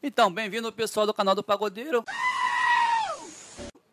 Então, 0.00 0.32
bem-vindo 0.32 0.72
pessoal 0.72 1.06
do 1.06 1.12
canal 1.12 1.34
do 1.34 1.42
Pagodeiro. 1.42 2.04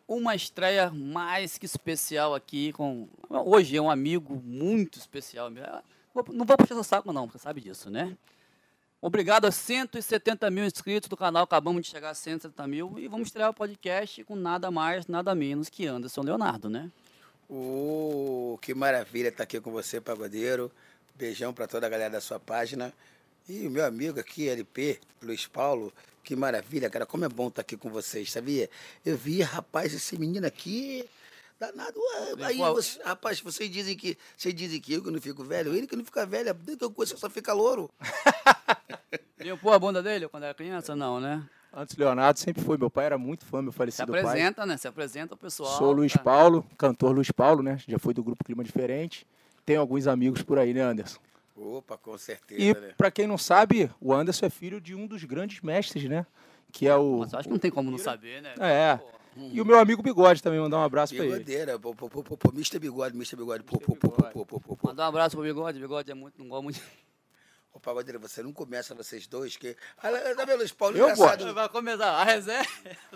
Uma 0.06 0.36
estreia 0.36 0.88
mais 0.88 1.58
que 1.58 1.66
especial 1.66 2.32
aqui 2.32 2.72
com. 2.72 3.08
Hoje 3.28 3.76
é 3.76 3.82
um 3.82 3.90
amigo 3.90 4.40
muito 4.44 5.00
especial. 5.00 5.50
Não 5.50 6.46
vou 6.46 6.56
puxar 6.56 6.76
o 6.76 6.84
saco, 6.84 7.12
não, 7.12 7.26
você 7.26 7.38
sabe 7.38 7.60
disso, 7.60 7.90
né? 7.90 8.16
Obrigado 9.02 9.46
a 9.46 9.50
170 9.50 10.48
mil 10.48 10.64
inscritos 10.64 11.08
do 11.08 11.16
canal. 11.16 11.42
Acabamos 11.42 11.82
de 11.82 11.90
chegar 11.90 12.10
a 12.10 12.14
170 12.14 12.66
mil. 12.68 12.94
E 12.98 13.08
vamos 13.08 13.26
estrear 13.26 13.50
o 13.50 13.54
podcast 13.54 14.22
com 14.22 14.36
nada 14.36 14.70
mais, 14.70 15.08
nada 15.08 15.34
menos 15.34 15.68
que 15.68 15.88
Anderson 15.88 16.22
Leonardo, 16.22 16.70
né? 16.70 16.88
Oh, 17.48 18.56
que 18.62 18.72
maravilha 18.74 19.28
estar 19.28 19.42
aqui 19.42 19.60
com 19.60 19.72
você, 19.72 20.00
Pagodeiro. 20.00 20.70
Beijão 21.16 21.52
para 21.52 21.66
toda 21.66 21.84
a 21.84 21.90
galera 21.90 22.10
da 22.10 22.20
sua 22.20 22.38
página. 22.38 22.92
E 23.48 23.66
o 23.66 23.70
meu 23.70 23.84
amigo 23.84 24.18
aqui, 24.18 24.48
LP, 24.48 24.98
Luiz 25.22 25.46
Paulo, 25.46 25.92
que 26.24 26.34
maravilha, 26.34 26.90
cara. 26.90 27.06
Como 27.06 27.24
é 27.24 27.28
bom 27.28 27.46
estar 27.46 27.60
aqui 27.62 27.76
com 27.76 27.88
vocês, 27.88 28.32
sabia? 28.32 28.68
Eu 29.04 29.16
vi, 29.16 29.40
rapaz, 29.40 29.94
esse 29.94 30.18
menino 30.18 30.44
aqui, 30.44 31.08
danado. 31.58 32.00
Aí, 32.42 32.58
você, 32.58 33.00
rapaz, 33.04 33.40
vocês 33.40 33.70
dizem 33.70 33.96
que 33.96 34.18
vocês 34.36 34.52
dizem 34.52 34.80
que 34.80 34.94
eu 34.94 35.02
que 35.02 35.10
não 35.12 35.20
fico 35.20 35.44
velho, 35.44 35.72
ele 35.74 35.86
que 35.86 35.94
não 35.94 36.04
fica 36.04 36.26
velho, 36.26 36.52
desde 36.54 36.76
que 36.76 36.84
eu 36.84 36.90
conheço 36.90 37.16
só 37.16 37.30
fica 37.30 37.52
louro. 37.52 37.88
Limpou 39.38 39.72
a 39.72 39.78
bunda 39.78 40.02
dele 40.02 40.26
quando 40.26 40.42
era 40.42 40.54
criança? 40.54 40.96
Não, 40.96 41.20
né? 41.20 41.48
Antes 41.72 41.96
Leonardo 41.96 42.40
sempre 42.40 42.64
foi, 42.64 42.76
meu 42.76 42.90
pai 42.90 43.06
era 43.06 43.18
muito 43.18 43.44
fã, 43.44 43.62
meu 43.62 43.70
falecido 43.70 44.10
pai. 44.10 44.22
Se 44.22 44.26
apresenta, 44.26 44.62
pai. 44.62 44.66
né? 44.66 44.76
Se 44.76 44.88
apresenta 44.88 45.34
o 45.34 45.36
pessoal. 45.36 45.78
Sou 45.78 45.92
Luiz 45.92 46.16
Paulo, 46.16 46.66
cantor 46.76 47.14
Luiz 47.14 47.30
Paulo, 47.30 47.62
né? 47.62 47.78
Já 47.86 47.98
foi 47.98 48.12
do 48.12 48.24
grupo 48.24 48.42
Clima 48.42 48.64
Diferente. 48.64 49.24
Tem 49.64 49.76
alguns 49.76 50.08
amigos 50.08 50.42
por 50.42 50.58
aí, 50.58 50.74
né, 50.74 50.80
Anderson? 50.80 51.20
Opa, 51.56 51.96
com 51.96 52.16
certeza. 52.18 52.60
E 52.60 52.74
né? 52.74 52.94
para 52.96 53.10
quem 53.10 53.26
não 53.26 53.38
sabe, 53.38 53.90
o 54.00 54.12
Anderson 54.12 54.46
é 54.46 54.50
filho 54.50 54.80
de 54.80 54.94
um 54.94 55.06
dos 55.06 55.24
grandes 55.24 55.60
mestres, 55.62 56.04
né? 56.04 56.26
Que 56.70 56.86
é 56.86 56.94
o. 56.94 57.20
Mas 57.20 57.32
acho 57.32 57.44
que 57.44 57.52
não 57.52 57.58
tem 57.58 57.70
como 57.70 57.90
não 57.90 57.98
saber, 57.98 58.42
né? 58.42 58.54
É. 58.58 59.00
E 59.38 59.60
o 59.60 59.66
meu 59.66 59.78
amigo 59.78 60.02
Bigode 60.02 60.42
também, 60.42 60.58
mandar 60.58 60.78
um 60.78 60.82
abraço 60.82 61.14
para 61.14 61.24
ele. 61.24 61.34
Bigodeira, 61.34 61.78
pô, 61.78 61.94
pô, 61.94 62.08
pô, 62.08 62.22
pô, 62.22 62.50
Mr. 62.54 62.78
Bigode, 62.78 63.14
Mr. 63.14 63.36
Bigode, 63.36 63.64
pô, 63.64 63.78
pô, 63.78 63.94
pô, 63.94 64.08
pô, 64.10 64.46
pô, 64.46 64.60
pô, 64.60 64.76
pô. 64.76 64.88
Mandar 64.88 65.04
um 65.04 65.08
abraço 65.08 65.36
pro 65.36 65.44
Bigode, 65.44 65.78
Bigode 65.78 66.10
é 66.10 66.14
muito, 66.14 66.38
não 66.38 66.48
gosta 66.48 66.62
muito. 66.62 66.80
Ô, 67.72 67.78
Pagodeira, 67.78 68.18
você 68.18 68.42
não 68.42 68.50
começa 68.54 68.94
vocês 68.94 69.26
dois, 69.26 69.54
que... 69.58 69.76
Ah, 69.98 70.10
tá 70.34 70.46
vendo, 70.46 70.56
Luiz 70.60 70.72
Paulo? 70.72 70.96
Eu 70.96 71.04
engraçado. 71.04 71.40
gosto. 71.40 71.54
Vai 71.54 71.68
começar 71.68 72.10
a 72.10 72.24
resenha. 72.24 72.66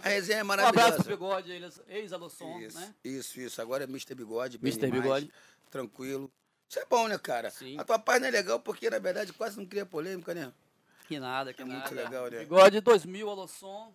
A 0.03 0.09
resenha 0.11 0.41
é 0.41 0.43
Um 0.43 0.47
maravilhosa. 0.47 0.89
abraço 0.89 1.05
pro 1.05 1.17
Bigode, 1.17 1.75
ex-Alusson, 1.89 2.59
Isso, 2.61 2.79
né? 2.79 2.95
isso, 3.03 3.41
isso. 3.41 3.63
Agora 3.63 3.85
é 3.85 3.87
Mr. 3.87 4.15
Bigode, 4.15 4.59
bem 4.59 4.71
Mr. 4.71 4.91
Bigode. 4.91 5.33
Tranquilo. 5.71 6.31
Isso 6.71 6.79
é 6.79 6.85
bom, 6.89 7.09
né, 7.09 7.19
cara? 7.19 7.51
Sim. 7.51 7.77
A 7.81 7.85
tua 7.85 7.99
página 7.99 8.29
é 8.29 8.31
legal 8.31 8.61
porque, 8.61 8.89
na 8.89 9.01
verdade, 9.01 9.33
quase 9.33 9.59
não 9.59 9.67
cria 9.67 9.85
polêmica, 9.85 10.33
né? 10.33 10.53
Que 11.09 11.19
nada, 11.19 11.53
que 11.53 11.63
É 11.63 11.65
nada. 11.65 11.81
muito 11.81 11.95
legal, 11.97 12.31
né? 12.31 12.39
Bigode 12.39 12.81
2000, 12.81 13.29
Alusson. 13.29 13.93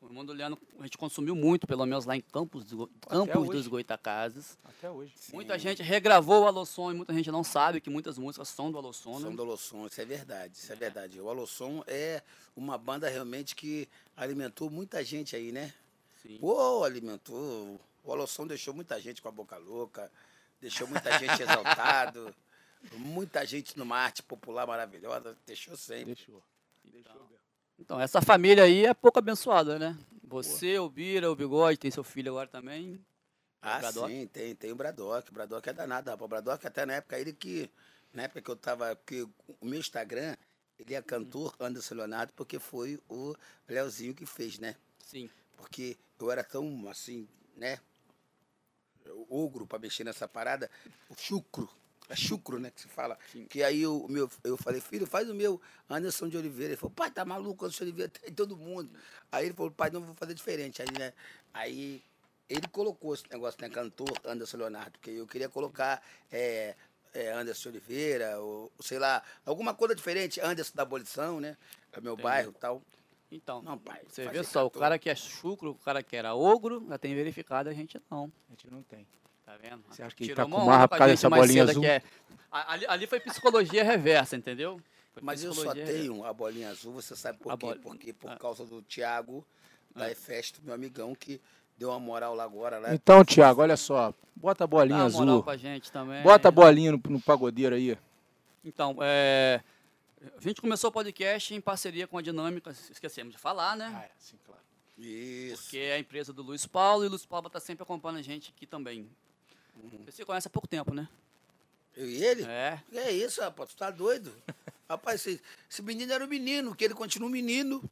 O 0.00 0.06
irmão 0.06 0.24
do 0.24 0.32
Leandro, 0.32 0.60
a 0.78 0.84
gente 0.84 0.96
consumiu 0.96 1.34
muito, 1.34 1.66
pelo 1.66 1.84
menos 1.84 2.04
lá 2.04 2.14
em 2.14 2.20
Campos, 2.20 2.66
Campos 3.08 3.48
dos 3.48 3.66
Goitacazes. 3.66 4.56
Até 4.62 4.88
hoje. 4.88 5.12
Muita 5.32 5.58
gente 5.58 5.82
regravou 5.82 6.44
o 6.44 6.46
Alosson 6.46 6.92
e 6.92 6.94
muita 6.94 7.12
gente 7.12 7.32
não 7.32 7.42
sabe 7.42 7.80
que 7.80 7.90
muitas 7.90 8.16
músicas 8.16 8.46
são 8.48 8.70
do 8.70 8.78
Alosson, 8.78 9.18
Som 9.18 9.30
né? 9.30 9.36
do 9.36 9.42
Alossom, 9.42 9.86
isso 9.86 10.00
é 10.00 10.04
verdade, 10.04 10.56
isso 10.56 10.72
é 10.72 10.76
verdade. 10.76 11.20
O 11.20 11.28
Alossom 11.28 11.82
é 11.88 12.22
uma 12.54 12.78
banda 12.78 13.08
realmente 13.08 13.56
que 13.56 13.88
alimentou 14.16 14.70
muita 14.70 15.02
gente 15.02 15.34
aí, 15.34 15.50
né? 15.50 15.72
Sim. 16.22 16.38
Pô, 16.38 16.84
alimentou. 16.84 17.80
O 18.04 18.12
Alossom 18.12 18.46
deixou 18.46 18.72
muita 18.72 19.00
gente 19.00 19.20
com 19.20 19.28
a 19.28 19.32
boca 19.32 19.56
louca, 19.56 20.12
deixou 20.64 20.88
muita 20.88 21.18
gente 21.18 21.42
exaltado, 21.42 22.34
muita 22.92 23.44
gente 23.44 23.76
numa 23.78 23.98
arte 23.98 24.22
popular 24.22 24.66
maravilhosa, 24.66 25.36
deixou 25.46 25.76
sempre. 25.76 26.14
Deixou. 26.14 26.42
Então, 27.78 28.00
essa 28.00 28.22
família 28.22 28.64
aí 28.64 28.86
é 28.86 28.94
pouco 28.94 29.18
abençoada, 29.18 29.78
né? 29.78 29.98
Você, 30.22 30.78
o 30.78 30.88
Bira, 30.88 31.30
o 31.30 31.36
Bigode, 31.36 31.78
tem 31.78 31.90
seu 31.90 32.02
filho 32.02 32.30
agora 32.30 32.48
também. 32.48 32.98
Ah, 33.60 33.80
sim, 33.92 34.26
tem, 34.26 34.54
tem 34.54 34.72
o 34.72 34.76
Bradock. 34.76 35.30
O 35.30 35.34
Bradock 35.34 35.68
é 35.68 35.72
danado, 35.72 36.10
rapaz. 36.10 36.24
O 36.24 36.28
Bradock 36.28 36.66
até 36.66 36.86
na 36.86 36.94
época, 36.94 37.18
ele 37.18 37.32
que. 37.32 37.70
Na 38.12 38.22
época 38.22 38.40
que 38.40 38.50
eu 38.50 38.56
tava. 38.56 38.96
Que 39.04 39.22
o 39.22 39.66
meu 39.66 39.80
Instagram, 39.80 40.36
ele 40.78 40.94
é 40.94 41.02
cantor 41.02 41.54
Anderson 41.60 41.96
Leonardo, 41.96 42.32
porque 42.34 42.58
foi 42.58 42.98
o 43.08 43.34
Leozinho 43.68 44.14
que 44.14 44.24
fez, 44.24 44.58
né? 44.58 44.76
Sim. 44.98 45.28
Porque 45.56 45.96
eu 46.18 46.30
era 46.30 46.44
tão 46.44 46.88
assim, 46.88 47.28
né? 47.56 47.78
Ogro 49.28 49.66
pra 49.66 49.78
mexer 49.78 50.04
nessa 50.04 50.28
parada. 50.28 50.70
O 51.08 51.14
chucro. 51.16 51.68
É 52.08 52.14
chucro, 52.14 52.58
né? 52.58 52.70
Que 52.70 52.82
se 52.82 52.88
fala. 52.88 53.18
Que 53.48 53.62
aí 53.62 53.86
o 53.86 54.06
meu, 54.08 54.30
eu 54.42 54.56
falei, 54.56 54.80
filho, 54.80 55.06
faz 55.06 55.28
o 55.28 55.34
meu 55.34 55.60
Anderson 55.88 56.28
de 56.28 56.36
Oliveira. 56.36 56.72
Ele 56.72 56.76
falou, 56.76 56.94
pai, 56.94 57.10
tá 57.10 57.24
maluco, 57.24 57.64
Anderson 57.64 57.84
de 57.84 57.90
Oliveira 57.90 58.10
tem 58.10 58.30
em 58.30 58.34
todo 58.34 58.56
mundo. 58.56 58.90
Aí 59.32 59.46
ele 59.46 59.54
falou, 59.54 59.70
pai, 59.70 59.90
não 59.90 60.02
vou 60.02 60.14
fazer 60.14 60.34
diferente. 60.34 60.82
Aí, 60.82 60.88
né? 60.98 61.12
Aí 61.52 62.02
ele 62.48 62.68
colocou 62.68 63.14
esse 63.14 63.24
negócio, 63.30 63.60
né? 63.60 63.68
Cantor 63.68 64.12
Anderson 64.24 64.58
Leonardo, 64.58 64.92
porque 64.92 65.10
eu 65.10 65.26
queria 65.26 65.48
colocar 65.48 66.02
é, 66.30 66.74
é, 67.14 67.32
Anderson 67.32 67.70
Oliveira, 67.70 68.38
ou 68.38 68.70
sei 68.80 68.98
lá, 68.98 69.22
alguma 69.46 69.72
coisa 69.72 69.94
diferente, 69.94 70.40
Anderson 70.40 70.72
da 70.74 70.82
Abolição, 70.82 71.40
né? 71.40 71.56
É 71.92 72.00
meu 72.00 72.16
bairro 72.16 72.50
e 72.50 72.60
tal. 72.60 72.82
Então, 73.36 73.60
Não, 73.62 73.76
pai, 73.76 74.00
você 74.08 74.28
vê 74.28 74.44
só, 74.44 74.64
o 74.64 74.70
cara 74.70 74.96
que 74.98 75.10
é 75.10 75.14
chucro, 75.14 75.72
o 75.72 75.74
cara 75.74 76.02
que 76.02 76.14
era 76.14 76.34
ogro, 76.34 76.84
já 76.88 76.96
tem 76.96 77.14
verificado, 77.14 77.68
a 77.68 77.72
gente 77.74 78.00
não. 78.10 78.30
A 78.48 78.50
gente 78.52 78.70
não 78.70 78.82
tem. 78.82 79.04
Tá 79.44 79.56
vendo? 79.60 79.82
Você 79.90 80.02
acha 80.02 80.14
que 80.14 80.22
ele 80.22 80.30
Tirou 80.32 80.46
tá 80.46 80.50
com 80.50 80.56
uma 80.62 80.64
marra 80.64 80.88
por 80.88 80.96
causa 80.98 81.12
dessa 81.12 81.28
mais 81.28 81.42
bolinha 81.42 81.66
cedo 81.66 81.70
azul? 81.70 81.82
que 81.82 81.88
é- 81.88 82.02
Ali, 82.50 82.86
ali 82.86 83.06
foi 83.08 83.18
psicologia 83.20 83.82
reversa, 83.84 84.36
entendeu? 84.36 84.80
Foi 85.12 85.22
Mas 85.22 85.42
eu 85.42 85.52
só 85.52 85.62
psicologia 85.62 85.84
reversa. 85.84 86.08
tenho 86.12 86.24
a 86.24 86.32
bolinha 86.32 86.70
azul, 86.70 86.92
você 86.92 87.16
sabe 87.16 87.38
por 87.38 87.52
A 87.52 87.56
quê? 87.56 87.66
bola- 87.66 87.76
Porque 87.82 88.12
por 88.12 88.30
Ah. 88.30 88.36
causa 88.36 88.64
do 88.64 88.80
Thiago 88.82 89.44
da 89.94 90.08
Efesto, 90.10 90.60
meu 90.62 90.72
amigão, 90.74 91.14
que 91.14 91.40
deu 91.76 91.90
uma 91.90 91.98
moral 91.98 92.34
lá 92.36 92.44
agora. 92.44 92.78
Né? 92.80 92.94
Então, 92.94 93.24
Thiago, 93.24 93.60
olha 93.62 93.76
só. 93.76 94.14
Bota 94.36 94.62
a 94.64 94.66
Dá 94.66 94.70
bolinha 94.70 95.02
azul. 95.02 95.42
pra 95.42 95.56
gente 95.56 95.90
também. 95.90 96.22
Bota 96.22 96.48
a 96.48 96.50
bolinha 96.52 96.92
no, 96.92 97.00
no 97.08 97.20
pagodeiro 97.20 97.74
aí. 97.74 97.98
Então, 98.64 98.96
é, 99.02 99.60
a 100.36 100.40
gente 100.40 100.60
começou 100.60 100.90
o 100.90 100.92
podcast 100.92 101.54
em 101.54 101.60
parceria 101.60 102.06
com 102.06 102.18
a 102.18 102.22
Dinâmica, 102.22 102.70
esquecemos 102.90 103.32
de 103.32 103.38
falar, 103.38 103.76
né? 103.76 104.06
é, 104.06 104.10
sim, 104.18 104.38
claro. 104.44 104.60
Isso. 104.96 105.70
Que 105.70 105.78
é 105.78 105.94
a 105.94 105.98
empresa 105.98 106.32
do 106.32 106.42
Luiz 106.42 106.66
Paulo 106.66 107.04
e 107.04 107.06
o 107.06 107.10
Luiz 107.10 107.26
Paulo 107.26 107.48
está 107.48 107.58
sempre 107.58 107.82
acompanhando 107.82 108.18
a 108.18 108.22
gente 108.22 108.52
aqui 108.56 108.66
também. 108.66 109.10
Uhum. 109.76 110.04
Você 110.04 110.12
se 110.12 110.24
conhece 110.24 110.46
há 110.46 110.50
pouco 110.50 110.68
tempo, 110.68 110.94
né? 110.94 111.08
Eu 111.96 112.08
e 112.08 112.24
ele? 112.24 112.44
É. 112.44 112.80
Que 112.90 112.98
é 112.98 113.10
isso, 113.10 113.40
rapaz? 113.40 113.70
Tu 113.70 113.76
tá 113.76 113.90
doido? 113.90 114.34
rapaz, 114.88 115.26
esse, 115.26 115.42
esse 115.70 115.82
menino 115.82 116.12
era 116.12 116.24
um 116.24 116.28
menino, 116.28 116.74
que 116.74 116.84
ele 116.84 116.94
continua 116.94 117.28
um 117.28 117.32
menino. 117.32 117.82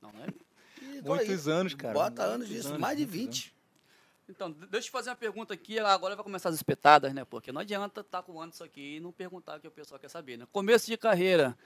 Não, 0.00 0.12
né? 0.12 0.26
E 0.80 1.02
tô 1.02 1.14
Muitos 1.14 1.48
anos, 1.48 1.74
cara. 1.74 1.94
Bota 1.94 2.22
anos 2.22 2.48
disso, 2.48 2.68
anos, 2.68 2.80
mais 2.80 2.96
de 2.96 3.04
muitos 3.04 3.20
20. 3.20 3.54
Então, 4.28 4.50
de- 4.50 4.66
deixa 4.66 4.76
eu 4.76 4.82
te 4.82 4.90
fazer 4.90 5.10
uma 5.10 5.16
pergunta 5.16 5.52
aqui, 5.52 5.78
agora 5.78 6.16
vai 6.16 6.24
começar 6.24 6.48
as 6.48 6.54
espetadas, 6.54 7.12
né? 7.12 7.24
Porque 7.24 7.52
não 7.52 7.60
adianta 7.60 8.00
estar 8.00 8.22
com 8.22 8.32
o 8.32 8.42
Anderson 8.42 8.64
aqui 8.64 8.96
e 8.96 9.00
não 9.00 9.12
perguntar 9.12 9.58
o 9.58 9.60
que 9.60 9.68
o 9.68 9.70
pessoal 9.70 9.98
quer 9.98 10.08
saber, 10.08 10.36
né? 10.36 10.46
Começo 10.52 10.86
de 10.86 10.96
carreira, 10.96 11.56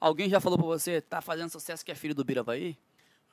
alguém 0.00 0.28
já 0.28 0.40
falou 0.40 0.58
pra 0.58 0.66
você, 0.66 1.00
tá 1.00 1.20
fazendo 1.20 1.50
sucesso 1.50 1.84
que 1.84 1.92
é 1.92 1.94
filho 1.94 2.14
do 2.14 2.24
Biravaí? 2.24 2.76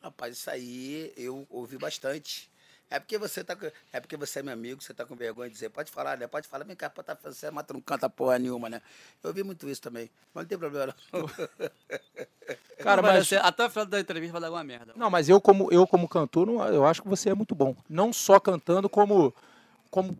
Rapaz, 0.02 0.38
isso 0.38 0.50
aí 0.50 1.14
eu 1.16 1.46
ouvi 1.50 1.78
bastante. 1.78 2.52
É 2.90 3.00
porque 3.00 3.18
você 3.18 3.44
tá 3.44 3.58
é 3.92 4.00
porque 4.00 4.16
você 4.18 4.40
é 4.40 4.44
meu 4.44 4.54
amigo, 4.54 4.82
você 4.84 4.94
tá 4.94 5.06
com 5.06 5.16
vergonha 5.16 5.50
de 5.50 5.54
dizer, 5.56 5.70
pode 5.70 5.90
falar, 5.90 6.18
né? 6.18 6.28
Pode 6.28 6.48
falar, 6.48 6.64
vem 6.66 6.76
cá, 6.76 6.90
pode 6.90 7.08
tá 7.08 7.16
fazendo, 7.16 7.40
você 7.40 7.50
mata 7.52 7.74
não 7.74 7.82
canta 7.82 8.10
porra 8.10 8.38
nenhuma, 8.38 8.70
né? 8.70 8.82
Eu 9.24 9.30
ouvi 9.30 9.42
muito 9.44 9.68
isso 9.68 9.82
também. 9.82 10.10
Mas 10.34 10.44
não 10.44 10.50
tem 10.50 10.58
problema. 10.58 10.96
não. 11.12 11.28
Cara, 12.78 13.02
Não 13.02 13.10
mas. 13.10 13.28
ser- 13.28 13.44
até 13.44 13.66
o 13.66 13.70
final 13.70 13.86
da 13.86 14.00
entrevista 14.00 14.34
vai 14.34 14.42
dar 14.42 14.48
alguma 14.48 14.64
merda. 14.64 14.94
Não, 14.96 15.10
mas 15.10 15.30
eu 15.30 15.40
como, 15.40 15.72
eu 15.72 15.88
como 15.88 16.08
cantor, 16.08 16.50
eu 16.74 16.86
acho 16.86 17.02
que 17.02 17.08
você 17.08 17.30
é 17.30 17.34
muito 17.34 17.56
bom. 17.56 17.76
Não 17.90 18.12
só 18.12 18.40
cantando, 18.40 18.90
como, 18.90 19.34
como 19.90 20.16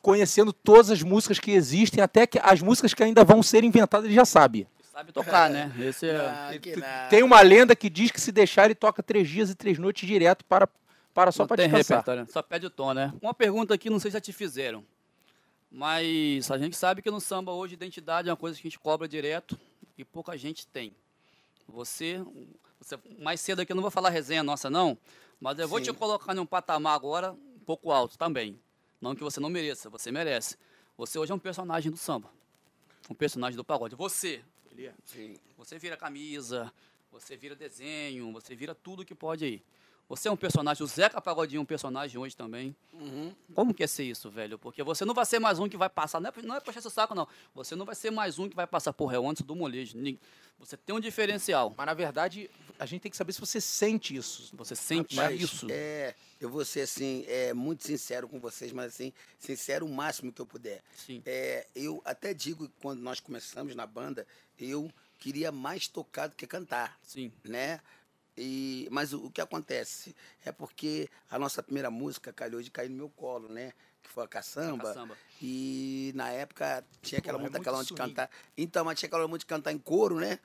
conhecendo 0.00 0.52
todas 0.52 0.90
as 0.90 1.02
músicas 1.02 1.38
que 1.38 1.50
existem, 1.50 2.02
até 2.02 2.26
que 2.26 2.38
as 2.42 2.62
músicas 2.62 2.94
que 2.94 3.02
ainda 3.02 3.22
vão 3.22 3.42
ser 3.42 3.64
inventadas, 3.64 4.06
ele 4.06 4.14
já 4.14 4.24
sabe. 4.24 4.66
Sabe 5.00 5.12
tocar, 5.12 5.48
né? 5.48 5.72
Esse 5.78 6.10
é... 6.10 6.16
Ah. 6.16 7.06
Tem 7.08 7.22
uma 7.22 7.40
lenda 7.40 7.74
que 7.74 7.88
diz 7.88 8.10
que 8.10 8.20
se 8.20 8.30
deixar 8.30 8.66
ele 8.66 8.74
toca 8.74 9.02
três 9.02 9.26
dias 9.26 9.48
e 9.48 9.54
três 9.54 9.78
noites 9.78 10.06
direto 10.06 10.44
para, 10.44 10.68
para 11.14 11.32
só 11.32 11.46
para 11.46 11.66
descansar. 11.66 12.26
só 12.28 12.42
pede 12.42 12.66
o 12.66 12.70
tom, 12.70 12.92
né? 12.92 13.10
Uma 13.22 13.32
pergunta 13.32 13.72
aqui, 13.72 13.88
não 13.88 13.98
sei 13.98 14.10
se 14.10 14.16
já 14.16 14.20
te 14.20 14.30
fizeram, 14.30 14.84
mas 15.72 16.50
a 16.50 16.58
gente 16.58 16.76
sabe 16.76 17.00
que 17.00 17.10
no 17.10 17.18
samba 17.18 17.50
hoje 17.50 17.72
identidade 17.72 18.28
é 18.28 18.30
uma 18.30 18.36
coisa 18.36 18.60
que 18.60 18.68
a 18.68 18.70
gente 18.70 18.78
cobra 18.78 19.08
direto 19.08 19.58
e 19.96 20.04
pouca 20.04 20.36
gente 20.36 20.66
tem. 20.66 20.94
Você, 21.66 22.22
você 22.78 22.98
mais 23.18 23.40
cedo 23.40 23.60
aqui 23.62 23.72
eu 23.72 23.76
não 23.76 23.82
vou 23.82 23.90
falar 23.90 24.10
resenha 24.10 24.42
nossa 24.42 24.68
não, 24.68 24.98
mas 25.40 25.58
eu 25.58 25.66
vou 25.66 25.78
Sim. 25.78 25.86
te 25.86 25.92
colocar 25.94 26.34
num 26.34 26.44
patamar 26.44 26.94
agora 26.94 27.32
um 27.32 27.64
pouco 27.64 27.90
alto 27.90 28.18
também. 28.18 28.60
Não 29.00 29.14
que 29.14 29.22
você 29.22 29.40
não 29.40 29.48
mereça, 29.48 29.88
você 29.88 30.12
merece. 30.12 30.58
Você 30.98 31.18
hoje 31.18 31.32
é 31.32 31.34
um 31.34 31.38
personagem 31.38 31.90
do 31.90 31.96
samba, 31.96 32.30
um 33.08 33.14
personagem 33.14 33.56
do 33.56 33.64
pagode. 33.64 33.94
Você, 33.94 34.44
Sim. 35.04 35.36
você 35.56 35.78
vira 35.78 35.96
camisa, 35.96 36.72
você 37.10 37.36
vira 37.36 37.54
desenho, 37.54 38.32
você 38.32 38.54
vira 38.54 38.74
tudo 38.74 39.04
que 39.04 39.14
pode 39.14 39.44
aí. 39.44 39.62
Você 40.10 40.26
é 40.26 40.32
um 40.32 40.36
personagem, 40.36 40.82
o 40.82 40.86
Zeca 40.88 41.20
Pagodinho 41.20 41.60
é 41.60 41.62
um 41.62 41.64
personagem 41.64 42.18
hoje 42.18 42.36
também. 42.36 42.74
Uhum. 42.92 43.32
Como 43.54 43.72
que 43.72 43.84
é 43.84 43.86
ser 43.86 44.02
isso, 44.02 44.28
velho? 44.28 44.58
Porque 44.58 44.82
você 44.82 45.04
não 45.04 45.14
vai 45.14 45.24
ser 45.24 45.38
mais 45.38 45.60
um 45.60 45.68
que 45.68 45.76
vai 45.76 45.88
passar, 45.88 46.18
não 46.18 46.30
é, 46.30 46.42
não 46.42 46.56
é 46.56 46.60
puxar 46.60 46.80
seu 46.80 46.90
saco, 46.90 47.14
não. 47.14 47.28
Você 47.54 47.76
não 47.76 47.86
vai 47.86 47.94
ser 47.94 48.10
mais 48.10 48.36
um 48.36 48.48
que 48.48 48.56
vai 48.56 48.66
passar, 48.66 48.92
porra, 48.92 49.14
é 49.14 49.20
o 49.20 49.30
antes 49.30 49.42
do 49.42 49.54
molejo. 49.54 49.96
Você 50.58 50.76
tem 50.76 50.96
um 50.96 50.98
diferencial. 50.98 51.72
Mas 51.78 51.86
na 51.86 51.94
verdade, 51.94 52.50
a 52.76 52.86
gente 52.86 53.02
tem 53.02 53.10
que 53.10 53.16
saber 53.16 53.32
se 53.32 53.38
você 53.38 53.60
sente 53.60 54.16
isso. 54.16 54.50
Você 54.56 54.74
sente 54.74 55.14
Mas, 55.14 55.40
isso. 55.40 55.68
É, 55.70 56.16
eu 56.40 56.50
vou 56.50 56.64
ser 56.64 56.80
assim, 56.80 57.24
é, 57.28 57.54
muito 57.54 57.86
sincero 57.86 58.28
com 58.28 58.40
vocês, 58.40 58.72
mas 58.72 58.92
assim, 58.92 59.12
sincero 59.38 59.86
o 59.86 59.88
máximo 59.88 60.32
que 60.32 60.40
eu 60.40 60.46
puder. 60.46 60.82
Sim. 60.96 61.22
É, 61.24 61.68
eu 61.72 62.02
até 62.04 62.34
digo 62.34 62.66
que 62.66 62.74
quando 62.82 62.98
nós 62.98 63.20
começamos 63.20 63.76
na 63.76 63.86
banda, 63.86 64.26
eu 64.58 64.90
queria 65.20 65.52
mais 65.52 65.86
tocar 65.86 66.26
do 66.26 66.34
que 66.34 66.48
cantar, 66.48 66.98
Sim. 67.00 67.30
né? 67.44 67.80
E, 68.40 68.88
mas 68.90 69.12
o, 69.12 69.26
o 69.26 69.30
que 69.30 69.40
acontece 69.40 70.16
é 70.44 70.50
porque 70.50 71.08
a 71.30 71.38
nossa 71.38 71.62
primeira 71.62 71.90
música 71.90 72.32
calhou 72.32 72.62
de 72.62 72.70
cair 72.70 72.88
no 72.88 72.96
meu 72.96 73.10
colo, 73.10 73.48
né? 73.48 73.72
Que 74.02 74.08
foi 74.08 74.24
a 74.24 74.28
caçamba. 74.28 74.84
Caçamba. 74.84 75.16
E 75.42 76.10
na 76.14 76.30
época 76.30 76.82
tinha 77.02 77.18
aquela 77.18 77.38
Pô, 77.38 77.44
é 77.44 77.48
aquela 77.58 77.76
onda 77.78 77.84
de 77.86 77.94
cantar. 77.94 78.30
Então, 78.56 78.84
mas 78.84 78.98
tinha 78.98 79.08
aquela 79.08 79.26
onda 79.26 79.38
de 79.38 79.44
cantar 79.44 79.72
em 79.72 79.78
coro, 79.78 80.18
né? 80.18 80.38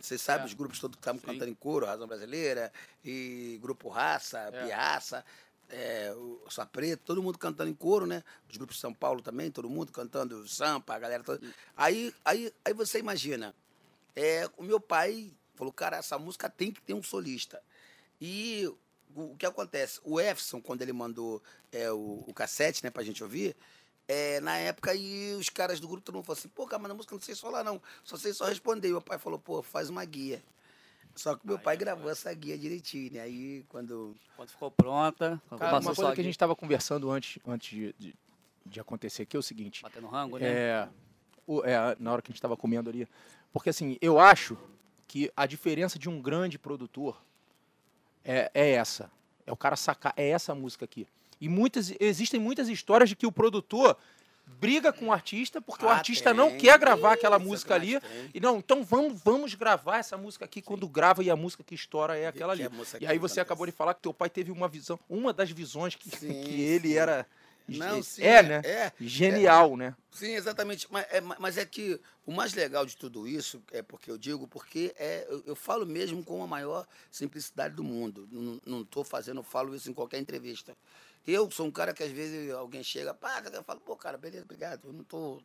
Você 0.00 0.16
sabe, 0.16 0.44
É. 0.44 0.46
os 0.46 0.54
grupos 0.54 0.80
todos 0.80 0.96
que 0.96 1.00
estavam 1.02 1.20
cantando 1.20 1.50
em 1.50 1.54
coro, 1.54 1.84
Razão 1.84 2.06
Brasileira, 2.06 2.72
e 3.04 3.58
Grupo 3.60 3.90
Raça, 3.90 4.38
É. 4.38 4.64
Piaça, 4.64 5.22
é, 5.68 6.10
o 6.16 6.40
Só 6.48 6.64
Preto, 6.64 7.02
todo 7.04 7.22
mundo 7.22 7.38
cantando 7.38 7.70
em 7.70 7.74
coro, 7.74 8.06
né? 8.06 8.24
Os 8.50 8.56
grupos 8.56 8.76
de 8.76 8.80
São 8.80 8.94
Paulo 8.94 9.20
também, 9.20 9.50
todo 9.50 9.68
mundo 9.68 9.92
cantando 9.92 10.48
Sampa, 10.48 10.94
a 10.94 10.98
galera 10.98 11.22
toda. 11.22 11.46
Aí, 11.76 12.14
aí, 12.24 12.50
aí 12.64 12.72
você 12.72 12.98
imagina, 12.98 13.54
é, 14.16 14.48
o 14.56 14.62
meu 14.62 14.80
pai 14.80 15.30
falou, 15.62 15.72
cara, 15.72 15.96
essa 15.98 16.18
música 16.18 16.50
tem 16.50 16.72
que 16.72 16.82
ter 16.82 16.94
um 16.94 17.02
solista. 17.02 17.62
E 18.20 18.66
o, 19.14 19.32
o 19.32 19.36
que 19.36 19.46
acontece? 19.46 20.00
O 20.04 20.20
Efson, 20.20 20.60
quando 20.60 20.82
ele 20.82 20.92
mandou 20.92 21.42
é, 21.70 21.90
o, 21.92 22.24
o 22.26 22.34
cassete, 22.34 22.82
né, 22.82 22.90
pra 22.90 23.02
gente 23.04 23.22
ouvir, 23.22 23.56
é, 24.08 24.40
na 24.40 24.56
época 24.58 24.90
aí 24.90 25.34
os 25.34 25.48
caras 25.48 25.78
do 25.78 25.86
grupo 25.86 26.02
todo 26.02 26.16
mundo 26.16 26.24
falou 26.24 26.38
assim, 26.38 26.48
pô, 26.48 26.66
cara, 26.66 26.80
mas 26.82 26.88
na 26.88 26.94
música 26.94 27.14
não 27.14 27.22
sei 27.22 27.34
falar 27.36 27.62
não, 27.62 27.80
só 28.02 28.16
sei 28.16 28.32
só 28.32 28.46
responder. 28.46 28.88
E 28.88 28.90
meu 28.92 29.00
pai 29.00 29.18
falou, 29.18 29.38
pô, 29.38 29.62
faz 29.62 29.88
uma 29.88 30.04
guia. 30.04 30.42
Só 31.14 31.36
que 31.36 31.46
meu 31.46 31.58
pai 31.58 31.76
gravou 31.76 32.10
essa 32.10 32.32
guia 32.32 32.56
direitinho, 32.58 33.12
né? 33.12 33.20
Aí 33.20 33.64
quando. 33.68 34.16
Quando 34.34 34.48
ficou 34.48 34.70
pronta, 34.70 35.40
quando 35.48 35.60
Cara, 35.60 35.78
uma 35.78 35.94
só 35.94 36.02
coisa 36.02 36.14
que 36.14 36.20
a 36.20 36.24
gente 36.24 36.34
estava 36.34 36.56
conversando 36.56 37.10
antes, 37.10 37.38
antes 37.46 37.68
de, 37.70 37.94
de, 37.98 38.14
de 38.64 38.80
acontecer 38.80 39.22
aqui 39.22 39.36
é 39.36 39.38
o 39.38 39.42
seguinte. 39.42 39.82
Batendo 39.82 40.06
rango, 40.08 40.38
né? 40.38 40.46
É, 40.48 40.88
o- 41.46 41.62
é, 41.64 41.94
na 42.00 42.12
hora 42.12 42.22
que 42.22 42.30
a 42.30 42.32
gente 42.32 42.38
estava 42.38 42.56
comendo 42.56 42.88
ali. 42.88 43.06
Porque 43.52 43.68
assim, 43.68 43.98
eu 44.00 44.18
acho 44.18 44.56
que 45.12 45.30
a 45.36 45.44
diferença 45.44 45.98
de 45.98 46.08
um 46.08 46.22
grande 46.22 46.58
produtor 46.58 47.20
é, 48.24 48.50
é 48.54 48.70
essa. 48.70 49.10
É 49.46 49.52
o 49.52 49.56
cara 49.56 49.76
sacar, 49.76 50.14
é 50.16 50.26
essa 50.30 50.54
música 50.54 50.86
aqui. 50.86 51.06
E 51.38 51.50
muitas, 51.50 51.92
existem 52.00 52.40
muitas 52.40 52.66
histórias 52.70 53.10
de 53.10 53.14
que 53.16 53.26
o 53.26 53.30
produtor 53.32 53.94
briga 54.58 54.90
com 54.90 55.08
o 55.08 55.12
artista 55.12 55.60
porque 55.60 55.84
o 55.84 55.88
Ah, 55.90 55.96
artista 55.96 56.32
não 56.32 56.48
tem. 56.48 56.60
quer 56.60 56.78
gravar 56.78 57.12
aquela 57.12 57.36
Isso, 57.36 57.46
música 57.46 57.74
ali. 57.74 58.00
tem. 58.00 58.30
E 58.32 58.40
não, 58.40 58.56
então 58.56 58.82
vamos, 58.82 59.20
vamos 59.22 59.54
gravar 59.54 59.98
essa 59.98 60.16
música 60.16 60.46
aqui 60.46 60.62
quando 60.62 60.88
grava 60.88 61.22
e 61.22 61.30
a 61.30 61.36
música 61.36 61.62
que 61.62 61.74
estoura 61.74 62.16
é 62.16 62.26
aquela 62.28 62.56
que 62.56 62.62
ali. 62.62 62.74
E 62.98 63.06
aí 63.06 63.18
você 63.18 63.34
acontece. 63.34 63.40
acabou 63.40 63.66
de 63.66 63.72
falar 63.72 63.92
que 63.92 64.00
teu 64.00 64.14
pai 64.14 64.30
teve 64.30 64.50
uma 64.50 64.66
visão, 64.66 64.98
uma 65.10 65.30
das 65.34 65.50
visões 65.50 65.94
que, 65.94 66.08
Sim, 66.16 66.42
que 66.42 66.58
ele 66.62 66.88
sim. 66.88 66.94
era 66.96 67.26
Não, 67.68 68.02
sim, 68.02 68.22
é, 68.22 68.42
né? 68.42 68.60
É, 68.64 68.92
Genial, 69.00 69.76
né? 69.76 69.94
Sim, 70.10 70.34
exatamente. 70.34 70.86
Mas 70.90 71.06
é, 71.10 71.20
mas 71.20 71.56
é 71.56 71.64
que 71.64 71.98
o 72.26 72.32
mais 72.32 72.52
legal 72.54 72.84
de 72.84 72.96
tudo 72.96 73.26
isso 73.26 73.62
é 73.72 73.82
porque 73.82 74.10
eu 74.10 74.18
digo, 74.18 74.46
porque 74.46 74.94
é, 74.98 75.26
eu, 75.28 75.42
eu 75.46 75.56
falo 75.56 75.86
mesmo 75.86 76.22
com 76.22 76.42
a 76.42 76.46
maior 76.46 76.86
simplicidade 77.10 77.74
do 77.74 77.82
mundo. 77.82 78.28
Não- 78.30 78.82
estou 78.82 79.04
fazendo, 79.04 79.38
eu 79.40 79.44
falo 79.44 79.74
isso 79.74 79.90
em 79.90 79.94
qualquer 79.94 80.18
entrevista. 80.18 80.76
Eu 81.26 81.50
sou 81.50 81.66
um 81.66 81.70
cara 81.70 81.94
que 81.94 82.02
às 82.02 82.10
vezes 82.10 82.50
alguém 82.52 82.82
chega, 82.82 83.14
pá, 83.14 83.42
eu 83.52 83.62
falo, 83.64 83.80
pô, 83.80 83.96
cara, 83.96 84.18
beleza, 84.18 84.44
obrigado. 84.44 84.88
Eu 84.88 84.92
não 84.92 85.04
tô. 85.04 85.40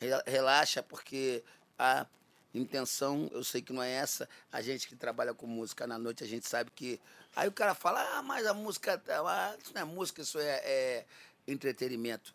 Re- 0.00 0.22
Relaxa, 0.26 0.82
porque 0.82 1.42
a 1.78 2.06
intenção, 2.54 3.28
eu 3.32 3.42
sei 3.42 3.62
que 3.62 3.72
não 3.72 3.82
é 3.82 3.90
essa. 3.90 4.28
A 4.50 4.60
gente 4.60 4.86
que 4.86 4.94
trabalha 4.94 5.32
com 5.34 5.46
música 5.46 5.86
na 5.86 5.98
noite, 5.98 6.22
a 6.22 6.26
gente 6.26 6.48
sabe 6.48 6.70
que. 6.70 7.00
Aí 7.34 7.48
o 7.48 7.52
cara 7.52 7.74
fala, 7.74 8.00
ah, 8.18 8.22
mas 8.22 8.46
a 8.46 8.52
música. 8.54 8.98
tá- 8.98 9.20
ah, 9.26 9.56
Isso 9.62 9.72
não 9.74 9.82
é 9.82 9.84
música, 9.84 10.22
isso 10.22 10.38
é, 10.38 10.60
é 10.64 11.06
entretenimento. 11.46 12.34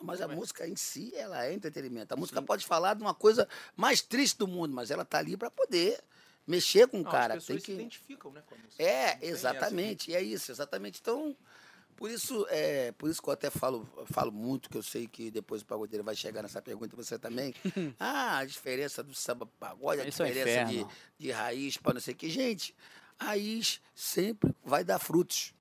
Mas 0.00 0.20
a 0.20 0.28
música 0.28 0.68
em 0.68 0.76
si, 0.76 1.10
ela 1.16 1.46
é 1.46 1.54
entretenimento. 1.54 2.12
A 2.12 2.16
música 2.18 2.42
pode 2.42 2.66
falar 2.66 2.94
de 2.94 3.00
uma 3.02 3.14
coisa 3.14 3.48
mais 3.74 4.02
triste 4.02 4.36
do 4.36 4.46
mundo, 4.46 4.74
mas 4.74 4.90
ela 4.90 5.06
tá 5.06 5.18
ali 5.18 5.38
para 5.38 5.50
poder 5.50 5.98
mexer 6.46 6.86
com 6.86 7.00
o 7.00 7.02
Não, 7.02 7.10
cara. 7.10 7.34
as 7.34 7.42
pessoas 7.44 7.62
Tem 7.62 7.64
se 7.64 7.64
que... 7.64 7.72
identificam, 7.72 8.30
né, 8.30 8.42
com 8.46 8.54
a 8.54 8.58
música. 8.58 8.82
É, 8.82 9.18
exatamente, 9.22 10.14
é 10.14 10.20
isso, 10.20 10.52
exatamente. 10.52 11.00
Então, 11.00 11.34
por 11.96 12.10
isso, 12.10 12.46
é, 12.50 12.92
por 12.92 13.08
isso 13.08 13.22
que 13.22 13.28
eu 13.28 13.32
até 13.32 13.48
falo, 13.50 13.88
falo 14.06 14.30
muito, 14.30 14.68
que 14.68 14.76
eu 14.76 14.82
sei 14.82 15.06
que 15.06 15.30
depois 15.30 15.62
o 15.62 15.66
pagodeiro 15.66 16.04
vai 16.04 16.14
chegar 16.14 16.42
nessa 16.42 16.60
pergunta, 16.60 16.94
você 16.94 17.18
também. 17.18 17.54
ah, 17.98 18.38
a 18.38 18.44
diferença 18.44 19.02
do 19.02 19.14
samba 19.14 19.46
pagode, 19.58 20.02
a 20.02 20.08
Isso 20.08 20.22
é 20.22 20.26
diferença 20.26 20.64
de, 20.66 20.74
inferno. 20.80 20.92
de 21.18 21.30
raiz 21.30 21.76
para 21.78 21.94
não 21.94 22.00
sei 22.00 22.14
o 22.14 22.16
que. 22.16 22.28
Gente, 22.28 22.74
raiz 23.18 23.80
sempre 23.94 24.54
vai 24.62 24.84
dar 24.84 24.98
frutos. 24.98 25.54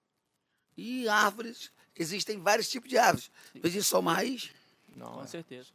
E 0.78 1.08
árvores, 1.08 1.72
existem 1.96 2.38
vários 2.38 2.70
tipos 2.70 2.90
de 2.90 2.98
árvores. 2.98 3.32
Existe 3.64 3.90
só 3.90 4.00
uma 4.02 4.14
raiz? 4.14 4.52
Não, 4.96 5.14
Com 5.14 5.24
é. 5.24 5.28
certeza. 5.28 5.70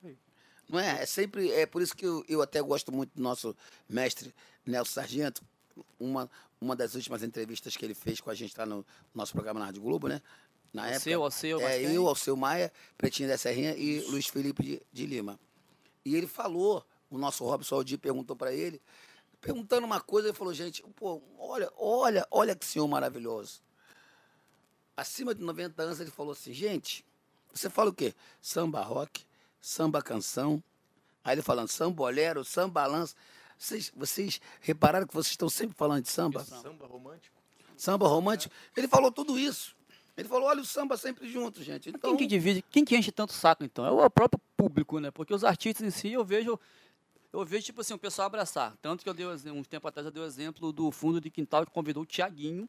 Não 0.68 0.78
é? 0.78 1.02
É 1.02 1.06
sempre. 1.06 1.50
É 1.52 1.66
por 1.66 1.80
isso 1.82 1.96
que 1.96 2.06
eu, 2.06 2.24
eu 2.28 2.42
até 2.42 2.60
gosto 2.60 2.92
muito 2.92 3.12
do 3.14 3.22
nosso 3.22 3.56
mestre 3.88 4.34
Nelson 4.64 4.92
Sargento. 4.92 5.42
Uma, 5.98 6.30
uma 6.60 6.76
das 6.76 6.94
últimas 6.94 7.22
entrevistas 7.22 7.76
que 7.76 7.84
ele 7.84 7.94
fez 7.94 8.20
com 8.20 8.28
a 8.28 8.34
gente 8.34 8.56
lá 8.56 8.66
no 8.66 8.84
nosso 9.14 9.32
programa 9.32 9.58
na 9.58 9.66
Rádio 9.66 9.80
Globo, 9.82 10.08
né? 10.08 10.20
Na 10.72 10.82
Ao 10.82 10.88
época. 10.88 11.00
seu, 11.00 11.22
ao 11.24 11.30
seu, 11.30 11.60
mas 11.60 11.70
É, 11.72 11.96
eu, 11.96 12.06
Alceu 12.06 12.36
Maia, 12.36 12.72
Pretinho 12.96 13.28
da 13.28 13.36
Serrinha 13.36 13.74
e 13.76 14.00
Luiz 14.08 14.26
Felipe 14.26 14.62
de, 14.62 14.82
de 14.92 15.06
Lima. 15.06 15.38
E 16.04 16.14
ele 16.14 16.26
falou, 16.26 16.84
o 17.10 17.18
nosso 17.18 17.44
Robson 17.44 17.74
Aldir 17.76 17.98
perguntou 17.98 18.36
para 18.36 18.52
ele, 18.52 18.80
perguntando 19.40 19.84
uma 19.86 20.00
coisa, 20.00 20.28
ele 20.28 20.36
falou, 20.36 20.54
gente, 20.54 20.82
pô, 20.94 21.20
olha, 21.38 21.70
olha, 21.76 22.26
olha 22.30 22.54
que 22.54 22.64
senhor 22.64 22.86
maravilhoso. 22.86 23.60
Acima 24.96 25.34
de 25.34 25.42
90 25.42 25.82
anos, 25.82 26.00
ele 26.00 26.10
falou 26.10 26.32
assim, 26.32 26.52
gente, 26.52 27.04
você 27.52 27.68
fala 27.68 27.90
o 27.90 27.92
quê? 27.92 28.14
Samba 28.40 28.82
rock, 28.82 29.24
samba 29.60 30.00
canção. 30.02 30.62
Aí 31.24 31.34
ele 31.34 31.42
falando 31.42 31.68
samba 31.68 31.96
bolero, 31.96 32.44
samba 32.44 32.80
balanço. 32.82 33.14
Vocês, 33.58 33.92
vocês 33.94 34.40
repararam 34.60 35.06
que 35.06 35.12
vocês 35.14 35.32
estão 35.32 35.48
sempre 35.48 35.76
falando 35.76 36.02
de 36.04 36.10
samba? 36.10 36.44
Samba 36.44 36.86
romântico. 36.86 37.36
Samba 37.76 38.06
romântico. 38.08 38.54
Ele 38.76 38.88
falou 38.88 39.10
tudo 39.10 39.38
isso. 39.38 39.74
Ele 40.20 40.28
falou, 40.28 40.48
olha 40.48 40.60
o 40.60 40.64
samba 40.66 40.98
sempre 40.98 41.26
junto, 41.26 41.62
gente. 41.62 41.88
Então, 41.88 42.10
Quem 42.10 42.18
que 42.18 42.26
divide, 42.26 42.62
quem 42.70 42.84
que 42.84 42.94
enche 42.94 43.10
tanto 43.10 43.32
saco, 43.32 43.64
então? 43.64 43.86
É 43.86 43.90
o 43.90 44.10
próprio 44.10 44.38
público, 44.54 44.98
né? 45.00 45.10
Porque 45.10 45.32
os 45.32 45.42
artistas 45.44 45.86
em 45.86 45.90
si, 45.90 46.12
eu 46.12 46.22
vejo, 46.22 46.60
eu 47.32 47.42
vejo, 47.44 47.64
tipo 47.64 47.80
assim, 47.80 47.94
o 47.94 47.98
pessoal 47.98 48.26
abraçar. 48.26 48.76
Tanto 48.82 49.02
que 49.02 49.08
eu 49.08 49.14
dei, 49.14 49.24
um 49.26 49.58
um 49.58 49.64
tempo 49.64 49.88
atrás, 49.88 50.04
eu 50.04 50.12
dei 50.12 50.22
o 50.22 50.26
exemplo 50.26 50.72
do 50.72 50.90
fundo 50.90 51.22
de 51.22 51.30
quintal 51.30 51.64
que 51.64 51.72
convidou 51.72 52.02
o 52.02 52.06
Tiaguinho, 52.06 52.68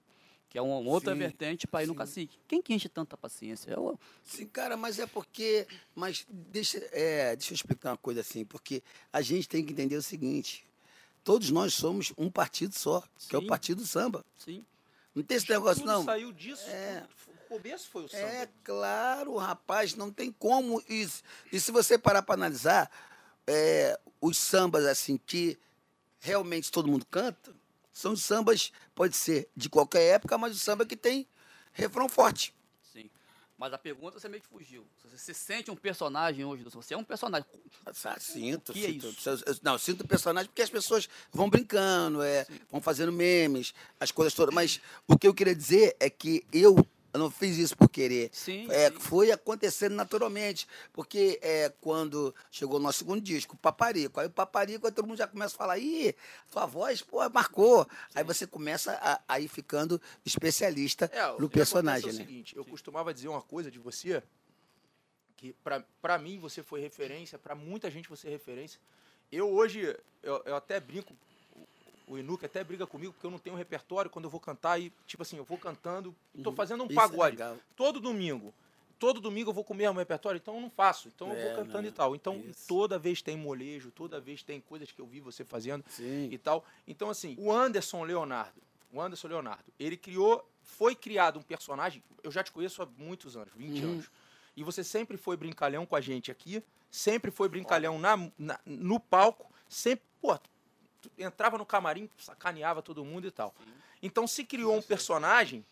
que 0.49 0.57
é 0.57 0.61
uma 0.61 0.77
outra 0.77 1.11
Sim, 1.11 1.19
vertente 1.19 1.67
para 1.67 1.83
ir 1.83 1.87
no 1.87 1.93
sim. 1.93 1.97
cacique. 1.97 2.39
Quem 2.47 2.61
que 2.61 2.73
enche 2.73 2.87
tanta 2.87 3.17
paciência? 3.17 3.71
É 3.73 3.77
o- 3.77 3.99
Sim, 4.23 4.47
cara, 4.47 4.77
mas 4.77 4.97
é 4.97 5.05
porque. 5.05 5.67
Mas 5.93 6.25
deixa, 6.29 6.77
é, 6.93 7.35
deixa 7.35 7.51
eu 7.51 7.55
explicar 7.55 7.91
uma 7.91 7.97
coisa 7.97 8.21
assim, 8.21 8.45
porque 8.45 8.81
a 9.11 9.21
gente 9.21 9.49
tem 9.49 9.65
que 9.65 9.73
entender 9.73 9.97
o 9.97 10.01
seguinte: 10.01 10.65
todos 11.21 11.51
nós 11.51 11.73
somos 11.73 12.13
um 12.17 12.31
partido 12.31 12.73
só, 12.73 13.03
que 13.27 13.35
é 13.35 13.39
o 13.39 13.41
Sim. 13.41 13.47
Partido 13.47 13.85
Samba. 13.85 14.23
sim. 14.37 14.63
Não 15.13 15.21
tem 15.21 15.35
esse 15.35 15.49
negócio, 15.49 15.81
Tudo 15.83 15.91
não. 15.91 16.05
saiu 16.05 16.31
disso. 16.31 16.69
É. 16.69 17.05
O 17.51 17.59
começo 17.59 17.89
foi 17.89 18.05
o 18.05 18.07
samba. 18.07 18.23
É 18.23 18.47
claro, 18.63 19.35
rapaz, 19.35 19.93
não 19.93 20.09
tem 20.09 20.31
como 20.31 20.81
isso. 20.87 21.21
E 21.51 21.59
se 21.59 21.69
você 21.69 21.97
parar 21.97 22.21
para 22.21 22.35
analisar, 22.35 22.89
é, 23.45 23.99
os 24.21 24.37
sambas 24.37 24.85
assim 24.85 25.17
que 25.17 25.59
realmente 26.21 26.71
todo 26.71 26.87
mundo 26.87 27.05
canta, 27.11 27.51
são 27.91 28.13
os 28.13 28.23
sambas, 28.23 28.71
pode 28.95 29.17
ser 29.17 29.49
de 29.53 29.69
qualquer 29.69 30.15
época, 30.15 30.37
mas 30.37 30.55
o 30.55 30.59
samba 30.59 30.85
que 30.85 30.95
tem 30.95 31.27
refrão 31.73 32.07
forte. 32.07 32.55
Sim. 32.93 33.09
Mas 33.57 33.73
a 33.73 33.77
pergunta 33.77 34.17
você 34.17 34.29
meio 34.29 34.41
que 34.41 34.47
fugiu. 34.47 34.87
Você 35.03 35.17
se 35.17 35.33
sente 35.33 35.69
um 35.69 35.75
personagem 35.75 36.45
hoje? 36.45 36.63
Você 36.63 36.93
é 36.93 36.97
um 36.97 37.03
personagem. 37.03 37.45
Ah, 37.85 38.17
sinto, 38.17 38.71
que 38.71 38.85
é 38.85 38.87
sinto. 38.91 39.07
isso? 39.09 39.29
Eu- 39.29 39.55
Não, 39.61 39.77
sinto 39.77 40.07
personagem 40.07 40.47
porque 40.47 40.61
as 40.61 40.69
pessoas 40.69 41.09
vão 41.33 41.49
brincando, 41.49 42.21
é, 42.23 42.47
vão 42.71 42.81
fazendo 42.81 43.11
memes, 43.11 43.73
as 43.99 44.09
coisas 44.09 44.33
todas. 44.33 44.55
Mas 44.55 44.79
o 45.05 45.17
que 45.17 45.27
eu 45.27 45.33
queria 45.33 45.53
dizer 45.53 45.97
é 45.99 46.09
que 46.09 46.45
eu, 46.53 46.87
eu 47.13 47.19
não 47.19 47.29
fiz 47.31 47.57
isso 47.57 47.75
por 47.77 47.89
querer. 47.89 48.29
Sim, 48.33 48.67
É, 48.71 48.89
sim. 48.89 48.99
foi 48.99 49.31
acontecendo 49.31 49.93
naturalmente. 49.95 50.67
Porque 50.93 51.39
é, 51.41 51.69
quando 51.81 52.33
chegou 52.49 52.77
o 52.77 52.81
nosso 52.81 52.99
segundo 52.99 53.21
disco, 53.21 53.55
o 53.55 53.57
Paparico. 53.57 54.19
Aí 54.19 54.27
o 54.27 54.31
Paparico, 54.31 54.85
aí 54.87 54.93
todo 54.93 55.07
mundo 55.07 55.17
já 55.17 55.27
começa 55.27 55.53
a 55.55 55.57
falar, 55.57 55.77
ih, 55.79 56.15
tua 56.51 56.65
voz, 56.65 57.01
pô, 57.01 57.17
marcou. 57.29 57.87
Aí 58.15 58.23
você 58.23 58.47
começa 58.47 58.93
a, 59.01 59.21
a 59.27 59.39
ir 59.39 59.47
ficando 59.47 60.01
especialista 60.25 61.09
É, 61.13 61.31
no 61.39 61.49
que 61.49 61.55
personagem, 61.57 62.09
acontece 62.09 62.15
é 62.15 62.19
né? 62.19 62.23
o 62.23 62.27
seguinte, 62.27 62.55
eu 62.55 62.65
costumava 62.65 63.13
dizer 63.13 63.27
uma 63.27 63.41
coisa 63.41 63.69
de 63.69 63.79
você, 63.79 64.23
que 65.37 65.55
pra 66.01 66.17
mim 66.17 66.37
você 66.39 66.61
foi 66.61 66.79
referência, 66.81 67.37
pra 67.39 67.55
muita 67.55 67.89
gente 67.89 68.07
você 68.07 68.27
é 68.27 68.31
referência. 68.31 68.79
Eu 69.31 69.49
hoje, 69.49 69.81
eu, 70.21 70.41
eu 70.45 70.55
até 70.55 70.79
brinco, 70.79 71.15
o, 72.13 72.17
Inuque 72.19 72.45
até 72.45 72.63
briga 72.63 72.85
comigo 72.87 73.13
porque 73.13 73.25
eu 73.25 73.31
não 73.31 73.39
tenho 73.39 73.55
repertório 73.55 74.09
quando 74.09 74.25
eu 74.25 74.31
vou 74.31 74.39
cantar 74.39 74.79
e, 74.79 74.91
tipo 75.07 75.23
assim, 75.23 75.37
eu 75.37 75.43
vou 75.43 75.57
cantando, 75.57 76.15
tô 76.43 76.49
Uhum. 76.49 76.55
fazendo 76.55 76.83
um 76.83 76.87
Isso 76.87 76.93
é 76.93 76.95
pagode. 76.95 77.35
legal. 77.37 77.57
todo 77.75 77.99
domingo. 77.99 78.53
Todo 78.99 79.19
domingo 79.19 79.49
eu 79.49 79.53
vou 79.53 79.63
comer 79.63 79.89
o 79.89 79.93
meu 79.93 79.99
repertório, 80.01 80.37
então 80.37 80.53
eu 80.55 80.61
não 80.61 80.69
faço. 80.69 81.07
Então 81.07 81.29
eu 81.29 81.35
É, 81.35 81.41
vou 81.41 81.51
cantando 81.55 81.81
não, 81.81 81.89
e 81.89 81.91
tal. 81.91 82.15
Então 82.15 82.37
isso. 82.47 82.67
toda 82.67 82.99
vez 82.99 83.19
tem 83.21 83.35
molejo, 83.35 83.89
toda 83.89 84.19
vez 84.21 84.43
tem 84.43 84.61
coisas 84.61 84.91
que 84.91 85.01
eu 85.01 85.07
vi 85.07 85.19
você 85.19 85.43
fazendo 85.43 85.83
Sim. 85.89 86.29
e 86.31 86.37
tal. 86.37 86.63
Então, 86.87 87.09
assim, 87.09 87.35
o 87.39 87.51
Anderson 87.51 88.03
Leonardo, 88.03 88.61
o 88.93 89.01
Anderson 89.01 89.27
Leonardo, 89.27 89.63
ele 89.79 89.97
criou, 89.97 90.47
foi 90.61 90.93
criado 90.93 91.39
um 91.39 91.41
personagem, 91.41 92.03
eu 92.21 92.29
já 92.31 92.43
te 92.43 92.51
conheço 92.51 92.83
há 92.83 92.87
muitos 92.97 93.35
anos, 93.35 93.51
20 93.55 93.83
Uhum. 93.83 93.91
anos. 93.93 94.11
E 94.55 94.63
você 94.63 94.83
sempre 94.83 95.17
foi 95.17 95.35
brincalhão 95.35 95.83
com 95.85 95.95
a 95.95 96.01
gente 96.01 96.29
aqui, 96.29 96.61
sempre 96.91 97.31
foi 97.31 97.49
brincalhão 97.49 97.97
na, 97.97 98.17
na- 98.37 98.59
no 98.65 98.99
palco, 98.99 99.51
sempre, 99.67 100.05
pô, 100.21 100.37
entrava 101.17 101.57
no 101.57 101.65
camarim, 101.65 102.09
sacaneava 102.17 102.81
todo 102.81 103.05
mundo 103.05 103.27
e 103.27 103.31
tal. 103.31 103.53
Então 104.01 104.27
se 104.27 104.43
criou 104.43 104.75
um 104.75 104.81
personagem, 104.81 105.65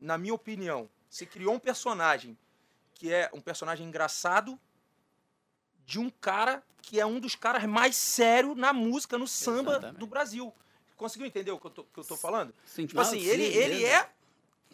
na 0.00 0.16
minha 0.16 0.34
opinião, 0.34 0.88
se 1.08 1.26
criou 1.26 1.54
um 1.54 1.58
personagem 1.58 2.36
que 2.94 3.12
é 3.12 3.30
um 3.32 3.40
personagem 3.40 3.86
engraçado 3.86 4.58
de 5.86 5.98
um 5.98 6.10
cara 6.10 6.62
que 6.82 7.00
é 7.00 7.06
um 7.06 7.20
dos 7.20 7.34
caras 7.34 7.64
mais 7.64 7.96
sérios 7.96 8.56
na 8.56 8.72
música, 8.72 9.18
no 9.18 9.26
samba 9.26 9.72
Exatamente. 9.72 9.98
do 9.98 10.06
Brasil. 10.06 10.54
Conseguiu 10.96 11.26
entender 11.26 11.50
o 11.50 11.58
que 11.58 11.66
eu 11.66 11.70
tô, 11.70 11.84
que 11.84 11.98
eu 11.98 12.04
tô 12.04 12.16
falando? 12.16 12.54
Sim, 12.64 12.86
Tipo 12.86 13.00
Não, 13.00 13.08
assim, 13.08 13.20
sim, 13.20 13.26
ele, 13.26 13.44
ele 13.44 13.84
é 13.84 14.10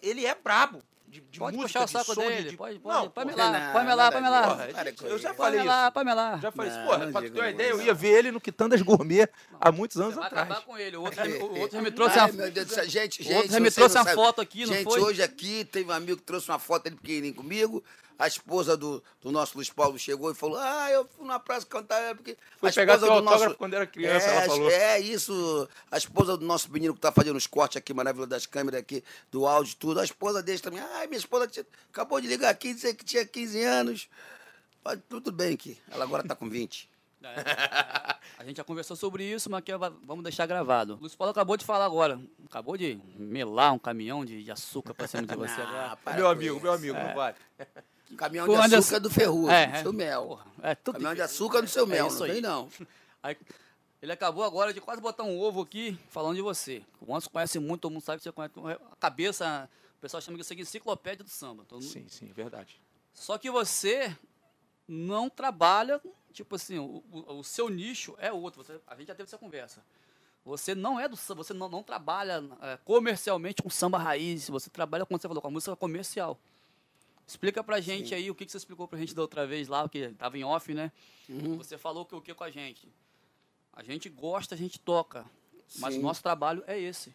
ele 0.02 0.26
é 0.26 0.34
brabo 0.34 0.82
de, 1.20 1.28
de 1.30 1.38
Pode 1.38 1.56
música, 1.56 1.80
puxar 1.80 1.82
o 1.82 1.86
de 1.86 1.92
saco 1.92 2.14
som, 2.14 2.20
de- 2.22 2.28
dele, 2.36 2.50
de- 2.50 2.56
pode, 2.56 2.78
pode, 2.78 2.94
Não, 2.96 3.08
pode 3.10 3.30
porra, 3.32 3.44
lá, 3.50 3.58
não, 3.66 3.72
pode 3.72 3.86
me 3.86 3.94
lá, 3.94 4.12
pode 4.12 4.24
me 4.24 4.30
lá. 4.30 4.42
porra, 4.48 4.66
gente, 4.84 5.02
com 5.02 5.06
eu 5.06 5.18
já 5.18 5.28
isso. 5.30 5.36
falei 5.38 5.58
Pode 5.58 5.62
me 5.62 5.64
lá, 5.68 5.82
isso. 5.84 5.92
pode 5.92 6.06
me 6.08 6.14
lá. 6.14 6.38
Já 6.38 6.52
falei 6.52 6.70
isso, 6.72 6.80
porra, 6.84 6.98
pra 6.98 7.06
tu 7.06 7.30
ter 7.30 7.30
uma 7.40 7.46
isso. 7.46 7.54
ideia, 7.54 7.70
eu 7.70 7.82
ia 7.82 7.94
ver 7.94 8.08
ele 8.18 8.30
no 8.30 8.40
Quitandas 8.40 8.82
Gourmet 8.82 9.28
há 9.60 9.72
muitos 9.72 10.00
anos 10.00 10.16
atrás. 10.18 10.44
acabar 10.50 10.64
com 10.64 10.76
ele. 10.78 10.96
O 10.96 11.02
outro, 11.02 11.16
já 11.16 11.24
me- 11.24 11.38
o 11.38 11.58
outro 11.60 11.76
já 11.78 11.82
me 11.82 11.90
trouxe 11.90 12.18
Ai, 12.18 12.30
uma, 12.30 12.50
Deus 12.50 12.68
céu. 12.70 12.88
Gente, 12.88 13.20
o 13.20 13.24
gente. 13.24 13.34
outro 13.36 13.52
já 13.52 13.60
me 13.60 13.70
trouxe 13.70 13.96
uma 13.98 14.04
foto 14.06 14.40
aqui, 14.40 14.66
não 14.66 14.74
gente, 14.74 14.84
foi? 14.84 15.00
hoje 15.00 15.22
aqui 15.22 15.64
teve 15.64 15.90
um 15.90 15.94
amigo 15.94 16.16
que 16.18 16.22
trouxe 16.24 16.48
uma 16.50 16.58
foto 16.58 16.84
dele 16.84 16.96
pequenininho 16.96 17.34
comigo. 17.34 17.82
A 18.18 18.26
esposa 18.26 18.76
do, 18.78 19.02
do 19.20 19.30
nosso 19.30 19.56
Luiz 19.56 19.68
Paulo 19.68 19.98
chegou 19.98 20.30
e 20.30 20.34
falou: 20.34 20.56
Ah, 20.58 20.90
eu 20.90 21.06
fui 21.06 21.26
na 21.26 21.38
praça 21.38 21.66
cantar. 21.66 22.00
é 22.00 22.14
Porque 22.14 22.36
Foi 22.58 22.70
a 22.70 22.72
pegar 22.72 22.94
esposa 22.94 23.12
teu 23.12 23.16
do 23.20 23.24
nosso- 23.24 23.34
autógrafo 23.34 23.58
quando 23.58 23.74
era 23.74 23.86
criança, 23.86 24.26
é, 24.26 24.36
ela 24.36 24.46
falou. 24.46 24.70
É, 24.70 24.98
isso. 25.00 25.68
A 25.90 25.98
esposa 25.98 26.36
do 26.36 26.44
nosso 26.46 26.72
menino 26.72 26.94
que 26.94 27.00
tá 27.00 27.12
fazendo 27.12 27.36
os 27.36 27.46
cortes 27.46 27.76
aqui, 27.76 27.92
maravilhoso 27.92 28.30
das 28.30 28.46
câmeras 28.46 28.80
aqui, 28.80 29.04
do 29.30 29.46
áudio 29.46 29.72
e 29.72 29.76
tudo. 29.76 30.00
A 30.00 30.04
esposa 30.04 30.42
dele 30.42 30.58
também. 30.60 30.80
Ai, 30.80 31.06
minha 31.06 31.18
esposa 31.18 31.46
tinha- 31.46 31.66
acabou 31.92 32.20
de 32.20 32.26
ligar 32.26 32.48
aqui, 32.48 32.72
dizer 32.72 32.94
que 32.94 33.04
tinha 33.04 33.24
15 33.26 33.62
anos. 33.62 34.08
Mas 34.82 34.98
tudo 35.08 35.30
bem 35.30 35.56
que 35.56 35.76
ela 35.90 36.04
agora 36.04 36.22
tá 36.22 36.34
com 36.34 36.48
20. 36.48 36.88
A 38.38 38.44
gente 38.44 38.56
já 38.58 38.64
conversou 38.64 38.96
sobre 38.96 39.24
isso, 39.24 39.50
mas 39.50 39.58
aqui 39.58 39.76
va- 39.76 39.92
vamos 40.04 40.22
deixar 40.22 40.46
gravado. 40.46 40.94
O 40.94 41.00
Luiz 41.00 41.14
Paulo 41.14 41.32
acabou 41.32 41.56
de 41.56 41.64
falar 41.64 41.84
agora. 41.84 42.20
Acabou 42.48 42.76
de 42.76 42.98
melar 43.18 43.72
um 43.72 43.78
caminhão 43.78 44.24
de, 44.24 44.44
de 44.44 44.50
açúcar 44.50 44.94
pra 44.94 45.06
cima 45.08 45.24
de 45.24 45.34
você 45.34 45.52
Ah, 45.60 45.64
agora. 45.68 45.96
para 45.96 46.16
Meu 46.16 46.28
amigo, 46.28 46.54
isso. 46.56 46.62
meu 46.62 46.72
amigo, 46.72 46.94
não 46.96 47.14
vale. 47.14 47.36
Caminhão 48.16 48.46
de 48.46 48.54
Anderson- 48.54 48.76
açúcar 48.78 49.00
do 49.00 49.10
Ferrugem, 49.10 49.54
É, 49.56 49.66
do 49.68 49.74
é. 49.76 49.82
seu 49.82 49.92
mel. 49.92 50.26
Porra, 50.26 50.46
é 50.62 50.74
tudo 50.74 50.94
Caminhão 50.94 51.14
de 51.14 51.22
açúcar 51.22 51.60
do 51.62 51.68
seu 51.68 51.84
É 51.84 51.86
mel, 51.86 52.06
isso 52.08 52.18
não 52.18 52.24
aí. 52.26 52.32
vem 52.32 52.40
não. 52.40 52.68
Aí, 53.22 53.36
ele 54.00 54.12
acabou 54.12 54.44
agora 54.44 54.72
de 54.72 54.80
quase 54.80 55.00
botar 55.00 55.24
um 55.24 55.36
ovo 55.38 55.62
aqui 55.62 55.98
falando 56.10 56.36
de 56.36 56.42
você. 56.42 56.84
O 57.00 57.10
Anderson 57.12 57.30
conhece 57.30 57.58
muito, 57.58 57.80
todo 57.80 57.92
mundo 57.92 58.02
sabe 58.02 58.18
que 58.18 58.22
você 58.24 58.30
conhece. 58.32 58.54
A 58.92 58.96
cabeça, 58.96 59.68
o 59.98 60.00
pessoal 60.00 60.20
chama 60.20 60.38
isso 60.38 60.52
aqui 60.52 60.62
de 60.62 60.68
enciclopédia 60.68 61.24
do 61.24 61.30
samba. 61.30 61.64
Todo 61.66 61.80
mundo- 61.82 61.90
Sim, 61.90 62.06
sim, 62.08 62.26
verdade. 62.32 62.80
Só 63.12 63.36
que 63.38 63.50
você 63.50 64.14
não 64.86 65.28
trabalha, 65.28 66.00
tipo 66.32 66.54
assim, 66.54 66.78
o, 66.78 67.02
o- 67.10 67.38
o 67.38 67.42
seu 67.44 67.68
nicho 67.68 68.14
é 68.18 68.32
outro. 68.32 68.62
Você- 68.62 68.80
a 68.86 68.94
gente 68.94 69.08
já 69.08 69.14
teve 69.14 69.26
essa 69.28 69.38
conversa. 69.38 69.82
Você 70.44 70.76
não 70.76 71.00
é 71.00 71.08
do 71.08 71.16
samba, 71.16 71.42
você 71.42 71.52
não, 71.52 71.68
não 71.68 71.82
trabalha 71.82 72.44
é, 72.62 72.76
comercialmente 72.84 73.60
com 73.62 73.68
samba 73.70 73.98
raiz, 73.98 74.48
você 74.48 74.70
trabalha, 74.70 75.04
como 75.04 75.18
você 75.20 75.26
falou, 75.26 75.42
com 75.42 75.48
a 75.48 75.50
música 75.50 75.74
comercial. 75.74 76.38
Explica 77.26 77.64
pra 77.64 77.80
gente 77.80 78.14
aí 78.14 78.30
o 78.30 78.34
que, 78.34 78.46
que 78.46 78.52
você 78.52 78.58
explicou 78.58 78.86
pra 78.86 78.98
gente 78.98 79.14
da 79.14 79.22
outra 79.22 79.46
vez 79.46 79.66
lá, 79.66 79.88
que 79.88 80.10
tava 80.10 80.38
em 80.38 80.44
off, 80.44 80.72
né? 80.72 80.92
Uhum. 81.28 81.56
Você 81.56 81.76
falou 81.76 82.06
que 82.06 82.14
o 82.14 82.20
que 82.20 82.32
com 82.32 82.44
a 82.44 82.50
gente? 82.50 82.88
A 83.72 83.82
gente 83.82 84.08
gosta, 84.08 84.54
a 84.54 84.58
gente 84.58 84.78
toca. 84.78 85.26
Mas 85.78 85.94
Sim. 85.94 86.00
o 86.00 86.02
nosso 86.02 86.22
trabalho 86.22 86.62
é 86.66 86.78
esse. 86.78 87.12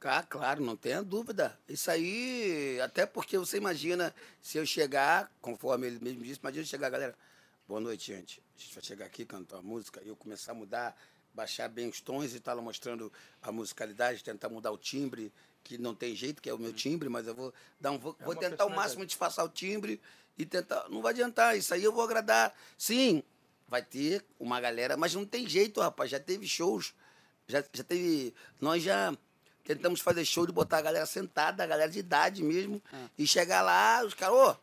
Ah, 0.00 0.22
claro, 0.22 0.64
não 0.64 0.76
tenha 0.76 1.02
dúvida. 1.02 1.58
Isso 1.68 1.90
aí, 1.90 2.80
até 2.80 3.04
porque 3.04 3.36
você 3.36 3.56
imagina, 3.56 4.14
se 4.40 4.56
eu 4.56 4.64
chegar, 4.64 5.30
conforme 5.40 5.88
ele 5.88 5.98
mesmo 6.00 6.22
disse, 6.22 6.38
imagina 6.40 6.62
eu 6.62 6.66
chegar, 6.68 6.88
galera, 6.88 7.16
boa 7.66 7.80
noite, 7.80 8.12
gente. 8.12 8.40
A 8.56 8.60
gente 8.60 8.74
vai 8.74 8.84
chegar 8.84 9.06
aqui, 9.06 9.24
cantar 9.24 9.56
uma 9.56 9.62
música, 9.62 10.00
e 10.04 10.08
eu 10.08 10.14
começar 10.14 10.52
a 10.52 10.54
mudar, 10.54 10.96
baixar 11.34 11.68
bem 11.68 11.88
os 11.88 12.00
tons 12.00 12.32
e 12.32 12.38
tal, 12.38 12.62
mostrando 12.62 13.12
a 13.42 13.50
musicalidade, 13.50 14.22
tentar 14.22 14.48
mudar 14.48 14.70
o 14.70 14.78
timbre, 14.78 15.32
que 15.68 15.76
não 15.76 15.94
tem 15.94 16.16
jeito, 16.16 16.40
que 16.40 16.48
é 16.48 16.54
o 16.54 16.58
meu 16.58 16.72
timbre, 16.72 17.10
mas 17.10 17.26
eu 17.26 17.34
vou 17.34 17.52
dar 17.78 17.90
um. 17.90 17.98
Vou, 17.98 18.16
É 18.18 18.24
vou 18.24 18.34
tentar 18.34 18.64
o 18.64 18.70
máximo 18.70 19.04
disfarçar 19.04 19.44
o 19.44 19.48
timbre 19.50 20.00
e 20.38 20.46
tentar. 20.46 20.88
Não 20.88 21.02
vai 21.02 21.12
adiantar, 21.12 21.58
isso 21.58 21.74
aí 21.74 21.84
eu 21.84 21.92
vou 21.92 22.02
agradar. 22.02 22.54
Sim, 22.78 23.22
vai 23.68 23.82
ter 23.82 24.24
uma 24.40 24.58
galera, 24.60 24.96
mas 24.96 25.14
não 25.14 25.26
tem 25.26 25.46
jeito, 25.46 25.80
rapaz. 25.82 26.10
Já 26.10 26.18
teve 26.18 26.48
shows, 26.48 26.94
já, 27.46 27.62
já 27.70 27.84
teve. 27.84 28.34
Nós 28.58 28.82
já 28.82 29.14
tentamos 29.62 30.00
fazer 30.00 30.24
show 30.24 30.46
de 30.46 30.52
botar 30.52 30.78
a 30.78 30.82
galera 30.82 31.04
sentada, 31.04 31.62
a 31.62 31.66
galera 31.66 31.90
de 31.90 31.98
idade 31.98 32.42
mesmo, 32.42 32.82
Ah. 32.90 33.06
e 33.18 33.26
chegar 33.26 33.60
lá, 33.60 34.02
os 34.02 34.14
caras, 34.14 34.34
ô, 34.34 34.56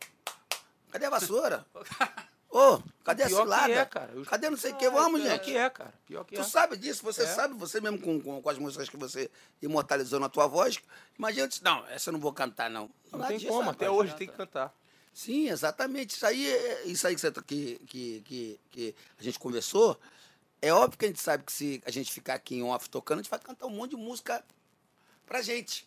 cadê 0.90 1.06
a 1.06 1.10
vassoura? 1.10 1.64
Ô, 2.58 2.82
cadê 3.04 3.24
a 3.24 3.26
Pior 3.26 3.36
que 3.38 3.42
cilada? 3.44 3.72
é, 3.72 3.84
cara. 3.84 4.12
Eu- 4.14 4.24
Cadê 4.24 4.48
não 4.48 4.56
sei 4.56 4.72
o 4.72 4.76
que? 4.76 4.88
Vamos, 4.88 5.20
Pior 5.20 5.30
gente. 5.32 5.42
que 5.44 5.56
é, 5.56 5.68
cara. 5.68 5.92
Pior 6.06 6.24
que 6.24 6.34
é. 6.36 6.38
Tu 6.38 6.44
sabe 6.48 6.76
disso, 6.76 7.02
você 7.02 7.22
É. 7.22 7.26
sabe, 7.26 7.54
você 7.54 7.80
mesmo 7.80 7.98
com, 8.00 8.18
com, 8.20 8.40
com 8.40 8.48
as 8.48 8.58
músicas 8.58 8.88
que 8.88 8.96
você 8.96 9.30
imortalizou 9.60 10.18
na 10.18 10.28
tua 10.28 10.46
voz. 10.46 10.78
Imagina, 11.18 11.42
eu 11.44 11.48
disse, 11.48 11.62
não, 11.62 11.86
essa 11.88 12.08
eu 12.08 12.12
não 12.12 12.20
vou 12.20 12.32
cantar, 12.32 12.70
não. 12.70 12.88
Não 13.12 13.18
Nada 13.18 13.28
tem 13.28 13.36
disso, 13.38 13.48
como, 13.50 13.60
rapaz. 13.60 13.76
até 13.76 13.90
hoje 13.90 14.14
tem 14.16 14.26
que 14.26 14.34
cantar. 14.34 14.72
Sim, 15.12 15.48
exatamente. 15.48 16.10
Isso 16.16 16.26
aí, 16.26 16.46
é- 16.50 16.82
isso 16.86 17.06
aí 17.06 17.14
que, 17.14 17.20
você, 17.20 17.30
tá- 17.30 17.42
que, 17.42 17.78
que, 17.86 18.20
que, 18.24 18.60
que 18.70 18.94
a 19.18 19.22
gente 19.22 19.38
conversou, 19.38 19.98
é 20.62 20.72
óbvio 20.72 20.98
que 20.98 21.04
a 21.04 21.08
gente 21.08 21.20
sabe 21.20 21.44
que 21.44 21.52
se 21.52 21.82
a 21.84 21.90
gente 21.90 22.10
ficar 22.12 22.34
aqui 22.34 22.56
em 22.56 22.62
off 22.62 22.88
tocando, 22.88 23.18
a 23.20 23.22
gente 23.22 23.30
vai 23.30 23.38
cantar 23.38 23.66
um 23.66 23.70
monte 23.70 23.90
de 23.90 23.96
música 23.96 24.42
pra 25.26 25.42
gente. 25.42 25.86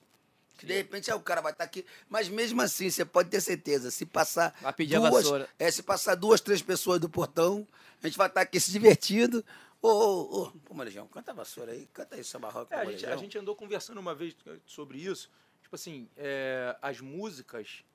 Que 0.59 0.65
de 0.65 0.73
repente 0.73 1.09
ah, 1.09 1.15
o 1.15 1.21
cara 1.21 1.39
vai 1.39 1.53
estar 1.53 1.63
aqui. 1.63 1.85
Mas 2.09 2.27
mesmo 2.27 2.61
assim, 2.61 2.89
você 2.89 3.05
pode 3.05 3.29
ter 3.29 3.39
certeza, 3.39 3.89
se 3.89 4.05
passar. 4.05 4.53
Vai 4.61 4.73
pedir 4.73 4.97
a 4.97 4.99
duas, 4.99 5.13
vassoura. 5.13 5.49
É, 5.57 5.71
se 5.71 5.81
passar 5.81 6.15
duas, 6.15 6.41
três 6.41 6.61
pessoas 6.61 6.99
do 6.99 7.09
portão, 7.09 7.65
a 8.03 8.07
gente 8.07 8.17
vai 8.17 8.27
estar 8.27 8.41
aqui 8.41 8.59
se 8.59 8.69
divertindo. 8.71 9.43
Ô, 9.81 9.87
ô, 9.87 10.43
ô, 10.43 10.51
pô, 10.51 10.73
Marejão, 10.73 11.07
canta 11.07 11.31
a 11.31 11.33
vassoura 11.33 11.71
aí, 11.71 11.87
canta 11.93 12.15
aí 12.15 12.23
samba 12.25 12.49
rock, 12.49 12.73
É, 12.73 12.77
a, 12.77 12.85
gente, 12.85 13.05
a 13.05 13.15
gente 13.15 13.37
andou 13.37 13.55
conversando 13.55 13.99
uma 13.99 14.13
vez 14.13 14.35
sobre 14.65 14.97
isso. 14.97 15.31
Tipo 15.61 15.75
assim, 15.75 16.09
é, 16.17 16.75
as 16.81 16.99
músicas 16.99 17.85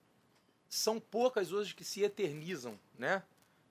são 0.67 0.99
poucas 0.99 1.53
hoje 1.53 1.75
que 1.75 1.85
se 1.85 2.03
eternizam, 2.03 2.81
né? 2.99 3.23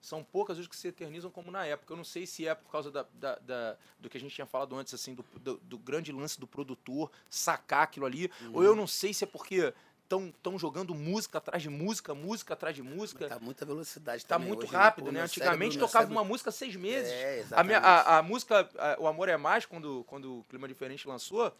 São 0.04 0.22
poucas 0.22 0.58
hoje 0.58 0.68
que 0.68 0.76
se 0.76 0.86
eternizam 0.88 1.30
como 1.30 1.50
na 1.50 1.64
época. 1.64 1.90
Eu 1.90 1.96
não 1.96 2.04
sei 2.04 2.26
se 2.26 2.46
é 2.46 2.54
por 2.54 2.70
causa 2.70 2.90
da, 2.90 3.06
da- 3.14 3.36
da- 3.38 3.74
do 3.98 4.10
que 4.10 4.18
a 4.18 4.20
gente 4.20 4.34
tinha 4.34 4.46
falado 4.46 4.76
antes, 4.76 4.92
assim, 4.92 5.14
do, 5.14 5.24
do- 5.40 5.56
do 5.62 5.78
grande 5.78 6.12
lance 6.12 6.38
do 6.38 6.46
produtor 6.46 7.10
sacar 7.30 7.84
aquilo 7.84 8.04
ali. 8.04 8.30
Ou 8.52 8.62
eu 8.62 8.76
não 8.76 8.86
sei 8.86 9.14
se 9.14 9.24
é 9.24 9.26
porque 9.26 9.72
estão 10.04 10.58
jogando 10.58 10.94
música 10.94 11.38
atrás 11.38 11.62
de 11.62 11.70
música, 11.70 12.14
música 12.14 12.52
atrás 12.52 12.76
de 12.76 12.82
música. 12.82 13.26
Tá 13.30 13.40
muita 13.40 13.64
velocidade 13.64 14.26
Tá 14.26 14.34
também 14.34 14.48
muito 14.48 14.64
hoje, 14.64 14.72
né? 14.72 14.78
rápido, 14.78 15.10
né? 15.10 15.22
Antigamente 15.22 15.72
cérebro- 15.72 15.86
tocava 15.88 16.04
cérebro- 16.04 16.18
uma 16.22 16.28
música 16.28 16.50
seis 16.52 16.76
meses. 16.76 17.10
É, 17.10 17.24
a, 17.52 17.64
minha, 17.64 17.78
exatamente. 17.78 17.84
a, 17.84 18.18
a 18.18 18.22
música, 18.22 18.68
a- 18.76 18.96
o 19.00 19.06
Amor 19.06 19.30
é 19.30 19.38
Mais, 19.38 19.64
quando, 19.64 20.04
quando 20.06 20.40
o 20.40 20.44
Clima 20.50 20.68
Diferente 20.68 21.08
lançou, 21.08 21.50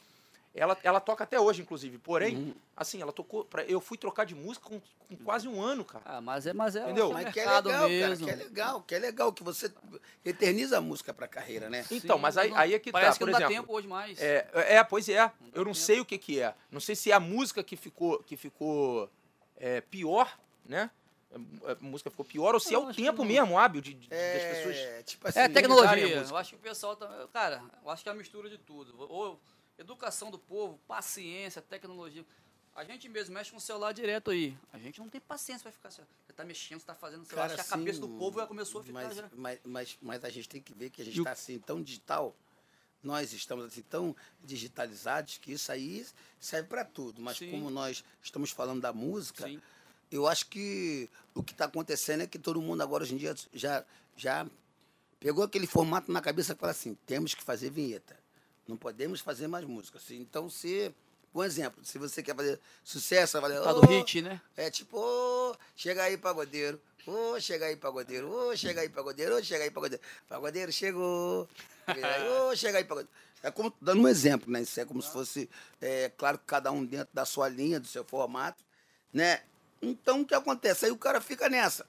ela, 0.54 0.78
ela 0.84 1.00
toca 1.00 1.24
até 1.24 1.38
hoje, 1.40 1.62
inclusive. 1.62 1.98
Porém, 1.98 2.36
Uhum. 2.36 2.54
assim, 2.76 3.02
ela 3.02 3.12
tocou. 3.12 3.44
Pra, 3.44 3.64
eu 3.64 3.80
fui 3.80 3.98
trocar 3.98 4.24
de 4.24 4.34
música 4.36 4.68
com, 4.68 4.80
com 4.80 5.16
quase 5.24 5.48
um 5.48 5.60
ano, 5.60 5.84
cara. 5.84 6.04
Ah, 6.06 6.20
mas 6.20 6.46
é, 6.46 6.52
mas 6.52 6.76
é 6.76 6.82
Entendeu? 6.84 7.12
Mas 7.12 7.32
que 7.32 7.40
é 7.40 7.44
legal, 7.44 7.88
mesmo. 7.88 8.26
cara, 8.26 8.36
que 8.36 8.42
é 8.42 8.44
legal, 8.44 8.82
que 8.82 8.94
é 8.94 8.98
legal 9.00 9.32
que 9.32 9.42
você 9.42 9.72
eterniza 10.24 10.78
a 10.78 10.80
música 10.80 11.12
pra 11.12 11.26
carreira, 11.26 11.68
né? 11.68 11.84
Então, 11.90 12.16
Sim, 12.16 12.22
mas 12.22 12.36
aí, 12.36 12.50
não- 12.50 12.56
aí 12.56 12.72
é 12.74 12.78
que 12.78 12.92
Parece 12.92 13.18
tá, 13.18 13.24
que 13.26 13.30
não 13.32 13.38
dá 13.38 13.46
exemplo. 13.46 13.54
tempo 13.62 13.72
hoje 13.74 13.88
mais. 13.88 14.20
É, 14.22 14.48
é, 14.54 14.84
pois 14.84 15.08
é. 15.08 15.24
Eu 15.52 15.64
não 15.64 15.72
tempo. 15.72 15.74
sei 15.74 16.00
o 16.00 16.04
que 16.04 16.16
que 16.18 16.40
é. 16.40 16.54
Não 16.70 16.80
sei 16.80 16.94
se 16.94 17.10
é 17.10 17.14
a 17.14 17.20
música 17.20 17.62
que 17.64 17.76
ficou, 17.76 18.22
que 18.22 18.36
ficou 18.36 19.10
é, 19.56 19.80
pior, 19.80 20.38
né? 20.64 20.88
A, 21.66 21.72
a 21.72 21.76
música 21.80 22.10
ficou 22.10 22.24
pior 22.24 22.54
ou 22.54 22.60
se 22.60 22.72
é 22.72 22.78
Não, 22.78 22.90
o 22.90 22.94
tempo 22.94 23.18
não. 23.18 23.24
mesmo 23.24 23.58
hábil 23.58 23.80
de, 23.80 23.92
de- 23.94 24.08
das 24.08 24.18
pessoas. 24.44 24.76
É, 24.76 25.02
tipo 25.02 25.26
assim, 25.26 25.40
É 25.40 25.42
utilizarem 25.46 25.50
a 25.50 25.52
tecnologia. 26.06 26.30
Eu 26.30 26.36
acho 26.36 26.50
que 26.50 26.56
o 26.56 26.58
pessoal 26.60 26.94
tá. 26.94 27.28
Cara, 27.32 27.60
eu 27.82 27.90
acho 27.90 28.04
que 28.04 28.08
é 28.08 28.12
a 28.12 28.14
mistura 28.14 28.48
de 28.48 28.56
tudo. 28.58 28.94
Ou 29.10 29.40
educação 29.78 30.30
do 30.30 30.38
povo, 30.38 30.78
paciência, 30.86 31.60
tecnologia. 31.62 32.24
A 32.74 32.82
gente 32.82 33.08
mesmo 33.08 33.34
mexe 33.34 33.50
com 33.52 33.56
o 33.56 33.60
celular 33.60 33.92
direto 33.92 34.30
aí. 34.30 34.56
A 34.72 34.78
gente 34.78 34.98
não 34.98 35.08
tem 35.08 35.20
paciência 35.20 35.62
pra 35.62 35.72
ficar 35.72 35.88
assim. 35.88 36.02
ó. 36.02 36.04
Você 36.26 36.32
tá 36.32 36.44
mexendo, 36.44 36.80
você 36.80 36.86
tá 36.86 36.94
fazendo 36.94 37.24
celular. 37.24 37.48
Cara, 37.48 37.60
Acho 37.60 37.68
que 37.68 37.74
a 37.74 37.78
cabeça 37.78 38.00
do 38.00 38.08
povo 38.08 38.40
já 38.40 38.46
começou 38.46 38.80
a 38.80 38.84
ficar 38.84 39.04
mas, 39.04 39.16
já. 39.16 39.30
Mas, 39.32 39.60
mas, 39.64 39.98
mas 40.02 40.24
a 40.24 40.28
gente 40.28 40.48
tem 40.48 40.60
que 40.60 40.74
ver 40.74 40.90
que 40.90 41.00
a 41.00 41.04
gente 41.04 41.18
está 41.18 41.30
assim 41.30 41.58
tão 41.60 41.80
digital, 41.80 42.34
nós 43.00 43.32
estamos 43.32 43.66
assim 43.66 43.82
tão 43.82 44.16
digitalizados 44.42 45.38
que 45.38 45.52
isso 45.52 45.70
aí 45.70 46.04
serve 46.40 46.68
para 46.68 46.84
tudo. 46.84 47.22
Mas 47.22 47.36
Sim. 47.36 47.52
como 47.52 47.70
nós 47.70 48.02
estamos 48.20 48.50
falando 48.50 48.80
da 48.80 48.92
música, 48.92 49.46
Sim. 49.46 49.62
eu 50.10 50.26
acho 50.26 50.46
que 50.46 51.08
o 51.32 51.44
que 51.44 51.52
está 51.52 51.66
acontecendo 51.66 52.22
é 52.22 52.26
que 52.26 52.40
todo 52.40 52.60
mundo 52.60 52.82
agora 52.82 53.04
hoje 53.04 53.14
em 53.14 53.18
dia 53.18 53.36
já, 53.52 53.84
já 54.16 54.44
pegou 55.20 55.44
aquele 55.44 55.68
formato 55.68 56.10
na 56.10 56.20
cabeça 56.20 56.54
e 56.54 56.56
fala 56.56 56.72
assim, 56.72 56.96
temos 57.06 57.34
que 57.34 57.42
fazer 57.42 57.70
vinheta. 57.70 58.23
Não 58.66 58.76
podemos 58.76 59.20
fazer 59.20 59.46
mais 59.46 59.64
música. 59.64 59.98
Então, 60.10 60.48
se. 60.48 60.94
Um 61.34 61.42
exemplo, 61.42 61.84
se 61.84 61.98
você 61.98 62.22
quer 62.22 62.36
fazer 62.36 62.60
sucesso, 62.84 63.40
vai 63.40 63.50
fazer. 63.50 63.64
Tá 63.64 63.72
do 63.72 63.80
"Ô, 63.80 63.86
hit, 63.86 64.22
né? 64.22 64.40
É 64.56 64.70
tipo, 64.70 64.96
ô, 64.96 65.56
chega 65.74 66.04
aí, 66.04 66.16
pagodeiro. 66.16 66.80
Ô, 67.04 67.40
chega 67.40 67.66
aí, 67.66 67.76
pagodeiro. 67.76 68.30
Ô, 68.30 68.56
chega 68.56 68.82
aí, 68.82 68.88
pagodeiro. 68.88 69.36
Ô, 69.36 69.42
chega 69.42 69.64
aí, 69.64 69.70
pagodeiro. 69.70 70.02
Pagodeiro 70.28 70.72
chegou. 70.72 71.48
Ô, 71.88 72.54
chega 72.54 72.78
aí, 72.78 72.84
pagodeiro. 72.84 73.10
É 73.42 73.50
como, 73.50 73.74
dando 73.80 74.00
um 74.02 74.08
exemplo, 74.08 74.50
né? 74.50 74.62
Isso 74.62 74.80
é 74.80 74.84
como 74.84 75.02
se 75.02 75.10
fosse, 75.10 75.50
é, 75.80 76.10
claro, 76.16 76.38
que 76.38 76.44
cada 76.46 76.70
um 76.72 76.84
dentro 76.84 77.08
da 77.12 77.24
sua 77.26 77.48
linha, 77.48 77.78
do 77.78 77.86
seu 77.86 78.04
formato, 78.04 78.64
né? 79.12 79.42
Então, 79.82 80.22
o 80.22 80.24
que 80.24 80.34
acontece? 80.34 80.86
Aí 80.86 80.90
o 80.92 80.96
cara 80.96 81.20
fica 81.20 81.48
nessa. 81.48 81.84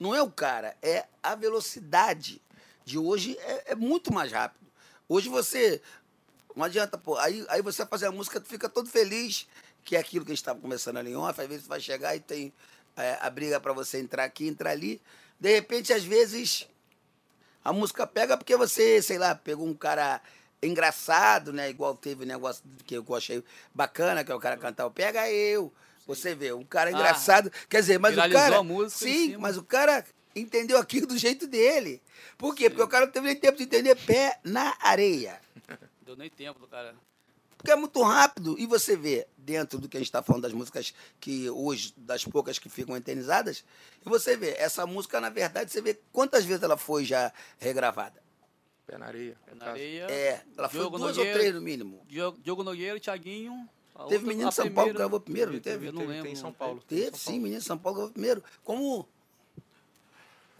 Não 0.00 0.14
é 0.14 0.22
o 0.22 0.30
cara, 0.30 0.74
é 0.80 1.06
a 1.22 1.34
velocidade 1.34 2.40
de 2.84 2.98
hoje 2.98 3.36
é, 3.40 3.72
é 3.72 3.74
muito 3.74 4.12
mais 4.12 4.32
rápido. 4.32 4.63
Hoje 5.08 5.28
você. 5.28 5.80
Não 6.54 6.64
adianta, 6.64 6.96
pô. 6.96 7.16
Aí, 7.18 7.44
aí 7.48 7.62
você 7.62 7.82
vai 7.82 7.88
fazer 7.90 8.06
a 8.06 8.12
música, 8.12 8.40
tu 8.40 8.48
fica 8.48 8.68
todo 8.68 8.88
feliz, 8.88 9.46
que 9.84 9.96
é 9.96 9.98
aquilo 9.98 10.24
que 10.24 10.30
a 10.30 10.34
gente 10.34 10.42
estava 10.42 10.60
conversando 10.60 10.98
ali 10.98 11.10
em 11.10 11.16
off. 11.16 11.40
Às 11.40 11.48
vezes 11.48 11.66
vai 11.66 11.80
chegar 11.80 12.14
e 12.14 12.20
tem 12.20 12.52
é, 12.96 13.18
a 13.20 13.28
briga 13.28 13.58
para 13.60 13.72
você 13.72 13.98
entrar 13.98 14.24
aqui, 14.24 14.46
entrar 14.46 14.70
ali. 14.70 15.00
De 15.38 15.52
repente, 15.52 15.92
às 15.92 16.04
vezes, 16.04 16.68
a 17.64 17.72
música 17.72 18.06
pega 18.06 18.36
porque 18.36 18.56
você, 18.56 19.02
sei 19.02 19.18
lá, 19.18 19.34
pegou 19.34 19.66
um 19.66 19.74
cara 19.74 20.20
engraçado, 20.62 21.52
né? 21.52 21.68
Igual 21.68 21.96
teve 21.96 22.24
negócio 22.24 22.62
que 22.86 22.96
eu 22.96 23.04
achei 23.14 23.42
bacana, 23.74 24.24
que 24.24 24.32
é 24.32 24.34
o 24.34 24.40
cara 24.40 24.56
cantar 24.56 24.86
o 24.86 24.90
Pega 24.90 25.30
Eu. 25.30 25.72
Você 26.06 26.34
vê, 26.34 26.52
um 26.52 26.64
cara 26.64 26.90
engraçado. 26.90 27.50
Quer 27.68 27.80
dizer, 27.80 27.98
mas 27.98 28.16
o 28.16 28.30
cara. 28.30 28.58
a 28.58 28.62
música 28.62 29.08
em 29.08 29.12
sim, 29.12 29.36
mas 29.38 29.56
o 29.56 29.62
cara 29.62 30.04
entendeu 30.34 30.78
aquilo 30.78 31.06
do 31.06 31.16
jeito 31.18 31.46
dele. 31.46 32.02
Por 32.36 32.54
quê? 32.54 32.68
Porque 32.68 32.82
o 32.82 32.88
cara 32.88 33.06
não 33.06 33.12
teve 33.12 33.26
nem 33.26 33.36
tempo 33.36 33.56
de 33.58 33.64
entender 33.64 33.94
pé 33.94 34.38
na 34.44 34.76
areia. 34.80 35.40
Deu 36.04 36.16
nem 36.16 36.28
tempo 36.30 36.58
do 36.60 36.66
cara. 36.66 36.94
Porque 37.56 37.70
é 37.70 37.76
muito 37.76 38.02
rápido. 38.02 38.56
E 38.58 38.66
você 38.66 38.94
vê, 38.96 39.26
dentro 39.38 39.78
do 39.78 39.88
que 39.88 39.96
a 39.96 40.00
gente 40.00 40.08
está 40.08 40.22
falando 40.22 40.42
das 40.42 40.52
músicas 40.52 40.92
que 41.18 41.48
hoje, 41.48 41.94
das 41.96 42.24
poucas 42.24 42.58
que 42.58 42.68
ficam 42.68 42.94
eternizadas, 42.96 43.64
e 44.04 44.08
você 44.08 44.36
vê, 44.36 44.50
essa 44.58 44.86
música, 44.86 45.18
na 45.20 45.30
verdade, 45.30 45.70
você 45.72 45.80
vê 45.80 45.98
quantas 46.12 46.44
vezes 46.44 46.62
ela 46.62 46.76
foi 46.76 47.04
já 47.06 47.32
regravada. 47.58 48.22
Pé 48.86 48.98
na 48.98 49.06
areia. 49.06 49.34
Pé 49.46 49.54
na 49.54 49.66
areia. 49.70 50.06
É, 50.10 50.42
ela 50.58 50.68
foi 50.68 50.80
Diogo 50.80 50.98
duas 50.98 51.16
Nogueira. 51.16 51.30
ou 51.36 51.40
três 51.40 51.54
no 51.54 51.62
mínimo. 51.62 52.02
Diogo, 52.06 52.62
Nogueira, 52.62 53.00
Thiaguinho. 53.00 53.66
Teve 53.94 54.02
outra- 54.16 54.20
menino 54.28 54.48
de 54.50 54.54
São 54.56 54.64
Paulo 54.64 54.72
que 54.74 54.74
primeira- 54.74 54.98
gravou 54.98 55.20
primeiro, 55.20 55.52
não 55.52 55.60
teve? 55.60 55.86
Eu 55.86 55.92
não 55.92 56.00
Teve- 56.00 56.12
lembro. 56.12 56.24
tem 56.24 56.32
em 56.32 56.36
São 56.36 56.52
Paulo. 56.52 56.82
Teve, 56.86 57.10
São 57.12 57.18
sim, 57.18 57.24
Paulo. 57.26 57.40
menino 57.42 57.60
de 57.60 57.66
São 57.66 57.78
Paulo 57.78 57.96
gravou 57.96 58.12
primeiro. 58.12 58.44
Como. 58.62 59.08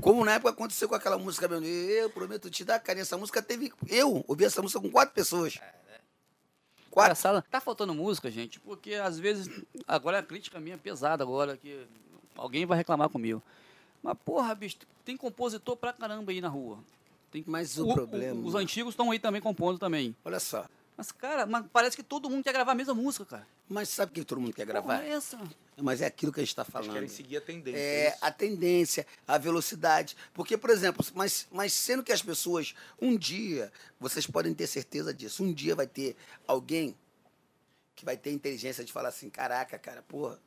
Como 0.04 0.22
na 0.22 0.32
época 0.34 0.50
aconteceu 0.50 0.86
com 0.86 0.94
aquela 0.94 1.16
música 1.16 1.48
mesmo, 1.48 1.64
eu 1.66 2.10
prometo 2.10 2.50
te 2.50 2.62
dar 2.62 2.78
carinho. 2.78 3.00
Essa 3.00 3.16
música 3.16 3.42
teve. 3.42 3.72
Eu 3.88 4.22
ouvi 4.28 4.44
essa 4.44 4.60
música 4.60 4.78
com 4.78 4.90
quatro 4.90 5.14
pessoas. 5.14 5.54
Quatro. 6.90 7.12
Engraçado. 7.12 7.42
Tá 7.50 7.58
faltando 7.58 7.94
música, 7.94 8.30
gente, 8.30 8.60
porque 8.60 8.94
às 8.96 9.18
vezes. 9.18 9.48
Agora 9.88 10.18
a 10.18 10.22
crítica 10.22 10.60
minha 10.60 10.74
é 10.74 10.78
pesada 10.78 11.24
agora, 11.24 11.56
que 11.56 11.86
alguém 12.36 12.66
vai 12.66 12.76
reclamar 12.76 13.08
comigo. 13.08 13.42
Mas, 14.02 14.14
porra, 14.22 14.54
bicho, 14.54 14.76
tem 15.06 15.16
compositor 15.16 15.74
pra 15.74 15.90
caramba 15.94 16.30
aí 16.32 16.40
na 16.42 16.48
rua. 16.48 16.78
Tem, 17.30 17.42
Mas 17.46 17.78
o 17.78 17.92
problema- 17.94 18.46
os 18.46 18.54
antigos 18.54 18.92
estão 18.92 19.10
aí 19.10 19.18
também 19.18 19.40
compondo 19.40 19.78
também. 19.78 20.14
Olha 20.22 20.38
só. 20.38 20.66
Mas, 20.96 21.10
cara, 21.10 21.44
mas 21.44 21.64
parece 21.72 21.96
que 21.96 22.02
todo 22.02 22.30
mundo 22.30 22.44
quer 22.44 22.52
gravar 22.52 22.72
a 22.72 22.74
mesma 22.74 22.94
música, 22.94 23.24
cara. 23.24 23.46
Mas 23.68 23.88
sabe 23.88 24.12
o 24.12 24.14
que 24.14 24.24
todo 24.24 24.40
mundo 24.40 24.52
quer 24.54 24.64
Porra, 24.64 24.80
gravar? 24.80 25.02
é 25.04 25.10
essa. 25.10 25.38
Mas 25.76 26.00
é 26.00 26.06
aquilo 26.06 26.32
que 26.32 26.38
a 26.38 26.42
gente 26.42 26.50
está 26.50 26.62
Eles 26.62 26.72
falando. 26.72 26.92
querem 26.92 27.08
seguir 27.08 27.38
a 27.38 27.40
tendência. 27.40 27.78
É 27.78 28.08
isso. 28.10 28.18
a 28.20 28.30
tendência, 28.30 29.06
a 29.26 29.36
velocidade. 29.38 30.16
Porque, 30.32 30.56
por 30.56 30.70
exemplo, 30.70 31.04
mas, 31.14 31.48
mas 31.50 31.72
sendo 31.72 32.04
que 32.04 32.12
as 32.12 32.22
pessoas, 32.22 32.74
um 33.00 33.16
dia, 33.16 33.72
vocês 33.98 34.24
podem 34.26 34.54
ter 34.54 34.68
certeza 34.68 35.12
disso, 35.12 35.42
um 35.42 35.52
dia 35.52 35.74
vai 35.74 35.86
ter 35.88 36.16
alguém 36.46 36.96
que 37.96 38.04
vai 38.04 38.16
ter 38.16 38.30
inteligência 38.30 38.84
de 38.84 38.92
falar 38.92 39.08
assim, 39.08 39.28
caraca, 39.30 39.76
cara, 39.78 40.02
porra, 40.02 40.38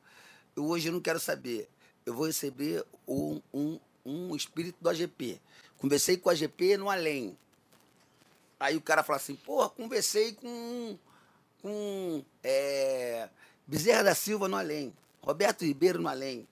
eu 0.56 0.64
hoje 0.64 0.90
não 0.90 1.00
quero 1.00 1.20
saber. 1.20 1.68
Eu 2.06 2.14
vou 2.14 2.26
receber 2.26 2.84
um, 3.06 3.42
um, 3.52 3.78
um 4.04 4.34
espírito 4.34 4.76
do 4.80 4.88
AGP. 4.88 5.40
Conversei 5.76 6.16
com 6.16 6.30
o 6.30 6.32
AGP 6.32 6.78
no 6.78 6.88
além. 6.88 7.36
Aí 8.60 8.76
o 8.76 8.80
cara 8.80 9.02
fala 9.02 9.16
assim, 9.18 9.36
porra, 9.36 9.68
conversei 9.68 10.32
com, 10.32 10.98
com 11.62 12.24
é, 12.42 13.28
Bezerra 13.66 14.02
da 14.04 14.14
Silva 14.14 14.48
no 14.48 14.56
além, 14.56 14.92
Roberto 15.22 15.64
Ribeiro 15.64 16.00
no 16.00 16.08
além. 16.08 16.46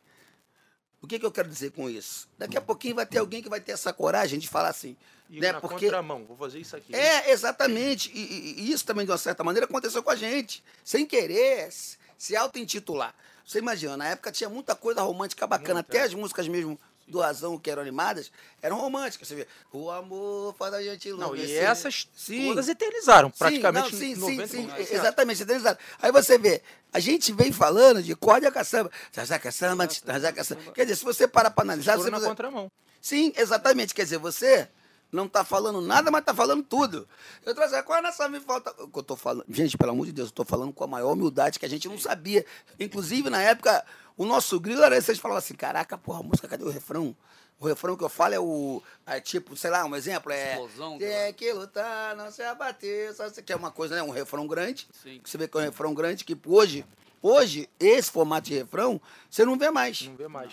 O 1.02 1.07
que, 1.07 1.18
que 1.18 1.26
eu 1.26 1.33
quero 1.33 1.48
dizer 1.48 1.72
com 1.72 1.88
isso? 1.90 2.28
Daqui 2.38 2.57
a 2.57 2.61
pouquinho 2.61 2.94
vai 2.96 3.07
ter 3.07 3.18
alguém 3.18 3.42
que 3.42 3.48
vai 3.48 3.61
ter 3.61 3.72
essa 3.72 3.92
coragem 3.92 4.38
de 4.38 4.48
falar 4.48 4.68
assim. 4.70 4.96
E 5.28 5.40
né? 5.40 5.52
na 5.52 5.61
Porque 5.61 5.87
contramão, 5.87 6.24
vou 6.24 6.37
fazer 6.37 6.59
isso 6.61 6.76
aqui. 6.76 6.94
é, 6.94 7.30
exatamente. 7.30 8.11
E, 8.14 8.20
e- 8.20 8.61
e 8.62 8.72
isso 8.72 8.85
também, 8.85 9.04
de 9.04 9.11
uma 9.11 9.18
certa 9.18 9.42
maneira, 9.44 9.66
aconteceu 9.66 10.02
com 10.02 10.11
a 10.11 10.16
gente. 10.16 10.62
Sem 10.85 11.04
querer 11.07 11.70
se- 11.72 11.96
se 12.16 12.37
auto-intitular. 12.37 13.14
Você 13.44 13.59
imagina, 13.59 13.96
na 13.96 14.09
época 14.09 14.33
tinha 14.33 14.48
muita 14.48 14.74
coisa 14.74 15.02
romântica 15.02 15.46
bacana. 15.46 15.74
Muita. 15.74 15.90
Até 15.92 16.02
as 16.02 16.14
músicas 16.14 16.48
mesmo 16.48 16.78
do 17.06 17.20
Razão, 17.20 17.58
que 17.58 17.70
eram 17.70 17.82
animadas, 17.82 18.30
eram 18.60 18.76
românticas. 18.76 19.28
Você 19.28 19.34
vê, 19.34 19.48
o 19.72 19.90
amor 19.90 20.54
faz 20.58 20.74
a 20.74 20.82
gente 20.82 21.10
Não, 21.12 21.36
e 21.36 21.54
essas 21.54 22.08
Sim. 22.16 22.48
todas 22.48 22.68
eternizaram. 22.68 23.28
Sim, 23.28 23.38
Praticamente 23.38 23.92
não, 23.92 23.98
sim, 23.98 24.14
sim, 24.14 24.20
90 24.20 24.46
sim, 24.46 24.68
cento. 24.68 24.92
exatamente, 24.92 25.42
eternizado. 25.42 25.78
Aí 26.00 26.10
você 26.10 26.36
vê, 26.38 26.62
a 26.92 26.98
gente 26.98 27.32
vem 27.32 27.52
falando 27.52 28.02
de 28.02 28.14
corda 28.16 28.50
caçamba, 28.50 28.90
zazá 29.14 29.38
caçamba, 29.38 29.88
zazá 29.88 30.32
caçamba. 30.32 30.72
Quer 30.72 30.82
dizer, 30.84 30.96
se 30.96 31.04
você 31.04 31.28
parar 31.28 31.50
para 31.50 31.62
analisar, 31.64 31.96
você 31.96 32.10
na 32.10 32.20
contramão. 32.20 32.70
Sim, 33.00 33.32
exatamente. 33.36 33.94
Quer 33.94 34.04
dizer, 34.04 34.18
você 34.18 34.68
não 35.16 35.29
tá 35.29 35.44
falando 35.44 35.81
nada, 35.81 36.11
mas 36.11 36.24
tá 36.24 36.35
falando 36.35 36.62
tudo. 36.62 37.09
Eu 37.44 37.55
tô 37.55 37.64
dizendo, 37.64 37.83
qual 37.85 37.96
é 37.96 37.98
a 38.00 38.02
nossa 38.02 38.29
me 38.29 38.38
falta? 38.40 38.74
Eu 38.79 39.02
tô 39.02 39.16
falando? 39.16 39.44
Gente, 39.48 39.76
pelo 39.76 39.90
amor 39.92 40.07
de 40.07 40.12
Deus, 40.12 40.29
eu 40.29 40.35
tô 40.35 40.44
falando 40.44 40.72
com 40.72 40.85
a 40.85 40.87
maior 40.87 41.12
humildade 41.12 41.59
que 41.59 41.66
a 41.66 41.68
gente 41.68 41.88
não 41.88 41.98
sabia. 41.98 42.44
Inclusive, 42.79 43.31
na 43.31 43.42
época, 43.42 43.85
o 44.16 44.24
nosso 44.24 44.61
grilo 44.61 44.83
era 44.83 44.96
esse, 44.96 45.07
vocês 45.07 45.18
falavam 45.18 45.38
assim, 45.38 45.55
caraca, 45.55 45.98
porra, 45.98 46.20
a 46.20 46.22
música, 46.22 46.46
cadê 46.46 46.64
o 46.64 46.70
refrão? 46.70 47.16
O 47.59 47.66
refrão 47.66 47.96
que 47.96 48.05
eu 48.05 48.09
falo 48.09 48.35
é 48.35 48.40
o. 48.40 48.83
É 49.07 49.18
tipo, 49.18 49.57
sei 49.57 49.70
lá, 49.70 49.85
um 49.85 49.96
exemplo 49.96 50.31
é. 50.31 50.52
Explosão, 50.52 50.98
Tem 50.98 51.33
que 51.33 51.50
lutar, 51.52 52.14
não 52.14 52.31
se 52.31 52.42
abater. 52.42 53.14
Só 53.14 53.29
você 53.29 53.42
quer 53.42 53.57
uma 53.57 53.70
coisa, 53.70 53.94
né? 53.94 54.02
Um 54.02 54.11
refrão 54.11 54.46
grande. 54.46 54.87
Sim. 55.02 55.20
Que 55.22 55.31
você 55.31 55.38
vê 55.38 55.48
que 55.48 55.57
é 55.57 55.61
um 55.61 55.64
refrão 55.64 55.94
grande, 55.94 56.22
que 56.22 56.37
hoje, 56.46 56.85
hoje, 57.26 57.68
esse 57.80 58.10
formato 58.10 58.48
de 58.48 58.54
refrão, 58.54 59.00
você 59.28 59.44
não 59.44 59.58
vê 59.58 59.70
mais. 59.70 60.02
Não 60.02 60.16
vê 60.16 60.28
mais. 60.28 60.52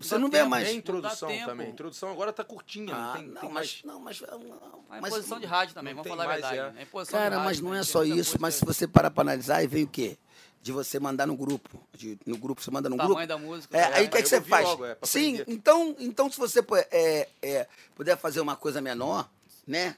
Você 0.00 0.18
não 0.18 0.28
vê 0.30 0.38
tempo, 0.38 0.50
mais. 0.50 0.64
Tem 0.64 0.72
não 0.74 0.78
introdução 0.78 1.28
também. 1.46 1.66
A 1.66 1.70
introdução 1.70 2.10
agora 2.10 2.32
tá 2.32 2.44
curtinha. 2.44 2.94
Ah, 2.94 2.98
não 2.98 3.12
tem, 3.14 3.26
não, 3.28 3.40
tem 3.40 3.50
mas, 3.50 3.82
mais. 3.82 3.84
não, 3.84 4.00
mas, 4.00 4.20
não, 4.20 4.84
A 4.90 5.00
mas- 5.00 5.12
imposição 5.12 5.40
de 5.40 5.46
rádio 5.46 5.74
também, 5.74 5.94
não 5.94 6.02
vamos 6.02 6.16
falar 6.16 6.24
a 6.24 6.28
mais, 6.28 6.40
verdade. 6.46 6.76
é. 6.76 6.80
A 6.80 6.82
imposição 6.82 7.18
Cara, 7.18 7.36
de 7.36 7.36
mas 7.44 7.56
rádio, 7.56 7.64
não 7.64 7.74
é 7.74 7.82
só 7.82 8.04
isso, 8.04 8.36
mas 8.40 8.54
se 8.54 8.64
você 8.64 8.86
parar 8.86 9.10
para 9.10 9.22
analisar, 9.22 9.62
e 9.62 9.66
vem 9.66 9.84
o 9.84 9.88
quê? 9.88 10.16
De 10.60 10.70
você 10.70 11.00
mandar 11.00 11.26
no 11.26 11.36
grupo. 11.36 11.80
De, 11.92 12.16
no 12.24 12.36
grupo, 12.38 12.62
você 12.62 12.70
manda 12.70 12.88
no 12.88 12.96
Tamanho 12.96 13.16
grupo. 13.16 13.26
da 13.28 13.38
música. 13.38 13.76
É, 13.76 13.90
né? 13.90 13.96
aí 13.96 14.06
o 14.06 14.10
que, 14.10 14.18
é 14.18 14.22
que 14.22 14.28
você 14.28 14.40
faz? 14.40 14.64
logo, 14.64 14.84
é, 14.84 14.96
Sim, 15.02 15.40
aprender. 15.40 15.52
então, 15.52 15.96
então 15.98 16.30
se 16.30 16.38
você 16.38 16.60
é, 16.92 17.28
é, 17.42 17.66
puder 17.96 18.16
fazer 18.16 18.40
uma 18.40 18.54
coisa 18.54 18.80
menor, 18.80 19.28
né? 19.66 19.96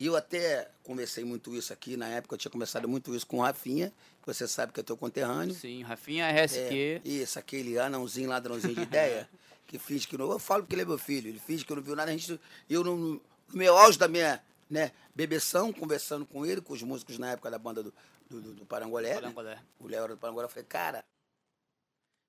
E 0.00 0.06
eu 0.06 0.16
até 0.16 0.70
conversei 0.84 1.24
muito 1.24 1.54
isso 1.54 1.72
aqui, 1.72 1.96
na 1.96 2.06
época 2.06 2.34
eu 2.34 2.38
tinha 2.38 2.50
conversado 2.52 2.88
muito 2.88 3.14
isso 3.14 3.26
com 3.26 3.38
o 3.38 3.42
Rafinha, 3.42 3.92
você 4.34 4.46
sabe 4.48 4.72
que 4.72 4.80
é 4.80 4.82
teu 4.82 4.96
conterrâneo. 4.96 5.54
Sim, 5.54 5.82
Rafinha 5.82 6.26
RSQ. 6.30 7.02
É, 7.04 7.08
isso, 7.08 7.38
aquele 7.38 7.78
anãozinho, 7.78 8.28
ladrãozinho 8.28 8.74
de 8.74 8.82
ideia, 8.82 9.28
que 9.66 9.78
finge 9.78 10.06
que 10.06 10.16
não. 10.16 10.30
Eu 10.30 10.38
falo 10.38 10.62
porque 10.62 10.74
ele 10.74 10.82
é 10.82 10.84
meu 10.84 10.98
filho, 10.98 11.28
ele 11.28 11.38
finge 11.38 11.64
que 11.64 11.74
não 11.74 11.82
viu 11.82 11.94
nada. 11.96 12.10
A 12.10 12.16
gente, 12.16 12.40
eu, 12.68 12.82
no, 12.84 12.96
no 12.96 13.22
meu 13.52 13.76
auge 13.76 13.98
da 13.98 14.08
minha 14.08 14.42
né, 14.70 14.92
bebeção, 15.14 15.72
conversando 15.72 16.24
com 16.26 16.44
ele, 16.46 16.60
com 16.60 16.72
os 16.72 16.82
músicos 16.82 17.18
na 17.18 17.30
época 17.32 17.50
da 17.50 17.58
banda 17.58 17.82
do, 17.82 17.92
do, 18.28 18.40
do- 18.40 18.54
do 18.54 18.66
Parangolé. 18.66 19.14
né? 19.14 19.20
Parangolé. 19.20 19.58
O 19.80 19.86
Léo 19.88 20.04
era 20.04 20.14
do 20.14 20.18
Parangolé. 20.18 20.44
Eu 20.46 20.50
falei, 20.50 20.64
cara, 20.64 21.02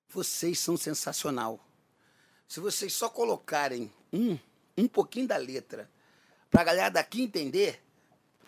vocês 0.08 0.58
são 0.58 0.76
sensacional. 0.76 1.64
Se 2.48 2.58
vocês 2.60 2.92
só 2.92 3.08
colocarem 3.08 3.92
um, 4.12 4.36
um 4.76 4.88
pouquinho 4.88 5.28
da 5.28 5.36
letra 5.36 5.88
pra 6.50 6.64
galera 6.64 6.88
daqui 6.90 7.22
entender, 7.22 7.80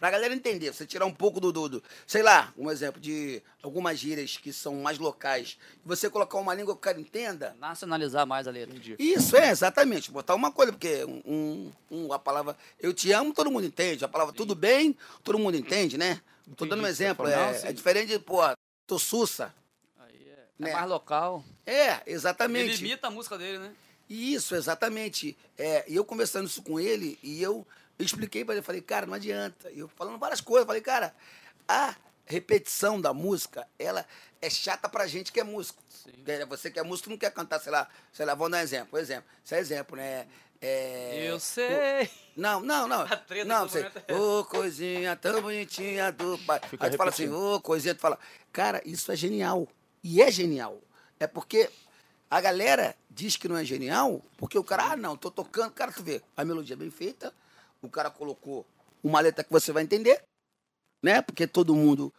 pra 0.03 0.11
galera 0.11 0.35
entender, 0.35 0.73
você 0.75 0.85
tirar 0.85 1.07
um 1.07 1.15
pouco 1.15 1.39
do, 1.39 1.53
do, 1.53 1.69
do- 1.69 1.83
sei 2.09 2.25
lá, 2.25 2.53
um 2.59 2.69
exemplo 2.69 3.01
de 3.01 3.41
algumas 3.63 3.97
gírias 4.01 4.37
que 4.37 4.53
são 4.53 4.75
mais 4.83 4.99
locais, 4.99 5.57
você 5.85 6.11
colocar 6.11 6.39
uma 6.39 6.53
língua 6.53 6.75
que 6.75 6.79
o 6.79 6.81
cara 6.83 7.01
entenda, 7.01 7.55
Nacionalizar 7.61 8.27
mais 8.27 8.49
a 8.49 8.51
letra. 8.51 8.75
Entendi. 8.75 8.97
isso 8.99 9.37
é, 9.37 9.49
exatamente. 9.51 10.11
Botar 10.11 10.35
uma 10.35 10.51
coisa, 10.51 10.73
porque 10.73 11.05
um, 11.25 11.71
um- 11.89 12.13
a 12.13 12.19
palavra 12.19 12.57
eu 12.81 12.93
te 12.93 13.13
amo, 13.13 13.33
todo 13.33 13.49
mundo 13.49 13.65
entende. 13.65 14.05
A 14.05 14.09
palavra 14.09 14.35
tudo 14.35 14.57
bem, 14.57 14.97
todo 15.23 15.39
mundo 15.39 15.57
entende, 15.57 15.97
né? 15.97 16.21
Tô 16.57 16.65
dando 16.67 16.81
um 16.81 16.83
Entendi 16.83 16.91
exemplo. 17.05 17.29
É, 17.29 17.61
é 17.69 17.73
diferente 17.73 18.09
de, 18.09 18.19
pô, 18.19 18.41
tô 18.89 18.99
sussa. 18.99 19.55
Aí 20.01 20.17
é, 20.27 20.33
é 20.33 20.65
Né? 20.65 20.73
mais 20.73 20.89
local. 20.91 21.45
É, 21.65 21.91
Ele 21.93 22.03
exatamente. 22.07 22.81
imita 22.85 23.07
a 23.07 23.11
música 23.13 23.39
dele, 23.39 23.59
né? 23.59 23.71
Isso, 24.11 24.57
exatamente. 24.57 25.37
É, 25.57 25.85
e 25.87 25.95
eu 25.95 26.05
conversando 26.05 26.49
isso 26.49 26.61
com 26.61 26.81
ele, 26.81 27.17
e 27.23 27.41
eu 27.41 27.65
expliquei 28.05 28.45
para 28.45 28.55
ele, 28.55 28.63
falei, 28.63 28.81
cara, 28.81 29.07
não 29.07 29.15
adianta. 29.15 29.71
E 29.71 29.81
eu 29.81 29.89
falando 29.89 30.19
várias 30.19 30.41
coisas, 30.41 30.67
falei, 30.67 30.83
cara, 30.83 31.15
a 31.69 31.95
repetição 32.25 33.01
da 33.01 33.13
música, 33.13 33.67
ela 33.79 34.07
é 34.41 34.51
chata 34.51 34.89
pra 34.89 35.07
gente 35.07 35.33
que 35.33 35.41
é 35.41 35.45
músico. 35.45 35.83
Sim. 35.89 36.13
Você 36.49 36.71
que 36.71 36.79
é 36.79 36.83
músico 36.83 37.11
não 37.11 37.17
quer 37.17 37.33
cantar, 37.33 37.61
sei 37.61 37.73
lá, 37.73 37.89
sei 38.13 38.27
lá, 38.27 38.35
vamos 38.35 38.53
dar 38.53 38.59
um 38.59 38.63
exemplo. 38.63 38.89
Por 38.89 39.01
exemplo, 39.01 39.25
esse 39.45 39.55
é 39.55 39.59
exemplo, 39.59 39.97
né? 39.97 40.27
É, 40.61 41.29
Eu 41.29 41.41
sei. 41.41 42.09
Não, 42.37 42.61
não, 42.61 42.87
não. 42.87 43.03
A 43.11 43.17
treta 43.17 43.45
não, 43.45 43.67
momento 43.67 44.03
é 44.07 44.15
Ô, 44.15 44.45
coisinha 44.45 45.17
tão 45.17 45.43
bonitinha 45.43 46.13
do 46.13 46.39
pai. 46.39 46.61
Fica 46.69 46.85
Aí 46.85 46.91
tu 46.91 46.97
fala 46.97 47.11
assim, 47.11 47.29
ô, 47.29 47.61
coisinha, 47.61 47.95
tu 47.95 48.01
fala. 48.01 48.19
Cara, 48.53 48.81
isso 48.85 49.11
é 49.11 49.17
genial. 49.17 49.67
E 50.05 50.23
é 50.23 50.31
genial. 50.31 50.81
É 51.19 51.27
porque 51.27 51.69
a 52.31 52.41
galera 52.41 52.97
diz 53.11 53.37
que 53.37 53.49
não 53.49 53.57
é 53.57 53.65
genial, 53.65 54.25
porque 54.39 54.57
o 54.57 54.65
cara, 54.65 54.93
ah, 54.93 54.97
não, 54.97 55.17
tô 55.17 55.31
tocando. 55.31 55.73
Cara, 55.73 55.93
tu 55.93 56.03
vê, 56.03 56.23
a 56.37 56.45
melodia 56.45 56.75
é 56.75 56.77
bem 56.77 56.91
feita, 56.91 57.35
o 57.83 57.89
cara 57.89 58.11
colocou 58.11 58.65
uma 59.03 59.21
letra 59.21 59.43
que 59.45 59.51
você 59.53 59.73
vai 59.73 59.83
entender, 59.83 60.23
né? 61.03 61.21
Porque 61.21 61.47
todo 61.47 61.75
mundo. 61.75 62.13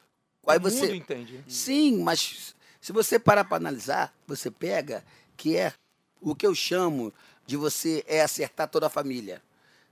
Aí 0.46 0.58
o 0.58 0.62
você. 0.62 0.82
mundo 0.82 0.96
entende. 0.96 1.38
né? 1.38 1.44
Sim, 1.48 2.04
mas 2.04 2.54
se 2.82 2.92
você 2.92 3.18
parar 3.18 3.46
para 3.46 3.58
analisar, 3.58 4.14
você 4.28 4.52
pega 4.52 5.04
que 5.38 5.56
é 5.56 5.74
o 6.22 6.36
que 6.36 6.46
eu 6.46 6.54
chamo 6.54 7.14
de 7.46 7.56
você 7.58 8.04
é 8.08 8.22
acertar 8.22 8.68
toda 8.68 8.88
a 8.88 8.90
família. 8.90 9.42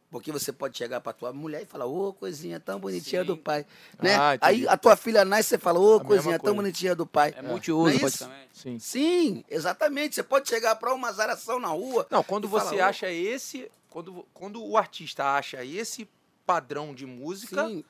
Porque 0.09 0.29
você 0.29 0.51
pode 0.51 0.77
chegar 0.77 0.99
para 0.99 1.13
tua 1.13 1.31
mulher 1.31 1.61
e 1.61 1.65
falar, 1.65 1.85
ô, 1.85 2.11
coisinha 2.11 2.59
tão 2.59 2.77
bonitinha 2.77 3.21
Sim. 3.21 3.27
do 3.27 3.37
pai. 3.37 3.65
Né? 4.01 4.13
Ah. 4.13 4.37
Aí 4.41 4.67
a 4.67 4.75
tua 4.75 4.97
filha 4.97 5.23
nasce 5.23 5.47
e 5.47 5.49
você 5.51 5.57
fala, 5.57 5.79
ô, 5.79 5.91
mesma 5.91 6.05
coisinha 6.05 6.37
tão 6.37 6.53
bonitinha 6.53 6.93
do 6.93 7.05
pai. 7.05 7.33
É 7.33 7.41
Não 7.41 7.51
multiuso, 7.51 7.95
é 7.95 7.99
praticamente. 7.99 8.49
Sim. 8.51 8.77
Sim, 8.77 9.45
exatamente. 9.49 10.15
Você 10.15 10.23
pode 10.23 10.49
chegar 10.49 10.75
para 10.75 10.93
uma 10.93 11.13
zaração 11.13 11.61
na 11.61 11.69
rua. 11.69 12.05
Não, 12.09 12.21
quando 12.21 12.43
e 12.43 12.49
você 12.49 12.75
"Ô, 12.75 12.83
acha 12.83 13.09
esse. 13.09 13.71
Quando, 13.91 14.25
quando 14.33 14.63
o 14.63 14.77
artista 14.77 15.35
acha 15.35 15.63
esse 15.65 16.07
padrão 16.45 16.95
de 16.95 17.05
música 17.05 17.67
Sim. 17.67 17.83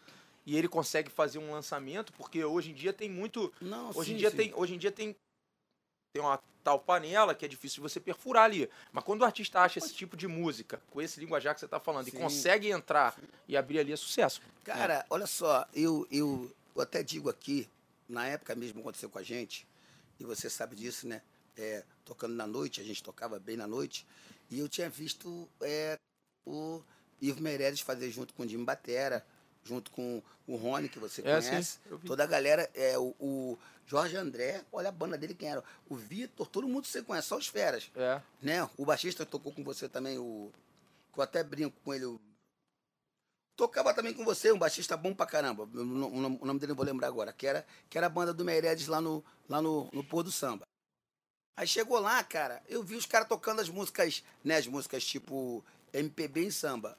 e 0.47 0.57
ele 0.57 0.67
consegue 0.67 1.11
fazer 1.11 1.37
um 1.37 1.51
lançamento, 1.51 2.11
porque 2.13 2.43
hoje 2.43 2.71
em 2.71 2.73
dia 2.73 2.91
tem 2.91 3.07
muito. 3.07 3.53
Não, 3.61 3.91
Hoje 3.91 4.09
sim, 4.09 4.13
em 4.15 4.17
dia 4.17 4.31
sim. 4.31 4.35
tem. 4.35 4.53
Hoje 4.55 4.73
em 4.73 4.77
dia 4.79 4.91
tem. 4.91 5.15
Tem 6.13 6.23
uma 6.23 6.41
tal 6.63 6.79
panela 6.79 7.35
que 7.35 7.45
é 7.45 7.47
difícil 7.47 7.75
de 7.75 7.81
você 7.89 7.99
perfurar 7.99 8.45
ali. 8.45 8.67
Mas 8.91 9.03
quando 9.03 9.21
o 9.21 9.25
artista 9.25 9.61
acha 9.61 9.77
esse 9.77 9.93
tipo 9.93 10.17
de 10.17 10.27
música, 10.27 10.81
com 10.89 10.99
esse 10.99 11.19
linguajar 11.19 11.53
que 11.53 11.59
você 11.59 11.65
está 11.65 11.79
falando, 11.79 12.07
e 12.07 12.11
Sim. 12.11 12.17
consegue 12.17 12.69
entrar 12.69 13.15
e 13.47 13.55
abrir 13.55 13.79
ali, 13.79 13.93
é 13.93 13.95
sucesso. 13.95 14.41
Cara, 14.63 15.05
olha 15.07 15.27
só, 15.27 15.67
eu, 15.71 16.07
eu, 16.11 16.51
eu 16.75 16.81
até 16.81 17.03
digo 17.03 17.29
aqui, 17.29 17.69
na 18.09 18.25
época 18.25 18.55
mesmo 18.55 18.81
aconteceu 18.81 19.09
com 19.09 19.19
a 19.19 19.23
gente, 19.23 19.67
e 20.19 20.25
você 20.25 20.49
sabe 20.49 20.75
disso, 20.75 21.07
né? 21.07 21.21
É, 21.55 21.83
tocando 22.03 22.33
na 22.33 22.47
noite, 22.47 22.81
a 22.81 22.83
gente 22.83 23.03
tocava 23.03 23.39
bem 23.39 23.55
na 23.55 23.67
noite, 23.67 24.05
e 24.51 24.59
eu 24.59 24.69
tinha 24.69 24.89
visto 24.89 25.47
é, 25.61 25.97
o 26.45 26.81
Ivo 27.21 27.41
Meirelles 27.41 27.79
fazer 27.79 28.11
junto 28.11 28.33
com 28.33 28.43
o 28.43 28.47
Jimmy 28.47 28.65
Batera, 28.65 29.25
junto 29.63 29.89
com 29.91 30.21
o 30.47 30.55
Rony, 30.55 30.89
que 30.89 30.99
você 30.99 31.21
É, 31.25 31.39
sim, 31.41 31.49
conhece. 31.49 31.79
vi. 31.85 32.07
Toda 32.07 32.23
a 32.23 32.27
galera, 32.27 32.69
é, 32.73 32.97
o, 32.97 33.15
o 33.19 33.57
Jorge 33.85 34.15
André, 34.17 34.63
olha 34.71 34.89
a 34.89 34.91
banda 34.91 35.17
dele 35.17 35.33
quem 35.35 35.49
era. 35.49 35.63
O 35.89 35.95
Vitor, 35.95 36.47
todo 36.47 36.67
mundo 36.67 36.85
você 36.85 37.01
conhece, 37.01 37.27
só 37.27 37.37
os 37.37 37.47
feras 37.47 37.89
É. 37.95 38.21
né? 38.41 38.69
O 38.77 38.85
baixista 38.85 39.25
tocou 39.25 39.51
com 39.53 39.63
você 39.63 39.87
também, 39.87 40.17
o. 40.17 40.51
que 41.13 41.19
Eu 41.19 41.23
até 41.23 41.43
brinco 41.43 41.75
com 41.83 41.93
ele. 41.93 42.19
Tocava 43.55 43.93
também 43.93 44.13
com 44.13 44.25
você, 44.25 44.51
um 44.51 44.57
baixista 44.57 44.97
bom 44.97 45.13
pra 45.13 45.25
caramba. 45.27 45.63
O 45.63 45.67
no- 45.67 46.07
o 46.41 46.45
nome 46.45 46.59
dele 46.59 46.71
eu 46.71 46.75
não 46.75 46.75
vou 46.75 46.85
lembrar 46.85 47.07
agora. 47.07 47.31
Que 47.31 47.45
era, 47.45 47.65
que 47.89 47.97
era 47.97 48.07
a 48.07 48.09
banda 48.09 48.33
do 48.33 48.43
Meireles 48.43 48.87
lá 48.87 48.99
no, 48.99 49.23
lá 49.47 49.61
no, 49.61 49.87
no 49.93 50.03
Pôr 50.03 50.23
do 50.23 50.31
Samba. 50.31 50.65
Aí 51.55 51.67
chegou 51.67 51.99
lá, 51.99 52.23
cara, 52.23 52.61
eu 52.67 52.81
vi 52.83 52.95
os 52.95 53.05
caras 53.05 53.27
tocando 53.27 53.59
as 53.61 53.69
músicas, 53.69 54.23
né? 54.43 54.57
As 54.57 54.67
músicas 54.67 55.03
tipo 55.03 55.63
MPB 55.93 56.45
em 56.45 56.51
samba. 56.51 56.97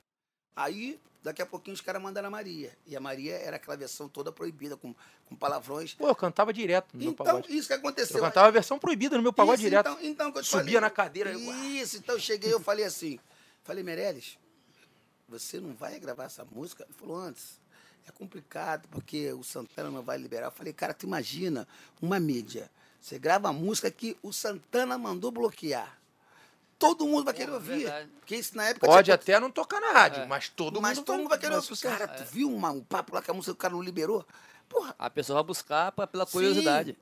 Aí, 0.54 1.00
daqui 1.22 1.40
a 1.40 1.46
pouquinho, 1.46 1.74
os 1.74 1.80
caras 1.80 2.00
mandaram 2.02 2.28
a 2.28 2.30
Maria. 2.30 2.76
E 2.86 2.94
a 2.94 3.00
Maria 3.00 3.34
era 3.36 3.56
aquela 3.56 3.76
versão 3.76 4.08
toda 4.08 4.30
proibida, 4.30 4.76
com, 4.76 4.94
com 5.26 5.34
palavrões. 5.34 5.94
Pô, 5.94 6.06
eu 6.08 6.14
cantava 6.14 6.52
direto 6.52 6.92
no 6.94 7.00
meu 7.02 7.12
Então, 7.12 7.24
pagode. 7.24 7.56
isso 7.56 7.66
que 7.68 7.74
aconteceu. 7.74 8.18
Eu 8.18 8.22
cantava 8.22 8.48
a 8.48 8.50
versão 8.50 8.78
proibida 8.78 9.16
no 9.16 9.22
meu 9.22 9.32
pagode 9.32 9.62
Isso, 9.62 9.70
direto. 9.70 9.88
Então, 9.90 10.04
então 10.04 10.28
eu 10.34 10.44
Subia 10.44 10.64
falei. 10.64 10.80
na 10.80 10.90
cadeira, 10.90 11.32
eu- 11.32 11.40
Isso, 11.40 11.96
então 11.96 12.14
eu 12.16 12.20
cheguei 12.20 12.52
eu 12.52 12.60
falei 12.60 12.84
assim, 12.84 13.18
falei, 13.64 13.82
Meirelles, 13.82 14.38
você 15.28 15.58
não 15.58 15.72
vai 15.74 15.98
gravar 15.98 16.24
essa 16.24 16.44
música? 16.44 16.84
Ele 16.84 16.92
falou, 16.92 17.16
antes, 17.16 17.58
é 18.06 18.10
complicado, 18.12 18.86
porque 18.90 19.32
o 19.32 19.42
Santana 19.42 19.90
não 19.90 20.02
vai 20.02 20.18
liberar. 20.18 20.48
Eu 20.48 20.52
falei, 20.52 20.72
cara, 20.74 20.92
tu 20.92 21.06
imagina 21.06 21.66
uma 22.00 22.20
mídia. 22.20 22.70
Você 23.02 23.18
grava 23.18 23.48
a 23.48 23.52
música 23.52 23.90
que 23.90 24.16
o 24.22 24.32
Santana 24.32 24.96
mandou 24.96 25.30
bloquear. 25.32 25.98
Todo 26.78 27.04
mundo 27.06 27.24
vai 27.24 27.34
querer 27.34 27.50
ouvir. 27.52 27.78
verdade. 27.84 28.08
Porque 28.20 28.36
isso 28.36 28.56
na 28.56 28.64
época 28.68 28.86
Pode 28.86 29.04
tinha- 29.06 29.14
até 29.16 29.38
não 29.40 29.50
tocar 29.50 29.80
na 29.80 29.92
rádio, 29.92 30.22
É. 30.22 30.26
mas 30.26 30.48
todo 30.48 30.80
mas 30.80 30.96
mundo 30.98 31.04
todo 31.06 31.18
mundo 31.18 31.28
vai 31.28 31.38
querer 31.38 31.54
ouvir. 31.56 31.76
Cara, 31.80 32.06
tu 32.08 32.24
viu 32.24 32.48
uma- 32.52 32.70
um 32.70 32.80
papo 32.82 33.14
lá 33.14 33.20
que 33.22 33.30
a 33.30 33.34
música 33.34 33.52
do 33.52 33.56
cara 33.56 33.74
não 33.74 33.82
liberou? 33.82 34.24
Porra, 34.68 34.94
A 34.98 35.10
pessoa 35.10 35.34
vai 35.36 35.44
buscar 35.48 35.90
pra- 35.92 36.06
pela 36.06 36.24
curiosidade. 36.26 36.96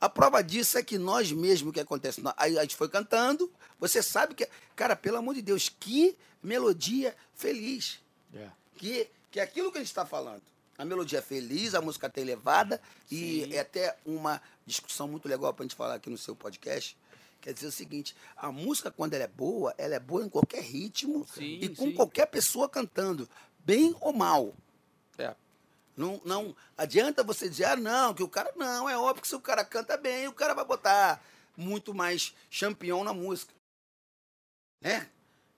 a 0.00 0.08
prova 0.08 0.42
disso 0.42 0.76
é 0.78 0.82
que 0.82 0.98
nós 0.98 1.30
mesmos 1.32 1.72
que 1.72 1.80
acontece. 1.80 2.22
Aí 2.36 2.58
a 2.58 2.62
gente 2.62 2.74
foi 2.76 2.88
cantando, 2.88 3.50
você 3.78 4.02
sabe 4.02 4.34
que. 4.34 4.48
Cara, 4.74 4.96
pelo 4.96 5.18
amor 5.18 5.34
de 5.34 5.42
Deus, 5.42 5.68
que 5.68 6.16
melodia 6.42 7.14
feliz. 7.34 8.00
É. 8.34 8.48
Que, 8.76 9.08
que 9.30 9.38
é 9.38 9.42
aquilo 9.42 9.70
que 9.70 9.78
a 9.78 9.80
gente 9.80 9.88
está 9.90 10.04
falando. 10.04 10.42
A 10.82 10.84
melodia 10.84 11.20
é 11.20 11.22
feliz, 11.22 11.76
a 11.76 11.80
música 11.80 12.10
tem 12.10 12.24
levada, 12.24 12.82
e 13.08 13.44
Sim. 13.44 13.54
é 13.54 13.60
até 13.60 13.96
uma 14.04 14.42
discussão 14.66 15.06
muito 15.06 15.28
legal 15.28 15.54
para 15.54 15.62
a 15.62 15.66
gente 15.68 15.76
falar 15.76 15.94
aqui 15.94 16.10
no 16.10 16.18
seu 16.18 16.34
podcast. 16.34 16.98
Quer 17.40 17.54
dizer 17.54 17.68
o 17.68 17.72
seguinte: 17.72 18.16
a 18.36 18.50
música, 18.50 18.90
quando 18.90 19.14
ela 19.14 19.22
é 19.22 19.28
boa, 19.28 19.72
ela 19.78 19.94
é 19.94 20.00
boa 20.00 20.24
em 20.24 20.28
qualquer 20.28 20.60
ritmo 20.60 21.24
Sim, 21.32 21.60
e 21.62 21.68
com 21.68 21.84
sim. 21.84 21.94
qualquer 21.94 22.26
pessoa 22.26 22.68
cantando, 22.68 23.28
bem 23.60 23.94
ou 24.00 24.12
mal. 24.12 24.56
É. 25.16 25.36
Não, 25.96 26.20
não 26.24 26.56
adianta 26.76 27.22
você 27.22 27.48
dizer, 27.48 27.66
ah, 27.66 27.76
não, 27.76 28.12
que 28.12 28.24
o 28.24 28.28
cara. 28.28 28.52
Não, 28.56 28.90
é 28.90 28.98
óbvio 28.98 29.22
que 29.22 29.28
se 29.28 29.36
o 29.36 29.40
cara 29.40 29.64
canta 29.64 29.96
bem, 29.96 30.26
o 30.26 30.32
cara 30.32 30.52
vai 30.52 30.64
botar 30.64 31.24
muito 31.56 31.94
mais 31.94 32.34
champion 32.50 33.04
na 33.04 33.12
música. 33.12 33.54
Né? 34.80 35.08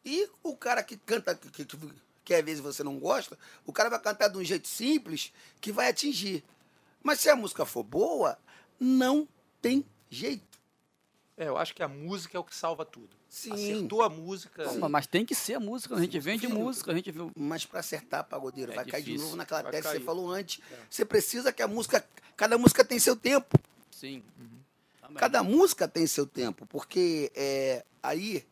E 0.04 0.28
o 0.42 0.54
cara 0.54 0.82
que 0.82 0.98
canta, 0.98 1.34
que, 1.34 1.64
que, 1.64 1.78
que 2.24 2.34
às 2.34 2.44
vezes 2.44 2.60
você 2.60 2.82
não 2.82 2.98
gosta, 2.98 3.38
o 3.66 3.72
cara 3.72 3.90
vai 3.90 4.00
cantar 4.00 4.28
de 4.28 4.38
um 4.38 4.44
jeito 4.44 4.66
simples 4.68 5.32
que 5.60 5.70
vai 5.70 5.90
atingir. 5.90 6.42
Mas 7.02 7.20
se 7.20 7.28
a 7.28 7.36
música 7.36 7.66
for 7.66 7.82
boa, 7.82 8.38
não 8.80 9.28
tem 9.60 9.84
jeito. 10.08 10.58
É, 11.36 11.48
eu 11.48 11.56
acho 11.58 11.74
que 11.74 11.82
a 11.82 11.88
música 11.88 12.36
é 12.36 12.40
o 12.40 12.44
que 12.44 12.54
salva 12.54 12.84
tudo. 12.84 13.10
Sim. 13.28 13.52
Acertou 13.52 14.02
a 14.02 14.08
música. 14.08 14.62
Pô, 14.78 14.88
mas 14.88 15.06
tem 15.08 15.26
que 15.26 15.34
ser 15.34 15.54
a 15.54 15.60
música, 15.60 15.96
a 15.96 16.00
gente 16.00 16.18
vende 16.20 16.46
Filho. 16.46 16.58
música, 16.58 16.92
a 16.92 16.94
gente 16.94 17.10
viu. 17.10 17.32
Mas 17.36 17.66
para 17.66 17.80
acertar, 17.80 18.22
pagodeiro, 18.24 18.70
É 18.72 18.76
vai 18.76 18.84
cair 18.84 19.00
de 19.02 19.06
difícil. 19.06 19.24
novo 19.26 19.36
naquela 19.36 19.62
Vai 19.62 19.72
tese 19.72 19.88
que 19.88 19.94
você 19.94 20.00
falou 20.00 20.30
antes. 20.30 20.60
Você 20.88 21.04
precisa 21.04 21.52
que 21.52 21.60
a 21.60 21.66
música. 21.66 22.06
Cada 22.36 22.56
música 22.56 22.84
tem 22.84 22.98
seu 23.00 23.16
tempo. 23.16 23.58
Sim. 23.90 24.22
Também. 25.00 25.16
Cada 25.16 25.42
música 25.42 25.88
tem 25.88 26.06
seu 26.06 26.24
tempo, 26.26 26.64
porque 26.66 27.32
é, 27.34 27.84
aí 28.02 28.46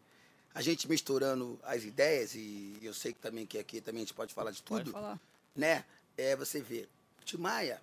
a 0.54 0.60
gente 0.62 0.88
misturando 0.88 1.58
as 1.62 1.82
ideias, 1.84 2.34
e 2.34 2.78
eu 2.82 2.92
sei 2.94 3.12
que 3.12 3.18
também 3.20 3.46
que 3.46 3.58
aqui 3.58 3.80
também 3.80 4.02
a 4.02 4.04
gente 4.04 4.14
pode 4.14 4.34
falar 4.34 4.50
de 4.50 4.62
Pode 4.62 4.84
tudo, 4.84 4.92
falar. 4.92 5.18
né? 5.56 5.84
É, 6.16 6.36
você 6.36 6.60
vê, 6.60 6.88
Tim 7.24 7.38
Maia, 7.38 7.80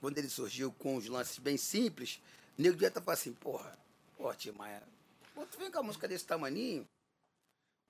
quando 0.00 0.18
ele 0.18 0.28
surgiu 0.28 0.72
com 0.72 0.96
os 0.96 1.06
lances 1.06 1.38
bem 1.38 1.56
simples, 1.56 2.20
o 2.58 2.62
nego 2.62 2.74
devia 2.74 2.88
estar 2.88 3.00
falando 3.00 3.18
assim, 3.18 3.32
porra, 3.32 3.78
porra, 4.16 4.34
Tim 4.34 4.50
Maia, 4.52 4.82
pô, 5.34 5.46
tu 5.46 5.56
vem 5.58 5.70
com 5.70 5.78
a 5.78 5.82
música 5.82 6.08
desse 6.08 6.24
tamaninho, 6.26 6.86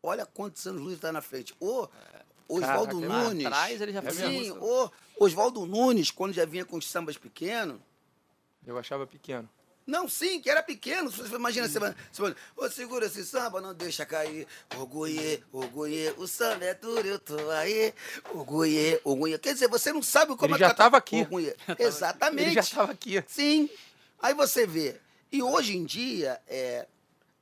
olha 0.02 0.26
quantos 0.26 0.66
anos 0.66 0.82
luz 0.82 0.94
está 0.96 1.10
na 1.12 1.22
frente. 1.22 1.54
Ô, 1.58 1.88
Oswaldo 2.46 3.00
Caraca, 3.00 3.08
Lá 3.14 3.24
Nunes. 3.24 3.46
atrás 3.46 3.80
ele 3.80 3.92
já 3.92 4.02
fez 4.02 4.20
a 4.20 4.28
Sim, 4.28 4.50
ô, 4.50 4.90
Oswaldo 5.18 5.64
Nunes, 5.64 6.10
quando 6.10 6.34
já 6.34 6.44
vinha 6.44 6.64
com 6.66 6.76
os 6.76 6.86
sambas 6.90 7.16
pequenos, 7.16 7.80
Eu 8.66 8.76
achava 8.78 9.06
pequeno. 9.06 9.48
Não, 9.86 10.08
sim, 10.08 10.40
que 10.40 10.48
era 10.48 10.62
pequeno. 10.62 11.12
Imagina, 11.34 11.68
você 11.68 11.78
vai, 11.78 11.94
você 12.12 12.34
ô, 12.56 12.70
segura 12.70 13.06
esse 13.06 13.24
samba, 13.24 13.60
não 13.60 13.74
deixa 13.74 14.06
cair. 14.06 14.46
Orgulhê, 14.76 15.42
orgulhê, 15.52 16.14
o 16.16 16.26
samba 16.26 16.64
é 16.64 16.74
duro, 16.74 17.06
eu 17.06 17.18
tô 17.18 17.50
aí. 17.50 17.92
Orgulhê, 18.32 19.00
orgulhê. 19.04 19.38
Quer 19.38 19.52
dizer, 19.52 19.68
você 19.68 19.92
não 19.92 20.02
sabe 20.02 20.36
como 20.36 20.54
Ele 20.54 20.64
é 20.64 20.66
já 20.66 20.70
que 20.70 20.76
tá- 20.76 20.84
tava 20.84 20.96
aqui. 20.96 21.26
Exatamente. 21.78 22.46
Ele 22.46 22.54
já 22.54 22.60
estava 22.60 22.92
aqui. 22.92 23.22
Sim. 23.26 23.68
Aí 24.20 24.32
você 24.32 24.66
vê. 24.66 24.96
E 25.30 25.42
hoje 25.42 25.76
em 25.76 25.84
dia, 25.84 26.40
é, 26.48 26.86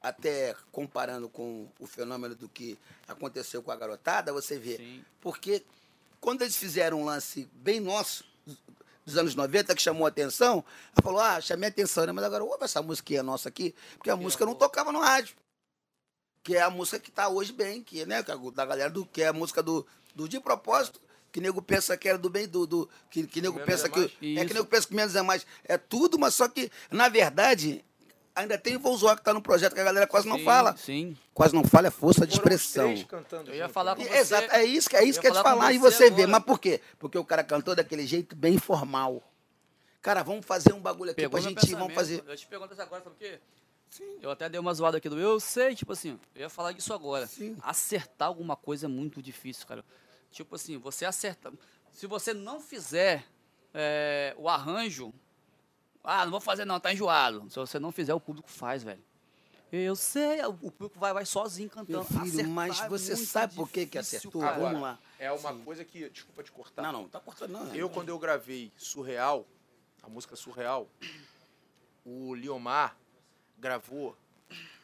até 0.02 0.56
comparando 0.72 1.28
com 1.28 1.68
o 1.78 1.86
fenômeno 1.86 2.34
do 2.34 2.48
que 2.48 2.76
aconteceu 3.06 3.62
com 3.62 3.70
a 3.70 3.76
garotada, 3.76 4.32
você 4.32 4.58
vê. 4.58 4.78
Sim. 4.78 5.04
Porque 5.20 5.62
quando 6.20 6.42
eles 6.42 6.56
fizeram 6.56 7.02
um 7.02 7.04
lance 7.04 7.48
bem 7.52 7.78
nosso, 7.78 8.24
dos 9.04 9.16
anos 9.16 9.34
90, 9.34 9.74
que 9.74 9.82
chamou 9.82 10.06
a 10.06 10.08
atenção, 10.08 10.64
ela 10.94 11.02
falou, 11.02 11.20
ah, 11.20 11.40
chamei 11.40 11.68
a 11.68 11.72
atenção, 11.72 12.06
né? 12.06 12.12
Mas 12.12 12.24
agora 12.24 12.44
ouve 12.44 12.64
essa 12.64 12.82
musiquinha 12.82 13.22
nossa 13.22 13.48
aqui, 13.48 13.74
porque 13.96 14.10
a 14.10 14.16
música 14.16 14.46
não 14.46 14.54
tocava 14.54 14.92
no 14.92 15.00
rádio. 15.00 15.36
Que 16.44 16.56
é 16.56 16.62
a 16.62 16.70
música 16.70 16.98
que 16.98 17.10
está 17.10 17.28
hoje 17.28 17.52
bem, 17.52 17.82
que, 17.82 18.04
né, 18.04 18.22
que 18.22 18.30
é 18.30 18.36
da 18.52 18.66
galera 18.66 18.90
do, 18.90 19.06
que 19.06 19.22
é 19.22 19.28
a 19.28 19.32
música 19.32 19.62
do, 19.62 19.86
do 20.14 20.28
De 20.28 20.40
Propósito, 20.40 21.00
que 21.30 21.40
nego 21.40 21.62
pensa 21.62 21.96
que 21.96 22.08
era 22.08 22.18
do 22.18 22.28
bem 22.28 22.46
do. 22.46 22.66
do 22.66 22.88
que, 23.10 23.26
que 23.26 23.40
nego 23.40 23.58
pensa 23.60 23.86
é 23.86 23.88
que. 23.88 24.04
É 24.38 24.44
que 24.44 24.52
nego 24.52 24.66
pensa 24.66 24.86
que 24.86 24.94
menos 24.94 25.16
é 25.16 25.22
mais. 25.22 25.46
É 25.64 25.78
tudo, 25.78 26.18
mas 26.18 26.34
só 26.34 26.46
que, 26.46 26.70
na 26.90 27.08
verdade, 27.08 27.84
ainda 28.34 28.56
tem 28.58 28.76
o 28.76 28.80
Volzoa 28.80 29.14
que 29.14 29.20
está 29.20 29.32
no 29.34 29.42
projeto 29.42 29.74
que 29.74 29.80
a 29.80 29.84
galera 29.84 30.06
quase 30.06 30.28
não 30.28 30.38
Sim, 30.38 30.44
fala. 30.44 30.76
Sim. 30.76 31.16
Quase 31.34 31.54
não 31.54 31.64
fala, 31.64 31.88
é 31.88 31.90
força 31.90 32.26
de 32.26 32.34
expressão. 32.34 32.94
Eu 33.46 33.54
ia 33.54 33.68
falar 33.68 33.96
né? 33.96 34.04
com 34.04 34.10
E- 34.10 34.12
você. 34.12 34.18
Exato, 34.20 34.52
é 34.54 34.64
isso, 34.64 34.88
que- 34.90 34.96
é 34.96 35.04
isso 35.04 35.20
que 35.20 35.26
eu 35.26 35.30
ia 35.30 35.34
ia 35.36 35.40
te 35.40 35.42
falar 35.44 35.56
falar. 35.58 35.72
E 35.72 35.78
você 35.78 35.96
você 35.96 36.04
vê, 36.10 36.22
agora. 36.22 36.28
mas 36.28 36.44
por 36.44 36.58
quê? 36.58 36.80
Porque 36.98 37.18
o 37.18 37.24
cara 37.24 37.44
cantou 37.44 37.74
daquele 37.74 38.06
jeito 38.06 38.34
bem 38.36 38.58
formal. 38.58 39.22
Cara, 40.00 40.22
vamos 40.22 40.44
fazer 40.44 40.72
um 40.72 40.80
bagulho 40.80 41.12
aqui 41.12 41.20
Pegou 41.22 41.40
pra 41.40 41.48
gente, 41.48 41.74
vamos 41.74 41.94
fazer. 41.94 42.24
Eu 42.26 42.36
te 42.36 42.46
pergunto 42.46 42.72
isso 42.72 42.82
agora, 42.82 43.02
sabe 43.04 43.14
o 43.14 43.18
quê? 43.18 43.38
Sim. 43.88 44.18
Eu 44.22 44.30
até 44.30 44.48
dei 44.48 44.58
uma 44.58 44.72
zoada 44.72 44.96
aqui 44.96 45.08
do 45.08 45.20
eu 45.20 45.38
sei, 45.38 45.74
tipo 45.74 45.92
assim, 45.92 46.18
eu 46.34 46.40
ia 46.42 46.48
falar 46.50 46.72
disso 46.72 46.92
agora. 46.94 47.26
Sim. 47.26 47.56
Acertar 47.62 48.26
alguma 48.28 48.56
coisa 48.56 48.86
é 48.86 48.88
muito 48.88 49.20
difícil, 49.22 49.66
cara. 49.66 49.84
Tipo 50.30 50.54
assim, 50.56 50.78
você 50.78 51.04
acerta. 51.04 51.52
Se 51.92 52.06
você 52.06 52.32
não 52.32 52.58
fizer 52.58 53.22
é, 53.74 54.34
o 54.38 54.48
arranjo, 54.48 55.12
ah, 56.04 56.24
não 56.24 56.32
vou 56.32 56.40
fazer 56.40 56.64
não, 56.64 56.78
tá 56.80 56.92
enjoado. 56.92 57.48
Se 57.50 57.56
você 57.56 57.78
não 57.78 57.92
fizer, 57.92 58.14
o 58.14 58.20
público 58.20 58.50
faz, 58.50 58.82
velho. 58.82 59.02
Eu 59.70 59.96
sei, 59.96 60.44
o 60.44 60.52
público 60.52 60.98
vai, 60.98 61.14
vai 61.14 61.24
sozinho 61.24 61.70
cantando. 61.70 61.90
Meu 61.92 62.04
filho, 62.04 62.22
Acertar 62.22 62.48
mas 62.50 62.80
é 62.80 62.88
você 62.90 63.16
sabe 63.16 63.54
por 63.54 63.70
que 63.70 63.86
que 63.86 63.96
acertou? 63.96 64.42
cara. 64.42 64.58
Vamos 64.58 64.82
lá. 64.82 64.98
É 65.18 65.32
uma 65.32 65.52
Sim. 65.52 65.64
coisa 65.64 65.82
que. 65.82 66.10
Desculpa 66.10 66.42
te 66.42 66.52
cortar. 66.52 66.82
Não, 66.82 66.92
não, 66.92 67.08
tá 67.08 67.18
cortando 67.20 67.52
não. 67.52 67.74
Eu, 67.74 67.88
quando 67.88 68.10
eu 68.10 68.18
gravei 68.18 68.70
Surreal, 68.76 69.46
a 70.02 70.08
música 70.10 70.36
Surreal, 70.36 70.86
o 72.04 72.34
Liomar 72.34 72.96
gravou 73.58 74.16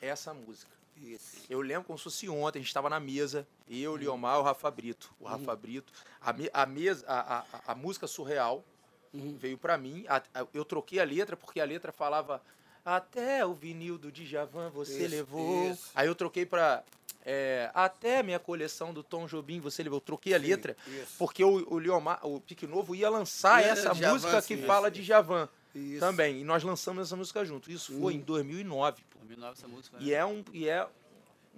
essa 0.01 0.33
música. 0.33 0.71
Isso. 0.97 1.37
Eu 1.51 1.61
lembro 1.61 1.85
como 1.85 1.99
se 1.99 2.05
fosse 2.05 2.29
ontem, 2.29 2.59
a 2.59 2.63
gente 2.63 2.69
estava 2.69 2.89
na 2.89 2.99
mesa, 2.99 3.47
eu, 3.69 3.93
o 3.93 3.97
Liomar 3.97 4.37
e 4.37 4.41
o 4.41 4.43
Rafa 4.43 4.71
Brito. 4.71 5.15
O 5.21 5.27
Rafa 5.27 5.55
Brito, 5.55 5.93
a, 6.21 6.33
me- 6.33 6.51
a, 6.53 6.67
mesa, 6.67 7.05
a, 7.07 7.39
a, 7.41 7.45
a 7.69 7.75
música 7.75 8.07
Surreal 8.07 8.65
veio 9.13 9.57
pra 9.59 9.77
mim, 9.79 10.05
a- 10.09 10.23
a- 10.35 10.47
eu 10.55 10.65
troquei 10.65 10.99
a 11.01 11.05
letra, 11.05 11.37
porque 11.37 11.61
a 11.61 11.65
letra 11.65 11.93
falava 11.93 12.43
até 12.85 13.45
o 13.45 13.53
vinil 13.55 13.99
do 13.99 14.11
Djavan 14.11 14.71
você 14.71 15.03
Isso, 15.05 15.11
levou. 15.11 15.71
isso. 15.71 15.91
Aí 15.95 16.07
eu 16.07 16.15
troquei 16.15 16.47
pra 16.47 16.83
é, 17.31 17.71
até 17.75 18.23
minha 18.23 18.39
coleção 18.39 18.95
do 18.95 19.03
Tom 19.03 19.27
Jobim 19.27 19.61
você 19.61 19.83
levou. 19.83 19.99
Eu 19.99 20.01
troquei 20.01 20.33
a 20.35 20.41
Sim, 20.41 20.47
letra, 20.47 20.77
isso. 20.87 21.15
porque 21.19 21.45
o, 21.45 21.75
o 21.75 21.79
Liomar, 21.79 22.25
o 22.27 22.41
Pique 22.41 22.67
Novo 22.67 22.95
ia 22.95 23.11
lançar 23.11 23.63
essa 23.63 23.93
Djavan, 23.93 24.13
música 24.15 24.41
que 24.43 24.57
sim, 24.57 24.63
fala 24.63 24.91
de 24.91 25.03
Javan 25.03 25.47
Isso. 25.75 26.01
também. 26.01 26.41
E 26.41 26.45
nós 26.45 26.63
lançamos 26.63 27.03
essa 27.03 27.17
música 27.17 27.45
junto. 27.45 27.71
Isso 27.71 27.93
foi 28.01 28.15
Hum. 28.15 28.17
em 28.17 28.21
2009. 28.21 29.03
pô. 29.11 29.19
2009 29.19 29.53
essa 29.59 29.69
música. 29.69 29.99
né? 29.99 30.05
E 30.07 30.15
é 30.15 30.25
um 30.25 30.43
e 30.55 30.69
é 30.69 30.87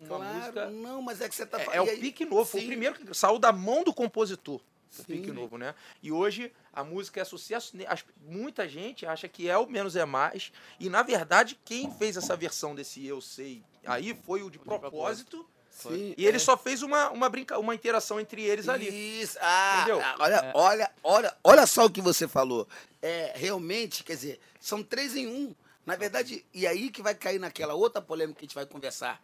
uma 0.00 0.08
Claro, 0.18 0.34
música 0.38 0.70
não, 0.70 1.02
mas 1.02 1.20
é 1.20 1.28
que 1.28 1.34
você 1.36 1.46
tá 1.46 1.60
é, 1.60 1.64
falando. 1.64 1.78
é 1.78 1.82
o 1.82 1.86
e 1.86 1.90
aí- 1.90 2.00
pique 2.00 2.24
novo, 2.24 2.44
foi 2.46 2.60
o 2.60 2.62
Sim. 2.62 2.68
primeiro 2.68 2.94
que 2.96 3.14
saiu 3.14 3.38
da 3.38 3.52
mão 3.52 3.84
do 3.84 3.94
compositor. 3.94 4.60
O 4.92 5.02
Sim. 5.02 5.04
pique 5.04 5.30
novo, 5.30 5.56
né? 5.56 5.74
E 6.02 6.10
hoje 6.10 6.52
a 6.72 6.82
música 6.82 7.20
é 7.20 7.24
sucesso. 7.24 7.76
né? 7.76 7.84
Muita 8.26 8.68
gente 8.68 9.06
acha 9.06 9.28
que 9.28 9.48
é 9.48 9.56
o 9.56 9.66
menos 9.66 9.94
é 9.96 10.04
mais. 10.04 10.52
E 10.78 10.88
na 10.88 11.02
verdade, 11.02 11.58
quem 11.64 11.90
fez 11.92 12.16
essa 12.16 12.36
versão 12.36 12.74
desse 12.74 13.06
Eu 13.06 13.20
Sei 13.20 13.62
aí 13.86 14.14
foi 14.26 14.42
o 14.42 14.50
de 14.50 14.58
propósito. 14.58 15.46
Sim, 15.70 16.14
E 16.18 16.26
ele 16.26 16.36
é. 16.36 16.40
só 16.40 16.56
fez 16.58 16.82
uma, 16.82 17.08
uma, 17.10 17.28
brinca, 17.28 17.58
uma 17.58 17.74
interação 17.74 18.20
entre 18.20 18.42
eles 18.42 18.68
ali. 18.68 19.22
Isso. 19.22 19.38
Ah, 19.40 19.76
Entendeu? 19.78 20.00
ah, 20.02 20.16
olha, 20.18 20.34
É. 20.34 20.52
olha, 20.54 20.90
olha, 21.02 21.36
olha 21.42 21.66
só 21.66 21.86
o 21.86 21.90
que 21.90 22.02
você 22.02 22.28
falou. 22.28 22.68
É, 23.00 23.32
realmente, 23.34 24.04
quer 24.04 24.14
dizer, 24.14 24.40
são 24.60 24.82
três 24.82 25.16
em 25.16 25.26
um. 25.26 25.54
Na 25.86 25.96
verdade, 25.96 26.44
e 26.52 26.66
aí 26.66 26.90
que 26.90 27.00
vai 27.00 27.14
cair 27.14 27.38
naquela 27.38 27.72
outra 27.74 28.02
polêmica 28.02 28.40
que 28.40 28.44
a 28.44 28.46
gente 28.48 28.54
vai 28.54 28.66
conversar. 28.66 29.22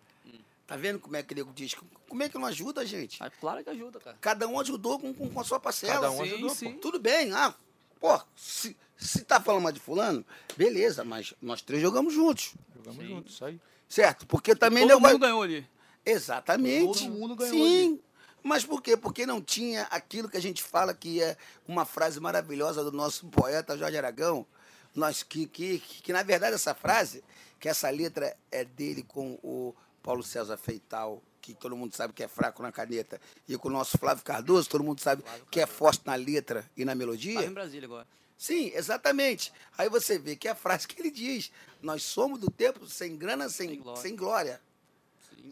Tá 0.67 0.77
vendo 0.77 0.99
como 0.99 1.15
é 1.17 1.23
que 1.23 1.33
o 1.33 1.37
nego 1.37 1.53
diz? 1.55 1.75
Como 2.09 2.23
é 2.23 2.29
que 2.29 2.37
não 2.37 2.47
ajuda, 2.47 2.85
gente? 2.85 3.21
Mas 3.21 3.33
claro 3.41 3.63
que 3.63 3.71
ajuda, 3.71 4.01
cara. 4.01 4.17
Cada 4.21 4.49
um 4.49 4.59
ajudou 4.59 4.99
com, 4.99 5.15
com, 5.15 5.31
com 5.31 5.41
a 5.41 5.45
sua 5.45 5.61
parcela. 5.61 5.95
Cada 5.95 6.11
um 6.11 6.17
Sim, 6.17 6.23
ajudou, 6.23 6.51
sim. 6.51 6.73
pô. 6.73 6.79
Tudo 6.81 6.99
bem, 6.99 7.33
ah, 7.33 7.55
pô, 8.01 8.21
se, 8.35 8.77
se 8.97 9.23
tá 9.25 9.41
falando 9.41 9.63
mais 9.63 9.75
de 9.75 9.81
fulano, 9.81 10.25
beleza, 10.57 11.05
mas 11.05 11.35
nós 11.41 11.63
três 11.63 11.81
jogamos 11.81 12.13
juntos, 12.13 12.55
Jogamos 12.75 13.01
Sim. 13.05 13.09
juntos, 13.09 13.35
isso 13.35 13.45
aí. 13.45 13.61
certo? 13.89 14.27
Porque 14.27 14.55
também 14.57 14.83
Todo 14.83 14.89
nego 14.89 15.01
vai- 15.03 15.13
mundo 15.13 15.21
ganhou 15.23 15.43
ali. 15.43 15.67
Exatamente. 16.05 17.05
Todo 17.05 17.13
mundo 17.13 17.37
ganhou 17.37 17.53
Sim. 17.55 18.01
Mas 18.43 18.65
por 18.65 18.81
quê? 18.83 18.97
Porque 18.97 19.27
não 19.27 19.41
tinha 19.43 19.83
aquilo 19.85 20.29
que 20.29 20.37
a 20.37 20.41
gente 20.43 20.63
fala 20.63 20.95
que 20.95 21.21
é 21.21 21.37
uma 21.67 21.85
frase 21.85 22.21
maravilhosa 22.21 22.83
do 22.85 22.93
nosso 22.93 23.27
poeta 23.27 23.77
Jorge 23.77 23.97
Aragão. 23.99 24.47
Nós, 24.95 25.23
que, 25.23 25.47
que, 25.47 25.79
que, 25.81 26.13
na 26.13 26.23
verdade, 26.23 26.55
essa 26.55 26.75
frase, 26.75 27.23
que 27.61 27.69
essa 27.69 27.91
letra 27.91 28.37
é 28.51 28.65
dele 28.65 29.03
com 29.03 29.39
o 29.43 29.75
Paulo 30.07 30.23
César 30.23 30.57
Feital, 30.57 31.21
que 31.43 31.53
todo 31.53 31.77
mundo 31.77 31.93
sabe 31.97 32.13
que 32.13 32.23
é 32.23 32.29
fraco 32.29 32.63
na 32.63 32.71
caneta, 32.71 33.21
e 33.49 33.59
com 33.59 33.67
o 33.67 33.73
nosso 33.73 33.99
Flávio 33.99 34.23
Cardoso, 34.23 34.69
todo 34.69 34.85
mundo 34.85 35.01
sabe 35.01 35.25
que 35.51 35.59
é 35.61 35.67
forte 35.67 36.03
na 36.07 36.15
letra 36.15 36.65
e 36.77 36.85
na 36.85 36.95
melodia. 36.95 37.41
Tá 37.41 37.45
em 37.47 37.53
Brasília 37.53 37.87
agora. 37.87 38.07
Sim, 38.39 38.71
exatamente. 38.73 39.53
Aí 39.77 39.89
você 39.89 40.17
vê 40.17 40.37
que 40.37 40.47
é 40.47 40.53
a 40.53 40.55
frase 40.55 40.87
que 40.87 41.01
ele 41.03 41.11
diz: 41.11 41.51
Nós 41.83 42.05
somos 42.05 42.39
do 42.39 42.49
tempo 42.49 42.87
sem 42.87 43.17
grana, 43.17 43.49
sem, 43.49 43.69
Sem 43.71 43.79
glória. 43.81 44.01
sem 44.01 44.15
glória. 44.17 44.61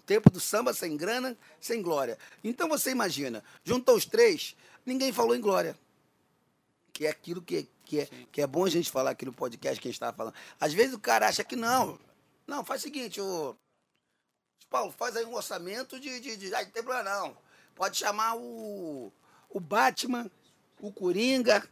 Tempo 0.06 0.30
do 0.30 0.38
samba 0.38 0.72
sem 0.72 0.96
grana, 0.96 1.36
sem 1.60 1.82
glória. 1.82 2.16
Então 2.44 2.68
você 2.68 2.92
imagina, 2.92 3.42
juntou 3.64 3.96
os 3.96 4.06
três, 4.06 4.54
ninguém 4.86 5.12
falou 5.12 5.34
em 5.34 5.40
glória. 5.40 5.76
Que 6.92 7.06
é 7.06 7.10
aquilo 7.10 7.42
que, 7.42 7.68
que, 7.84 8.00
é, 8.00 8.08
que 8.30 8.40
é 8.40 8.46
bom 8.46 8.64
a 8.64 8.70
gente 8.70 8.88
falar 8.88 9.10
aqui 9.10 9.24
no 9.24 9.32
podcast 9.32 9.80
que 9.80 9.88
a 9.88 9.90
gente 9.90 9.96
estava 9.96 10.16
falando. 10.16 10.34
Às 10.60 10.72
vezes 10.72 10.94
o 10.94 10.98
cara 11.00 11.26
acha 11.26 11.42
que 11.42 11.56
não. 11.56 11.98
Não, 12.46 12.64
faz 12.64 12.82
o 12.82 12.84
seguinte, 12.84 13.20
ô. 14.66 14.70
Paulo, 14.70 14.92
faz 14.92 15.16
aí 15.16 15.24
um 15.24 15.35
orçamento 15.35 15.98
de. 15.98 16.20
de, 16.20 16.37
de 16.37 16.55
ah, 16.55 16.62
não 16.62 16.70
tem 16.70 16.83
problema 16.83 17.03
não. 17.03 17.37
Pode 17.74 17.96
chamar 17.96 18.37
o, 18.37 19.12
o 19.50 19.61
Batman, 19.61 20.31
o 20.81 20.92
Coringa, 20.92 21.66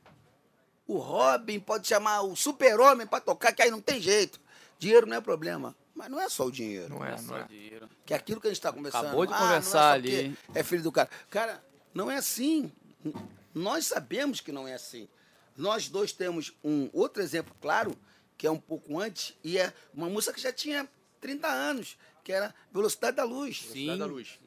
o 0.87 0.99
Robin, 0.99 1.61
pode 1.61 1.87
chamar 1.87 2.23
o 2.23 2.35
Super-Homem 2.35 3.07
para 3.07 3.21
tocar, 3.21 3.53
que 3.53 3.63
aí 3.63 3.71
não 3.71 3.81
tem 3.81 4.01
jeito. 4.01 4.41
Dinheiro 4.79 5.07
não 5.07 5.17
é 5.17 5.21
problema. 5.21 5.77
Mas 5.95 6.11
não 6.11 6.21
é 6.21 6.29
só 6.29 6.47
o 6.47 6.51
dinheiro. 6.51 6.89
Não 6.89 7.05
é, 7.05 7.17
só 7.17 7.33
não 7.33 7.37
é. 7.39 7.45
dinheiro. 7.45 7.89
Que 8.05 8.15
é 8.15 8.17
aquilo 8.17 8.41
que 8.41 8.47
a 8.47 8.51
gente 8.51 8.59
está 8.59 8.73
conversando. 8.73 9.07
Acabou 9.07 9.27
de 9.27 9.33
Ah, 9.33 9.39
não 9.39 9.45
é 9.45 9.49
conversar 9.49 9.71
só 9.71 9.93
ali. 9.93 10.37
É 10.55 10.63
filho 10.63 10.83
do 10.83 10.91
cara. 10.91 11.09
Cara, 11.31 11.65
não 11.95 12.11
é 12.11 12.17
assim. 12.17 12.73
Nós 13.55 13.87
sabemos 13.87 14.41
que 14.41 14.51
não 14.51 14.67
é 14.67 14.75
assim. 14.75 15.09
Nós 15.57 15.89
dois 15.89 16.13
temos 16.13 16.53
um 16.65 16.89
outro 16.93 17.23
exemplo 17.23 17.55
claro, 17.61 17.97
que 18.39 18.47
é 18.47 18.51
um 18.51 18.59
pouco 18.59 18.99
antes, 18.99 19.37
e 19.45 19.59
é 19.59 19.73
uma 19.93 20.09
música 20.09 20.33
que 20.33 20.41
já 20.41 20.53
tinha 20.53 20.89
30 21.21 21.47
anos, 21.47 21.99
que 22.23 22.33
era 22.33 22.55
Velocidade 22.73 23.17
da 23.17 23.25
Luz. 23.25 23.61
Velocidade 23.61 23.99
da 23.99 24.07
Sim. 24.07 24.11
Luz. 24.11 24.39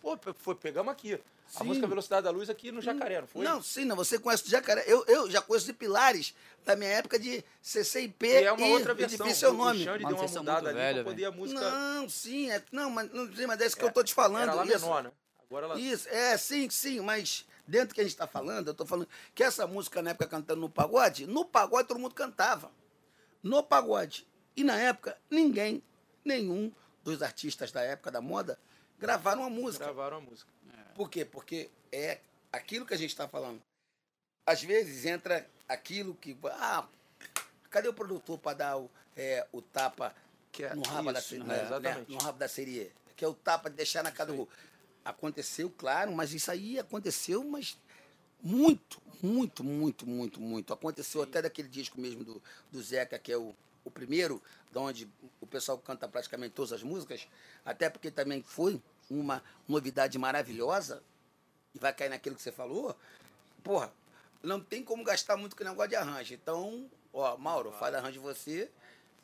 Pô, 0.00 0.18
foi, 0.34 0.54
pegamos 0.54 0.92
aqui. 0.92 1.14
A 1.14 1.58
Sim. 1.58 1.64
música 1.64 1.86
Velocidade 1.86 2.24
da 2.24 2.30
Luz 2.30 2.48
aqui 2.48 2.70
no 2.70 2.80
Jacaré, 2.80 3.20
não 3.20 3.26
foi? 3.26 3.44
Não, 3.44 3.60
sim, 3.60 3.84
não. 3.84 3.96
Você 3.96 4.18
conhece 4.20 4.44
o 4.46 4.48
Jacaré. 4.48 4.84
Eu, 4.86 5.04
eu 5.06 5.28
já 5.28 5.42
conheço 5.42 5.66
de 5.66 5.72
Pilares 5.72 6.32
da 6.64 6.76
minha 6.76 6.90
época 6.90 7.18
de 7.18 7.44
CCIP. 7.60 8.26
E 8.26 8.44
é 8.44 8.52
uma 8.52 8.66
e, 8.66 8.72
outra 8.72 8.94
versão. 8.94 9.26
difícil 9.26 9.48
é 9.48 9.50
o 9.50 9.54
O 9.54 9.58
nome. 9.58 9.84
Xande 9.84 10.04
Mano, 10.04 10.16
deu 10.16 10.26
uma 10.26 10.38
mudada 10.38 10.62
muito 10.62 10.68
ali 10.68 10.78
velho, 10.78 11.02
pra 11.02 11.12
poder 11.12 11.24
a 11.24 11.30
música... 11.32 11.60
Não, 11.60 12.08
sim, 12.08 12.50
é, 12.50 12.62
não, 12.70 12.88
mas 12.88 13.12
não, 13.12 13.34
sim, 13.34 13.46
mas 13.46 13.60
é 13.60 13.66
isso 13.66 13.76
que 13.76 13.84
eu 13.84 13.92
tô 13.92 14.04
te 14.04 14.14
falando. 14.14 14.42
Era 14.42 14.54
lá 14.54 14.64
isso. 14.64 14.78
menor, 14.78 15.02
né? 15.02 15.12
Agora 15.44 15.66
ela... 15.66 15.80
Isso, 15.80 16.08
é, 16.08 16.36
sim, 16.36 16.70
sim, 16.70 17.00
mas 17.00 17.44
dentro 17.66 17.96
que 17.96 18.00
a 18.00 18.04
gente 18.04 18.12
está 18.12 18.28
falando, 18.28 18.68
eu 18.68 18.72
estou 18.72 18.86
falando 18.86 19.08
que 19.34 19.42
essa 19.42 19.66
música 19.66 20.00
na 20.00 20.10
época 20.10 20.28
cantando 20.28 20.60
no 20.60 20.68
pagode, 20.68 21.26
no 21.26 21.44
pagode 21.44 21.88
todo 21.88 21.98
mundo 21.98 22.14
cantava. 22.14 22.70
No 23.42 23.60
pagode. 23.60 24.24
E 24.56 24.62
na 24.62 24.78
época, 24.78 25.16
ninguém, 25.28 25.82
nenhum 26.24 26.70
dos 27.10 27.22
artistas 27.22 27.72
da 27.72 27.82
época 27.82 28.10
da 28.10 28.20
moda 28.20 28.58
gravaram 28.98 29.42
uma 29.42 29.50
música. 29.50 29.84
Gravaram 29.84 30.18
a 30.18 30.20
música. 30.20 30.50
Por 30.94 31.10
quê? 31.10 31.24
Porque 31.24 31.70
é 31.90 32.20
aquilo 32.52 32.84
que 32.84 32.94
a 32.94 32.96
gente 32.96 33.10
está 33.10 33.28
falando. 33.28 33.60
Às 34.46 34.62
vezes 34.62 35.06
entra 35.06 35.48
aquilo 35.68 36.14
que. 36.14 36.36
Ah, 36.44 36.86
cadê 37.70 37.88
o 37.88 37.94
produtor 37.94 38.38
para 38.38 38.56
dar 38.56 38.78
o, 38.78 38.90
é, 39.16 39.46
o 39.52 39.62
tapa 39.62 40.14
Que 40.52 40.64
é 40.64 40.74
no 40.74 40.82
rabo 40.82 41.12
da 41.12 41.18
isso, 41.18 41.28
seria? 41.28 41.52
é, 41.52 41.62
exatamente. 41.64 42.10
No 42.10 42.18
rabo 42.18 42.38
da 42.38 42.48
seria. 42.48 42.90
Que 43.16 43.24
é 43.24 43.28
o 43.28 43.34
tapa 43.34 43.70
de 43.70 43.76
deixar 43.76 44.02
na 44.02 44.10
cara 44.10 44.30
do 44.30 44.36
gol. 44.36 44.48
Aconteceu, 45.04 45.70
claro, 45.70 46.12
mas 46.12 46.32
isso 46.32 46.50
aí 46.50 46.78
aconteceu, 46.78 47.42
mas 47.44 47.78
muito, 48.42 49.00
muito, 49.22 49.64
muito, 49.64 50.06
muito, 50.06 50.40
muito. 50.40 50.72
Aconteceu 50.72 51.22
até 51.22 51.40
daquele 51.40 51.68
disco 51.68 52.00
mesmo 52.00 52.24
do, 52.24 52.42
do 52.70 52.82
Zeca, 52.82 53.18
que 53.18 53.32
é 53.32 53.36
o, 53.36 53.54
o 53.84 53.90
primeiro, 53.90 54.42
de 54.70 54.78
onde 54.78 55.10
o 55.40 55.46
pessoal 55.46 55.78
canta 55.78 56.06
praticamente 56.08 56.54
todas 56.54 56.72
as 56.72 56.82
músicas, 56.82 57.26
até 57.64 57.88
porque 57.88 58.10
também 58.10 58.42
foi 58.42 58.80
uma 59.08 59.42
novidade 59.68 60.18
maravilhosa, 60.18 61.02
e 61.74 61.78
vai 61.78 61.92
cair 61.92 62.08
naquilo 62.08 62.36
que 62.36 62.42
você 62.42 62.52
falou, 62.52 62.96
porra, 63.62 63.92
não 64.42 64.60
tem 64.60 64.82
como 64.82 65.04
gastar 65.04 65.36
muito 65.36 65.54
com 65.54 65.64
negócio 65.64 65.90
de 65.90 65.96
arranjo. 65.96 66.34
Então, 66.34 66.90
ó, 67.12 67.36
Mauro, 67.36 67.72
faz 67.72 67.94
arranjo 67.94 68.20
você, 68.20 68.70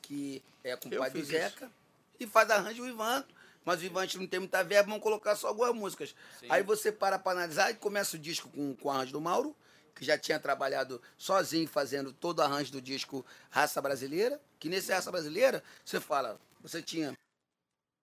que 0.02 0.42
é 0.62 0.76
com 0.76 0.88
o 0.88 0.98
pai 0.98 1.10
do 1.10 1.24
Zeca, 1.24 1.70
e 2.18 2.26
faz 2.26 2.50
arranjo 2.50 2.82
o 2.82 2.88
Ivan. 2.88 3.24
Mas 3.64 3.80
o 3.80 3.84
Ivan, 3.84 4.02
a 4.02 4.04
gente 4.04 4.18
não 4.18 4.26
tem 4.28 4.38
muita 4.38 4.62
verba, 4.62 4.90
vamos 4.90 5.02
colocar 5.02 5.34
só 5.34 5.48
algumas 5.48 5.74
músicas. 5.74 6.14
Sim. 6.38 6.46
Aí 6.48 6.62
você 6.62 6.92
para 6.92 7.18
para 7.18 7.32
analisar 7.32 7.70
e 7.70 7.74
começa 7.74 8.16
o 8.16 8.18
disco 8.18 8.48
com, 8.50 8.76
com 8.76 8.88
o 8.88 8.90
arranjo 8.92 9.12
do 9.12 9.20
Mauro, 9.20 9.56
que 9.96 10.04
já 10.04 10.18
tinha 10.18 10.38
trabalhado 10.38 11.00
sozinho 11.16 11.66
fazendo 11.66 12.12
todo 12.12 12.38
o 12.38 12.42
arranjo 12.42 12.70
do 12.70 12.82
disco 12.82 13.24
Raça 13.50 13.80
Brasileira, 13.80 14.38
que 14.60 14.68
nesse 14.68 14.92
Raça 14.92 15.10
Brasileira, 15.10 15.64
você 15.82 15.98
fala, 15.98 16.38
você 16.60 16.82
tinha 16.82 17.14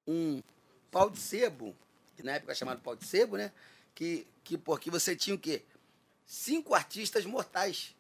um 0.08 0.42
pau 0.90 1.10
de 1.10 1.20
sebo, 1.20 1.76
que 2.16 2.24
na 2.24 2.34
época 2.34 2.52
era 2.52 2.58
chamado 2.58 2.82
pau 2.82 2.96
de 2.96 3.06
sebo, 3.06 3.38
né? 3.38 3.52
Que, 3.94 4.28
que 4.44 4.58
porque 4.58 4.90
você 4.90 5.16
tinha 5.16 5.36
o 5.36 5.40
quê? 5.40 5.62
Cinco 6.26 6.74
artistas 6.74 7.26
mortais. 7.26 7.96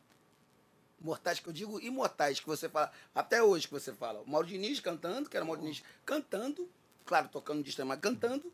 Mortais 0.99 1.39
que 1.39 1.47
eu 1.47 1.53
digo 1.53 1.79
imortais, 1.79 2.39
que 2.39 2.47
você 2.47 2.67
fala, 2.67 2.91
até 3.13 3.43
hoje 3.43 3.67
que 3.67 3.73
você 3.73 3.93
fala. 3.93 4.21
O 4.21 4.29
Mauro 4.29 4.47
Diniz 4.47 4.79
cantando, 4.79 5.29
que 5.29 5.37
era 5.37 5.43
o 5.43 5.47
Mauro 5.47 5.61
Diniz 5.61 5.83
cantando, 6.03 6.67
claro, 7.05 7.29
tocando 7.29 7.61
disco, 7.61 7.85
mas 7.85 7.99
cantando. 7.99 8.51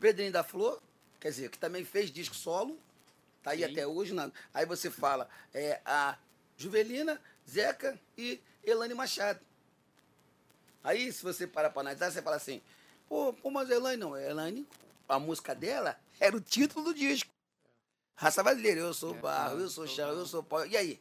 Pedrinho 0.00 0.32
da 0.32 0.42
Flor, 0.42 0.80
quer 1.20 1.28
dizer, 1.28 1.50
que 1.50 1.58
também 1.58 1.84
fez 1.84 2.10
disco 2.10 2.34
solo, 2.34 2.78
tá 3.44 3.50
aí 3.52 3.58
Sim. 3.58 3.64
até 3.66 3.86
hoje. 3.86 4.12
na- 4.14 4.32
aí 4.52 4.66
você 4.66 4.90
fala 4.90 5.28
é, 5.52 5.80
a 5.84 6.16
Juvelina, 6.56 7.20
Zeca 7.48 7.96
e 8.18 8.40
Elane 8.64 8.94
Machado. 8.94 9.38
Aí, 10.82 11.12
se 11.12 11.22
você 11.22 11.46
parar 11.46 11.70
pra 11.70 11.80
analisar, 11.80 12.10
você 12.10 12.20
fala 12.22 12.36
assim, 12.36 12.60
pô, 13.08 13.32
pô 13.32 13.50
mas 13.50 13.70
a 13.70 13.74
Elaine 13.74 14.00
não. 14.00 14.14
A 14.14 14.22
Elaine, 14.22 14.66
a 15.08 15.18
música 15.18 15.54
dela 15.54 15.98
era 16.18 16.36
o 16.36 16.40
título 16.40 16.86
do 16.86 16.94
disco. 16.94 17.30
Raça 18.16 18.42
brasileira, 18.42 18.80
eu 18.80 18.94
sou 18.94 19.14
É, 19.14 19.18
barro, 19.18 19.60
eu 19.60 19.68
sou 19.68 19.86
chão, 19.86 20.08
eu 20.10 20.26
sou 20.26 20.42
pau. 20.42 20.66
E 20.66 20.76
aí? 20.76 21.00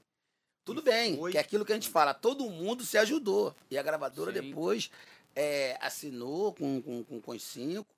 Tudo 0.65 0.81
E 0.81 0.83
bem, 0.85 1.17
foi- 1.17 1.31
que 1.31 1.37
é 1.37 1.41
aquilo 1.41 1.65
que 1.65 1.71
a 1.73 1.75
gente 1.75 1.89
fala, 1.89 2.13
todo 2.13 2.49
mundo 2.49 2.83
se 2.85 2.97
ajudou. 2.97 3.53
E 3.69 3.77
a 3.77 3.83
gravadora 3.83 4.31
Sim. 4.33 4.41
depois 4.49 4.89
é, 5.35 5.77
assinou 5.81 6.53
com, 6.53 6.81
com, 6.81 7.03
com, 7.03 7.21
com 7.21 7.31
os 7.31 7.43
cinco, 7.43 7.92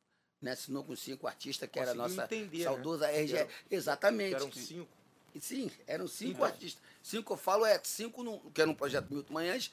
né? 0.45 0.51
Assinou 0.51 0.83
com 0.83 0.95
cinco 0.95 1.27
artistas, 1.27 1.67
que 1.69 1.79
era 1.79 1.91
a 1.91 1.95
Conseguiu 1.95 2.15
nossa 2.17 2.33
entender, 2.35 2.57
né? 2.59 2.63
saudosa 2.63 3.11
RG. 3.11 3.35
Eram- 3.37 3.49
Exatamente. 3.69 4.35
Eram 4.35 4.51
cinco. 4.51 4.89
Sim, 5.41 5.69
eram 5.85 6.07
cinco 6.07 6.31
Então. 6.33 6.45
artistas. 6.45 6.81
Cinco 7.03 7.33
eu 7.33 7.37
falo, 7.37 7.65
é 7.65 7.79
cinco, 7.83 8.23
no, 8.23 8.39
que 8.51 8.61
era 8.61 8.69
um 8.69 8.75
projeto 8.75 9.11
Milton 9.11 9.33
Manhãs, 9.33 9.71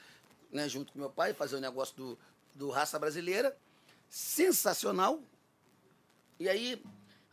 né, 0.50 0.68
junto 0.68 0.92
com 0.92 0.98
meu 0.98 1.08
pai, 1.10 1.32
fazer 1.32 1.56
o 1.56 1.60
negócio 1.60 1.94
do, 1.94 2.18
do 2.54 2.70
Raça 2.70 2.98
Brasileira. 2.98 3.56
Sensacional. 4.10 5.22
E 6.38 6.48
aí, 6.48 6.82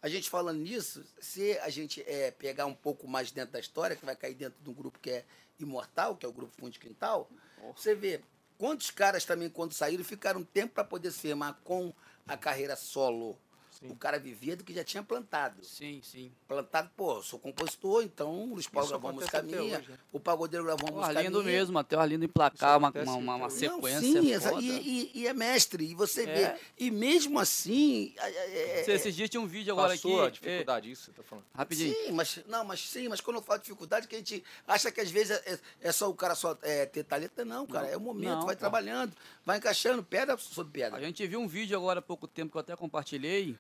a 0.02 0.08
gente 0.08 0.30
falando 0.30 0.60
nisso, 0.60 1.04
se 1.20 1.58
a 1.60 1.70
gente 1.70 2.02
é, 2.08 2.30
pegar 2.32 2.66
um 2.68 2.74
pouco 2.76 3.08
mais 3.08 3.32
dentro 3.32 3.52
da 3.54 3.60
história, 3.60 3.96
que 3.96 4.06
vai 4.06 4.16
cair 4.16 4.36
dentro 4.36 4.62
de 4.62 4.70
um 4.70 4.74
grupo 4.74 5.00
que 5.00 5.10
é 5.10 5.26
imortal, 5.60 6.16
que 6.16 6.26
é 6.26 6.30
o 6.30 6.32
grupo 6.32 6.54
Fundo 6.56 6.72
de 6.72 6.80
Quintal, 6.80 7.30
você 7.76 7.96
vê 7.96 8.22
quantos 8.58 8.92
caras 8.92 9.26
também, 9.26 9.50
quando 9.50 9.74
saíram, 9.74 10.04
ficaram 10.04 10.44
tempo 10.44 10.74
para 10.76 10.84
poder 10.84 11.12
se 11.12 11.20
firmar 11.20 11.60
com 11.64 11.94
a 12.30 12.38
carreira 12.38 12.76
solo. 12.76 13.38
Sim. 13.82 13.92
O 13.92 13.96
cara 13.96 14.20
vivia 14.20 14.58
do 14.58 14.64
que 14.66 14.74
já 14.74 14.84
tinha 14.84 15.02
plantado 15.02 15.64
Sim, 15.64 16.02
sim. 16.04 16.30
plantado, 16.46 16.90
pô, 16.98 17.24
sou 17.24 17.40
compositor, 17.40 18.04
então 18.04 18.30
o 18.50 18.54
Luiz 18.56 18.68
Paulo 18.68 18.86
Isso 18.88 18.92
gravou 18.92 19.10
uma 19.12 19.16
música 19.22 19.42
minha, 19.42 19.78
hoje, 19.80 19.90
né? 19.90 19.98
o 20.12 20.20
Pagodeiro 20.20 20.66
gravou 20.66 20.90
uma 20.90 20.98
O 20.98 21.00
música 21.02 21.18
Arlindo 21.20 21.40
minha. 21.42 21.52
mesmo, 21.58 21.80
até 21.80 21.96
o 21.96 22.00
Arlindo 22.02 22.26
emplacar 22.26 22.78
uma, 22.78 22.90
uma, 22.92 23.14
uma, 23.16 23.36
uma 23.36 23.46
até 23.48 23.68
Não, 23.68 23.76
sequência 23.76 24.02
sim, 24.22 24.40
foda. 24.42 24.62
e, 24.62 25.12
e- 25.16 25.20
e 25.22 25.28
é 25.28 25.34
mestre, 25.34 25.86
e 25.86 25.96
você 25.96 26.24
É. 26.24 26.26
vê. 26.56 26.60
E 26.78 26.92
mesmo 26.92 27.40
assim. 27.40 28.14
é- 28.18 28.80
é- 28.80 28.84
Você, 28.84 28.92
Esses 28.92 29.16
dias 29.16 29.30
tinha 29.30 29.40
um 29.40 29.48
vídeo 29.48 29.72
agora 29.72 29.94
Passou 29.94 30.24
a 30.24 30.28
aqui. 30.28 30.42
dificuldade, 30.42 30.92
isso 30.92 31.12
que 31.12 31.16
você 31.16 31.22
tá 31.22 31.24
falando. 31.24 31.46
é, 31.46 31.58
rapidinho. 31.58 31.94
Sim, 31.96 32.12
mas, 32.12 32.40
não, 32.48 32.66
mas 32.66 32.82
sim, 32.82 33.08
mas 33.08 33.22
quando 33.22 33.38
eu 33.38 33.42
falo 33.44 33.60
de 33.60 33.66
dificuldade, 33.66 34.10
que 34.10 34.16
a 34.16 34.20
gente 34.20 34.44
acha 34.68 34.92
que 34.92 35.00
às 35.00 35.10
vezes 35.10 35.38
é, 35.46 35.58
é 35.80 35.92
só 35.94 36.10
o 36.10 36.14
cara 36.14 36.36
só 36.36 36.58
é, 36.64 36.86
ter 36.86 37.06
talento. 37.06 37.46
Não, 37.46 37.66
cara, 37.66 37.86
Não, 37.88 37.94
é 37.94 37.96
o 37.96 38.02
momento, 38.02 38.40
não, 38.40 38.46
vai 38.46 38.58
trabalhando, 38.58 39.16
vai 39.46 39.58
encaixando 39.58 40.04
pedra 40.04 40.38
sobre 40.38 40.84
A 40.84 40.90
pedra. 40.92 41.06
gente 41.06 41.26
viu 41.26 41.40
um 41.40 41.48
vídeo 41.48 41.78
agora 41.78 42.00
há 42.00 42.02
pouco 42.02 42.28
tempo 42.28 42.52
que 42.52 42.58
eu 42.58 42.62
até 42.62 42.76
compartilhei. 42.76 43.56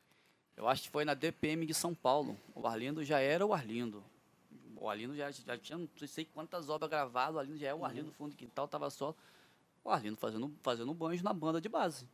Eu 0.60 0.68
acho 0.68 0.84
que 0.84 0.90
foi 0.90 1.06
na 1.06 1.14
DPM 1.14 1.66
de 1.66 1.74
São 1.74 1.96
Paulo. 1.96 2.38
O 2.54 2.68
Arlindo 2.68 3.02
já 3.02 3.18
era 3.22 3.46
o 3.46 3.54
Arlindo. 3.54 4.04
O 4.76 4.90
Arlindo 4.90 5.16
já, 5.16 5.32
já 5.32 5.58
tinha 5.58 5.78
não 5.78 5.88
sei 6.06 6.26
quantas 6.26 6.68
obras 6.68 6.90
gravadas. 6.90 7.38
O 7.38 7.40
Arlindo 7.40 7.58
já 7.58 7.70
é 7.70 7.74
o 7.74 7.86
Arlindo, 7.86 8.12
fundo 8.12 8.32
de 8.32 8.36
quintal, 8.36 8.68
tava 8.68 8.90
só. 8.90 9.16
O 9.86 9.90
Arlindo 9.90 10.18
fazendo, 10.18 10.54
fazendo 10.62 10.94
banjo 10.94 11.24
na 11.24 11.32
banda 11.32 11.62
de 11.62 11.70
base. 11.70 12.06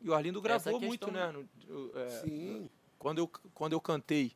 E 0.00 0.08
o 0.08 0.14
Arlindo 0.14 0.40
gravou 0.40 0.78
muito, 0.80 1.10
né? 1.10 1.32
no- 1.32 1.98
é, 1.98 2.08
Sim. 2.20 2.70
quando, 3.00 3.18
eu, 3.18 3.26
quando 3.52 3.72
eu 3.72 3.80
cantei, 3.80 4.30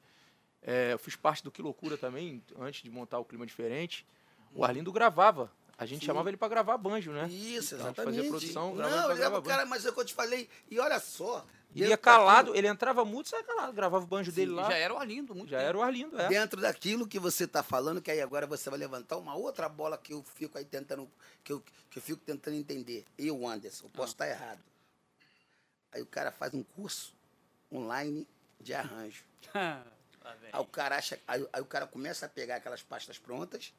é, 0.60 0.94
eu 0.94 0.98
fiz 0.98 1.14
parte 1.14 1.44
do 1.44 1.52
Que 1.52 1.62
Loucura 1.62 1.96
também, 1.96 2.42
antes 2.58 2.82
de 2.82 2.90
montar 2.90 3.20
o 3.20 3.24
Clima 3.24 3.46
Diferente. 3.46 4.04
O 4.52 4.64
Arlindo 4.64 4.90
gravava. 4.90 5.52
A 5.78 5.86
gente 5.86 6.00
Sim. 6.00 6.06
chamava 6.06 6.28
ele 6.30 6.36
pra 6.36 6.48
gravar 6.48 6.76
banjo, 6.76 7.10
né? 7.12 7.26
Isso, 7.28 7.74
Então, 7.74 7.86
exatamente. 7.88 8.16
fazia 8.16 8.30
produção, 8.30 8.74
gravava 8.76 9.02
não, 9.02 9.10
ele 9.12 9.22
era 9.22 9.38
o 9.38 9.42
cara, 9.42 9.66
mas 9.66 9.84
é 9.84 9.90
o 9.90 9.92
que 9.92 10.00
eu 10.00 10.04
te 10.04 10.14
falei. 10.14 10.48
E 10.70 10.78
olha 10.78 11.00
só. 11.00 11.44
Ele 11.74 11.88
ia 11.88 11.96
calado, 11.96 12.54
ele 12.54 12.68
entrava 12.68 13.02
muito, 13.02 13.30
saia 13.30 13.42
calado, 13.42 13.72
gravava 13.72 14.04
o 14.04 14.06
banjo 14.06 14.30
dele 14.30 14.50
Sim, 14.50 14.56
lá. 14.56 14.70
Já 14.70 14.76
era 14.76 14.92
o 14.92 14.98
Arlindo, 14.98 15.34
muito 15.34 15.48
Já 15.48 15.56
tempo. 15.56 15.68
era 15.70 15.78
o 15.78 15.82
Arlindo, 15.82 16.20
é. 16.20 16.28
dentro 16.28 16.60
daquilo 16.60 17.06
que 17.08 17.18
você 17.18 17.44
está 17.44 17.62
falando, 17.62 18.02
que 18.02 18.10
aí 18.10 18.20
agora 18.20 18.46
você 18.46 18.68
vai 18.68 18.78
levantar 18.78 19.16
uma 19.16 19.34
outra 19.34 19.70
bola 19.70 19.96
que 19.96 20.12
eu 20.12 20.22
fico 20.22 20.58
aí 20.58 20.66
tentando, 20.66 21.10
que 21.42 21.50
eu, 21.50 21.62
que 21.90 21.98
eu 21.98 22.02
fico 22.02 22.20
tentando 22.20 22.56
entender. 22.56 23.06
Eu, 23.18 23.46
Anderson, 23.48 23.86
eu 23.86 23.90
posso 23.90 24.12
estar 24.12 24.28
errado. 24.28 24.60
Aí 25.92 26.02
o 26.02 26.06
cara 26.06 26.30
faz 26.30 26.52
um 26.52 26.62
curso 26.62 27.14
online 27.72 28.28
de 28.60 28.74
arranjo. 28.74 29.24
Aí 30.52 30.60
o 30.60 30.64
cara 30.66 30.96
acha, 30.98 31.18
aí, 31.26 31.44
aí 31.52 31.60
o 31.60 31.64
cara 31.64 31.84
começa 31.84 32.26
a 32.26 32.28
pegar 32.28 32.54
aquelas 32.56 32.80
pastas 32.80 33.18
prontas, 33.18 33.74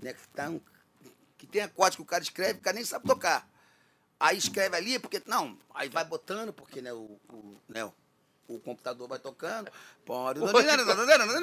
né, 0.00 0.12
que, 0.12 0.28
tão, 0.28 0.60
que 1.40 1.46
tem 1.46 1.62
acorde 1.62 1.96
que 1.96 2.02
o 2.02 2.06
cara 2.06 2.22
escreve, 2.22 2.58
o 2.58 2.62
cara 2.62 2.74
nem 2.74 2.84
sabe 2.84 3.06
tocar. 3.06 3.48
Aí 4.18 4.36
escreve 4.36 4.76
ali, 4.76 4.98
porque. 4.98 5.22
Não, 5.26 5.58
aí 5.74 5.88
vai 5.88 6.04
botando, 6.04 6.52
porque 6.52 6.82
né, 6.82 6.92
o, 6.92 7.18
o, 7.28 7.56
né, 7.66 7.84
o, 7.84 7.94
o 8.48 8.60
computador 8.60 9.08
vai 9.08 9.18
tocando. 9.18 9.72
Pode. 10.04 10.40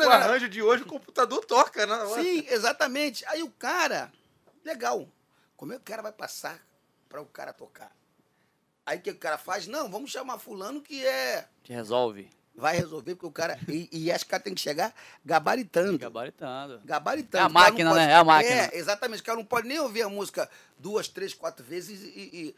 O 0.05 0.12
arranjo 0.12 0.47
de 0.47 0.62
hoje 0.62 0.83
o 0.83 0.88
computador 0.88 1.43
toca, 1.43 1.88
né? 1.88 2.05
Sim, 2.21 2.45
exatamente. 2.47 3.25
Aí 3.25 3.41
o 3.41 3.49
cara, 3.49 4.12
legal. 4.63 5.10
Como 5.55 5.73
é 5.73 5.75
que 5.77 5.81
o 5.81 5.86
cara 5.86 6.03
vai 6.03 6.12
passar 6.12 6.63
para 7.10 7.19
o 7.19 7.25
cara 7.25 7.51
tocar? 7.51 7.91
Aí 8.86 8.99
o 8.99 9.01
que 9.01 9.10
o 9.10 9.17
cara 9.17 9.39
faz? 9.39 9.65
Não, 9.65 9.89
vamos 9.89 10.12
chamar 10.12 10.38
fulano 10.38 10.79
que 10.79 11.03
é. 11.03 11.47
Te 11.63 11.73
resolve. 11.73 12.29
Vai 12.60 12.76
resolver, 12.76 13.13
porque 13.13 13.28
o 13.28 13.32
cara. 13.32 13.60
E, 13.67 13.88
e 13.91 14.10
esse 14.10 14.26
cara 14.26 14.41
tem 14.41 14.56
que 14.56 14.60
chegar 14.60 14.91
gabaritando. 15.24 15.98
Gabaritando. 16.00 16.82
Gabaritando. 16.84 17.38
É 17.38 17.46
a 17.46 17.48
O 17.48 17.54
cara 17.54 17.54
não 17.54 17.72
máquina, 17.72 17.89
pode- 17.91 18.06
né? 18.06 18.12
É 18.12 18.15
a 18.15 18.24
máquina. 18.24 18.56
É, 18.56 18.70
exatamente. 18.74 19.22
O 19.22 19.24
cara 19.24 19.38
não 19.38 19.46
pode 19.46 19.67
nem 19.67 19.80
ouvir 19.80 20.02
a 20.02 20.10
música 20.10 20.50
duas, 20.80 21.08
três, 21.08 21.34
quatro 21.36 21.63
vezes 21.63 22.02
e. 22.02 22.08
e- 22.17 22.56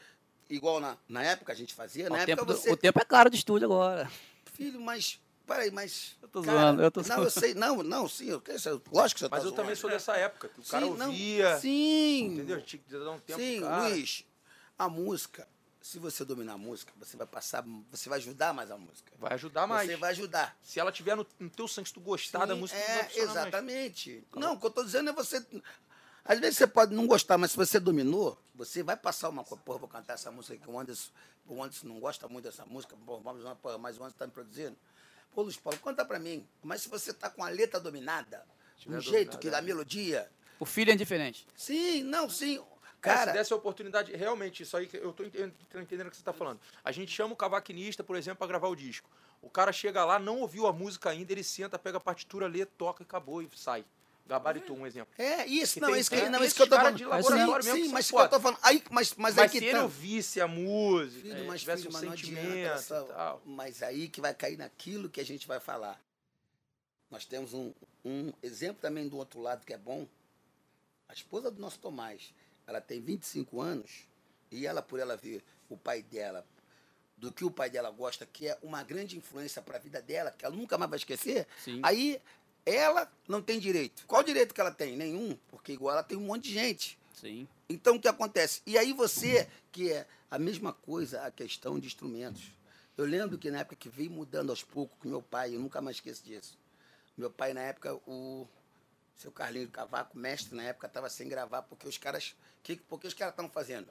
igual 0.56 0.80
na, 0.80 0.98
na 1.08 1.22
época 1.24 1.52
a 1.52 1.56
gente 1.56 1.74
fazia. 1.74 2.08
O 2.08 2.10
Na 2.12 2.26
tempo, 2.26 2.42
época 2.44 2.54
você. 2.58 2.72
o 2.72 2.78
tempo 2.78 3.00
é 3.00 3.04
caro 3.06 3.30
de 3.30 3.36
estúdio 3.38 3.66
agora. 3.66 4.10
Filho, 4.54 4.80
mas. 4.80 5.20
Peraí, 5.46 5.70
mas. 5.70 6.16
Eu 6.22 6.28
tô 6.30 6.42
cara, 6.44 6.58
zoando, 6.60 6.82
eu 6.82 6.92
tô 6.92 7.02
Não, 7.02 7.08
eu 7.10 7.16
zoando. 7.16 7.32
sei. 7.32 7.54
Não, 7.54 7.84
não, 7.84 8.08
sim. 8.08 8.30
Eu, 8.30 8.42
eu- 8.66 8.82
lógico 8.94 9.16
que 9.18 9.26
você 9.26 9.30
Mas 9.30 9.42
tá 9.42 9.48
eu 9.48 9.52
também 9.52 9.76
sou 9.76 9.90
dessa 9.90 10.16
época, 10.16 10.48
que 10.48 10.62
o 10.62 10.64
cara 10.64 10.86
Sim, 10.86 10.94
não, 10.94 11.08
ouvia, 11.08 11.58
Sim. 11.60 12.26
entendeu? 12.36 12.62
Tinha 12.62 12.82
que 12.82 12.90
dar 12.90 13.12
um 13.12 13.20
tempo 13.20 13.38
Sim, 13.40 13.62
cara. 13.62 13.88
Luiz, 13.90 14.24
a 14.78 14.88
música, 14.88 15.46
se 15.82 15.98
você 15.98 16.26
dominar 16.26 16.54
a 16.54 16.58
música, 16.58 16.92
você 16.98 17.16
vai 17.16 17.26
passar, 17.26 17.64
você 17.90 18.10
vai 18.10 18.20
ajudar 18.20 18.54
mais 18.54 18.70
a 18.70 18.78
música. 18.78 19.12
Vai 19.18 19.34
ajudar 19.34 19.66
mais. 19.66 19.90
Você 19.90 19.96
vai 19.96 20.12
ajudar. 20.12 20.58
Se 20.62 20.80
ela 20.80 20.92
tiver 20.92 21.16
no, 21.16 21.26
no 21.40 21.50
teu 21.50 21.68
sangue, 21.68 21.88
se 21.88 21.94
tu 21.94 22.02
gostar 22.02 22.46
da 22.46 22.54
Sim, 22.54 22.60
música, 22.60 22.80
tu 22.80 22.84
é, 22.84 22.96
vai 22.96 23.04
funcionar 23.06 23.26
mais. 23.26 23.38
exatamente. 23.48 24.28
Não, 24.36 24.54
o 24.54 24.60
que 24.60 24.66
eu 24.66 24.72
tô 24.72 24.84
dizendo 24.84 25.10
é 25.10 25.14
você. 25.14 25.46
Às 26.26 26.40
vezes 26.40 26.58
você 26.58 26.68
pode 26.68 26.94
não 26.94 27.08
gostar, 27.08 27.38
mas 27.38 27.52
se 27.52 27.58
você 27.58 27.80
dominou, 27.80 28.38
você 28.54 28.84
vai 28.84 28.98
passar 28.98 29.30
uma 29.30 29.44
coisa. 29.44 29.64
Porra, 29.64 29.80
vou 29.80 29.88
cantar 29.88 30.14
essa 30.14 30.30
música 30.30 30.56
aqui, 30.56 30.70
o 30.70 30.78
Anderson, 30.78 31.10
o 31.48 31.64
Anderson 31.64 31.88
não 31.88 32.00
gosta 32.00 32.28
muito 32.28 32.46
dessa 32.46 32.66
música, 32.66 32.96
porra, 33.06 33.24
vamos 33.24 33.44
lá, 33.44 33.56
porra, 33.56 33.78
mas 33.78 33.98
o 33.98 34.02
Anderson 34.02 34.18
tá 34.18 34.28
me 34.28 34.34
produzindo. 34.34 34.76
Pô, 35.34 35.44
Luiz 35.44 35.58
Paulo, 35.58 35.80
conta 35.80 36.04
pra 36.04 36.20
mim. 36.20 36.46
Mas 36.62 36.82
se 36.82 36.90
você 36.90 37.14
tá 37.14 37.30
com 37.30 37.44
a 37.44 37.50
letra 37.50 37.80
dominada, 37.80 38.46
um 38.86 39.00
jeito 39.00 39.12
dominada, 39.12 39.38
que 39.38 39.48
é. 39.48 39.52
da 39.52 39.62
melodia. 39.62 40.30
O 40.60 40.66
filho 40.66 40.92
é 40.92 40.94
indiferente. 40.94 41.48
Sim, 41.56 42.04
não, 42.04 42.30
sim. 42.30 42.62
Cara, 43.02 43.18
Cara, 43.20 43.32
se 43.32 43.38
desse 43.38 43.54
a 43.54 43.56
oportunidade, 43.56 44.16
realmente, 44.16 44.64
isso 44.64 44.76
aí 44.76 44.86
que 44.88 44.98
eu 44.98 45.14
tô 45.14 45.24
enten- 45.24 45.52
tô 45.70 45.80
entendendo 45.80 46.08
o 46.08 46.12
que 46.12 46.18
você 46.18 46.24
tá 46.24 46.34
falando. 46.34 46.60
A 46.84 46.92
gente 46.92 47.12
chama 47.12 47.34
o 47.34 47.38
cavaquinista, 47.38 48.04
por 48.04 48.16
exemplo, 48.16 48.40
para 48.40 48.48
gravar 48.48 48.68
o 48.68 48.76
disco. 48.76 49.10
O 49.42 49.50
cara 49.50 49.72
chega 49.72 50.04
lá, 50.04 50.20
não 50.20 50.40
ouviu 50.42 50.68
a 50.68 50.74
música 50.74 51.10
ainda, 51.10 51.32
ele 51.32 51.44
senta, 51.44 51.80
pega 51.80 51.98
a 51.98 52.02
partitura, 52.02 52.46
lê, 52.48 52.66
toca 52.66 53.02
e 53.02 53.06
acabou 53.06 53.42
e 53.42 53.50
sai. 53.56 53.86
Gabaritou 54.28 54.78
um 54.78 54.86
exemplo. 54.86 55.12
É, 55.18 55.44
isso, 55.48 55.80
não, 55.80 55.96
é 55.96 56.00
isso 56.00 56.12
que, 56.12 56.30
não, 56.30 56.44
isso 56.44 56.54
que 56.56 56.62
eu 56.62 56.68
tô 56.70 56.76
falando. 56.76 56.98
de 56.98 57.06
laboratório 57.06 57.64
sim, 57.64 57.72
mesmo 57.72 57.86
sim, 57.88 57.92
mas 57.92 58.06
isso 58.06 58.16
que 58.16 58.22
eu 58.22 58.30
tô 58.30 58.40
falando. 58.40 58.60
Aí, 58.62 58.84
mas, 58.92 59.14
mas, 59.16 59.36
Mas, 59.36 59.38
aí 59.40 59.50
se 59.50 59.58
que 59.60 59.66
ele 59.66 59.72
tá. 59.78 59.82
ouvisse 59.84 60.40
a 60.42 60.48
música, 60.48 61.22
Filho, 61.22 61.44
é, 61.44 61.48
mas, 61.48 61.62
tivesse 61.62 61.84
filho, 61.88 61.96
um 61.96 62.00
sentimento 62.00 62.68
essa- 62.74 63.00
e 63.00 63.12
tal. 63.14 63.42
Mas 63.44 63.82
aí 63.82 64.08
que 64.08 64.22
vai 64.22 64.34
cair 64.36 64.56
naquilo 64.58 65.10
que 65.10 65.20
a 65.20 65.26
gente 65.26 65.48
vai 65.48 65.60
falar. 65.60 66.00
Nós 67.10 67.26
temos 67.26 67.56
um, 67.56 67.74
um 68.06 68.32
exemplo 68.44 68.80
também 68.82 69.08
do 69.08 69.18
outro 69.18 69.42
lado 69.42 69.66
que 69.66 69.74
é 69.74 69.78
bom. 69.80 70.06
A 71.08 71.14
esposa 71.14 71.50
do 71.50 71.60
nosso 71.60 71.80
Tomás, 71.80 72.32
ela 72.70 72.80
tem 72.80 73.02
25 73.02 73.60
anos 73.60 74.08
e 74.52 74.66
ela, 74.66 74.82
por 74.82 75.00
ela 75.00 75.18
ver 75.18 75.44
o 75.68 75.76
pai 75.76 76.04
dela, 76.04 76.46
do 77.18 77.32
que 77.32 77.44
o 77.44 77.52
pai 77.52 77.70
dela 77.70 77.90
gosta, 77.90 78.26
que 78.26 78.48
é 78.48 78.58
uma 78.62 78.84
grande 78.84 79.18
influência 79.18 79.62
para 79.62 79.78
a 79.78 79.80
vida 79.80 80.02
dela, 80.02 80.32
que 80.32 80.46
ela 80.46 80.56
nunca 80.56 80.78
mais 80.78 80.90
vai 80.90 80.98
esquecer, 80.98 81.48
Sim. 81.64 81.82
aí 81.84 82.22
ela 82.66 83.12
não 83.28 83.42
tem 83.42 83.60
direito. 83.60 84.06
Qual 84.06 84.24
direito 84.24 84.54
que 84.54 84.62
ela 84.62 84.72
tem? 84.72 84.96
Nenhum, 84.96 85.38
porque 85.48 85.74
igual 85.74 85.94
ela 85.94 86.04
tem 86.04 86.18
um 86.18 86.22
monte 86.22 86.44
de 86.44 86.54
gente. 86.54 86.98
Sim. 87.14 87.48
Então, 87.68 87.96
o 87.96 88.00
que 88.00 88.08
acontece? 88.08 88.62
E 88.66 88.78
aí 88.78 88.94
você, 88.94 89.50
que 89.72 89.92
é 89.92 90.08
a 90.30 90.40
mesma 90.40 90.72
coisa, 90.72 91.24
a 91.24 91.32
questão 91.32 91.80
de 91.80 91.88
instrumentos. 91.88 92.54
Eu 92.96 93.06
lembro 93.06 93.38
que 93.38 93.50
na 93.50 93.60
época 93.60 93.76
que 93.76 93.90
veio 93.90 94.12
mudando 94.12 94.52
aos 94.52 94.64
poucos 94.64 94.98
com 95.00 95.10
meu 95.10 95.22
pai, 95.22 95.56
eu 95.56 95.60
nunca 95.60 95.82
mais 95.82 95.98
esqueço 95.98 96.24
disso. 96.24 96.58
Meu 97.18 97.30
pai, 97.30 97.54
na 97.54 97.62
época, 97.62 97.96
o 98.08 98.48
seu 99.20 99.32
Carlinho 99.34 99.68
Cavaco, 99.68 100.18
mestre, 100.18 100.56
na 100.56 100.64
época, 100.64 100.88
estava 100.88 101.10
sem 101.10 101.28
gravar, 101.28 101.62
porque 101.64 101.88
os 101.88 101.98
caras. 101.98 102.36
Que, 102.64 102.78
porque 102.78 103.06
os 103.06 103.14
caras 103.14 103.34
estavam 103.34 103.52
fazendo? 103.52 103.88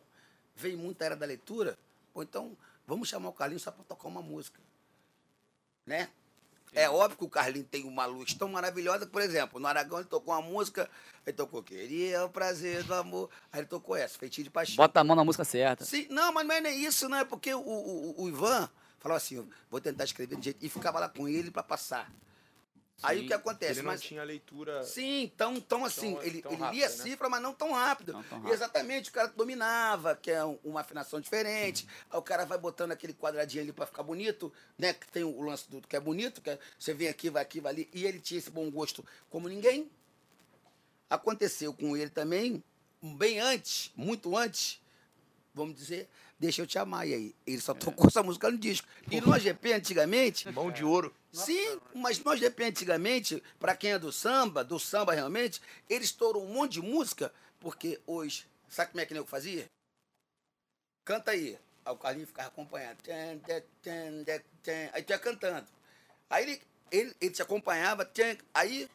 Veio 0.57 0.79
muita 0.79 1.05
era 1.05 1.15
da 1.15 1.27
leitura, 1.27 1.79
ou 2.15 2.23
então 2.23 2.57
vamos 2.87 3.09
chamar 3.09 3.29
o 3.29 3.33
Carlinho 3.33 3.61
só 3.61 3.71
para 3.71 3.85
tocar 3.85 4.09
uma 4.09 4.23
música. 4.23 4.59
Né? 5.87 6.09
É 6.73 6.89
óbvio 6.89 7.19
que 7.19 7.25
o 7.25 7.29
Carlinho 7.29 7.65
tem 7.65 7.85
uma 7.85 8.07
luz 8.07 8.35
tão 8.35 8.49
maravilhosa 8.49 9.05
que, 9.07 9.13
por 9.13 9.23
exemplo, 9.23 9.61
no 9.61 9.67
Aragão 9.67 9.99
ele 9.99 10.09
tocou 10.09 10.35
uma 10.35 10.43
música, 10.43 10.89
ele 11.27 11.37
tocou 11.37 11.63
Queria 11.63 12.25
o 12.25 12.31
prazer 12.31 12.83
do 12.85 12.95
amor. 12.95 13.31
Aí 13.53 13.61
ele 13.61 13.69
tocou 13.69 13.97
essa, 13.97 14.19
Feitinho 14.19 14.45
de 14.45 14.51
Paixão. 14.51 14.77
Bota 14.77 15.01
a 15.01 15.05
mão 15.05 15.17
na 15.17 15.25
música 15.25 15.45
certa. 15.45 15.85
Sim, 15.85 16.07
não, 16.11 16.33
mas 16.33 16.47
não 16.47 16.55
é 16.55 16.61
nem 16.61 16.85
isso, 16.85 17.09
não. 17.09 17.19
É 17.19 17.25
porque 17.25 17.53
o, 17.53 17.61
o, 17.61 18.23
o 18.23 18.29
Ivan 18.29 18.69
falava 18.99 19.19
assim: 19.19 19.47
vou 19.71 19.81
tentar 19.81 20.05
escrever 20.05 20.37
de 20.37 20.45
jeito. 20.47 20.65
E 20.65 20.69
ficava 20.69 20.99
lá 20.99 21.09
com 21.09 21.29
ele 21.29 21.51
para 21.51 21.63
passar. 21.63 22.11
Aí 23.01 23.19
Sim. 23.21 23.25
o 23.25 23.29
que 23.29 23.33
acontece? 23.35 23.73
Ele 23.75 23.83
não 23.83 23.93
Mas, 23.93 24.01
tinha 24.01 24.25
leitura. 24.25 24.83
sim, 24.83 25.31
tão, 25.37 25.61
tão 25.61 25.85
assim, 25.85 26.15
Tão- 26.15 26.23
ele, 26.25 26.43
tão 26.43 26.51
ele 26.53 26.61
rápido, 26.61 26.77
lia 26.79 26.89
né? 26.89 26.95
cifra, 26.97 27.29
mas 27.29 27.41
não 27.41 27.55
tão 27.55 27.73
rápido. 27.73 28.13
Não 28.13 28.23
tão 28.25 28.39
E 28.39 28.41
rápido. 28.41 28.55
exatamente, 28.55 29.11
o 29.11 29.13
cara 29.13 29.29
dominava, 29.29 30.17
que 30.17 30.31
é 30.33 30.45
um- 30.45 30.59
uma 30.65 30.81
afinação 30.81 31.21
diferente. 31.21 31.87
Aí 32.11 32.19
o 32.19 32.23
cara 32.23 32.45
vai 32.45 32.59
botando 32.59 32.91
aquele 32.91 33.15
quadradinho 33.15 33.63
ali 33.63 33.73
pra 33.73 33.87
ficar 33.87 34.03
bonito, 34.03 34.53
né? 34.77 34.93
Que 34.93 35.07
tem 35.13 35.23
o 35.23 35.41
lance 35.41 35.71
do 35.71 35.81
que 35.81 35.95
é 35.95 36.01
bonito, 36.01 36.41
que 36.41 36.51
é- 36.51 36.59
você 36.77 36.93
vem 36.93 37.07
aqui, 37.09 37.31
vai 37.31 37.43
aqui, 37.43 37.61
vai 37.61 37.73
ali. 37.73 37.89
E 37.93 38.05
ele 38.05 38.19
tinha 38.19 38.39
esse 38.39 38.51
bom 38.51 38.69
gosto 38.69 39.07
como 39.31 39.49
ninguém. 39.49 39.89
Aconteceu 41.09 41.73
com 41.73 41.97
ele 41.97 42.11
também, 42.11 42.63
bem 43.01 43.39
antes, 43.41 43.91
muito 43.97 44.37
antes, 44.37 44.81
vamos 45.55 45.75
dizer, 45.75 46.09
Deixa 46.39 46.63
eu 46.63 46.67
te 46.67 46.79
amar. 46.79 47.07
E 47.07 47.15
aí? 47.15 47.35
Ele 47.47 47.57
É. 47.57 47.61
só 47.61 47.75
tocou 47.75 48.07
essa 48.07 48.23
música 48.23 48.51
no 48.51 48.57
disco. 48.59 48.87
E 49.11 49.21
no 49.21 49.33
AGP, 49.33 49.73
antigamente, 49.73 50.51
Mão 50.53 50.71
de 50.71 50.85
ouro. 50.85 51.15
Sim, 51.33 51.81
mas 51.95 52.19
no 52.23 52.31
AGP 52.31 52.65
antigamente, 52.65 53.43
pra 53.59 53.77
quem 53.77 53.93
é 53.93 53.99
do 53.99 54.13
samba, 54.13 54.63
do 54.65 54.79
samba 54.79 55.13
realmente, 55.15 55.61
ele 55.89 56.05
estourou 56.05 56.45
um 56.45 56.53
monte 56.53 56.75
de 56.75 56.83
música, 56.83 57.33
porque 57.61 58.01
hoje, 58.07 58.47
sabe 58.69 58.93
como 58.93 59.01
é 59.01 59.07
que 59.07 59.13
nego 59.15 59.27
fazia? 59.27 59.67
Canta 61.05 61.33
aí. 61.33 61.59
Aí 61.85 61.93
o 61.93 61.97
Carlinhos 61.97 62.29
ficava 62.29 62.49
acompanhando. 62.49 62.99
Aí 64.93 65.03
tu 65.03 65.11
ia 65.11 65.19
cantando. 65.19 65.67
Aí 66.31 66.45
ele, 66.45 66.63
ele, 66.91 67.17
ele 67.21 67.31
te 67.31 67.43
acompanhava, 67.43 68.09
aí, 68.55 68.89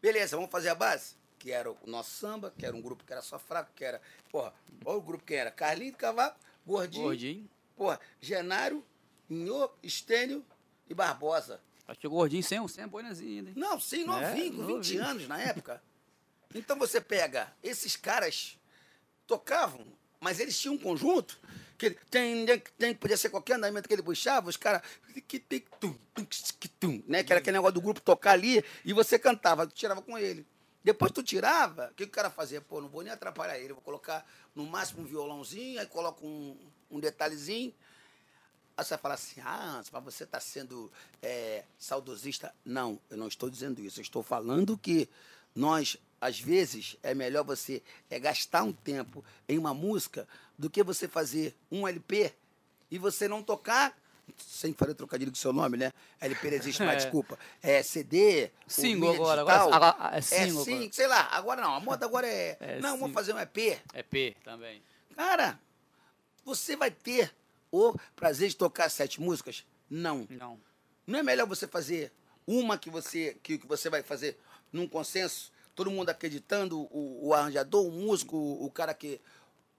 beleza, 0.00 0.36
vamos 0.36 0.50
fazer 0.50 0.68
a 0.68 0.74
base? 0.74 1.16
Que 1.38 1.50
era 1.50 1.70
o 1.70 1.76
nosso 1.86 2.10
samba, 2.10 2.52
que 2.58 2.66
era 2.66 2.76
um 2.76 2.82
grupo 2.82 3.02
que 3.04 3.12
era 3.12 3.22
só 3.22 3.38
fraco, 3.38 3.70
que 3.74 3.84
era, 3.84 4.00
porra, 4.30 4.52
olha 4.84 4.98
o 4.98 5.00
grupo 5.00 5.24
que 5.24 5.34
era, 5.34 5.50
Carlinhos 5.50 5.96
Cavaco, 5.96 6.38
Gordinho, 6.68 7.04
Gordinho. 7.04 7.50
porra, 7.74 7.98
Genário, 8.20 8.84
Inho, 9.28 9.70
Estênio 9.82 10.44
e 10.88 10.94
Barbosa. 10.94 11.60
Acho 11.86 11.98
que 12.00 12.06
o 12.06 12.10
gordinho 12.10 12.42
sem, 12.42 12.68
sem 12.68 12.84
a 12.84 12.86
boinazinha 12.86 13.38
ainda. 13.38 13.48
hein? 13.50 13.56
Não, 13.56 13.80
sim, 13.80 14.04
novinho, 14.04 14.56
com 14.56 14.66
20 14.66 14.74
novinho. 14.74 15.04
anos 15.04 15.28
na 15.28 15.40
época. 15.40 15.82
Então 16.54 16.78
você 16.78 17.00
pega, 17.00 17.50
esses 17.62 17.96
caras 17.96 18.58
tocavam, 19.26 19.86
mas 20.20 20.38
eles 20.40 20.58
tinham 20.58 20.74
um 20.74 20.78
conjunto 20.78 21.38
que 21.78 21.90
tem, 22.10 22.44
tem, 22.76 22.94
podia 22.94 23.16
ser 23.16 23.30
qualquer 23.30 23.54
andamento 23.54 23.88
que 23.88 23.94
ele 23.94 24.02
puxava, 24.02 24.50
os 24.50 24.56
caras. 24.56 24.82
Né, 27.06 27.22
que 27.22 27.32
era 27.32 27.40
aquele 27.40 27.56
negócio 27.56 27.74
do 27.74 27.80
grupo 27.80 28.00
tocar 28.00 28.32
ali 28.32 28.62
e 28.84 28.92
você 28.92 29.18
cantava, 29.18 29.66
tirava 29.66 30.02
com 30.02 30.18
ele. 30.18 30.46
Depois 30.88 31.12
tu 31.12 31.22
tirava, 31.22 31.90
o 31.90 31.94
que, 31.94 32.04
o 32.04 32.08
cara 32.08 32.30
fazia? 32.30 32.62
Pô, 32.62 32.80
não 32.80 32.88
vou 32.88 33.02
nem 33.02 33.12
atrapalhar 33.12 33.58
ele, 33.58 33.74
vou 33.74 33.82
colocar 33.82 34.26
no 34.54 34.64
máximo 34.64 35.02
um 35.02 35.04
violãozinho, 35.04 35.78
aí 35.78 35.84
coloco 35.84 36.26
um, 36.26 36.56
um 36.90 36.98
detalhezinho. 36.98 37.74
Aí 38.74 38.82
você 38.82 38.94
vai 38.94 38.98
falar 38.98 39.14
assim, 39.16 39.38
ah, 39.44 39.82
mas 39.92 40.02
você 40.02 40.24
está 40.24 40.40
sendo 40.40 40.90
é, 41.20 41.64
saudosista. 41.78 42.54
Não, 42.64 42.98
eu 43.10 43.18
não 43.18 43.28
estou 43.28 43.50
dizendo 43.50 43.82
isso. 43.82 44.00
Eu 44.00 44.02
estou 44.02 44.22
falando 44.22 44.78
que 44.78 45.10
nós, 45.54 45.98
às 46.18 46.40
vezes, 46.40 46.96
é 47.02 47.14
melhor 47.14 47.44
você 47.44 47.82
é, 48.08 48.18
gastar 48.18 48.62
um 48.62 48.72
tempo 48.72 49.22
em 49.46 49.58
uma 49.58 49.74
música 49.74 50.26
do 50.56 50.70
que 50.70 50.82
você 50.82 51.06
fazer 51.06 51.54
um 51.70 51.86
LP 51.86 52.32
e 52.90 52.96
você 52.96 53.28
não 53.28 53.42
tocar, 53.42 53.94
sem 54.36 54.72
fazer 54.72 54.94
trocadilho 54.94 55.30
com 55.30 55.36
seu 55.36 55.52
nome, 55.52 55.76
né? 55.76 55.92
LP 56.20 56.48
existe 56.48 56.82
mais, 56.82 56.98
É. 57.02 57.06
desculpa. 57.06 57.38
É 57.62 57.82
CD, 57.82 58.50
Single 58.66 59.14
agora, 59.14 59.42
digital. 59.44 59.72
agora- 59.72 59.86
agora- 59.96 60.14
é 60.14 60.18
é 60.18 60.20
single 60.20 60.64
sim, 60.64 60.74
agora. 60.76 60.92
sei 60.92 61.06
lá, 61.06 61.20
agora 61.32 61.60
não. 61.62 61.74
A 61.74 61.80
moda 61.80 62.06
agora 62.06 62.26
é, 62.26 62.56
É 62.60 62.74
não, 62.80 62.98
vamos 62.98 63.08
single. 63.08 63.12
fazer 63.14 63.32
um 63.34 63.38
EP. 63.38 63.80
É 63.92 64.02
P 64.02 64.36
também. 64.44 64.82
Cara, 65.16 65.58
você 66.44 66.76
vai 66.76 66.90
ter 66.90 67.34
o 67.70 67.94
prazer 68.16 68.48
de 68.48 68.56
tocar 68.56 68.88
sete 68.88 69.20
músicas? 69.20 69.64
Não. 69.90 70.26
Não. 70.30 70.58
Não 71.06 71.18
é 71.18 71.22
melhor 71.22 71.46
você 71.46 71.66
fazer 71.66 72.12
uma 72.46 72.78
que 72.78 72.88
você, 72.90 73.36
que, 73.42 73.58
que 73.58 73.66
você 73.66 73.90
vai 73.90 74.02
fazer 74.02 74.38
num 74.72 74.86
consenso, 74.88 75.50
todo 75.74 75.90
mundo 75.90 76.08
acreditando, 76.10 76.78
o, 76.90 77.28
o 77.28 77.34
arranjador, 77.34 77.86
o 77.86 77.90
músico, 77.90 78.36
o, 78.36 78.66
o 78.66 78.70
cara 78.70 78.92
que 78.94 79.20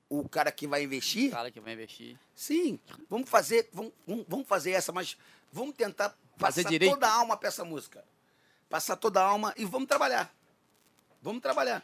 o 0.10 0.28
cara 0.28 0.52
que 0.52 0.68
vai 0.68 0.82
O 0.82 0.84
investir? 0.86 1.32
cara 1.32 1.52
que 1.52 1.60
vai 1.60 1.74
investir. 1.74 2.18
Sim, 2.36 2.80
vamos 3.10 3.30
fazer, 3.30 3.70
vamos, 3.72 3.94
vamos- 4.28 4.48
fazer 4.48 4.72
essa, 4.72 4.92
mas 4.92 5.18
vamos 5.52 5.76
tentar 5.76 6.10
Fazer 6.38 6.64
passar 6.64 6.70
direito. 6.70 6.94
toda 6.94 7.08
a 7.08 7.14
alma 7.14 7.38
para 7.38 7.48
essa 7.50 7.64
música. 7.64 8.04
Passar 8.68 8.96
toda 8.96 9.22
a 9.22 9.24
alma 9.26 9.54
e 9.58 9.66
vamos 9.66 9.88
trabalhar. 9.88 10.34
Vamos 11.22 11.42
trabalhar. 11.42 11.84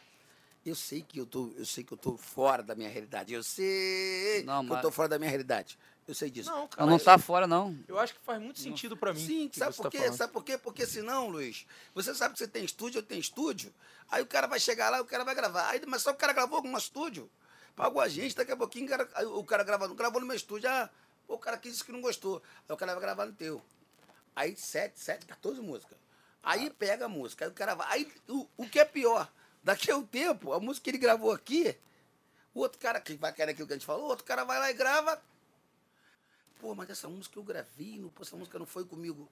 Eu 0.64 0.74
sei 0.74 1.02
que 1.02 1.20
eu 1.20 1.26
tô, 1.26 1.52
eu 1.56 1.64
sei 1.64 1.84
que 1.84 1.92
eu 1.92 1.96
tô 1.96 2.16
fora 2.16 2.62
da 2.62 2.74
minha 2.74 2.88
realidade. 2.88 3.32
Eu 3.32 3.42
sei 3.44 4.42
Não, 4.44 4.64
que 4.64 4.70
eu 4.70 4.74
mas- 4.74 4.82
tô 4.82 4.90
fora 4.90 5.08
da 5.08 5.18
minha 5.18 5.30
realidade. 5.30 5.78
Eu 6.08 6.14
sei 6.14 6.30
disso. 6.30 6.48
Não, 6.50 6.68
cara. 6.68 6.88
não 6.88 6.98
tá 7.00 7.18
fora, 7.18 7.46
não. 7.48 7.76
Eu 7.88 7.98
acho 7.98 8.14
que 8.14 8.20
faz 8.20 8.40
muito 8.40 8.60
sentido 8.60 8.96
pra 8.96 9.12
mim. 9.12 9.24
Sim, 9.26 9.46
o 9.46 9.50
que 9.50 9.58
sabe 9.58 9.74
por 9.74 9.82
tá 9.84 9.90
quê? 9.90 9.98
falando. 9.98 10.16
sabe 10.16 10.32
por 10.32 10.44
quê? 10.44 10.56
Porque 10.58 10.86
senão, 10.86 11.28
Luiz, 11.28 11.66
você 11.94 12.14
sabe 12.14 12.32
que 12.34 12.38
você 12.38 12.46
tem 12.46 12.64
estúdio, 12.64 12.98
eu 13.00 13.02
tenho 13.02 13.20
estúdio, 13.20 13.74
aí 14.08 14.22
o 14.22 14.26
cara 14.26 14.46
vai 14.46 14.60
chegar 14.60 14.88
lá, 14.88 15.00
o 15.00 15.04
cara 15.04 15.24
vai 15.24 15.34
gravar. 15.34 15.68
Aí, 15.68 15.80
mas 15.86 16.02
só 16.02 16.12
o 16.12 16.14
cara 16.14 16.32
gravou 16.32 16.62
nosso 16.62 16.86
estúdio, 16.86 17.28
pagou 17.76 18.00
a 18.00 18.08
gente, 18.08 18.34
daqui 18.34 18.50
a 18.50 18.56
pouquinho 18.56 18.86
o 18.86 18.88
cara, 18.88 19.28
o 19.28 19.44
cara 19.44 19.62
gravou, 19.62 19.94
gravou 19.94 20.20
no 20.20 20.26
meu 20.26 20.34
estúdio, 20.34 20.68
ah, 20.68 20.90
o 21.28 21.38
cara 21.38 21.56
aqui 21.56 21.70
disse 21.70 21.84
que 21.84 21.92
não 21.92 22.00
gostou. 22.00 22.42
Aí 22.68 22.74
o 22.74 22.76
cara 22.76 22.92
vai 22.92 23.02
gravar 23.02 23.26
no 23.26 23.32
teu. 23.32 23.62
Aí 24.34 24.56
sete, 24.56 24.98
sete, 24.98 25.26
14 25.26 25.60
músicas. 25.60 25.98
Aí 26.42 26.70
pega 26.70 27.04
a 27.04 27.08
música, 27.08 27.44
aí 27.44 27.50
o 27.50 27.54
cara 27.54 27.74
vai. 27.74 27.86
Aí 27.90 28.12
o, 28.28 28.48
o 28.56 28.68
que 28.68 28.80
é 28.80 28.84
pior, 28.84 29.30
daqui 29.62 29.90
a 29.90 29.96
um 29.96 30.06
tempo, 30.06 30.52
a 30.52 30.60
música 30.60 30.84
que 30.84 30.90
ele 30.90 30.98
gravou 30.98 31.32
aqui, 31.32 31.76
o 32.54 32.60
outro 32.60 32.78
cara 32.78 33.00
que 33.00 33.14
vai 33.14 33.32
querer 33.32 33.52
aquilo 33.52 33.66
que 33.66 33.74
a 33.74 33.76
gente 33.76 33.86
falou, 33.86 34.06
o 34.06 34.08
outro 34.08 34.24
cara 34.24 34.44
vai 34.44 34.58
lá 34.58 34.70
e 34.70 34.74
grava. 34.74 35.22
Pô, 36.58 36.74
mas 36.74 36.88
essa 36.88 37.08
música 37.08 37.38
eu 37.38 37.42
gravei, 37.42 37.98
não, 37.98 38.08
pô, 38.08 38.22
essa 38.22 38.36
música 38.36 38.58
não 38.58 38.66
foi 38.66 38.84
comigo. 38.84 39.28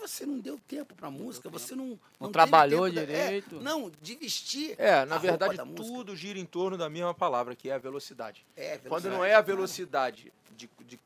Mas 0.00 0.10
você 0.10 0.24
não 0.26 0.38
deu 0.40 0.58
tempo 0.66 0.94
pra 0.94 1.10
música, 1.10 1.48
você 1.48 1.74
não. 1.74 1.88
Não, 1.88 1.98
teve 2.20 2.32
trabalhou 2.32 2.84
tempo 2.90 2.94
da- 2.96 3.02
é, 3.02 3.06
direito. 3.24 3.60
não, 3.60 3.90
de 4.00 4.14
vestir. 4.16 4.74
É, 4.78 5.04
na 5.04 5.18
verdade, 5.18 5.58
tudo 5.76 6.16
gira 6.16 6.38
em 6.38 6.46
torno 6.46 6.76
da 6.78 6.88
mesma 6.88 7.12
palavra, 7.14 7.54
que 7.54 7.68
é 7.70 7.74
a 7.74 7.78
velocidade. 7.78 8.44
É, 8.56 8.78
Quando 8.78 8.82
velocidade. 9.04 9.16
não 9.16 9.24
é 9.24 9.34
a 9.34 9.40
velocidade 9.40 10.32
de, 10.56 10.68
de, 10.86 10.98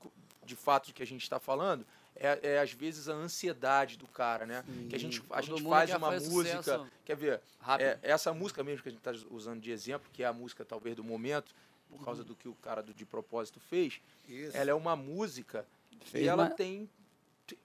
de 0.44 0.56
fato 0.56 0.92
que 0.94 1.02
a 1.02 1.06
gente 1.06 1.22
está 1.22 1.38
falando, 1.40 1.84
é, 2.14 2.38
é 2.54 2.58
às 2.60 2.72
vezes 2.72 3.08
a 3.08 3.12
ansiedade 3.14 3.96
do 3.98 4.06
cara, 4.06 4.46
né? 4.46 4.64
Que 4.88 4.96
a 4.96 4.98
gente, 4.98 5.22
a 5.30 5.40
Todo 5.42 5.56
gente 5.58 5.68
faz 5.68 5.90
uma 5.94 6.10
música. 6.12 6.62
sucesso 6.62 6.86
Quer 7.04 7.16
ver? 7.16 7.40
É, 7.78 7.98
essa 8.02 8.32
música 8.32 8.62
mesmo 8.64 8.82
que 8.82 8.88
a 8.88 8.92
gente 8.92 9.06
está 9.06 9.12
usando 9.30 9.60
de 9.60 9.70
exemplo, 9.70 10.08
que 10.12 10.22
é 10.22 10.26
a 10.26 10.32
música 10.32 10.64
talvez 10.64 10.94
do 10.96 11.04
momento, 11.04 11.52
por 11.90 12.02
causa 12.04 12.24
do 12.24 12.34
que 12.34 12.48
o 12.48 12.54
cara 12.54 12.82
do, 12.82 12.92
de 12.94 13.04
propósito 13.04 13.60
fez, 13.60 14.00
Isso. 14.28 14.56
ela 14.56 14.70
é 14.70 14.74
uma 14.74 14.96
música 14.96 15.64
Fez 16.06 16.24
e 16.24 16.28
ela 16.28 16.44
uma- 16.44 16.50
tem 16.50 16.88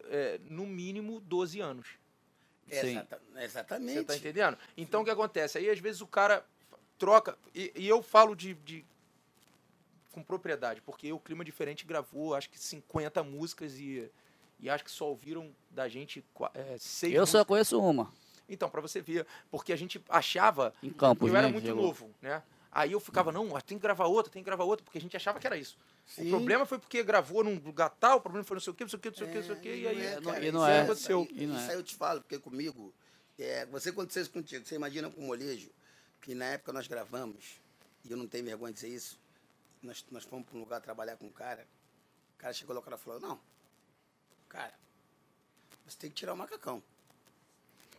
é, 0.05 0.39
no 0.49 0.65
mínimo 0.65 1.19
12 1.21 1.59
anos. 1.59 1.87
Sim. 2.69 2.91
Exata- 2.91 3.21
exatamente. 3.37 3.93
Você 3.99 4.03
tá 4.05 4.15
entendendo? 4.15 4.57
Então 4.77 5.01
o 5.01 5.05
que 5.05 5.11
acontece? 5.11 5.57
Aí 5.57 5.69
às 5.69 5.79
vezes 5.79 6.01
o 6.01 6.07
cara 6.07 6.45
troca. 6.97 7.37
E, 7.53 7.71
e 7.75 7.87
eu 7.87 8.01
falo 8.01 8.35
de, 8.35 8.53
de- 8.53 8.85
com 10.11 10.21
propriedade, 10.23 10.81
porque 10.81 11.11
o 11.11 11.19
Clima 11.19 11.43
Diferente 11.43 11.85
gravou 11.85 12.35
acho 12.35 12.49
que 12.49 12.59
50 12.59 13.23
músicas 13.23 13.77
e, 13.79 14.09
e 14.59 14.69
acho 14.69 14.83
que 14.83 14.91
só 14.91 15.07
ouviram 15.07 15.51
da 15.69 15.87
gente 15.87 16.23
é, 16.53 16.75
seis 16.77 17.13
Eu 17.13 17.25
só 17.25 17.39
músicas. 17.39 17.47
conheço 17.47 17.81
uma. 17.81 18.11
Então, 18.49 18.69
pra 18.69 18.81
você 18.81 18.99
ver, 19.01 19.25
porque 19.49 19.71
a 19.71 19.77
gente 19.77 20.03
achava. 20.09 20.73
Em 20.83 20.89
Campos, 20.91 21.29
eu 21.29 21.35
era 21.37 21.47
né, 21.47 21.53
muito 21.53 21.63
Diego? 21.63 21.81
novo, 21.81 22.09
né? 22.21 22.43
Aí 22.71 22.93
eu 22.93 22.99
ficava, 23.01 23.31
não, 23.33 23.49
tem 23.61 23.77
que 23.77 23.81
gravar 23.81 24.05
outra, 24.05 24.31
tem 24.31 24.41
que 24.41 24.45
gravar 24.45 24.63
outra, 24.63 24.83
porque 24.85 24.97
a 24.97 25.01
gente 25.01 25.15
achava 25.17 25.39
que 25.39 25.45
era 25.45 25.57
isso. 25.57 25.77
Sim. 26.05 26.27
O 26.27 26.29
problema 26.29 26.65
foi 26.65 26.79
porque 26.79 27.03
gravou 27.03 27.43
num 27.43 27.55
lugar 27.59 27.89
tal, 27.89 28.17
o 28.17 28.21
problema 28.21 28.45
foi 28.45 28.55
não 28.55 28.61
sei 28.61 28.71
o 28.71 28.75
quê, 28.75 28.83
não 28.85 28.89
sei 28.89 28.97
o 28.97 29.01
quê, 29.01 29.09
não 29.09 29.17
sei 29.17 29.27
o 29.27 29.29
quê, 29.29 29.37
não 29.39 29.43
sei 29.45 29.55
o 29.55 29.59
quê, 29.59 29.75
e 29.75 29.87
aí. 29.87 30.05
É, 30.05 30.19
não- 30.21 30.31
cara, 30.31 30.45
e 30.45 30.51
não 30.53 30.61
isso 30.61 30.69
é. 30.71 30.81
aconteceu. 30.81 31.23
Isso, 31.23 31.33
E 31.43 31.45
não 31.47 31.55
isso 31.57 31.65
é. 31.65 31.69
aí 31.71 31.75
eu 31.77 31.83
te 31.83 31.95
falo, 31.95 32.21
porque 32.21 32.39
comigo, 32.39 32.93
é, 33.37 33.65
você 33.65 33.89
aconteceu 33.89 34.21
isso 34.21 34.31
contigo. 34.31 34.65
Você 34.65 34.75
imagina 34.75 35.09
com 35.09 35.19
o 35.21 35.25
molejo, 35.27 35.69
que 36.21 36.33
na 36.33 36.45
época 36.45 36.71
nós 36.71 36.87
gravamos, 36.87 37.59
e 38.05 38.11
eu 38.11 38.15
não 38.17 38.25
tenho 38.25 38.45
vergonha 38.45 38.71
de 38.71 38.79
dizer 38.79 38.95
isso, 38.95 39.19
nós, 39.83 40.05
nós 40.09 40.23
fomos 40.23 40.45
para 40.47 40.55
um 40.57 40.61
lugar 40.61 40.79
trabalhar 40.79 41.17
com 41.17 41.25
um 41.25 41.31
cara, 41.31 41.67
o 42.35 42.37
cara 42.39 42.53
chegou 42.53 42.73
lá 42.73 42.79
e 42.79 42.81
o 42.81 42.85
cara 42.85 42.97
falou, 42.97 43.19
não, 43.19 43.37
cara, 44.47 44.73
você 45.85 45.97
tem 45.97 46.09
que 46.09 46.15
tirar 46.15 46.33
o 46.33 46.37
macacão. 46.37 46.81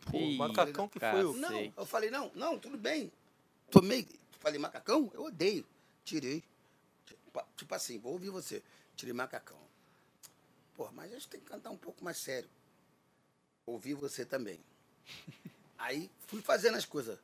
Pô, 0.09 0.17
Ih, 0.17 0.35
macacão 0.37 0.87
que 0.89 0.99
foi 0.99 1.23
o. 1.25 1.33
Não, 1.33 1.71
eu 1.77 1.85
falei, 1.85 2.09
não, 2.09 2.31
não, 2.33 2.57
tudo 2.57 2.75
bem. 2.77 3.11
Tomei, 3.71 4.07
falei, 4.43 4.59
macacão? 4.59 5.09
Eu 5.13 5.23
odeio. 5.23 5.65
Tirei. 6.03 6.43
Tipo, 7.05 7.43
tipo 7.55 7.73
assim, 7.73 7.97
vou 7.97 8.13
ouvir 8.13 8.29
você. 8.29 8.61
Tirei 8.95 9.13
macacão. 9.13 9.57
Pô, 10.75 10.91
mas 10.91 11.11
a 11.11 11.15
gente 11.15 11.29
tem 11.29 11.39
que 11.39 11.47
cantar 11.47 11.71
um 11.71 11.77
pouco 11.77 12.03
mais 12.03 12.17
sério. 12.17 12.49
Ouvi 13.65 13.93
você 13.93 14.25
também. 14.25 14.59
Aí 15.77 16.11
fui 16.27 16.41
fazendo 16.41 16.75
as 16.75 16.85
coisas. 16.85 17.17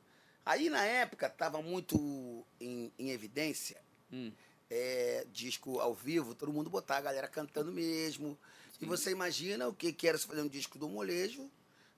Aí 0.44 0.68
na 0.70 0.84
época 0.84 1.28
tava 1.28 1.62
muito 1.62 2.44
em, 2.58 2.90
em 2.98 3.10
evidência 3.10 3.80
Hum. 4.12 4.32
é, 4.68 5.24
disco 5.32 5.78
ao 5.78 5.94
vivo, 5.94 6.34
todo 6.34 6.52
mundo 6.52 6.68
botar 6.68 6.96
a 6.96 7.00
galera 7.00 7.28
cantando 7.28 7.70
mesmo. 7.70 8.36
E 8.80 8.84
você 8.84 9.10
imagina 9.12 9.68
o 9.68 9.74
que, 9.74 9.92
que 9.92 10.08
era 10.08 10.18
se 10.18 10.26
fazer 10.26 10.42
um 10.42 10.48
disco 10.48 10.78
do 10.78 10.88
molejo, 10.88 11.48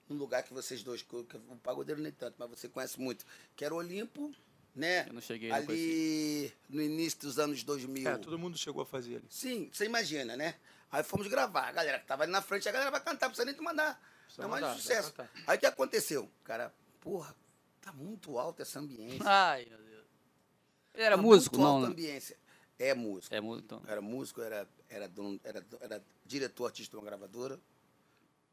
num 0.07 0.17
lugar 0.17 0.43
que 0.43 0.53
vocês 0.53 0.83
dois, 0.83 1.01
que 1.01 1.15
o 1.15 1.25
pagodeiro 1.63 2.01
nem 2.01 2.11
tanto, 2.11 2.35
mas 2.37 2.49
você 2.49 2.67
conhece 2.69 2.99
muito, 2.99 3.25
que 3.55 3.65
era 3.65 3.73
Olimpo, 3.73 4.31
né? 4.75 5.05
Eu 5.07 5.13
não 5.13 5.21
cheguei. 5.21 5.51
Ali 5.51 6.51
no 6.69 6.81
início 6.81 7.19
dos 7.19 7.37
anos 7.39 7.63
2000. 7.63 8.09
É, 8.09 8.17
todo 8.17 8.37
mundo 8.39 8.57
chegou 8.57 8.81
a 8.81 8.85
fazer 8.85 9.17
ali. 9.17 9.25
Sim, 9.29 9.69
você 9.71 9.85
imagina, 9.85 10.35
né? 10.35 10.55
Aí 10.91 11.03
fomos 11.03 11.27
gravar. 11.27 11.67
A 11.67 11.71
galera 11.71 11.99
que 11.99 12.05
tava 12.05 12.23
ali 12.23 12.31
na 12.31 12.41
frente, 12.41 12.67
a 12.67 12.71
galera 12.71 12.91
vai 12.91 12.99
cantar, 13.01 13.25
não 13.27 13.31
precisa 13.31 13.45
nem 13.45 13.55
te 13.55 13.61
mandar 13.61 13.99
Não, 14.37 14.47
mas 14.49 14.61
Dá, 14.61 14.67
dá 14.69 14.75
sucesso. 14.75 15.13
Aí 15.47 15.57
o 15.57 15.59
que 15.59 15.65
aconteceu? 15.65 16.29
Cara, 16.43 16.73
porra, 17.01 17.35
tá 17.81 17.91
muito 17.93 18.37
alto 18.37 18.61
essa 18.61 18.79
ambiência. 18.79 19.23
Ai, 19.25 19.65
meu 19.69 19.77
Deus. 19.79 20.05
Ele 20.93 21.03
era 21.03 21.15
Tá 21.15 21.21
músico? 21.21 21.55
muito 21.57 21.67
Não, 21.67 21.75
alta 21.75 21.87
né? 21.87 21.91
ambiência. 21.93 22.37
É 22.79 22.93
músico. 22.93 23.33
É 23.33 23.39
músico, 23.41 23.65
então. 23.65 23.81
Era 23.87 24.01
músico, 24.01 24.41
era, 24.41 24.67
era, 24.89 25.07
dono, 25.07 25.39
era, 25.43 25.65
era 25.79 26.03
diretor 26.25 26.65
artista 26.65 26.91
de 26.91 26.97
uma 26.97 27.05
gravadora. 27.05 27.59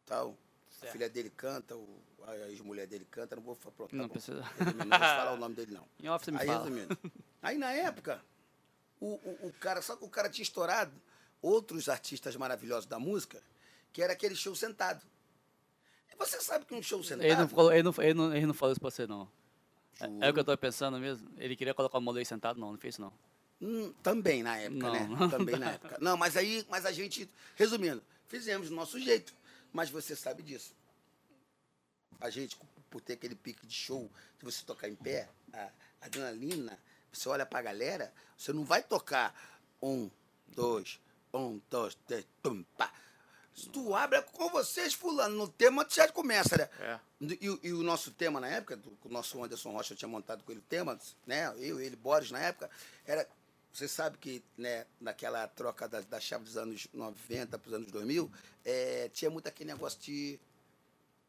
Tal. 0.06 0.36
A 0.81 0.85
Certo. 0.85 0.93
filha 0.93 1.11
dele 1.11 1.28
canta, 1.31 1.76
o, 1.76 2.01
a 2.26 2.37
ex-mulher 2.49 2.87
dele 2.87 3.07
canta, 3.11 3.37
não 3.37 3.43
vou 3.43 3.55
falar. 3.55 3.74
Pronto, 3.74 3.91
tá 3.91 3.97
Não 3.97 4.07
bom. 4.07 4.12
precisa. 4.14 4.43
Resumindo, 4.59 4.85
Não 4.87 4.99
vou 4.99 5.09
falar 5.09 5.33
o 5.33 5.37
nome 5.37 5.55
dele, 5.55 5.72
não. 5.72 5.87
Em 6.03 6.09
off 6.09 6.24
você 6.24 6.31
me 6.31 6.39
Aí, 6.39 6.47
fala. 6.47 6.64
resumindo. 6.64 6.99
Aí, 7.43 7.59
na 7.59 7.70
época, 7.72 8.24
o, 8.99 9.07
o, 9.14 9.49
o 9.49 9.53
cara, 9.61 9.83
só 9.83 9.95
que 9.95 10.05
o 10.05 10.09
cara 10.09 10.31
tinha 10.31 10.43
estourado 10.43 10.93
outros 11.43 11.89
artistas 11.91 12.35
maravilhosos 12.37 12.87
da 12.87 12.99
música, 12.99 13.43
que 13.93 14.03
era 14.03 14.14
aquele 14.14 14.35
show 14.35 14.55
sentado. 14.55 15.05
E 16.11 16.16
você 16.16 16.41
sabe 16.41 16.64
que 16.64 16.74
um 16.74 16.83
show 16.83 17.03
sentado. 17.05 17.24
Ele 17.26 17.37
não, 17.37 17.49
falou, 17.49 17.72
ele, 17.72 17.83
não, 17.83 17.95
ele, 17.99 18.14
não, 18.14 18.35
ele 18.37 18.47
não 18.47 18.55
falou 18.55 18.72
isso 18.72 18.81
pra 18.81 18.91
você, 18.91 19.07
não. 19.07 19.28
É, 20.01 20.07
Juro. 20.07 20.24
é 20.24 20.31
o 20.31 20.33
que 20.35 20.41
eu 20.41 20.45
tô 20.45 20.57
pensando 20.57 20.99
mesmo? 20.99 21.28
Ele 21.37 21.55
queria 21.57 21.74
colocar 21.74 21.99
o 21.99 22.01
modelo 22.01 22.24
sentado? 22.24 22.59
Não, 22.59 22.72
não 22.72 22.78
fez 22.78 22.95
isso, 22.95 23.03
não. 23.03 23.12
Hum, 23.61 23.93
também 24.03 24.43
na 24.43 24.57
época, 24.57 24.87
Não, 24.87 24.93
né? 24.95 25.07
não 25.07 25.28
Também 25.28 25.59
na 25.59 25.72
época. 25.72 25.99
Não, 26.01 26.16
mas 26.16 26.35
aí, 26.39 26.64
mas 26.70 26.87
a 26.87 26.93
gente, 26.93 27.28
resumindo, 27.57 28.03
fizemos 28.26 28.70
do 28.70 28.74
nosso 28.74 28.99
jeito. 28.99 29.35
Mas 29.72 29.90
você 29.90 30.14
sabe 30.16 30.42
disso. 30.42 30.74
A 32.20 32.28
gente, 32.30 32.56
por 32.90 33.00
ter 33.00 33.14
aquele 33.14 33.34
pique 33.34 33.66
de 33.66 33.74
show, 33.74 34.10
de 34.38 34.44
você 34.44 34.64
tocar 34.64 34.88
em 34.88 34.94
pé, 34.94 35.28
a 35.52 35.70
adrenalina, 36.00 36.78
você 37.12 37.28
olha 37.28 37.46
pra 37.46 37.62
galera, 37.62 38.12
você 38.36 38.52
não 38.52 38.64
vai 38.64 38.82
tocar 38.82 39.34
um, 39.82 40.10
dois, 40.48 41.00
um, 41.32 41.60
dois, 41.70 41.94
três, 42.06 42.26
tum, 42.42 42.62
pá. 42.76 42.92
Tu 43.72 43.94
abre 43.94 44.18
é 44.18 44.22
com 44.22 44.48
vocês, 44.48 44.94
fulano, 44.94 45.34
no 45.36 45.48
tema 45.48 45.84
tu 45.84 45.94
já 45.94 46.10
começa, 46.10 46.56
né? 46.56 46.68
É. 46.78 47.00
E, 47.40 47.50
o- 47.50 47.60
e 47.62 47.72
o 47.72 47.82
nosso 47.82 48.10
tema 48.12 48.40
na 48.40 48.48
época, 48.48 48.76
do, 48.76 48.96
o 49.04 49.08
nosso 49.08 49.42
Anderson 49.42 49.72
Rocha 49.72 49.94
tinha 49.94 50.08
montado 50.08 50.42
com 50.44 50.52
ele 50.52 50.60
o 50.60 50.64
tema, 50.64 50.98
né? 51.26 51.52
Eu, 51.58 51.80
ele, 51.80 51.96
Boris, 51.96 52.30
na 52.30 52.38
época, 52.40 52.70
era. 53.04 53.28
Você 53.72 53.86
sabe 53.86 54.18
que 54.18 54.42
né, 54.58 54.86
naquela 55.00 55.46
troca 55.46 55.88
da, 55.88 56.00
da 56.00 56.20
chave 56.20 56.44
dos 56.44 56.56
anos 56.56 56.88
90 56.92 57.58
para 57.58 57.68
os 57.68 57.74
anos 57.74 57.90
2000, 57.90 58.30
é, 58.64 59.08
tinha 59.12 59.30
muito 59.30 59.48
aquele 59.48 59.72
negócio 59.72 60.00
de 60.00 60.38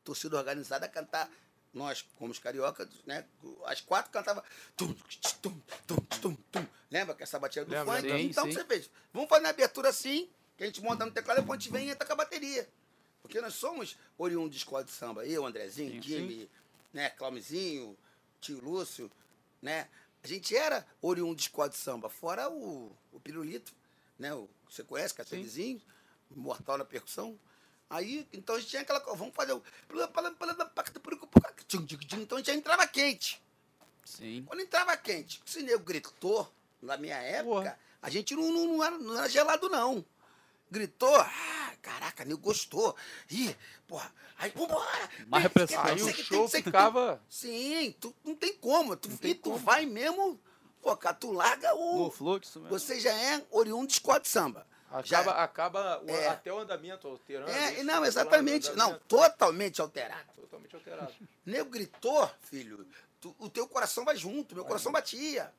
torcida 0.04 0.38
organizada 0.38 0.88
cantar. 0.88 1.30
Nós, 1.74 2.06
como 2.18 2.32
os 2.32 2.40
cariocas, 2.40 2.90
né? 3.06 3.26
As 3.66 3.80
quatro 3.80 4.12
cantavam. 4.12 4.44
Tum, 4.76 4.94
tum, 5.42 5.62
tum, 5.88 5.96
tum, 6.22 6.36
tum. 6.52 6.68
Lembra 6.90 7.16
que 7.16 7.24
essa 7.24 7.40
batida 7.40 7.64
do 7.64 7.72
Lembro, 7.72 7.94
funk? 7.94 8.10
sim, 8.10 8.26
então 8.26 8.44
sim. 8.44 8.52
você 8.52 8.66
fez. 8.66 8.90
Vamos 9.14 9.30
fazer 9.30 9.46
a 9.46 9.50
abertura 9.52 9.88
assim, 9.88 10.30
que 10.58 10.64
a 10.64 10.68
gente 10.68 10.82
monta 10.82 11.06
no 11.06 11.12
teclado, 11.12 11.40
depois 11.40 11.58
a 11.58 11.62
gente 11.62 11.72
vem 11.72 11.88
e 11.88 11.92
entra 11.92 12.06
com 12.06 12.12
a 12.12 12.18
bateria. 12.18 12.68
Porque 13.22 13.40
nós 13.40 13.54
somos 13.54 13.96
oriundos 14.18 14.52
de 14.52 14.58
escola 14.58 14.84
de 14.84 14.92
samba. 14.92 15.26
Eu, 15.26 15.46
Andrezinho, 15.46 15.94
Sim, 15.94 16.02
Jimmy, 16.02 16.50
né, 16.92 17.10
Claumezinho, 17.12 17.98
tio 18.42 18.60
Lúcio, 18.60 19.10
né? 19.62 19.88
A 20.24 20.28
gente 20.28 20.56
era 20.56 20.86
oriundo 21.02 21.36
de 21.36 21.44
escola 21.44 21.70
de 21.70 21.76
samba, 21.76 22.10
fora 22.10 22.50
o, 22.50 22.96
o 23.12 23.20
Pirulito, 23.20 23.74
né? 24.20 24.34
O, 24.34 24.50
você 24.70 24.84
conhece, 24.84 25.14
Catelizinho, 25.14 25.82
mortal 26.30 26.78
na 26.78 26.86
percussão. 26.86 27.38
Aí, 27.90 28.28
então 28.32 28.56
a 28.56 28.60
gente 28.60 28.70
tinha 28.70 28.82
aquela 28.84 29.02
coisa, 29.02 29.18
vamos 29.18 29.36
fazer 29.36 29.52
o... 29.54 29.62
Então 32.14 32.38
a 32.38 32.40
gente 32.40 32.48
já 32.48 32.54
entrava 32.54 32.88
quente. 32.88 33.42
Sim. 34.06 34.44
Quando 34.48 34.62
entrava 34.62 34.96
quente, 34.96 35.42
se 35.46 35.60
o 35.60 35.64
nego 35.64 35.84
gritou, 35.84 36.52
na 36.82 36.98
minha 36.98 37.18
época, 37.18 37.62
Porra. 37.62 37.80
a 38.02 38.10
gente 38.10 38.36
não, 38.36 38.52
não, 38.52 38.68
não, 38.68 38.84
era, 38.84 38.98
não 38.98 39.18
era 39.18 39.30
gelado, 39.30 39.70
não. 39.70 40.06
Gritou, 40.72 41.14
ah, 41.16 41.74
caraca, 41.82 42.24
nego 42.24 42.40
gostou. 42.40 42.96
Ih, 43.30 43.54
porra, 43.86 44.10
aí 44.38 44.50
vambora. 44.56 45.08
Tem- 45.30 45.42
repressão. 45.42 45.84
Aí 45.84 46.02
o 46.02 46.14
show 46.14 46.48
tem- 46.50 46.64
ficava 46.64 47.22
Sim, 47.30 47.94
tu, 48.00 48.16
não 48.24 48.34
tem 48.36 48.54
como. 48.54 48.96
Tu, 48.96 49.10
tem 49.18 49.32
e 49.32 49.36
tu 49.36 49.52
como. 49.52 49.58
vai 49.58 49.86
mesmo, 49.86 50.40
pô, 50.82 50.96
cara, 50.96 51.14
tu 51.14 51.32
larga 51.34 51.74
No 51.74 52.08
o... 52.08 52.12
fluxo 52.12 52.62
mesmo. 52.62 52.80
Você 52.80 53.02
já 53.02 53.12
é 53.14 53.46
oriundo 53.52 53.88
de 53.88 53.94
escola 53.94 54.20
de 54.22 54.30
samba. 54.30 54.66
Já- 55.04 55.20
Acaba, 55.22 55.44
acaba 55.44 56.02
o- 56.04 56.10
É. 56.10 56.28
até 56.28 56.52
o 56.54 56.60
andamento 56.60 57.08
alterando. 57.08 57.52
É, 57.52 57.84
não, 57.84 58.04
exatamente. 58.06 58.72
Não, 58.76 58.98
totalmente 59.08 59.82
alterado. 59.82 60.32
Totalmente 60.36 60.76
alterado. 60.76 61.14
Nego 61.46 61.70
gritou, 61.70 62.30
filho, 62.42 62.86
tu- 63.20 63.36
o 63.40 63.50
teu 63.50 63.68
coração 63.68 64.04
vai 64.06 64.16
junto, 64.18 64.54
meu 64.56 64.64
coração 64.66 64.92
batia. 64.92 65.54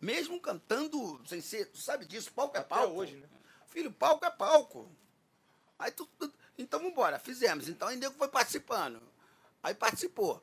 Mesmo 0.00 0.40
cantando 0.40 1.20
sem 1.26 1.40
ser, 1.40 1.66
tu 1.66 1.78
sabe 1.78 2.04
disso, 2.04 2.32
palco 2.32 2.56
é 2.56 2.60
Até 2.60 2.68
palco. 2.68 2.94
hoje, 2.94 3.16
né? 3.16 3.28
Filho, 3.74 3.90
palco 3.92 4.24
é 4.24 4.30
palco. 4.30 4.88
Aí 5.76 5.90
tu, 5.90 6.06
tu- 6.18 6.32
então 6.56 6.78
vambora, 6.80 7.18
fizemos. 7.18 7.68
Então 7.68 7.88
aí 7.88 7.96
nego 7.96 8.14
foi 8.14 8.28
participando. 8.28 9.02
Aí 9.60 9.74
participou. 9.74 10.40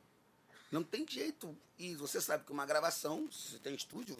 Não 0.70 0.84
tem 0.84 1.06
jeito. 1.08 1.56
E 1.78 1.96
você 1.96 2.20
sabe 2.20 2.44
que 2.44 2.52
uma 2.52 2.66
gravação, 2.66 3.30
se 3.32 3.58
tem 3.58 3.74
estúdio, 3.74 4.16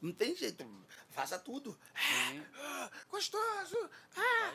não 0.00 0.12
tem 0.12 0.34
jeito. 0.34 0.68
Faça 1.10 1.38
tudo. 1.38 1.78
Ah, 2.56 2.90
gostoso. 3.08 3.90
Ah, 4.16 4.52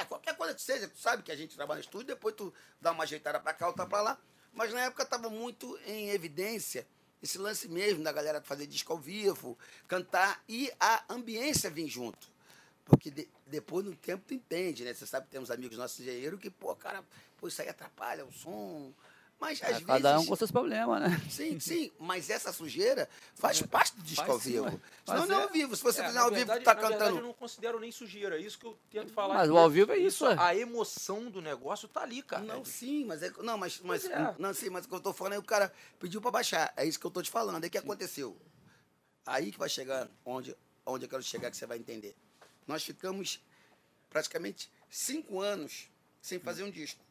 ah, 0.00 0.04
qualquer 0.06 0.36
coisa 0.36 0.54
que 0.54 0.60
seja. 0.62 0.88
Tu 0.88 0.98
sabe 0.98 1.22
que 1.22 1.30
a 1.30 1.36
gente 1.36 1.54
trabalha 1.54 1.78
no 1.78 1.84
estúdio, 1.84 2.08
depois 2.08 2.34
tu 2.34 2.52
dá 2.80 2.90
uma 2.90 3.04
ajeitada 3.04 3.38
pra 3.38 3.54
cá, 3.54 3.68
outra 3.68 3.86
pra 3.86 4.00
lá. 4.00 4.18
Mas 4.52 4.72
na 4.72 4.80
época 4.82 5.06
tava 5.06 5.30
muito 5.30 5.78
em 5.86 6.10
evidência 6.10 6.84
esse 7.24 7.38
lance 7.38 7.68
mesmo 7.68 8.04
da 8.04 8.12
galera 8.12 8.42
fazer 8.42 8.66
disco 8.66 8.92
ao 8.92 8.98
vivo, 8.98 9.56
cantar 9.88 10.42
e 10.46 10.70
a 10.78 11.02
ambiência 11.08 11.70
vir 11.70 11.88
junto. 11.88 12.28
Porque 12.84 13.10
de- 13.10 13.28
depois, 13.46 13.82
no 13.84 13.96
tempo, 13.96 14.22
tu 14.28 14.34
entende, 14.34 14.84
né? 14.84 14.92
Você 14.92 15.06
sabe 15.06 15.24
que 15.26 15.32
temos 15.32 15.50
amigos 15.50 15.78
nossos 15.78 15.98
engenheiros 16.00 16.38
que, 16.38 16.50
pô, 16.50 16.76
cara, 16.76 17.02
pô, 17.38 17.48
isso 17.48 17.62
aí 17.62 17.68
atrapalha 17.68 18.26
o 18.26 18.32
som. 18.32 18.92
Mas 19.40 19.60
às 19.62 19.76
É, 19.76 19.80
cada 19.84 20.10
um 20.12 20.14
vezes. 20.14 20.28
com 20.28 20.36
seus 20.36 20.50
problemas, 20.50 21.00
né? 21.02 21.20
Sim, 21.28 21.58
sim, 21.60 21.92
mas 21.98 22.30
essa 22.30 22.52
sujeira 22.52 23.08
faz 23.34 23.60
parte 23.62 23.94
do 23.96 24.02
disco 24.02 24.30
ao 24.30 24.38
vivo. 24.38 24.80
Senão 25.04 25.26
não 25.26 25.36
é 25.36 25.40
é- 25.40 25.42
ao 25.42 25.50
vivo. 25.50 25.76
Se 25.76 25.82
você 25.82 26.00
É, 26.00 26.06
fizer 26.06 26.18
ao 26.18 26.26
vivo, 26.30 26.36
verdade- 26.36 26.64
tá 26.64 26.74
na 26.74 26.80
verdade, 26.80 26.98
cantando. 27.00 27.18
eu 27.18 27.22
não 27.24 27.32
considero 27.34 27.78
nem 27.80 27.92
sujeira. 27.92 28.36
É 28.38 28.40
isso 28.40 28.58
que 28.58 28.64
eu 28.64 28.78
tento 28.90 29.12
falar. 29.12 29.34
Mas 29.34 29.48
aqui. 29.48 29.52
o 29.52 29.58
ao 29.58 29.68
vivo 29.68 29.92
é 29.92 29.98
isso, 29.98 30.24
é. 30.26 30.36
A 30.38 30.56
emoção 30.56 31.30
do 31.30 31.42
negócio 31.42 31.86
tá 31.88 32.00
ali, 32.02 32.22
cara. 32.22 32.42
Não, 32.44 32.64
sim, 32.64 33.04
mas 33.04 33.22
é. 33.22 33.30
Não, 33.42 33.58
mas. 33.58 33.80
mas 33.80 34.04
é. 34.06 34.34
Não, 34.38 34.54
sim, 34.54 34.70
mas 34.70 34.86
o 34.86 34.88
que 34.88 34.94
eu 34.94 35.00
tô 35.00 35.12
falando 35.12 35.34
é 35.34 35.38
o 35.38 35.42
cara 35.42 35.70
pediu 36.00 36.20
pra 36.22 36.30
baixar. 36.30 36.72
É 36.76 36.86
isso 36.86 36.98
que 36.98 37.04
eu 37.06 37.10
tô 37.10 37.20
te 37.22 37.30
falando. 37.30 37.62
O 37.64 37.68
que 37.70 37.76
aconteceu? 37.76 38.36
Aí 39.26 39.50
que 39.52 39.58
vai 39.58 39.68
chegar 39.68 40.08
onde, 40.24 40.56
onde 40.86 41.04
eu 41.04 41.08
quero 41.08 41.22
chegar, 41.22 41.50
que 41.50 41.56
você 41.56 41.66
vai 41.66 41.76
entender. 41.78 42.14
Nós 42.66 42.82
ficamos 42.84 43.40
praticamente 44.08 44.70
cinco 44.88 45.40
anos 45.40 45.88
sem 46.22 46.38
fazer 46.38 46.62
um 46.62 46.70
disco. 46.70 47.03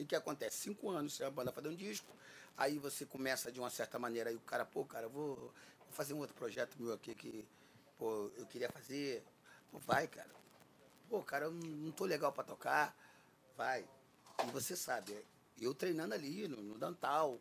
E 0.00 0.02
o 0.02 0.06
que 0.06 0.16
acontece? 0.16 0.56
Cinco 0.56 0.88
anos 0.88 1.14
sem 1.14 1.26
a 1.26 1.30
banda 1.30 1.52
fazer 1.52 1.68
um 1.68 1.76
disco. 1.76 2.10
Aí 2.56 2.78
você 2.78 3.04
começa 3.04 3.52
de 3.52 3.60
uma 3.60 3.68
certa 3.68 3.98
maneira, 3.98 4.30
aí 4.30 4.36
o 4.36 4.40
cara, 4.40 4.64
pô, 4.64 4.82
cara, 4.82 5.06
vou, 5.08 5.36
vou 5.36 5.52
fazer 5.90 6.14
um 6.14 6.18
outro 6.18 6.34
projeto 6.34 6.74
meu 6.80 6.94
aqui 6.94 7.14
que, 7.14 7.46
pô, 7.98 8.30
eu 8.38 8.46
queria 8.46 8.70
fazer. 8.70 9.22
Pô, 9.70 9.78
vai, 9.78 10.08
cara. 10.08 10.30
Pô, 11.06 11.22
cara, 11.22 11.44
eu 11.44 11.52
não 11.52 11.92
tô 11.92 12.06
legal 12.06 12.32
pra 12.32 12.42
tocar. 12.42 12.96
Vai. 13.58 13.86
E 14.46 14.50
você 14.50 14.74
sabe, 14.74 15.14
eu 15.60 15.74
treinando 15.74 16.14
ali 16.14 16.48
no, 16.48 16.62
no 16.62 16.78
Dantal, 16.78 17.38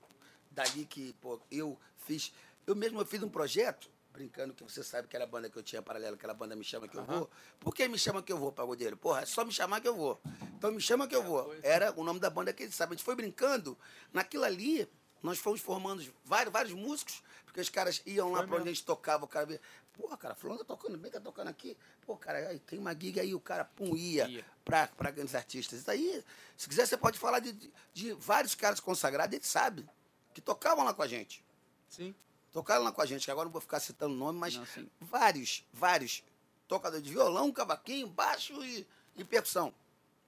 dali 0.52 0.86
que, 0.86 1.14
pô, 1.14 1.40
eu 1.50 1.80
fiz. 1.96 2.34
Eu 2.68 2.76
mesmo 2.76 3.04
fiz 3.06 3.24
um 3.24 3.30
projeto, 3.30 3.90
brincando 4.20 4.54
que 4.54 4.62
você 4.62 4.84
sabe 4.84 5.08
que 5.08 5.16
era 5.16 5.24
a 5.24 5.28
banda 5.28 5.50
que 5.50 5.58
eu 5.58 5.64
tinha 5.64 5.82
paralela, 5.82 6.16
aquela 6.18 6.34
banda 6.34 6.54
Me 6.54 6.64
Chama 6.64 6.90
Que 6.90 6.98
Eu 6.98 7.06
Vou. 7.06 7.30
Por 7.58 7.74
que 7.74 7.88
Me 7.88 7.98
Chama 7.98 8.22
Que 8.22 8.34
Eu 8.34 8.38
Vou, 8.38 8.52
Pagodeiro? 8.52 8.98
Porra, 8.98 9.22
é 9.22 9.26
só 9.26 9.46
me 9.46 9.52
chamar 9.52 9.80
que 9.80 9.88
eu 9.88 9.96
vou. 9.96 10.20
Então 10.58 10.72
me 10.74 10.82
chama 10.82 11.08
que 11.08 11.16
eu 11.16 11.24
vou. 11.24 11.56
Era 11.64 11.94
o 11.98 12.04
nome 12.04 12.20
da 12.20 12.30
banda 12.30 12.52
que 12.52 12.64
ele 12.64 12.72
sabe. 12.74 12.94
A 12.94 12.96
gente 12.98 13.06
foi 13.06 13.16
brincando. 13.16 13.78
Naquilo 14.12 14.44
ali, 14.44 14.90
nós 15.24 15.40
fomos 15.40 15.62
formando 15.62 16.04
vários, 16.26 16.52
vários 16.52 16.74
músicos, 16.74 17.24
porque 17.46 17.62
os 17.62 17.70
caras 17.70 18.02
iam 18.06 18.34
lá 18.34 18.46
pra 18.46 18.58
onde 18.58 18.70
a 18.70 18.74
gente 18.74 18.84
tocava, 18.84 19.24
o 19.24 19.28
cara 19.28 19.46
via, 19.46 19.62
porra, 19.94 20.18
cara, 20.18 20.36
fulano 20.36 20.60
tá 20.60 20.66
tocando 20.66 20.98
bem, 20.98 21.10
tá 21.10 21.22
tocando 21.22 21.48
aqui. 21.48 21.78
Pô, 22.06 22.18
cara, 22.18 22.50
aí 22.50 22.60
tem 22.60 22.78
uma 22.78 22.94
gig 22.94 23.22
aí, 23.22 23.34
o 23.34 23.40
cara, 23.40 23.64
pum, 23.64 23.96
ia 23.96 24.28
Ia. 24.28 24.46
pra, 24.66 24.88
pra 24.88 25.12
grandes 25.12 25.34
artistas. 25.34 25.80
Isso 25.80 25.90
aí, 25.92 26.24
se 26.58 26.68
quiser, 26.68 26.86
você 26.86 26.98
pode 26.98 27.18
falar 27.18 27.40
de, 27.40 27.54
de, 27.54 27.72
de 27.94 28.12
vários 28.14 28.54
caras 28.54 28.82
consagrados, 28.82 29.34
eles 29.34 29.48
sabem, 29.48 29.88
que 30.34 30.42
tocavam 30.42 30.84
lá 30.84 30.94
com 30.94 31.04
a 31.04 31.08
gente. 31.08 31.42
Sim. 31.88 32.14
Tocaram 32.52 32.84
lá 32.84 32.92
com 32.92 33.02
a 33.02 33.06
gente, 33.06 33.26
que 33.26 33.32
agora 33.32 33.46
não 33.46 33.52
vou 33.52 33.62
ficar 33.62 33.80
citando 33.80 34.16
nome, 34.16 34.40
mas 34.40 34.56
Não, 34.56 34.66
vários, 35.02 35.64
vários. 35.72 36.24
Tocador 36.68 37.02
de 37.02 37.10
violão, 37.10 37.52
cavaquinho, 37.52 38.08
baixo 38.08 38.64
e, 38.64 38.88
e 39.16 39.24
percussão. 39.24 39.74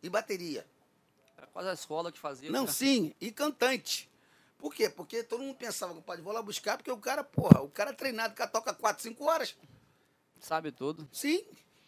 E 0.01 0.09
bateria. 0.09 0.65
Era 1.38 1.47
quase 1.47 1.69
a 1.69 1.74
escola 1.74 2.11
que 2.11 2.19
fazia. 2.19 2.51
Não, 2.51 2.65
cara. 2.65 2.78
sim, 2.78 3.13
e 3.19 3.32
cantante. 3.32 4.09
Por 4.57 4.74
quê? 4.74 4.89
Porque 4.89 5.24
todo 5.24 5.41
mundo 5.41 5.55
pensava 5.55 5.93
que 5.95 6.01
pode 6.01 6.22
vou 6.22 6.32
lá 6.32 6.41
buscar, 6.41 6.78
porque 6.78 6.91
o 6.91 6.97
cara, 6.97 7.24
porra, 7.24 7.61
o 7.61 7.69
cara 7.69 7.89
é 7.89 7.93
treinado, 7.93 8.34
o 8.34 8.38
cara 8.38 8.49
toca 8.49 8.74
4, 8.74 9.01
5 9.01 9.24
horas. 9.26 9.55
Sabe 10.39 10.72
tudo. 10.72 11.07
Sim. 11.11 11.43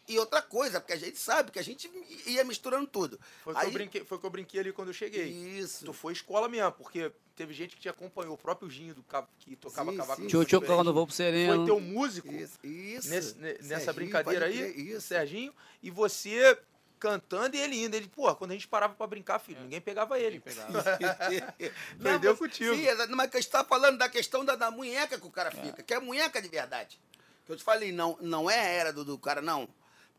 E 0.06 0.20
outra 0.20 0.42
coisa, 0.42 0.82
porque 0.82 0.92
a 0.94 0.98
gente 0.98 1.18
sabe, 1.18 1.50
que 1.50 1.58
a 1.60 1.64
gente 1.64 1.90
ia 2.26 2.44
misturando 2.44 2.86
tudo. 2.88 3.18
Foi 3.42 3.54
o 3.54 3.58
que 3.58 3.66
eu 3.66 3.72
brinquei, 3.72 4.04
foi 4.04 4.18
que 4.20 4.26
eu 4.26 4.30
brinquei 4.30 4.60
ali 4.60 4.74
quando 4.74 4.90
eu 4.90 4.94
cheguei. 4.94 5.26
Isso. 5.30 5.86
Tu 5.86 5.94
foi 5.94 6.12
escola 6.12 6.50
mesmo, 6.50 6.74
porque 6.74 7.10
teve 7.38 7.54
gente 7.54 7.76
que 7.76 7.82
te 7.82 7.88
acompanhou, 7.88 8.34
o 8.34 8.38
próprio 8.38 8.70
Ginho 8.70 8.94
do 8.94 9.06
que 9.40 9.56
tocava 9.56 9.92
Sim, 9.92 9.98
cavaco. 9.98 10.28
Tio, 10.28 10.62
quando 10.62 10.94
vou 10.94 11.08
pro 11.08 11.16
Foi 11.16 11.26
Sereno. 11.26 11.66
teu 11.66 11.80
músico 11.80 12.28
Isso. 12.34 12.60
isso. 12.62 13.10
nesse- 13.10 13.36
ne- 13.36 13.54
nessa 13.54 13.66
Serginho, 13.66 13.94
brincadeira 13.96 14.46
aí, 14.48 14.90
Isso. 14.92 15.08
Serginho, 15.08 15.54
e 15.82 15.90
você 15.90 16.58
cantando 17.00 17.56
e 17.56 17.60
ele 17.60 17.84
indo. 17.84 17.96
Ele, 17.96 18.08
pô, 18.08 18.34
quando 18.36 18.52
a 18.52 18.54
gente 18.54 18.68
parava 18.68 18.94
pra 18.96 19.08
brincar, 19.08 19.40
filho, 19.40 19.62
ninguém 19.62 19.80
pegava 19.82 20.20
ele. 20.20 20.42
Mas- 22.00 22.38
contigo. 22.38 22.76
Sim, 22.76 22.86
mas 23.16 23.30
que 23.30 23.38
a 23.38 23.42
gente 23.42 23.50
tá 23.52 23.64
falando 23.64 23.98
da 23.98 24.10
questão 24.10 24.44
da, 24.44 24.56
da 24.56 24.70
munheca 24.72 25.18
que 25.20 25.26
o 25.28 25.32
cara 25.32 25.52
fica, 25.52 25.84
que 25.84 25.94
é 25.94 26.00
munheca 26.00 26.42
de 26.42 26.48
verdade. 26.48 27.00
Que 27.46 27.52
eu 27.52 27.58
te 27.58 27.64
falei, 27.64 27.92
não, 27.92 28.18
não 28.22 28.50
é 28.50 28.60
a 28.60 28.64
era 28.64 28.94
do, 28.94 29.04
do 29.04 29.18
cara, 29.18 29.42
não. 29.42 29.68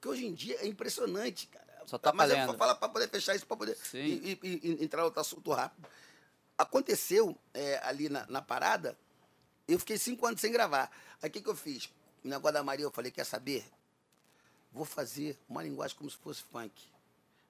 Porque 0.04 0.08
hoje 0.18 0.26
em 0.26 0.34
dia 0.34 0.58
é 0.60 0.66
impressionante, 0.66 1.46
cara. 1.46 1.64
Só 1.86 1.96
tá 1.96 2.12
mas 2.12 2.28
eu 2.30 2.36
vou 2.46 2.58
falar 2.58 2.74
pra 2.74 2.88
poder 2.90 3.08
fechar 3.08 3.34
isso, 3.34 3.46
pra 3.46 3.56
poder 3.56 3.74
e, 4.06 4.38
e- 4.42 4.60
e 4.80 4.84
entrar 4.84 5.02
outro 5.02 5.18
assunto 5.18 5.50
rápido. 5.50 5.88
Aconteceu 6.58 7.34
é, 7.54 7.78
ali 7.82 8.10
na, 8.10 8.26
na 8.26 8.42
parada, 8.42 8.98
eu 9.66 9.78
fiquei 9.78 9.96
cinco 9.96 10.26
anos 10.26 10.42
sem 10.42 10.52
gravar. 10.52 10.90
Aí 11.22 11.30
o 11.30 11.32
que, 11.32 11.40
que 11.40 11.48
eu 11.48 11.56
fiz? 11.56 11.86
O 12.22 12.28
negócio 12.28 12.52
da 12.52 12.62
Maria, 12.62 12.84
eu 12.84 12.90
falei, 12.90 13.10
quer 13.10 13.24
saber? 13.24 13.64
Vou 14.70 14.84
fazer 14.84 15.38
uma 15.48 15.62
linguagem 15.62 15.96
como 15.96 16.10
se 16.10 16.18
fosse 16.18 16.42
funk. 16.52 16.70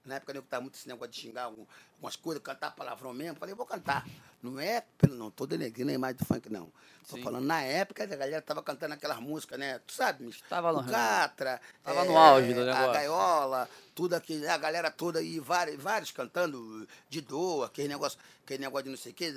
Na 0.04 0.16
época 0.16 0.32
eu 0.32 0.40
estava 0.40 0.60
muito 0.60 0.74
esse 0.74 0.86
negócio 0.86 1.10
de 1.12 1.18
xingar 1.20 1.44
algum- 1.44 1.64
algumas 1.94 2.14
coisas, 2.16 2.42
cantar 2.42 2.72
palavrão 2.76 3.12
mesmo. 3.14 3.38
Falei, 3.38 3.54
vou 3.54 3.64
cantar. 3.64 4.06
Não 4.42 4.60
é, 4.60 4.82
pelo- 4.98 5.14
não 5.14 5.30
tô 5.30 5.46
denegrindo 5.46 5.90
a 5.90 5.94
imagem 5.94 6.16
do 6.16 6.24
funk, 6.26 6.50
não. 6.50 6.70
Tô 7.08 7.16
Sim. 7.16 7.22
falando, 7.22 7.44
na 7.46 7.62
época 7.62 8.02
a 8.02 8.06
galera 8.06 8.42
tava 8.42 8.62
cantando 8.62 8.92
aquelas 8.94 9.18
músicas, 9.18 9.58
né? 9.58 9.78
Tu 9.86 9.94
sabe, 9.94 10.22
Miss? 10.24 10.42
Tava 10.48 10.72
no- 10.72 10.80
o 10.80 10.86
Catra. 10.86 11.58
tava 11.82 12.04
no 12.04 12.16
auge 12.18 12.52
do 12.52 12.60
A 12.60 12.64
negócio. 12.66 12.92
gaiola, 12.92 13.68
tudo 13.94 14.14
aquilo, 14.14 14.46
a 14.50 14.58
galera 14.58 14.90
toda 14.90 15.18
aí, 15.20 15.38
vários, 15.40 15.82
vários 15.82 16.10
cantando 16.10 16.86
de 17.08 17.20
doa, 17.22 17.66
aquele 17.66 17.88
negócio, 17.88 18.18
aquele 18.44 18.60
negócio 18.62 18.84
de 18.84 18.90
não 18.90 18.96
sei 18.98 19.12
o 19.12 19.14
quê. 19.14 19.32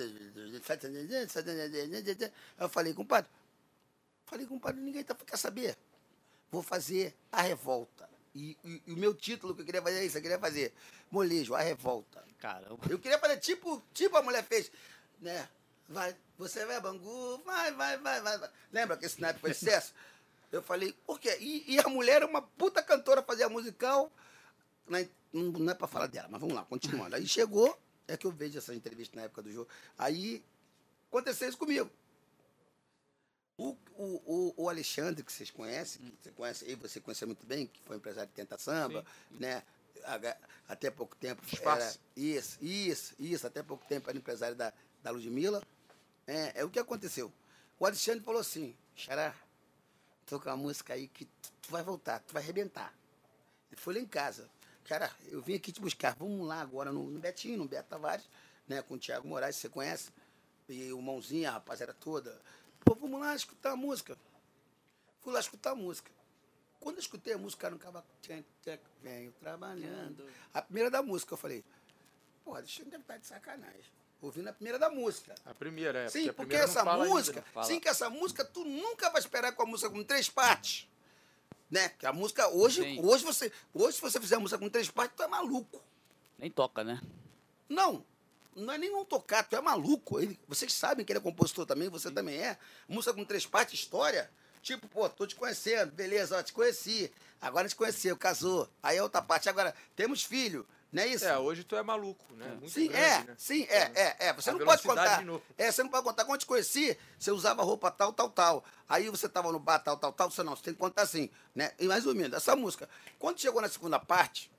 Eu 2.59 2.69
falei, 2.69 2.93
compadre, 2.93 3.29
falei, 4.25 4.45
compadre, 4.45 4.81
ninguém 4.81 5.03
tá, 5.03 5.15
quer 5.15 5.37
saber. 5.37 5.77
Vou 6.51 6.61
fazer 6.63 7.15
a 7.31 7.41
revolta. 7.41 8.06
E, 8.37 8.57
e- 8.63 8.81
e 8.87 8.93
o 8.93 8.97
meu 8.97 9.13
título 9.13 9.55
que 9.55 9.61
eu 9.61 9.65
queria 9.65 9.81
fazer 9.81 9.97
é 9.99 10.05
isso, 10.05 10.17
eu 10.17 10.21
queria 10.21 10.37
fazer 10.39 10.73
molejo, 11.09 11.55
a 11.55 11.61
revolta. 11.61 12.23
Caramba. 12.39 12.79
Eu 12.89 12.99
queria 12.99 13.17
fazer 13.17 13.37
tipo, 13.37 13.81
tipo 13.93 14.15
a 14.15 14.21
mulher 14.21 14.43
fez, 14.43 14.71
né? 15.19 15.49
Vai, 15.89 16.15
você 16.37 16.65
vai, 16.65 16.79
Bangu, 16.81 17.39
vai, 17.45 17.71
vai, 17.71 17.97
vai, 17.97 18.21
vai. 18.21 18.37
vai. 18.37 18.49
Lembra 18.71 18.97
que 18.97 19.05
esse 19.05 19.19
na 19.21 19.29
época 19.29 19.47
foi 19.47 19.53
sucesso? 19.53 19.93
Eu 20.51 20.61
falei, 20.61 20.93
por 21.05 21.19
quê? 21.19 21.35
E, 21.41 21.73
e 21.75 21.79
a 21.79 21.89
mulher 21.89 22.21
é 22.21 22.25
uma 22.25 22.41
puta 22.41 22.81
cantora, 22.81 23.21
fazia 23.21 23.49
musical. 23.49 24.09
Na- 24.87 24.99
não, 25.33 25.43
não 25.51 25.71
é 25.71 25.75
pra 25.75 25.87
falar 25.87 26.07
dela, 26.07 26.27
mas 26.31 26.39
vamos 26.39 26.55
lá, 26.55 26.63
continuando. 26.63 27.15
Aí 27.17 27.27
chegou, 27.27 27.77
é 28.07 28.15
que 28.15 28.25
eu 28.25 28.31
vejo 28.31 28.57
essa 28.57 28.73
entrevista 28.73 29.15
na 29.17 29.23
época 29.23 29.41
do 29.41 29.51
jogo. 29.51 29.69
Aí 29.97 30.41
aconteceu 31.09 31.49
isso 31.49 31.57
comigo. 31.57 31.89
O, 33.57 33.75
o, 33.97 34.53
o, 34.55 34.69
Alexandre, 34.69 35.23
que 35.23 35.31
vocês 35.31 35.49
conhecem, 35.49 36.01
que 36.01 36.23
você 36.23 36.31
conhece 36.31 36.65
aí, 36.65 36.75
você 36.75 36.99
conhece 36.99 37.25
muito 37.25 37.45
bem, 37.45 37.65
que 37.65 37.81
foi 37.81 37.97
empresário 37.97 38.29
de 38.29 38.35
Tenta 38.35 38.57
Samba, 38.57 39.03
né? 39.31 39.63
Até 40.67 40.91
pouco 40.91 41.15
tempo 41.15 41.41
era. 41.61 41.95
Isso, 42.15 42.57
isso, 42.61 43.15
isso. 43.19 43.47
Até 43.47 43.63
pouco 43.63 43.83
tempo 43.87 44.09
era 44.09 44.17
empresário 44.17 44.55
da, 44.55 44.71
da 45.01 45.09
Ludmilla. 45.09 45.63
É, 46.27 46.61
é 46.61 46.63
o 46.63 46.69
que 46.69 46.77
aconteceu. 46.77 47.33
O 47.79 47.85
Alexandre 47.85 48.23
falou 48.23 48.41
assim, 48.41 48.75
Xará, 48.95 49.33
tô 50.25 50.39
com 50.39 50.49
uma 50.49 50.57
música 50.57 50.93
aí 50.93 51.07
que 51.07 51.25
tu, 51.25 51.51
tu 51.63 51.71
vai 51.71 51.83
voltar, 51.83 52.19
tu 52.19 52.33
vai 52.33 52.43
arrebentar. 52.43 52.93
Ele 53.71 53.81
foi 53.81 53.95
lá 53.95 53.99
em 53.99 54.05
casa. 54.05 54.49
Cara, 54.85 55.11
eu 55.27 55.41
vim 55.41 55.55
aqui 55.55 55.71
te 55.71 55.81
buscar. 55.81 56.15
Vamos 56.15 56.47
lá 56.47 56.61
agora 56.61 56.91
no, 56.91 57.09
no 57.09 57.19
Betinho, 57.19 57.57
no 57.57 57.67
Beto 57.67 57.89
Tavares, 57.89 58.25
né? 58.67 58.81
Com 58.81 58.95
o 58.95 58.99
Thiago 58.99 59.27
Moraes, 59.27 59.55
você 59.55 59.67
conhece. 59.67 60.11
E 60.69 60.91
o 60.93 61.01
Mãozinha, 61.01 61.49
a 61.49 61.53
rapaziada 61.53 61.93
toda. 61.93 62.39
Pô, 62.87 62.95
vamos 62.95 63.19
lá 63.19 63.35
escutar 63.35 63.71
a 63.71 63.75
música. 63.75 64.17
Fui 65.19 65.33
lá 65.33 65.41
escutar 65.41 65.71
a 65.71 65.75
música. 65.75 66.09
Quando 66.79 66.95
eu 66.95 67.01
escutei 67.01 67.33
a 67.33 67.37
música 67.37 67.69
no 67.69 67.77
cavaco, 67.77 68.07
tchac, 68.21 68.45
tchac, 68.63 68.81
venho 69.01 69.33
trabalhando. 69.33 70.25
A 70.53 70.61
primeira 70.61 70.89
da 70.89 71.03
música, 71.03 71.33
eu 71.33 71.37
falei, 71.37 71.65
pô, 72.45 72.55
deixa 72.55 72.83
eu 72.83 72.87
estar 72.87 73.17
de 73.17 73.27
sacanagem. 73.27 73.91
Ouvindo 74.21 74.47
a 74.47 74.53
primeira 74.53 74.79
da 74.79 74.89
música. 74.89 75.35
A 75.45 75.53
primeira, 75.53 76.05
é. 76.05 76.07
Sim, 76.07 76.31
porque 76.31 76.55
não 76.55 76.63
essa 76.63 76.79
ainda, 76.79 77.05
música, 77.05 77.41
fala. 77.53 77.65
sim, 77.65 77.77
que 77.77 77.89
essa 77.89 78.09
música 78.09 78.45
tu 78.45 78.63
nunca 78.63 79.09
vai 79.09 79.19
esperar 79.19 79.51
com 79.51 79.63
a 79.63 79.65
música 79.65 79.89
com 79.89 80.01
três 80.03 80.29
partes. 80.29 80.87
Né? 81.69 81.89
Que 81.89 82.05
a 82.05 82.13
música 82.13 82.47
hoje, 82.47 82.81
Sim. 82.81 83.05
hoje 83.05 83.25
você, 83.25 83.51
hoje 83.73 83.97
se 83.97 84.01
você 84.01 84.17
fizer 84.21 84.37
a 84.37 84.39
música 84.39 84.57
com 84.57 84.69
três 84.69 84.89
partes, 84.89 85.17
tu 85.17 85.23
é 85.23 85.27
maluco. 85.27 85.83
Nem 86.37 86.49
toca, 86.49 86.85
né? 86.85 87.01
Não, 87.67 88.05
não 88.57 88.73
é 88.73 88.77
nem 88.77 88.91
não 88.91 89.05
tocar, 89.05 89.43
tu 89.43 89.55
é 89.55 89.61
maluco. 89.61 90.19
Ele, 90.19 90.37
vocês 90.47 90.73
sabem 90.73 91.05
que 91.05 91.11
ele 91.11 91.19
é 91.19 91.21
compositor 91.21 91.65
também, 91.65 91.89
você 91.89 92.11
também 92.11 92.41
é. 92.41 92.57
Música 92.87 93.13
com 93.13 93.23
três 93.23 93.45
partes, 93.45 93.79
história. 93.79 94.29
Tipo, 94.61 94.87
pô, 94.87 95.07
tô 95.07 95.25
te 95.25 95.35
conhecendo, 95.35 95.91
beleza, 95.91 96.37
ó, 96.37 96.43
te 96.43 96.51
conheci. 96.51 97.11
Agora 97.39 97.65
a 97.65 97.67
gente 97.69 97.77
conheceu, 97.77 98.17
casou. 98.17 98.67
Aí 98.81 98.97
a 98.97 99.03
outra 99.03 99.21
parte, 99.21 99.47
agora 99.47 99.73
temos 99.95 100.23
filho, 100.23 100.67
não 100.91 101.03
é 101.03 101.07
isso? 101.07 101.25
É, 101.25 101.37
hoje 101.37 101.63
tu 101.63 101.75
é 101.75 101.83
maluco, 101.83 102.25
né? 102.33 102.47
Muito 102.59 102.69
Sim, 102.69 102.87
grande, 102.87 103.05
é, 103.05 103.23
né? 103.25 103.35
sim, 103.37 103.63
é, 103.69 103.91
é, 103.93 104.15
é. 104.27 104.33
Você 104.33 104.49
A 104.49 104.53
não 104.53 104.65
pode 104.65 104.81
contar. 104.81 105.23
É, 105.57 105.71
você 105.71 105.83
não 105.83 105.89
pode 105.89 106.03
contar. 106.03 106.25
Quando 106.25 106.35
eu 106.35 106.39
te 106.39 106.45
conheci, 106.45 106.97
você 107.19 107.29
usava 107.31 107.61
roupa 107.61 107.91
tal, 107.91 108.11
tal, 108.13 108.29
tal. 108.29 108.65
Aí 108.87 109.09
você 109.09 109.27
tava 109.29 109.51
no 109.51 109.59
bar, 109.59 109.79
tal, 109.79 109.97
tal, 109.97 110.13
tal. 110.13 110.31
Você 110.31 110.43
não, 110.43 110.55
você 110.55 110.63
tem 110.63 110.73
que 110.73 110.79
contar 110.79 111.03
assim, 111.03 111.29
né? 111.53 111.71
E 111.77 111.85
mais 111.87 112.05
ou 112.07 112.15
menos, 112.15 112.35
essa 112.35 112.55
música. 112.55 112.89
Quando 113.19 113.39
chegou 113.39 113.61
na 113.61 113.69
segunda 113.69 113.99
parte, 113.99 114.49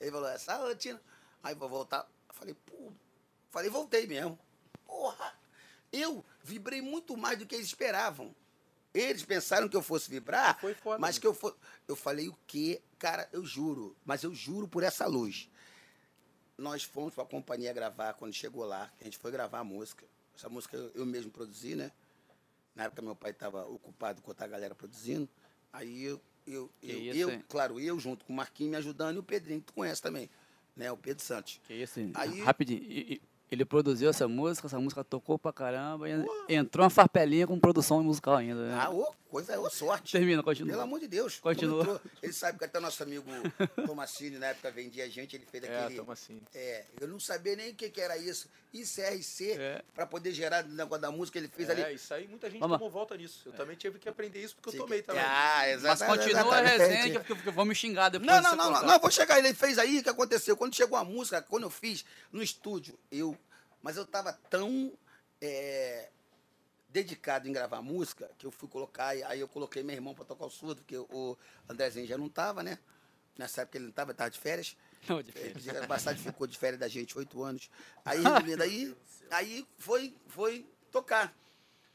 ele 0.00 0.10
falou, 0.10 0.28
essa 0.28 0.56
rotina. 0.56 1.00
Aí 1.42 1.54
vou 1.54 1.68
voltar. 1.68 2.06
Eu 2.28 2.34
falei, 2.34 2.54
pô. 2.66 2.92
Falei, 3.52 3.70
voltei 3.70 4.06
mesmo. 4.06 4.36
Porra! 4.84 5.32
Eu 5.92 6.24
vibrei 6.42 6.80
muito 6.80 7.16
mais 7.16 7.38
do 7.38 7.46
que 7.46 7.54
eles 7.54 7.66
esperavam. 7.66 8.34
Eles 8.94 9.22
pensaram 9.24 9.68
que 9.68 9.76
eu 9.76 9.82
fosse 9.82 10.10
vibrar, 10.10 10.58
foda 10.58 10.98
mas 10.98 11.10
mesmo. 11.10 11.20
que 11.20 11.26
eu 11.26 11.34
fosse. 11.34 11.56
Eu 11.86 11.94
falei 11.94 12.28
o 12.28 12.36
quê? 12.46 12.82
Cara, 12.98 13.28
eu 13.32 13.44
juro, 13.44 13.94
mas 14.04 14.22
eu 14.22 14.34
juro 14.34 14.66
por 14.66 14.82
essa 14.82 15.06
luz. 15.06 15.48
Nós 16.58 16.82
fomos 16.82 17.14
para 17.14 17.24
a 17.24 17.26
companhia 17.26 17.72
gravar 17.72 18.14
quando 18.14 18.32
chegou 18.34 18.64
lá. 18.64 18.90
A 19.00 19.04
gente 19.04 19.18
foi 19.18 19.30
gravar 19.30 19.60
a 19.60 19.64
música. 19.64 20.06
Essa 20.36 20.48
música 20.48 20.76
eu, 20.76 20.90
eu 20.94 21.06
mesmo 21.06 21.30
produzi, 21.30 21.74
né? 21.74 21.90
Na 22.74 22.84
época 22.84 23.02
meu 23.02 23.14
pai 23.16 23.30
estava 23.32 23.64
ocupado 23.66 24.22
com 24.22 24.30
outra 24.30 24.46
galera 24.46 24.74
produzindo. 24.74 25.28
Aí 25.72 26.04
eu, 26.04 26.20
eu, 26.46 26.70
eu, 26.82 26.98
isso, 27.00 27.18
eu, 27.18 27.30
hein? 27.30 27.44
claro, 27.48 27.78
eu 27.80 27.98
junto 28.00 28.24
com 28.24 28.32
o 28.32 28.36
Marquinhos 28.36 28.70
me 28.70 28.76
ajudando 28.76 29.16
e 29.16 29.18
o 29.18 29.22
Pedrinho, 29.22 29.60
que 29.60 29.66
tu 29.66 29.72
conhece 29.74 30.00
também, 30.02 30.28
né? 30.76 30.90
O 30.92 30.96
Pedro 30.96 31.22
Santos. 31.22 31.60
Que 31.64 31.74
isso, 31.74 31.98
Aí- 32.14 32.40
rapidinho. 32.42 32.82
E- 32.82 33.14
e- 33.14 33.22
Ele 33.52 33.66
produziu 33.66 34.08
essa 34.08 34.26
música, 34.26 34.66
essa 34.66 34.80
música 34.80 35.04
tocou 35.04 35.38
pra 35.38 35.52
caramba. 35.52 36.08
E 36.08 36.54
entrou 36.54 36.84
uma 36.84 36.88
farpelinha 36.88 37.46
com 37.46 37.60
produção 37.60 38.02
musical 38.02 38.36
ainda. 38.36 38.66
Né? 38.66 38.78
Ah, 38.80 38.90
coisa, 39.32 39.58
ô 39.58 39.70
sorte. 39.70 40.12
Termina, 40.12 40.42
continua. 40.42 40.70
Pelo 40.72 40.82
amor 40.82 41.00
de 41.00 41.08
Deus. 41.08 41.38
Continua. 41.40 41.80
entrou. 41.80 42.00
Ele 42.22 42.32
sabe 42.34 42.58
que 42.58 42.64
até 42.66 42.78
nosso 42.78 43.02
amigo 43.02 43.24
Tomassini, 43.86 44.38
na 44.38 44.48
época, 44.48 44.70
vendia 44.70 45.04
a 45.04 45.08
gente, 45.08 45.34
ele 45.36 45.46
fez 45.50 45.64
É, 45.64 45.78
aquele. 45.84 45.96
tamo 45.98 46.12
assim. 46.12 46.40
É, 46.54 46.84
eu 47.00 47.08
não 47.08 47.18
sabia 47.18 47.56
nem 47.56 47.70
o 47.70 47.74
que, 47.74 47.88
que 47.88 48.00
era 48.00 48.18
isso. 48.18 48.46
ICRC, 48.74 49.52
É. 49.52 49.82
para 49.94 50.06
poder 50.06 50.32
gerar 50.32 50.64
o 50.64 50.68
negócio 50.68 51.00
da 51.02 51.10
música, 51.10 51.38
ele 51.38 51.48
fez 51.48 51.68
É, 51.68 51.72
ali. 51.72 51.94
isso 51.94 52.12
aí 52.12 52.28
muita 52.28 52.50
gente 52.50 52.60
Vamos 52.60 52.76
tomou 52.76 52.90
volta 52.90 53.16
nisso. 53.16 53.42
Eu 53.46 53.52
também 53.52 53.74
tive 53.76 53.98
que 53.98 54.08
aprender 54.08 54.42
isso 54.42 54.54
porque 54.54 54.68
eu 54.68 54.72
Sim, 54.72 54.78
tomei 54.78 55.00
que- 55.00 55.06
também. 55.06 55.22
Ah, 55.22 55.62
Mas 55.64 55.72
exatamente. 55.84 56.18
continua 56.18 56.40
a 56.40 56.62
exatamente. 56.62 56.78
resenha, 56.78 57.20
que, 57.20 57.34
que, 57.34 57.42
que 57.42 57.50
vamos 57.50 57.78
xingar 57.78 58.08
depois. 58.10 58.26
Não, 58.30 58.40
não, 58.42 58.54
não, 58.56 58.70
não, 58.70 58.82
não, 58.86 58.98
vou 59.00 59.10
chegar. 59.10 59.38
Ele 59.38 59.54
fez 59.54 59.78
aí, 59.78 59.98
o 59.98 60.02
que 60.02 60.08
aconteceu? 60.10 60.56
Quando 60.56 60.74
chegou 60.74 60.98
a 60.98 61.04
música, 61.04 61.40
quando 61.42 61.62
eu 61.64 61.70
fiz 61.70 62.04
no 62.30 62.42
estúdio, 62.42 62.98
eu. 63.10 63.36
Mas 63.82 63.96
eu 63.96 64.04
tava 64.06 64.32
tão 64.50 64.92
é, 65.40 66.08
dedicado 66.92 67.48
em 67.48 67.52
gravar 67.52 67.80
música 67.80 68.30
que 68.38 68.46
eu 68.46 68.50
fui 68.50 68.68
colocar, 68.68 69.08
aí 69.08 69.40
eu 69.40 69.48
coloquei 69.48 69.82
meu 69.82 69.94
irmão 69.96 70.14
pra 70.14 70.24
tocar 70.24 70.44
o 70.44 70.50
surdo, 70.50 70.82
porque 70.82 70.96
o 70.96 71.36
Andrezinho 71.68 72.06
já 72.06 72.18
não 72.18 72.28
tava, 72.28 72.62
né? 72.62 72.78
Nessa 73.36 73.62
época 73.62 73.78
ele 73.78 73.86
não 73.86 73.92
tava, 73.92 74.10
ele 74.10 74.18
tava 74.18 74.30
de 74.30 74.38
férias. 74.38 74.76
Não, 75.08 75.22
de 75.22 75.30
Ele 75.34 75.58
férias. 75.58 75.86
bastante 75.86 76.20
ficou 76.20 76.46
de 76.46 76.56
férias 76.56 76.78
da 76.78 76.86
gente, 76.86 77.16
oito 77.16 77.42
anos. 77.42 77.70
Aí, 78.04 78.22
aí, 78.60 78.96
aí 79.30 79.66
foi, 79.78 80.14
foi 80.28 80.66
tocar. 80.90 81.34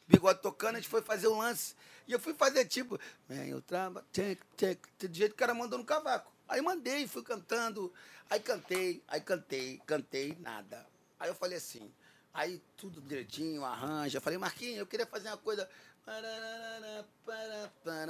Bigode 0.08 0.42
tocando, 0.42 0.76
a 0.76 0.80
gente 0.80 0.90
foi 0.90 1.02
fazer 1.02 1.28
o 1.28 1.38
lance. 1.38 1.76
E 2.08 2.12
eu 2.12 2.20
fui 2.20 2.34
fazer 2.34 2.66
tipo, 2.66 3.00
eu 3.30 3.62
trava, 3.62 4.06
tchek, 4.12 4.42
tchek, 4.56 5.08
do 5.08 5.14
jeito 5.14 5.32
que 5.32 5.36
o 5.36 5.38
cara 5.38 5.54
mandou 5.54 5.78
no 5.78 5.86
cavaco. 5.86 6.32
Aí 6.48 6.62
mandei, 6.62 7.06
fui 7.08 7.22
cantando, 7.24 7.94
aí 8.30 8.40
cantei, 8.40 9.04
aí 9.08 9.20
cantei, 9.20 9.82
cantei, 9.86 10.38
nada. 10.40 10.86
Aí 11.20 11.30
eu 11.30 11.36
falei 11.36 11.58
assim, 11.58 11.94
aí 12.38 12.62
tudo 12.78 13.02
direitinho, 13.02 13.66
arranja. 13.66 14.18
Eu 14.18 14.22
falei, 14.22 14.38
Marquinhos, 14.38 14.78
eu 14.78 14.86
queria 14.88 15.08
fazer 15.08 15.28
uma 15.30 15.38
coisa. 15.38 15.68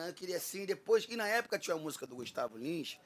Eu 0.08 0.14
queria 0.14 0.38
assim, 0.38 0.66
depois. 0.66 1.06
E 1.10 1.16
na 1.16 1.28
época 1.28 1.58
tinha 1.58 1.76
a 1.76 1.80
música 1.80 2.06
do 2.06 2.16
Gustavo 2.18 2.58
Lins, 2.58 3.00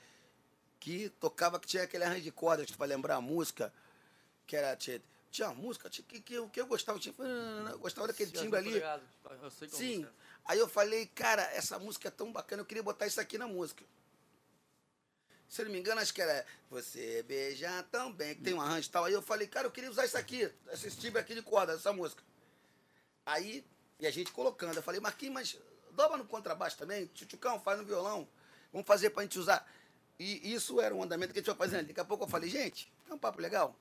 que 0.80 1.10
tocava, 1.20 1.60
que 1.60 1.68
tinha 1.68 1.84
aquele 1.84 2.04
arranjo 2.04 2.22
de 2.24 2.32
cordas, 2.32 2.72
para 2.72 2.88
lembrar 2.88 3.16
a 3.16 3.22
música, 3.22 3.72
que 4.48 4.56
era. 4.56 4.76
Tinha, 4.76 5.02
tinha 5.30 5.48
uma 5.50 5.56
música 5.56 5.90
tinha, 5.90 6.04
que, 6.06 6.20
que, 6.20 6.34
eu- 6.34 6.50
que 6.50 6.60
eu 6.60 6.66
gostava, 6.66 7.00
tinha, 7.00 7.16
eu 7.72 7.80
gostava 7.80 8.08
daquele 8.08 8.32
timbre 8.32 8.60
ali. 8.60 8.74
Eu 9.42 9.52
sei 9.52 9.68
como 9.70 9.80
Sim. 9.82 10.04
é. 10.04 10.10
Aí 10.44 10.60
eu 10.60 10.68
falei, 10.68 11.06
cara, 11.06 11.44
essa 11.54 11.78
música 11.80 12.08
é 12.08 12.12
tão 12.12 12.34
bacana, 12.34 12.62
eu 12.62 12.66
queria 12.66 12.84
botar 12.84 13.06
isso 13.08 13.22
aqui 13.22 13.38
na 13.38 13.48
música. 13.48 13.86
Se 15.52 15.62
eu 15.62 15.66
não 15.66 15.74
me 15.74 15.80
engano, 15.80 16.00
acho 16.00 16.14
que 16.14 16.22
era 16.22 16.46
Você 16.70 17.24
Beija 17.24 17.84
Tão 17.92 18.10
Bem, 18.10 18.34
que 18.34 18.42
tem 18.42 18.54
um 18.54 18.62
arranjo 18.62 18.88
e 18.88 18.90
tal. 18.90 19.04
Aí 19.04 19.12
eu 19.12 19.22
falei, 19.22 19.46
cara, 19.46 19.68
eu 19.68 19.72
queria 19.72 19.92
usar 19.92 20.06
isso 20.06 20.18
aqui, 20.18 20.50
esse 20.72 20.90
timbre 20.92 21.20
aqui 21.20 21.36
de 21.36 21.42
corda, 21.42 21.74
essa 21.74 21.92
música. 21.92 22.24
Aí, 23.26 23.62
e 24.00 24.08
a 24.08 24.12
gente 24.12 24.32
colocando, 24.32 24.78
eu 24.78 24.82
falei, 24.82 25.02
Marquinhos, 25.02 25.34
mas 25.34 25.58
dobra 25.92 26.16
no 26.16 26.24
contrabaixo 26.24 26.78
também, 26.78 27.06
tchutchucão, 27.08 27.60
faz 27.60 27.78
no 27.78 27.86
violão, 27.86 28.26
vamos 28.72 28.88
fazer 28.88 29.10
pra 29.10 29.24
gente 29.24 29.38
usar. 29.38 29.70
E 30.18 30.54
isso 30.54 30.80
era 30.80 30.96
um 30.96 31.04
andamento 31.04 31.34
que 31.34 31.40
a 31.40 31.42
gente 31.42 31.54
foi 31.54 31.68
fazendo. 31.68 31.88
Daqui 31.88 32.00
a 32.00 32.06
pouco 32.06 32.24
eu 32.24 32.30
falei, 32.30 32.50
gente, 32.50 32.90
é 33.10 33.14
um 33.14 33.20
papo 33.20 33.42
legal. 33.42 33.76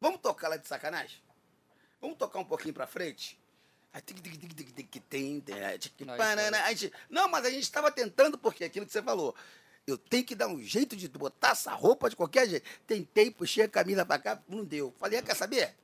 Vamos 0.00 0.20
tocar 0.20 0.48
lá 0.48 0.56
de 0.56 0.66
sacanagem? 0.66 1.22
Vamos 2.00 2.18
tocar 2.18 2.40
um 2.40 2.44
pouquinho 2.44 2.74
pra 2.74 2.88
frente? 2.88 3.40
Não, 7.08 7.28
mas 7.28 7.44
a 7.44 7.50
gente 7.50 7.62
estava 7.62 7.92
tentando, 7.92 8.36
porque 8.36 8.64
aquilo 8.64 8.84
que 8.84 8.92
você 8.92 9.02
falou. 9.02 9.36
Eu 9.86 9.98
tenho 9.98 10.24
que 10.24 10.34
dar 10.34 10.46
um 10.46 10.62
jeito 10.62 10.94
de 10.94 11.08
botar 11.08 11.50
essa 11.50 11.72
roupa 11.72 12.08
de 12.08 12.14
qualquer 12.16 12.48
jeito. 12.48 12.68
Tentei, 12.86 13.30
puxei 13.30 13.64
a 13.64 13.68
camisa 13.68 14.06
pra 14.06 14.18
cá, 14.18 14.40
não 14.48 14.64
deu. 14.64 14.94
Falei, 14.98 15.18
"Ah, 15.18 15.22
quer 15.22 15.34
saber? 15.34 15.74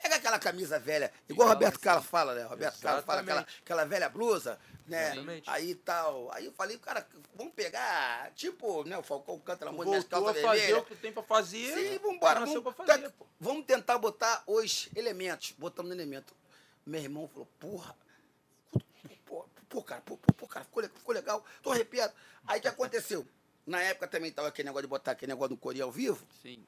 Pega 0.00 0.16
aquela 0.16 0.38
camisa 0.38 0.78
velha, 0.78 1.10
igual 1.28 1.48
o 1.48 1.52
Roberto. 1.52 1.78
Carlos 1.80 2.04
fala, 2.06 2.34
né? 2.34 2.42
Roberto 2.42 2.80
Carlos 2.80 3.04
fala 3.04 3.20
aquela, 3.22 3.46
aquela 3.60 3.84
velha 3.84 4.08
blusa, 4.08 4.58
né? 4.86 5.06
Exatamente. 5.12 5.48
Aí 5.50 5.74
tal. 5.76 6.30
Aí 6.32 6.44
eu 6.46 6.52
falei, 6.52 6.76
cara, 6.78 7.06
vamos 7.34 7.54
pegar, 7.54 8.30
tipo, 8.34 8.84
né? 8.84 8.98
O 8.98 9.02
Falcão 9.02 9.38
canta 9.38 9.64
na 9.64 9.72
música 9.72 9.92
das 9.96 10.04
calças 10.04 10.42
fazer 10.42 10.60
vermelhas. 10.60 10.82
o 10.82 10.84
que 10.86 10.94
tem 10.96 11.12
pra 11.12 11.22
fazer. 11.22 11.74
Sim, 11.74 11.98
vambora. 11.98 12.40
Nasceu 12.40 12.60
Vamos, 12.60 12.74
pra 12.76 12.86
fazer, 12.86 13.08
tá- 13.08 13.12
vamos 13.40 13.64
tentar 13.66 13.98
botar 13.98 14.42
os 14.46 14.88
elementos. 14.96 15.52
Botamos 15.56 15.88
no 15.90 15.96
elemento. 15.96 16.34
Meu 16.84 17.00
irmão 17.00 17.28
falou, 17.28 17.48
porra. 17.58 17.96
Pô, 19.74 19.82
cara, 19.82 20.00
pô, 20.02 20.16
pô, 20.16 20.32
pô, 20.34 20.46
cara, 20.46 20.64
ficou, 20.64 20.84
ficou 20.84 21.12
legal. 21.12 21.44
Tô 21.60 21.72
arrepiado. 21.72 22.14
Aí 22.46 22.60
o 22.60 22.62
que 22.62 22.68
aconteceu? 22.68 23.26
Na 23.66 23.82
época 23.82 24.06
também 24.06 24.30
tava 24.30 24.46
aquele 24.46 24.68
negócio 24.68 24.86
de 24.86 24.88
botar 24.88 25.10
aquele 25.10 25.32
negócio 25.32 25.48
do 25.48 25.56
Coreia 25.56 25.82
ao 25.82 25.90
vivo. 25.90 26.24
Sim. 26.40 26.64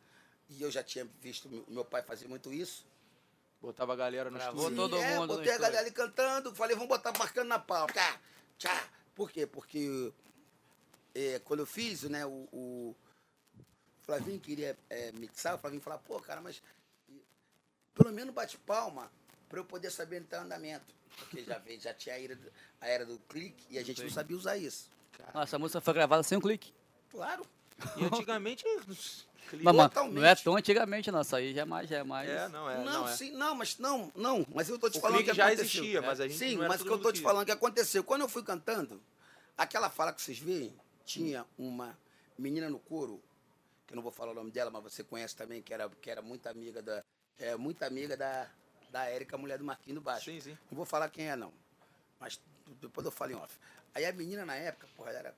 E 0.48 0.60
eu 0.60 0.72
já 0.72 0.82
tinha 0.82 1.04
visto 1.20 1.48
meu, 1.48 1.64
meu 1.68 1.84
pai 1.84 2.02
fazer 2.02 2.26
muito 2.26 2.52
isso. 2.52 2.84
Botava 3.62 3.92
a 3.92 3.96
galera 3.96 4.28
no 4.28 4.36
Gravou 4.36 4.70
estúdio. 4.70 4.76
todo 4.76 4.96
é, 5.00 5.18
mundo 5.20 5.36
botei 5.36 5.52
a 5.52 5.58
galera 5.58 5.82
ali 5.82 5.92
cantando. 5.92 6.52
Falei, 6.52 6.74
vamos 6.74 6.88
botar 6.88 7.16
marcando 7.16 7.46
na 7.46 7.60
palma. 7.60 7.92
Tchá, 7.92 8.20
tchá. 8.58 8.88
Por 9.14 9.30
quê? 9.30 9.46
Porque 9.46 10.12
é, 11.14 11.38
quando 11.44 11.60
eu 11.60 11.66
fiz, 11.66 12.02
né, 12.02 12.26
o, 12.26 12.48
o 12.52 12.96
Flavinho 14.02 14.40
queria 14.40 14.76
é, 14.90 15.12
mixar, 15.12 15.54
o 15.54 15.58
Flavinho 15.58 15.80
falava, 15.80 16.02
pô, 16.02 16.18
cara, 16.18 16.40
mas 16.40 16.60
pelo 17.94 18.12
menos 18.12 18.34
bate 18.34 18.58
palma 18.58 19.08
para 19.48 19.60
eu 19.60 19.64
poder 19.64 19.90
saber 19.90 20.18
entrar 20.18 20.40
em 20.40 20.44
andamento. 20.44 20.94
Porque 21.18 21.42
já, 21.44 21.58
veio, 21.58 21.80
já 21.80 21.94
tinha 21.94 22.14
a 22.14 22.20
era, 22.20 22.36
do, 22.36 22.52
a 22.80 22.88
era 22.88 23.06
do 23.06 23.18
clique 23.28 23.64
e 23.70 23.78
a 23.78 23.84
gente 23.84 24.02
não 24.02 24.10
sabia 24.10 24.36
usar 24.36 24.56
isso. 24.56 24.90
Nossa, 25.34 25.56
a 25.56 25.58
música 25.58 25.80
foi 25.80 25.94
gravada 25.94 26.22
sem 26.22 26.36
um 26.36 26.40
clique. 26.40 26.72
Claro. 27.10 27.44
E 27.96 28.04
antigamente. 28.04 28.64
não 29.62 30.24
é 30.24 30.34
tão 30.34 30.56
antigamente, 30.56 31.10
não. 31.10 31.20
Isso 31.20 31.36
aí 31.36 31.54
já 31.54 31.62
é 31.62 31.64
mais, 31.64 31.88
já 31.88 31.98
é 31.98 32.04
mais. 32.04 32.28
É, 32.28 32.48
não 32.48 32.68
é. 32.68 32.76
não, 32.78 32.84
Não, 32.84 33.08
é. 33.08 33.16
sim, 33.16 33.30
não, 33.32 33.54
mas 33.54 33.78
não, 33.78 34.12
não. 34.14 34.46
Mas 34.54 34.68
eu 34.68 34.78
tô 34.78 34.90
te 34.90 34.98
O 34.98 35.00
falando 35.00 35.18
clique 35.18 35.30
que 35.30 35.36
já 35.36 35.46
aconteceu. 35.46 35.80
existia, 35.82 36.02
mas 36.02 36.20
a 36.20 36.28
gente 36.28 36.38
Sim, 36.38 36.56
mas 36.56 36.80
o 36.80 36.84
que 36.84 36.90
eu 36.90 36.98
tô 37.00 37.12
te 37.12 37.20
falando 37.20 37.46
que 37.46 37.52
aconteceu. 37.52 38.04
Quando 38.04 38.22
eu 38.22 38.28
fui 38.28 38.42
cantando, 38.42 39.00
aquela 39.56 39.88
fala 39.88 40.12
que 40.12 40.20
vocês 40.20 40.38
veem, 40.38 40.74
tinha 41.04 41.46
uma 41.56 41.96
menina 42.38 42.68
no 42.68 42.78
coro, 42.78 43.22
que 43.86 43.94
eu 43.94 43.96
não 43.96 44.02
vou 44.02 44.12
falar 44.12 44.32
o 44.32 44.34
nome 44.34 44.50
dela, 44.50 44.70
mas 44.70 44.82
você 44.82 45.02
conhece 45.04 45.34
também, 45.36 45.62
que 45.62 45.72
era, 45.72 45.88
que 45.88 46.10
era 46.10 46.20
muito 46.20 46.46
amiga 46.46 46.82
da. 46.82 47.02
É, 47.38 47.54
muito 47.56 47.82
amiga 47.82 48.16
da, 48.16 48.48
da 48.90 49.04
Érica, 49.04 49.36
mulher 49.36 49.58
do 49.58 49.64
Marquinhos 49.64 50.00
do 50.00 50.04
Baixo. 50.04 50.30
Sim, 50.30 50.40
sim. 50.40 50.58
Não 50.70 50.76
vou 50.76 50.86
falar 50.86 51.08
quem 51.10 51.28
é, 51.28 51.36
não. 51.36 51.52
Mas 52.20 52.40
depois 52.80 53.04
eu 53.04 53.12
falo 53.12 53.32
em 53.32 53.34
off. 53.34 53.54
Aí 53.94 54.04
a 54.04 54.12
menina 54.12 54.44
na 54.44 54.54
época, 54.54 54.86
porra, 54.96 55.10
ela 55.10 55.18
era 55.20 55.34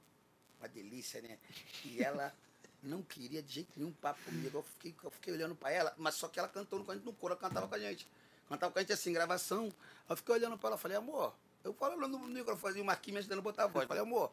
uma 0.59 0.69
delícia, 0.69 1.21
né? 1.21 1.39
E 1.85 2.03
ela 2.03 2.33
não 2.83 3.03
queria 3.03 3.43
de 3.43 3.53
jeito 3.53 3.71
nenhum 3.77 3.93
papo 3.93 4.21
comigo. 4.25 4.59
Eu 4.59 4.63
fiquei, 4.63 4.95
eu 5.03 5.11
fiquei 5.11 5.33
olhando 5.35 5.55
pra 5.55 5.71
ela, 5.71 5.95
mas 5.97 6.15
só 6.15 6.29
que 6.29 6.39
ela 6.39 6.49
cantou 6.49 6.79
no, 6.79 6.95
no 6.95 7.13
coro, 7.13 7.35
ela 7.35 7.41
cantava 7.41 7.69
com 7.69 7.75
a 7.75 7.79
gente. 7.79 8.07
Cantava 8.49 8.73
com 8.73 8.79
a 8.79 8.83
gente 8.83 8.93
assim, 8.93 9.13
gravação. 9.13 9.65
Aí 9.65 9.71
eu 10.11 10.17
fiquei 10.17 10.35
olhando 10.35 10.57
pra 10.59 10.71
ela, 10.71 10.79
falei, 10.79 10.97
amor, 10.97 11.35
eu 11.65 11.73
falando 11.75 12.09
no 12.09 12.19
microfone, 12.19 12.81
o 12.81 12.85
Marquinhos 12.85 13.15
me 13.15 13.19
ajudando 13.21 13.39
a 13.41 13.43
botar 13.43 13.65
a 13.65 13.67
voz. 13.67 13.87
Falei, 13.87 14.03
amor, 14.03 14.33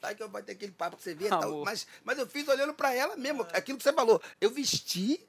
tá 0.00 0.14
que 0.14 0.24
vai 0.26 0.42
ter 0.42 0.52
aquele 0.52 0.72
papo 0.72 0.96
que 0.96 1.02
você 1.02 1.14
vê 1.14 1.26
e 1.26 1.30
tal. 1.30 1.64
Mas, 1.64 1.86
mas 2.04 2.18
eu 2.18 2.26
fiz 2.26 2.46
olhando 2.48 2.74
pra 2.74 2.94
ela 2.94 3.16
mesmo, 3.16 3.42
aquilo 3.52 3.78
que 3.78 3.84
você 3.84 3.92
falou. 3.92 4.22
Eu 4.40 4.50
vesti, 4.50 5.26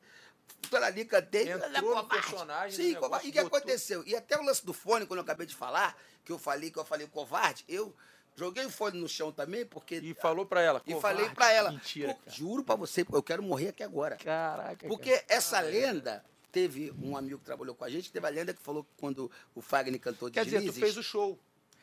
tô 0.70 0.78
ali, 0.78 1.06
cantei. 1.06 1.52
Entrou 1.52 1.94
é 1.94 1.96
no 1.96 2.10
personagem, 2.10 2.76
Sim, 2.76 2.96
covarde. 2.96 3.28
E 3.28 3.30
o 3.30 3.34
que 3.34 3.40
aconteceu? 3.40 4.04
E 4.06 4.16
até 4.16 4.38
o 4.38 4.44
lance 4.44 4.66
do 4.66 4.74
fone, 4.74 5.06
quando 5.06 5.20
eu 5.20 5.24
acabei 5.24 5.48
de 5.48 5.56
falar, 5.56 5.98
que 6.26 6.32
eu 6.32 6.38
falei 6.40 6.70
que 6.72 6.78
eu 6.78 6.86
falei 6.86 7.08
covarde, 7.08 7.64
eu 7.68 7.96
joguei 8.36 8.66
o 8.66 8.70
fone 8.70 9.00
no 9.00 9.08
chão 9.08 9.32
também, 9.32 9.66
porque. 9.66 9.96
E 9.96 10.14
falou 10.14 10.46
pra 10.46 10.62
ela. 10.62 10.82
E 10.86 10.94
"Covarde". 10.94 11.18
falei 11.20 11.36
pra 11.36 11.52
ela, 11.52 11.72
Mentira, 11.72 12.14
"Pô, 12.14 12.20
cara. 12.20 12.36
juro 12.38 12.64
pra 12.64 12.76
você, 12.76 13.06
eu 13.12 13.24
quero 13.24 13.42
morrer 13.42 13.70
aqui 13.70 13.84
agora. 13.84 14.18
Caraca. 14.18 14.88
Porque 14.88 15.24
essa 15.28 15.60
lenda, 15.60 16.24
teve 16.52 16.94
um 17.02 17.16
amigo 17.16 17.40
que 17.40 17.46
trabalhou 17.46 17.76
com 17.76 17.84
a 17.84 17.90
gente, 17.90 18.12
teve 18.12 18.26
a 18.26 18.30
lenda 18.30 18.54
que 18.54 18.62
falou 18.62 18.84
que 18.84 18.90
quando 18.98 19.32
o 19.54 19.62
Fagner 19.62 20.00
cantou 20.00 20.30
Quer 20.32 20.46
dizer, 20.46 20.64
tu 20.64 20.74
fez 20.74 20.98
o 20.98 21.04
show. 21.04 21.40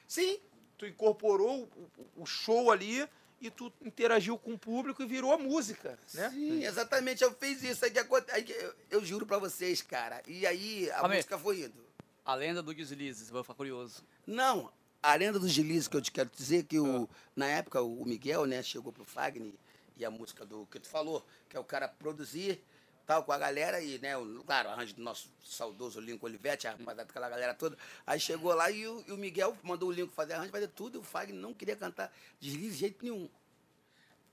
Sim, 0.07 0.39
Tu 0.77 0.87
incorporou 0.87 1.69
o 2.17 2.27
show 2.27 2.71
ali 2.71 3.09
e 3.41 3.51
tu 3.51 3.73
interagiu 3.83 4.39
com 4.39 4.55
o 4.55 4.59
público 4.59 5.03
e 5.03 5.07
virou 5.07 5.33
a 5.33 5.39
música, 5.39 5.99
né? 6.15 6.31
sim, 6.31 6.65
exatamente, 6.65 7.23
eu 7.23 7.33
fiz 7.35 7.63
isso. 7.63 7.85
Aí 7.85 7.91
que 7.91 7.99
aconte- 7.99 8.31
aí 8.31 8.43
que 8.43 8.53
eu, 8.53 8.75
eu 8.91 9.05
juro 9.05 9.27
pra 9.27 9.39
vocês, 9.39 9.83
cara. 9.83 10.23
E 10.27 10.47
aí 10.47 10.91
a 10.91 11.07
aí. 11.07 11.17
música 11.17 11.39
foi 11.39 11.63
indo. 11.63 11.85
A 12.25 12.35
lenda 12.35 12.63
do 12.63 12.73
Deslizes, 12.75 13.29
vou 13.29 13.43
ficar 13.43 13.55
curioso. 13.55 14.03
Não, 14.27 14.73
a 15.03 15.15
lenda 15.15 15.39
dos 15.39 15.51
Gilizes 15.51 15.87
que 15.89 15.97
eu 15.97 16.01
te 16.01 16.11
quero 16.11 16.31
dizer 16.35 16.65
que 16.65 16.79
Ah. 16.79 16.83
o, 16.83 17.09
na 17.37 17.47
época 17.47 17.83
o 17.83 18.05
Miguel, 18.07 18.47
né, 18.47 18.63
chegou 18.63 18.91
pro 18.93 19.05
Fagner 19.05 19.53
e 19.97 20.05
a 20.05 20.11
música 20.11 20.47
do 20.47 20.67
que 20.67 20.81
tu 20.81 20.89
falou, 20.89 21.25
que 21.49 21.57
é 21.57 21.61
o 21.61 21.65
cara 21.65 21.87
produzir 21.87 22.63
tal 23.07 23.25
com 23.25 23.33
a 23.33 23.39
galera 23.39 23.81
e, 23.81 23.99
né, 23.99 24.17
o, 24.17 24.43
claro, 24.45 24.69
arranjo 24.69 24.95
do 24.95 25.03
nosso 25.03 25.31
saudoso 25.45 26.01
Lincoln 26.01 26.27
Olivetti, 26.27 26.67
a 26.67 26.73
rapaziada, 26.73 27.03
aquela 27.03 27.29
galera 27.29 27.55
toda. 27.55 27.77
Aí 28.07 28.19
chegou 28.19 28.55
lá 28.55 28.71
e 28.71 28.87
o, 28.87 29.05
e 29.07 29.13
o 29.13 29.17
Miguel 29.17 29.57
mandou 29.63 29.89
o 29.89 29.93
Lincoln 29.93 30.13
fazer 30.13 30.35
arranjo, 30.35 30.51
fazer 30.51 30.69
tudo, 30.69 30.99
e 30.99 31.01
o 31.01 31.03
Fagner 31.03 31.41
não 31.41 31.55
queria 31.55 31.77
cantar 31.77 32.13
deslize 32.41 32.71
de 32.71 32.79
jeito 32.79 33.05
nenhum. 33.05 33.29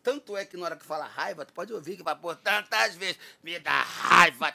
Tanto 0.04 0.36
é 0.36 0.46
que 0.46 0.58
na 0.58 0.66
hora 0.66 0.76
que 0.76 0.86
fala 0.86 1.06
raiva, 1.06 1.46
tu 1.46 1.54
pode 1.54 1.72
ouvir 1.74 1.96
que 1.96 2.04
vai 2.04 2.16
por 2.16 2.36
tantas 2.36 2.96
vezes, 2.96 3.20
me 3.44 3.60
dá 3.60 3.82
raiva. 3.82 4.54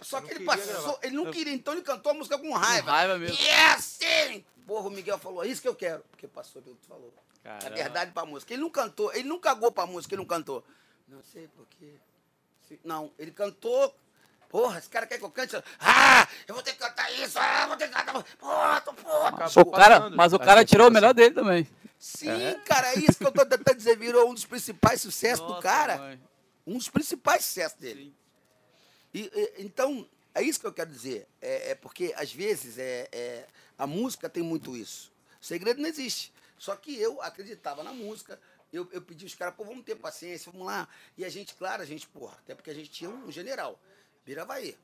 Só 0.00 0.20
que 0.20 0.32
ele 0.32 0.44
passou, 0.44 0.66
gravar. 0.66 0.98
ele 1.02 1.16
não 1.16 1.30
queria, 1.30 1.52
então 1.52 1.72
ele 1.72 1.82
cantou 1.82 2.12
a 2.12 2.14
música 2.14 2.38
com 2.38 2.52
raiva. 2.52 2.90
raiva 2.90 3.18
mesmo. 3.18 3.36
E 3.40 3.46
é 3.46 3.66
assim! 3.72 4.44
Porra, 4.66 4.88
o 4.88 4.90
Miguel 4.90 5.18
falou, 5.18 5.44
é 5.44 5.48
isso 5.48 5.62
que 5.62 5.68
eu 5.68 5.74
quero. 5.74 6.02
Porque 6.10 6.26
passou 6.26 6.60
pelo 6.60 6.74
que 6.74 6.82
tu 6.82 6.88
falou. 6.88 7.14
É 7.44 7.48
Caramba. 7.48 7.76
verdade 7.76 8.10
pra 8.10 8.26
música. 8.26 8.52
Ele 8.52 8.62
não 8.62 8.70
cantou, 8.70 9.14
ele 9.14 9.28
não 9.28 9.38
cagou 9.38 9.70
pra 9.70 9.86
música, 9.86 10.14
ele 10.14 10.20
não 10.20 10.26
cantou. 10.26 10.64
Não 11.06 11.22
sei 11.22 11.46
porquê. 11.48 11.94
Não, 12.84 13.12
ele 13.18 13.30
cantou. 13.30 13.94
Porra, 14.48 14.78
esse 14.78 14.88
cara 14.88 15.06
quer 15.06 15.18
que 15.18 15.24
eu 15.24 15.30
cante. 15.30 15.56
Ah, 15.80 16.26
eu 16.46 16.54
vou 16.54 16.62
ter 16.62 16.72
que 16.72 16.78
cantar 16.78 17.10
isso, 17.14 17.36
ah, 17.38 17.62
eu 17.62 17.68
vou 17.68 17.76
ter 17.76 17.88
que 17.88 17.94
cantar. 17.94 18.22
Porra, 18.38 18.80
tô 18.80 18.94
porra. 18.94 19.46
O 19.60 19.70
cara, 19.72 20.10
mas 20.10 20.32
o 20.32 20.38
cara 20.38 20.64
tirou 20.64 20.88
o 20.88 20.90
melhor 20.90 21.12
dele 21.12 21.34
também. 21.34 21.68
Sim, 21.98 22.28
cara, 22.64 22.92
é 22.94 22.98
isso 23.00 23.18
que 23.18 23.26
eu 23.26 23.32
tô 23.32 23.44
tentando 23.44 23.76
dizer. 23.76 23.96
Virou 23.98 24.30
um 24.30 24.34
dos 24.34 24.44
principais 24.44 25.00
sucessos 25.00 25.40
do 25.44 25.48
Nossa, 25.50 25.62
cara. 25.62 25.98
mãe. 25.98 26.20
Um 26.66 26.76
dos 26.78 26.88
principais 26.88 27.44
sucessos 27.44 27.78
dele. 27.78 28.14
E, 29.12 29.30
e- 29.34 29.54
então, 29.58 30.06
é 30.34 30.42
isso 30.42 30.60
que 30.60 30.66
eu 30.66 30.72
quero 30.72 30.90
dizer. 30.90 31.26
É, 31.40 31.70
é 31.70 31.74
porque, 31.74 32.14
às 32.16 32.32
vezes, 32.32 32.78
é, 32.78 33.08
é- 33.10 33.46
a 33.78 33.86
música 33.86 34.28
tem 34.28 34.42
muito 34.42 34.76
isso. 34.76 35.10
O 35.40 35.44
segredo 35.44 35.80
não 35.80 35.88
existe. 35.88 36.32
Só 36.58 36.74
que 36.76 36.96
eu 37.00 37.20
acreditava 37.22 37.82
na 37.82 37.92
música. 37.92 38.38
Eu, 38.76 38.88
eu 38.92 39.02
pedi 39.02 39.24
os 39.24 39.34
caras, 39.34 39.54
pô, 39.54 39.64
vamos 39.64 39.84
ter 39.84 39.96
paciência, 39.96 40.52
vamos 40.52 40.66
lá. 40.66 40.88
E 41.16 41.24
a 41.24 41.28
gente, 41.28 41.54
claro, 41.54 41.82
a 41.82 41.86
gente, 41.86 42.06
porra, 42.08 42.36
até 42.38 42.54
porque 42.54 42.70
a 42.70 42.74
gente 42.74 42.90
tinha 42.90 43.10
um 43.10 43.30
general, 43.30 43.80
Biravaí. 44.24 44.76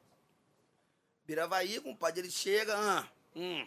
Biravaí, 1.26 1.80
compadre, 1.80 2.20
ele 2.20 2.30
chega, 2.30 2.76
ah, 2.76 3.06
hum. 3.36 3.66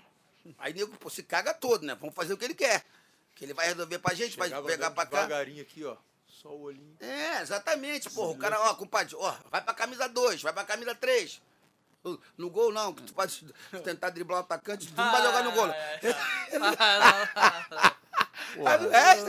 Aí 0.58 0.74
nego, 0.74 0.96
pô, 0.98 1.10
se 1.10 1.24
caga 1.24 1.54
todo, 1.54 1.86
né? 1.86 1.96
Vamos 1.96 2.16
fazer 2.16 2.34
o 2.34 2.38
que 2.38 2.46
ele 2.46 2.54
quer. 2.54 2.84
Que 3.34 3.46
ele 3.46 3.54
vai 3.54 3.68
resolver 3.68 4.00
pra 4.00 4.14
gente, 4.14 4.38
vai 4.38 4.50
pegar 4.64 4.92
pra 4.92 5.06
cá. 5.06 5.22
Devagarinho 5.24 5.62
aqui, 5.62 5.84
ó. 5.84 5.98
Só 6.28 6.50
o 6.50 6.62
olhinho. 6.62 6.96
É, 7.00 7.42
exatamente, 7.42 8.10
porra. 8.10 8.32
O 8.32 8.38
cara, 8.38 8.60
ó, 8.60 8.76
compadre, 8.76 9.16
ó, 9.16 9.36
vai 9.50 9.62
pra 9.62 9.74
camisa 9.74 10.08
2, 10.08 10.42
vai 10.42 10.54
pra 10.54 10.64
camisa 10.64 10.94
3. 10.94 11.42
No 12.38 12.52
gol, 12.52 12.72
não, 12.72 12.94
que 12.94 13.02
tu 13.02 13.14
pode 13.14 13.44
tentar 13.84 14.12
driblar 14.12 14.40
o 14.40 14.42
atacante, 14.42 14.88
tu 14.88 14.96
não 14.96 15.12
vai 15.12 15.24
jogar 15.24 15.44
no 15.44 15.52
gol. 15.52 15.68
Mas 18.64 18.82
o 18.86 18.90
resto, 18.90 19.26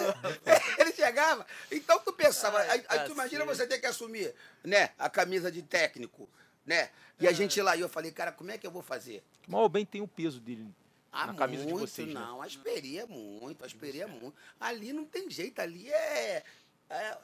chegava. 1.06 1.46
Então 1.70 1.98
tu 2.00 2.12
pensava, 2.12 2.58
aí, 2.60 2.84
aí 2.88 3.04
tu 3.06 3.12
imagina 3.12 3.44
você 3.44 3.66
ter 3.66 3.78
que 3.78 3.86
assumir, 3.86 4.34
né, 4.64 4.90
a 4.98 5.08
camisa 5.08 5.50
de 5.50 5.62
técnico, 5.62 6.28
né? 6.64 6.90
E 7.18 7.26
a 7.26 7.32
gente 7.32 7.60
lá, 7.62 7.76
e 7.76 7.80
eu 7.80 7.88
falei, 7.88 8.10
cara, 8.10 8.32
como 8.32 8.50
é 8.50 8.58
que 8.58 8.66
eu 8.66 8.70
vou 8.70 8.82
fazer? 8.82 9.22
Mal 9.48 9.62
ou 9.62 9.68
bem 9.68 9.86
tem 9.86 10.02
o 10.02 10.08
peso 10.08 10.38
dele 10.40 10.66
Ah, 11.10 11.28
na 11.28 11.34
camisa 11.34 11.62
muito, 11.64 11.76
de 11.76 11.80
vocês, 11.90 12.08
né? 12.08 12.14
não. 12.14 12.42
Asperia 12.42 13.06
muito, 13.06 13.64
asperia 13.64 14.06
muito. 14.06 14.34
Ali 14.60 14.92
não 14.92 15.04
tem 15.04 15.30
jeito, 15.30 15.60
ali 15.60 15.90
é. 15.90 16.42
é- 16.90 17.18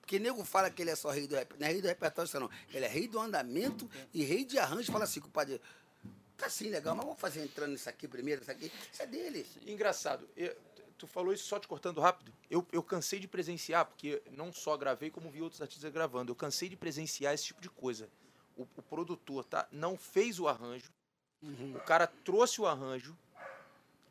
porque 0.00 0.18
nego 0.18 0.44
fala 0.44 0.68
que 0.68 0.82
ele 0.82 0.90
é 0.90 0.96
só 0.96 1.10
rei 1.10 1.26
do 1.28 1.34
rap. 1.36 1.54
Não 1.58 1.66
é 1.66 1.70
rei 1.70 1.80
do 1.80 1.86
repertório, 1.88 2.28
não. 2.40 2.50
Ele 2.74 2.84
é 2.84 2.88
rei 2.88 3.06
do 3.06 3.20
andamento 3.20 3.88
e 4.12 4.24
rei 4.24 4.44
de 4.44 4.58
arranjo. 4.58 4.90
Fala 4.90 5.04
assim, 5.04 5.20
compadre. 5.20 5.60
Tá 6.36 6.46
assim, 6.46 6.68
legal, 6.68 6.94
mas 6.96 7.04
vamos 7.04 7.20
fazer 7.20 7.40
entrando 7.44 7.70
nisso 7.70 7.88
aqui 7.88 8.08
primeiro, 8.08 8.42
isso 8.42 8.50
aqui. 8.50 8.70
Isso 8.92 9.00
é 9.02 9.06
dele. 9.06 9.46
Engraçado, 9.64 10.28
eu- 10.36 10.56
tu 11.02 11.06
falou 11.08 11.32
isso 11.32 11.46
só 11.46 11.58
te 11.58 11.66
cortando 11.66 12.00
rápido. 12.00 12.32
Eu, 12.48 12.64
eu 12.70 12.80
cansei 12.80 13.18
de 13.18 13.26
presenciar, 13.26 13.84
porque 13.84 14.22
não 14.30 14.52
só 14.52 14.76
gravei, 14.76 15.10
como 15.10 15.28
vi 15.32 15.42
outros 15.42 15.60
artistas 15.60 15.92
gravando. 15.92 16.30
Eu 16.30 16.36
cansei 16.36 16.68
de 16.68 16.76
presenciar 16.76 17.34
esse 17.34 17.46
tipo 17.46 17.60
de 17.60 17.68
coisa. 17.68 18.08
O, 18.56 18.62
o 18.62 18.82
produtor 18.82 19.44
tá, 19.44 19.66
não 19.72 19.96
fez 19.96 20.38
o 20.38 20.46
arranjo, 20.46 20.92
o 21.74 21.80
cara 21.80 22.06
trouxe 22.06 22.60
o 22.60 22.68
arranjo. 22.68 23.18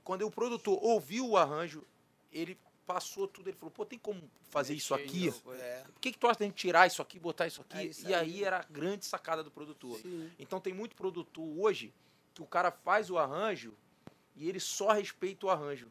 Quando 0.03 0.27
o 0.27 0.31
produtor 0.31 0.77
ouviu 0.83 1.29
o 1.29 1.37
arranjo, 1.37 1.81
ele 2.29 2.59
passou 2.85 3.25
tudo, 3.25 3.49
ele 3.49 3.55
falou, 3.55 3.71
pô, 3.71 3.85
tem 3.85 3.97
como 3.97 4.21
fazer 4.49 4.73
isso 4.73 4.93
aqui? 4.93 5.29
É. 5.29 5.83
Por 5.93 6.01
que, 6.01 6.11
que 6.11 6.17
tu 6.17 6.27
acha 6.27 6.39
da 6.39 6.45
gente 6.45 6.55
tirar 6.55 6.87
isso 6.87 7.01
aqui, 7.01 7.17
botar 7.17 7.47
isso 7.47 7.61
aqui? 7.61 7.77
É 7.77 7.85
isso 7.85 8.05
e 8.05 8.13
aí. 8.13 8.33
aí. 8.33 8.43
era 8.43 8.59
a 8.59 8.63
grande 8.63 9.05
sacada 9.05 9.41
do 9.41 9.51
produtor. 9.51 9.97
Sim. 9.99 10.29
Então 10.37 10.59
tem 10.59 10.73
muito 10.73 10.93
produtor 10.93 11.47
hoje 11.57 11.93
que 12.33 12.41
o 12.41 12.45
cara 12.45 12.69
faz 12.69 13.09
o 13.09 13.17
arranjo 13.17 13.73
e 14.35 14.49
ele 14.49 14.59
só 14.59 14.91
respeita 14.91 15.45
o 15.45 15.49
arranjo. 15.49 15.89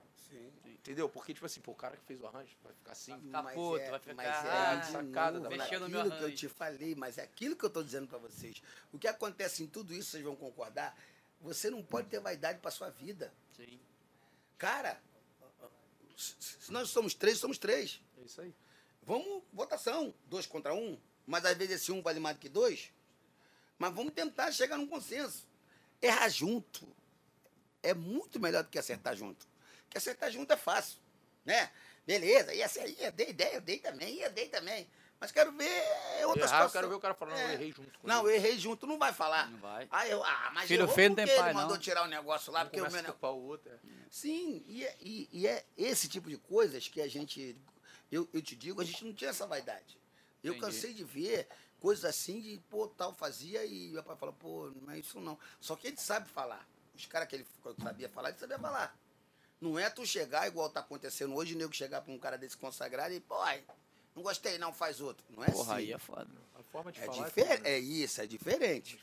Entendeu? 0.80 1.10
Porque, 1.10 1.34
tipo 1.34 1.44
assim, 1.44 1.60
pô, 1.60 1.72
o 1.72 1.74
cara 1.74 1.94
que 1.94 2.04
fez 2.04 2.18
o 2.22 2.26
arranjo 2.26 2.56
vai 2.64 2.72
ficar 2.72 2.92
assim. 2.92 3.12
Vai 3.12 3.20
ficar 3.20 3.42
Mas 3.42 3.54
puto, 3.54 3.82
é- 3.82 3.90
vai 3.90 4.00
ficar, 4.00 4.14
Mas 4.14 4.26
é 4.26 4.30
ah, 4.30 4.82
sacada 4.82 5.38
novo, 5.38 5.50
da 5.50 5.56
mexendo 5.56 5.82
no 5.82 5.88
meu 5.90 6.10
que 6.10 6.24
eu 6.24 6.34
te 6.34 6.48
falei, 6.48 6.94
mas 6.94 7.18
é 7.18 7.22
aquilo 7.22 7.54
que 7.54 7.64
eu 7.64 7.68
estou 7.68 7.84
dizendo 7.84 8.08
para 8.08 8.16
vocês. 8.16 8.62
O 8.90 8.98
que 8.98 9.06
acontece 9.06 9.62
em 9.62 9.66
tudo 9.66 9.92
isso, 9.92 10.10
vocês 10.12 10.24
vão 10.24 10.34
concordar, 10.34 10.96
você 11.38 11.68
não 11.68 11.82
pode 11.82 12.08
ter 12.08 12.18
vaidade 12.18 12.60
para 12.60 12.70
sua 12.70 12.88
vida. 12.88 13.30
Sim. 13.54 13.78
Cara, 14.56 14.98
se 16.16 16.72
nós 16.72 16.88
somos 16.88 17.12
três, 17.12 17.38
somos 17.38 17.58
três. 17.58 18.00
É 18.18 18.24
isso 18.24 18.40
aí. 18.40 18.54
Vamos, 19.02 19.42
votação, 19.52 20.14
dois 20.26 20.46
contra 20.46 20.72
um, 20.72 20.98
mas 21.26 21.44
às 21.44 21.56
vezes 21.56 21.82
esse 21.82 21.92
um 21.92 22.00
vale 22.00 22.20
mais 22.20 22.36
do 22.36 22.40
que 22.40 22.48
dois. 22.48 22.90
Mas 23.78 23.94
vamos 23.94 24.14
tentar 24.14 24.50
chegar 24.52 24.78
num 24.78 24.86
consenso. 24.86 25.46
Errar 26.00 26.28
junto 26.30 26.88
é 27.82 27.92
muito 27.92 28.40
melhor 28.40 28.62
do 28.62 28.70
que 28.70 28.78
acertar 28.78 29.14
junto. 29.14 29.49
Porque 29.90 29.98
acertar 29.98 30.30
junto 30.30 30.52
é 30.52 30.56
fácil, 30.56 30.98
né? 31.44 31.68
Beleza, 32.06 32.54
e 32.54 32.62
essa 32.62 32.80
aí, 32.80 32.96
eu 33.00 33.10
dei 33.10 33.30
ideia, 33.30 33.56
eu 33.56 33.60
dei 33.60 33.78
também, 33.80 34.20
eu 34.20 34.30
dei 34.30 34.48
também. 34.48 34.88
Mas 35.18 35.32
quero 35.32 35.50
ver 35.52 35.66
outra 36.26 36.42
Errar, 36.44 36.62
eu 36.62 36.68
situação. 36.68 36.70
quero 36.70 36.88
ver 36.88 36.94
o 36.94 37.00
cara 37.00 37.12
falando, 37.12 37.34
não, 37.34 37.42
eu 37.42 37.48
É. 37.48 37.52
errei 37.54 37.72
junto 37.72 37.98
com 37.98 38.06
Não, 38.06 38.20
ele. 38.20 38.28
eu 38.28 38.34
errei 38.36 38.58
junto, 38.58 38.86
não 38.86 38.98
vai 39.00 39.12
falar. 39.12 39.50
Não 39.50 39.58
vai. 39.58 39.88
Ah, 39.90 40.06
eu, 40.08 40.22
ah 40.24 40.50
mas 40.54 40.68
Filho 40.68 40.86
feio 40.88 41.08
não 41.10 41.16
tem 41.16 41.26
pai, 41.26 41.38
ele 41.50 41.52
mandou 41.54 41.74
não. 41.74 41.78
tirar 41.82 42.04
o 42.04 42.06
negócio 42.06 42.52
lá, 42.52 42.60
Um 42.62 42.66
porque 42.66 42.80
o 42.80 42.88
meu 42.90 43.04
culpar 43.04 43.32
o 43.32 43.42
outro. 43.42 43.68
é. 43.72 43.78
Sim, 44.08 44.64
e 44.68 44.84
é, 44.86 44.96
e- 45.00 45.28
e 45.32 45.46
é 45.48 45.64
esse 45.76 46.08
tipo 46.08 46.30
de 46.30 46.36
coisas 46.38 46.86
que 46.86 47.02
a 47.02 47.08
gente. 47.08 47.56
Eu, 48.12 48.28
eu 48.32 48.40
te 48.40 48.54
digo, 48.54 48.80
a 48.80 48.84
gente 48.84 49.04
não 49.04 49.12
tinha 49.12 49.30
essa 49.30 49.46
vaidade. 49.46 49.98
Eu 50.42 50.54
Entendi. 50.54 50.66
cansei 50.72 50.94
de 50.94 51.02
ver 51.04 51.48
coisas 51.80 52.04
assim 52.04 52.40
de, 52.40 52.58
pô, 52.70 52.86
tal 52.88 53.12
fazia 53.12 53.64
e 53.64 53.90
meu 53.90 54.02
pai 54.04 54.16
fala, 54.16 54.32
pô, 54.32 54.70
não 54.80 54.90
é 54.92 54.98
isso 55.00 55.20
não. 55.20 55.36
Só 55.60 55.74
que 55.76 55.88
ele 55.88 55.96
sabe 55.98 56.28
falar. 56.30 56.66
Os 56.94 57.04
caras 57.06 57.28
que 57.28 57.34
ele 57.36 57.46
sabia 57.82 58.08
falar, 58.08 58.30
ele 58.30 58.38
sabia 58.38 58.58
falar. 58.58 58.96
Não 59.60 59.78
é 59.78 59.90
tu 59.90 60.06
chegar 60.06 60.46
igual 60.46 60.70
tá 60.70 60.80
acontecendo 60.80 61.34
hoje, 61.34 61.54
o 61.54 61.58
nego 61.58 61.72
chegar 61.74 62.00
pra 62.00 62.12
um 62.12 62.18
cara 62.18 62.38
desse 62.38 62.56
consagrado 62.56 63.12
e, 63.12 63.20
pô, 63.20 63.34
ai, 63.42 63.62
não 64.16 64.22
gostei 64.22 64.56
não, 64.58 64.72
faz 64.72 65.00
outro. 65.00 65.22
Não 65.30 65.44
é 65.44 65.50
Porra, 65.50 65.74
assim. 65.74 65.82
aí 65.84 65.92
é 65.92 65.98
foda. 65.98 66.28
A 66.58 66.62
forma 66.62 66.90
de 66.90 67.00
É, 67.00 67.04
falar 67.04 67.26
diferente. 67.28 67.56
tudo, 67.56 67.62
né? 67.64 67.70
É 67.70 67.78
isso, 67.78 68.20
é 68.22 68.26
diferente. 68.26 68.98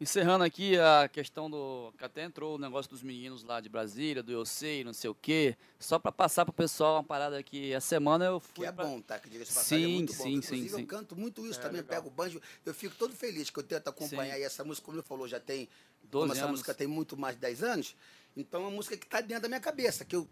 É. 0.00 0.02
Encerrando 0.02 0.44
aqui 0.44 0.78
a 0.78 1.08
questão 1.12 1.50
do. 1.50 1.92
que 1.98 2.04
até 2.04 2.24
entrou 2.24 2.54
o 2.54 2.58
negócio 2.58 2.90
dos 2.90 3.02
meninos 3.02 3.42
lá 3.44 3.60
de 3.60 3.68
Brasília, 3.68 4.22
do 4.22 4.32
Eu 4.32 4.46
Sei, 4.46 4.82
não 4.82 4.92
sei 4.94 5.10
o 5.10 5.14
quê. 5.14 5.56
Só 5.78 5.98
pra 5.98 6.10
passar 6.10 6.44
pro 6.44 6.54
pessoal 6.54 6.96
uma 6.96 7.04
parada 7.04 7.38
aqui. 7.38 7.74
A 7.74 7.80
semana 7.80 8.24
eu 8.24 8.40
Que 8.40 8.46
fui. 8.56 8.66
é 8.66 8.72
pra- 8.72 8.84
bom, 8.84 9.00
tá? 9.00 9.18
Que 9.18 9.28
diga-se 9.28 9.52
passagem, 9.52 9.84
é 9.84 9.86
Sim, 9.88 9.94
muito 9.94 10.14
bom. 10.14 10.22
sim, 10.24 10.30
Inclusive, 10.34 10.62
sim, 10.68 10.74
sim. 10.76 10.80
eu 10.82 10.86
canto 10.86 11.14
muito 11.16 11.46
isso 11.46 11.58
É, 11.58 11.62
também, 11.62 11.80
legal. 11.82 11.96
pego 12.02 12.08
o 12.08 12.10
banjo. 12.10 12.40
Eu 12.64 12.72
fico 12.74 12.94
todo 12.96 13.14
feliz 13.14 13.50
que 13.50 13.58
eu 13.58 13.62
tento 13.62 13.88
acompanhar 13.88 14.34
Sim. 14.36 14.40
e 14.40 14.44
essa 14.44 14.64
música, 14.64 14.84
como 14.86 14.96
ele 14.98 15.06
falou, 15.06 15.28
já 15.28 15.38
tem. 15.38 15.68
12 16.02 16.22
como 16.24 16.32
essa 16.32 16.40
anos. 16.42 16.50
música 16.52 16.74
tem 16.74 16.86
muito 16.86 17.16
mais 17.16 17.34
de 17.36 17.42
10 17.42 17.62
anos, 17.62 17.94
então 18.34 18.62
é 18.62 18.64
uma 18.64 18.70
música 18.70 18.96
que 18.96 19.06
tá 19.06 19.20
dentro 19.20 19.42
da 19.42 19.48
minha 19.48 19.60
cabeça, 19.60 20.02
que 20.04 20.16
eu 20.16 20.26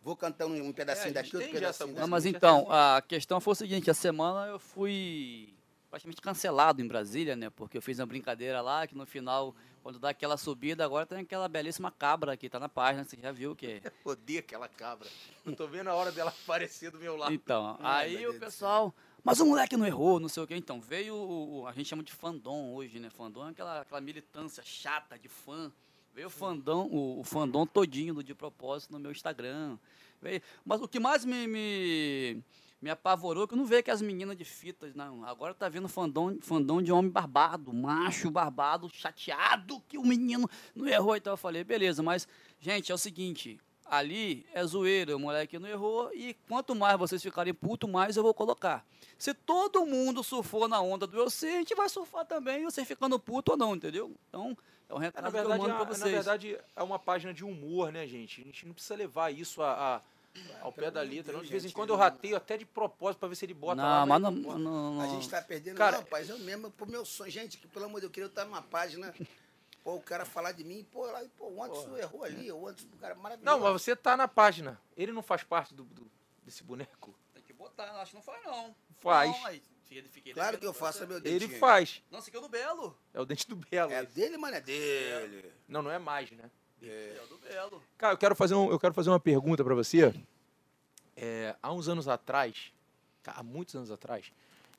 vou 0.00 0.16
cantando 0.16 0.54
um 0.54 0.72
pedacinho 0.72 1.08
É, 1.14 1.18
a 1.18 1.22
gente 1.22 1.32
daqui, 1.32 1.36
outro 1.36 1.50
pedacinho 1.52 1.88
música. 1.88 2.00
Não, 2.00 2.08
daqui. 2.08 2.10
mas 2.10 2.22
já 2.22 2.30
então, 2.30 2.66
a 2.70 3.02
questão 3.02 3.40
foi 3.40 3.52
o 3.52 3.56
seguinte, 3.56 3.90
a 3.90 3.94
semana 3.94 4.46
eu 4.46 4.58
fui 4.60 5.52
praticamente 5.90 6.20
cancelado 6.20 6.82
em 6.82 6.86
Brasília, 6.86 7.34
né? 7.34 7.50
Porque 7.50 7.76
eu 7.78 7.82
fiz 7.82 7.98
uma 7.98 8.06
brincadeira 8.06 8.60
lá, 8.60 8.86
que 8.86 8.94
no 8.94 9.06
final, 9.06 9.54
quando 9.82 9.98
dá 9.98 10.10
aquela 10.10 10.36
subida, 10.36 10.84
agora 10.84 11.06
tem 11.06 11.18
aquela 11.20 11.48
belíssima 11.48 11.90
cabra 11.90 12.36
que 12.36 12.48
tá 12.48 12.60
na 12.60 12.68
página, 12.68 13.04
você 13.04 13.16
já 13.20 13.32
viu 13.32 13.56
que 13.56 13.66
é. 13.66 13.82
Odeio 14.04 14.40
aquela 14.40 14.68
cabra. 14.68 15.08
Não 15.44 15.54
tô 15.54 15.66
vendo 15.66 15.88
a 15.88 15.94
hora 15.94 16.12
dela 16.12 16.30
aparecer 16.44 16.90
do 16.90 16.98
meu 16.98 17.16
lado. 17.16 17.32
Então, 17.32 17.76
Ai, 17.80 18.16
aí 18.16 18.26
o 18.28 18.38
pessoal, 18.38 18.94
mas 19.24 19.40
o 19.40 19.46
moleque 19.46 19.76
não 19.76 19.86
errou, 19.86 20.20
não 20.20 20.28
sei 20.28 20.42
o 20.42 20.46
quê. 20.46 20.56
Então, 20.56 20.80
veio, 20.80 21.14
o- 21.14 21.66
a 21.66 21.72
gente 21.72 21.88
chama 21.88 22.02
de 22.02 22.12
fandom 22.12 22.72
hoje, 22.74 22.98
né? 22.98 23.08
Fandom 23.10 23.46
é 23.46 23.50
aquela, 23.50 23.80
aquela 23.80 24.00
militância 24.00 24.62
chata 24.64 25.18
de 25.18 25.28
fã. 25.28 25.72
Veio 26.14 26.26
o 26.26 26.30
fandom, 26.30 26.86
o, 26.90 27.20
o 27.20 27.24
fandom 27.24 27.64
todinho 27.64 28.12
do 28.12 28.24
de 28.24 28.34
propósito 28.34 28.92
no 28.92 28.98
meu 28.98 29.12
Instagram. 29.12 29.78
Veio, 30.20 30.42
mas 30.64 30.80
o 30.82 30.88
que 30.88 30.98
mais 30.98 31.24
me, 31.24 31.46
me, 31.46 32.42
me 32.80 32.90
apavorou 32.90 33.44
é 33.44 33.46
que 33.46 33.54
eu 33.54 33.58
não 33.58 33.66
vejo 33.66 33.82
que 33.82 33.90
as 33.90 34.00
meninas 34.02 34.36
de 34.36 34.44
fitas, 34.44 34.94
não. 34.94 35.24
Agora 35.24 35.52
tá 35.54 35.68
vindo 35.68 35.88
fandom, 35.88 36.38
fandom 36.40 36.80
de 36.80 36.92
homem 36.92 37.10
barbado, 37.10 37.72
macho 37.72 38.30
barbado, 38.30 38.88
chateado 38.92 39.80
que 39.88 39.98
o 39.98 40.02
menino 40.04 40.48
não 40.74 40.86
errou. 40.86 41.16
Então 41.16 41.32
eu 41.32 41.36
falei, 41.36 41.64
beleza, 41.64 42.02
mas, 42.02 42.28
gente, 42.60 42.92
é 42.92 42.94
o 42.94 42.98
seguinte, 42.98 43.58
ali 43.84 44.46
é 44.52 44.64
zoeira, 44.64 45.16
o 45.16 45.18
moleque 45.18 45.58
não 45.58 45.68
errou 45.68 46.10
e 46.14 46.34
quanto 46.48 46.74
mais 46.74 46.96
vocês 46.98 47.22
ficarem 47.22 47.52
puto, 47.54 47.88
mais 47.88 48.16
eu 48.16 48.22
vou 48.22 48.32
colocar. 48.34 48.84
Se 49.18 49.34
todo 49.34 49.84
mundo 49.84 50.22
surfou 50.22 50.68
na 50.68 50.80
onda 50.80 51.06
do 51.06 51.16
eu 51.18 51.28
sei, 51.30 51.54
a 51.56 51.58
gente 51.58 51.74
vai 51.74 51.88
surfar 51.88 52.24
também, 52.26 52.62
você 52.64 52.84
ficando 52.84 53.18
puto 53.18 53.52
ou 53.52 53.58
não, 53.58 53.74
entendeu? 53.74 54.14
Então, 54.28 54.56
é 54.88 54.94
um 54.94 54.98
É, 54.98 55.06
recado 55.06 55.24
na, 55.24 55.30
que 55.32 55.36
eu 55.36 55.40
verdade, 55.40 55.60
mando 55.62 55.72
é- 55.72 55.76
pra 55.76 55.84
na 55.86 55.90
vocês. 55.92 56.12
verdade, 56.12 56.58
é 56.76 56.82
uma 56.84 56.98
página 56.98 57.34
de 57.34 57.44
humor, 57.44 57.90
né, 57.90 58.06
gente? 58.06 58.40
A 58.40 58.44
gente 58.44 58.64
não 58.66 58.72
precisa 58.72 58.94
levar 58.94 59.32
isso 59.32 59.60
a, 59.62 59.96
a- 59.96 60.02
ao 60.60 60.72
pé 60.72 60.90
da 60.90 61.00
letra. 61.02 61.32
não. 61.32 61.42
De 61.42 61.48
vez 61.48 61.64
em 61.64 61.70
quando 61.70 61.90
eu 61.90 61.96
não- 61.96 62.02
rateio 62.02 62.36
até 62.36 62.56
de 62.56 62.64
propósito 62.66 63.18
pra 63.20 63.28
ver 63.28 63.34
se 63.36 63.44
ele 63.44 63.54
bota 63.54 63.82
lá. 63.82 64.00
não, 64.00 64.06
mas 64.06 64.22
não, 64.22 64.32
ele- 64.32 64.42
não, 64.42 64.58
não- 64.94 65.00
A 65.00 65.06
gente 65.08 65.28
tá 65.28 65.40
perdendo. 65.42 65.76
Cara- 65.76 65.96
não, 65.98 66.04
rapaz, 66.04 66.28
eu 66.28 66.38
mesmo, 66.38 66.70
pro 66.70 66.86
meu 66.86 67.04
sonho. 67.04 67.30
Gente, 67.30 67.56
que 67.58 67.66
pelo 67.66 67.84
amor 67.86 67.96
de 67.96 68.02
Deus, 68.02 68.10
eu 68.10 68.14
queria 68.14 68.26
estar 68.28 68.44
numa 68.44 68.62
página. 68.62 69.14
Pô, 69.82 69.94
o 69.94 70.00
cara 70.02 70.24
falar 70.24 70.52
de 70.52 70.64
mim, 70.64 70.86
pô, 70.90 71.06
lá, 71.06 71.22
pô, 71.36 71.48
o 71.48 71.62
Anderson 71.62 71.96
errou 71.96 72.22
ali, 72.24 72.50
o 72.52 72.68
Anderson, 72.68 72.86
o 72.92 72.96
cara 72.98 73.14
maravilhoso. 73.14 73.56
Não, 73.58 73.62
mas 73.64 73.80
você 73.82 73.96
tá 73.96 74.16
na 74.16 74.28
página. 74.28 74.78
Ele 74.96 75.12
não 75.12 75.22
faz 75.22 75.42
parte 75.44 75.72
do, 75.74 75.84
do- 75.84 76.10
desse 76.44 76.62
boneco? 76.62 77.14
Tem 77.32 77.42
que 77.42 77.52
botar, 77.52 77.84
acho 78.00 78.10
que 78.10 78.16
não 78.16 78.22
faz 78.22 78.44
não. 78.44 78.74
Faz. 78.98 79.30
Não, 79.30 79.50
fiquei 80.10 80.34
Claro 80.34 80.58
que 80.58 80.66
eu 80.66 80.74
faço, 80.74 81.02
é 81.04 81.06
meu 81.06 81.18
dentinho. 81.20 81.48
Ele 81.50 81.58
faz. 81.58 82.02
Não, 82.10 82.18
esse 82.18 82.28
aqui 82.28 82.36
é 82.36 82.40
o 82.40 82.42
do 82.42 82.48
Belo. 82.50 82.98
É 83.14 83.20
o 83.20 83.24
dente 83.24 83.48
do 83.48 83.56
Belo. 83.56 83.90
É 83.90 84.04
dele, 84.04 84.36
mano, 84.36 84.56
é 84.56 84.60
dele. 84.60 85.50
Não, 85.66 85.80
não 85.80 85.90
é 85.90 85.98
mais, 85.98 86.30
né? 86.32 86.50
É 86.82 87.20
o 87.24 87.26
do 87.26 87.38
Belo. 87.38 87.82
Cara, 87.96 88.14
eu 88.14 88.18
quero 88.18 88.34
fazer, 88.34 88.54
um, 88.54 88.70
eu 88.70 88.78
quero 88.78 88.94
fazer 88.94 89.10
uma 89.10 89.20
pergunta 89.20 89.64
pra 89.64 89.74
você. 89.74 90.14
É, 91.16 91.56
há 91.62 91.72
uns 91.72 91.88
anos 91.88 92.06
atrás, 92.06 92.72
há 93.26 93.42
muitos 93.42 93.74
anos 93.74 93.90
atrás, 93.90 94.32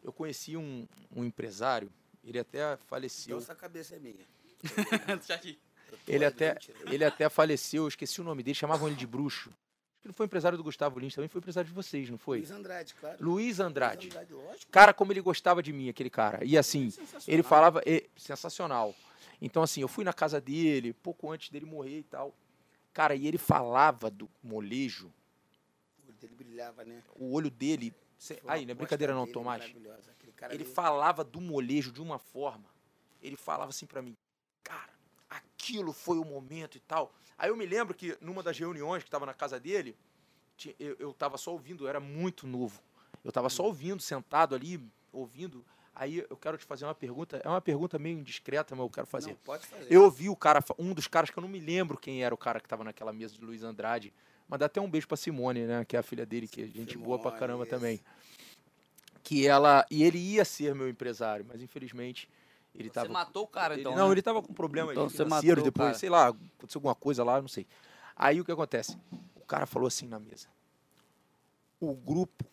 eu 0.03 0.13
conheci 0.13 0.55
um, 0.55 0.87
um 1.13 1.25
empresário, 1.25 1.91
ele 2.23 2.39
até 2.39 2.77
faleceu. 2.87 3.35
Nossa 3.35 3.53
cabeça 3.53 3.95
é 3.95 3.99
minha. 3.99 4.25
Tô 5.89 5.97
Ele 6.07 6.23
até, 6.23 6.55
ele 6.85 7.03
até 7.03 7.27
faleceu, 7.29 7.83
eu 7.83 7.87
esqueci 7.87 8.21
o 8.21 8.23
nome 8.23 8.43
dele, 8.43 8.53
chamavam 8.53 8.87
ele 8.87 8.95
de 8.95 9.07
bruxo. 9.07 9.49
Acho 9.49 10.01
que 10.01 10.07
ele 10.07 10.13
foi 10.13 10.27
empresário 10.27 10.57
do 10.57 10.63
Gustavo 10.63 10.99
Lins, 10.99 11.15
também 11.15 11.27
foi 11.27 11.39
empresário 11.39 11.67
de 11.67 11.73
vocês, 11.73 12.09
não 12.09 12.17
foi? 12.17 12.37
Luiz 12.37 12.51
Andrade, 12.51 12.93
claro. 12.93 13.17
Luiz 13.19 13.59
Andrade. 13.59 14.09
Luiz 14.09 14.15
Andrade. 14.15 14.67
Cara, 14.71 14.93
como 14.93 15.11
ele 15.11 15.19
gostava 15.19 15.61
de 15.63 15.73
mim, 15.73 15.89
aquele 15.89 16.09
cara. 16.09 16.45
E 16.45 16.57
assim, 16.57 16.93
ele 17.27 17.43
falava. 17.43 17.81
e- 17.85 18.07
sensacional. 18.15 18.95
Então, 19.41 19.63
assim, 19.63 19.81
eu 19.81 19.87
fui 19.87 20.03
na 20.03 20.13
casa 20.13 20.39
dele, 20.41 20.93
pouco 20.93 21.31
antes 21.31 21.49
dele 21.49 21.65
morrer 21.65 21.99
e 21.99 22.03
tal. 22.03 22.35
Cara, 22.93 23.15
e 23.15 23.25
ele 23.27 23.37
falava 23.37 24.09
do 24.09 24.29
molejo, 24.43 25.11
O 25.97 26.07
olho 26.09 26.13
dele 26.19 26.35
brilhava, 26.35 26.83
né? 26.83 27.03
o 27.15 27.31
olho 27.33 27.49
dele. 27.49 27.93
cê- 28.17 28.41
aí, 28.47 28.65
não 28.65 28.71
é 28.71 28.75
brincadeira 28.75 29.13
não, 29.13 29.25
Tomás. 29.27 29.63
Ele 30.51 30.63
ali- 30.63 30.65
falava 30.65 31.23
do 31.23 31.39
molejo 31.39 31.91
de 31.91 32.01
uma 32.01 32.19
forma. 32.19 32.65
Ele 33.21 33.35
falava 33.37 33.69
assim 33.69 33.85
pra 33.85 34.01
mim, 34.01 34.15
cara, 34.63 34.91
aquilo 35.29 35.93
foi 35.93 36.17
o 36.17 36.25
momento 36.25 36.75
e 36.75 36.79
tal. 36.81 37.13
Aí 37.37 37.49
eu 37.49 37.55
me 37.55 37.65
lembro 37.65 37.93
que 37.93 38.17
numa 38.19 38.43
das 38.43 38.57
reuniões 38.57 39.03
que 39.03 39.09
tava 39.09 39.25
na 39.25 39.33
casa 39.33 39.59
dele, 39.59 39.95
eu, 40.77 40.95
eu 40.99 41.13
tava 41.13 41.37
só 41.37 41.51
ouvindo, 41.53 41.85
eu 41.85 41.87
era 41.87 41.99
muito 42.01 42.45
novo. 42.45 42.81
Eu 43.23 43.31
tava 43.31 43.49
só 43.49 43.63
ouvindo, 43.63 44.01
sentado 44.01 44.55
ali, 44.55 44.81
ouvindo. 45.13 45.65
Aí 46.01 46.25
eu 46.29 46.37
quero 46.37 46.57
te 46.57 46.63
fazer 46.63 46.85
uma 46.85 46.95
pergunta. 46.95 47.41
É 47.43 47.49
uma 47.49 47.59
pergunta 47.59 47.99
meio 47.99 48.17
indiscreta, 48.17 48.73
mas 48.73 48.85
eu 48.85 48.89
quero 48.89 49.05
fazer. 49.05 49.31
Não, 49.31 49.35
pode 49.43 49.67
fazer. 49.67 49.93
Eu 49.93 50.03
ouvi 50.03 50.29
o 50.29 50.35
cara, 50.35 50.63
um 50.77 50.93
dos 50.93 51.07
caras 51.07 51.29
que 51.29 51.37
eu 51.37 51.41
não 51.41 51.49
me 51.49 51.59
lembro 51.59 51.97
quem 51.97 52.23
era 52.23 52.33
o 52.33 52.37
cara 52.37 52.61
que 52.61 52.69
tava 52.69 52.85
naquela 52.85 53.11
mesa 53.11 53.33
de 53.35 53.43
Luiz 53.43 53.63
Andrade. 53.63 54.13
Mandar 54.47 54.67
até 54.67 54.79
um 54.79 54.89
beijo 54.89 55.09
pra 55.09 55.17
Simone, 55.17 55.65
né? 55.65 55.83
Que 55.83 55.97
é 55.97 55.99
a 55.99 56.01
filha 56.03 56.25
dele, 56.25 56.47
que 56.47 56.61
é 56.61 56.67
gente 56.67 56.97
boa 56.97 57.19
pra 57.19 57.31
Simone, 57.31 57.39
caramba 57.41 57.65
também. 57.65 57.99
Que 59.21 59.45
ela. 59.45 59.85
E 59.91 60.01
ele 60.03 60.17
ia 60.17 60.45
ser 60.45 60.73
meu 60.73 60.87
empresário, 60.87 61.45
mas 61.45 61.61
infelizmente 61.61 62.29
ele 62.73 62.87
Você 62.87 62.93
tava. 62.93 63.09
matou 63.09 63.43
o 63.43 63.47
cara, 63.47 63.73
ele- 63.73 63.81
então. 63.81 63.93
não, 63.93 64.07
né? 64.07 64.13
ele 64.13 64.21
tava 64.21 64.41
com 64.41 64.53
problema 64.53 64.93
Então 64.93 65.09
financeiro 65.09 65.61
depois, 65.61 65.87
cara. 65.89 65.97
sei 65.99 66.09
lá, 66.09 66.29
aconteceu 66.29 66.79
alguma 66.79 66.95
coisa 66.95 67.25
lá, 67.25 67.41
não 67.41 67.49
sei. 67.49 67.67
Aí 68.15 68.39
o 68.39 68.45
que 68.45 68.51
acontece? 68.53 68.97
O 69.35 69.43
cara 69.45 69.65
falou 69.65 69.87
assim 69.87 70.07
na 70.07 70.17
mesa. 70.17 70.47
O 71.77 71.93
grupo 71.93 72.45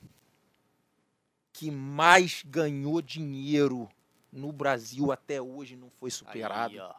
que 1.56 1.70
mais 1.70 2.42
ganhou 2.44 3.00
dinheiro 3.00 3.88
no 4.30 4.52
Brasil 4.52 5.10
até 5.10 5.40
hoje 5.40 5.74
não 5.74 5.88
foi 5.88 6.10
superado. 6.10 6.74
Aí, 6.74 6.78
ó. 6.80 6.94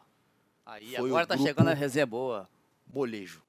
Aí, 0.66 0.96
Foi 0.96 1.08
agora 1.10 1.24
o 1.24 1.26
tá 1.28 1.38
chegando 1.38 1.68
a 1.68 1.74
resenha 1.74 2.04
boa. 2.04 2.48
Molejo. 2.92 3.40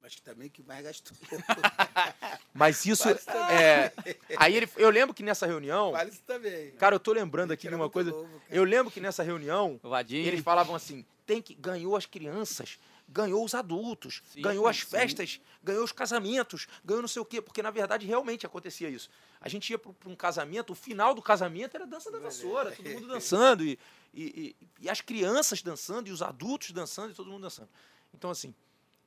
Mas 0.00 0.14
que 0.14 0.22
também 0.22 0.48
que 0.48 0.62
mais 0.62 0.82
gastou. 0.82 1.14
Mas 2.54 2.86
isso 2.86 3.06
é. 3.50 3.92
Aí 4.38 4.56
ele, 4.56 4.68
eu 4.76 4.88
lembro 4.88 5.14
que 5.14 5.22
nessa 5.22 5.46
reunião, 5.46 5.92
Vale 5.92 6.08
isso 6.10 6.22
também. 6.26 6.70
cara, 6.72 6.94
eu 6.94 7.00
tô 7.00 7.12
lembrando 7.12 7.52
aqui 7.52 7.62
Que 7.62 7.68
de 7.68 7.74
uma 7.74 7.90
coisa. 7.90 8.10
novo. 8.10 8.40
Eu 8.50 8.64
lembro 8.64 8.90
que 8.90 9.00
nessa 9.00 9.22
reunião 9.22 9.78
Vadinho. 9.82 10.26
eles 10.26 10.40
falavam 10.40 10.74
assim: 10.74 11.04
tem 11.26 11.42
que 11.42 11.54
ganhou 11.54 11.96
as 11.96 12.06
crianças, 12.06 12.78
ganhou 13.08 13.44
os 13.44 13.54
adultos, 13.54 14.22
Sim, 14.32 14.42
ganhou 14.42 14.66
as 14.66 14.78
sim. 14.78 14.86
festas, 14.86 15.40
ganhou 15.62 15.84
os 15.84 15.92
casamentos, 15.92 16.66
ganhou 16.84 17.02
não 17.02 17.08
sei 17.08 17.20
o 17.20 17.24
quê, 17.24 17.40
porque 17.42 17.62
na 17.62 17.70
verdade 17.70 18.06
realmente 18.06 18.46
acontecia 18.46 18.88
isso. 18.88 19.08
A 19.40 19.48
gente 19.48 19.70
ia 19.70 19.78
para 19.78 19.92
um 20.06 20.16
casamento, 20.16 20.70
o 20.72 20.74
final 20.74 21.14
do 21.14 21.20
casamento 21.22 21.74
era 21.76 21.86
dança 21.86 22.10
da 22.10 22.18
vassoura, 22.18 22.72
todo 22.72 22.88
mundo 22.88 23.06
dançando, 23.08 23.64
e, 23.64 23.78
e, 24.12 24.56
e- 24.60 24.68
e 24.82 24.88
as 24.90 25.00
crianças 25.00 25.62
dançando, 25.62 26.08
e 26.08 26.12
os 26.12 26.22
adultos 26.22 26.70
dançando, 26.72 27.12
e 27.12 27.14
todo 27.14 27.30
mundo 27.30 27.42
dançando. 27.42 27.68
Então, 28.14 28.30
assim, 28.30 28.54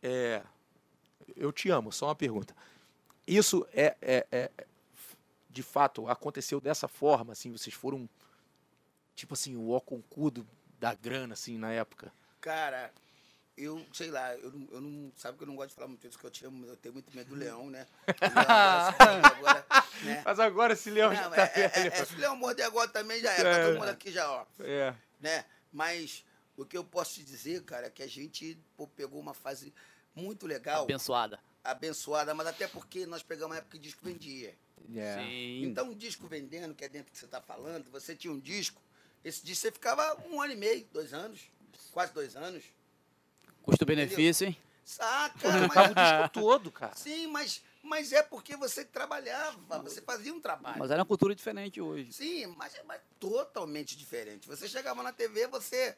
é, 0.03 0.43
eu 1.35 1.51
te 1.51 1.69
amo, 1.69 1.91
só 1.91 2.07
uma 2.07 2.15
pergunta. 2.15 2.55
Isso 3.25 3.67
é, 3.73 3.95
é- 4.01 4.27
é- 4.31 4.51
de 5.49 5.63
fato 5.63 6.07
aconteceu 6.07 6.61
dessa 6.61 6.87
forma, 6.87 7.33
assim, 7.33 7.51
vocês 7.51 7.75
foram 7.75 8.07
tipo 9.15 9.33
assim, 9.33 9.55
o 9.55 9.71
ó 9.71 9.79
concudo 9.79 10.45
da 10.79 10.93
grana 10.93 11.33
assim 11.33 11.57
na 11.57 11.71
época. 11.71 12.13
Cara, 12.39 12.93
eu 13.57 13.83
sei 13.91 14.11
lá, 14.11 14.35
eu 14.35 14.51
não, 14.51 14.67
eu 14.71 14.81
não. 14.81 15.11
Sabe 15.15 15.37
que 15.37 15.43
eu 15.43 15.47
não 15.47 15.55
gosto 15.55 15.69
de 15.69 15.75
falar 15.75 15.87
muito 15.87 16.07
isso, 16.07 16.17
que 16.17 16.25
eu, 16.25 16.29
tinha, 16.29 16.51
eu 16.67 16.77
tenho 16.77 16.93
muito 16.93 17.15
medo 17.15 17.29
do 17.29 17.35
leão, 17.35 17.69
né? 17.69 17.87
O 18.07 18.11
leão 18.21 18.85
agora, 18.87 19.27
agora, 19.27 19.65
né? 20.03 20.21
Mas 20.23 20.39
agora 20.39 20.73
esse 20.73 20.91
leão 20.91 21.11
Não, 21.11 21.33
é, 21.33 21.51
é, 21.55 21.61
é, 21.61 21.87
é, 21.87 22.05
se 22.05 22.13
o 22.13 22.19
leão 22.19 22.35
morder 22.35 22.65
agora 22.65 22.87
também 22.87 23.19
já 23.19 23.31
era, 23.31 23.55
tá 23.55 23.65
todo 23.65 23.79
mundo 23.79 23.89
aqui 23.89 24.11
já, 24.11 24.31
ó. 24.31 24.45
É. 24.59 24.95
né? 25.19 25.43
Mas 25.71 26.23
o 26.55 26.65
que 26.65 26.77
eu 26.77 26.83
posso 26.83 27.15
te 27.15 27.23
dizer, 27.23 27.63
cara, 27.63 27.87
é 27.87 27.89
que 27.89 28.03
a 28.03 28.07
gente 28.07 28.57
pô, 28.75 28.87
pegou 28.87 29.19
uma 29.19 29.33
fase 29.33 29.73
muito 30.13 30.45
legal, 30.45 30.83
Abençoada. 30.83 31.39
abençoada, 31.63 32.33
mas 32.33 32.47
até 32.47 32.67
porque 32.67 33.05
nós 33.05 33.23
pegamos 33.23 33.55
uma 33.55 33.57
época 33.59 33.77
que 33.77 33.83
disco 33.83 34.03
vendia. 34.03 34.55
É. 34.95 35.17
Sim. 35.17 35.63
Então, 35.63 35.89
um 35.89 35.95
disco 35.95 36.27
vendendo, 36.27 36.73
que 36.73 36.85
é 36.85 36.89
dentro 36.89 37.11
que 37.11 37.17
você 37.17 37.25
está 37.25 37.41
falando, 37.41 37.89
você 37.89 38.15
tinha 38.15 38.31
um 38.31 38.39
disco, 38.39 38.81
esse 39.23 39.43
disco 39.43 39.63
você 39.63 39.71
ficava 39.71 40.15
um 40.27 40.41
ano 40.41 40.53
e 40.53 40.55
meio, 40.55 40.87
dois 40.91 41.13
anos, 41.13 41.41
quase 41.91 42.13
dois 42.13 42.35
anos. 42.35 42.63
Custo-benefício, 43.67 44.47
hein? 44.47 44.57
Saca, 44.83 45.37
Tocava 45.39 45.91
o 45.91 45.95
mas, 45.95 46.19
disco 46.19 46.29
todo, 46.33 46.71
cara. 46.71 46.95
sim, 46.95 47.27
mas, 47.27 47.61
mas 47.83 48.13
é 48.13 48.23
porque 48.23 48.55
você 48.55 48.85
trabalhava, 48.85 49.79
você 49.79 50.01
fazia 50.01 50.33
um 50.33 50.39
trabalho. 50.39 50.79
Mas 50.79 50.89
era 50.89 51.01
uma 51.01 51.05
cultura 51.05 51.35
diferente 51.35 51.81
hoje. 51.81 52.13
Sim, 52.13 52.47
mas 52.57 52.73
é 52.73 52.83
mas 52.83 53.01
totalmente 53.19 53.97
diferente. 53.97 54.47
Você 54.47 54.65
chegava 54.67 55.03
na 55.03 55.11
TV, 55.11 55.45
você. 55.47 55.95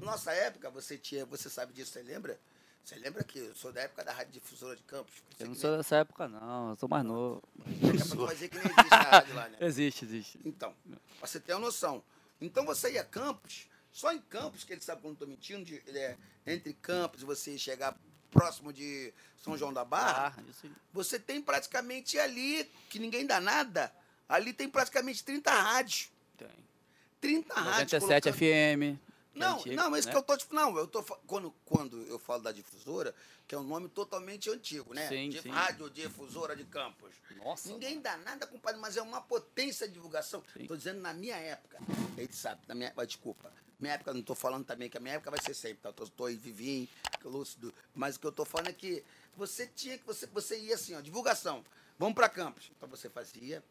Nossa 0.00 0.32
época, 0.32 0.68
você 0.70 0.98
tinha. 0.98 1.24
Você 1.26 1.48
sabe 1.48 1.72
disso, 1.72 1.92
você 1.92 2.02
lembra? 2.02 2.38
Você 2.84 2.96
lembra 2.96 3.22
que 3.24 3.38
eu 3.38 3.54
sou 3.54 3.72
da 3.72 3.82
época 3.82 4.04
da 4.04 4.12
Rádio 4.12 4.32
Difusora 4.32 4.76
de 4.76 4.82
Campos? 4.82 5.14
Eu 5.38 5.46
não 5.46 5.54
sou 5.54 5.76
dessa 5.76 5.96
época, 5.96 6.28
não. 6.28 6.70
Eu 6.70 6.76
sou 6.76 6.88
mais 6.88 7.04
novo. 7.04 7.42
Daqui 7.64 8.02
a 8.02 8.06
pouco 8.06 8.26
vai 8.26 8.34
dizer 8.34 8.48
que 8.48 8.58
nem 8.58 8.66
existe 8.66 8.94
a 8.94 9.02
rádio 9.02 9.34
lá, 9.36 9.48
né? 9.48 9.56
Existe, 9.60 10.04
existe. 10.04 10.40
Então, 10.44 10.74
pra 11.18 11.26
você 11.28 11.38
ter 11.40 11.54
uma 11.54 11.60
noção. 11.60 12.02
Então 12.40 12.66
você 12.66 12.92
ia 12.92 13.00
a 13.00 13.04
Campos, 13.04 13.68
só 13.94 14.12
em 14.12 14.20
Campos, 14.20 14.64
que 14.64 14.72
ele 14.72 14.80
sabe 14.82 15.00
quando 15.00 15.14
eu 15.14 15.20
tô 15.20 15.26
mentindo, 15.26 15.64
de, 15.64 15.76
é, 15.96 16.16
entre 16.44 16.72
Campos 16.74 17.22
e 17.22 17.24
você 17.24 17.56
chegar 17.56 17.96
próximo 18.32 18.72
de 18.72 19.14
São 19.42 19.56
João 19.56 19.72
da 19.72 19.84
Barra, 19.84 20.34
Ah, 20.36 20.68
você 20.92 21.16
tem 21.20 21.40
praticamente 21.40 22.18
ali, 22.18 22.68
que 22.90 22.98
ninguém 22.98 23.24
dá 23.24 23.40
nada, 23.40 23.94
ali 24.28 24.52
tem 24.52 24.68
praticamente 24.68 25.22
30 25.22 25.50
rádios. 25.52 26.10
Tem. 26.36 26.48
30 27.20 27.54
rádios. 27.54 27.92
97 27.92 28.32
colocando- 28.32 28.34
FM. 28.36 28.98
É 29.34 29.38
Não, 29.38 29.56
antigo, 29.56 29.74
não, 29.74 29.90
mas 29.90 30.00
isso 30.00 30.08
né? 30.08 30.12
que 30.12 30.18
eu 30.18 30.36
tô 30.38 30.54
Não, 30.54 30.76
eu 30.76 30.86
tô 30.86 31.02
quando, 31.02 31.50
quando 31.64 32.02
eu 32.02 32.18
falo 32.18 32.42
da 32.42 32.52
difusora, 32.52 33.14
que 33.46 33.54
é 33.54 33.58
um 33.58 33.64
nome 33.64 33.88
totalmente 33.88 34.50
antigo, 34.50 34.94
né? 34.94 35.08
Sim, 35.08 35.28
de 35.30 35.42
sim. 35.42 35.48
Rádio 35.50 35.90
Difusora 35.90 36.54
de 36.54 36.64
Campos. 36.64 37.14
Nossa. 37.36 37.68
Ninguém 37.68 38.00
dá 38.00 38.16
nada, 38.18 38.46
compadre, 38.46 38.80
mas 38.80 38.96
é 38.96 39.02
uma 39.02 39.20
potência 39.20 39.86
de 39.86 39.94
divulgação. 39.94 40.42
Sim. 40.52 40.66
Tô 40.66 40.76
dizendo 40.76 41.00
na 41.00 41.12
minha 41.12 41.36
época. 41.36 41.78
Ele 42.16 42.32
sabe, 42.32 42.62
na 42.68 42.74
minha, 42.74 42.92
desculpa. 43.06 43.52
Minha 43.78 43.94
época, 43.94 44.14
não 44.14 44.22
tô 44.22 44.34
falando 44.34 44.64
também 44.64 44.88
que 44.88 44.96
a 44.96 45.00
minha 45.00 45.14
época 45.14 45.30
vai 45.30 45.40
ser 45.40 45.54
sempre, 45.54 45.78
tá? 45.82 45.92
Tô, 45.92 46.06
tô 46.06 46.26
aí 46.26 46.36
vivinho, 46.36 46.88
lúcido. 47.24 47.74
Mas 47.94 48.16
o 48.16 48.20
que 48.20 48.26
eu 48.26 48.32
tô 48.32 48.44
falando 48.44 48.68
é 48.68 48.72
que 48.72 49.04
você 49.36 49.66
tinha 49.66 49.98
que, 49.98 50.06
você, 50.06 50.26
você 50.26 50.58
ia 50.58 50.74
assim, 50.74 50.94
ó, 50.94 51.00
divulgação. 51.00 51.64
Vamos 51.98 52.14
para 52.14 52.28
Campos. 52.28 52.70
Então 52.76 52.88
você 52.88 53.08
fazia 53.10 53.62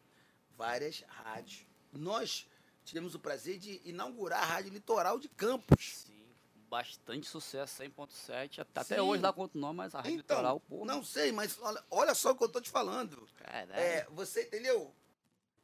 várias 0.56 1.04
rádios. 1.08 1.66
Nós 1.92 2.46
tivemos 2.84 3.14
o 3.14 3.18
prazer 3.18 3.58
de 3.58 3.80
inaugurar 3.84 4.42
a 4.42 4.46
Rádio 4.46 4.72
Litoral 4.72 5.18
de 5.18 5.28
Campos. 5.28 6.04
Sim. 6.06 6.14
Bastante 6.68 7.28
sucesso, 7.28 7.82
100.7. 7.82 8.58
Até 8.60 8.80
até 8.80 9.02
hoje 9.02 9.22
lá 9.22 9.32
nome, 9.54 9.76
mas 9.76 9.94
a 9.94 9.98
Rádio 9.98 10.18
Então, 10.18 10.36
Litoral, 10.36 10.60
pô. 10.60 10.84
não 10.84 11.04
sei, 11.04 11.30
mas 11.30 11.58
olha, 11.60 11.84
olha 11.90 12.14
só 12.14 12.32
o 12.32 12.36
que 12.36 12.44
eu 12.44 12.48
tô 12.48 12.60
te 12.60 12.70
falando. 12.70 13.28
Caralho. 13.36 13.72
É, 13.72 14.06
você 14.10 14.42
entendeu? 14.42 14.92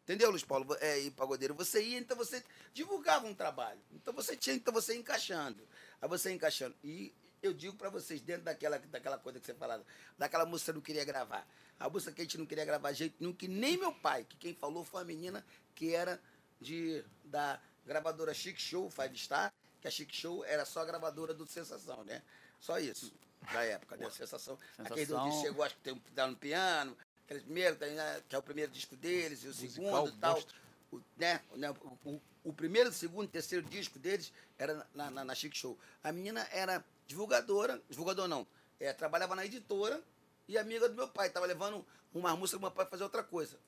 Entendeu, 0.04 0.30
Luiz 0.30 0.44
Paulo? 0.44 0.66
É, 0.80 0.98
e 1.00 1.10
pagodeiro, 1.10 1.54
você 1.54 1.82
ia, 1.82 1.98
então 1.98 2.16
você 2.16 2.42
divulgava 2.72 3.26
um 3.26 3.34
trabalho. 3.34 3.80
Então 3.92 4.12
você 4.14 4.36
tinha, 4.36 4.56
então 4.56 4.72
você 4.72 4.92
ia 4.94 4.98
encaixando. 5.00 5.66
Aí 6.00 6.08
você 6.08 6.30
ia 6.30 6.34
encaixando. 6.34 6.74
E 6.82 7.12
eu 7.42 7.52
digo 7.52 7.76
pra 7.76 7.90
vocês, 7.90 8.20
dentro 8.20 8.42
daquela, 8.44 8.78
daquela 8.78 9.18
coisa 9.18 9.40
que 9.40 9.46
você 9.46 9.54
falava, 9.54 9.84
daquela 10.18 10.44
música 10.46 10.66
que 10.66 10.70
eu 10.70 10.74
não 10.74 10.82
queria 10.82 11.04
gravar. 11.04 11.46
A 11.78 11.88
música 11.88 12.12
que 12.12 12.20
a 12.20 12.24
gente 12.24 12.38
não 12.38 12.46
queria 12.46 12.64
gravar 12.64 12.92
de 12.92 12.98
jeito 12.98 13.16
nenhum, 13.20 13.32
que 13.32 13.48
nem 13.48 13.76
meu 13.76 13.92
pai, 13.92 14.24
que 14.24 14.36
quem 14.36 14.54
falou 14.54 14.84
foi 14.84 15.02
a 15.02 15.04
menina 15.04 15.44
que 15.74 15.94
era 15.94 16.20
de, 16.60 17.04
da 17.24 17.60
gravadora 17.86 18.34
Chic 18.34 18.58
Show, 18.58 18.90
Five 18.90 19.16
Star, 19.18 19.52
que 19.80 19.88
a 19.88 19.90
Chic 19.90 20.12
Show 20.14 20.44
era 20.44 20.64
só 20.64 20.80
a 20.80 20.84
gravadora 20.84 21.32
do 21.32 21.46
Sensação, 21.46 22.04
né? 22.04 22.22
Só 22.60 22.78
isso, 22.78 23.12
da 23.52 23.64
época, 23.64 23.96
da 23.96 24.10
Sensação. 24.10 24.58
Aquele 24.78 25.06
Sensação. 25.06 25.30
que 25.30 25.40
chegou, 25.40 25.64
acho 25.64 25.74
que 25.76 25.80
tem 25.82 25.94
um 25.94 26.26
no 26.28 26.36
piano, 26.36 26.96
aquele 27.24 27.40
primeiro, 27.40 27.78
né, 27.78 28.22
que 28.28 28.34
é 28.36 28.38
o 28.38 28.42
primeiro 28.42 28.70
disco 28.70 28.94
deles, 28.96 29.42
e 29.42 29.46
o 29.46 29.48
Musical, 29.48 29.72
segundo 30.06 30.08
e 30.16 30.20
tal. 30.20 30.34
monstro. 30.34 30.56
O, 30.92 31.00
né, 31.16 31.40
né, 31.56 31.70
o, 31.70 32.10
o- 32.10 32.22
o 32.42 32.52
primeiro, 32.52 32.88
o 32.88 32.92
segundo, 32.92 33.26
o 33.26 33.30
terceiro 33.30 33.64
disco 33.68 33.98
deles 33.98 34.32
era 34.58 34.86
na, 34.94 35.10
na, 35.10 35.24
na 35.26 35.34
Chic 35.34 35.54
Show. 35.54 35.78
A 36.02 36.10
menina 36.10 36.46
era 36.50 36.82
divulgadora, 37.06 37.80
divulgador 37.88 38.26
não, 38.28 38.46
é, 38.78 38.92
trabalhava 38.92 39.34
na 39.36 39.44
editora 39.44 40.02
e 40.48 40.56
amiga 40.56 40.88
do 40.88 40.94
meu 40.94 41.06
pai, 41.08 41.28
estava 41.28 41.44
levando 41.46 41.84
uma 42.14 42.34
música 42.34 42.58
do 42.58 42.62
meu 42.62 42.70
pai 42.70 42.86
fazer 42.86 43.04
outra 43.04 43.22
coisa. 43.22 43.58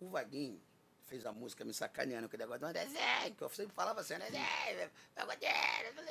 O 0.00 0.08
Vaguinho 0.10 0.60
fez 1.12 1.26
a 1.26 1.32
música 1.32 1.62
me 1.62 1.74
sacaneando, 1.74 2.24
aquele 2.24 2.44
negócio 2.44 2.66
do 2.66 2.72
desenho, 2.72 3.34
que 3.36 3.42
eu 3.42 3.48
sempre 3.50 3.74
falava 3.74 4.00
assim, 4.00 4.14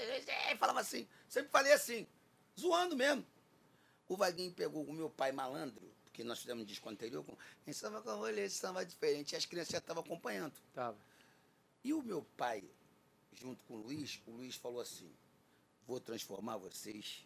desenho, 0.05 0.57
falava 0.59 0.79
assim, 0.79 1.07
sempre 1.27 1.49
falei 1.49 1.73
assim, 1.73 2.07
zoando 2.59 2.95
mesmo. 2.95 3.25
O 4.07 4.15
Vaguinho 4.15 4.53
pegou 4.53 4.83
o 4.83 4.93
meu 4.93 5.09
pai 5.09 5.31
malandro, 5.31 5.91
porque 6.03 6.23
nós 6.23 6.37
fizemos 6.37 6.61
um 6.61 6.65
disco 6.65 6.87
anterior, 6.87 7.23
com, 7.23 7.35
em 7.65 7.73
samba 7.73 7.99
com 8.03 8.13
rolê 8.15 8.47
samba 8.47 8.85
diferente, 8.85 9.31
e 9.31 9.35
as 9.35 9.45
crianças 9.45 9.71
já 9.71 9.79
estavam 9.79 10.03
acompanhando. 10.03 10.53
Tava. 10.71 10.97
E 11.83 11.93
o 11.93 12.03
meu 12.03 12.21
pai, 12.37 12.63
junto 13.33 13.63
com 13.63 13.73
o 13.73 13.77
Luiz, 13.77 14.21
o 14.27 14.31
Luiz 14.31 14.55
falou 14.55 14.81
assim: 14.81 15.11
vou 15.87 15.99
transformar 15.99 16.57
vocês 16.57 17.25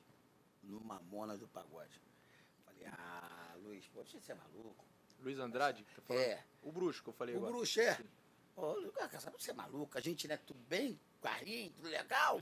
no 0.63 0.79
mamona 0.79 1.37
do 1.37 1.47
pagode. 1.49 1.99
Falei, 2.63 2.85
ah, 2.85 3.55
Luiz, 3.57 3.85
pô, 3.87 4.01
você 4.05 4.31
é 4.31 4.35
maluco. 4.35 4.85
Luiz 5.19 5.39
Andrade, 5.39 5.83
tá 5.95 6.01
falando? 6.01 6.23
É. 6.23 6.43
O 6.61 6.71
bruxo 6.71 7.03
que 7.03 7.09
eu 7.09 7.13
falei 7.13 7.35
O 7.35 7.37
agora. 7.37 7.53
bruxo 7.53 7.79
é. 7.79 7.99
Ô, 8.55 8.73
Luiz, 8.73 8.93
cara, 8.93 9.19
sabe 9.19 9.35
você 9.39 9.51
é 9.51 9.53
maluco? 9.53 9.97
A 9.97 10.01
gente, 10.01 10.27
né, 10.27 10.37
tudo 10.37 10.59
bem, 10.67 10.99
carrinho, 11.21 11.71
tudo 11.71 11.89
legal. 11.89 12.41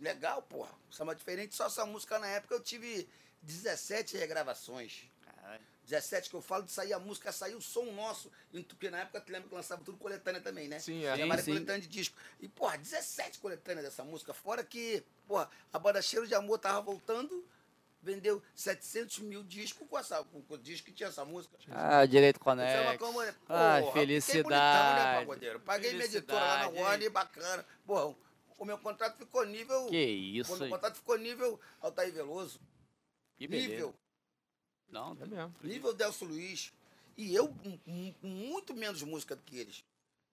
Legal, 0.00 0.42
porra. 0.42 0.72
Samba 0.90 1.14
diferente, 1.14 1.54
só 1.56 1.66
essa 1.66 1.84
música 1.84 2.18
na 2.18 2.28
época 2.28 2.54
eu 2.54 2.62
tive 2.62 3.08
17 3.42 4.16
regravações. 4.16 5.04
Caralho. 5.22 5.64
17 5.84 6.28
que 6.28 6.36
eu 6.36 6.42
falo 6.42 6.64
de 6.64 6.70
sair 6.70 6.92
a 6.92 6.98
música, 6.98 7.32
sair 7.32 7.54
o 7.54 7.62
som 7.62 7.90
nosso. 7.92 8.30
E 8.52 8.62
Porque 8.62 8.90
na 8.90 9.00
época 9.00 9.20
tu 9.22 9.32
lembra 9.32 9.48
que 9.48 9.54
lançava 9.54 9.82
tudo 9.82 9.96
coletânea 9.96 10.40
também, 10.40 10.68
né? 10.68 10.78
Sim, 10.78 11.04
é. 11.04 11.14
Tinha 11.14 11.26
várias 11.26 11.46
sim. 11.46 11.52
coletâneas 11.52 11.84
de 11.84 11.88
disco. 11.88 12.16
E, 12.40 12.48
porra, 12.48 12.76
17 12.76 13.38
coletâneas 13.38 13.86
dessa 13.86 14.04
música. 14.04 14.34
Fora 14.34 14.62
que, 14.62 15.02
porra, 15.26 15.48
a 15.72 15.78
banda 15.78 16.02
Cheiro 16.02 16.26
de 16.26 16.34
Amor 16.34 16.58
tava 16.58 16.80
voltando, 16.82 17.44
vendeu 18.08 18.42
700 18.54 19.18
mil 19.20 19.42
discos 19.42 19.86
com, 19.86 19.98
essa, 19.98 20.24
com, 20.24 20.40
com 20.42 20.54
o 20.54 20.58
disco 20.58 20.86
que 20.86 20.92
tinha 20.92 21.08
essa 21.08 21.24
música. 21.24 21.56
Ah, 21.70 22.06
direito 22.06 22.40
conecto. 22.40 22.98
como, 22.98 23.22
né? 23.22 23.34
Ai, 23.48 23.82
Porra, 23.82 23.92
fiquei 23.92 24.06
bonitão, 24.42 24.50
né, 24.50 25.26
felicidade. 25.26 25.58
Paguei 25.60 25.92
minha 25.92 26.04
editora 26.04 26.40
lá 26.40 26.46
na 26.46 26.64
Felicidade, 26.64 26.84
Warner, 26.84 27.10
bacana. 27.10 27.66
Porra, 27.86 28.16
o 28.58 28.64
meu 28.64 28.78
contrato 28.78 29.18
ficou 29.18 29.44
nível... 29.44 29.86
Que 29.86 30.04
isso, 30.04 30.54
o 30.54 30.58
meu 30.58 30.68
contrato 30.70 30.96
ficou 30.96 31.18
nível 31.18 31.60
Altair 31.80 32.12
Veloso. 32.12 32.60
Que 33.36 33.46
beleza. 33.46 33.68
nível 33.68 33.94
Não, 34.88 35.16
É 35.20 35.26
mesmo. 35.26 35.54
nível 35.62 35.92
Delcio 35.92 36.26
Luiz. 36.26 36.72
E 37.16 37.34
eu, 37.34 37.54
muito 38.22 38.74
menos 38.74 39.02
música 39.02 39.36
do 39.36 39.42
que 39.42 39.58
eles. 39.58 39.84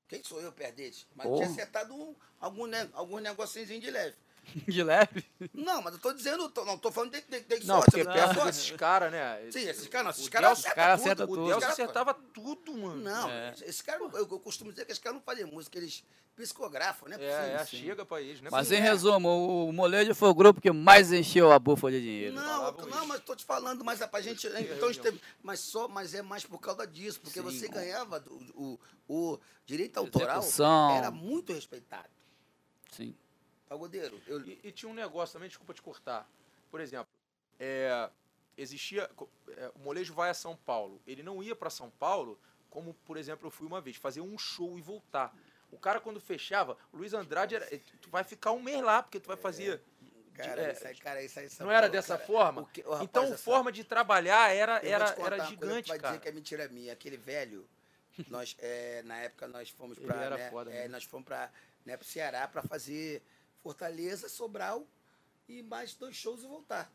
Quem 0.07 0.23
sou 0.23 0.39
eu 0.39 0.51
perto 0.51 0.75
deles? 0.75 1.07
Mas 1.15 1.27
Porra. 1.27 1.41
tinha 1.41 1.51
acertado 1.51 1.93
um, 1.93 2.15
algum, 2.39 3.19
negocinhos 3.19 3.67
de 3.67 3.89
leve. 3.89 4.15
de 4.67 4.83
leve. 4.83 5.25
Não, 5.53 5.81
mas 5.81 5.93
eu 5.95 5.99
tô 5.99 6.13
dizendo, 6.13 6.47
tô, 6.49 6.63
não 6.65 6.77
tô 6.77 6.91
falando 6.91 7.11
de, 7.11 7.21
de, 7.21 7.39
de 7.59 7.65
Não, 7.67 7.75
sorte, 7.77 7.91
porque 7.91 8.03
perto 8.05 8.33
sorte. 8.35 8.45
desses 8.45 8.71
caras, 8.71 9.11
né? 9.11 9.39
Sim, 9.51 9.67
esses 9.67 9.87
caras, 9.87 10.03
não, 10.05 10.11
esses 10.11 10.27
o 10.27 10.31
caras 10.31 10.51
acertam 10.59 10.75
cara 10.75 10.97
tudo. 10.97 11.01
acerta 11.03 11.23
O 11.23 11.27
tudo. 11.27 11.43
Os 11.43 11.49
caras- 11.55 11.69
acertava 11.69 12.13
tudo, 12.13 12.73
mano. 12.77 13.01
Não, 13.03 13.29
É. 13.29 13.53
esses 13.65 13.81
caras, 13.81 14.01
não- 14.01 14.11
eu, 14.19 14.27
eu 14.31 14.39
costumo 14.39 14.71
dizer 14.71 14.85
que 14.85 14.91
esses 14.91 15.03
caras 15.03 15.17
não 15.17 15.23
fazem 15.23 15.45
música, 15.45 15.77
eles 15.77 16.03
psicografam, 16.35 17.07
né? 17.07 17.15
É, 17.19 17.53
é, 17.53 17.65
sim. 17.65 17.77
chega 17.77 18.05
pra 18.05 18.21
eles, 18.21 18.41
né? 18.41 18.49
Mas 18.51 18.67
Sim, 18.67 18.75
em 18.75 18.77
é. 18.77 18.81
resumo, 18.81 19.67
o 19.69 19.71
Molejo 19.71 20.13
foi 20.13 20.27
o 20.27 20.33
grupo 20.35 20.59
que 20.59 20.69
mais 20.69 21.13
encheu 21.13 21.49
a 21.49 21.57
bufa 21.57 21.89
de 21.89 22.01
dinheiro. 22.01 22.35
Não, 22.35 22.73
não, 22.73 22.87
isso. 22.89 23.07
mas 23.07 23.21
tô 23.21 23.33
te 23.37 23.45
falando, 23.45 23.85
mas 23.85 24.01
é 24.01 24.07
pra 24.07 24.19
gente. 24.19 24.45
Então, 24.47 24.89
esteve, 24.91 25.19
mas 25.41 25.61
só, 25.61 25.87
mas 25.87 26.13
é 26.13 26.21
mais 26.21 26.45
por 26.45 26.59
causa 26.59 26.85
disso, 26.85 27.21
porque 27.21 27.39
Sim. 27.39 27.45
você 27.45 27.67
ganhava 27.69 28.19
do- 28.19 28.35
o, 28.53 28.79
o 29.07 29.39
direito 29.65 29.97
autoral 29.97 30.39
Execução. 30.39 30.91
era 30.97 31.09
muito 31.09 31.53
respeitado. 31.53 32.09
Sim. 32.91 33.15
Pagodeiro, 33.75 34.21
eu, 34.27 34.41
E, 34.45 34.59
e 34.63 34.71
tinha 34.71 34.89
um 34.89 34.93
negócio 34.93 35.33
também, 35.33 35.49
desculpa 35.49 35.73
te 35.73 35.81
cortar. 35.81 36.27
por 36.71 36.79
exemplo, 36.81 37.07
é, 37.59 38.09
existia. 38.57 39.09
é, 39.49 39.71
o 39.75 39.79
molejo 39.79 40.13
vai 40.13 40.29
a 40.29 40.33
São 40.33 40.55
Paulo. 40.55 41.01
Ele 41.05 41.21
não 41.23 41.41
ia 41.43 41.55
para 41.55 41.69
São 41.69 41.89
Paulo, 41.89 42.39
como, 42.69 42.93
por 43.05 43.17
exemplo, 43.17 43.47
eu 43.47 43.51
fui 43.51 43.65
uma 43.67 43.79
vez, 43.81 43.95
fazer 43.97 44.21
um 44.21 44.37
show 44.37 44.77
e 44.77 44.81
voltar. 44.81 45.33
O 45.71 45.77
cara, 45.77 45.99
quando 45.99 46.19
fechava, 46.19 46.77
o 46.93 46.97
Luiz 46.97 47.13
Andrade 47.13 47.55
era. 47.55 47.65
Tu 48.01 48.09
vai 48.09 48.23
ficar 48.23 48.51
um 48.51 48.61
mês 48.61 48.81
lá, 48.81 49.01
porque 49.03 49.19
tu 49.19 49.27
vai 49.27 49.37
fazer. 49.37 49.81
Cara, 50.33 50.63
é, 50.63 50.71
isso 50.73 50.87
aí, 50.87 50.95
cara, 50.97 51.23
isso 51.23 51.39
aí, 51.39 51.49
não 51.61 51.71
era 51.71 51.87
dessa 51.87 52.15
cara, 52.17 52.27
forma? 52.27 52.61
o 52.63 52.65
que- 52.65 52.81
rapaz, 52.81 53.01
então, 53.03 53.23
essa- 53.23 53.37
forma 53.37 53.71
de 53.71 53.85
trabalhar 53.85 54.53
era, 54.53 54.77
era, 54.85 54.85
era 54.85 55.05
uma 55.05 55.13
coisa 55.13 55.45
gigante, 55.45 55.87
vai 55.87 55.97
cara. 55.97 56.13
dizer 56.13 56.21
que 56.23 56.27
é 56.27 56.31
mentira 56.33 56.67
minha. 56.67 56.91
Aquele 56.91 57.15
velho, 57.15 57.65
nós, 58.27 58.53
é, 58.59 59.01
na 59.03 59.17
época 59.19 59.47
nós 59.47 59.69
fomos 59.69 59.97
para 59.97 60.21
era 60.21 60.37
né, 60.37 60.51
é, 60.71 60.87
nós 60.89 61.05
fomos 61.05 61.25
para 61.25 61.49
né, 61.85 61.95
pro 61.95 62.05
Ceará 62.05 62.47
para 62.49 62.61
fazer 62.63 63.21
Fortaleza, 63.65 64.29
Sobral 64.29 64.85
e 65.49 65.63
mais 65.63 65.95
dois 65.95 66.15
shows 66.15 66.43
e 66.43 66.45
voltar. 66.45 66.93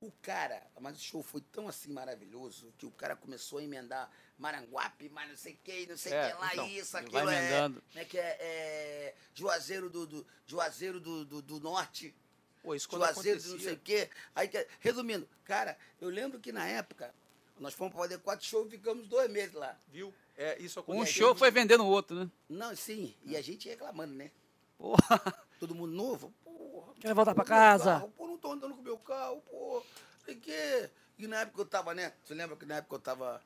O 0.00 0.12
cara, 0.22 0.64
mas 0.80 0.96
o 0.96 1.00
show 1.02 1.24
foi 1.24 1.40
tão 1.40 1.66
assim 1.66 1.92
maravilhoso 1.92 2.72
que 2.78 2.86
o 2.86 2.90
cara 2.92 3.16
começou 3.16 3.58
a 3.58 3.64
emendar 3.64 4.08
Maranguape, 4.38 5.08
mas 5.08 5.28
não 5.28 5.36
sei 5.36 5.54
o 5.54 5.58
que, 5.64 5.86
não 5.88 5.96
sei 5.96 6.12
o 6.12 6.14
É, 6.14 6.30
que 6.30 6.38
lá, 6.38 6.52
então, 6.52 6.68
isso, 6.68 6.96
aquilo 6.96 7.24
vai 7.24 7.34
é, 7.34 7.38
emendando. 7.38 7.82
né, 7.96 8.04
que 8.04 8.16
é, 8.16 8.36
é 8.40 9.14
Juazeiro 9.34 9.90
do, 9.90 10.06
do 10.06 10.26
Juazeiro 10.46 11.00
do, 11.00 11.24
do, 11.24 11.42
do 11.42 11.58
Norte, 11.58 12.14
Pô, 12.62 12.72
isso 12.72 12.88
Juazeiro 12.88 13.40
de 13.40 13.48
não 13.48 13.58
sei 13.58 13.72
o 13.72 13.78
quê. 13.80 14.08
Aí, 14.36 14.48
resumindo, 14.78 15.28
cara, 15.42 15.76
eu 16.00 16.10
lembro 16.10 16.38
que 16.38 16.52
na 16.52 16.64
época 16.64 17.12
nós 17.58 17.74
fomos 17.74 17.92
fazer 17.96 18.18
quatro 18.18 18.46
shows 18.46 18.68
e 18.68 18.70
ficamos 18.70 19.08
dois 19.08 19.28
meses 19.28 19.54
lá. 19.54 19.76
Viu? 19.88 20.14
É, 20.36 20.56
isso 20.62 20.78
Um 20.78 20.82
acontecia 20.82 21.12
show 21.24 21.34
foi 21.34 21.50
vendendo 21.50 21.82
o 21.82 21.88
outro, 21.88 22.14
né? 22.16 22.30
Não, 22.48 22.76
sim, 22.76 23.16
e 23.24 23.36
a 23.36 23.42
gente 23.42 23.68
reclamando, 23.68 24.14
né? 24.14 24.30
Porra. 24.78 25.44
Todo 25.58 25.74
mundo 25.74 25.92
novo, 25.92 26.30
porra. 26.42 26.94
Quero 27.00 27.14
voltar 27.14 27.34
pra 27.34 27.44
casa. 27.44 27.84
carro, 27.92 28.10
pô, 28.16 28.26
não 28.26 28.38
tô 28.38 28.52
andando 28.52 28.74
com 28.74 28.82
meu 28.82 28.98
carro, 28.98 29.40
pô. 29.42 29.82
Sei 30.24 30.36
que. 30.36 30.90
E 31.18 31.26
na 31.26 31.40
época 31.40 31.60
eu 31.62 31.66
tava, 31.66 31.94
né? 31.94 32.12
Você 32.24 32.34
lembra 32.34 32.56
que 32.56 32.66
na 32.66 32.76
época 32.76 32.96
eu 32.96 33.00
tava 33.00 33.40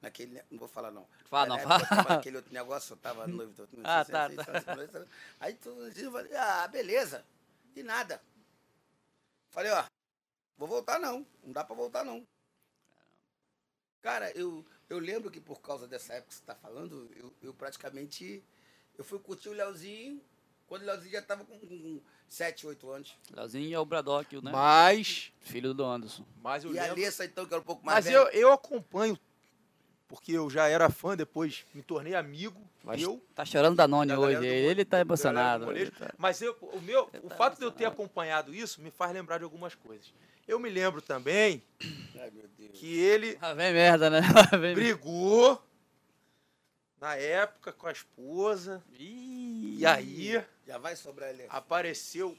naquele. 0.00 0.42
Não 0.50 0.58
vou 0.58 0.68
falar, 0.68 0.90
não. 0.90 1.06
Fala, 1.26 1.56
Mas 1.56 1.62
não, 1.62 1.68
fala. 1.68 1.86
tava 1.86 2.14
naquele 2.16 2.36
outro 2.36 2.52
negócio, 2.52 2.92
eu 2.92 2.96
tava 2.96 3.26
noivo. 3.26 3.68
não 3.72 3.82
Ah, 3.84 4.04
sei 4.04 4.12
tá, 4.12 4.24
é 4.24 4.86
tá. 4.86 5.06
Aí 5.40 5.54
todo 5.54 5.90
dia 5.92 6.04
eu 6.04 6.12
falei, 6.12 6.34
ah, 6.36 6.66
beleza. 6.68 7.24
E 7.76 7.82
nada. 7.82 8.20
Falei, 9.50 9.70
ó, 9.70 9.84
vou 10.58 10.66
voltar 10.68 10.98
não. 10.98 11.26
Não 11.44 11.52
dá 11.52 11.62
pra 11.64 11.76
voltar 11.76 12.04
não. 12.04 12.26
Cara, 14.00 14.30
eu, 14.32 14.66
eu 14.90 14.98
lembro 14.98 15.30
que 15.30 15.40
por 15.40 15.60
causa 15.60 15.86
dessa 15.86 16.14
época 16.14 16.28
que 16.30 16.34
você 16.34 16.42
tá 16.44 16.54
falando, 16.56 17.08
eu, 17.14 17.32
eu 17.40 17.54
praticamente. 17.54 18.44
Eu 18.98 19.04
fui 19.04 19.18
curtir 19.18 19.48
o 19.48 19.52
Leozinho 19.52 20.20
quando 20.72 20.84
o 20.84 20.86
Leozinho 20.86 21.12
já 21.12 21.20
tava 21.20 21.44
com, 21.44 21.58
com 21.58 22.00
7, 22.30 22.66
8 22.66 22.90
anos. 22.90 23.14
Leozinho 23.30 23.74
é 23.74 23.78
o 23.78 23.84
Braddock, 23.84 24.34
né? 24.42 24.50
Mas, 24.50 25.30
Filho 25.40 25.74
do 25.74 25.84
Anderson. 25.84 26.24
mas 26.42 26.64
eu 26.64 26.72
e 26.74 26.78
a 26.78 26.84
lembro... 26.84 26.98
Alessa, 27.02 27.26
então, 27.26 27.44
que 27.44 27.52
era 27.52 27.60
um 27.60 27.64
pouco 27.66 27.84
mais 27.84 28.06
Mas 28.06 28.14
eu, 28.14 28.22
eu 28.28 28.50
acompanho, 28.50 29.18
porque 30.08 30.32
eu 30.32 30.48
já 30.48 30.66
era 30.68 30.88
fã, 30.88 31.14
depois 31.14 31.66
me 31.74 31.82
tornei 31.82 32.14
amigo. 32.14 32.58
Mas 32.82 33.02
eu, 33.02 33.22
tá 33.34 33.44
chorando 33.44 33.76
da 33.76 33.86
Noni 33.86 34.12
Da 34.12 34.18
hoje. 34.18 34.38
do 34.38 34.44
Ele 34.46 34.82
tá 34.82 34.98
emocionado. 34.98 35.66
molejo. 35.66 35.82
Ele 35.84 35.90
tá- 35.90 36.14
Mas 36.16 36.40
eu, 36.40 36.56
o, 36.62 36.80
meu, 36.80 37.02
o 37.22 37.28
tá 37.28 37.36
fato 37.36 37.58
de 37.58 37.64
eu 37.66 37.70
ter 37.70 37.84
acompanhado 37.84 38.54
isso 38.54 38.80
me 38.80 38.90
faz 38.90 39.12
lembrar 39.12 39.36
de 39.36 39.44
algumas 39.44 39.74
coisas. 39.74 40.10
Eu 40.48 40.58
me 40.58 40.70
lembro 40.70 41.02
também 41.02 41.62
Ai, 42.18 42.30
meu 42.30 42.48
Deus. 42.56 42.70
que 42.78 42.98
ele 42.98 43.38
Lá 43.42 43.52
vem 43.52 43.74
merda, 43.74 44.08
né? 44.08 44.22
Vem 44.52 44.60
merda. 44.60 44.74
brigou 44.80 45.62
na 46.98 47.16
época 47.16 47.72
com 47.72 47.88
a 47.88 47.92
esposa. 47.92 48.82
Ih. 48.98 49.76
E 49.78 49.84
aí 49.86 50.44
Já 50.72 50.78
vai 50.78 50.96
sobrar 50.96 51.28
ele. 51.30 51.46
apareceu 51.50 52.36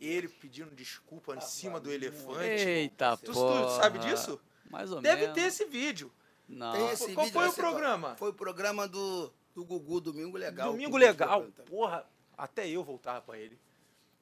ele 0.00 0.28
pedindo 0.28 0.74
desculpa 0.74 1.34
em 1.34 1.38
Ah, 1.38 1.42
cima 1.42 1.78
do 1.78 1.92
elefante. 1.92 2.40
Eita, 2.44 3.16
Tu, 3.18 3.26
tu 3.26 3.32
porra. 3.34 3.68
sabe 3.82 3.98
disso? 4.00 4.40
Mais 4.70 4.90
ou 4.90 5.00
Deve 5.00 5.20
menos. 5.22 5.34
ter 5.34 5.42
esse 5.42 5.64
vídeo. 5.66 6.12
Não. 6.48 6.72
Tem 6.72 6.90
esse 6.90 7.12
Qual 7.14 7.26
vídeo, 7.26 7.40
foi 7.40 7.48
o 7.48 7.52
programa? 7.52 8.16
Foi 8.16 8.30
o 8.30 8.34
programa 8.34 8.88
do, 8.88 9.32
do 9.54 9.64
Gugu, 9.64 10.00
Domingo 10.00 10.36
Legal. 10.36 10.72
Domingo 10.72 10.96
o 10.96 10.98
legal. 10.98 11.46
Porra, 11.66 12.04
até 12.36 12.66
eu 12.68 12.82
voltava 12.82 13.20
pra 13.20 13.38
ele. 13.38 13.56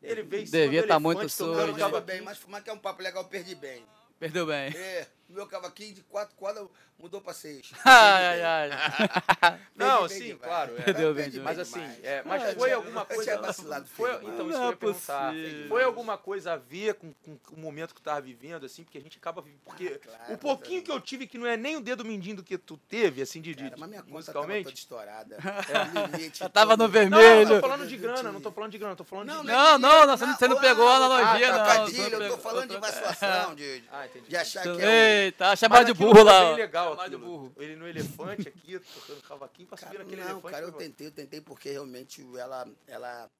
Ele 0.02 0.22
veio 0.22 0.44
Devia 0.44 0.82
do 0.82 0.88
tá 0.88 0.98
muito 1.00 1.18
elefante, 1.22 1.32
sujo. 1.32 1.74
Perdi 1.74 2.00
bem, 2.02 2.20
mas 2.20 2.36
fumar 2.38 2.62
que 2.62 2.68
é 2.70 2.72
um 2.72 2.78
papo 2.78 3.02
legal, 3.02 3.22
eu 3.22 3.28
perdi 3.28 3.54
bem. 3.54 3.84
Perdeu 4.18 4.46
bem. 4.46 4.76
É, 4.76 5.06
o 5.28 5.32
meu 5.32 5.46
cavaquinho 5.46 5.94
de 5.94 6.02
quatro 6.02 6.34
cordas 6.36 6.66
mudou 6.98 7.20
pra 7.20 7.32
seis. 7.32 7.70
Ai, 7.84 8.42
ai, 8.42 8.70
ai. 8.72 9.60
Não, 9.76 10.00
bem 10.08 10.18
sim, 10.18 10.24
demais. 10.24 10.42
claro. 10.42 10.74
é. 10.78 10.82
Perdeu 10.82 11.14
bem 11.14 11.30
demais. 11.30 11.56
Mas 11.56 11.68
assim, 11.68 11.84
é, 12.02 12.22
mas 12.24 12.42
Ah, 12.42 12.54
foi 12.58 12.72
eu 12.72 12.76
alguma 12.78 13.04
coisa. 13.04 13.38
vacilado 13.38 13.86
Foi, 13.86 14.10
então, 14.16 14.20
isso 14.28 14.32
que 14.34 14.40
eu 14.40 14.46
Não 14.58 14.66
ia 14.66 14.72
é 14.72 14.76
perguntar. 14.76 15.32
Foi 15.68 15.84
alguma 15.84 16.18
coisa 16.18 16.52
a 16.54 16.56
ver 16.56 16.94
com, 16.94 17.12
com, 17.12 17.38
com 17.38 17.54
o 17.54 17.58
momento 17.60 17.94
que 17.94 18.00
tu 18.00 18.04
tava 18.04 18.20
vivendo, 18.20 18.66
assim, 18.66 18.82
porque 18.82 18.98
a 18.98 19.00
gente 19.00 19.16
acaba 19.16 19.40
vivendo. 19.40 19.60
Porque 19.64 19.86
Ah, 19.94 20.08
claro, 20.16 20.34
o 20.34 20.38
pouquinho 20.38 20.82
que 20.82 20.90
eu 20.90 21.00
tive, 21.00 21.26
que 21.28 21.38
não 21.38 21.46
é 21.46 21.56
nem 21.56 21.76
o 21.76 21.80
dedo 21.80 22.04
mindinho 22.04 22.36
do 22.36 22.42
que 22.42 22.58
tu 22.58 22.76
teve, 22.88 23.22
assim, 23.22 23.40
de, 23.40 23.54
de 23.54 23.62
Cara, 23.64 23.76
mas 23.78 23.88
minha 23.90 24.02
conta 24.02 24.32
tava 24.32 24.46
toda 24.46 24.70
estourada. 24.70 25.36
É, 25.68 26.16
limite 26.16 26.38
Já 26.38 26.48
tava 26.48 26.76
no 26.76 26.78
Não, 26.78 26.84
eu 26.86 26.90
vermelho. 26.90 27.48
tô 27.60 27.68
falando 27.68 27.86
de 27.86 27.96
grana, 27.96 28.32
não 28.32 28.40
tô 28.40 28.50
falando 28.50 28.70
de 28.72 28.78
grana, 28.78 28.96
tô 28.96 29.04
falando 29.04 29.26
Não, 29.28 29.42
de. 29.42 29.46
Não, 29.48 29.78
não, 29.78 30.06
não, 30.06 30.16
você 30.16 30.26
não- 30.26 30.36
você 30.36 30.48
não 30.48 30.60
pegou 30.60 30.88
a 30.88 30.96
analogia, 30.96 31.54
ah, 31.54 31.58
não. 31.58 31.86
não 31.88 32.04
eu 32.04 32.10
tô 32.10 32.18
pegou- 32.18 32.38
falando 32.38 32.68
de 32.68 32.74
eu 32.74 32.80
vacilação, 32.80 33.54
de, 33.54 33.84
Ah, 33.92 34.06
entendi. 34.06 34.28
de 34.28 34.36
achar 34.36 34.62
que 34.62 34.82
é 34.82 35.17
Eita, 35.24 35.46
Mas 35.48 35.58
chamar 35.58 35.84
de 35.84 35.92
burro 35.94 36.22
lá. 36.22 36.40
bem 36.40 36.52
ó. 36.52 36.56
legal 36.56 36.90
Chamar 36.90 37.08
de 37.10 37.16
burro. 37.16 37.52
Ele 37.56 37.76
no 37.76 37.86
elefante 37.88 38.48
aqui, 38.48 38.78
tocando 38.78 39.22
cavaquinho 39.22 39.68
pra 39.68 39.74
o 39.74 39.78
subir 39.78 39.92
cara, 39.92 40.04
naquele 40.04 40.22
Não, 40.22 40.30
elefante. 40.30 40.52
cara, 40.52 40.66
eu 40.66 40.72
tentei, 40.72 41.06
eu 41.06 41.12
tentei 41.12 41.40
porque 41.40 41.70
realmente 41.70 42.22
ela, 42.36 42.68
ela, 42.86 43.30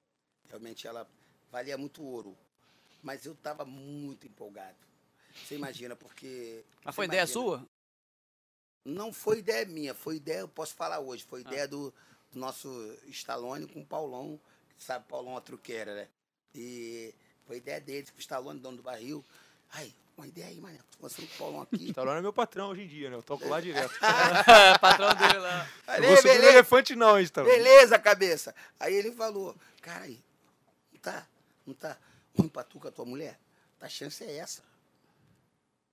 realmente 0.49 0.87
ela 0.87 1.07
valia 1.51 1.77
muito 1.79 2.03
ouro. 2.03 2.37
Mas 3.03 3.25
eu 3.25 3.35
tava 3.35 3.65
muito 3.65 4.27
empolgado. 4.27 4.77
Você 5.45 5.55
imagina, 5.55 5.95
porque... 5.95 6.65
Mas 6.85 6.95
foi 6.95 7.05
ideia 7.07 7.21
imagina, 7.21 7.33
sua? 7.41 7.67
Não 8.85 9.13
foi 9.13 9.39
ideia 9.39 9.65
minha, 9.67 9.95
foi 9.95 10.17
ideia, 10.17 10.41
eu 10.41 10.49
posso 10.49 10.75
falar 10.75 10.99
hoje, 10.99 11.25
foi 11.25 11.41
Ah. 11.45 11.49
ideia 11.49 11.69
do, 11.69 11.93
do 12.33 12.39
nosso 12.39 12.69
Stallone 13.09 13.67
com 13.67 13.81
o 13.81 13.87
Paulão, 13.87 14.41
que 14.77 14.83
sabe, 14.83 15.05
Paulão 15.09 15.37
a 15.37 15.41
truqueira, 15.41 15.95
né? 15.95 16.09
E 16.55 17.15
foi 17.47 17.59
ideia 17.59 17.81
dele, 17.81 18.07
com 18.11 18.17
o 18.17 18.21
Stallone, 18.21 18.59
dono 18.59 18.79
do 18.79 18.83
barril. 18.83 19.25
Ai, 19.73 19.95
uma 20.17 20.27
ideia 20.27 20.49
aí, 20.49 20.61
mané, 20.61 20.79
tô 20.91 20.99
conversando 20.99 21.29
com 21.29 21.35
o 21.35 21.39
Paulão 21.39 21.63
aqui. 21.63 21.89
Stallone 21.89 22.19
é 22.19 22.23
meu 22.23 22.33
patrão 22.33 22.71
hoje 22.71 22.83
em 22.83 22.89
dia, 22.89 23.11
né? 23.11 23.17
Eu 23.17 23.23
toco 23.23 23.49
lá 23.49 23.61
direto. 23.61 23.93
Patrão 24.81 25.15
dele 25.15 25.39
lá. 25.39 25.69
Eu 25.87 25.95
Ali, 25.95 26.07
vou 26.07 26.17
subir 26.17 26.29
beleza, 26.29 26.53
elefante 26.53 26.97
não, 26.97 27.19
hein, 27.19 27.25
Stallone. 27.25 27.55
beleza, 27.55 27.99
cabeça. 27.99 28.55
Aí 28.81 28.95
ele 28.95 29.13
falou, 29.13 29.55
cara, 29.81 30.05
aí, 30.05 30.19
não 30.93 31.01
tá, 31.01 31.27
não 31.67 31.75
tá 31.75 31.97
ruim 32.37 32.49
pra 32.49 32.65
tu 32.65 32.81
com 32.81 32.89
a 32.89 32.91
tua 32.91 33.05
mulher? 33.05 33.39
A 33.81 33.89
chance 33.89 34.25
é 34.25 34.39
essa. 34.39 34.63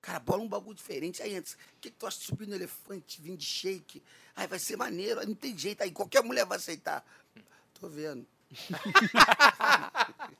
Cara, 0.01 0.19
bola 0.19 0.41
um 0.43 0.47
bagulho 0.47 0.75
diferente. 0.75 1.21
Aí 1.21 1.35
antes, 1.35 1.53
o 1.53 1.57
que, 1.81 1.89
que 1.91 1.97
tu 1.97 2.05
acha 2.07 2.19
de 2.19 2.25
subir 2.25 2.47
no 2.47 2.55
elefante, 2.55 3.21
vir 3.21 3.35
de 3.35 3.45
shake? 3.45 4.03
Aí 4.35 4.47
vai 4.47 4.59
ser 4.59 4.75
maneiro, 4.75 5.19
aí 5.19 5.25
não 5.25 5.35
tem 5.35 5.57
jeito, 5.57 5.81
aí 5.81 5.91
qualquer 5.91 6.23
mulher 6.23 6.45
vai 6.45 6.57
aceitar. 6.57 7.03
Tô 7.79 7.87
vendo. 7.89 8.25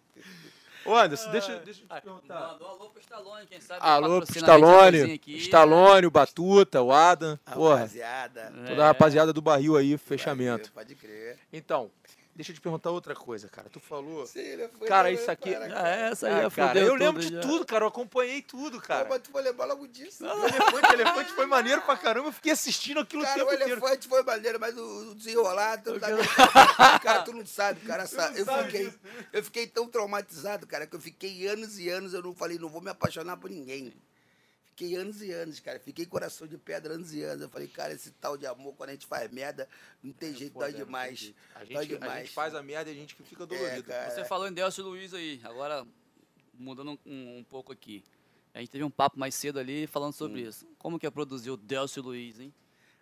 Ô, 0.85 0.95
Anderson, 0.95 1.31
deixa, 1.31 1.55
deixa 1.59 1.81
eu 1.81 1.85
te 1.87 1.89
Ah, 1.89 2.01
perguntar. 2.01 2.39
Mandou 2.51 2.67
alô 2.67 2.89
pro 2.89 2.99
Stallone, 3.01 3.47
quem 3.47 3.59
sabe. 3.59 3.79
Alô 3.83 4.21
pro 4.21 4.31
a 4.31 4.37
Stallone. 4.37 5.21
Stallone, 5.27 6.05
o 6.07 6.11
Batuta, 6.11 6.81
o 6.81 6.91
Adam, 6.93 7.39
porra, 7.53 7.75
Rapaziada. 7.77 8.53
toda 8.67 8.83
a 8.83 8.87
rapaziada 8.87 9.33
do 9.33 9.41
barril 9.41 9.75
aí, 9.77 9.97
fechamento. 9.97 10.71
Pode 10.71 10.93
crer. 10.95 11.39
Então, 11.51 11.89
deixa 12.35 12.51
eu 12.51 12.55
te 12.55 12.61
perguntar 12.61 12.91
outra 12.91 13.15
coisa, 13.15 13.47
cara. 13.47 13.69
Tu 13.69 13.79
falou... 13.79 14.25
Sim, 14.27 14.39
ele 14.39 14.67
foi- 14.67 14.87
Cara, 14.87 15.09
isso 15.09 15.29
aqui- 15.31 15.51
Já 15.53 15.87
é, 15.87 16.09
essa 16.11 16.27
aí 16.27 16.33
Ah, 16.33 16.41
já 16.43 16.49
cara, 16.51 16.79
eu 16.79 16.89
tudo 16.91 16.99
lembro 16.99 17.21
de 17.21 17.33
já. 17.33 17.39
tudo, 17.41 17.65
cara. 17.65 17.83
Eu 17.85 17.87
acompanhei 17.87 18.41
tudo, 18.41 18.81
cara. 18.81 19.07
Mas 19.09 19.21
tu 19.21 19.31
vai 19.31 19.41
lembrar 19.43 19.65
logo 19.65 19.87
disso. 19.87 20.25
O 20.25 20.45
elefante, 20.45 20.89
o 20.89 20.93
elefante 20.93 21.31
foi 21.33 21.45
maneiro 21.45 21.81
pra 21.83 21.95
caramba. 21.97 22.27
Eu 22.27 22.33
fiquei 22.33 22.51
assistindo 22.51 22.99
aquilo 22.99 23.21
o 23.21 23.25
Cara, 23.25 23.37
tempo 23.39 23.49
o 23.49 23.53
inteiro. 23.53 23.71
elefante 23.71 24.07
foi 24.07 24.23
maneiro, 24.23 24.59
mas 24.59 24.77
o 24.77 25.11
o 25.11 25.15
desenrolar, 25.15 25.81
tu 25.81 25.91
não 25.93 25.99
sabe. 25.99 26.99
cara, 27.01 27.21
tu 27.23 27.33
não 27.33 27.45
sabe, 27.45 27.79
cara. 27.81 28.05
sabe. 28.07 28.39
Eu 28.39 28.45
sabe 28.45 28.63
fiquei, 28.71 28.93
eu 29.33 29.43
fiquei 29.43 29.67
tão 29.67 29.87
traumatizado, 29.87 30.67
cara, 30.67 30.85
que 30.85 30.95
eu 30.95 30.99
fiquei 31.01 31.47
anos 31.47 31.79
e 31.79 31.89
anos, 31.89 32.13
eu 32.13 32.21
não 32.21 32.33
falei, 32.35 32.57
não 32.59 32.69
vou 32.69 32.81
me 32.81 32.89
apaixonar 32.89 33.37
por 33.37 33.49
ninguém. 33.49 33.93
Fiquei 34.75 34.95
anos 34.97 35.21
e 35.21 35.31
anos, 35.31 35.57
cara. 35.61 35.79
Fiquei 35.79 36.05
coração 36.05 36.45
de 36.45 36.57
pedra 36.57 36.95
anos 36.95 37.13
e 37.13 37.21
anos. 37.23 37.41
Eu 37.43 37.49
falei, 37.49 37.65
cara, 37.69 37.93
esse 37.93 38.11
tal 38.11 38.35
de 38.35 38.45
amor, 38.45 38.75
quando 38.75 38.89
a 38.89 38.91
gente 38.91 39.05
faz 39.07 39.31
merda, 39.31 39.69
não 40.03 40.11
tem 40.11 40.35
jeito, 40.35 40.51
Foda, 40.51 40.65
dói 40.65 40.73
tem 40.75 40.83
demais. 40.85 41.17
jeito. 41.17 41.37
A 41.55 41.59
Dói 41.59 41.67
gente, 41.67 41.77
a 41.77 41.97
demais. 41.99 42.25
gente 42.25 42.33
faz 42.33 42.53
a 42.53 42.61
merda 42.61 42.91
e 42.91 42.93
a 42.93 42.95
gente 42.97 43.15
que 43.15 43.23
fica 43.23 43.45
dolorido. 43.45 43.83
cara. 43.85 44.11
Você 44.11 44.25
falou 44.25 44.49
em 44.49 44.53
Delcio 44.53 44.83
Luiz 44.83 45.13
aí, 45.13 45.39
agora 45.45 45.87
mudando 46.53 46.99
um, 47.05 47.37
um- 47.37 47.43
pouco 47.45 47.71
aqui. 47.71 48.03
A 48.53 48.59
gente 48.59 48.69
teve 48.69 48.83
um 48.83 48.89
papo 48.89 49.17
mais 49.17 49.33
cedo 49.33 49.59
ali 49.59 49.87
falando 49.87 50.11
sobre 50.11 50.43
Hum. 50.43 50.49
isso. 50.49 50.67
Como 50.77 50.99
que 50.99 51.05
é 51.07 51.09
produzir 51.09 51.51
o 51.51 51.57
Delcio 51.57 52.03
Luiz, 52.03 52.37
hein? 52.41 52.53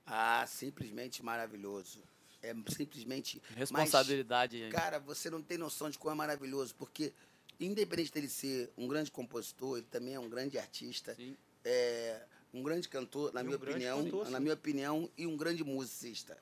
Ah, 0.06 0.46
simplesmente 0.48 1.24
maravilhoso. 1.26 2.04
É 2.44 2.54
simplesmente. 2.70 3.42
mas- 3.50 3.58
Responsabilidade 3.58 4.62
aí. 4.64 4.70
Cara, 4.70 5.00
você 5.00 5.28
não 5.32 5.42
tem 5.42 5.58
noção 5.58 5.90
de 5.90 5.98
como 5.98 6.12
é 6.12 6.16
maravilhoso, 6.16 6.76
porque, 6.76 7.12
independente 7.60 8.12
dele 8.12 8.30
ser 8.30 8.72
um 8.78 8.88
grande 8.88 9.10
compositor, 9.10 9.78
ele 9.80 9.88
também 9.90 10.14
é 10.14 10.20
um 10.20 10.30
grande 10.30 10.58
artista, 10.60 11.16
Sim. 11.16 11.36
É 11.66 12.22
um 12.54 12.62
grande 12.62 12.88
cantor, 12.88 13.34
na 13.34 13.42
E 13.42 13.44
um 13.44 13.48
minha 13.48 13.58
grande 13.58 13.74
opinião, 13.78 14.04
cantor, 14.04 14.30
na 14.30 14.40
minha 14.40 14.54
opinião, 14.54 15.10
e 15.18 15.26
um 15.28 15.36
grande 15.38 15.64
musicista. 15.64 16.38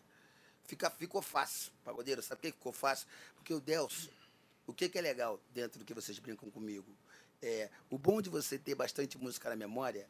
Fica, 0.65 0.89
ficou 0.89 1.21
fácil, 1.21 1.71
pagodeiro. 1.83 2.21
Sabe 2.21 2.41
por 2.41 2.47
que 2.47 2.53
ficou 2.53 2.71
fácil? 2.71 3.07
Porque 3.35 3.53
o 3.53 3.59
Delcio, 3.59 4.09
o 4.67 4.73
que, 4.73 4.87
que 4.89 4.97
é 4.97 5.01
legal 5.01 5.39
dentro 5.53 5.79
do 5.79 5.85
que 5.85 5.93
vocês 5.93 6.17
brincam 6.19 6.49
comigo? 6.49 6.87
É, 7.41 7.69
o 7.89 7.97
bom 7.97 8.21
de 8.21 8.29
você 8.29 8.57
ter 8.57 8.75
bastante 8.75 9.17
música 9.17 9.49
na 9.49 9.55
memória, 9.55 10.07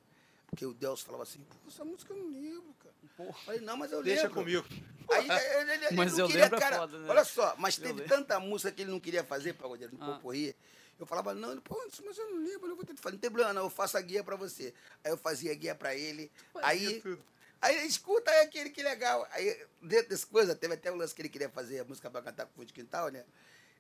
porque 0.48 0.66
o 0.66 0.74
Deus 0.74 1.02
falava 1.02 1.24
assim, 1.24 1.40
"Pô, 1.50 1.56
essa 1.68 1.86
música 1.86 2.14
eu 2.14 2.18
não 2.18 2.30
lembro, 2.32 2.74
cara. 2.84 2.94
Eu 3.28 3.34
Falei, 3.34 3.62
não, 3.62 3.78
mas 3.78 3.92
eu 3.92 4.04
Deixa 4.04 4.24
lembro. 4.24 4.40
comigo. 4.42 4.66
Aí, 5.12 5.28
ele, 5.30 5.72
ele- 5.72 5.86
ele 5.86 5.96
Mas 5.96 6.14
não 6.14 6.20
eu 6.20 6.28
queria, 6.28 6.44
lembro 6.44 6.58
é 6.58 6.62
cara, 6.62 6.78
foda, 6.80 7.00
né? 7.00 7.10
Olha 7.10 7.24
só, 7.24 7.56
mas 7.58 7.78
Eu 7.78 7.84
teve 7.84 8.00
lembro. 8.02 8.16
tanta 8.16 8.40
música 8.40 8.72
que 8.72 8.82
ele 8.82 8.92
não 8.92 9.00
queria 9.00 9.24
fazer, 9.24 9.54
Pagodeiro, 9.54 9.96
no 9.96 10.04
Ah. 10.04 10.16
Poporri. 10.16 10.56
Eu 11.02 11.08
falava, 11.08 11.34
não, 11.34 11.52
ele, 11.52 11.62
pô, 11.62 11.76
mas 12.06 12.18
eu 12.18 12.30
não 12.30 12.44
lembro, 12.44 12.70
eu 12.70 12.76
vou 12.76 12.86
ter 12.86 12.94
que 12.94 13.02
fazer. 13.02 13.16
Não 13.16 13.20
tem 13.22 13.30
problema, 13.32 13.54
não, 13.54 13.64
eu 13.64 13.70
faço 13.72 13.98
a 13.98 14.02
guia 14.02 14.24
pra 14.24 14.36
você. 14.36 14.72
Aí 15.04 15.12
eu 15.12 15.18
fazia 15.18 15.52
a 15.52 15.56
guia 15.56 15.74
pra 15.74 15.96
ele. 15.96 16.32
aí, 16.62 17.02
aí 17.60 17.88
escuta, 17.88 18.30
aí 18.30 18.42
aquele 18.46 18.70
que 18.70 18.84
legal. 18.84 19.28
Aí, 19.32 19.66
dentro 19.82 20.10
dessa 20.10 20.28
coisa, 20.28 20.56
teve 20.56 20.76
até 20.76 20.92
o 20.92 20.96
lance 20.96 21.14
que 21.16 21.22
ele 21.24 21.30
queria 21.30 21.50
fazer 21.50 21.80
a 21.80 21.84
música 21.84 22.10
pra 22.10 22.22
cantar 22.22 22.46
com 22.46 22.52
o 22.52 22.56
fundo 22.56 22.68
de 22.68 22.74
quintal, 22.74 23.10
né? 23.10 23.26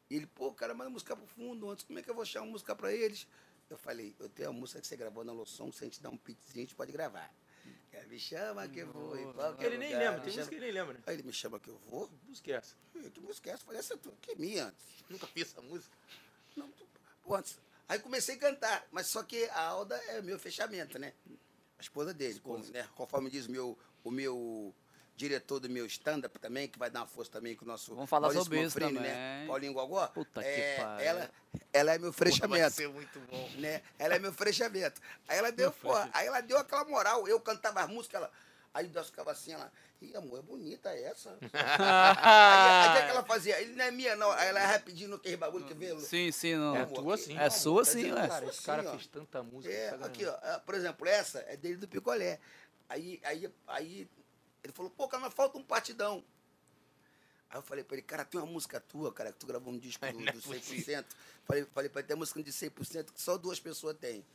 E 0.09 0.15
ele, 0.15 0.25
pô, 0.25 0.51
cara, 0.51 0.73
manda 0.73 0.89
música 0.89 1.15
pro 1.15 1.27
fundo 1.27 1.69
antes, 1.69 1.85
como 1.85 1.99
é 1.99 2.01
que 2.01 2.09
eu 2.09 2.15
vou 2.15 2.23
achar 2.23 2.41
uma 2.41 2.51
música 2.51 2.75
pra 2.75 2.91
eles? 2.91 3.27
Eu 3.69 3.77
falei, 3.77 4.15
eu 4.19 4.27
tenho 4.27 4.49
uma 4.49 4.59
música 4.59 4.81
que 4.81 4.87
você 4.87 4.97
gravou 4.97 5.23
na 5.23 5.31
Loção, 5.31 5.71
se 5.71 5.83
a 5.83 5.85
gente 5.85 6.01
dar 6.01 6.09
um 6.09 6.17
pitzinho, 6.17 6.57
a 6.57 6.67
gente 6.67 6.75
pode 6.75 6.91
gravar. 6.91 7.31
É, 7.93 8.03
me 8.05 8.17
chama 8.19 8.67
que 8.67 8.79
eu 8.79 8.87
vou. 8.91 9.33
qualquer 9.33 9.67
Ele 9.67 9.77
nem 9.77 9.93
lugar, 9.93 9.99
lembra, 10.05 10.19
tem 10.21 10.33
música 10.33 10.49
que 10.49 10.55
ele 10.55 10.65
nem 10.65 10.71
lembra, 10.73 10.93
né? 10.95 10.99
Aí 11.05 11.13
ele 11.15 11.23
me 11.23 11.31
chama 11.33 11.59
que 11.59 11.69
eu 11.69 11.77
vou. 11.89 12.09
Não 12.25 12.33
esquece. 12.33 12.73
Eu, 12.95 13.11
Que 13.11 13.19
música 13.21 13.49
é 13.49 13.53
essa? 13.53 13.61
Eu 13.61 13.65
falei, 13.67 13.79
essa 13.79 13.93
é 13.93 13.97
tua, 13.97 14.13
que 14.21 14.31
é 14.31 14.35
minha 14.35 14.65
antes. 14.65 14.85
Nunca 15.09 15.27
fiz 15.27 15.49
essa 15.51 15.61
música. 15.61 15.95
Não, 16.55 16.69
tu- 16.71 16.85
Aí 17.87 17.99
comecei 17.99 18.35
a 18.35 18.39
cantar, 18.39 18.87
mas 18.91 19.07
só 19.07 19.21
que 19.23 19.43
a 19.49 19.61
Alda 19.61 19.95
é 20.09 20.21
meu 20.21 20.39
fechamento, 20.39 20.97
né? 20.97 21.13
A 21.77 21.81
esposa 21.81 22.13
dele, 22.13 22.39
com- 22.39 22.57
né? 22.57 22.87
conforme 22.95 23.29
diz 23.29 23.47
o 23.47 23.51
meu, 23.51 23.77
o 24.03 24.11
meu 24.11 24.73
diretor 25.15 25.59
do 25.59 25.69
meu 25.69 25.85
stand-up 25.85 26.39
também, 26.39 26.67
que 26.67 26.79
vai 26.79 26.89
dar 26.89 27.01
uma 27.01 27.07
força 27.07 27.31
também 27.31 27.55
com 27.55 27.65
o 27.65 27.67
nosso 27.67 27.93
Vamos 27.93 28.09
falar 28.09 28.27
Maurício 28.27 28.43
sobre 28.45 28.61
isso 28.63 28.79
Manfrini, 28.79 28.97
também. 28.97 29.11
né? 29.11 29.45
Paulinho 29.47 29.73
Gogó. 29.73 30.07
Puta 30.07 30.41
que 30.41 30.47
é, 30.47 30.77
pariu. 30.77 31.05
Ela, 31.05 31.31
ela 31.73 31.93
é 31.93 31.97
meu 31.99 32.13
fechamento. 32.13 32.73
ser 32.75 32.87
muito 32.87 33.19
bom. 33.21 33.49
né? 33.57 33.81
Ela 33.99 34.15
é 34.15 34.19
meu 34.19 34.31
fechamento. 34.33 35.01
Aí 35.27 35.37
ela 35.37 35.51
deu, 35.51 35.71
pô, 35.71 35.93
aí 36.13 36.25
ela 36.27 36.41
deu 36.41 36.57
aquela 36.57 36.85
moral. 36.85 37.27
Eu 37.27 37.39
cantava 37.39 37.81
as 37.81 37.89
músicas, 37.89 38.21
ela. 38.21 38.31
Aí 38.73 38.87
Deus 38.87 39.07
ficava 39.07 39.31
assim, 39.31 39.51
ela. 39.51 39.71
Ih, 40.01 40.15
amor, 40.15 40.39
é 40.39 40.41
bonita 40.41 40.89
essa. 40.89 41.37
aí, 41.41 41.49
aí 41.53 42.89
o 42.89 42.93
que 42.93 42.97
é 42.99 43.05
que 43.05 43.09
ela 43.11 43.23
fazia? 43.23 43.61
Ele 43.61 43.75
não 43.75 43.83
é 43.85 43.91
minha, 43.91 44.15
não. 44.15 44.31
Aí 44.31 44.47
ela 44.47 44.59
é 44.61 44.65
rapidinho 44.65 45.09
no 45.09 45.19
que 45.19 45.35
bagulho 45.35 45.65
que 45.65 45.73
veio. 45.73 45.99
Sim, 45.99 46.31
sim, 46.31 46.55
não. 46.55 46.75
É 46.75 46.83
Amor, 46.83 46.93
tua 47.03 47.17
que- 47.17 47.23
sim. 47.23 47.37
É 47.37 47.49
sua 47.49 47.83
Tá 47.83 47.91
sim, 47.91 48.11
ué. 48.11 48.27
Cara, 48.27 48.39
sua 48.45 48.49
esse 48.49 48.61
cara 48.63 48.81
sim, 48.83 48.87
ó. 48.87 48.91
fez 48.91 49.07
tanta 49.07 49.43
música. 49.43 49.73
É, 49.73 49.89
aqui, 50.03 50.25
ó. 50.25 50.59
Por 50.59 50.75
exemplo, 50.75 51.07
essa 51.07 51.39
é 51.47 51.57
dele 51.57 51.75
do 51.77 51.87
Picolé. 51.87 52.39
Aí, 52.87 53.19
aí, 53.23 53.53
aí 53.67 54.09
ele 54.63 54.73
falou, 54.73 54.89
pô, 54.91 55.07
cara, 55.07 55.23
mas 55.23 55.33
falta 55.33 55.57
um 55.57 55.63
partidão. 55.63 56.23
Aí 57.49 57.57
eu 57.57 57.61
falei 57.61 57.83
pra 57.83 57.95
ele, 57.97 58.01
cara, 58.03 58.23
tem 58.23 58.39
uma 58.39 58.49
música 58.49 58.79
tua, 58.79 59.11
cara, 59.11 59.33
que 59.33 59.39
tu 59.39 59.45
gravou 59.45 59.73
um 59.73 59.77
disco 59.77 60.05
do, 60.05 60.13
Não 60.19 60.27
é 60.27 60.31
do 60.31 60.41
possível. 60.41 61.01
100%. 61.03 61.05
Falei, 61.45 61.65
falei 61.65 61.89
pra 61.89 61.99
ele, 61.99 62.07
tem 62.07 62.15
música 62.15 62.41
de 62.41 62.51
100% 62.51 63.11
que 63.11 63.21
só 63.21 63.37
duas 63.37 63.59
pessoas 63.59 63.97
têm. 63.97 64.25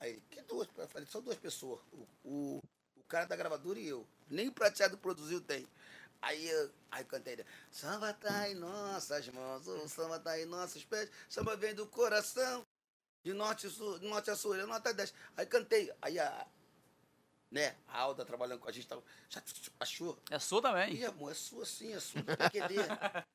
Aí, 0.00 0.22
que 0.30 0.40
duas? 0.42 0.66
Eu 0.78 0.88
falei, 0.88 1.06
só 1.06 1.20
duas 1.20 1.36
pessoas. 1.36 1.78
O, 1.92 2.06
o, 2.24 2.56
o 2.58 2.62
cara 3.08 3.26
da 3.26 3.34
gravadora 3.36 3.78
e 3.78 3.88
eu. 3.88 4.06
Nem 4.28 4.48
o 4.48 4.52
prateado 4.52 4.98
produziu 4.98 5.40
tem. 5.40 5.66
Aí, 6.20 6.48
eu- 6.48 6.70
aí 6.90 7.02
eu 7.02 7.06
cantei, 7.06 7.36
né? 7.36 7.44
samba 7.70 8.12
tá 8.12 8.50
em 8.50 8.54
nossas 8.54 9.28
mãos, 9.28 9.66
o 9.66 9.88
samba 9.88 10.18
tá 10.18 10.38
em 10.38 10.44
nossos 10.46 10.84
pés, 10.84 11.10
samba 11.28 11.56
vem 11.56 11.74
do 11.74 11.86
coração, 11.86 12.66
de 13.22 13.32
norte, 13.32 13.68
sul, 13.70 13.98
de 13.98 14.06
norte 14.08 14.30
a 14.30 14.36
sul, 14.36 14.56
de 14.56 14.64
norte 14.64 14.88
a 14.88 14.92
10. 14.92 15.14
Aí 15.36 15.46
cantei, 15.46 15.92
aí 16.02 16.18
a, 16.18 16.46
né, 17.50 17.76
a 17.86 18.00
Alda 18.00 18.24
trabalhando 18.24 18.58
com 18.60 18.68
a 18.68 18.72
gente, 18.72 18.86
tava, 18.88 19.02
já 19.28 19.40
achou? 19.78 20.18
É 20.30 20.38
sua 20.40 20.60
também. 20.60 20.92
Ih, 20.94 21.04
amor, 21.04 21.30
é 21.30 21.34
sua 21.34 21.64
sim, 21.64 21.92
é 21.94 22.00
sua 22.00 22.20
do 22.22 22.36
PQD. 22.36 22.74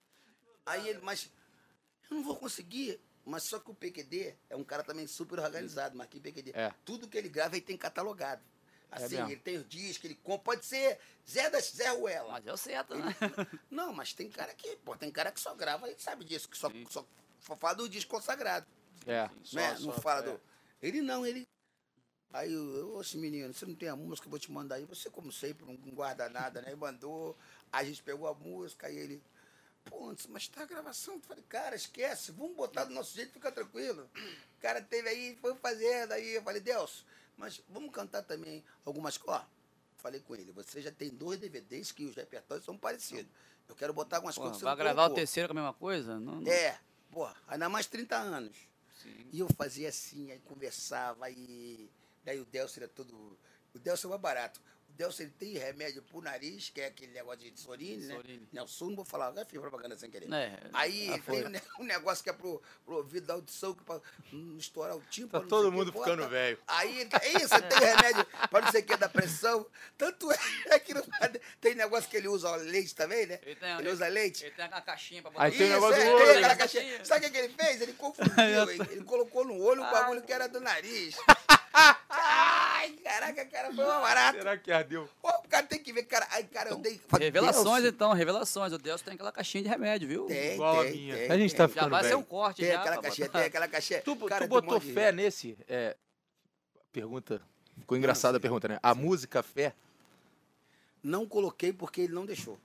Aí 0.65 0.87
ele, 0.87 0.99
mas 1.01 1.29
eu 2.09 2.17
não 2.17 2.23
vou 2.23 2.37
conseguir. 2.37 2.99
Mas 3.25 3.43
só 3.47 3.57
que 3.59 3.71
o 3.71 3.73
PQD 3.75 4.35
é 4.49 4.55
um 4.55 4.63
cara 4.65 4.83
também 4.83 5.07
super 5.07 5.39
organizado, 5.39 5.95
Marquinhos 5.97 6.23
PQD. 6.23 6.51
É. 6.53 6.73
Tudo 6.83 7.07
que 7.07 7.17
ele 7.17 7.29
grava, 7.29 7.55
ele 7.55 7.65
tem 7.65 7.77
catalogado. 7.77 8.43
Assim, 8.95 9.15
mesmo. 9.15 9.31
ele 9.31 9.39
tem 9.41 9.57
os 9.57 9.67
discos, 9.67 10.05
ele 10.05 10.15
compra. 10.15 10.43
Pode 10.43 10.65
ser 10.65 10.99
Zé 11.29 11.49
da 11.49 11.59
Zé 11.59 11.89
Ruela. 11.89 12.31
Mas 12.33 12.43
deu 12.43 12.57
certo, 12.57 12.93
Ele- 12.93 13.03
né? 13.03 13.15
Não, 13.71 13.93
mas 13.93 14.13
tem 14.13 14.29
cara 14.29 14.53
que, 14.53 14.75
pô, 14.77 14.95
tem 14.95 15.11
cara 15.11 15.31
que 15.31 15.39
só 15.39 15.53
grava 15.55 15.89
e 15.89 15.95
sabe 15.99 16.23
disso, 16.25 16.47
que 16.49 16.57
só, 16.57 16.69
só, 16.89 17.05
só 17.39 17.55
fala 17.55 17.75
do 17.75 17.89
disco 17.89 18.11
consagrado. 18.11 18.65
É, 19.05 19.29
só- 19.43 19.55
né? 19.57 19.75
só- 19.75 19.85
não 19.87 19.93
fala 19.93 20.19
é. 20.21 20.23
do. 20.31 20.41
Ele 20.81 21.01
não, 21.01 21.25
ele. 21.25 21.47
Aí 22.31 22.51
eu, 22.51 22.75
eu, 22.75 22.95
"Ô, 22.97 23.01
menino, 23.15 23.53
você 23.53 23.65
não 23.65 23.75
tem 23.75 23.89
a 23.89 23.95
música, 23.95 24.25
eu 24.27 24.31
vou 24.31 24.39
te 24.39 24.51
mandar 24.51 24.75
aí. 24.75 24.85
Você, 24.85 25.09
como 25.09 25.31
sempre, 25.31 25.65
não 25.65 25.75
guarda 25.75 26.27
nada, 26.29 26.61
né? 26.61 26.71
E 26.71 26.75
mandou. 26.75 27.37
A 27.71 27.83
gente 27.83 28.01
pegou 28.01 28.27
a 28.27 28.33
música 28.33 28.89
e 28.89 28.97
ele. 28.97 29.23
Pô, 29.85 30.15
mas 30.29 30.47
tá 30.47 30.63
a 30.63 30.65
gravação. 30.65 31.15
Eu 31.15 31.21
falei, 31.21 31.43
cara, 31.47 31.75
esquece, 31.75 32.31
vamos 32.31 32.55
botar 32.55 32.85
do 32.85 32.93
nosso 32.93 33.13
jeito, 33.13 33.33
fica 33.33 33.51
tranquilo. 33.51 34.09
O 34.57 34.61
cara 34.61 34.81
teve 34.81 35.09
aí, 35.09 35.35
foi 35.41 35.53
fazendo, 35.55 36.13
aí 36.13 36.35
eu 36.35 36.41
falei, 36.41 36.61
Deus, 36.61 37.05
mas 37.37 37.61
vamos 37.69 37.91
cantar 37.91 38.23
também 38.23 38.63
algumas 38.85 39.17
coisas. 39.17 39.41
Ó, 39.41 39.45
falei 39.97 40.19
com 40.21 40.35
ele, 40.35 40.51
você 40.51 40.81
já 40.81 40.91
tem 40.91 41.09
dois 41.09 41.39
DVDs 41.39 41.91
que 41.91 42.05
os 42.05 42.15
repertórios 42.15 42.65
são 42.65 42.77
parecidos. 42.77 43.31
Eu 43.67 43.75
quero 43.75 43.93
botar 43.93 44.17
algumas 44.17 44.35
Pô, 44.35 44.41
coisas 44.41 44.61
vai 44.61 44.75
gravar 44.75 44.91
o 44.91 45.05
colocou. 45.05 45.15
terceiro 45.15 45.49
com 45.49 45.53
a 45.53 45.61
mesma 45.61 45.73
coisa? 45.73 46.19
Não, 46.19 46.41
não. 46.41 46.51
É, 46.51 46.79
pô, 47.09 47.27
ainda 47.47 47.69
mais 47.69 47.87
30 47.87 48.15
anos. 48.17 48.57
Sim. 49.01 49.27
E 49.31 49.39
eu 49.39 49.47
fazia 49.57 49.89
assim, 49.89 50.31
aí 50.31 50.39
conversava, 50.39 51.29
e 51.29 51.89
daí 52.23 52.39
o 52.39 52.45
Delcio 52.45 52.79
era 52.79 52.87
todo. 52.87 53.37
O 53.73 53.79
Delcio 53.79 54.07
é 54.07 54.09
mais 54.09 54.21
barato. 54.21 54.61
Delcio 54.95 55.23
ele 55.23 55.31
tem 55.39 55.53
remédio 55.57 56.03
pro 56.03 56.21
nariz, 56.21 56.69
que 56.69 56.79
é 56.79 56.85
aquele 56.87 57.11
negócio 57.13 57.39
de 57.51 57.59
Sorine, 57.59 58.05
né? 58.05 58.15
Sorine. 58.15 58.47
Não 58.51 58.95
vou 58.95 59.03
falar, 59.03 59.33
já 59.33 59.43
fiz 59.45 59.59
propaganda 59.59 59.97
sem 59.97 60.09
querer. 60.09 60.31
É, 60.31 60.59
Aí 60.71 61.09
ah, 61.11 61.19
tem 61.31 61.45
um, 61.45 61.49
ne- 61.49 61.61
um 61.79 61.83
negócio 61.83 62.23
que 62.23 62.29
é 62.29 62.33
pro, 62.33 62.61
pro 62.85 62.97
ouvido 62.97 63.25
da 63.25 63.33
audição, 63.33 63.73
que 63.73 63.83
pra 63.83 63.99
não 64.31 64.57
estourar 64.57 64.95
o 64.95 65.01
tímpano. 65.09 65.43
Tá 65.43 65.49
todo 65.49 65.71
mundo 65.71 65.91
ficando 65.91 66.27
velho. 66.29 66.59
Aí 66.67 67.01
ele, 67.01 67.09
é 67.21 67.29
isso, 67.43 67.49
tem 67.49 67.79
remédio 67.79 68.25
para 68.51 68.65
não 68.65 68.71
sei 68.71 68.81
o 68.81 68.85
que 68.85 68.95
da 68.95 69.09
pressão. 69.09 69.65
Tanto 69.97 70.31
é 70.31 70.77
que 70.79 70.93
não, 70.93 71.03
tem 71.59 71.73
negócio 71.73 72.09
que 72.09 72.17
ele 72.17 72.27
usa 72.27 72.55
leite 72.57 72.93
também, 72.93 73.25
né? 73.25 73.39
Ele 73.43 73.55
tem- 73.55 73.77
ele 73.79 73.89
usa 73.89 74.07
leite. 74.07 74.45
Ele 74.45 74.53
tem 74.55 74.65
aquela 74.65 74.81
caixinha 74.81 75.21
pra 75.23 75.31
botar. 75.31 75.43
Aí 75.45 75.51
tem 75.51 75.61
Isso, 75.67 75.73
negócio 75.73 76.01
é, 76.01 76.05
do 76.05 76.05
tem 76.05 76.13
olho, 76.15 76.31
aquela 76.31 76.47
né? 76.49 76.55
caixinha. 76.55 77.05
Sabe 77.05 77.19
o 77.19 77.23
que, 77.23 77.31
que 77.31 77.45
ele 77.45 77.53
fez? 77.53 77.81
Ele 77.81 77.93
confundiu. 77.93 78.33
ele, 78.69 78.81
ele 78.91 79.03
colocou 79.03 79.43
no 79.43 79.59
olho 79.59 79.81
o 79.81 79.91
bagulho 79.91 80.21
que 80.21 80.31
era 80.31 80.47
do 80.47 80.59
nariz. 80.59 81.15
Ai, 82.83 82.91
caraca, 83.01 83.45
cara, 83.45 83.73
foi 83.73 83.85
uma 83.85 83.99
barata. 84.01 84.37
Será 84.39 84.57
que 84.57 84.71
ardeu? 84.71 85.09
Pô, 85.21 85.29
o 85.29 85.47
cara 85.47 85.65
tem 85.65 85.79
que 85.81 85.93
ver, 85.93 86.03
cara. 86.03 86.27
Ai, 86.31 86.43
cara, 86.43 86.71
eu 86.71 86.77
dei. 86.77 86.99
falei, 87.07 87.27
Revelações, 87.27 87.81
Deus, 87.83 87.93
então, 87.95 88.11
revelações. 88.11 88.73
O 88.73 88.77
Deus 88.77 89.01
tem 89.01 89.13
aquela 89.13 89.31
caixinha 89.31 89.63
de 89.63 89.69
remédio, 89.69 90.05
viu? 90.07 90.25
Tem, 90.25 90.55
Igual 90.55 90.81
a 90.81 90.83
tem, 90.83 90.91
minha. 90.93 91.15
tem, 91.15 91.31
a 91.31 91.37
gente 91.37 91.51
tem. 91.51 91.57
tá 91.57 91.63
Já 91.63 91.69
ficando 91.69 91.89
vai 91.91 92.03
ser 92.03 92.15
um 92.15 92.23
corte 92.23 92.61
Tem 92.61 92.71
já. 92.71 92.79
aquela 92.81 93.01
caixinha, 93.01 93.27
botar. 93.27 93.39
tem 93.39 93.47
aquela 93.47 93.67
caixinha. 93.69 94.01
Tu, 94.01 94.15
Cara, 94.27 94.45
tu 94.45 94.49
botou 94.49 94.79
de- 94.79 94.93
fé 94.93 95.11
nesse? 95.13 95.57
É, 95.67 95.95
pergunta. 96.91 97.41
Ficou 97.79 97.97
engraçada 97.97 98.37
a 98.37 98.39
pergunta, 98.41 98.67
né? 98.67 98.79
A 98.83 98.93
música 98.93 99.41
fé. 99.41 99.73
Não 101.01 101.25
coloquei 101.25 101.71
porque 101.71 102.01
ele 102.01 102.13
não 102.13 102.25
deixou. 102.25 102.59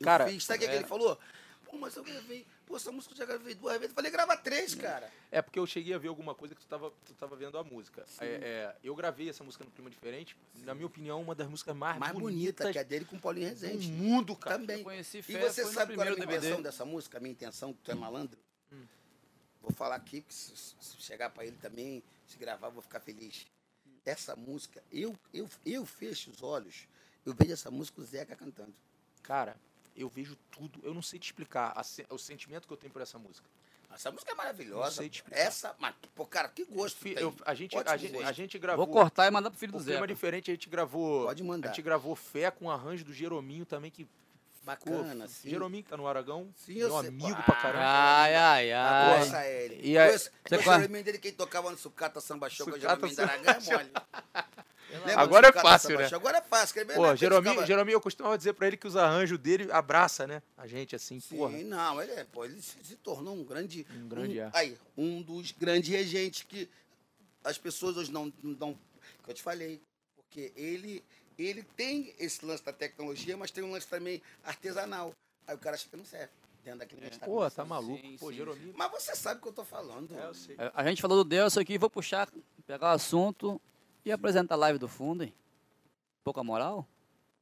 Eu 0.00 0.04
Cara, 0.04 0.26
fiz, 0.26 0.42
sabe 0.44 0.58
o 0.58 0.60
que, 0.60 0.68
que 0.68 0.74
é. 0.74 0.76
ele 0.78 0.86
falou? 0.86 1.18
Pô, 1.64 1.76
mas 1.76 1.94
eu 1.96 2.02
gravei. 2.02 2.46
Pô, 2.68 2.76
essa 2.76 2.92
música 2.92 3.14
eu 3.14 3.18
já 3.18 3.24
gravei 3.24 3.54
duas 3.54 3.72
vezes. 3.78 3.88
Eu 3.90 3.94
falei, 3.94 4.10
grava 4.10 4.36
três, 4.36 4.74
cara. 4.74 5.10
É 5.32 5.40
porque 5.40 5.58
eu 5.58 5.66
cheguei 5.66 5.94
a 5.94 5.98
ver 5.98 6.08
alguma 6.08 6.34
coisa 6.34 6.54
que 6.54 6.60
tu 6.60 6.66
tava, 6.66 6.92
tu 7.06 7.14
tava 7.14 7.34
vendo 7.34 7.56
a 7.56 7.64
música. 7.64 8.04
É, 8.20 8.26
é, 8.26 8.76
eu 8.84 8.94
gravei 8.94 9.30
essa 9.30 9.42
música 9.42 9.64
no 9.64 9.70
Clima 9.70 9.88
Diferente. 9.88 10.36
Na 10.56 10.74
minha 10.74 10.86
opinião, 10.86 11.20
uma 11.22 11.34
das 11.34 11.48
músicas 11.48 11.74
mais, 11.74 11.98
Mais 11.98 12.12
bonita, 12.12 12.28
bonitas 12.64 12.70
que 12.72 12.78
é 12.78 12.84
dele 12.84 13.06
com 13.06 13.16
o 13.16 13.20
Paulinho 13.20 13.46
do 13.46 13.50
Rezende. 13.50 13.90
mundo, 13.90 14.36
cara. 14.36 14.58
Também. 14.58 14.78
Eu 14.78 14.84
conheci 14.84 15.18
E 15.18 15.22
Fé, 15.22 15.40
você 15.40 15.62
foi 15.62 15.70
no 15.72 15.78
sabe 15.78 15.94
qual 15.94 16.02
era 16.06 16.10
a 16.12 16.14
primeiro 16.14 16.16
minha 16.16 16.24
intenção 16.38 16.50
DVD. 16.58 16.62
dessa 16.62 16.84
música? 16.84 17.16
A 17.16 17.20
minha 17.22 17.32
intenção, 17.32 17.72
que 17.72 17.80
tu 17.82 17.90
é 17.90 17.94
Hum. 17.94 17.98
malandro? 17.98 18.38
Vou 19.62 19.72
falar 19.72 19.96
aqui, 19.96 20.20
que 20.20 20.32
se, 20.34 20.52
se 20.56 20.96
chegar 21.00 21.30
pra 21.30 21.44
ele 21.44 21.56
também, 21.56 22.02
se 22.26 22.36
gravar, 22.38 22.68
eu 22.68 22.72
vou 22.72 22.82
ficar 22.82 23.00
feliz. 23.00 23.46
Essa 24.04 24.36
música, 24.36 24.82
eu, 24.92 25.18
eu, 25.34 25.48
eu 25.66 25.84
fecho 25.84 26.30
os 26.30 26.42
olhos, 26.42 26.86
eu 27.26 27.34
vejo 27.34 27.52
essa 27.52 27.70
música 27.70 28.00
o 28.00 28.04
Zeca 28.04 28.34
cantando. 28.36 28.72
Cara, 29.22 29.56
eu 30.00 30.08
vejo 30.08 30.36
tudo. 30.50 30.80
Eu 30.82 30.94
não 30.94 31.02
sei 31.02 31.18
te 31.18 31.24
explicar 31.26 31.72
a 31.76 32.14
o 32.14 32.18
sentimento 32.18 32.66
que 32.66 32.72
eu 32.72 32.76
tenho 32.76 32.92
por 32.92 33.02
essa 33.02 33.18
música. 33.18 33.46
Essa 33.92 34.10
música 34.10 34.30
é 34.30 34.34
Não 34.34 34.38
maravilhosa. 34.38 34.90
sei 34.96 35.08
te 35.08 35.16
explicar. 35.16 35.40
Essa, 35.40 35.74
mas, 35.78 35.94
pô, 36.14 36.24
cara, 36.26 36.48
que 36.48 36.64
gosto. 36.66 37.00
Tem. 37.00 37.14
eu- 37.14 37.34
a, 37.44 37.54
gente, 37.54 37.74
a, 37.76 37.96
gente, 37.96 38.16
a 38.18 38.32
gente 38.32 38.58
gravou. 38.58 38.84
Vou 38.86 38.94
cortar 38.94 39.26
e 39.26 39.30
mandar 39.30 39.50
pro 39.50 39.58
filho 39.58 39.72
do 39.72 39.78
o 39.78 39.80
Zé. 39.80 39.92
clima 39.92 40.06
diferente, 40.06 40.50
a 40.50 40.54
gente 40.54 40.68
gravou. 40.68 41.24
Pode 41.26 41.42
mandar. 41.42 41.68
A 41.68 41.72
gente 41.72 41.82
gravou 41.82 42.14
Fé 42.14 42.50
com 42.50 42.70
arranjo 42.70 43.04
do 43.04 43.12
Jerominho 43.14 43.64
também, 43.64 43.90
que 43.90 44.06
Bacana, 44.64 45.26
sim. 45.28 45.48
Jerominho 45.50 45.82
que 45.82 45.88
tá 45.90 45.96
no 45.96 46.06
Aragão. 46.06 46.48
Sim, 46.56 46.74
eu 46.74 46.88
meu 46.88 46.96
amigo 46.98 47.36
Ah, 47.38 47.42
pra 47.42 47.54
caramba. 47.56 47.84
Ai, 47.86 48.34
ai, 48.34 48.72
ai. 48.72 49.14
Conheça 49.18 49.46
ele. 49.46 49.80
E 49.82 49.96
aí- 49.98 50.06
Conheço- 50.08 50.30
Você 50.30 50.48
conhece- 50.48 50.68
o 50.68 50.72
Jeremias 50.74 51.04
dele, 51.04 51.18
quem 51.18 51.32
tocava 51.32 51.70
no 51.70 51.78
Sucata 51.78 52.20
Samba 52.20 52.50
Show 52.50 52.66
com 52.66 52.72
o 52.72 52.74
Sucata 52.74 53.08
Jeremias 53.08 53.16
da 53.16 53.22
Samba 53.28 53.50
Aragão 53.50 53.72
é 53.72 53.76
mole. 53.78 53.92
Lembra 54.90 55.12
do 55.14 55.20
Agora 55.20 55.48
é 55.48 55.52
fácil, 55.52 55.98
né? 55.98 56.08
Agora 56.12 56.38
é 56.38 56.42
fácil. 56.42 56.74
que 56.74 56.94
Pô, 56.94 57.06
ele 57.08 57.16
Jerominho, 57.16 57.50
ficava- 57.52 57.66
Jerominho, 57.66 57.96
eu 57.96 58.00
costumava 58.00 58.38
dizer 58.38 58.54
pra 58.54 58.66
ele 58.66 58.76
que 58.76 58.86
os 58.86 58.96
arranjos 58.96 59.38
dele 59.38 59.70
abraça, 59.70 60.26
né? 60.26 60.42
A 60.56 60.66
gente, 60.66 60.96
assim, 60.96 61.20
Sim, 61.20 61.36
porra. 61.36 61.58
não, 61.58 62.02
ele, 62.02 62.12
é, 62.12 62.24
pô, 62.24 62.44
ele 62.44 62.60
se, 62.62 62.76
se 62.82 62.96
tornou 62.96 63.34
um 63.34 63.44
grande. 63.44 63.86
Um 63.94 64.08
grande, 64.08 64.40
um, 64.40 64.44
é. 64.44 64.50
Aí, 64.54 64.78
um 64.96 65.20
dos 65.22 65.52
grandes 65.52 65.90
regentes 65.90 66.42
que 66.48 66.68
as 67.44 67.58
pessoas 67.58 67.96
hoje 67.98 68.10
não. 68.10 68.32
não 68.42 68.74
que 69.24 69.30
eu 69.30 69.34
te 69.34 69.42
falei. 69.42 69.80
Porque 70.16 70.52
ele, 70.56 71.02
ele 71.46 71.62
tem 71.62 72.14
esse 72.18 72.44
lance 72.44 72.64
da 72.64 72.72
tecnologia, 72.72 73.36
mas 73.36 73.50
tem 73.50 73.62
um 73.62 73.70
lance 73.70 73.86
também 73.86 74.20
artesanal. 74.42 75.14
Aí 75.46 75.54
o 75.54 75.58
cara 75.58 75.76
acha 75.76 75.88
que 75.88 75.96
não 75.96 76.04
serve. 76.04 76.32
dentro 76.64 76.80
daquele 76.80 77.06
é. 77.06 77.10
Pô, 77.10 77.48
tá 77.50 77.64
maluco. 77.64 78.00
Sim, 78.00 78.16
Pô, 78.18 78.32
Jeromir. 78.32 78.74
Mas 78.76 78.90
você 78.90 79.14
sabe 79.14 79.38
o 79.38 79.42
que 79.42 79.48
eu 79.48 79.52
tô 79.52 79.64
falando. 79.64 80.14
É, 80.14 80.26
eu 80.26 80.34
sei. 80.34 80.56
É, 80.58 80.70
a 80.74 80.84
gente 80.84 81.00
falou 81.00 81.22
do 81.22 81.28
Delcio 81.28 81.62
aqui, 81.62 81.78
vou 81.78 81.88
puxar, 81.88 82.28
pegar 82.66 82.88
o 82.88 82.94
assunto 82.94 83.60
e 84.04 84.12
apresentar 84.12 84.54
a 84.54 84.58
live 84.58 84.78
do 84.78 84.88
fundo, 84.88 85.22
hein? 85.24 85.32
Pouca 86.24 86.42
moral 86.42 86.86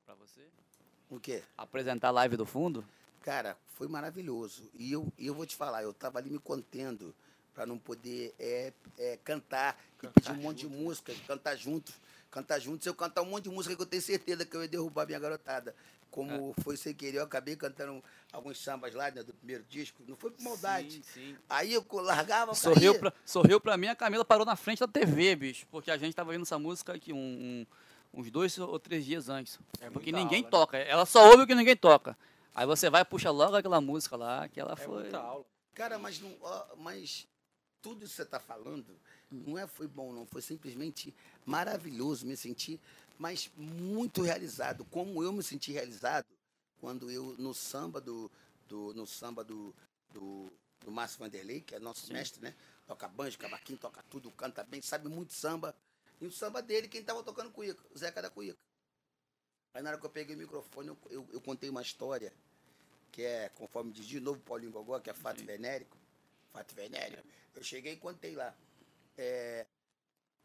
pra 0.05 0.15
você? 0.15 0.43
O 1.11 1.19
quê? 1.19 1.43
Apresentar 1.57 2.09
a 2.09 2.13
live 2.13 2.37
do 2.37 2.47
fundo? 2.47 2.85
Cara, 3.23 3.57
foi 3.75 3.89
maravilhoso. 3.89 4.71
E 4.75 4.93
eu, 4.93 5.13
eu 5.19 5.35
vou 5.35 5.45
te 5.47 5.57
falar, 5.57 5.83
eu 5.83 5.93
tava 5.93 6.19
ali 6.19 6.31
me 6.31 6.39
contendo 6.39 7.15
para 7.53 7.67
não 7.67 7.79
poder 7.79 8.35
é, 8.39 8.73
é, 8.99 9.19
cantar, 9.25 9.77
cantar 9.99 10.21
e 10.21 10.23
pedir 10.23 10.33
um 10.33 10.43
monte 10.43 10.63
junto. 10.63 10.77
de 10.77 10.83
música, 10.83 11.15
cantar 11.27 11.57
junto. 11.57 11.93
Cantar 12.37 12.61
junto, 12.61 12.83
se 12.83 12.89
eu 12.91 12.95
cantar 12.95 13.23
um 13.23 13.25
monte 13.25 13.45
de 13.45 13.49
música 13.49 13.75
que 13.75 13.81
eu 13.81 13.87
tenho 13.87 14.03
certeza 14.03 14.45
que 14.45 14.55
eu 14.55 14.61
ia 14.61 14.69
derrubar 14.69 15.07
minha 15.07 15.19
garotada. 15.19 15.75
Como 16.11 16.55
é. 16.55 16.63
foi 16.63 16.77
sem 16.77 16.93
querer, 16.93 17.17
eu 17.17 17.23
acabei 17.23 17.57
cantando 17.57 18.05
alguns 18.31 18.63
sambas 18.63 18.93
lá 18.93 19.11
né, 19.11 19.23
do 19.23 19.33
primeiro 19.33 19.65
disco. 19.65 20.03
Não 20.07 20.17
foi 20.17 20.31
por 20.31 20.43
maldade. 20.43 20.97
Sim, 20.97 21.03
sim. 21.15 21.37
Aí 21.49 21.73
eu 21.73 21.83
largava, 21.93 22.55
sorriu 22.55 22.93
caía. 22.93 23.01
pra, 23.01 23.13
sorriu 23.25 23.59
pra 23.59 23.79
mim, 23.79 23.87
a 23.87 23.97
Camila 23.97 24.23
parou 24.23 24.45
na 24.45 24.55
frente 24.55 24.81
da 24.81 24.87
TV, 24.87 25.35
bicho. 25.35 25.67
Porque 25.71 25.91
a 25.91 25.97
gente 25.97 26.15
tava 26.15 26.29
ouvindo 26.29 26.43
essa 26.43 26.59
música 26.59 26.93
aqui 26.93 27.11
um, 27.11 27.17
um, 27.17 27.67
uns 28.13 28.31
dois 28.31 28.59
ou 28.59 28.79
três 28.79 29.07
dias 29.07 29.31
antes. 29.31 29.59
É 29.81 29.89
porque 29.89 30.13
ninguém 30.13 30.41
aula, 30.41 30.45
né? 30.45 30.51
toca. 30.51 30.79
Né? 30.79 30.91
Ela 30.91 31.07
só 31.07 31.31
ouve 31.31 31.45
o 31.45 31.47
que 31.47 31.55
ninguém 31.55 31.75
toca. 31.75 32.19
Aí 32.55 32.67
você 32.67 32.91
vai 32.91 33.01
e 33.01 33.05
puxa 33.07 33.31
logo 33.31 33.57
aquela 33.57 33.81
música 33.81 34.15
lá, 34.15 34.47
que 34.47 34.61
ela 34.61 34.75
é 34.75 34.77
foi. 34.77 35.05
Muita 35.05 35.19
aula. 35.21 35.47
Cara, 35.73 35.99
mas, 35.99 36.21
não, 36.21 36.37
mas 36.77 37.27
tudo 37.81 38.05
isso 38.05 38.11
que 38.11 38.17
você 38.17 38.23
está 38.25 38.39
falando 38.39 38.95
não 39.31 39.59
é 39.59 39.67
foi 39.67 39.87
bom, 39.87 40.13
não. 40.13 40.27
Foi 40.27 40.43
simplesmente 40.43 41.15
maravilhoso. 41.45 42.27
Me 42.27 42.37
senti, 42.37 42.81
mas 43.19 43.51
muito 43.57 44.23
realizado. 44.23 44.85
Como 44.87 45.23
eu 45.23 45.33
me 45.33 45.43
senti 45.43 45.73
realizado 45.73 46.27
quando 46.81 47.11
eu, 47.11 47.35
no 47.39 47.55
samba 47.55 48.01
do, 48.01 48.31
do 48.69 48.95
no 48.95 49.07
samba 49.07 49.43
do, 49.43 49.75
do, 50.13 50.51
do 50.81 50.91
Márcio 50.91 51.19
Vanderlei, 51.19 51.61
que 51.61 51.75
é 51.75 51.79
nosso 51.79 52.07
Sim. 52.07 52.13
mestre, 52.13 52.43
né? 52.43 52.55
Toca 52.87 53.09
banjo, 53.09 53.39
cavaquinho, 53.39 53.79
toca 53.79 54.03
tudo, 54.05 54.31
canta 54.31 54.63
bem, 54.63 54.81
sabe 54.81 55.09
muito 55.09 55.33
samba. 55.33 55.75
E 56.21 56.27
o 56.27 56.33
samba 56.33 56.63
dele, 56.63 56.89
quem 56.89 57.01
estava 57.01 57.23
tocando 57.23 57.51
cuíca? 57.51 57.83
O 57.95 57.99
Zeca 57.99 58.23
da 58.23 58.31
Cuíca. 58.31 58.57
Aí 59.75 59.83
na 59.83 59.91
hora 59.91 59.99
que 59.99 60.07
eu 60.07 60.11
peguei 60.11 60.35
o 60.35 60.39
microfone, 60.39 60.89
eu, 60.89 60.99
eu, 61.11 61.29
eu 61.33 61.41
contei 61.41 61.69
uma 61.69 61.83
história, 61.83 62.33
que 63.13 63.23
é, 63.23 63.51
conforme 63.51 63.93
diz 63.93 64.07
de 64.07 64.21
novo 64.21 64.41
Paulinho 64.41 64.73
Gogó, 64.73 64.99
que 65.01 65.11
é 65.11 65.15
fato 65.15 65.41
Sim. 65.41 65.47
venérico. 65.47 65.97
Fato 66.53 66.75
venérico. 66.75 67.23
Eu 67.55 67.63
cheguei 67.63 67.93
e 67.93 67.97
contei 67.97 68.35
lá. 68.35 68.55
É, 69.17 69.67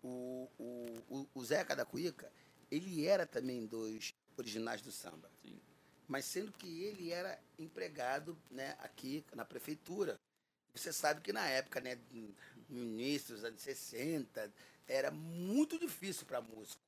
o, 0.01 0.49
o, 0.57 1.27
o, 1.33 1.43
Zeca 1.43 1.75
da 1.75 1.85
Cuíca, 1.85 2.31
ele 2.69 3.05
era 3.05 3.25
também 3.25 3.65
dos 3.65 4.13
originais 4.37 4.81
do 4.81 4.91
samba. 4.91 5.29
Sim. 5.41 5.59
Mas 6.07 6.25
sendo 6.25 6.51
que 6.51 6.83
ele 6.83 7.11
era 7.11 7.39
empregado 7.57 8.37
né, 8.49 8.75
aqui 8.79 9.23
na 9.33 9.45
prefeitura. 9.45 10.19
Você 10.73 10.91
sabe 10.93 11.21
que 11.21 11.33
na 11.33 11.47
época, 11.47 11.81
né, 11.81 11.97
no 12.69 12.79
início 12.79 13.35
dos 13.35 13.43
anos 13.43 13.61
60, 13.61 14.51
era 14.87 15.11
muito 15.11 15.77
difícil 15.77 16.25
para 16.25 16.41
músico. 16.41 16.81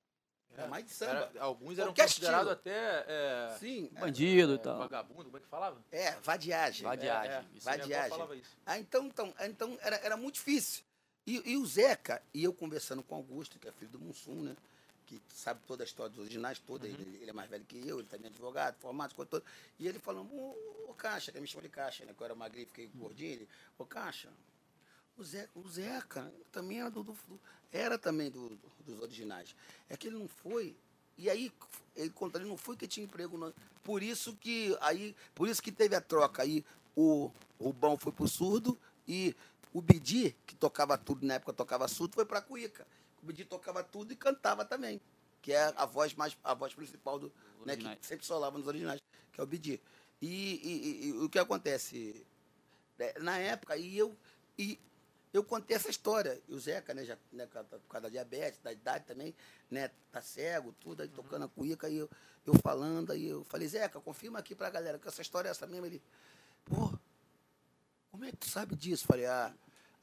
Era 0.56 0.68
mais 0.68 0.86
de 0.86 0.92
samba. 0.92 1.32
Era, 1.34 1.44
alguns 1.44 1.80
eram 1.80 1.94
considerados 1.94 2.52
até. 2.52 3.06
É, 3.08 3.56
Sim. 3.60 3.90
Bandido 4.00 4.56
e 4.56 4.60
tal. 4.60 4.78
Vagabundo, 4.78 5.26
como 5.26 5.38
é 5.38 5.40
que 5.40 5.48
falava? 5.48 5.84
É, 5.92 6.12
vadiagem. 6.22 6.84
Vadiagem. 6.84 7.32
É, 7.32 7.36
é. 7.36 7.60
Vadiagem. 7.60 8.44
Ah, 8.66 8.78
então, 8.78 9.06
então, 9.08 9.34
então 9.42 9.78
era, 9.82 9.96
era 9.98 10.16
muito 10.16 10.36
difícil. 10.36 10.84
E, 11.26 11.52
e, 11.52 11.58
o 11.58 11.66
Zeca, 11.66 12.22
e 12.34 12.44
eu 12.44 12.54
conversando 12.54 13.02
com 13.02 13.16
o 13.16 13.18
Augusto, 13.18 13.58
que 13.58 13.68
é 13.68 13.72
filho 13.72 13.92
do 13.92 14.00
Mussum, 14.00 14.42
né? 14.44 14.56
Que 15.06 15.22
sabe 15.30 15.62
toda 15.66 15.84
a 15.84 15.86
história 15.86 16.10
dos 16.10 16.20
originais, 16.20 16.60
toda. 16.60 16.86
Uhum. 16.86 16.94
Ele, 16.94 17.18
ele, 17.22 17.30
é 17.30 17.34
mais 17.34 17.50
velho 17.50 17.64
que 17.66 17.88
eu, 17.88 18.00
ele 18.00 18.08
também 18.08 18.28
é 18.28 18.30
advogado, 18.30 18.76
formado, 18.80 19.14
todo. 19.14 19.44
E 19.80 19.88
ele 19.88 20.00
falando, 20.00 20.34
ô, 20.34 20.90
ô 20.90 20.94
Caixa, 20.94 21.32
que 21.32 21.40
me 21.40 21.48
chama 21.48 21.64
de 21.64 21.70
Caixa, 21.70 22.06
né? 22.06 22.14
Que 22.14 22.22
eu 22.22 22.26
era 22.26 22.36
magrinho, 22.36 22.68
fiquei 22.68 22.88
gordinho. 22.96 23.32
Ele, 23.32 23.48
ô 23.78 23.86
Caixa, 23.86 24.30
o 25.18 25.24
Zeca, 25.24 25.50
o 25.56 25.70
Zeca 25.70 26.34
também 26.52 26.80
era, 26.82 26.90
do, 26.90 27.04
do 27.04 27.16
era 27.72 27.98
também 27.98 28.30
do, 28.30 28.58
dos 28.86 29.02
originais. 29.02 29.56
É 29.90 29.96
que 29.96 30.08
ele 30.08 30.18
não 30.18 30.28
foi. 30.28 30.76
E 31.18 31.30
aí, 31.30 31.52
ele 31.96 32.10
conta, 32.10 32.38
ele 32.38 32.48
não 32.48 32.58
foi 32.58 32.76
que 32.76 32.88
tinha 32.88 33.06
emprego. 33.06 33.38
Não. 33.38 33.54
Por 33.84 34.02
isso 34.02 34.36
que 34.36 34.76
aí, 34.82 35.16
por 35.34 35.48
isso 35.48 35.62
que 35.62 35.72
teve 35.72 35.96
a 35.96 36.02
troca. 36.02 36.42
Aí 36.42 36.66
o 36.96 37.32
Rubão 37.60 37.98
foi 37.98 38.12
pro 38.12 38.28
surdo 38.28 38.78
e 39.08 39.36
o 39.74 39.82
Bidi, 39.82 40.36
que 40.46 40.56
tocava 40.56 40.98
tudo, 40.98 41.26
na 41.26 41.36
época 41.36 41.52
tocava 41.52 41.88
surdo, 41.88 42.14
foi 42.14 42.26
pra 42.26 42.42
Cuíca. 42.42 42.86
O 43.22 43.26
Bidi 43.26 43.44
tocava 43.44 43.84
tudo 43.84 44.14
e 44.14 44.16
cantava 44.16 44.64
também. 44.64 45.02
Que 45.42 45.52
é 45.52 45.74
a 45.76 45.86
voz 45.86 46.14
mais 46.14 46.38
a 46.44 46.54
voz 46.54 46.74
principal 46.74 47.20
do. 47.20 47.32
Né, 47.66 47.76
que 47.76 48.06
sempre 48.06 48.26
solava 48.26 48.58
nos 48.58 48.68
originais, 48.68 49.02
que 49.32 49.42
é 49.42 49.44
o 49.44 49.48
Bidi. 49.48 49.82
E, 50.22 50.28
e, 50.28 50.70
e, 50.72 51.08
e, 51.08 51.12
o 51.14 51.30
que 51.30 51.40
acontece? 51.40 52.26
É, 53.00 53.20
na 53.20 53.38
época, 53.40 53.76
e 53.76 53.98
eu. 53.98 54.16
E 54.58 54.80
eu 55.34 55.44
contei 55.44 55.76
essa 55.76 55.90
história. 55.90 56.40
E 56.48 56.54
o 56.54 56.60
Zeca, 56.60 56.94
né, 56.94 57.04
já, 57.04 57.18
né, 57.32 57.48
por 57.48 57.80
causa 57.90 58.04
da 58.04 58.10
diabetes, 58.10 58.60
da 58.62 58.72
idade 58.72 59.06
também, 59.06 59.34
né, 59.70 59.90
tá 60.12 60.22
cego, 60.22 60.74
tudo, 60.80 61.02
aí 61.02 61.10
tocando 61.10 61.42
uhum. 61.42 61.48
a 61.48 61.50
cuíca, 61.50 61.88
aí 61.88 61.98
eu, 61.98 62.10
eu 62.46 62.54
falando, 62.62 63.12
aí 63.12 63.28
eu 63.28 63.44
falei, 63.46 63.68
Zeca, 63.68 64.00
confirma 64.00 64.38
aqui 64.38 64.54
pra 64.54 64.70
galera 64.70 65.00
que 65.00 65.08
essa 65.08 65.22
história 65.22 65.50
é 65.50 65.52
essa 65.52 65.66
mesmo. 65.66 65.88
Ele, 65.88 66.02
pô, 66.64 66.94
como 68.14 68.26
é 68.26 68.30
que 68.30 68.38
tu 68.38 68.48
sabe 68.48 68.76
disso? 68.76 69.08
Falei, 69.08 69.26
ah, 69.26 69.52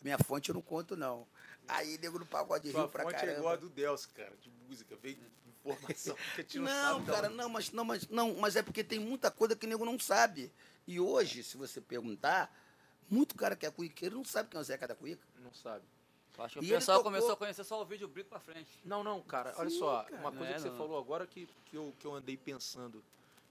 minha 0.03 0.19
fonte 0.19 0.49
eu 0.49 0.55
não 0.57 0.61
conto, 0.61 0.97
não. 0.97 1.24
Aí 1.69 1.97
nego 1.99 2.19
no 2.19 2.27
pagode 2.27 2.69
rio 2.69 2.89
pra 2.89 3.05
fonte 3.05 3.15
caramba. 3.15 3.32
é 3.32 3.39
igual 3.39 3.53
a 3.53 3.57
do 3.57 3.70
Deus, 3.70 4.05
cara, 4.05 4.37
de 4.43 4.51
música, 4.66 4.97
veio 4.97 5.16
informação 5.65 6.16
que 6.35 6.41
a 6.41 6.43
gente 6.43 6.59
não, 6.59 6.65
não 6.65 7.07
sabe. 7.07 7.07
cara, 7.07 7.28
não, 7.28 7.49
mas, 7.49 7.70
não, 7.70 7.85
mas, 7.85 8.09
não, 8.09 8.35
mas 8.35 8.57
é 8.57 8.65
porque 8.65 8.82
tem 8.82 8.99
muita 8.99 9.31
coisa 9.31 9.55
que 9.55 9.65
o 9.65 9.69
nego 9.69 9.85
não 9.85 9.97
sabe. 9.97 10.53
E 10.89 10.99
hoje, 10.99 11.45
se 11.45 11.57
você 11.57 11.81
perguntar, 11.81 12.53
muito 13.09 13.37
cara 13.37 13.55
que 13.55 13.65
é 13.65 13.70
cuiqueiro 13.70 14.16
não 14.16 14.24
sabe 14.24 14.49
quem 14.49 14.59
é 14.59 14.61
o 14.61 14.65
Zeca 14.65 14.89
da 14.89 14.97
Cuica. 14.97 15.24
Não 15.39 15.55
sabe. 15.55 15.85
acho 16.37 16.59
que 16.59 16.66
o 16.66 16.69
pessoal 16.69 16.99
tocou... 16.99 17.12
começou 17.12 17.32
a 17.32 17.37
conhecer 17.37 17.62
só 17.62 17.81
o 17.81 17.85
vídeo 17.85 18.09
Brico 18.09 18.28
pra 18.28 18.41
frente. 18.41 18.73
Não, 18.85 19.05
não, 19.05 19.23
cara, 19.23 19.55
olha 19.57 19.70
Sim, 19.70 19.78
só. 19.78 20.03
Cara, 20.03 20.16
uma 20.16 20.32
coisa 20.32 20.51
é, 20.51 20.55
que 20.55 20.62
você 20.62 20.70
falou 20.70 20.99
agora 20.99 21.28
que, 21.28 21.49
que, 21.66 21.77
eu, 21.77 21.95
que 21.97 22.07
eu 22.09 22.12
andei 22.12 22.37
pensando. 22.37 23.05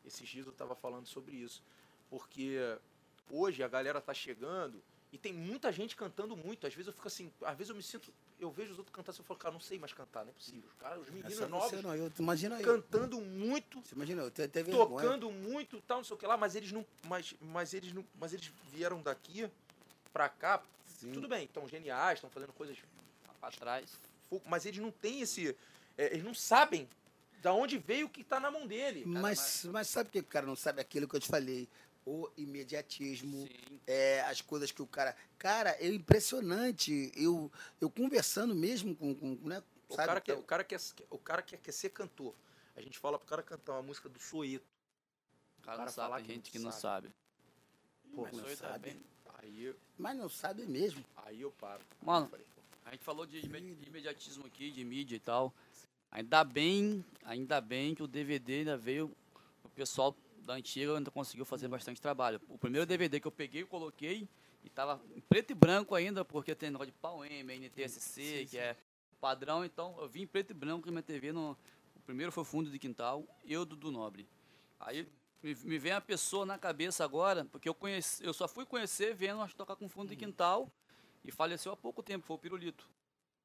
Esses 0.05 0.27
dias 0.27 0.45
eu 0.45 0.51
tava 0.51 0.75
falando 0.75 1.07
sobre 1.07 1.37
isso. 1.37 1.63
Porque 2.09 2.57
hoje 3.29 3.63
a 3.63 3.67
galera 3.67 4.01
tá 4.01 4.13
chegando 4.13 4.81
e 5.11 5.17
tem 5.17 5.33
muita 5.33 5.71
gente 5.71 5.95
cantando 5.95 6.35
muito. 6.37 6.67
Às 6.67 6.73
vezes 6.73 6.87
eu 6.87 6.93
fico 6.93 7.07
assim, 7.07 7.31
às 7.43 7.57
vezes 7.57 7.69
eu 7.69 7.75
me 7.75 7.81
sinto. 7.81 8.13
Eu 8.39 8.51
vejo 8.51 8.71
os 8.71 8.77
outros 8.77 8.95
cantando 8.95 9.17
e 9.17 9.21
eu 9.21 9.25
falo, 9.25 9.39
cara, 9.39 9.53
não 9.53 9.59
sei 9.59 9.79
mais 9.79 9.91
cantar, 9.91 10.23
não 10.23 10.31
é 10.31 10.33
possível. 10.33 10.69
Os, 10.69 10.73
caras, 10.73 11.01
os 11.01 11.09
meninos 11.09 11.49
novos 11.49 11.81
não, 11.81 11.95
eu, 11.95 12.11
imagina 12.19 12.59
cantando 12.61 13.17
eu. 13.17 13.21
muito. 13.21 13.81
Você 13.81 13.95
imagina, 13.95 14.21
eu 14.21 14.31
tenho 14.31 14.49
tocando 14.71 15.31
muito 15.31 15.81
tal, 15.81 15.97
não 15.97 16.03
sei 16.03 16.15
o 16.15 16.17
que 16.17 16.27
lá, 16.27 16.37
mas 16.37 16.55
eles 16.55 16.71
não. 16.71 16.85
Mas, 17.07 17.33
mas 17.41 17.73
eles 17.73 17.91
não. 17.91 18.05
Mas 18.19 18.33
eles 18.33 18.51
vieram 18.71 19.01
daqui 19.01 19.49
pra 20.13 20.29
cá, 20.29 20.61
Sim. 20.85 21.11
tudo 21.11 21.27
bem, 21.27 21.45
estão 21.45 21.67
geniais, 21.67 22.17
estão 22.17 22.29
fazendo 22.29 22.53
coisas 22.53 22.77
para 23.39 23.51
trás, 23.51 23.99
mas 24.45 24.65
eles 24.65 24.79
não 24.79 24.91
têm 24.91 25.21
esse. 25.21 25.55
É, 25.97 26.13
eles 26.13 26.23
não 26.23 26.33
sabem 26.33 26.87
da 27.41 27.53
onde 27.53 27.77
veio 27.77 28.07
o 28.07 28.09
que 28.09 28.21
está 28.21 28.39
na 28.39 28.51
mão 28.51 28.67
dele. 28.67 29.01
Cara, 29.01 29.19
mas, 29.19 29.39
mas... 29.39 29.65
mas 29.65 29.87
sabe 29.87 30.09
que 30.09 30.19
o 30.19 30.23
cara 30.23 30.45
não 30.45 30.55
sabe 30.55 30.81
aquilo 30.81 31.07
que 31.07 31.15
eu 31.15 31.19
te 31.19 31.27
falei? 31.27 31.67
O 32.09 32.27
imediatismo, 32.35 33.47
é, 33.85 34.21
as 34.21 34.41
coisas 34.41 34.71
que 34.71 34.81
o 34.81 34.87
cara. 34.87 35.15
Cara, 35.37 35.77
é 35.79 35.87
impressionante. 35.87 37.11
Eu, 37.15 37.51
eu 37.79 37.87
conversando 37.87 38.55
mesmo 38.55 38.95
com. 38.95 39.13
com 39.13 39.47
né, 39.47 39.61
o, 39.87 39.95
cara 39.95 40.19
quer, 40.19 40.33
o, 40.33 40.41
cara 40.41 40.63
quer, 40.63 40.79
o 41.11 41.19
cara 41.19 41.41
quer, 41.43 41.57
quer 41.57 41.71
ser 41.71 41.89
cantor. 41.89 42.33
A 42.75 42.81
gente 42.81 42.97
fala 42.97 43.19
pro 43.19 43.27
cara 43.27 43.43
cantar 43.43 43.73
uma 43.73 43.83
música 43.83 44.09
do 44.09 44.19
Soeto. 44.19 44.65
O 45.59 45.61
cara, 45.61 45.75
o 45.75 45.77
cara 45.77 45.85
não 45.85 45.93
sabe, 45.93 46.23
tem 46.23 46.35
gente 46.35 46.51
que 46.51 46.57
não 46.57 46.71
sabe. 46.71 47.13
Pô, 48.15 48.27
não 48.31 48.55
sabe. 48.55 48.99
Aí, 49.35 49.75
Mas 49.95 50.17
não 50.17 50.29
sabe 50.29 50.65
mesmo. 50.65 51.05
Aí 51.15 51.41
eu 51.41 51.51
paro. 51.51 51.85
Mano, 52.01 52.31
a 52.85 52.91
gente 52.91 53.03
falou 53.03 53.27
de 53.27 53.39
imediatismo 53.39 54.47
aqui, 54.47 54.71
de 54.71 54.83
mídia 54.83 55.15
e 55.15 55.19
tal. 55.19 55.53
Ainda 56.11 56.43
bem, 56.43 57.05
ainda 57.23 57.61
bem 57.61 57.93
que 57.93 58.01
o 58.01 58.07
DVD 58.07 58.59
ainda 58.59 58.77
veio. 58.77 59.15
O 59.63 59.69
pessoal 59.69 60.15
da 60.49 60.55
antiga 60.55 60.97
ainda 60.97 61.11
conseguiu 61.11 61.45
fazer 61.45 61.67
bastante 61.67 62.01
trabalho. 62.01 62.41
O 62.49 62.57
primeiro 62.57 62.83
DVD 62.83 63.19
que 63.19 63.27
eu 63.27 63.31
peguei, 63.31 63.61
eu 63.61 63.67
coloquei 63.67 64.27
e 64.63 64.69
tava 64.69 64.99
em 65.15 65.21
preto 65.21 65.51
e 65.51 65.53
branco 65.53 65.93
ainda, 65.93 66.25
porque 66.25 66.55
tem 66.55 66.71
negócio 66.71 66.91
de 66.91 66.97
pau 66.97 67.23
M, 67.23 67.59
NTSC, 67.59 67.99
sim, 67.99 68.23
sim. 68.39 68.45
que 68.47 68.57
é 68.57 68.75
padrão. 69.21 69.63
Então 69.63 69.95
eu 69.99 70.09
vim 70.09 70.21
em 70.23 70.27
preto 70.27 70.49
e 70.49 70.53
branco 70.55 70.87
na 70.87 70.91
minha 70.91 71.03
TV. 71.03 71.31
No, 71.31 71.51
o 71.95 71.99
primeiro 72.03 72.31
foi 72.31 72.43
Fundo 72.43 72.71
de 72.71 72.79
Quintal 72.79 73.23
e 73.45 73.55
o 73.55 73.63
do, 73.63 73.75
do 73.75 73.91
Nobre. 73.91 74.27
Aí 74.79 75.07
me, 75.43 75.53
me 75.53 75.77
vem 75.77 75.91
a 75.91 76.01
pessoa 76.01 76.47
na 76.47 76.57
cabeça 76.57 77.03
agora, 77.05 77.45
porque 77.51 77.69
eu, 77.69 77.75
conheci, 77.75 78.25
eu 78.25 78.33
só 78.33 78.47
fui 78.47 78.65
conhecer 78.65 79.13
vendo 79.13 79.37
nós 79.37 79.53
tocar 79.53 79.75
com 79.75 79.87
fundo 79.87 80.07
de 80.07 80.15
uhum. 80.15 80.31
quintal 80.31 80.71
e 81.23 81.31
faleceu 81.31 81.71
há 81.71 81.77
pouco 81.77 82.01
tempo, 82.01 82.25
foi 82.25 82.35
o 82.35 82.39
Pirulito. 82.39 82.89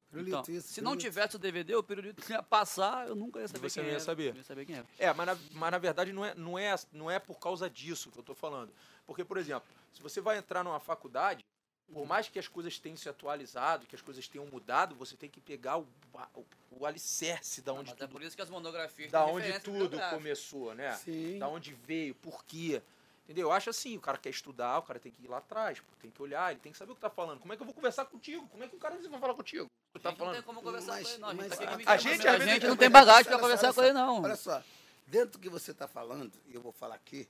Pirulito, 0.09 0.37
então, 0.37 0.55
isso, 0.55 0.67
se 0.67 0.75
pirulito. 0.75 0.81
não 0.83 0.97
tivesse 0.97 1.35
o 1.35 1.39
DVD, 1.39 1.75
o 1.75 1.83
Pirulito 1.83 2.31
ia 2.31 2.41
passar, 2.41 3.07
eu 3.07 3.15
nunca 3.15 3.39
ia 3.39 3.47
saber 3.47 3.69
Você 3.69 3.79
quem 3.79 3.83
não 3.83 3.89
ia 3.89 3.95
era. 3.95 4.03
saber. 4.03 4.35
ia 4.35 4.43
saber 4.43 4.65
quem 4.65 4.75
era. 4.75 4.85
É, 4.97 5.13
mas 5.13 5.27
na, 5.27 5.37
mas 5.51 5.71
na 5.71 5.77
verdade 5.77 6.13
não 6.13 6.23
é, 6.23 6.33
não, 6.35 6.57
é, 6.57 6.75
não 6.91 7.11
é 7.11 7.19
por 7.19 7.39
causa 7.39 7.69
disso 7.69 8.11
que 8.11 8.17
eu 8.17 8.21
estou 8.21 8.35
falando. 8.35 8.71
Porque, 9.05 9.23
por 9.25 9.37
exemplo, 9.37 9.67
se 9.91 10.01
você 10.01 10.21
vai 10.21 10.37
entrar 10.37 10.63
numa 10.63 10.79
faculdade, 10.79 11.43
por 11.91 12.05
mais 12.07 12.27
que 12.27 12.39
as 12.39 12.47
coisas 12.47 12.79
tenham 12.79 12.97
se 12.97 13.07
atualizado, 13.07 13.85
que 13.85 13.95
as 13.95 14.01
coisas 14.01 14.27
tenham 14.27 14.45
mudado, 14.47 14.95
você 14.95 15.15
tem 15.15 15.29
que 15.29 15.39
pegar 15.39 15.77
o, 15.77 15.87
o, 16.33 16.45
o 16.71 16.85
alicerce 16.85 17.61
da 17.61 17.73
onde 17.73 17.91
ah, 17.91 17.93
tudo, 17.93 18.03
é 18.03 18.07
por 18.07 18.21
isso 18.23 18.35
que 18.35 18.41
as 18.41 18.49
monografias 18.49 19.11
da 19.11 19.25
onde 19.25 19.59
tudo 19.59 19.99
começou, 20.09 20.73
né? 20.73 20.93
Sim. 20.93 21.37
Da 21.37 21.47
onde 21.47 21.73
veio, 21.73 22.15
por 22.15 22.43
quê. 22.45 22.81
Entendeu? 23.25 23.47
Eu 23.47 23.51
acho 23.51 23.69
assim, 23.69 23.97
o 23.97 24.01
cara 24.01 24.17
quer 24.17 24.29
estudar, 24.29 24.79
o 24.79 24.83
cara 24.83 24.99
tem 24.99 25.11
que 25.11 25.23
ir 25.23 25.27
lá 25.27 25.37
atrás, 25.37 25.81
tem 25.99 26.11
que 26.11 26.21
olhar, 26.21 26.51
ele 26.51 26.59
tem 26.59 26.71
que 26.71 26.77
saber 26.77 26.91
o 26.91 26.95
que 26.95 27.01
tá 27.01 27.09
falando. 27.09 27.39
Como 27.39 27.51
é 27.53 27.55
que 27.55 27.61
eu 27.61 27.65
vou 27.65 27.73
conversar 27.73 28.05
contigo? 28.05 28.47
Como 28.49 28.63
é 28.63 28.67
que 28.67 28.75
o 28.75 28.79
cara 28.79 28.95
vai 28.95 29.19
falar 29.19 29.33
contigo? 29.33 29.67
Tá 30.05 30.11
Não 30.11 30.17
falando? 30.17 30.33
tem 30.35 30.43
como 30.43 30.61
conversar 30.61 30.91
Mas- 30.93 31.03
com 31.07 31.09
ele, 31.13 31.17
não. 31.19 31.27
A 31.29 31.33
gente, 31.33 31.49
mas 31.49 31.57
tá 31.57 31.63
a- 31.73 31.77
me 31.77 31.83
a 31.87 31.97
gente, 31.97 32.27
a 32.27 32.37
gente 32.39 32.65
não 32.67 32.73
que 32.75 32.79
tem 32.79 32.89
bagagem 32.91 33.31
só, 33.31 33.39
conversar 33.39 33.73
com 33.73 33.81
ele, 33.83 33.93
não. 33.93 34.21
Olha 34.21 34.35
só, 34.35 34.63
dentro 35.07 35.31
do 35.31 35.39
que 35.39 35.49
você 35.49 35.71
está 35.71 35.87
falando, 35.87 36.31
e 36.45 36.53
eu 36.53 36.61
vou 36.61 36.71
falar 36.71 36.93
aqui, 36.93 37.27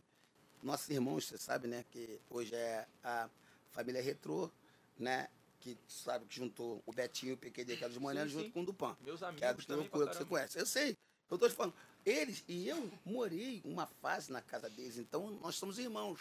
nossos 0.62 0.90
irmãos, 0.90 1.26
você 1.26 1.38
sabe, 1.38 1.70
né, 1.70 1.86
que 1.90 2.20
hoje 2.30 2.54
é 2.54 2.86
a 3.02 3.30
família 3.72 4.02
Retrô, 4.02 4.52
né, 5.00 5.30
que 5.62 5.78
sabe 5.88 6.26
que 6.26 6.36
juntou 6.36 6.84
o 6.86 6.92
Betinho 6.92 7.30
e 7.30 7.34
o 7.34 7.38
PQD 7.38 7.78
Carlos 7.78 7.98
Moreno 7.98 8.30
Sim, 8.30 8.40
junto 8.40 8.52
com 8.52 8.62
o 8.62 8.66
Dupan. 8.66 8.98
Meus 9.00 9.20
Que 9.20 9.26
é 9.26 9.28
amigos 9.30 9.66
do 9.66 9.68
também 9.74 9.88
que 9.90 9.98
você 9.98 10.06
caramba. 10.08 10.26
conhece. 10.26 10.60
Eu 10.60 10.66
sei. 10.66 10.98
Eu 11.32 11.38
tô 11.38 11.48
te 11.48 11.56
falando. 11.56 11.74
Eles 12.06 12.44
e 12.46 12.68
eu 12.68 12.92
morei 13.06 13.62
uma 13.64 13.88
fase 13.88 14.34
na 14.34 14.42
casa 14.42 14.70
deles, 14.70 14.98
então 14.98 15.32
nós 15.42 15.56
somos 15.56 15.80
irmãos. 15.80 16.20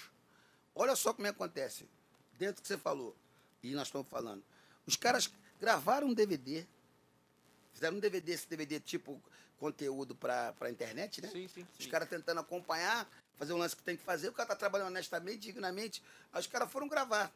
Olha 0.72 0.94
só 0.94 1.12
como 1.12 1.26
é 1.26 1.30
que 1.32 1.36
acontece. 1.36 1.88
Dentro 2.38 2.56
do 2.56 2.62
que 2.62 2.68
você 2.68 2.78
falou, 2.78 3.14
e 3.60 3.74
nós 3.74 3.88
estamos 3.88 4.06
falando. 4.08 4.42
Os 4.86 4.94
caras 4.96 5.28
gravaram 5.64 6.08
um 6.08 6.14
DVD, 6.14 6.66
fizeram 7.72 7.96
um 7.96 8.00
DVD, 8.00 8.32
esse 8.32 8.46
DVD 8.46 8.78
tipo 8.78 9.20
conteúdo 9.58 10.14
para 10.14 10.54
a 10.60 10.70
internet, 10.70 11.22
né? 11.22 11.28
Sim, 11.28 11.48
sim, 11.48 11.66
Os 11.80 11.86
caras 11.86 12.06
tentando 12.06 12.38
acompanhar, 12.40 13.08
fazer 13.36 13.54
o 13.54 13.56
lance 13.56 13.74
que 13.74 13.82
tem 13.82 13.96
que 13.96 14.02
fazer, 14.02 14.28
o 14.28 14.32
cara 14.34 14.50
tá 14.50 14.56
trabalhando 14.56 14.88
honestamente, 14.88 15.38
dignamente, 15.38 16.02
aí 16.30 16.38
os 16.40 16.46
caras 16.46 16.70
foram 16.70 16.86
gravar. 16.86 17.32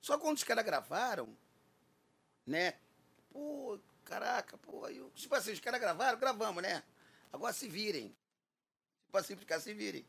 Só 0.00 0.18
quando 0.18 0.38
os 0.38 0.44
caras 0.44 0.64
gravaram, 0.64 1.28
né? 2.46 2.74
Pô, 3.30 3.78
caraca, 4.06 4.56
pô, 4.56 4.88
eu- 4.88 5.10
tipo 5.10 5.34
assim, 5.34 5.52
os 5.52 5.60
caras 5.60 5.78
gravaram, 5.78 6.18
gravamos, 6.18 6.62
né? 6.62 6.82
Agora 7.30 7.52
se 7.52 7.68
virem. 7.68 8.16
Tipo 9.04 9.18
assim, 9.18 9.34
os 9.34 9.44
caras 9.44 9.62
se 9.62 9.74
virem. 9.74 10.06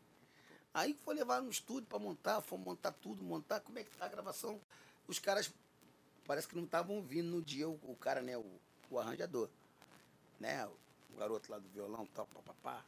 Aí 0.74 0.94
foi 1.04 1.14
levar 1.14 1.42
no 1.42 1.50
estúdio 1.50 1.88
pra 1.90 2.00
montar, 2.00 2.42
foi 2.42 2.58
montar 2.58 2.94
tudo, 2.94 3.22
montar, 3.22 3.60
como 3.60 3.78
é 3.80 3.84
que 3.84 3.92
tá 3.98 4.06
a 4.06 4.10
gravação? 4.10 4.62
Os 5.08 5.20
caras 5.20 5.52
parece 6.28 6.48
que 6.48 6.56
não 6.56 6.66
estavam 6.66 6.98
ouvindo 6.98 7.30
no 7.30 7.42
dia 7.42 7.68
o, 7.68 7.80
o 7.84 7.96
cara, 7.96 8.22
né, 8.22 8.38
o, 8.38 8.46
o 8.90 9.00
arranjador, 9.00 9.50
né? 10.40 10.68
O 11.10 11.18
garoto 11.18 11.50
lá 11.52 11.58
do 11.58 11.68
violão, 11.70 12.06
tal, 12.08 12.28
papapá. 12.28 12.84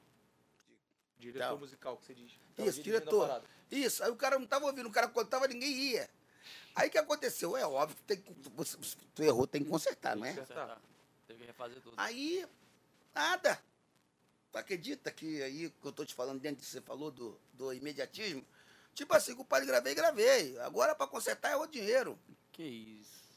Diretor 1.18 1.40
Tal. 1.48 1.58
musical 1.58 1.98
que 1.98 2.06
você 2.06 2.14
diz. 2.14 2.32
Isso, 2.32 2.82
dirigindo 2.84 2.98
a 2.98 3.00
diretor. 3.00 3.44
Isso, 3.72 4.04
aí 4.04 4.10
o 4.12 4.16
cara 4.16 4.38
não 4.40 4.48
tava 4.48 4.66
ouvindo, 4.66 4.88
o 4.88 4.92
cara 4.92 5.08
contava, 5.08 5.48
ninguém 5.48 5.72
ia. 5.72 6.10
Aí 6.76 6.88
o 6.88 6.92
que 6.92 6.98
aconteceu? 6.98 7.58
É 7.58 7.66
óbvio 7.66 7.98
que 7.98 8.04
tem, 8.04 8.18
que- 8.22 8.50
você, 8.56 8.78
tu 9.14 9.24
errou, 9.24 9.46
tem 9.48 9.64
que 9.64 9.70
consertar, 9.70 10.16
não 10.16 10.26
é? 10.26 10.34
Tá. 10.34 10.78
Teve 11.28 11.40
que 11.40 11.46
refazer 11.48 11.82
tudo. 11.82 11.94
Aí, 11.98 12.46
nada. 13.14 13.62
Tu 14.52 14.58
acredita 14.58 15.12
que 15.12 15.44
aí 15.44 15.70
que 15.70 15.86
eu 15.88 15.92
tô 15.92 16.06
te 16.06 16.16
falando 16.16 16.40
dentro 16.40 16.58
do 16.58 16.66
que 16.66 16.72
você 16.72 16.82
falou 16.82 17.12
do, 17.12 17.40
do 17.54 17.72
imediatismo? 17.74 18.44
Tipo 18.96 19.14
assim, 19.14 19.36
com 19.36 19.44
o 19.44 19.46
pai 19.46 19.66
gravei, 19.66 19.94
gravei. 19.94 20.58
Agora 20.60 20.96
para 20.96 21.06
consertar 21.06 21.52
é 21.52 21.56
o 21.56 21.68
dinheiro. 21.68 22.18
Que 22.52 22.64
isso. 22.64 23.29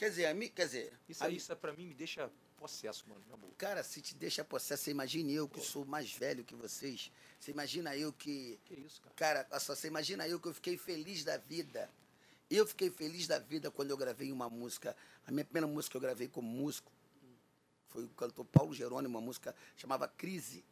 Quer 0.00 0.08
dizer, 0.08 0.26
a 0.28 0.32
mim, 0.32 0.48
quer 0.48 0.64
dizer, 0.64 0.98
Isso 1.06 1.22
aí, 1.22 1.36
isso 1.36 1.54
pra 1.56 1.74
mim 1.74 1.84
me 1.84 1.92
deixa 1.92 2.32
possesso, 2.56 3.06
mano, 3.06 3.22
na 3.28 3.36
boa. 3.36 3.52
cara, 3.58 3.84
se 3.84 4.00
te 4.00 4.14
deixa 4.14 4.42
possesso, 4.42 4.84
você 4.84 4.90
imagine 4.92 5.34
eu 5.34 5.46
que 5.46 5.60
sou 5.60 5.84
mais 5.84 6.10
velho 6.10 6.42
que 6.42 6.54
vocês. 6.54 7.12
Você 7.38 7.50
imagina 7.50 7.94
eu 7.94 8.10
que 8.10 8.58
Que 8.64 8.80
isso, 8.80 9.02
cara? 9.02 9.14
Cara, 9.14 9.46
olha 9.50 9.60
só, 9.60 9.74
você 9.74 9.88
imagina 9.88 10.26
eu 10.26 10.40
que 10.40 10.48
eu 10.48 10.54
fiquei 10.54 10.78
feliz 10.78 11.22
da 11.22 11.36
vida. 11.36 11.90
Eu 12.48 12.66
fiquei 12.66 12.90
feliz 12.90 13.26
da 13.26 13.38
vida 13.38 13.70
quando 13.70 13.90
eu 13.90 13.96
gravei 13.98 14.32
uma 14.32 14.48
música. 14.48 14.96
A 15.26 15.30
minha 15.30 15.44
primeira 15.44 15.66
música 15.66 15.90
que 15.90 15.96
eu 15.98 16.00
gravei 16.00 16.28
como 16.28 16.48
músico 16.48 16.90
foi 17.88 18.04
o 18.04 18.08
cantor 18.08 18.46
Paulo 18.46 18.72
Jerônimo, 18.72 19.18
uma 19.18 19.20
música 19.20 19.54
chamava 19.76 20.08
Crise. 20.08 20.64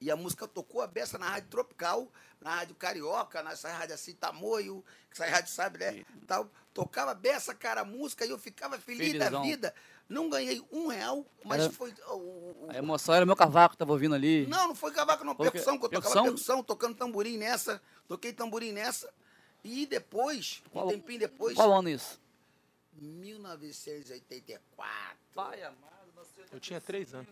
E 0.00 0.10
a 0.10 0.16
música 0.16 0.46
tocou 0.46 0.82
a 0.82 0.86
beça 0.86 1.16
na 1.16 1.30
Rádio 1.30 1.48
Tropical, 1.48 2.12
na 2.40 2.56
Rádio 2.56 2.74
Carioca, 2.74 3.42
nessa 3.42 3.72
rádio 3.72 3.94
assim, 3.94 4.12
Tamoio, 4.14 4.84
que 5.10 5.22
essa 5.22 5.30
rádio 5.30 5.50
sabe, 5.50 5.78
né? 5.78 6.04
Tal. 6.26 6.50
Tocava 6.74 7.12
a 7.12 7.14
beça, 7.14 7.54
cara, 7.54 7.80
a 7.80 7.84
música, 7.84 8.26
e 8.26 8.30
eu 8.30 8.38
ficava 8.38 8.78
feliz 8.78 9.14
da 9.14 9.24
Felizão. 9.26 9.42
vida. 9.42 9.74
Não 10.08 10.28
ganhei 10.28 10.62
um 10.70 10.86
real, 10.88 11.24
mas 11.42 11.62
Era- 11.62 11.72
foi. 11.72 11.92
o- 12.10 12.14
o- 12.14 12.66
A 12.68 12.76
emoção 12.76 13.14
era 13.14 13.24
o 13.24 13.26
meu 13.26 13.34
cavaco 13.34 13.72
que 13.74 13.78
tava 13.78 13.92
ouvindo 13.92 14.14
ali. 14.14 14.46
não, 14.46 14.68
não 14.68 14.74
foi 14.74 14.92
cavaco, 14.92 15.24
não. 15.24 15.34
Quê? 15.34 15.44
Percussão, 15.44 15.78
que 15.78 15.86
eu 15.86 15.88
tocava 15.88 16.02
Percussão? 16.02 16.24
percussão, 16.24 16.62
tocando 16.62 16.94
tamborim 16.96 17.38
nessa. 17.38 17.80
Toquei 18.06 18.32
tamborim 18.34 18.72
nessa. 18.72 19.10
E 19.64 19.86
depois, 19.86 20.62
Qual- 20.70 20.86
um 20.86 20.90
tempinho 20.90 21.20
depois, 21.20 21.54
Qual 21.56 21.72
ano 21.72 21.88
isso? 21.88 22.20
1984. 22.92 25.16
Pai 25.34 25.62
amado, 25.62 26.12
você 26.14 26.44
Eu 26.52 26.60
tinha 26.60 26.78
três 26.80 27.14
anos. 27.14 27.28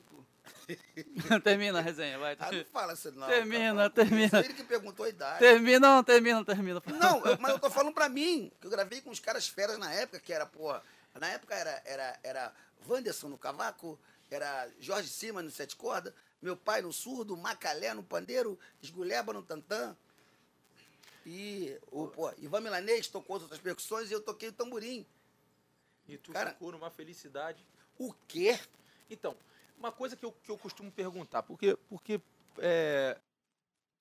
Termina 1.42 1.78
a 1.78 1.82
resenha, 1.82 2.18
vai. 2.18 2.36
Ah, 2.38 2.52
não 2.52 2.64
fala 2.66 2.92
assim, 2.92 3.10
não. 3.12 3.26
Termina, 3.26 3.74
cara. 3.74 3.90
termina. 3.90 4.38
Ele 4.40 4.54
que 4.54 4.64
perguntou 4.64 5.04
a 5.06 5.08
idade. 5.08 5.38
Termina, 5.38 5.78
não, 5.80 6.04
termina, 6.04 6.44
termina. 6.44 6.82
Não, 6.86 7.24
eu- 7.24 7.38
mas 7.38 7.52
eu 7.52 7.58
tô 7.58 7.70
falando 7.70 7.94
pra 7.94 8.08
mim, 8.08 8.50
que 8.60 8.66
eu 8.66 8.70
gravei 8.70 9.00
com 9.00 9.10
os 9.10 9.20
caras 9.20 9.48
feras 9.48 9.78
na 9.78 9.92
época, 9.92 10.20
que 10.20 10.32
era, 10.32 10.46
porra, 10.46 10.82
na 11.14 11.28
época 11.28 11.54
era, 11.54 11.82
era, 11.84 12.18
era 12.22 12.52
Wanderson 12.88 13.28
no 13.28 13.38
cavaco, 13.38 13.98
era 14.30 14.68
Jorge 14.80 15.08
Cima 15.08 15.42
no 15.42 15.50
sete 15.50 15.76
cordas, 15.76 16.12
meu 16.42 16.56
pai 16.56 16.82
no 16.82 16.92
surdo, 16.92 17.36
Macalé 17.36 17.94
no 17.94 18.02
pandeiro, 18.02 18.58
Esguleba 18.82 19.32
no 19.32 19.42
tantã. 19.42 19.96
E 21.26 21.74
o, 21.90 22.06
pô, 22.08 22.30
Ivan 22.38 22.60
Milanês 22.60 23.06
tocou 23.08 23.36
as 23.36 23.42
outras 23.42 23.60
percussões 23.60 24.10
e 24.10 24.14
eu 24.14 24.20
toquei 24.20 24.50
o 24.50 24.52
tamborim. 24.52 25.06
E 26.06 26.18
tu 26.18 26.32
Cara- 26.32 26.50
ficou 26.50 26.70
numa 26.72 26.90
felicidade. 26.90 27.64
O 27.98 28.12
quê? 28.28 28.58
Então, 29.08 29.34
uma 29.84 29.92
coisa 29.92 30.16
que 30.16 30.24
eu, 30.24 30.32
que 30.32 30.50
eu 30.50 30.56
costumo 30.56 30.90
perguntar, 30.90 31.42
porque, 31.42 31.76
porque 31.88 32.20
é, 32.58 33.18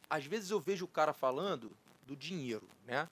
às 0.09 0.25
vezes 0.25 0.49
eu 0.49 0.59
vejo 0.59 0.85
o 0.85 0.87
cara 0.87 1.13
falando 1.13 1.71
do 2.07 2.15
dinheiro, 2.15 2.67
né? 2.85 3.09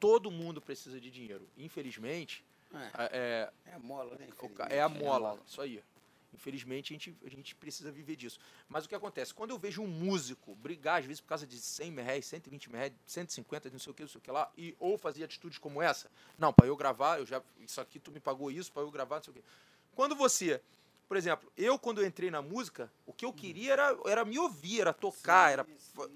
Todo 0.00 0.30
mundo 0.30 0.60
precisa 0.60 1.00
de 1.00 1.10
dinheiro. 1.10 1.48
Infelizmente, 1.56 2.44
É, 2.72 3.50
é, 3.66 3.70
é 3.70 3.74
a 3.74 3.78
mola, 3.78 4.16
né? 4.16 4.28
é 4.68 4.82
a 4.82 4.88
mola, 4.88 5.30
mola. 5.30 5.40
isso 5.46 5.60
aí. 5.60 5.82
Infelizmente, 6.34 6.92
a 6.92 6.94
gente, 6.94 7.16
a 7.24 7.28
gente 7.30 7.54
precisa 7.54 7.90
viver 7.90 8.14
disso. 8.14 8.38
Mas 8.68 8.84
o 8.84 8.88
que 8.88 8.94
acontece? 8.94 9.32
Quando 9.32 9.50
eu 9.50 9.58
vejo 9.58 9.80
um 9.82 9.88
músico 9.88 10.54
brigar, 10.56 11.00
às 11.00 11.06
vezes, 11.06 11.20
por 11.20 11.28
causa 11.28 11.46
de 11.46 11.58
100 11.58 11.90
mil 11.90 12.04
reais, 12.04 12.26
120 12.26 12.68
mil 12.68 12.78
reais, 12.78 12.92
150, 13.06 13.70
não 13.70 13.78
sei 13.78 13.90
o 13.90 13.94
que, 13.94 14.02
não 14.02 14.08
sei 14.08 14.18
o 14.18 14.22
que 14.22 14.30
lá, 14.30 14.50
e, 14.56 14.76
ou 14.78 14.98
fazer 14.98 15.24
atitudes 15.24 15.58
como 15.58 15.80
essa, 15.80 16.10
não, 16.38 16.52
para 16.52 16.66
eu 16.66 16.76
gravar, 16.76 17.18
eu 17.18 17.26
já, 17.26 17.42
isso 17.60 17.80
aqui 17.80 17.98
tu 17.98 18.12
me 18.12 18.20
pagou 18.20 18.50
isso, 18.50 18.70
para 18.70 18.82
eu 18.82 18.90
gravar, 18.90 19.16
não 19.16 19.22
sei 19.24 19.30
o 19.32 19.36
que. 19.36 19.42
Quando 19.96 20.14
você, 20.14 20.60
por 21.08 21.16
exemplo, 21.16 21.50
eu 21.56 21.78
quando 21.78 22.02
eu 22.02 22.06
entrei 22.06 22.30
na 22.30 22.42
música, 22.42 22.92
o 23.06 23.14
que 23.14 23.24
eu 23.24 23.32
queria 23.32 23.72
era, 23.72 23.98
era 24.04 24.24
me 24.26 24.38
ouvir, 24.38 24.82
era 24.82 24.92
tocar, 24.92 25.50
era, 25.50 25.66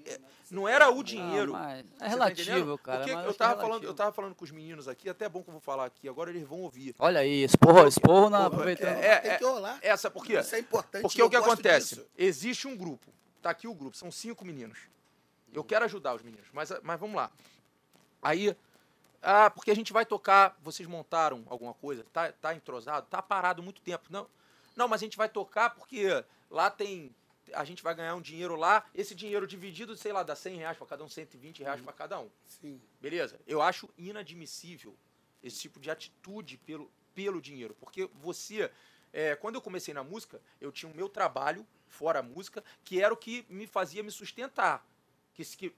é, 0.05 0.19
não 0.51 0.67
era 0.67 0.87
o 0.91 1.03
dinheiro. 1.03 1.55
Ah, 1.55 1.59
mas 1.59 1.79
é 1.79 1.83
tá 1.97 2.07
relativo, 2.07 2.51
entendendo? 2.51 2.77
cara. 2.77 2.97
Porque 2.99 3.13
mas 3.13 3.23
eu 3.23 3.29
acho 3.29 3.37
que 3.37 3.43
é 3.43 3.47
tava, 3.47 3.61
falando, 3.61 3.83
eu 3.83 3.93
tava 3.95 4.11
falando 4.11 4.35
com 4.35 4.45
os 4.45 4.51
meninos 4.51 4.87
aqui, 4.87 5.09
até 5.09 5.25
é 5.25 5.29
bom 5.29 5.41
que 5.41 5.49
eu 5.49 5.53
vou 5.53 5.61
falar 5.61 5.85
aqui, 5.85 6.07
agora 6.07 6.29
eles 6.29 6.47
vão 6.47 6.61
ouvir. 6.61 6.93
Olha 6.99 7.21
aí, 7.21 7.43
esporro, 7.43 7.87
esporro 7.87 8.29
na, 8.29 8.45
aproveitando. 8.45 8.97
é, 8.97 9.19
tem 9.19 9.37
que 9.39 9.43
rolar. 9.43 9.79
Essa, 9.81 10.11
por 10.11 10.23
quê? 10.23 10.39
Isso 10.39 10.55
é 10.55 10.59
importante. 10.59 11.01
Porque 11.01 11.19
eu 11.19 11.25
o 11.25 11.29
que 11.29 11.37
gosto 11.37 11.53
acontece? 11.53 11.95
disso. 11.95 12.07
Existe 12.15 12.67
um 12.67 12.77
grupo. 12.77 13.11
Tá 13.41 13.49
aqui 13.49 13.67
o 13.67 13.73
grupo, 13.73 13.97
são 13.97 14.11
cinco 14.11 14.45
meninos. 14.45 14.77
Eu 15.51 15.63
quero 15.63 15.85
ajudar 15.85 16.13
os 16.13 16.21
meninos, 16.21 16.47
mas, 16.53 16.71
mas 16.83 16.99
vamos 16.99 17.15
lá. 17.15 17.31
Aí, 18.21 18.55
ah, 19.23 19.49
porque 19.49 19.71
a 19.71 19.75
gente 19.75 19.91
vai 19.91 20.05
tocar, 20.05 20.55
vocês 20.61 20.87
montaram 20.87 21.43
alguma 21.47 21.73
coisa, 21.73 22.05
tá, 22.13 22.31
tá 22.31 22.53
entrosado, 22.53 23.07
tá 23.09 23.23
parado 23.23 23.63
muito 23.63 23.81
tempo. 23.81 24.05
Não, 24.09 24.27
não, 24.75 24.87
mas 24.87 25.01
a 25.01 25.05
gente 25.05 25.17
vai 25.17 25.29
tocar 25.29 25.71
porque 25.71 26.07
lá 26.49 26.69
tem. 26.69 27.15
A 27.53 27.63
gente 27.63 27.83
vai 27.83 27.93
ganhar 27.93 28.15
um 28.15 28.21
dinheiro 28.21 28.55
lá, 28.55 28.85
esse 28.95 29.13
dinheiro 29.13 29.45
dividido, 29.45 29.95
sei 29.97 30.13
lá, 30.13 30.23
dá 30.23 30.35
100 30.35 30.57
reais 30.57 30.77
para 30.77 30.87
cada 30.87 31.03
um, 31.03 31.09
120 31.09 31.61
reais 31.61 31.81
para 31.81 31.93
cada 31.93 32.19
um. 32.19 32.29
Sim. 32.47 32.81
Beleza? 33.01 33.39
Eu 33.45 33.61
acho 33.61 33.89
inadmissível 33.97 34.95
esse 35.43 35.59
tipo 35.59 35.79
de 35.79 35.91
atitude 35.91 36.57
pelo, 36.57 36.89
pelo 37.13 37.41
dinheiro. 37.41 37.75
Porque 37.79 38.09
você. 38.15 38.71
é, 39.11 39.35
quando 39.35 39.55
eu 39.55 39.61
comecei 39.61 39.93
na 39.93 40.03
música, 40.03 40.41
eu 40.59 40.71
tinha 40.71 40.91
o 40.91 40.95
meu 40.95 41.09
trabalho, 41.09 41.67
fora 41.87 42.19
a 42.19 42.23
música, 42.23 42.63
que 42.83 43.01
era 43.01 43.13
o 43.13 43.17
que 43.17 43.45
me 43.49 43.67
fazia 43.67 44.01
me 44.01 44.11
sustentar. 44.11 44.85
Que, 45.33 45.43
que 45.43 45.75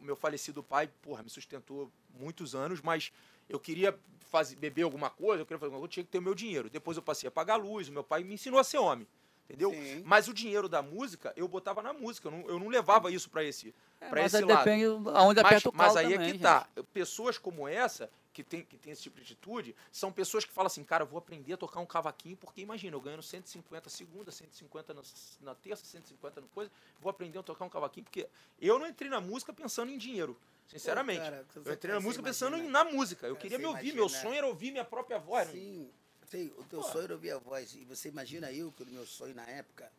meu 0.00 0.16
falecido 0.16 0.62
pai, 0.62 0.88
porra, 1.02 1.22
me 1.22 1.30
sustentou 1.30 1.92
muitos 2.18 2.54
anos, 2.54 2.80
mas 2.80 3.12
eu 3.48 3.58
queria 3.60 3.98
fazer, 4.30 4.56
beber 4.56 4.82
alguma 4.82 5.10
coisa, 5.10 5.42
eu 5.42 5.46
queria 5.46 5.58
fazer 5.58 5.68
alguma 5.68 5.80
coisa, 5.80 5.90
eu 5.90 5.92
tinha 5.94 6.04
que 6.04 6.10
ter 6.10 6.18
o 6.18 6.22
meu 6.22 6.34
dinheiro. 6.34 6.68
Depois 6.70 6.96
eu 6.96 7.02
passei 7.02 7.28
a 7.28 7.30
pagar 7.30 7.54
a 7.54 7.56
luz, 7.56 7.88
o 7.88 7.92
meu 7.92 8.04
pai 8.04 8.24
me 8.24 8.34
ensinou 8.34 8.58
a 8.58 8.64
ser 8.64 8.78
homem. 8.78 9.06
Entendeu? 9.48 9.70
Sim. 9.72 10.02
Mas 10.06 10.26
o 10.26 10.32
dinheiro 10.32 10.68
da 10.70 10.80
música, 10.80 11.32
eu 11.36 11.46
botava 11.46 11.82
na 11.82 11.92
música. 11.92 12.28
Eu 12.28 12.32
não, 12.32 12.48
eu 12.48 12.58
não 12.58 12.68
levava 12.68 13.10
isso 13.10 13.28
para 13.28 13.44
esse, 13.44 13.74
É, 14.00 14.08
pra 14.08 14.22
mas 14.22 14.32
esse 14.32 14.42
aí 14.42 14.48
lado. 14.50 14.64
depende 14.64 14.84
aonde 14.86 15.42
Mas, 15.42 15.46
aperta 15.52 15.68
o 15.68 15.72
mas 15.76 15.96
aí 15.96 16.04
também, 16.04 16.18
é 16.18 16.24
que 16.24 16.32
gente. 16.32 16.42
tá. 16.42 16.66
Pessoas 16.94 17.36
como 17.36 17.68
essa, 17.68 18.10
que 18.34 18.42
tem, 18.42 18.62
que 18.64 18.76
tem 18.76 18.92
esse 18.92 19.00
tipo 19.02 19.16
de 19.16 19.22
atitude, 19.22 19.74
são 19.92 20.12
pessoas 20.12 20.44
que 20.44 20.50
falam 20.52 20.66
assim, 20.66 20.82
cara, 20.82 21.04
eu 21.04 21.06
vou 21.06 21.18
aprender 21.18 21.52
a 21.52 21.56
tocar 21.56 21.78
um 21.80 21.86
cavaquinho, 21.86 22.36
porque 22.36 22.60
imagina, 22.60 22.96
eu 22.96 23.00
ganhando 23.00 23.22
150 23.22 23.88
segunda, 23.88 24.32
150 24.32 24.92
na, 24.92 25.02
na 25.40 25.54
terça, 25.54 25.84
150 25.86 26.40
no 26.40 26.48
coisa, 26.48 26.70
vou 27.00 27.08
aprender 27.08 27.38
a 27.38 27.42
tocar 27.44 27.64
um 27.64 27.68
cavaquinho, 27.70 28.04
porque 28.04 28.28
eu 28.60 28.76
não 28.78 28.88
entrei 28.88 29.08
na 29.08 29.20
música 29.20 29.52
pensando 29.52 29.92
em 29.92 29.96
dinheiro, 29.96 30.36
sinceramente. 30.66 31.20
Cara, 31.20 31.46
eu 31.64 31.72
entrei 31.72 31.94
na 31.94 32.00
música 32.00 32.22
pensando 32.24 32.56
imagina- 32.56 32.84
na 32.84 32.90
música. 32.90 33.26
Eu 33.28 33.36
Cara, 33.36 33.42
queria 33.42 33.58
me 33.58 33.66
ouvir, 33.66 33.90
imagina- 33.90 33.94
meu 33.94 34.08
sonho 34.08 34.34
era 34.34 34.46
ouvir 34.48 34.72
minha 34.72 34.84
própria 34.84 35.18
voz. 35.18 35.48
Sim, 35.50 35.88
sei, 36.28 36.52
o 36.58 36.64
teu 36.64 36.80
Pô. 36.80 36.88
sonho 36.90 37.04
era 37.04 37.14
ouvir 37.14 37.30
a 37.30 37.38
voz. 37.38 37.72
E 37.76 37.84
você 37.84 38.08
imagina 38.08 38.50
eu 38.52 38.72
que 38.72 38.82
o 38.82 38.86
meu 38.86 39.06
sonho 39.06 39.34
na 39.34 39.44
época, 39.48 39.90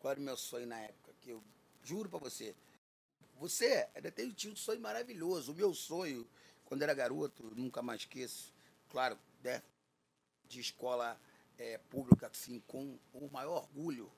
qual 0.00 0.10
era 0.12 0.18
o 0.20 0.22
meu 0.22 0.36
sonho 0.38 0.66
na 0.66 0.80
época? 0.80 1.12
Que 1.20 1.30
eu 1.30 1.42
juro 1.82 2.08
pra 2.08 2.18
você, 2.18 2.54
você 3.38 3.86
ainda 3.94 4.10
tem, 4.10 4.34
um 4.46 4.56
sonho 4.56 4.80
maravilhoso. 4.80 5.52
O 5.52 5.54
meu 5.54 5.74
sonho, 5.74 6.26
quando 6.64 6.82
era 6.82 6.94
garoto, 6.94 7.52
nunca 7.54 7.82
mais 7.82 8.02
esqueço, 8.02 8.52
claro, 8.88 9.18
né, 9.42 9.62
de 10.48 10.60
escola 10.60 11.20
é, 11.58 11.78
pública, 11.78 12.26
assim, 12.26 12.60
com 12.66 12.98
o 13.12 13.30
maior 13.30 13.56
orgulho. 13.56 14.10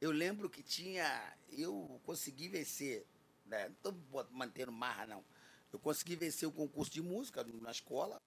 Eu 0.00 0.10
lembro 0.10 0.50
que 0.50 0.62
tinha. 0.62 1.36
Eu 1.50 2.00
consegui 2.04 2.48
vencer, 2.48 3.06
né, 3.46 3.68
não 3.68 3.92
estou 3.92 4.26
mantendo 4.30 4.72
marra, 4.72 5.06
não. 5.06 5.24
Eu 5.72 5.78
consegui 5.78 6.16
vencer 6.16 6.48
o 6.48 6.52
concurso 6.52 6.90
de 6.90 7.00
música 7.00 7.44
na 7.44 7.70
escola, 7.70 8.20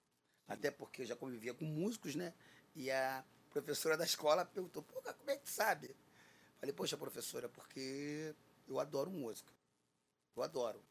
até 0.48 0.70
porque 0.70 1.02
eu 1.02 1.06
já 1.06 1.14
convivia 1.14 1.54
com 1.54 1.64
músicos, 1.64 2.14
né? 2.14 2.34
E 2.74 2.90
a 2.90 3.24
professora 3.50 3.96
da 3.96 4.04
escola 4.04 4.44
perguntou, 4.44 4.82
pô, 4.82 5.00
como 5.00 5.30
é 5.30 5.36
que 5.36 5.48
sabe? 5.48 5.94
Falei, 6.58 6.74
poxa, 6.74 6.96
professora, 6.96 7.48
porque 7.48 8.34
eu 8.66 8.80
adoro 8.80 9.10
música. 9.10 9.52
Eu 10.36 10.42
adoro. 10.42 10.82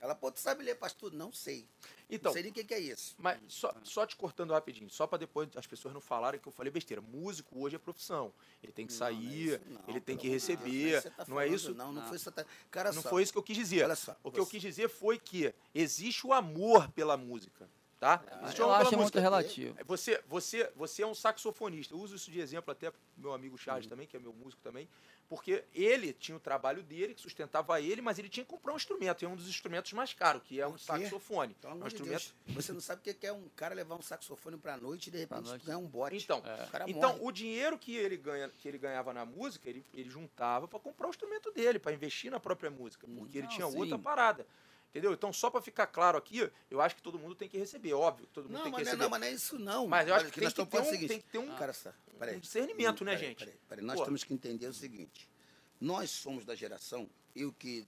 Ela, 0.00 0.14
pô, 0.14 0.30
tu 0.30 0.38
sabe 0.38 0.62
ler 0.62 0.76
pastor? 0.76 1.12
Não 1.12 1.32
sei. 1.32 1.66
Então, 2.08 2.30
não 2.30 2.32
sei 2.34 2.42
nem 2.42 2.50
o 2.52 2.54
que, 2.54 2.62
que 2.64 2.72
é 2.72 2.78
isso. 2.78 3.16
Mas 3.18 3.38
só, 3.48 3.74
só 3.82 4.06
te 4.06 4.14
cortando 4.16 4.52
rapidinho, 4.52 4.88
só 4.88 5.06
para 5.06 5.18
depois 5.18 5.48
as 5.56 5.66
pessoas 5.66 5.92
não 5.92 6.00
falarem 6.00 6.40
que 6.40 6.46
eu 6.46 6.52
falei 6.52 6.70
besteira. 6.72 7.02
Músico 7.02 7.58
hoje 7.60 7.76
é 7.76 7.78
profissão. 7.78 8.32
Ele 8.62 8.72
tem 8.72 8.86
que 8.86 8.92
Não, 8.92 9.00
não 9.00 9.06
é 9.06 9.10
sair, 9.12 9.48
isso, 9.54 9.60
ele 9.88 10.00
tem 10.00 10.16
que 10.16 10.28
receber. 10.28 11.02
você 11.02 11.10
tá 11.10 11.24
não 11.26 11.40
é 11.40 11.48
isso? 11.48 11.74
Não, 11.74 11.92
não 11.92 12.00
Não. 12.02 12.08
foi 12.08 12.16
isso. 12.16 12.32
Cara, 12.70 12.92
Não 12.92 13.02
só, 13.02 13.08
foi 13.10 13.22
isso 13.22 13.32
que 13.32 13.38
eu 13.38 13.42
quis 13.42 13.56
dizer. 13.56 13.84
Olha 13.84 13.96
só, 13.96 14.16
o 14.22 14.30
que 14.30 14.38
eu 14.38 14.44
você- 14.44 14.52
quis 14.52 14.62
dizer 14.62 14.88
foi 14.88 15.18
que 15.18 15.52
existe 15.74 16.26
o 16.26 16.32
amor 16.32 16.88
pela 16.92 17.16
música, 17.16 17.68
tá? 17.98 18.22
Existe 18.42 18.62
o 18.62 18.64
Eu 18.64 18.72
acho 18.72 18.90
pela 18.90 19.02
muito 19.02 19.18
relativo. 19.18 19.76
Você, 19.86 20.22
você, 20.26 20.70
você 20.76 21.02
é 21.02 21.06
um 21.06 21.14
saxofonista. 21.14 21.94
Eu 21.94 21.98
uso 21.98 22.14
isso 22.16 22.30
de 22.30 22.40
exemplo 22.40 22.70
até 22.70 22.90
pro 22.90 23.00
meu 23.16 23.32
amigo 23.32 23.58
Charles 23.58 23.84
Uhum. 23.86 23.90
também, 23.90 24.06
que 24.06 24.16
é 24.16 24.20
meu 24.20 24.32
músico 24.32 24.62
também, 24.62 24.88
porque 25.28 25.64
ele 25.74 26.12
tinha 26.12 26.36
o 26.36 26.40
trabalho 26.40 26.82
dele, 26.82 27.14
que 27.14 27.20
sustentava 27.20 27.80
ele, 27.80 28.00
mas 28.00 28.18
ele 28.18 28.28
tinha 28.28 28.44
que 28.44 28.50
comprar 28.50 28.72
um 28.72 28.76
instrumento, 28.76 29.22
e 29.22 29.26
é 29.26 29.28
um 29.28 29.36
dos 29.36 29.48
instrumentos 29.48 29.92
mais 29.92 30.14
caros, 30.14 30.42
que 30.44 30.60
é 30.60 30.66
um 30.66 30.78
saxofone. 30.78 31.54
Pelo 31.54 31.74
um 31.74 31.86
instrumento. 31.86 32.34
Deus. 32.46 32.56
Você 32.56 32.72
não 32.72 32.80
sabe 32.80 33.00
o 33.00 33.14
que 33.14 33.26
é 33.26 33.32
um 33.32 33.48
cara 33.54 33.74
levar 33.74 33.96
um 33.96 34.02
saxofone 34.02 34.56
pra 34.56 34.76
noite 34.76 35.08
e 35.08 35.10
de 35.10 35.18
repente 35.18 35.58
ganhar 35.64 35.78
um 35.78 35.86
bote. 35.86 36.16
Então, 36.16 36.38
o 36.38 36.70
cara 36.70 36.84
Então, 36.88 37.10
morre. 37.12 37.24
o 37.24 37.32
dinheiro 37.32 37.78
que 37.78 37.94
ele, 37.94 38.16
ganha, 38.16 38.48
que 38.48 38.68
ele 38.68 38.78
ganhava 38.78 39.12
na 39.12 39.24
música, 39.24 39.68
ele, 39.68 39.84
ele 39.92 40.08
juntava 40.08 40.66
para 40.66 40.78
comprar 40.78 41.08
o 41.08 41.10
instrumento 41.10 41.50
dele, 41.52 41.78
para 41.78 41.92
investir 41.92 42.30
na 42.30 42.40
própria 42.40 42.70
música, 42.70 43.06
porque 43.06 43.38
ele 43.38 43.46
Não, 43.48 43.54
tinha 43.54 43.70
sim. 43.70 43.76
outra 43.78 43.98
parada. 43.98 44.46
Entendeu? 44.90 45.12
Então, 45.12 45.32
só 45.32 45.50
para 45.50 45.60
ficar 45.60 45.86
claro 45.86 46.16
aqui, 46.16 46.50
eu 46.70 46.80
acho 46.80 46.96
que 46.96 47.02
todo 47.02 47.18
mundo 47.18 47.34
tem 47.34 47.48
que 47.48 47.58
receber, 47.58 47.92
óbvio, 47.92 48.26
que 48.26 48.32
todo 48.32 48.44
mundo 48.44 48.54
Não, 48.56 48.62
tem 48.64 48.72
que 48.72 48.80
é- 48.80 48.84
receber. 48.84 49.02
não, 49.02 49.10
mas 49.10 49.20
não 49.20 49.26
é 49.28 49.32
isso 49.32 49.58
não. 49.58 49.86
Mas 49.86 50.08
eu 50.08 50.14
acho 50.14 50.30
que 50.30 50.40
nós 50.40 50.52
tem 50.52 50.64
que 50.64 50.70
falando 50.70 50.86
um- 50.86 50.90
seguinte. 50.90 51.08
tem 51.08 51.20
que 51.20 51.28
ter 51.28 51.38
um- 51.38 51.54
Cara, 51.56 51.72
só, 51.74 51.92
peraí. 52.18 52.36
um 52.36 52.40
discernimento, 52.40 53.04
né, 53.04 53.12
Peraí, 53.14 53.28
gente? 53.28 53.38
Peraí, 53.44 53.58
peraí. 53.68 53.84
Nós 53.84 53.98
Pô. 53.98 54.04
temos 54.06 54.24
que 54.24 54.32
entender 54.32 54.66
o 54.66 54.72
seguinte. 54.72 55.28
Nós 55.80 56.10
somos 56.10 56.44
da 56.46 56.54
geração, 56.54 57.08
eu 57.36 57.52
que 57.52 57.86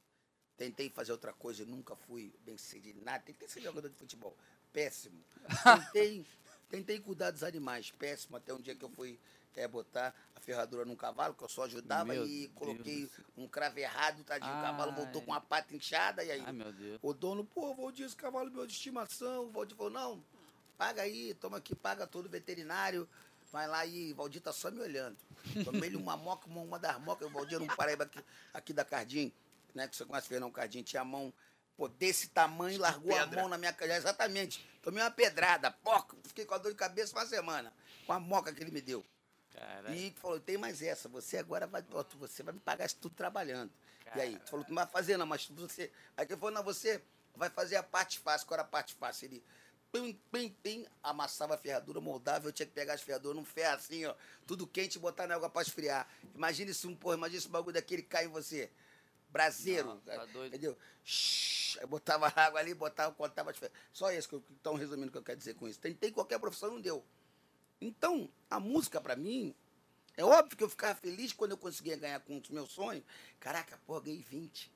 tentei 0.59 0.90
fazer 0.90 1.10
outra 1.12 1.32
coisa 1.32 1.62
e 1.62 1.66
nunca 1.66 1.97
fui 1.97 2.32
bem 2.40 2.56
sucedido 2.59 3.01
nada, 3.02 3.22
tentei 3.24 3.48
ser 3.48 3.62
jogador 3.62 3.89
de 3.89 3.97
futebol, 3.97 4.36
péssimo. 4.72 5.24
Tentei, 5.94 6.27
tentei 6.68 7.01
cuidar 7.01 7.31
dos 7.31 7.43
animais, 7.43 7.90
péssimo, 7.90 8.36
até 8.36 8.52
um 8.52 8.60
dia 8.60 8.74
que 8.77 8.85
eu 8.85 8.90
fui 8.90 9.18
é, 9.56 9.66
botar 9.68 10.14
a 10.35 10.40
ferradura 10.40 10.85
num 10.85 10.97
cavalo, 10.97 11.35
que 11.35 11.43
eu 11.43 11.48
só 11.48 11.64
ajudava 11.64 12.12
Meu 12.12 12.27
e 12.27 12.47
Deus 12.47 12.52
coloquei 12.55 13.06
céu. 13.06 13.24
um 13.36 13.48
cravo 13.48 13.78
errado, 13.78 14.22
tadinho, 14.24 14.52
o 14.59 14.62
cavalo 14.62 14.93
voltou 14.93 15.22
com 15.22 15.35
a 15.35 15.40
pata 15.40 15.74
inchada 15.74 16.22
e 16.24 16.31
aí 16.31 16.43
Ai, 16.47 16.52
meu 16.52 16.72
Deus. 16.72 16.98
o 17.02 17.12
dono, 17.12 17.44
pô, 17.44 17.74
Valdir, 17.74 18.06
esse 18.06 18.16
cavalo 18.16 18.48
é 18.48 18.52
meu 18.52 18.66
de 18.66 18.72
estimação. 18.72 19.47
O 19.47 19.51
Valdir 19.51 19.77
falou, 19.77 19.93
não, 19.93 20.24
paga 20.78 21.02
aí, 21.02 21.35
toma 21.35 21.59
aqui, 21.59 21.74
paga 21.74 22.06
todo 22.06 22.28
veterinário. 22.28 23.09
Vai 23.52 23.66
lá 23.66 23.85
e 23.85 24.12
o 24.12 24.14
Valdir 24.16 24.40
tá 24.40 24.52
só 24.52 24.70
me 24.70 24.81
olhando. 24.81 25.16
Tomei 25.64 25.89
ele 25.89 25.97
uma 25.97 26.16
moca, 26.16 26.47
uma, 26.47 26.60
uma 26.60 26.78
das 26.78 27.01
mocas, 27.01 27.27
o 27.27 27.31
Valdir 27.31 27.56
era 27.56 27.64
um 27.64 27.77
paraíba 27.77 28.05
aqui, 28.05 28.24
aqui 28.55 28.72
da 28.72 28.85
Cardim, 28.85 29.32
né? 29.74 29.89
Que 29.89 29.97
você 29.97 30.05
conhece 30.05 30.28
Fernão 30.28 30.52
Cardim, 30.52 30.82
tinha 30.85 31.02
a 31.02 31.05
mão, 31.05 31.32
pô, 31.77 31.89
desse 31.89 32.28
tamanho, 32.28 32.78
largou 32.81 33.12
a 33.12 33.20
pedra. 33.24 33.40
mão 33.40 33.48
na 33.48 33.59
minha 33.59 33.72
cara. 33.72 33.97
Exatamente. 33.97 34.64
Tomei 34.81 35.02
uma 35.02 35.10
pedrada, 35.10 35.68
poca, 35.70 36.16
fiquei 36.22 36.44
com 36.44 36.55
a 36.55 36.59
dor 36.59 36.70
de 36.70 36.78
cabeça 36.78 37.14
uma 37.16 37.27
semana, 37.27 37.72
com 38.06 38.12
a 38.12 38.20
moca 38.20 38.52
que 38.55 38.62
ele 38.62 38.70
me 38.70 38.81
deu. 38.81 39.05
Caralho. 39.61 39.95
E 39.95 40.11
falou, 40.12 40.41
tem 40.41 40.57
mais 40.57 40.81
essa, 40.81 41.09
você 41.09 41.37
agora 41.37 41.66
vai, 41.66 41.85
ó, 41.93 42.03
tu- 42.03 42.16
você 42.19 42.43
vai 42.43 42.55
me 42.55 42.61
pagar 42.61 42.87
isso 42.87 42.97
tudo 43.01 43.15
trabalhando. 43.15 43.70
E 44.16 44.20
aí, 44.20 44.39
tu 44.39 44.51
falou, 44.51 44.65
tu 44.65 44.69
não 44.70 44.77
vai 44.77 44.87
fazer 44.87 45.16
não, 45.19 45.27
mas 45.27 45.47
você... 45.47 45.93
Aí 46.16 46.24
ele 46.27 46.37
falou, 46.37 46.51
não, 46.55 46.62
você 46.65 47.03
vai 47.37 47.51
fazer 47.51 47.77
a 47.77 47.82
parte 47.82 48.19
fácil. 48.19 48.47
Qual 48.47 48.57
era 48.57 48.62
a 48.66 48.69
parte 48.70 48.95
fácil? 48.95 49.27
Ele, 49.27 49.45
pim, 49.93 50.19
pim, 50.32 50.49
pim, 50.62 50.87
amassava 51.03 51.55
a 51.55 51.59
ferradura, 51.59 52.01
moldava, 52.01 52.49
eu 52.49 52.53
tinha 52.53 52.66
que 52.66 52.73
pegar 52.73 52.95
as 52.95 53.03
ferraduras 53.03 53.37
num 53.37 53.45
ferro 53.45 53.74
assim, 53.77 54.05
ó, 54.07 54.15
tudo 54.47 54.66
quente 54.66 54.97
e 54.97 54.99
botar 54.99 55.27
na 55.27 55.35
água 55.37 55.51
pra 55.51 55.62
esfriar. 55.62 56.09
Imagina 56.35 56.73
se 56.73 56.87
um, 56.87 56.97
porra, 56.97 57.16
imagina 57.16 57.41
se 57.41 57.49
um 57.49 57.51
bagulho 57.51 57.74
daquele 57.74 58.03
cai 58.03 58.24
em 58.24 58.28
você. 58.28 58.70
Braseiro, 59.28 60.01
tá 60.05 60.24
doido. 60.27 60.49
entendeu? 60.49 60.77
Shhh, 61.05 61.78
aí 61.78 61.87
botava 61.87 62.27
água 62.35 62.59
ali, 62.59 62.74
botava, 62.74 63.15
contava 63.15 63.51
as 63.51 63.59
ferraduras. 63.59 63.85
Só 63.93 64.11
isso 64.11 64.28
que 64.28 64.35
eu, 64.35 64.43
então, 64.61 64.74
resumindo 64.74 65.09
o 65.09 65.12
que 65.12 65.19
eu 65.19 65.23
quero 65.23 65.39
dizer 65.39 65.55
com 65.55 65.69
isso. 65.69 65.78
Tentei 65.78 66.11
qualquer 66.11 66.39
profissão, 66.41 66.70
não 66.73 66.81
deu. 66.81 67.05
Então, 67.81 68.28
a 68.48 68.61
música 68.61 69.01
pra 69.01 69.16
mim, 69.16 69.55
é 70.16 70.24
óbvio 70.24 70.57
que 70.57 70.65
eu 70.65 70.69
ficava 70.69 70.94
feliz 70.98 71.32
quando 71.32 71.52
eu 71.52 71.57
conseguia 71.59 71.97
ganhar 71.97 72.20
com 72.20 72.39
os 72.39 72.48
meus 72.51 72.70
sonhos. 72.73 73.05
Caraca, 73.39 73.81
pô, 73.86 74.01
ganhei 74.01 74.23
20. 74.23 74.70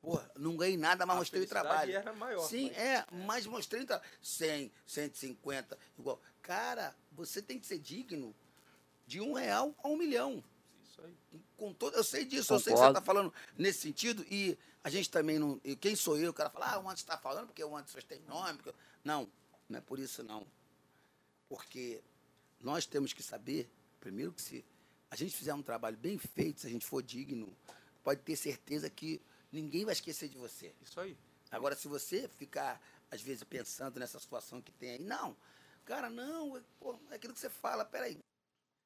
Porra, 0.00 0.28
não 0.36 0.56
ganhei 0.56 0.76
nada, 0.76 1.06
mas 1.06 1.16
A 1.16 1.18
mostrei 1.20 1.42
o 1.42 1.48
trabalho. 1.48 1.94
era 1.96 2.12
maior, 2.12 2.48
Sim, 2.48 2.68
mas- 2.68 2.76
é, 2.78 3.06
mas 3.26 3.46
mostrei 3.46 3.82
o 3.82 3.86
trabalho. 3.86 4.10
100, 4.20 4.72
150, 4.86 5.78
igual. 5.98 6.20
Cara, 6.42 6.94
você 7.12 7.40
tem 7.40 7.58
que 7.58 7.66
ser 7.66 7.78
digno 7.78 8.34
de 9.06 9.20
um 9.20 9.32
real 9.32 9.74
a 9.82 9.88
um 9.88 9.96
milhão. 9.96 10.42
Isso 10.84 11.00
aí. 11.02 11.14
Com 11.56 11.72
todo, 11.72 11.94
eu 11.96 12.02
sei 12.02 12.24
disso, 12.24 12.52
eu 12.52 12.58
sei 12.58 12.72
que 12.72 12.78
você 12.78 12.84
Concordo. 12.86 12.98
está 12.98 13.02
falando 13.04 13.32
nesse 13.56 13.80
sentido, 13.80 14.26
e 14.28 14.58
a 14.82 14.90
gente 14.90 15.08
também 15.08 15.38
não. 15.38 15.60
e 15.62 15.76
Quem 15.76 15.94
sou 15.94 16.18
eu? 16.18 16.30
O 16.30 16.34
cara 16.34 16.50
fala, 16.50 16.72
ah, 16.72 16.78
o 16.78 16.82
Anderson 16.82 17.02
está 17.02 17.16
falando 17.16 17.46
porque 17.46 17.62
o 17.62 17.76
Anderson 17.76 18.00
tem 18.08 18.20
nome. 18.22 18.54
porque-" 18.58 18.78
Não, 19.04 19.30
não 19.68 19.78
é 19.78 19.80
por 19.80 20.00
isso 20.00 20.24
não. 20.24 20.44
Porque 21.48 22.02
nós 22.62 22.86
temos 22.86 23.12
que 23.12 23.22
saber, 23.22 23.70
primeiro 24.00 24.32
que 24.32 24.40
se 24.40 24.64
a 25.10 25.16
gente 25.16 25.36
fizer 25.36 25.52
um 25.52 25.62
trabalho 25.62 25.96
bem 25.96 26.16
feito, 26.18 26.60
se 26.60 26.66
a 26.66 26.70
gente 26.70 26.86
for 26.86 27.02
digno, 27.02 27.54
pode 28.02 28.22
ter 28.22 28.36
certeza 28.36 28.88
que 28.88 29.20
ninguém 29.50 29.84
vai 29.84 29.92
esquecer 29.92 30.28
de 30.28 30.38
você. 30.38 30.74
Isso 30.80 30.98
aí. 31.00 31.16
Agora, 31.50 31.76
se 31.76 31.86
você 31.86 32.28
ficar, 32.28 32.80
às 33.10 33.20
vezes, 33.20 33.44
pensando 33.44 34.00
nessa 34.00 34.18
situação 34.18 34.62
que 34.62 34.72
tem 34.72 34.90
aí, 34.92 34.98
não, 34.98 35.36
cara, 35.84 36.08
não, 36.08 36.56
é- 36.56 36.62
pô, 36.80 36.98
é 37.10 37.16
aquilo 37.16 37.34
que 37.34 37.40
você 37.40 37.50
fala, 37.50 37.84
peraí, 37.84 38.18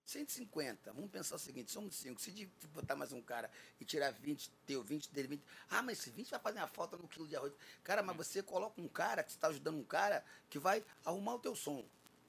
150, 0.05 0.93
vamos 0.93 1.11
pensar 1.11 1.35
o 1.35 1.39
seguinte, 1.39 1.71
somos 1.71 1.97
cinco, 1.97 2.21
se 2.21 2.31
de- 2.31 2.47
botar 2.73 2.95
mais 2.95 3.13
um 3.13 3.21
cara 3.21 3.51
e 3.81 3.85
tirar 3.85 4.13
20, 4.13 4.51
teu 4.65 4.83
20 4.83 5.11
dele, 5.13 5.29
20, 5.29 5.45
ah, 5.69 5.83
mas 5.83 5.99
esse 5.99 6.11
20 6.11 6.31
vai 6.31 6.41
fazer 6.41 6.59
uma 6.59 6.69
falta 6.69 6.97
no 6.97 7.09
quilo 7.09 7.27
de 7.27 7.35
arroz. 7.37 7.53
Cara, 7.83 8.03
mas 8.03 8.17
você 8.17 8.43
coloca 8.43 8.81
um 8.81 8.89
cara, 8.89 9.23
que 9.25 9.33
você 9.33 9.37
está 9.37 9.49
ajudando 9.49 9.79
um 9.79 9.85
cara, 9.85 10.25
que 10.49 10.59
vai 10.59 10.85
arrumar 11.05 11.35
o 11.35 11.39
teu 11.41 11.57
som. 11.57 11.85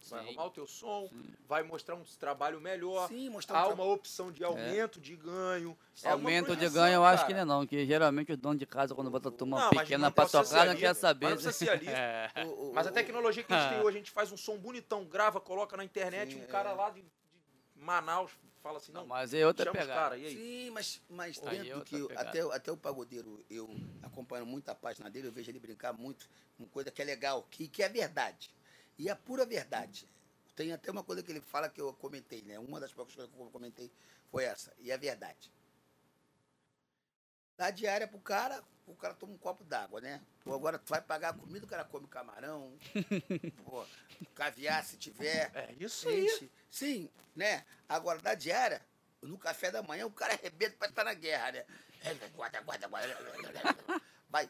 Vai 0.09 0.21
Sim. 0.21 0.25
arrumar 0.27 0.45
o 0.45 0.49
teu 0.51 0.65
som, 0.67 1.09
vai 1.47 1.63
mostrar 1.63 1.95
um 1.95 2.03
trabalho 2.03 2.61
melhor. 2.61 3.07
Sim, 3.09 3.29
mostrar 3.29 3.55
um 3.55 3.59
Há 3.59 3.65
tra- 3.65 3.73
uma 3.73 3.83
opção 3.83 4.31
de 4.31 4.43
aumento 4.43 5.01
de 5.01 5.15
ganho. 5.15 5.77
É 6.03 6.11
Aumento 6.11 6.55
de 6.55 6.69
ganho 6.69 6.93
eu 6.95 7.03
acho 7.03 7.23
cara. 7.23 7.27
que 7.27 7.33
não 7.33 7.41
é 7.41 7.45
não, 7.45 7.67
que 7.67 7.85
geralmente 7.85 8.31
os 8.31 8.37
donos 8.37 8.59
de 8.59 8.65
casa, 8.65 8.95
quando 8.95 9.09
botam 9.11 9.31
turma 9.31 9.59
Não, 9.59 9.69
pequena 9.71 10.09
precisa 10.09 10.43
tocar, 10.43 10.65
não 10.65 10.75
quer 10.75 10.93
saber. 10.93 11.35
mas. 11.35 11.61
É. 11.87 12.29
O- 12.45 12.69
o- 12.69 12.73
Mas 12.73 12.87
a 12.87 12.91
o- 12.91 12.93
tecnologia 12.93 13.43
que 13.43 13.53
a 13.53 13.59
gente 13.59 13.69
tem 13.69 13.79
hoje, 13.83 13.97
a 13.97 13.99
gente 13.99 14.11
faz 14.11 14.31
um 14.31 14.37
som 14.37 14.57
bonitão, 14.57 15.03
grava, 15.03 15.41
coloca 15.41 15.75
na 15.75 15.83
internet, 15.83 16.33
Sim, 16.33 16.41
um 16.43 16.45
cara 16.47 16.69
é. 16.69 16.73
lá 16.73 16.89
de, 16.89 17.01
de 17.01 17.11
Manaus 17.75 18.31
fala 18.63 18.77
assim, 18.77 18.91
não, 18.91 19.01
Não, 19.01 19.07
mas 19.07 19.33
é 19.33 19.45
outra 19.45 19.71
pegada. 19.71 20.17
Sim, 20.17 20.69
mas, 20.71 21.01
mas 21.09 21.41
Aí 21.45 21.57
dentro 21.59 21.69
é 21.69 21.73
do 21.73 21.79
outra 21.79 22.15
que. 22.15 22.27
Até, 22.27 22.55
até 22.55 22.71
o 22.71 22.77
pagodeiro, 22.77 23.43
eu 23.49 23.69
acompanho 24.03 24.45
muito 24.45 24.69
a 24.69 24.75
página 24.75 25.09
dele, 25.09 25.27
eu 25.27 25.31
vejo 25.31 25.49
ele 25.51 25.59
brincar 25.59 25.93
muito, 25.93 26.29
uma 26.59 26.67
coisa 26.67 26.91
que 26.91 27.01
é 27.01 27.05
legal, 27.05 27.45
que, 27.49 27.67
que 27.67 27.81
é 27.83 27.89
verdade. 27.89 28.55
E 28.97 29.09
é 29.09 29.15
pura 29.15 29.45
verdade. 29.45 30.09
Tem 30.55 30.73
até 30.73 30.91
uma 30.91 31.03
coisa 31.03 31.21
que 31.21 31.31
ele 31.31 31.41
fala 31.41 31.69
que 31.69 31.79
eu 31.79 31.93
comentei, 31.93 32.41
né? 32.41 32.57
Uma 32.57 32.79
das 32.79 32.91
poucas 32.91 33.13
coisas 33.13 33.33
que 33.33 33.39
eu 33.39 33.49
comentei 33.51 33.91
foi 34.31 34.43
essa. 34.43 34.73
E 34.79 34.91
é 34.91 34.97
verdade. 34.97 35.51
Dá 37.55 37.71
diária 37.71 38.07
pro 38.07 38.19
cara, 38.19 38.63
o 38.85 38.95
cara 38.95 39.13
toma 39.13 39.33
um 39.33 39.37
copo 39.37 39.63
d'água, 39.63 39.99
né? 39.99 40.21
Pô, 40.43 40.53
agora 40.53 40.77
tu 40.77 40.89
vai 40.89 41.01
pagar 41.01 41.29
a 41.29 41.33
comida, 41.33 41.65
o 41.65 41.69
cara 41.69 41.83
come 41.83 42.07
camarão, 42.07 42.77
pô, 43.65 43.85
caviar 44.35 44.83
se 44.83 44.95
tiver. 44.97 45.51
É 45.55 45.75
isso 45.79 46.07
aí. 46.07 46.27
Gente, 46.27 46.51
sim, 46.69 47.09
né? 47.35 47.65
Agora, 47.89 48.19
da 48.19 48.35
diária, 48.35 48.85
no 49.21 49.37
café 49.37 49.71
da 49.71 49.81
manhã, 49.81 50.05
o 50.05 50.11
cara 50.11 50.33
arrebenta 50.33 50.77
pra 50.77 50.87
estar 50.87 51.03
na 51.03 51.13
guerra, 51.13 51.51
né? 51.51 51.65
Guarda, 52.35 52.61
guarda, 52.61 52.87
guarda. 52.87 53.17
Vai. 54.29 54.49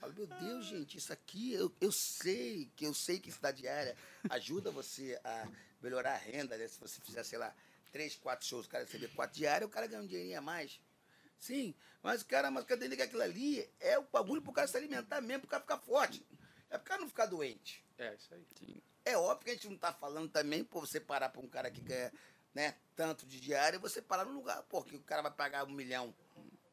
Fala, 0.00 0.12
meu 0.12 0.26
Deus, 0.26 0.66
gente, 0.66 0.98
isso 0.98 1.12
aqui, 1.12 1.52
eu, 1.52 1.72
eu 1.80 1.90
sei, 1.90 2.70
que 2.76 2.84
eu 2.84 2.94
sei 2.94 3.18
que 3.18 3.28
isso 3.28 3.40
da 3.40 3.50
diária 3.50 3.96
ajuda 4.30 4.70
você 4.70 5.18
a 5.24 5.48
melhorar 5.82 6.14
a 6.14 6.18
renda, 6.18 6.56
né? 6.56 6.68
Se 6.68 6.78
você 6.78 7.00
fizer, 7.00 7.22
sei 7.24 7.38
lá, 7.38 7.54
três, 7.92 8.16
quatro 8.16 8.46
shows, 8.46 8.66
o 8.66 8.68
cara 8.68 8.84
receber 8.84 9.08
quatro 9.08 9.36
diárias, 9.36 9.68
o 9.68 9.72
cara 9.72 9.86
ganha 9.86 10.02
um 10.02 10.06
dinheirinho 10.06 10.38
a 10.38 10.42
mais. 10.42 10.80
Sim, 11.38 11.74
mas 12.02 12.22
cara, 12.22 12.50
mas 12.50 12.64
cadê 12.64 12.94
que 12.94 13.02
aquilo 13.02 13.22
ali 13.22 13.68
é 13.80 13.98
o 13.98 14.04
bagulho 14.04 14.42
pro 14.42 14.52
cara 14.52 14.66
se 14.66 14.76
alimentar 14.76 15.20
mesmo, 15.20 15.42
pro 15.42 15.50
cara 15.50 15.62
ficar 15.62 15.78
forte. 15.78 16.24
É 16.70 16.78
pro 16.78 16.86
cara 16.86 17.00
não 17.00 17.08
ficar 17.08 17.26
doente. 17.26 17.84
É 17.98 18.14
isso 18.14 18.34
aí. 18.34 18.82
É 19.04 19.16
óbvio 19.16 19.44
que 19.44 19.50
a 19.50 19.54
gente 19.54 19.68
não 19.68 19.78
tá 19.78 19.92
falando 19.92 20.28
também, 20.30 20.64
pô, 20.64 20.80
você 20.80 20.98
parar 20.98 21.28
pra 21.28 21.40
um 21.40 21.48
cara 21.48 21.70
que 21.70 21.80
ganha, 21.80 22.12
né, 22.52 22.74
tanto 22.96 23.24
de 23.24 23.38
diário, 23.38 23.78
você 23.78 24.02
parar 24.02 24.24
no 24.24 24.32
lugar, 24.32 24.62
pô, 24.64 24.82
que 24.82 24.96
o 24.96 25.02
cara 25.02 25.22
vai 25.22 25.30
pagar 25.30 25.64
um 25.64 25.70
milhão. 25.70 26.14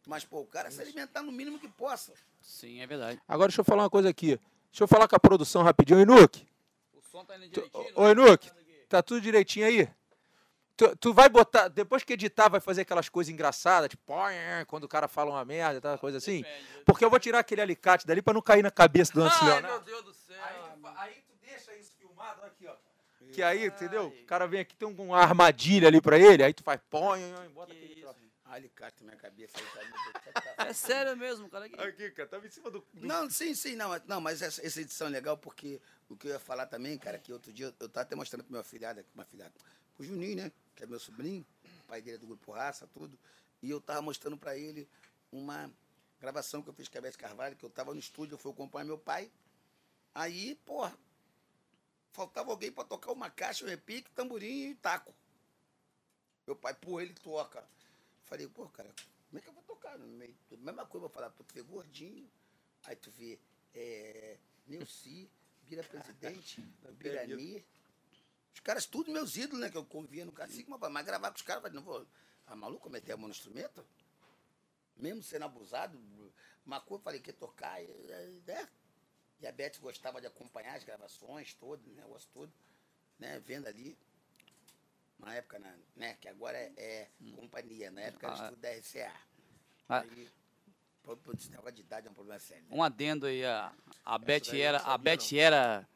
Mas, 0.08 0.26
pô, 0.26 0.42
o 0.42 0.48
cara 0.48 0.72
se 0.72 0.82
alimentar 0.82 1.22
no 1.22 1.32
mínimo 1.32 1.60
que 1.60 1.68
possa. 1.68 2.14
Sim, 2.44 2.82
é 2.82 2.86
verdade. 2.88 3.20
Agora 3.28 3.48
deixa 3.48 3.62
eu 3.62 3.66
falar 3.66 3.84
uma 3.84 3.90
coisa 3.90 4.10
aqui. 4.10 4.38
Deixa 4.70 4.84
eu 4.84 4.88
falar 4.88 5.08
com 5.08 5.16
a 5.16 5.20
produção 5.20 5.64
rapidinho. 5.64 6.00
Inuque, 6.00 6.46
O 6.94 7.02
som 7.02 7.24
tá 7.26 7.36
indo 7.38 7.50
Tu- 7.50 7.62
direitinho. 7.62 7.94
ô, 8.00 8.08
Enuque, 8.10 8.52
tá 8.90 9.02
tudo 9.02 9.22
direitinho 9.22 9.66
aí? 9.66 9.90
Tu, 10.76 10.96
tu 10.98 11.14
vai 11.14 11.30
botar, 11.30 11.68
depois 11.68 12.04
que 12.04 12.14
editar, 12.14 12.50
vai 12.50 12.60
fazer 12.60 12.82
aquelas 12.82 13.08
coisas 13.08 13.32
engraçadas, 13.32 13.90
tipo, 13.90 14.12
quando 14.68 14.84
o 14.86 14.88
cara 14.88 15.08
fala 15.08 15.30
uma 15.30 15.46
merda, 15.46 15.80
tal, 15.80 15.98
coisa 16.00 16.18
assim? 16.18 16.44
Porque 16.86 17.06
eu 17.06 17.10
vou 17.12 17.20
tirar 17.20 17.40
aquele 17.40 17.62
alicate 17.62 18.08
dali 18.08 18.22
pra 18.22 18.34
não 18.34 18.42
cair 18.42 18.64
na 18.64 18.72
cabeça 18.72 19.14
do 19.14 19.22
Ai, 19.22 19.28
ancião, 19.28 19.62
meu 19.62 19.78
né? 19.78 19.84
Deus 19.86 20.04
do 20.04 20.14
céu. 20.14 20.36
Aí 20.98 21.14
tu 21.28 21.34
deixa 21.40 21.76
isso 21.76 21.94
filmado, 21.98 22.44
aqui, 22.44 22.66
ó. 22.68 22.74
Que 23.32 23.42
aí, 23.44 23.66
entendeu? 23.68 24.08
O 24.08 24.26
cara 24.26 24.48
vem 24.48 24.60
aqui, 24.60 24.76
tem 24.76 24.88
um- 24.88 25.00
uma 25.04 25.20
armadilha 25.20 25.88
ali 25.88 26.02
pra 26.02 26.18
ele, 26.18 26.44
aí 26.44 26.54
tu 26.54 26.64
faz, 26.64 26.80
põe, 26.90 27.22
bota 27.54 27.72
Que 27.74 27.78
aquele 27.86 28.00
isso. 28.02 28.16
Alicate 28.46 29.04
na 29.04 29.08
minha 29.12 29.18
cabeça 29.20 29.54
aí. 29.58 29.64
Tá, 29.66 30.20
tá, 30.20 30.20
É 30.74 30.76
sério 30.76 31.16
mesmo, 31.16 31.48
cara. 31.50 31.70
que- 31.70 31.80
Aqui, 31.80 32.10
cara, 32.12 32.28
tava 32.30 32.48
em 32.48 32.50
cima 32.50 32.70
do... 32.72 32.80
do- 32.94 33.06
Não, 33.06 33.30
sim, 33.30 33.54
sim, 33.54 33.76
não, 33.76 33.90
mas- 33.90 34.04
não, 34.06 34.20
mas 34.20 34.42
essa, 34.42 34.66
essa 34.66 34.82
edição 34.82 35.08
é 35.08 35.10
legal 35.12 35.38
porque 35.38 35.80
o 36.10 36.16
que 36.18 36.28
eu 36.28 36.32
ia 36.32 36.40
falar 36.40 36.66
também, 36.66 36.98
cara, 36.98 37.20
que 37.20 37.32
outro 37.32 37.54
dia 37.54 37.68
eu, 37.80 37.90
tava 37.90 38.02
até 38.06 38.16
mostrando 38.16 38.44
pro 38.44 38.52
meu 38.52 38.62
afilhado, 38.62 39.04
meu 39.14 39.24
afilhado, 39.24 39.54
pro 39.96 40.04
Juninho, 40.06 40.38
né, 40.38 40.52
que 40.76 40.84
é 40.84 40.88
meu 40.88 41.00
sobrinho, 41.00 41.46
o 41.84 41.88
pai 41.88 42.02
dele 42.02 42.16
é 42.18 42.20
do 42.20 42.26
Grupo 42.28 42.52
Raça, 42.52 42.88
tudo, 42.88 43.18
e 43.62 43.70
eu 43.70 43.80
tava 43.80 44.02
mostrando 44.02 44.38
pra 44.38 44.58
ele 44.58 44.88
uma 45.32 45.72
gravação 46.20 46.62
que 46.62 46.70
eu 46.70 46.74
fiz 46.74 46.88
com 46.88 46.98
a 46.98 47.02
Beth 47.02 47.14
Carvalho, 47.18 47.56
que 47.56 47.64
eu 47.66 47.70
tava 47.70 47.94
no 47.94 48.00
estúdio, 48.00 48.34
eu 48.34 48.38
fui 48.40 48.52
acompanhar 48.52 48.86
meu 48.86 48.98
pai, 48.98 49.32
aí, 50.16 50.56
porra, 50.66 50.98
faltava 52.12 52.52
alguém 52.52 52.72
pra 52.72 52.84
tocar 52.84 53.12
uma 53.12 53.30
caixa, 53.30 53.66
um 53.66 53.68
repique, 53.70 54.10
tamborim 54.12 54.70
e 54.72 54.76
taco. 54.76 55.14
Meu 56.46 56.56
pai, 56.56 56.74
pô, 56.74 57.00
ele 57.00 57.14
toca. 57.14 57.64
Falei, 58.26 58.48
pô, 58.48 58.68
cara, 58.70 58.90
como 59.30 59.40
é 59.40 59.42
que 59.42 59.48
eu 59.50 59.54
vou 59.54 59.63
tocar 59.84 59.98
no 59.98 60.08
meio? 60.08 60.36
Mesma 60.52 60.86
coisa, 60.86 61.02
vou 61.02 61.10
falar, 61.10 61.30
pô, 61.32 61.44
tu 61.44 61.54
vê 61.54 61.62
gordinho, 61.62 62.30
aí 62.86 62.96
tu 62.96 63.12
vê 63.12 63.38
é, 63.76 64.38
Neuci, 64.66 65.30
Bira 65.64 65.84
Presidente, 65.84 66.62
Birani. 66.98 67.66
Os 68.54 68.60
caras, 68.62 68.86
tudo 68.86 69.12
meus 69.12 69.36
ídolos, 69.36 69.60
né? 69.60 69.70
Que 69.70 69.78
eu 69.78 69.86
convia 69.86 70.24
no 70.24 70.32
cacique, 70.32 70.70
mas, 70.70 70.80
mas 70.92 71.06
gravar 71.06 71.32
com 71.32 71.36
os 71.36 71.42
caras, 71.42 71.74
não 71.74 71.82
vou. 71.82 72.06
Ah, 72.48 72.56
maluco, 72.56 72.90
meter 72.90 73.14
a 73.14 73.18
mão 73.18 73.28
no 73.28 73.34
instrumento? 73.34 73.86
Mesmo 74.96 75.24
sendo 75.24 75.46
abusado, 75.46 75.98
uma 76.66 76.80
coisa, 76.80 77.02
eu 77.02 77.04
falei, 77.04 77.20
quer 77.20 77.34
tocar, 77.34 77.82
e, 77.82 77.86
e, 77.88 78.42
né? 78.46 78.70
E 79.42 79.48
a 79.48 79.52
Beth 79.52 79.80
gostava 79.82 80.22
de 80.22 80.28
acompanhar 80.28 80.76
as 80.76 80.84
gravações 80.84 81.54
todas, 81.56 81.86
o 81.86 81.96
negócio 81.96 82.30
todo, 82.32 82.54
né? 83.20 83.40
Vendo 83.40 83.68
ali. 83.68 83.98
Na 85.20 85.34
época, 85.36 85.60
né? 85.96 86.18
Que 86.22 86.28
agora 86.28 86.58
é, 86.58 86.74
é 86.78 87.10
companhia, 87.36 87.90
na 87.92 88.02
época 88.02 88.28
era 88.28 88.36
Ah. 88.36 88.44
estudo 88.44 88.62
da 88.62 88.70
RCA. 88.72 89.14
Ah. 89.90 90.00
Aí, 90.00 90.30
esse 91.36 91.50
negócio 91.52 91.72
de 91.74 91.82
idade 91.82 92.08
é 92.08 92.10
um 92.10 92.14
problema 92.14 92.40
sério. 92.40 92.64
né? 92.64 92.70
Um 92.76 92.82
adendo 92.84 93.26
aí, 93.26 93.44
a, 93.46 93.72
a 94.06 94.18
Beth 94.18 94.54
era, 94.54 94.78
a 94.82 94.98
Beth 94.98 95.34
era, 95.38 95.88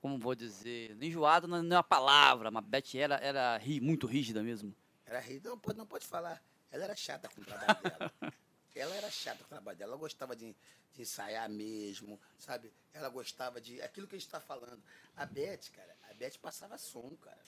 como 0.00 0.18
vou 0.18 0.34
dizer, 0.34 0.96
enjoada 1.02 1.46
não 1.46 1.58
é 1.58 1.60
uma 1.76 1.82
palavra, 1.84 2.50
mas 2.50 2.64
a 2.64 2.66
Beth 2.66 2.94
era, 2.96 3.14
era 3.16 3.56
ri- 3.58 3.80
muito 3.80 4.06
rígida 4.06 4.42
mesmo. 4.42 4.74
Era 5.06 5.20
rir, 5.20 5.40
não 5.44 5.58
pode, 5.58 5.78
não 5.78 5.86
pode 5.86 6.06
falar. 6.06 6.42
Ela 6.70 6.84
era 6.84 6.96
chata 6.96 7.28
com 7.28 7.40
o 7.40 7.44
trabalho 7.44 7.82
dela. 7.82 8.12
Ela 8.74 8.94
era 8.94 9.10
chata 9.10 9.38
com 9.38 9.44
o 9.44 9.48
trabalho 9.48 9.76
dela. 9.76 9.90
Ela 9.92 10.00
gostava 10.00 10.36
de, 10.36 10.54
de 10.94 11.02
ensaiar 11.02 11.48
mesmo, 11.50 12.20
sabe? 12.38 12.72
Ela 12.92 13.08
gostava 13.08 13.60
de. 13.60 13.82
Aquilo 13.82 14.06
que 14.06 14.14
a 14.14 14.18
gente 14.18 14.26
está 14.28 14.40
falando. 14.40 14.80
A 15.16 15.26
Beth, 15.26 15.70
cara, 15.74 15.96
a 16.08 16.14
Beth 16.14 16.38
passava 16.40 16.78
som, 16.78 17.10
cara. 17.20 17.38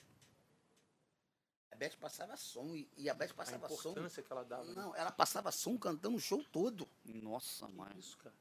A 1.73 1.75
Beth 1.75 1.97
passava 1.99 2.37
som 2.37 2.75
e, 2.75 2.87
e 2.95 3.09
a 3.09 3.15
Beth 3.15 3.31
A 3.31 3.33
passava 3.33 3.67
som. 3.67 3.89
importância 3.89 4.21
que 4.21 4.31
ela 4.31 4.43
dava. 4.43 4.63
né? 4.63 4.73
Não, 4.75 4.95
ela 4.95 5.11
passava 5.11 5.51
som 5.51 5.75
cantando 5.75 6.15
o 6.15 6.19
show 6.19 6.43
todo. 6.51 6.87
Nossa, 7.03 7.67
mãe. 7.67 7.91
Isso, 7.97 8.15
cara. 8.19 8.35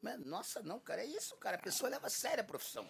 Mas, 0.00 0.24
nossa, 0.24 0.62
não, 0.62 0.80
cara, 0.80 1.02
é 1.02 1.06
isso, 1.06 1.36
cara. 1.36 1.56
A 1.56 1.60
pessoa 1.60 1.90
leva 1.90 2.06
a 2.06 2.10
sério 2.10 2.40
a 2.42 2.46
profissão. 2.46 2.88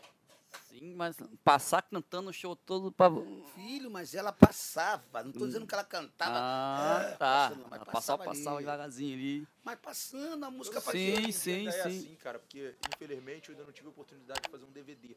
Sim, 0.69 0.95
mas 0.95 1.17
passar 1.43 1.83
cantando 1.83 2.31
o 2.31 2.33
show 2.33 2.55
todo 2.55 2.93
pra... 2.93 3.11
Filho, 3.57 3.91
mas 3.91 4.15
ela 4.15 4.33
passava. 4.33 5.23
Não 5.25 5.31
estou 5.31 5.47
dizendo 5.49 5.67
que 5.67 5.75
ela 5.75 5.85
cantava. 5.85 6.37
Ah, 6.39 7.03
é, 7.03 7.11
tá. 7.17 7.49
passando, 7.49 7.67
mas 7.69 7.81
Ela 7.81 7.87
passava, 7.93 8.25
passava 8.25 8.57
ali. 8.57 8.65
devagarzinho 8.65 9.15
ali. 9.15 9.49
Mas 9.65 9.79
passando 9.81 10.45
a 10.45 10.51
música 10.51 10.81
Sim, 10.81 10.85
pra 10.85 10.93
dia 10.95 11.33
sim, 11.33 11.53
ainda 11.55 11.71
é 11.71 11.83
sim. 11.83 11.89
assim, 11.89 12.15
cara, 12.17 12.39
porque 12.39 12.77
infelizmente 12.95 13.49
eu 13.49 13.55
ainda 13.55 13.65
não 13.67 13.73
tive 13.73 13.89
a 13.89 13.91
oportunidade 13.91 14.43
de 14.43 14.49
fazer 14.49 14.65
um 14.65 14.71
DVD, 14.71 15.17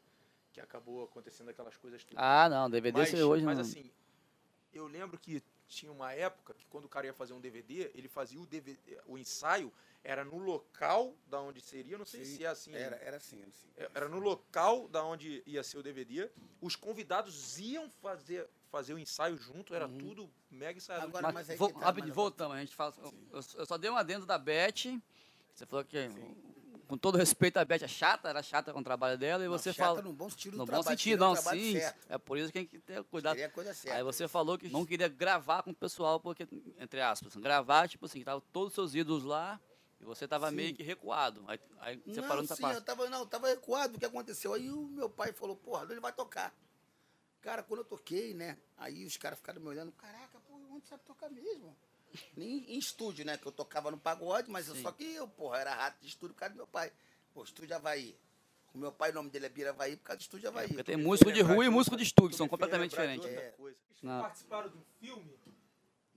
que 0.51 0.59
acabou 0.59 1.03
acontecendo 1.05 1.49
aquelas 1.49 1.77
coisas 1.77 2.03
tudo. 2.03 2.17
Ah, 2.17 2.49
não, 2.49 2.69
DVD 2.69 2.97
mas, 2.97 3.09
você 3.09 3.23
hoje 3.23 3.45
mas 3.45 3.57
não... 3.57 3.65
assim, 3.65 3.91
eu 4.73 4.87
lembro 4.87 5.17
que 5.19 5.43
tinha 5.67 5.91
uma 5.91 6.11
época 6.13 6.53
que 6.53 6.65
quando 6.65 6.85
o 6.85 6.89
cara 6.89 7.05
ia 7.05 7.13
fazer 7.13 7.33
um 7.33 7.39
DVD, 7.39 7.91
ele 7.93 8.07
fazia 8.07 8.39
o 8.39 8.45
DVD, 8.45 8.79
o 9.05 9.17
ensaio 9.17 9.71
era 10.03 10.23
no 10.23 10.37
local 10.39 11.13
da 11.27 11.39
onde 11.41 11.61
seria, 11.61 11.97
não 11.97 12.05
sei 12.05 12.23
Sim, 12.25 12.37
se 12.37 12.43
é 12.45 12.47
assim. 12.47 12.73
Era, 12.73 12.95
era 12.97 13.17
assim, 13.17 13.39
era 13.41 13.49
assim. 13.49 13.67
É, 13.77 13.89
Era 13.93 14.09
no 14.09 14.17
local 14.19 14.87
da 14.87 15.03
onde 15.03 15.43
ia 15.45 15.61
ser 15.63 15.77
o 15.77 15.83
DVD. 15.83 16.29
Os 16.61 16.75
convidados 16.75 17.59
iam 17.59 17.89
fazer, 17.89 18.49
fazer 18.71 18.93
o 18.93 18.99
ensaio 18.99 19.37
junto, 19.37 19.75
era 19.75 19.87
Uhum. 19.87 19.97
tudo 19.97 20.31
mega 20.49 20.77
ensaiado. 20.77 21.05
Agora, 21.07 21.31
Mas, 21.31 21.47
mas 21.49 21.57
vo- 21.59 21.67
que 21.67 21.79
tá, 21.79 21.91
mas- 21.93 22.09
voltamos. 22.09 22.55
A 22.55 22.59
gente 22.61 22.75
fala, 22.75 22.93
eu, 22.97 23.41
eu 23.55 23.65
só 23.65 23.77
dei 23.77 23.91
um 23.91 23.95
adendo 23.97 24.25
da 24.25 24.37
Beth. 24.37 24.99
Você 25.53 25.65
falou 25.65 25.83
que, 25.85 25.97
com 26.89 26.97
todo 26.97 27.19
respeito, 27.19 27.57
a 27.57 27.63
Beth 27.63 27.83
é 27.83 27.87
chata, 27.87 28.29
era 28.29 28.41
chata 28.41 28.73
com 28.73 28.79
o 28.79 28.83
trabalho 28.83 29.15
dela, 29.15 29.43
e 29.43 29.47
Não, 29.47 29.55
você 29.55 29.71
fala. 29.71 30.01
no 30.01 30.11
bom 30.11 30.27
sentido 30.27 30.53
do 30.53 30.57
No 30.57 30.65
bom 30.65 30.71
trabalho, 30.71 30.97
sentido, 30.97 31.19
não, 31.19 31.35
sim. 31.35 31.73
certo, 31.73 32.05
É 32.09 32.17
por 32.17 32.35
isso 32.35 32.47
que 32.47 32.53
tem 32.53 32.65
que 32.65 32.79
ter 32.79 33.03
cuidado. 33.03 33.39
A 33.39 33.49
coisa 33.49 33.75
certa. 33.75 33.95
Aí 33.95 34.03
você 34.03 34.27
falou 34.27 34.57
que 34.57 34.67
não 34.69 34.83
queria 34.83 35.07
gravar 35.07 35.61
com 35.61 35.69
o 35.69 35.75
pessoal, 35.75 36.19
porque, 36.19 36.47
entre 36.79 36.99
aspas, 36.99 37.35
gravar, 37.35 37.87
tipo 37.87 38.07
assim, 38.07 38.23
tava 38.23 38.41
todos 38.51 38.69
os 38.69 38.73
seus 38.73 38.95
ídolos 38.95 39.23
lá 39.23 39.61
e 40.01 40.03
você 40.03 40.27
tava 40.27 40.49
Sim. 40.49 40.55
meio 40.55 40.73
que 40.73 40.81
recuado. 40.81 41.43
Aí, 41.47 41.59
aí 41.79 42.01
você 42.07 42.21
não, 42.21 42.27
parou 42.27 42.41
nessa 42.41 42.55
sim, 42.55 42.63
parte. 42.63 42.75
eu 42.77 42.81
tava, 42.81 43.07
não, 43.07 43.19
eu 43.19 43.27
tava 43.27 43.47
recuado, 43.49 43.95
o 43.95 43.99
que 43.99 44.05
aconteceu? 44.05 44.55
Aí 44.55 44.71
o 44.71 44.87
meu 44.87 45.11
pai 45.11 45.31
falou, 45.31 45.55
porra, 45.55 45.85
ele 45.91 45.99
vai 45.99 46.11
tocar. 46.11 46.51
Cara, 47.39 47.61
quando 47.61 47.81
eu 47.81 47.85
toquei, 47.85 48.33
né? 48.33 48.57
Aí 48.75 49.05
os 49.05 49.15
caras 49.15 49.37
ficaram 49.37 49.61
me 49.61 49.67
olhando, 49.67 49.91
caraca, 49.91 50.39
pô, 50.47 50.55
onde 50.71 50.87
sabe 50.87 51.03
tocar 51.03 51.29
mesmo? 51.29 51.77
Nem 52.35 52.73
em 52.73 52.77
estúdio, 52.77 53.25
né? 53.25 53.37
Que 53.37 53.45
eu 53.47 53.51
tocava 53.51 53.91
no 53.91 53.97
pagode, 53.97 54.49
mas 54.49 54.67
eu- 54.67 54.75
só 54.75 54.91
que 54.91 55.03
eu, 55.03 55.27
porra, 55.27 55.59
era 55.59 55.73
rato 55.73 55.99
de 56.01 56.07
estúdio 56.07 56.33
por 56.33 56.39
causa 56.39 56.53
do 56.53 56.57
meu 56.57 56.67
pai. 56.67 56.91
Pô, 57.33 57.43
estúdio 57.43 57.75
Havaí. 57.75 58.15
O 58.73 58.77
meu 58.77 58.91
pai, 58.91 59.09
o 59.11 59.13
nome 59.13 59.29
dele 59.29 59.45
é 59.47 59.49
Bira 59.49 59.69
Havaí 59.71 59.95
por 59.97 60.03
causa 60.03 60.17
do 60.17 60.21
estúdio 60.21 60.49
Havaí. 60.49 60.67
Porque 60.67 60.83
tem 60.83 60.97
músico 60.97 61.31
de 61.31 61.41
rua 61.41 61.65
e 61.65 61.69
músico 61.69 61.95
de 61.97 62.03
estúdio, 62.03 62.37
são 62.37 62.47
completamente 62.47 62.91
diferentes. 62.91 63.27
É. 63.27 63.53
Não. 64.01 64.21
participaram 64.21 64.69
de 64.69 64.77
um 64.77 64.83
filme? 64.99 65.33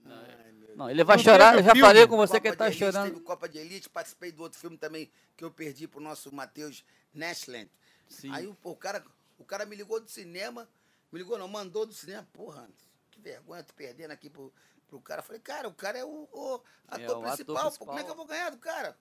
Ai, 0.05 0.51
meu 0.53 0.75
Não, 0.75 0.89
ele 0.89 1.03
vai 1.03 1.17
Não 1.17 1.23
chorar, 1.23 1.55
eu 1.55 1.63
já 1.63 1.71
filme? 1.71 1.81
falei 1.81 2.07
com 2.07 2.17
você 2.17 2.33
que 2.33 2.39
Copa 2.39 2.47
ele 2.49 2.55
tá 2.57 2.67
Elite, 2.67 2.79
chorando. 2.79 3.11
Teve 3.13 3.23
Copa 3.23 3.49
de 3.49 3.57
Elite, 3.57 3.89
participei 3.89 4.31
do 4.31 4.41
outro 4.43 4.59
filme 4.59 4.77
também 4.77 5.11
que 5.35 5.43
eu 5.43 5.51
perdi 5.51 5.87
pro 5.87 5.99
nosso 6.01 6.33
Matheus 6.33 6.83
Nashland. 7.13 7.69
Sim. 8.09 8.31
Aí 8.31 8.47
o, 8.47 8.55
o 8.63 8.75
cara, 8.75 9.03
o 9.37 9.43
cara 9.45 9.65
me 9.65 9.75
ligou 9.75 9.99
do 9.99 10.09
cinema, 10.09 10.67
me 11.11 11.19
ligou 11.19 11.37
não, 11.37 11.47
mandou 11.47 11.85
do 11.85 11.93
cinema, 11.93 12.27
porra, 12.33 12.69
que 13.11 13.19
vergonha, 13.21 13.63
tu 13.63 13.73
perdendo 13.73 14.11
aqui 14.11 14.29
pro, 14.29 14.53
pro 14.99 15.01
cara. 15.01 15.19
Eu 15.19 15.23
Falei, 15.23 15.41
cara, 15.41 15.67
o 15.67 15.73
cara 15.73 15.97
é 15.99 16.03
o, 16.05 16.27
o 16.31 16.61
É, 16.91 16.95
ator, 16.95 17.17
o 17.17 17.19
ator 17.19 17.23
principal, 17.35 17.71
pô, 17.71 17.77
como 17.85 17.91
é 17.91 17.95
principal. 17.95 18.03
que 18.05 18.11
eu 18.11 18.15
vou 18.15 18.25
ganhar 18.25 18.49
do 18.51 18.57
cara? 18.57 18.97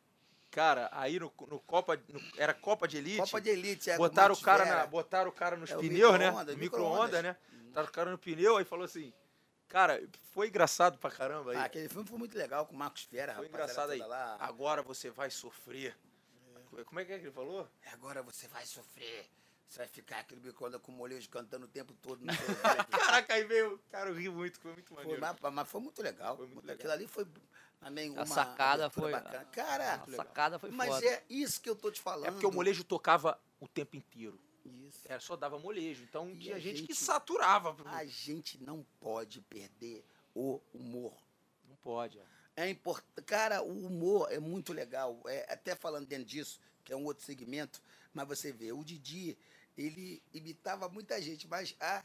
Cara, 0.50 0.88
aí 0.92 1.18
no, 1.18 1.32
no 1.48 1.60
Copa. 1.60 1.96
no- 2.08 2.20
era 2.36 2.52
Copa 2.52 2.86
de 2.86 2.98
Elite. 2.98 3.18
Copa 3.18 3.40
de 3.40 3.48
Elite, 3.50 3.90
é, 3.90 3.96
botaram 3.96 4.34
o 4.34 4.40
cara 4.40 4.64
na, 4.66 4.86
botaram 4.86 5.30
o 5.30 5.32
cara 5.32 5.56
nos 5.56 5.70
É, 5.70 5.76
pneus, 5.76 6.12
né? 6.18 6.26
micro-ondas, 6.30 6.56
micro-ondas. 6.56 7.22
né? 7.22 7.36
Botaram 7.68 7.88
o 7.88 7.92
cara 7.92 8.10
no 8.10 8.18
pneu 8.18 8.56
aí 8.58 8.64
falou 8.64 8.84
assim. 8.84 9.12
Cara, 9.68 10.02
foi 10.34 10.48
engraçado 10.48 10.98
pra 10.98 11.10
caramba 11.10 11.52
aí. 11.52 11.56
Ah, 11.56 11.64
aquele 11.64 11.88
filme 11.88 12.06
foi 12.06 12.18
muito 12.18 12.36
legal 12.36 12.66
com 12.66 12.74
o 12.74 12.78
Marcos 12.78 13.04
Vera, 13.10 13.34
foi 13.34 13.46
rapaz. 13.46 13.62
engraçado 13.64 13.90
aí. 13.92 13.98
Lá. 14.00 14.36
Agora 14.38 14.82
você 14.82 15.08
vai 15.10 15.30
sofrer. 15.30 15.96
Como 16.84 17.00
é 17.00 17.04
que 17.06 17.12
é 17.12 17.18
que 17.18 17.24
ele 17.24 17.32
falou? 17.32 17.66
Agora 17.90 18.22
você 18.22 18.46
vai 18.48 18.66
sofrer. 18.66 19.26
Você 19.68 19.78
vai 19.78 19.88
ficar 19.88 20.18
aquele 20.18 20.40
micro 20.40 20.80
com 20.80 20.92
molejo 20.92 21.28
cantando 21.30 21.64
o 21.64 21.68
tempo 21.68 21.94
todo 22.02 22.20
no. 22.24 22.32
Caraca, 22.90 23.34
aí 23.34 23.44
veio. 23.44 23.78
Cara, 23.90 24.10
eu 24.10 24.14
ri 24.14 24.28
muito, 24.28 24.60
foi 24.60 24.72
muito 24.72 24.88
Foi, 24.88 24.96
maneiro. 25.04 25.20
mas, 25.20 25.52
mas 25.54 25.68
foi 25.68 25.80
muito 25.80 26.02
legal. 26.02 26.36
Foi 26.36 26.46
muito 26.46 26.58
Aquilo 26.70 26.76
legal. 26.78 26.92
ali 26.92 27.06
foi 27.06 27.26
também 27.80 28.10
uma 28.10 28.26
sacada 28.26 28.84
abertura 28.86 29.04
foi- 29.04 29.12
bacana. 29.12 29.44
Cara, 29.46 29.94
A 29.94 30.06
sacada 30.10 30.58
foi 30.58 30.70
mas 30.70 30.88
foda. 30.90 31.06
é 31.06 31.24
isso 31.30 31.60
que 31.60 31.70
eu 31.70 31.74
tô 31.76 31.90
te 31.90 32.00
falando. 32.00 32.26
É 32.26 32.30
porque 32.30 32.46
o 32.46 32.52
molejo 32.52 32.84
tocava 32.84 33.40
o 33.60 33.66
tempo 33.66 33.96
inteiro. 33.96 34.38
Isso. 34.64 35.00
Era 35.06 35.18
só 35.20 35.36
dava 35.36 35.58
molejo. 35.58 36.02
Então 36.04 36.30
E 36.30 36.38
tinha 36.38 36.56
a 36.56 36.58
gente, 36.58 36.82
que 36.82 36.92
gente- 36.92 37.04
saturava. 37.04 37.74
A 37.86 38.04
gente 38.04 38.62
não 38.62 38.84
pode 39.00 39.40
perder 39.40 40.04
o 40.34 40.60
humor. 40.74 41.14
Não 41.68 41.76
pode. 41.76 42.18
é. 42.18 42.22
É 42.54 42.68
importante. 42.68 43.24
Cara, 43.24 43.62
o 43.62 43.86
humor 43.86 44.30
é 44.30 44.38
muito 44.38 44.72
legal. 44.74 45.18
É, 45.26 45.50
até 45.50 45.74
falando 45.74 46.06
dentro 46.06 46.26
disso, 46.26 46.60
que 46.84 46.92
é 46.92 46.96
um 46.96 47.04
outro 47.06 47.24
segmento, 47.24 47.80
mas 48.12 48.28
você 48.28 48.52
vê, 48.52 48.70
o 48.72 48.84
Didi, 48.84 49.36
ele 49.76 50.22
imitava 50.34 50.88
muita 50.88 51.20
gente, 51.20 51.46
mas 51.48 51.74
a 51.80 52.02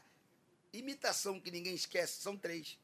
imitação 0.72 1.40
que 1.40 1.50
ninguém 1.50 1.74
esquece 1.74 2.20
são 2.20 2.36
três. 2.36 2.78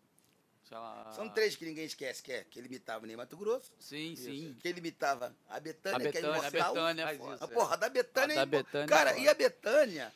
Já- 0.71 1.13
São 1.15 1.29
três 1.29 1.55
que 1.55 1.65
ninguém 1.67 1.85
esquece, 1.85 2.23
que 2.23 2.33
é 2.33 2.43
que 2.45 2.59
ele 2.59 2.69
imitava 2.69 3.05
o 3.05 3.07
Ney 3.07 3.15
Mato 3.17 3.37
Grosso, 3.37 3.71
Sim, 3.79 4.17
sim. 4.17 4.57
que 4.61 4.67
ele 4.67 4.79
imitava 4.79 5.37
a 5.49 5.61
Betânia, 5.61 5.97
A 5.99 6.01
que 6.01 6.07
é 6.09 6.23
Betânia, 6.23 6.35
a 6.35 6.39
imortal. 6.49 6.75
Betânia 6.75 7.03
é 7.03 7.05
Faz 7.05 7.19
foda. 7.19 7.35
isso. 7.35 7.45
A 7.45 7.49
porra 7.49 7.77
da 7.77 7.89
Betânia. 7.91 8.41
A 8.41 8.45
da 8.47 8.57
é 8.57 8.61
imor- 8.61 8.65
Bethânia 8.65 8.85
é 8.85 8.89
Cara, 8.89 9.11
foda. 9.11 9.23
e 9.23 9.29
a 9.29 9.35
Betânia 9.35 10.13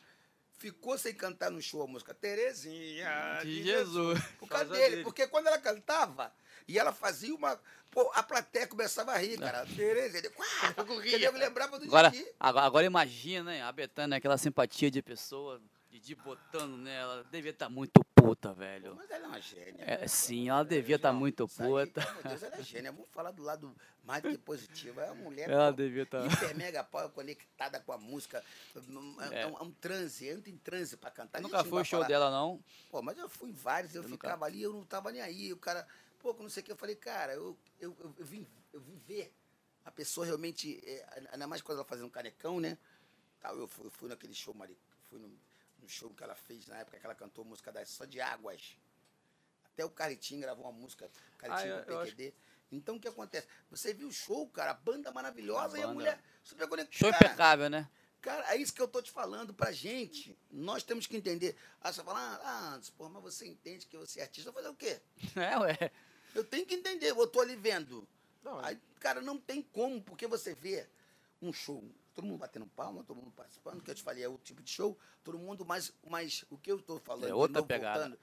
ficou 0.59 0.97
sem 0.97 1.13
cantar 1.15 1.49
no 1.49 1.61
show 1.61 1.81
a 1.81 1.87
música 1.87 2.13
Terezinha 2.13 3.39
De 3.41 3.63
Jesus. 3.63 4.19
Por 4.19 4.19
causa 4.19 4.35
Por 4.39 4.47
causa 4.49 4.73
dele, 4.75 4.89
dele. 4.89 5.03
porque 5.03 5.27
quando 5.27 5.47
ela 5.47 5.57
cantava, 5.57 6.31
E 6.67 6.77
ela 6.77 6.91
fazia 6.93 7.33
uma. 7.33 7.59
Pô, 7.89 8.11
a 8.13 8.21
plateia 8.21 8.67
começava 8.67 9.11
a 9.13 9.17
rir, 9.17 9.39
cara. 9.39 9.65
Tereza, 9.65 10.19
ele. 10.19 10.29
Eu 11.25 11.31
lembrava 11.31 11.79
do 11.79 11.85
Agora, 11.85 12.11
Didi. 12.11 12.25
agora, 12.39 12.65
agora 12.67 12.85
imagina, 12.85 13.55
hein, 13.55 13.61
a 13.63 13.71
Betânia, 13.71 14.17
aquela 14.17 14.37
simpatia 14.37 14.91
de 14.91 15.01
pessoa, 15.01 15.59
Didi 15.89 16.13
botando 16.13 16.77
nela, 16.77 17.25
devia 17.31 17.49
estar 17.49 17.67
muito 17.69 17.99
puta, 18.21 18.53
velho. 18.53 18.95
Mas 18.95 19.09
ela 19.11 19.25
é 19.25 19.27
uma 19.27 19.41
gênia. 19.41 19.83
É, 19.85 20.07
sim, 20.07 20.49
ela 20.49 20.63
devia 20.63 20.95
estar 20.97 21.11
muito 21.13 21.45
Isso 21.45 21.61
aí, 21.63 21.85
puta. 21.87 22.13
Meu 22.13 22.23
Deus, 22.23 22.43
ela 22.43 22.55
é 22.57 22.63
gênia. 22.63 22.91
Vamos 22.91 23.07
falar 23.11 23.31
do 23.31 23.43
lado 23.43 23.75
mais 24.03 24.21
do 24.23 24.29
que 24.29 24.37
positivo. 24.37 24.99
É 24.99 25.11
uma 25.11 25.23
mulher 25.23 25.49
Ela 25.49 25.71
pô, 25.71 25.77
devia 25.77 26.03
estar. 26.03 26.25
hiper 26.25 26.55
mega 26.55 26.83
pau, 26.83 27.09
conectada 27.09 27.79
com 27.79 27.91
a 27.91 27.97
música. 27.97 28.43
É, 29.31 29.41
É. 29.41 29.47
um, 29.47 29.57
é 29.57 29.63
um 29.63 29.71
transe, 29.71 30.27
entra 30.27 30.49
em 30.49 30.57
transe 30.57 30.97
pra 30.97 31.11
cantar. 31.11 31.41
Nunca 31.41 31.63
foi 31.63 31.81
o 31.81 31.85
show 31.85 31.99
falar- 31.99 32.07
dela, 32.07 32.31
não. 32.31 32.63
Pô, 32.89 33.01
mas 33.01 33.17
eu 33.17 33.29
fui 33.29 33.49
em 33.49 33.53
vários, 33.53 33.95
eu, 33.95 34.03
Eu 34.03 34.09
nunca- 34.09 34.27
ficava 34.27 34.45
ali, 34.45 34.61
eu 34.61 34.73
não 34.73 34.83
tava 34.85 35.11
nem 35.11 35.21
aí. 35.21 35.51
O 35.53 35.57
cara, 35.57 35.87
pô, 36.19 36.33
não 36.39 36.49
sei 36.49 36.61
o 36.61 36.65
que, 36.65 36.71
eu 36.71 36.77
falei, 36.77 36.95
cara, 36.95 37.33
eu, 37.33 37.57
eu, 37.79 37.95
eu, 37.99 38.15
eu 38.17 38.25
vim, 38.25 38.47
eu 38.73 38.79
vim 38.81 38.97
ver 39.07 39.33
a 39.85 39.91
pessoa 39.91 40.25
realmente, 40.25 40.79
é, 40.85 41.27
ainda 41.31 41.47
mais 41.47 41.61
quando 41.61 41.77
ela 41.79 41.85
fazendo 41.87 42.05
um 42.07 42.11
canecão, 42.11 42.59
né? 42.59 42.77
Tal, 43.39 43.57
eu, 43.57 43.67
fui, 43.67 43.85
eu 43.87 43.91
fui 43.91 44.09
naquele 44.09 44.33
show, 44.33 44.53
fui 45.09 45.17
no, 45.19 45.31
no 45.81 45.87
show 45.89 46.09
que 46.11 46.23
ela 46.23 46.35
fez 46.35 46.67
na 46.67 46.77
época 46.79 46.99
que 46.99 47.05
ela 47.05 47.15
cantou 47.15 47.43
música 47.45 47.71
das, 47.71 47.89
só 47.89 48.05
de 48.05 48.19
águas. 48.21 48.77
Até 49.65 49.85
o 49.85 49.89
Caritinho 49.89 50.41
gravou 50.41 50.65
uma 50.65 50.71
música, 50.73 51.09
Caritinho 51.37 51.73
Ah, 51.75 51.77
eu- 51.79 51.85
do 51.85 52.03
PQD. 52.05 52.33
Então 52.71 52.95
o 52.97 52.99
que 52.99 53.07
acontece? 53.07 53.47
Você 53.71 53.93
viu 53.93 54.07
o 54.09 54.11
show, 54.11 54.47
cara, 54.49 54.71
a 54.71 54.73
banda 54.75 55.11
maravilhosa 55.11 55.77
A 55.77 55.79
e 55.79 55.83
a 55.83 55.87
banda. 55.87 55.93
mulher 55.93 56.23
super 56.43 56.67
conectada. 56.67 56.97
Show 56.97 57.11
Cara, 57.11 57.25
impecável, 57.25 57.69
né? 57.69 57.89
Cara, 58.21 58.53
é 58.53 58.57
isso 58.57 58.73
que 58.73 58.81
eu 58.81 58.87
tô 58.87 59.01
te 59.01 59.09
falando 59.11 59.53
pra 59.53 59.71
gente. 59.71 60.37
Nós 60.51 60.83
temos 60.83 61.07
que 61.07 61.15
entender. 61.15 61.55
Ah, 61.79 61.91
você 61.91 62.03
fala, 62.03 62.19
ah, 62.43 62.73
Anderson, 62.73 62.91
porra, 62.97 63.09
mas 63.11 63.23
você 63.23 63.47
entende 63.47 63.85
que 63.87 63.97
você 63.97 64.19
é 64.19 64.23
artista. 64.23 64.51
Fazer 64.51 64.67
o 64.67 64.75
quê? 64.75 65.01
É, 65.37 65.57
ué. 65.57 65.91
Eu 66.35 66.43
tenho 66.43 66.65
que 66.65 66.75
entender, 66.75 67.09
eu 67.11 67.27
tô 67.27 67.39
ali 67.39 67.55
vendo. 67.55 68.07
Não, 68.43 68.59
Aí, 68.59 68.77
cara, 68.99 69.21
não 69.21 69.37
tem 69.37 69.61
como, 69.63 70.01
porque 70.03 70.27
você 70.27 70.53
vê 70.53 70.85
um 71.41 71.51
show, 71.53 71.83
todo 72.19 72.27
mundo 72.27 72.39
batendo 72.39 72.67
palma, 72.67 73.03
todo 73.03 73.17
mundo 73.17 73.31
participando, 73.31 73.81
que 73.81 73.89
eu 73.89 73.95
te 73.95 74.03
falei, 74.03 74.23
é 74.23 74.27
o 74.27 74.37
tipo 74.37 74.61
de 74.61 74.69
show, 74.69 74.97
todo 75.23 75.37
mundo, 75.39 75.65
mas, 75.65 75.93
mas 76.07 76.43
o 76.49 76.57
que 76.57 76.71
eu 76.71 76.81
tô 76.81 76.99
falando, 76.99 77.29
É 77.29 77.33
outra 77.33 77.63
pegada. 77.63 77.99
voltando, 77.99 78.15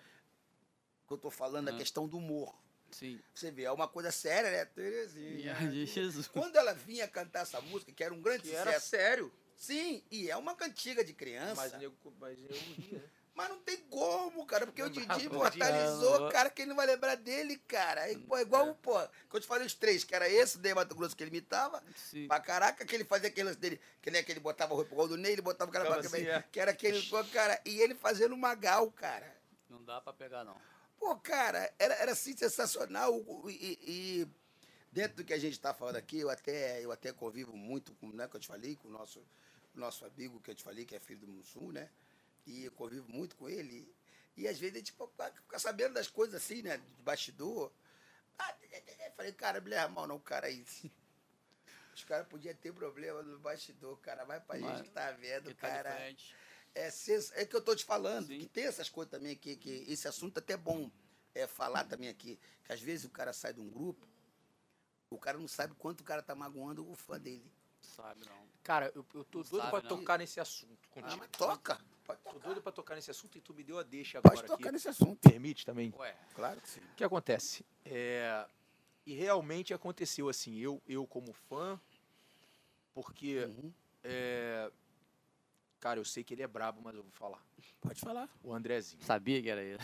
o 1.05 1.07
que 1.09 1.13
eu 1.15 1.19
tô 1.19 1.31
falando 1.31 1.69
é 1.69 1.73
Ah. 1.73 1.75
a 1.75 1.79
questão 1.79 2.07
do 2.07 2.19
humor. 2.19 2.55
Sim. 2.91 3.21
Você 3.35 3.51
vê, 3.51 3.65
é 3.65 3.73
uma 3.73 3.89
coisa 3.89 4.11
séria, 4.13 4.51
né? 4.51 4.65
Terezinha. 4.65 5.55
De 5.73 5.87
Jesus. 5.87 6.29
Quando 6.29 6.57
ela 6.57 6.73
vinha 6.75 7.09
cantar 7.09 7.41
essa 7.41 7.61
música, 7.61 7.91
que 7.93 8.05
era 8.05 8.13
um 8.15 8.21
grande 8.21 8.43
que 8.45 8.55
era 8.55 8.73
sucesso. 8.73 8.89
sério. 8.89 9.33
Sim, 9.57 10.05
e 10.11 10.31
é 10.31 10.37
uma 10.37 10.55
cantiga 10.55 11.03
de 11.03 11.13
criança. 11.15 11.55
Mas, 11.57 11.73
nego, 11.79 11.97
mas 12.21 12.39
eu 12.39 12.55
ria, 12.55 12.99
né? 12.99 13.11
Mas 13.37 13.51
não 13.51 13.59
tem 13.61 13.77
como, 13.91 14.47
cara, 14.47 14.65
porque 14.65 14.83
o 14.83 14.89
Didi 14.89 15.27
imortalizou, 15.27 16.31
cara, 16.31 16.49
que 16.49 16.63
ele 16.63 16.71
não 16.71 16.77
vai 16.77 16.87
lembrar 16.87 17.17
dele, 17.17 17.59
cara. 17.69 18.11
É, 18.11 18.17
pô, 18.17 18.35
é 18.39 18.41
igual, 18.41 18.75
pô, 18.77 18.99
que 19.29 19.37
eu 19.37 19.41
te 19.41 19.47
falei 19.47 19.67
os 19.67 19.75
três, 19.75 20.05
que 20.05 20.15
era 20.15 20.27
esse, 20.27 20.59
Ney 20.59 20.73
Mato 20.73 20.95
Grosso, 20.95 21.15
que 21.15 21.23
ele 21.23 21.29
imitava, 21.31 21.83
Sim. 21.95 22.27
pra 22.27 22.41
caraca, 22.41 22.83
que 22.87 22.95
ele 22.95 23.05
fazia 23.05 23.29
aquele 23.29 23.49
lance 23.49 23.59
dele, 23.59 23.79
que 24.01 24.11
nem 24.11 24.23
aquele 24.23 24.41
botava 24.41 24.75
roupa 24.75 24.91
igual 24.91 25.07
do 25.07 25.19
Ney, 25.19 25.33
ele 25.33 25.43
botava 25.43 25.69
o 25.71 25.73
cara 25.73 25.85
pra 25.85 26.01
assim, 26.01 26.27
é. 26.27 26.43
que 26.51 26.59
era 26.59 26.71
aquele, 26.71 27.03
pô, 27.03 27.23
cara, 27.25 27.61
e 27.67 27.79
ele 27.79 27.95
fazendo 27.95 28.35
uma 28.35 28.55
gal, 28.55 28.91
cara. 28.91 29.31
Não 29.69 29.85
dá 29.85 30.01
pra 30.01 30.15
pegar, 30.15 30.43
não. 30.43 30.57
Pô, 30.99 31.15
cara, 31.17 31.71
era, 31.79 31.93
era 31.97 32.13
assim 32.13 32.35
sensacional. 32.35 33.15
o- 33.15 33.45
o- 33.45 33.51
E, 33.51 33.79
e 33.83 34.29
dentro 34.91 35.19
do 35.19 35.25
que 35.25 35.35
a 35.35 35.39
gente 35.39 35.53
está 35.53 35.75
falando 35.75 35.97
aqui, 35.97 36.21
eu 36.21 36.31
até, 36.31 36.83
eu 36.83 36.91
até 36.91 37.13
convivo 37.13 37.55
muito 37.55 37.93
com, 37.97 38.09
né, 38.13 38.27
que 38.29 38.37
eu 38.37 38.41
te 38.41 38.47
falei, 38.47 38.77
com 38.77 38.89
o 38.89 38.91
nosso, 38.91 39.23
nosso 39.75 40.07
amigo 40.07 40.41
que 40.41 40.51
eu 40.53 40.55
te 40.55 40.63
falei, 40.65 40.87
que 40.87 40.97
é 40.97 41.01
filho 41.01 41.21
do 41.21 41.29
Mussum, 41.29 41.71
né? 41.71 41.91
E 42.47 42.65
eu 42.65 42.73
convivo 42.73 43.09
muito 43.11 43.37
com 43.37 43.49
ele. 43.49 43.93
E 44.37 44.47
às 44.47 44.59
vezes 44.59 44.77
a 44.77 44.79
gente 44.79 44.93
fica 44.93 45.59
sabendo 45.59 45.95
das 45.95 46.09
coisas 46.09 46.35
assim, 46.43 46.63
né? 46.63 46.77
De 46.77 47.03
bastidor. 47.03 47.73
Ah, 48.39 48.55
eu 49.07 49.13
falei, 49.17 49.33
cara, 49.33 49.61
me 49.61 49.71
leva 49.71 49.87
a 49.87 49.89
mão 49.89 50.07
não, 50.07 50.19
cara, 50.21 50.49
isso. 50.51 50.91
Os 51.95 52.05
caras 52.05 52.29
podiam 52.29 52.55
ter 52.55 52.73
problema 52.75 53.23
no 53.23 53.39
bastidor, 53.39 53.97
cara. 53.99 54.25
Vai 54.25 54.39
pra 54.39 54.59
Mas- 54.59 54.77
gente 54.79 54.89
que 54.89 54.91
tá 54.95 55.11
vendo, 55.13 55.49
Que 55.49 55.55
tá 55.55 55.69
cara. 55.69 55.95
frente. 55.97 56.35
É, 56.75 56.91
é 57.41 57.47
que 57.47 57.57
eu 57.57 57.63
tô 57.63 57.75
te 57.75 57.85
falando, 57.87 58.27
Sim. 58.27 58.39
que 58.39 58.47
tem 58.47 58.65
essas 58.65 58.91
coisas 58.91 59.11
também 59.11 59.33
aqui, 59.33 59.57
que 59.57 59.71
esse 59.89 60.07
assunto 60.07 60.37
é 60.37 60.41
até 60.41 60.59
bom 60.59 60.91
é, 61.35 61.47
falar 61.47 61.85
também 61.85 62.11
aqui. 62.11 62.39
Que 62.63 62.73
às 62.73 62.81
vezes 62.83 63.07
o 63.07 63.11
cara 63.11 63.33
sai 63.33 63.55
de 63.55 63.61
um 63.61 63.71
grupo, 63.71 64.07
o 65.09 65.19
cara 65.19 65.39
não 65.39 65.49
sabe 65.49 65.75
quanto 65.77 66.03
o 66.03 66.05
cara 66.05 66.23
tá 66.23 66.35
magoando 66.35 66.87
o 66.87 66.95
fã 66.95 67.19
dele. 67.19 67.51
Sabe, 67.81 68.27
não. 68.29 68.47
Cara, 68.63 68.93
eu, 68.95 69.07
eu 69.15 69.25
tô 69.25 69.39
Não 69.39 69.45
doido 69.49 69.57
sabe, 69.63 69.71
pra 69.71 69.81
né? 69.83 69.89
tocar 69.89 70.19
nesse 70.19 70.39
assunto 70.39 70.87
Ah, 70.91 70.95
contigo. 71.01 71.17
mas 71.19 71.31
toca. 71.31 71.81
Pode 72.07 72.21
Tô 72.23 72.31
tocar. 72.31 72.45
doido 72.47 72.63
pra 72.63 72.73
tocar 72.73 72.95
nesse 72.95 73.11
assunto 73.11 73.37
e 73.37 73.41
tu 73.41 73.53
me 73.55 73.63
deu 73.65 73.79
a 73.79 73.83
deixa 73.83 74.21
Pode 74.23 74.35
agora 74.35 74.47
tocar 74.47 74.65
aqui. 74.65 74.73
nesse 74.73 74.89
assunto. 74.89 75.19
Permite 75.29 75.65
também? 75.67 75.93
Ué. 75.97 76.17
Claro 76.35 76.61
que 76.61 76.69
sim. 76.69 76.81
O 76.81 76.95
que 76.97 77.05
acontece? 77.05 77.65
É, 77.85 78.47
e 79.05 79.15
realmente 79.15 79.73
aconteceu 79.75 80.29
assim, 80.29 80.57
eu, 80.59 80.81
eu 80.87 81.07
como 81.07 81.33
fã, 81.33 81.81
porque, 82.95 83.45
Uhum. 83.45 83.73
é, 84.05 84.71
cara, 85.81 86.01
eu 86.01 86.05
sei 86.05 86.25
que 86.25 86.35
ele 86.35 86.43
é 86.43 86.47
brabo, 86.47 86.81
mas 86.83 86.95
eu 86.95 87.03
vou 87.03 87.13
falar. 87.13 87.43
Pode 87.81 88.01
falar. 88.01 88.29
O 88.43 88.53
Andrezinho. 88.53 89.03
Sabia 89.05 89.41
que 89.43 89.49
era 89.51 89.63
ele. 89.63 89.79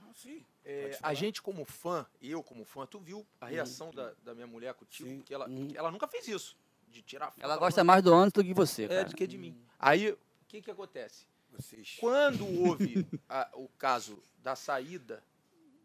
Não, 0.00 0.14
sim. 0.14 0.44
É, 0.64 0.88
Pode 0.90 0.98
a 1.02 1.14
gente 1.14 1.42
como 1.42 1.64
fã, 1.64 2.06
eu 2.22 2.42
como 2.42 2.64
fã, 2.64 2.86
tu 2.86 2.98
viu 2.98 3.26
a 3.40 3.46
reação 3.46 3.90
da, 3.90 4.12
da 4.24 4.34
minha 4.34 4.46
mulher 4.46 4.74
contigo? 4.74 5.08
Sim. 5.08 5.20
Que 5.22 5.34
ela, 5.34 5.48
Uhum. 5.48 5.68
que 5.68 5.76
ela 5.76 5.90
nunca 5.90 6.06
fez 6.08 6.26
isso, 6.28 6.56
de 6.88 7.02
tirar 7.02 7.30
foto. 7.30 7.42
Ela 7.44 7.56
gosta 7.56 7.84
mais 7.84 8.02
do 8.02 8.12
Anderson 8.14 8.40
do 8.40 8.44
que 8.44 8.54
você, 8.54 8.84
é, 8.84 8.88
cara. 8.88 9.04
do 9.08 9.14
que 9.14 9.26
de 9.26 9.36
mim. 9.38 9.60
Aí, 9.78 10.10
o 10.10 10.18
que 10.50 10.62
que 10.62 10.70
acontece? 10.70 11.26
Vocês. 11.50 11.96
Quando 12.00 12.44
houve 12.62 13.06
a- 13.28 13.48
o 13.54 13.68
caso 13.78 14.22
da 14.38 14.54
saída 14.56 15.22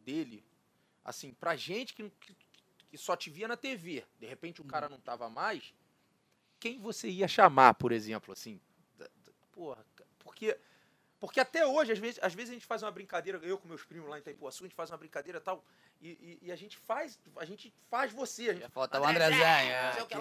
dele, 0.04 0.44
assim, 1.04 1.34
pra 1.34 1.56
gente 1.56 1.94
que, 1.94 2.10
que, 2.20 2.36
que 2.90 2.98
só 2.98 3.16
te 3.16 3.30
via 3.30 3.48
na 3.48 3.58
TV, 3.58 4.04
de 4.20 4.26
repente 4.26 4.62
o 4.62 4.66
cara 4.66 4.88
não 4.90 5.00
tava 5.00 5.30
mais, 5.30 5.74
quem 6.60 6.80
você 6.80 7.08
ia 7.10 7.28
chamar, 7.28 7.74
por 7.76 7.92
exemplo, 7.92 8.32
assim? 8.34 8.60
Da- 8.98 9.06
da- 9.06 9.32
Porra, 9.52 9.86
porque, 10.20 10.58
porque 11.20 11.40
até 11.40 11.66
hoje, 11.66 11.92
às 11.92 12.00
vezes, 12.00 12.20
às 12.22 12.34
vezes 12.34 12.52
a 12.52 12.54
gente 12.54 12.66
faz 12.66 12.84
uma 12.84 12.92
brincadeira, 12.92 13.38
eu 13.44 13.58
com 13.58 13.68
meus 13.68 13.84
primos 13.84 14.10
lá 14.10 14.18
em 14.18 14.22
Itaipuaçu, 14.22 14.64
a 14.64 14.68
gente 14.68 14.76
faz 14.76 14.90
uma 14.92 14.98
brincadeira 14.98 15.38
e 15.40 15.42
tal, 15.42 15.64
e, 16.02 16.10
e- 16.10 16.40
e 16.44 16.52
a 16.52 16.56
gente 16.56 16.78
faz, 16.78 17.20
a 17.38 17.46
gente 17.46 17.74
faz 17.90 18.12
você. 18.12 18.50
A 18.50 18.54
gente, 18.54 18.62
Ia 18.64 18.70
faltar 18.70 19.02
o 19.02 19.06
Andrezinho, 19.06 19.40
que 20.08 20.14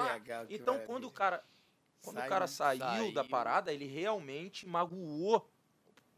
Então, 0.55 0.75
maravilha. 0.75 0.87
quando 0.87 1.05
o 1.05 1.11
cara, 1.11 1.43
quando 2.05 2.17
o 2.17 2.21
Saiu, 2.21 2.31
cara 2.31 2.47
saiu, 2.47 3.13
da 3.13 3.25
parada, 3.25 3.73
ele 3.73 3.87
realmente 3.87 4.67
magoou 4.69 5.49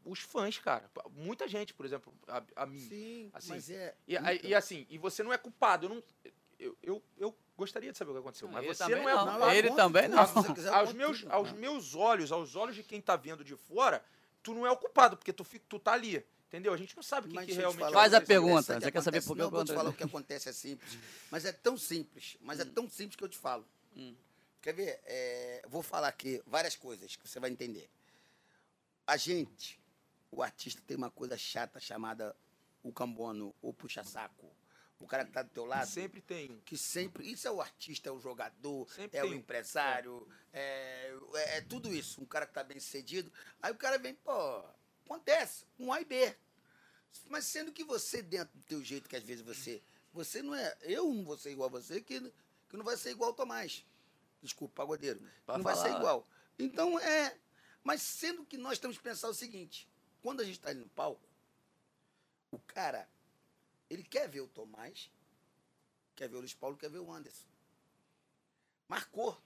os 0.04 0.20
fãs, 0.20 0.58
cara. 0.58 0.90
Muita 1.12 1.48
gente, 1.48 1.72
por 1.72 1.86
exemplo, 1.86 2.12
a, 2.28 2.42
a 2.56 2.66
mim. 2.66 2.80
Sim, 2.80 3.30
Assim, 3.32 3.48
mas 3.48 3.70
é. 3.70 3.94
E, 4.06 4.16
então, 4.16 4.34
e 4.42 4.54
assim, 4.54 4.86
e 4.90 4.98
você 4.98 5.22
não 5.22 5.32
é 5.32 5.38
culpado. 5.38 5.86
Eu, 5.86 5.90
não, 5.90 6.02
eu, 6.58 6.78
eu, 6.82 7.02
eu 7.18 7.36
gostaria 7.56 7.90
de 7.92 7.98
saber 7.98 8.10
o 8.10 8.14
que 8.14 8.20
aconteceu, 8.20 8.48
mas 8.48 8.64
Ele 8.64 8.74
você 8.74 8.84
também 8.84 9.02
não 9.02 9.08
é 9.08 9.14
não. 9.14 9.26
culpado. 9.26 9.52
Ele 9.52 9.68
conta 9.68 9.82
também 9.82 10.08
não. 10.08 10.18
Aos 10.18 10.30
conto 10.30 10.46
meus, 10.94 11.20
tudo. 11.20 11.32
aos 11.32 11.52
Não. 11.52 11.58
meus 11.58 11.94
olhos, 11.94 12.32
aos 12.32 12.54
olhos 12.56 12.76
de 12.76 12.82
quem 12.82 13.00
tá 13.00 13.16
vendo 13.16 13.44
de 13.44 13.56
fora, 13.56 14.04
tu 14.42 14.54
não 14.54 14.66
é 14.66 14.70
o 14.70 14.76
culpado, 14.76 15.16
porque 15.16 15.32
tu, 15.32 15.44
fica, 15.44 15.64
tu 15.68 15.78
tá 15.78 15.92
ali. 15.92 16.24
Entendeu? 16.48 16.72
A 16.72 16.76
gente 16.76 16.94
não 16.94 17.02
sabe 17.02 17.26
o 17.26 17.30
que, 17.30 17.46
que 17.46 17.52
realmente 17.54 17.80
falar 17.80 17.92
Faz 17.92 18.14
a 18.14 18.20
pergunta, 18.20 18.74
que 18.74 18.80
você 18.84 18.92
quer 18.92 19.02
saber 19.02 19.20
por 19.22 19.34
que 19.34 19.38
Não, 19.40 19.46
eu 19.46 19.50
vou 19.50 19.64
te 19.64 19.74
falar 19.74 19.90
o 19.90 19.92
que 19.92 20.04
acontece 20.04 20.48
é 20.48 20.52
simples. 20.52 20.96
Mas 21.28 21.44
é 21.44 21.52
tão 21.52 21.76
simples. 21.76 22.36
Mas 22.40 22.60
é 22.60 22.64
tão 22.64 22.88
simples 22.88 23.16
que 23.16 23.24
eu 23.24 23.28
te 23.28 23.36
falo. 23.36 23.66
Hum. 23.96 24.14
Quer 24.66 24.72
ver? 24.72 25.00
É, 25.04 25.62
vou 25.68 25.80
falar 25.80 26.08
aqui 26.08 26.42
várias 26.44 26.74
coisas 26.74 27.14
que 27.14 27.28
você 27.28 27.38
vai 27.38 27.50
entender. 27.50 27.88
A 29.06 29.16
gente, 29.16 29.80
o 30.28 30.42
artista, 30.42 30.82
tem 30.84 30.96
uma 30.96 31.08
coisa 31.08 31.38
chata 31.38 31.78
chamada 31.78 32.34
o 32.82 32.92
cambono, 32.92 33.54
ou 33.62 33.72
puxa-saco. 33.72 34.50
O 34.98 35.06
cara 35.06 35.24
que 35.24 35.30
tá 35.30 35.42
do 35.42 35.50
teu 35.50 35.64
lado. 35.64 35.86
sempre 35.86 36.20
tem 36.20 36.60
que 36.64 36.76
sempre. 36.76 37.30
Isso 37.30 37.46
é 37.46 37.50
o 37.52 37.60
artista, 37.60 38.08
é 38.08 38.12
o 38.12 38.18
jogador, 38.18 38.90
Sempre 38.90 39.16
é 39.16 39.22
tem 39.22 39.30
o 39.30 39.34
empresário, 39.34 40.26
é, 40.52 41.16
é, 41.34 41.58
é 41.58 41.60
tudo 41.60 41.94
isso. 41.94 42.20
Um 42.20 42.26
cara 42.26 42.44
que 42.44 42.52
tá 42.52 42.64
bem 42.64 42.80
sucedido. 42.80 43.32
Aí 43.62 43.70
o 43.70 43.76
cara 43.76 44.00
vem, 44.00 44.14
pô, 44.14 44.64
acontece, 45.04 45.64
um 45.78 45.92
A 45.92 46.00
e 46.00 46.04
B. 46.04 46.36
Mas 47.28 47.44
sendo 47.44 47.70
que 47.70 47.84
você, 47.84 48.20
dentro 48.20 48.58
do 48.58 48.64
teu 48.64 48.82
jeito, 48.82 49.08
que 49.08 49.14
às 49.14 49.22
vezes 49.22 49.44
você. 49.44 49.80
Você 50.12 50.42
não 50.42 50.56
é. 50.56 50.76
Eu 50.80 51.14
não 51.14 51.22
vou 51.22 51.38
ser 51.38 51.52
igual 51.52 51.68
a 51.68 51.70
você, 51.70 52.00
que, 52.00 52.20
que 52.68 52.76
não 52.76 52.84
vai 52.84 52.96
ser 52.96 53.10
igual 53.10 53.30
ao 53.30 53.36
Tomás. 53.36 53.84
Desculpa, 54.42 54.82
pagodeiro. 54.82 55.20
Pode 55.44 55.58
não 55.58 55.64
vai 55.64 55.74
ser 55.74 55.88
falar. 55.88 55.98
igual. 55.98 56.28
Então 56.58 56.98
é. 56.98 57.38
Mas 57.82 58.02
sendo 58.02 58.44
que 58.44 58.56
nós 58.56 58.78
temos 58.78 58.96
que 58.96 59.02
pensar 59.02 59.28
o 59.28 59.34
seguinte: 59.34 59.88
quando 60.22 60.40
a 60.40 60.44
gente 60.44 60.58
está 60.58 60.70
ali 60.70 60.80
no 60.80 60.88
palco, 60.88 61.26
o 62.50 62.58
cara, 62.58 63.08
ele 63.88 64.02
quer 64.02 64.28
ver 64.28 64.40
o 64.40 64.48
Tomás, 64.48 65.10
quer 66.14 66.28
ver 66.28 66.36
o 66.36 66.40
Luiz 66.40 66.54
Paulo, 66.54 66.76
quer 66.76 66.90
ver 66.90 66.98
o 66.98 67.12
Anderson. 67.12 67.46
Marcou. 68.88 69.40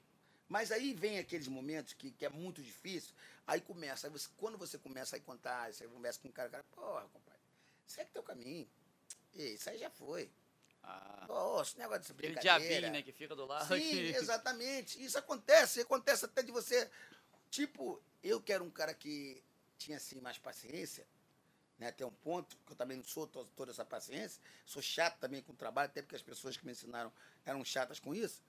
Mas 0.48 0.72
aí 0.72 0.92
vem 0.92 1.20
aqueles 1.20 1.46
momentos 1.46 1.92
que, 1.92 2.10
que 2.10 2.26
é 2.26 2.28
muito 2.28 2.60
difícil, 2.60 3.14
aí 3.46 3.60
começa, 3.60 4.08
aí 4.08 4.12
você, 4.12 4.28
quando 4.36 4.58
você 4.58 4.76
começa 4.76 5.14
a 5.14 5.20
contar, 5.20 5.72
você 5.72 5.86
conversa 5.86 6.18
com 6.18 6.26
o 6.26 6.32
cara, 6.32 6.48
o 6.48 6.50
cara, 6.50 6.64
porra, 6.72 7.08
compadre, 7.08 7.40
segue 7.86 8.10
teu 8.10 8.22
caminho. 8.24 8.68
Isso 9.32 9.70
aí 9.70 9.78
já 9.78 9.88
foi. 9.90 10.28
Ah, 10.82 11.24
Pô, 11.26 11.60
esse 11.62 11.78
negócio 11.78 12.02
de 12.02 12.12
aquele 12.12 12.34
brincadeira. 12.34 12.68
diabinho, 12.68 12.92
né, 12.92 13.02
que 13.02 13.12
fica 13.12 13.34
do 13.36 13.46
lado. 13.46 13.66
Sim, 13.68 13.74
aqui. 13.74 14.14
exatamente. 14.16 15.02
Isso 15.04 15.18
acontece. 15.18 15.80
Acontece 15.80 16.24
até 16.24 16.42
de 16.42 16.50
você. 16.50 16.90
Tipo, 17.50 18.00
eu 18.22 18.40
que 18.40 18.52
era 18.52 18.62
um 18.62 18.70
cara 18.70 18.94
que 18.94 19.42
tinha 19.78 19.96
assim 19.96 20.20
mais 20.20 20.38
paciência, 20.38 21.06
né, 21.78 21.88
até 21.88 22.04
um 22.04 22.10
ponto, 22.10 22.56
que 22.66 22.72
eu 22.72 22.76
também 22.76 22.96
não 22.96 23.04
sou 23.04 23.26
to- 23.26 23.48
toda 23.56 23.70
essa 23.72 23.84
paciência, 23.84 24.40
sou 24.66 24.82
chato 24.82 25.18
também 25.18 25.42
com 25.42 25.52
o 25.52 25.56
trabalho, 25.56 25.88
até 25.88 26.02
porque 26.02 26.16
as 26.16 26.22
pessoas 26.22 26.56
que 26.56 26.64
me 26.66 26.72
ensinaram 26.72 27.12
eram 27.44 27.64
chatas 27.64 27.98
com 27.98 28.14
isso. 28.14 28.42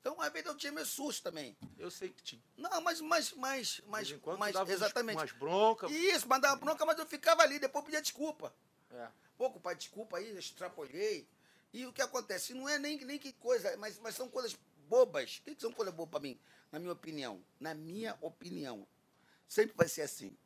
Então, 0.00 0.20
às 0.20 0.32
vezes 0.32 0.46
eu 0.48 0.56
tinha 0.56 0.72
meu 0.72 0.86
susto 0.86 1.22
também. 1.22 1.56
Eu 1.76 1.90
sei 1.90 2.08
que 2.10 2.22
tinha. 2.22 2.42
Não, 2.56 2.80
mas, 2.80 3.00
mas, 3.00 3.32
mas, 3.32 3.80
mas, 3.86 4.10
mas 4.38 4.56
exatamente. 4.70 5.16
umas 5.18 5.32
broncas. 5.32 5.90
Isso, 5.90 6.26
mandava 6.28 6.56
bronca, 6.56 6.86
mas 6.86 6.98
eu 6.98 7.06
ficava 7.06 7.42
ali, 7.42 7.58
depois 7.58 7.84
pedia 7.84 8.00
desculpa. 8.00 8.54
É. 8.90 9.08
Pô, 9.36 9.50
pai, 9.50 9.74
desculpa 9.74 10.16
aí, 10.18 10.36
extrapolhei. 10.38 11.28
E 11.72 11.86
o 11.86 11.92
que 11.92 12.02
acontece? 12.02 12.54
Não 12.54 12.68
é 12.68 12.78
nem, 12.78 13.04
nem 13.04 13.18
que 13.18 13.32
coisa, 13.32 13.76
mas, 13.76 13.98
mas 13.98 14.14
são 14.14 14.28
coisas 14.28 14.56
bobas. 14.88 15.38
O 15.38 15.42
que, 15.42 15.54
que 15.54 15.60
são 15.60 15.72
coisas 15.72 15.94
bobas 15.94 16.10
pra 16.10 16.20
mim? 16.20 16.40
Na 16.72 16.78
minha 16.78 16.92
opinião. 16.92 17.44
Na 17.60 17.74
minha 17.74 18.16
opinião. 18.20 18.86
Sempre 19.46 19.76
vai 19.76 19.88
ser 19.88 20.02
assim. 20.02 20.36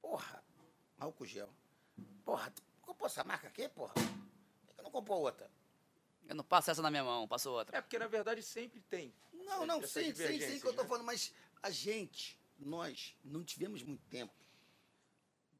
Porra, 0.00 0.42
álcool 0.98 1.26
gel. 1.26 1.48
Porra, 2.24 2.50
tu 2.50 2.62
comprou 2.82 3.06
essa 3.06 3.24
marca 3.24 3.48
aqui, 3.48 3.68
porra? 3.68 3.94
Por 3.94 4.74
que 4.76 4.82
não 4.82 4.90
comprou 4.90 5.20
outra? 5.20 5.50
Eu 6.28 6.34
não 6.34 6.44
passo 6.44 6.70
essa 6.70 6.80
na 6.82 6.90
minha 6.90 7.04
mão, 7.04 7.28
passo 7.28 7.50
outra. 7.50 7.76
É, 7.76 7.80
porque 7.80 7.98
na 7.98 8.06
verdade 8.06 8.42
sempre 8.42 8.80
tem. 8.82 9.14
Não, 9.32 9.66
não, 9.66 9.82
sim, 9.82 10.14
sim, 10.14 10.40
sim, 10.40 10.60
que 10.60 10.66
eu 10.66 10.74
tô 10.74 10.82
né? 10.82 10.88
falando, 10.88 11.04
mas 11.04 11.32
a 11.62 11.70
gente, 11.70 12.40
nós, 12.58 13.14
não 13.22 13.44
tivemos 13.44 13.82
muito 13.82 14.02
tempo. 14.06 14.32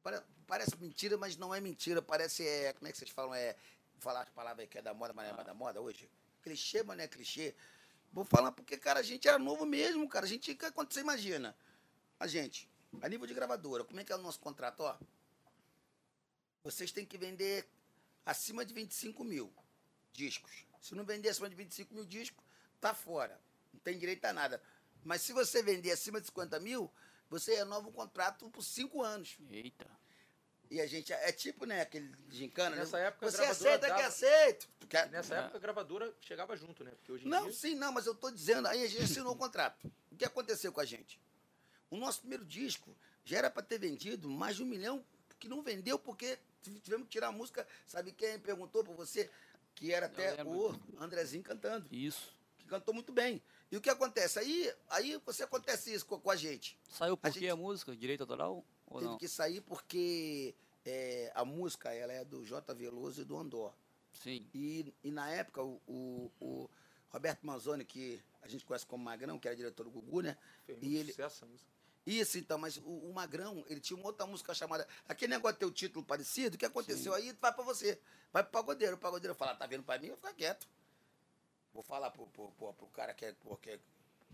Pare- 0.01 0.23
Parece 0.47 0.75
mentira, 0.77 1.17
mas 1.17 1.37
não 1.37 1.53
é 1.53 1.59
mentira. 1.59 2.01
Parece, 2.01 2.47
é, 2.47 2.73
como 2.73 2.87
é 2.87 2.91
que 2.91 2.97
vocês 2.97 3.09
falam? 3.09 3.33
É, 3.33 3.55
falar 3.99 4.21
as 4.21 4.29
palavras 4.29 4.67
que 4.67 4.77
é 4.77 4.81
da 4.81 4.93
moda, 4.93 5.13
mas 5.13 5.25
não 5.25 5.33
é 5.33 5.35
mais 5.35 5.47
da 5.47 5.53
moda 5.53 5.81
hoje. 5.81 6.09
Clichê, 6.41 6.83
mas 6.83 6.97
não 6.97 7.03
é 7.03 7.07
clichê. 7.07 7.55
Vou 8.11 8.23
falar 8.23 8.51
porque, 8.51 8.77
cara, 8.77 8.99
a 8.99 9.03
gente 9.03 9.27
era 9.27 9.37
novo 9.37 9.65
mesmo, 9.65 10.07
cara. 10.07 10.25
A 10.25 10.29
gente, 10.29 10.55
quando 10.73 10.93
você 10.93 11.01
imagina, 11.01 11.55
a 12.19 12.27
gente, 12.27 12.69
a 13.01 13.09
nível 13.09 13.27
de 13.27 13.33
gravadora, 13.33 13.83
como 13.83 13.99
é 13.99 14.03
que 14.03 14.11
é 14.11 14.15
o 14.15 14.21
nosso 14.21 14.39
contrato, 14.39 14.81
ó? 14.81 14.97
Vocês 16.63 16.91
têm 16.91 17.05
que 17.05 17.17
vender 17.17 17.67
acima 18.25 18.65
de 18.65 18.73
25 18.73 19.23
mil 19.23 19.53
discos. 20.13 20.65
Se 20.81 20.95
não 20.95 21.03
vender 21.03 21.29
acima 21.29 21.49
de 21.49 21.55
25 21.55 21.93
mil 21.93 22.05
discos, 22.05 22.43
tá 22.79 22.93
fora. 22.93 23.39
Não 23.73 23.79
tem 23.81 23.97
direito 23.97 24.25
a 24.25 24.33
nada. 24.33 24.61
Mas 25.03 25.21
se 25.21 25.33
você 25.33 25.61
vender 25.61 25.91
acima 25.91 26.19
de 26.19 26.27
50 26.27 26.59
mil, 26.59 26.91
você 27.29 27.55
renova 27.55 27.87
o 27.89 27.91
contrato 27.91 28.49
por 28.49 28.63
cinco 28.63 29.03
anos. 29.03 29.37
Eita. 29.49 29.89
E 30.69 30.81
a 30.81 30.87
gente 30.87 31.13
é 31.13 31.31
tipo, 31.31 31.65
né, 31.65 31.81
aquele 31.81 32.11
gincana. 32.29 32.75
Nessa 32.75 32.97
né? 32.97 33.05
época, 33.07 33.29
você 33.29 33.43
aceita 33.43 33.81
que 33.87 33.93
dava- 33.93 34.07
aceito. 34.07 34.67
Tu 34.79 34.87
quer- 34.87 35.09
Nessa 35.09 35.35
É. 35.35 35.39
época 35.39 35.57
a 35.57 35.59
gravadora 35.59 36.13
chegava 36.21 36.55
junto, 36.57 36.83
né? 36.83 36.91
Porque 36.91 37.11
hoje 37.11 37.27
Não, 37.27 37.43
dia. 37.43 37.53
sim, 37.53 37.75
não, 37.75 37.91
mas 37.91 38.05
eu 38.05 38.15
tô 38.15 38.31
dizendo, 38.31 38.67
aí 38.67 38.83
a 38.83 38.87
gente 38.87 39.03
assinou 39.03 39.33
o 39.33 39.37
contrato. 39.37 39.91
O 40.11 40.15
que 40.15 40.25
aconteceu 40.25 40.71
com 40.71 40.81
a 40.81 40.85
gente? 40.85 41.19
O 41.89 41.97
nosso 41.97 42.19
primeiro 42.21 42.43
disco 42.45 42.95
já 43.23 43.37
era 43.37 43.49
para 43.49 43.61
ter 43.63 43.77
vendido 43.79 44.27
mais 44.29 44.55
de 44.55 44.63
um 44.63 44.65
milhão, 44.65 45.05
que 45.39 45.47
não 45.47 45.61
vendeu 45.61 45.99
porque 45.99 46.37
tivemos 46.81 47.05
que 47.05 47.11
tirar 47.11 47.27
a 47.27 47.31
música. 47.31 47.67
Sabe 47.85 48.11
quem 48.11 48.39
perguntou 48.39 48.83
para 48.83 48.93
você? 48.93 49.29
Que 49.75 49.93
era 49.93 50.07
até 50.07 50.43
o. 50.43 50.73
Andrezinho 50.99 51.43
cantando. 51.43 51.87
Isso. 51.91 52.33
que 52.57 52.65
cantou 52.65 52.93
muito 52.93 53.11
bem. 53.13 53.39
E 53.71 53.77
o 53.77 53.81
que 53.81 53.89
acontece? 53.91 54.39
Aí, 54.39 54.73
aí 54.89 55.21
você 55.25 55.43
acontece 55.43 55.93
isso 55.93 56.05
com, 56.05 56.19
com 56.19 56.31
a 56.31 56.35
gente. 56.35 56.79
Saiu 56.89 57.15
por 57.15 57.27
A 57.27 57.29
gente- 57.29 57.47
a 57.47 57.55
música? 57.55 57.95
Direito 57.95 58.21
autoral? 58.21 58.65
Ou 58.87 58.99
Teve 58.99 59.11
não? 59.11 59.17
que 59.17 59.27
sair 59.27 59.61
porque 59.61 60.53
é, 60.85 61.31
a 61.35 61.43
música 61.43 61.91
ela 61.93 62.13
é 62.13 62.23
do 62.23 62.45
J. 62.45 62.73
Veloso 62.73 63.21
e 63.21 63.25
do 63.25 63.37
Andor. 63.37 63.73
Sim. 64.13 64.47
E, 64.53 64.93
e 65.03 65.11
na 65.11 65.29
época, 65.29 65.61
o, 65.63 65.81
o- 65.87 66.31
o 66.39 66.69
Roberto 67.09 67.45
Manzoni, 67.45 67.83
que 67.83 68.21
a 68.41 68.47
gente 68.47 68.63
conhece 68.65 68.85
como 68.85 69.03
Magrão, 69.03 69.37
que 69.39 69.47
era 69.47 69.55
diretor 69.55 69.83
do 69.85 69.89
Gugu, 69.91 70.21
né? 70.21 70.37
Fez 70.65 70.77
E 70.77 70.81
muito 70.85 70.97
ele- 70.99 71.11
sucesso 71.11 71.35
essa 71.37 71.45
música. 71.45 71.69
Isso, 72.05 72.37
então, 72.37 72.59
mas 72.59 72.77
o, 72.77 72.81
o 73.09 73.13
Magrão, 73.13 73.65
ele 73.67 73.79
tinha 73.79 73.97
uma 73.97 74.05
outra 74.05 74.27
música 74.27 74.53
chamada. 74.53 74.87
Aquele 75.09 75.33
negócio 75.33 75.55
de 75.55 75.59
ter 75.59 75.65
o 75.65 75.71
título 75.71 76.05
parecido, 76.05 76.55
o 76.55 76.59
que 76.59 76.65
aconteceu? 76.65 77.15
Aí 77.15 77.33
vai 77.41 77.51
pra 77.51 77.63
você. 77.63 77.99
Vai 78.31 78.43
pro 78.43 78.51
pagodeiro. 78.51 78.95
O 78.95 78.99
pagodeiro 78.99 79.33
fala, 79.33 79.55
tá 79.55 79.65
vendo 79.65 79.81
pra 79.83 79.97
mim? 79.97 80.07
Eu 80.07 80.15
ficar 80.15 80.33
quieto. 80.33 80.67
Vou 81.73 81.81
falar 81.81 82.11
pro, 82.11 82.27
pro, 82.27 82.51
pro, 82.51 82.73
pro 82.73 82.87
cara 82.87 83.11
que 83.13 83.25
é. 83.25 83.33
Porque 83.41 83.79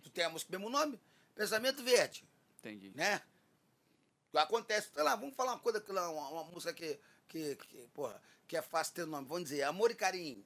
tu 0.04 0.10
tem 0.10 0.26
a 0.26 0.30
música 0.30 0.52
com 0.52 0.58
o 0.58 0.60
mesmo 0.60 0.78
nome? 0.78 1.00
Pensamento 1.34 1.82
Verde, 1.82 2.26
Entendi. 2.60 2.92
né? 2.94 3.22
Acontece, 4.34 4.90
sei 4.94 5.04
lá, 5.04 5.16
vamos 5.16 5.36
falar 5.36 5.54
uma 5.54 5.60
coisa, 5.60 5.84
uma, 5.90 6.30
uma 6.30 6.44
música 6.46 6.74
que, 6.74 7.00
que, 7.28 7.56
que, 7.56 7.88
porra, 7.94 8.22
que 8.48 8.56
é 8.56 8.62
fácil 8.62 8.94
ter 8.94 9.06
nome. 9.06 9.28
Vamos 9.28 9.44
dizer, 9.44 9.64
Amor 9.64 9.92
e 9.92 9.96
Carinho. 9.96 10.46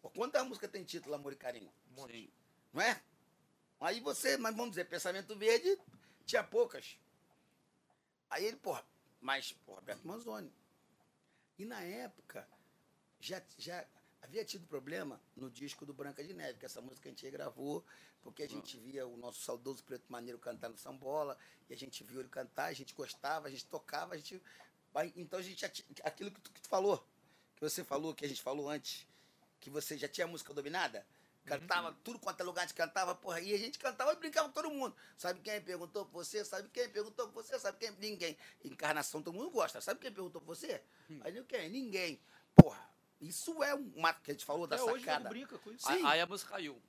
Pô, 0.00 0.10
quanta 0.10 0.42
música 0.44 0.68
tem 0.68 0.84
título 0.84 1.14
Amor 1.14 1.32
e 1.32 1.36
Carinho? 1.36 1.72
Sim. 2.10 2.32
não 2.72 2.82
é? 2.82 3.02
Aí 3.80 4.00
você, 4.00 4.36
mas 4.36 4.54
vamos 4.54 4.70
dizer, 4.70 4.84
pensamento 4.84 5.34
verde, 5.36 5.78
tinha 6.24 6.44
poucas. 6.44 6.98
Aí 8.28 8.44
ele, 8.44 8.56
porra, 8.56 8.84
mas, 9.20 9.52
porra, 9.52 9.80
Roberto 9.80 10.06
Manzoni. 10.06 10.52
E 11.58 11.64
na 11.64 11.80
época, 11.82 12.48
já, 13.18 13.42
já 13.58 13.86
havia 14.30 14.44
tido 14.44 14.64
problema 14.64 15.20
no 15.34 15.50
disco 15.50 15.84
do 15.84 15.92
Branca 15.92 16.22
de 16.22 16.32
Neve, 16.32 16.60
que 16.60 16.64
essa 16.64 16.80
música 16.80 17.08
a 17.08 17.10
gente 17.10 17.24
regravou, 17.24 17.84
porque 18.22 18.44
a 18.44 18.48
gente 18.48 18.78
via 18.78 19.04
o 19.04 19.16
nosso 19.16 19.40
saudoso 19.40 19.82
Preto 19.82 20.04
Maneiro 20.08 20.38
cantar 20.38 20.68
no 20.68 20.78
Sambola, 20.78 21.36
e 21.68 21.74
a 21.74 21.76
gente 21.76 22.04
viu 22.04 22.20
ele 22.20 22.28
cantar, 22.28 22.66
a 22.66 22.72
gente 22.72 22.94
gostava, 22.94 23.48
a 23.48 23.50
gente 23.50 23.66
tocava, 23.66 24.14
a 24.14 24.16
gente. 24.16 24.40
aí, 24.94 25.12
Então 25.16 25.40
a 25.40 25.42
gente 25.42 25.60
já 25.60 25.68
tinha. 25.68 25.84
Aquilo 26.04 26.30
que 26.30 26.40
tu, 26.40 26.52
que 26.52 26.60
tu 26.60 26.68
falou, 26.68 27.04
que 27.56 27.60
você 27.60 27.82
falou, 27.82 28.14
que 28.14 28.24
a 28.24 28.28
gente 28.28 28.40
falou 28.40 28.70
antes, 28.70 29.04
que 29.58 29.68
você 29.68 29.98
já 29.98 30.06
tinha 30.06 30.26
a 30.26 30.28
música 30.28 30.54
dominada, 30.54 31.04
cantava 31.44 31.92
tudo 32.04 32.20
quanto 32.20 32.40
é 32.40 32.44
lugar 32.44 32.62
a 32.62 32.66
gente 32.66 32.76
cantava, 32.76 33.16
porra, 33.16 33.40
e 33.40 33.52
a 33.52 33.58
gente 33.58 33.80
cantava 33.80 34.12
e 34.12 34.16
brincava 34.16 34.46
com 34.46 34.54
todo 34.54 34.70
mundo. 34.70 34.94
Sabe 35.18 35.40
quem 35.40 35.60
perguntou 35.60 36.04
pra 36.04 36.12
você? 36.12 36.44
Sabe 36.44 36.68
quem 36.68 36.88
perguntou 36.88 37.26
pra 37.26 37.42
você? 37.42 37.58
Sabe 37.58 37.78
quem? 37.78 37.90
Ninguém. 37.98 38.38
Encarnação 38.64 39.20
todo 39.20 39.34
mundo 39.34 39.50
gosta. 39.50 39.80
Sabe 39.80 39.98
quem 39.98 40.12
perguntou 40.12 40.40
pra 40.40 40.54
você? 40.54 40.80
Aí 41.22 41.32
não 41.32 41.42
quem? 41.42 41.68
Ninguém. 41.68 42.20
Porra, 42.54 42.89
isso 43.20 43.62
é 43.62 43.74
uma 43.74 44.12
que 44.14 44.30
a 44.30 44.34
gente 44.34 44.44
falou 44.44 44.66
da 44.66 44.76
Até 44.76 44.84
hoje 44.84 44.94
ele 44.96 45.04
sacada. 45.06 45.28
brinca 45.28 45.58
com 45.58 45.70
isso. 45.72 45.86
Sim. 45.86 46.04
A- 46.04 46.10
Aí 46.10 46.20
a 46.20 46.26
música 46.26 46.50
caiu. 46.52 46.80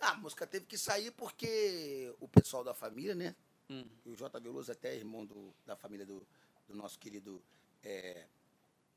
Ah, 0.00 0.10
a 0.10 0.14
música 0.16 0.46
teve 0.46 0.66
que 0.66 0.76
sair 0.76 1.10
porque 1.12 2.14
o 2.20 2.28
pessoal 2.28 2.62
da 2.62 2.74
família, 2.74 3.14
né? 3.14 3.34
Hum. 3.70 3.88
O 4.04 4.14
J. 4.14 4.38
Veloso 4.38 4.70
até 4.70 4.90
é 4.90 4.96
irmão 4.96 5.24
do, 5.24 5.54
da 5.64 5.74
família 5.74 6.04
do, 6.04 6.26
do 6.68 6.74
nosso 6.76 6.98
querido 6.98 7.42
é, 7.82 8.26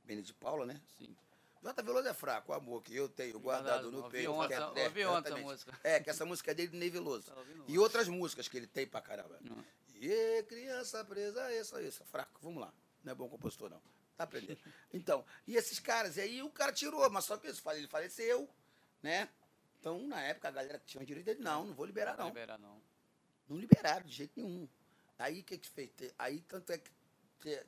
Beni 0.04 0.22
de 0.22 0.34
Paula, 0.34 0.66
né? 0.66 0.82
Sim. 0.98 1.16
J. 1.64 1.82
Veloso 1.82 2.08
é 2.08 2.14
fraco, 2.14 2.52
o 2.52 2.56
amor 2.56 2.84
que 2.84 2.96
eu 2.96 3.08
tenho 3.10 3.40
guardado 3.40 3.92
no 3.92 4.10
peito. 4.10 4.32
ontem, 4.32 4.56
que 4.74 4.80
é- 4.80 4.86
ouvi 4.88 5.02
é, 5.02 5.08
ontem 5.08 5.30
essa 5.30 5.40
exatamente. 5.40 5.44
música. 5.46 5.80
É, 5.84 6.00
que 6.00 6.10
essa 6.10 6.26
música 6.26 6.52
é 6.52 6.54
dele 6.54 6.70
do 6.70 6.78
Ney 6.78 6.90
Veloso. 6.90 7.32
E 7.68 7.80
outras 7.80 8.08
músicas 8.08 8.48
que 8.48 8.58
ele 8.58 8.68
tem 8.68 8.86
pra 8.86 9.02
caramba. 9.02 9.40
Hum. 9.44 9.64
E 9.96 10.44
criança 10.44 11.04
presa, 11.04 11.54
isso, 11.56 11.78
isso, 11.80 12.04
fraco, 12.06 12.40
vamos 12.42 12.62
lá. 12.62 12.74
Não 13.04 13.12
é 13.12 13.16
bom 13.16 13.28
compositor, 13.30 13.70
não. 13.70 13.82
Tá 14.20 14.26
aprendendo. 14.26 14.60
Então, 14.94 15.26
e 15.48 15.56
esses 15.56 15.80
caras, 15.80 16.18
e 16.18 16.22
aí 16.22 16.44
o 16.44 16.50
cara 16.50 16.74
tirou, 16.74 17.10
mas 17.10 17.24
só 17.24 17.38
que 17.38 17.48
isso, 17.48 17.64
ele 17.72 17.88
faleceu, 17.88 18.50
né? 19.02 19.30
Então, 19.80 20.06
na 20.08 20.20
época, 20.22 20.50
a 20.50 20.52
galera 20.52 20.78
tinha 20.86 21.06
direito 21.06 21.28
dele, 21.28 21.40
não, 21.40 21.68
não 21.68 21.74
vou 21.74 21.86
liberar, 21.86 22.18
Não 22.18 22.26
não. 22.26 22.28
liberar, 22.28 22.58
não. 22.60 22.82
Não 23.48 23.58
liberaram 23.58 24.06
de 24.06 24.12
jeito 24.12 24.34
nenhum. 24.36 24.68
Aí 25.18 25.40
o 25.40 25.44
que 25.46 25.58
que 25.58 25.70
fez? 25.70 25.90
Aí 26.18 26.42
tanto 26.42 26.70
é 26.74 26.82
que. 27.40 27.66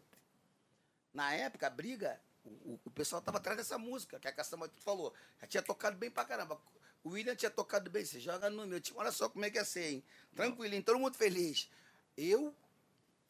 na 1.13 1.33
época, 1.33 1.67
a 1.67 1.69
briga, 1.69 2.21
o, 2.43 2.77
o- 2.83 2.91
pessoal 2.91 3.21
tava 3.21 3.37
atrás 3.37 3.57
dessa 3.57 3.77
música, 3.77 4.19
que 4.19 4.27
a 4.27 4.31
caçamba 4.33 4.67
tu 4.67 4.81
falou. 4.81 5.13
Já 5.39 5.47
tinha 5.47 5.63
tocado 5.63 5.95
bem 5.97 6.11
pra 6.11 6.25
caramba. 6.25 6.61
O 7.01 7.11
William 7.11 7.33
tinha 7.33 7.49
tocado 7.49 7.89
bem, 7.89 8.03
você 8.03 8.19
joga 8.19 8.49
no 8.49 8.67
meu 8.67 8.81
time. 8.81 8.99
Olha 8.99 9.11
só 9.13 9.29
como 9.29 9.45
é 9.45 9.49
que 9.49 9.57
é 9.57 9.63
ser, 9.63 9.85
hein? 9.89 10.03
Tranquilinho, 10.35 10.83
todo 10.83 10.99
mundo 10.99 11.15
feliz. 11.15 11.69
Eu, 12.17 12.53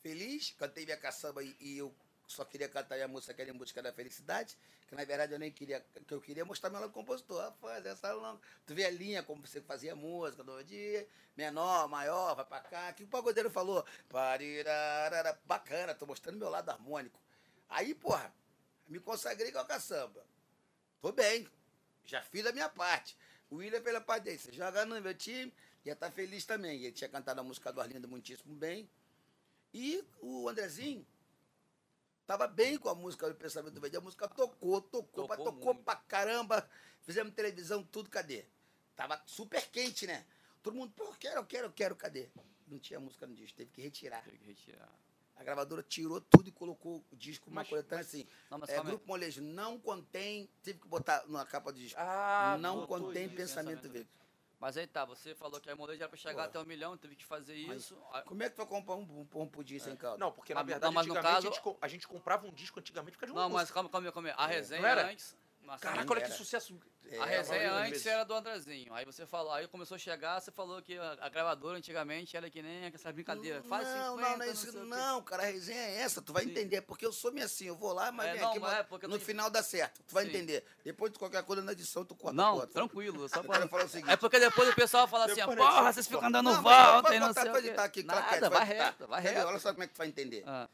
feliz, 0.02 0.56
cantei 0.57 0.85
minha 0.85 0.98
caçamba 0.98 1.43
e, 1.43 1.56
e 1.60 1.77
eu 1.77 1.93
só 2.31 2.45
queria 2.45 2.67
cantar 2.67 2.95
minha 2.95 3.07
música 3.07 3.33
que 3.33 3.41
era 3.41 3.51
em 3.51 3.57
busca 3.57 3.81
da 3.81 3.91
felicidade, 3.91 4.57
que 4.87 4.95
na 4.95 5.03
verdade 5.03 5.33
eu 5.33 5.39
nem 5.39 5.51
queria, 5.51 5.85
que 6.07 6.13
eu 6.13 6.21
queria 6.21 6.45
mostrar 6.45 6.69
meu 6.69 6.79
lado 6.79 6.91
compositor. 6.91 7.41
Rapaz, 7.41 7.85
essa 7.85 8.11
longa. 8.13 8.39
Tu 8.65 8.73
vê 8.73 8.85
a 8.85 8.89
linha, 8.89 9.23
como 9.23 9.45
você 9.45 9.61
fazia 9.61 9.95
música 9.95 10.43
do 10.43 10.63
dia, 10.63 11.07
menor, 11.35 11.87
maior, 11.87 12.35
vai 12.35 12.45
pra 12.45 12.59
cá, 12.59 12.93
que 12.93 13.03
o 13.03 13.07
pagodeiro 13.07 13.49
falou, 13.49 13.85
parirarara, 14.09 15.39
bacana, 15.45 15.93
tô 15.93 16.05
mostrando 16.05 16.37
meu 16.37 16.49
lado 16.49 16.69
harmônico. 16.69 17.19
Aí, 17.69 17.93
porra, 17.93 18.33
me 18.87 18.99
consagrei 18.99 19.51
com 19.51 19.59
a 19.59 19.65
caçamba. 19.65 20.25
Tô 21.01 21.11
bem, 21.11 21.47
já 22.05 22.21
fiz 22.21 22.45
a 22.45 22.51
minha 22.51 22.69
parte. 22.69 23.17
O 23.49 23.57
William 23.57 23.81
pela 23.81 23.99
parte 23.99 24.23
dele, 24.23 24.39
joga 24.51 24.85
no 24.85 24.99
meu 25.01 25.13
time, 25.13 25.53
ia 25.83 25.93
estar 25.93 26.11
feliz 26.11 26.45
também. 26.45 26.83
Ele 26.83 26.91
tinha 26.91 27.09
cantado 27.09 27.41
a 27.41 27.43
música 27.43 27.71
do 27.71 27.81
Arlindo 27.81 28.07
muitíssimo 28.07 28.53
bem. 28.55 28.89
E 29.73 30.03
o 30.19 30.49
Andrezinho 30.49 31.05
tava 32.26 32.48
bem 32.48 32.77
com 32.77 32.89
a 32.89 32.95
música 32.95 33.27
do 33.27 33.35
Pensamento 33.35 33.80
Verde. 33.80 33.98
A 33.98 34.02
música 34.02 34.27
tocou, 34.27 34.81
tocou, 34.81 35.27
Tocou 35.27 35.45
tocou 35.45 35.73
muito. 35.73 35.84
pra 35.85 35.95
caramba. 35.95 36.68
Fizemos 37.02 37.34
televisão, 37.34 37.84
tudo, 37.84 38.10
cadê? 38.10 38.45
Tava 38.95 39.22
super 39.26 39.65
quente, 39.69 40.06
né? 40.06 40.26
Todo 40.61 40.76
mundo, 40.76 40.93
pô, 40.95 41.11
quero, 41.19 41.43
quero, 41.45 41.72
quero, 41.72 41.95
cadê? 41.95 42.30
Não 42.68 42.77
tinha 42.80 42.99
música 42.99 43.26
no 43.26 43.34
disco, 43.34 43.57
teve 43.57 43.72
que 43.72 43.81
retirar. 43.81 44.23
Teve 44.23 44.38
que 44.38 44.48
retirar. 44.48 44.89
A 45.35 45.43
gravadora 45.43 45.81
tirou 45.81 46.22
tudo 46.22 46.49
e 46.49 46.52
colocou 46.52 47.03
o 47.11 47.15
disco 47.15 47.49
uma 47.49 47.65
coisa 47.65 47.84
tão 47.84 47.98
assim. 47.98 48.27
Não, 48.49 48.60
É. 48.68 48.80
Grupo 48.81 49.07
Molejo 49.07 49.41
não 49.41 49.80
contém, 49.80 50.48
tive 50.61 50.77
que 50.80 50.88
botar 50.88 51.26
na 51.27 51.43
capa 51.45 51.72
do 51.73 51.80
disco. 51.80 51.99
Ah, 51.99 52.57
não 52.60 52.85
contém 52.85 53.26
isso. 53.26 53.35
pensamento 53.35 53.81
pensamento 53.81 53.89
verde. 53.91 54.10
Mas 54.61 54.77
aí 54.77 54.85
tá, 54.85 55.03
você 55.03 55.33
falou 55.33 55.59
que 55.59 55.67
a 55.71 55.75
molejo 55.75 55.99
era 55.99 56.07
pra 56.07 56.15
chegar 56.15 56.35
Pô. 56.43 56.49
até 56.49 56.59
um 56.59 56.65
milhão, 56.65 56.95
teve 56.95 57.15
que 57.15 57.25
fazer 57.25 57.65
Mas- 57.65 57.81
isso. 57.81 57.97
Como 58.27 58.43
é 58.43 58.47
que 58.47 58.53
tu 58.55 58.59
vai 58.59 58.67
comprar 58.67 58.93
um, 58.95 59.01
um, 59.01 59.41
um 59.41 59.47
pudim 59.47 59.79
sem 59.79 59.95
caldo? 59.95 60.19
Não, 60.19 60.31
porque 60.31 60.53
na 60.53 60.59
Mas- 60.59 60.67
verdade, 60.67 60.85
não, 60.85 60.93
mas 60.93 61.07
no 61.07 61.13
antigamente, 61.13 61.35
caso- 61.35 61.47
a, 61.47 61.51
gente, 61.71 61.77
a 61.81 61.88
gente 61.88 62.07
comprava 62.07 62.45
um 62.45 62.51
disco 62.53 62.79
antigamente 62.79 63.17
por 63.17 63.21
causa 63.21 63.33
de 63.33 63.39
uma 63.39 63.47
Não, 63.49 63.55
mas 63.55 63.71
calma, 63.71 63.89
calma, 63.89 64.11
calma. 64.11 64.29
A 64.38 64.45
resenha 64.45 64.79
Não 64.83 64.88
era? 64.88 65.07
antes. 65.09 65.35
Nossa, 65.72 65.84
Caraca, 65.84 66.03
Não 66.03 66.11
olha 66.11 66.22
que 66.22 66.27
era. 66.27 66.35
sucesso. 66.38 66.77
É, 67.10 67.18
a 67.18 67.26
resenha 67.26 67.72
antes 67.73 68.06
era 68.06 68.23
do 68.26 68.34
Andrezinho. 68.34 68.93
Aí 68.93 69.06
você 69.06 69.26
falou, 69.26 69.53
aí 69.53 69.68
começou 69.69 69.95
a 69.95 69.98
chegar, 69.98 70.39
você 70.39 70.52
falou 70.52 70.81
que 70.81 70.98
a, 70.98 71.18
a 71.22 71.30
gravadora 71.30 71.77
antigamente 71.77 72.35
era 72.35 72.49
que 72.49 72.61
nem 72.61 72.85
essa 72.93 73.11
brincadeira. 73.11 73.64
Faz 73.64 73.88
não, 73.88 74.15
50, 74.18 74.30
não, 74.30 74.38
não 74.38 74.45
é 74.45 74.49
isso. 74.49 74.61
sei 74.64 74.69
o 74.69 74.84
quê. 74.84 74.89
Não, 74.89 75.22
cara, 75.22 75.43
a 75.43 75.45
resenha 75.45 75.80
é 75.80 75.95
essa. 76.02 76.22
Tu 76.22 76.34
vai 76.34 76.43
Sim. 76.43 76.52
entender. 76.52 76.81
Porque 76.81 77.06
eu 77.06 77.14
sou 77.14 77.31
meio 77.31 77.45
assim. 77.45 77.65
Eu 77.68 77.76
vou 77.77 77.93
lá, 77.93 78.11
mas 78.11 78.27
É, 78.27 78.31
vem 78.34 78.41
não, 78.41 78.49
aqui. 78.49 78.60
mas 78.60 78.73
é 78.73 79.07
no 79.07 79.18
tô- 79.18 79.26
final 79.26 79.49
dá 79.49 79.64
certo. 79.64 80.03
Tu 80.03 80.14
vai 80.14 80.26
Sim. 80.26 80.30
entender. 80.31 80.65
Depois 80.84 81.11
de 81.11 81.18
qualquer 81.19 81.43
coisa 81.43 81.61
na 81.61 81.72
edição, 81.72 82.03
tu 82.03 82.15
corta. 82.15 82.35
Não, 82.35 82.57
corta. 82.57 82.73
tranquilo. 82.73 83.30
Só 83.30 83.41
pra... 83.41 83.65
falar 83.68 83.85
o 83.85 83.89
seguinte. 83.89 84.11
É 84.11 84.18
porque 84.18 84.39
depois 84.39 84.69
o 84.69 84.76
pessoal 84.76 85.07
fala 85.07 85.26
assim, 85.26 85.35
Depois 85.35 85.57
porra, 85.57 85.93
vocês 85.93 86.07
ficam 86.07 86.30
dando 86.31 86.52
Não, 86.52 86.61
volta 86.61 87.15
e 87.15 87.19
não 87.19 87.34
sei 87.34 87.43
editar 87.43 87.84
aqui, 87.85 88.03
claquete, 88.03 88.41
Nada, 88.41 88.49
vai 88.49 88.65
reto, 88.65 89.07
vai 89.07 89.22
reto. 89.22 89.48
Olha 89.48 89.60
só 89.60 89.72
como 89.72 89.84
é 89.84 89.88
que 89.88 89.93
tu 89.93 89.98
vai 89.98 90.07
entender. 90.07 90.43
Ah, 90.45 90.68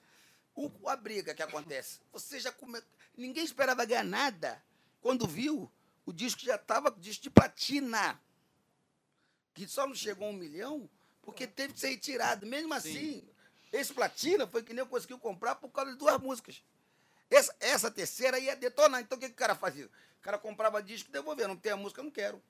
O, 0.56 0.72
a 0.88 0.96
briga 0.96 1.34
que 1.36 1.44
acontece. 1.44 2.00
Você 2.12 2.40
já 2.40 2.52
come... 2.52 2.82
Ninguém 3.16 3.44
esperava 3.44 3.84
ganhar 3.86 4.04
nada. 4.04 4.62
Quando 5.02 5.28
viu, 5.28 5.72
o 6.06 6.14
disco 6.14 6.42
já 6.42 6.56
estava 6.56 6.92
disco 6.92 7.24
de 7.24 7.30
platina. 7.30 8.20
Que 9.54 9.68
só 9.68 9.88
não 9.88 9.96
chegou 9.96 10.28
a 10.28 10.32
um 10.32 10.34
milhão 10.34 10.90
porque 11.22 11.46
teve 11.46 11.74
que 11.74 11.80
ser 11.80 11.90
retirado. 11.90 12.46
Mesmo 12.46 12.74
assim, 12.74 13.28
esse 13.72 13.94
platina 13.94 14.48
foi 14.48 14.64
que 14.64 14.74
nem 14.74 14.80
eu 14.80 14.88
conseguiu 14.88 15.20
comprar 15.20 15.56
por 15.56 15.70
causa 15.70 15.92
de 15.92 15.98
duas 15.98 16.20
músicas. 16.22 16.64
Essa, 17.30 17.56
essa 17.60 17.92
terceira 17.92 18.40
ia 18.40 18.56
detonar. 18.56 19.02
Então 19.02 19.18
o 19.18 19.20
que, 19.20 19.28
que 19.28 19.34
o 19.34 19.38
cara 19.38 19.56
fazia? 19.56 19.88
O 19.88 20.22
cara 20.22 20.38
comprava 20.38 20.82
disco 20.82 21.10
e 21.10 21.12
devolvia. 21.12 21.48
Não 21.48 21.58
tem 21.58 21.72
a 21.72 21.78
música, 21.78 22.00
eu 22.00 22.06
não 22.06 22.12
quero. 22.12 22.42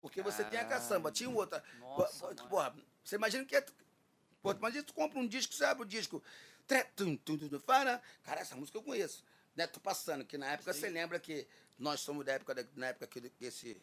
Porque 0.00 0.22
você 0.22 0.44
tem 0.44 0.58
a 0.58 0.64
caçamba. 0.64 1.10
Tinha 1.10 1.30
outra. 1.30 1.62
Nossa, 1.80 2.26
Pô, 2.26 2.34
mano. 2.34 2.48
Porra, 2.48 2.76
você 3.02 3.16
imagina 3.16 3.44
que 3.44 3.56
é. 3.56 3.64
Pô, 4.42 4.52
imagina 4.52 4.82
tu 4.84 4.94
compra 4.94 5.18
um 5.18 5.26
disco, 5.26 5.54
você 5.54 5.64
abre 5.64 5.82
o 5.82 5.86
disco. 5.86 6.22
Cara, 8.22 8.40
essa 8.40 8.54
música 8.54 8.76
eu 8.76 8.82
conheço. 8.82 9.24
Né? 9.58 9.66
Tô 9.66 9.80
passando, 9.80 10.24
que 10.24 10.38
na 10.38 10.52
época 10.52 10.72
você 10.72 10.88
lembra 10.88 11.18
que 11.18 11.44
nós 11.76 11.98
somos 11.98 12.24
da 12.24 12.34
época, 12.34 12.54
da- 12.54 12.64
na 12.76 12.86
época 12.86 13.08
que, 13.08 13.28
que 13.28 13.44
esse, 13.44 13.82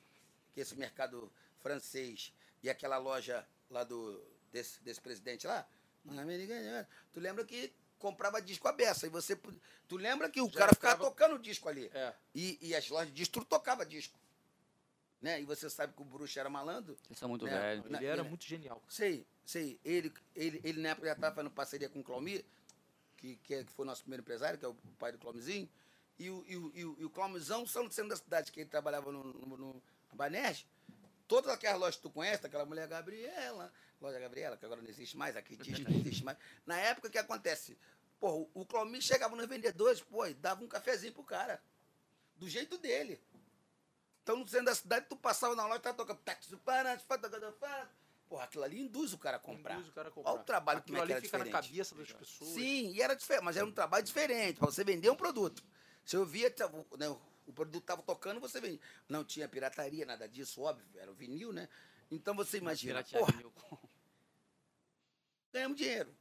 que 0.53 0.61
esse 0.61 0.73
mercado 0.77 1.29
francês 1.59 2.31
e 2.63 2.69
aquela 2.69 2.97
loja 2.97 3.45
lá 3.69 3.83
do, 3.83 4.23
desse, 4.53 4.79
desse 4.81 5.01
presidente 5.01 5.45
lá, 5.45 5.67
americano, 6.07 6.87
tu 7.11 7.19
lembra 7.19 7.43
que 7.43 7.73
comprava 7.99 8.41
disco 8.41 8.65
a 8.69 8.71
beça. 8.71 9.05
E 9.05 9.09
você. 9.09 9.37
Tu 9.85 9.97
lembra 9.97 10.29
que 10.29 10.39
o 10.39 10.47
Já 10.49 10.59
cara 10.59 10.73
ficava 10.73 10.93
ficava- 10.95 11.09
tocando 11.11 11.35
o 11.35 11.39
disco 11.39 11.67
ali. 11.67 11.91
É. 11.93 12.13
E, 12.33 12.57
e 12.61 12.73
as 12.73 12.87
lojas 12.87 13.09
de 13.09 13.13
disco, 13.15 13.33
tudo 13.33 13.45
tocava 13.45 13.85
disco. 13.85 14.17
Né? 15.21 15.41
E 15.41 15.43
você 15.43 15.69
sabe 15.69 15.91
que 15.93 16.01
o 16.01 16.05
bruxo 16.05 16.39
era 16.39 16.49
malandro. 16.49 16.97
Vocês 17.05 17.19
são 17.19 17.27
muito 17.27 17.43
Né? 17.45 17.51
velhos. 17.59 17.89
Na- 17.89 17.97
Ele 17.97 18.05
era 18.05 18.21
ele- 18.21 18.29
muito 18.29 18.45
genial. 18.45 18.81
Sei, 18.87 19.27
sei. 19.45 19.77
Ele, 19.83 20.13
ele, 20.35 20.61
ele 20.63 20.81
na 20.81 20.89
época 20.89 21.07
já 21.07 21.13
estava 21.13 21.35
fazendo 21.35 21.51
parceria 21.51 21.89
com 21.89 21.99
o 21.99 22.03
Claumir, 22.03 22.45
que, 23.17 23.37
que, 23.37 23.53
é- 23.55 23.63
que 23.63 23.71
foi 23.71 23.85
nosso 23.85 24.01
primeiro 24.01 24.21
empresário, 24.21 24.57
que 24.59 24.65
é 24.65 24.67
o 24.67 24.75
pai 24.99 25.11
do 25.11 25.17
Claumizinho. 25.17 25.69
E 26.17 26.29
o, 26.29 26.45
e 26.47 26.55
o, 26.57 26.71
e 26.73 26.85
o, 26.85 26.95
e 26.99 27.05
o 27.05 27.09
Claumizão, 27.09 27.65
são 27.65 27.85
do 27.85 27.93
centro 27.93 28.09
da 28.09 28.15
cidade, 28.15 28.51
que 28.51 28.61
ele 28.61 28.69
trabalhava 28.69 29.11
no, 29.11 29.23
no, 29.23 29.57
no. 29.57 29.83
Todas 31.27 31.51
aquelas 31.51 31.79
lojas 31.79 31.95
que 31.97 32.03
tu 32.03 32.09
conhece, 32.09 32.45
aquela 32.45 32.65
mulher 32.65 32.87
Gabriela, 32.87 33.73
loja 33.99 34.19
Gabriela, 34.19 34.55
que 34.55 34.63
agora 34.65 34.81
não 34.81 34.89
existe 34.89 35.17
mais, 35.17 35.35
aqui 35.35 35.57
diz 35.57 35.79
não 35.79 35.91
existe 35.91 36.23
mais. 36.23 36.37
Na 36.65 36.77
época, 36.77 37.07
o 37.07 37.11
que 37.11 37.17
acontece? 37.17 37.77
Pô, 38.19 38.49
o, 38.53 38.65
Claumir 38.65 39.01
chegava 39.01 39.35
nos 39.35 39.45
vendedores, 39.47 40.01
pô, 40.01 40.27
dava 40.35 40.63
um 40.63 40.67
cafezinho 40.67 41.13
pro 41.13 41.23
cara. 41.23 41.61
Do 42.37 42.47
jeito 42.47 42.77
dele. 42.77 43.19
Então, 44.23 44.37
no 44.37 44.47
centro 44.47 44.65
da 44.65 44.75
cidade, 44.75 45.07
tu 45.09 45.15
passava 45.15 45.55
na 45.55 45.65
loja 45.65 45.79
tava 45.79 45.97
tocando. 45.97 46.19
Porra, 48.27 48.45
aquilo 48.45 48.63
ali 48.63 48.79
induz 48.81 49.13
o 49.13 49.17
cara 49.17 49.37
a 49.37 49.39
comprar. 49.39 49.75
Induz 49.75 49.89
o 49.89 49.91
cara 49.93 50.09
a 50.09 50.11
comprar. 50.11 50.31
Olha 50.31 50.41
o 50.41 50.43
trabalho 50.43 50.79
Aquilo 50.79 50.97
como 50.97 51.03
é 51.03 51.07
que 51.07 51.13
ali 51.13 51.17
era 51.17 51.21
fica 51.21 51.37
na 51.37 51.43
diferente. 51.45 51.67
cabeça 51.69 51.95
das 51.95 52.11
pessoas. 52.11 52.49
Sim, 52.51 52.91
e 52.91 53.01
era 53.01 53.15
diferente, 53.15 53.43
mas 53.43 53.55
era 53.57 53.65
um 53.65 53.71
trabalho 53.71 54.03
diferente, 54.03 54.57
para 54.57 54.65
você 54.65 54.83
vender 54.83 55.09
um 55.09 55.15
produto. 55.15 55.63
Se 56.03 56.15
eu 56.15 56.25
via, 56.25 56.53
o- 56.89 56.97
né, 56.97 57.07
o 57.45 57.53
produto 57.53 57.83
estava 57.83 58.01
tocando, 58.01 58.39
você 58.39 58.59
vendia. 58.59 58.79
Não 59.07 59.23
tinha 59.23 59.47
pirataria, 59.47 60.05
nada 60.05 60.27
disso, 60.27 60.61
óbvio, 60.61 60.85
era 60.99 61.11
o 61.11 61.13
vinil, 61.13 61.53
né? 61.53 61.69
Então 62.09 62.35
você 62.35 62.57
imagina, 62.57 63.03
porra, 63.03 63.31
vinil. 63.31 63.53
ganhamos 65.51 65.77
dinheiro. 65.77 66.13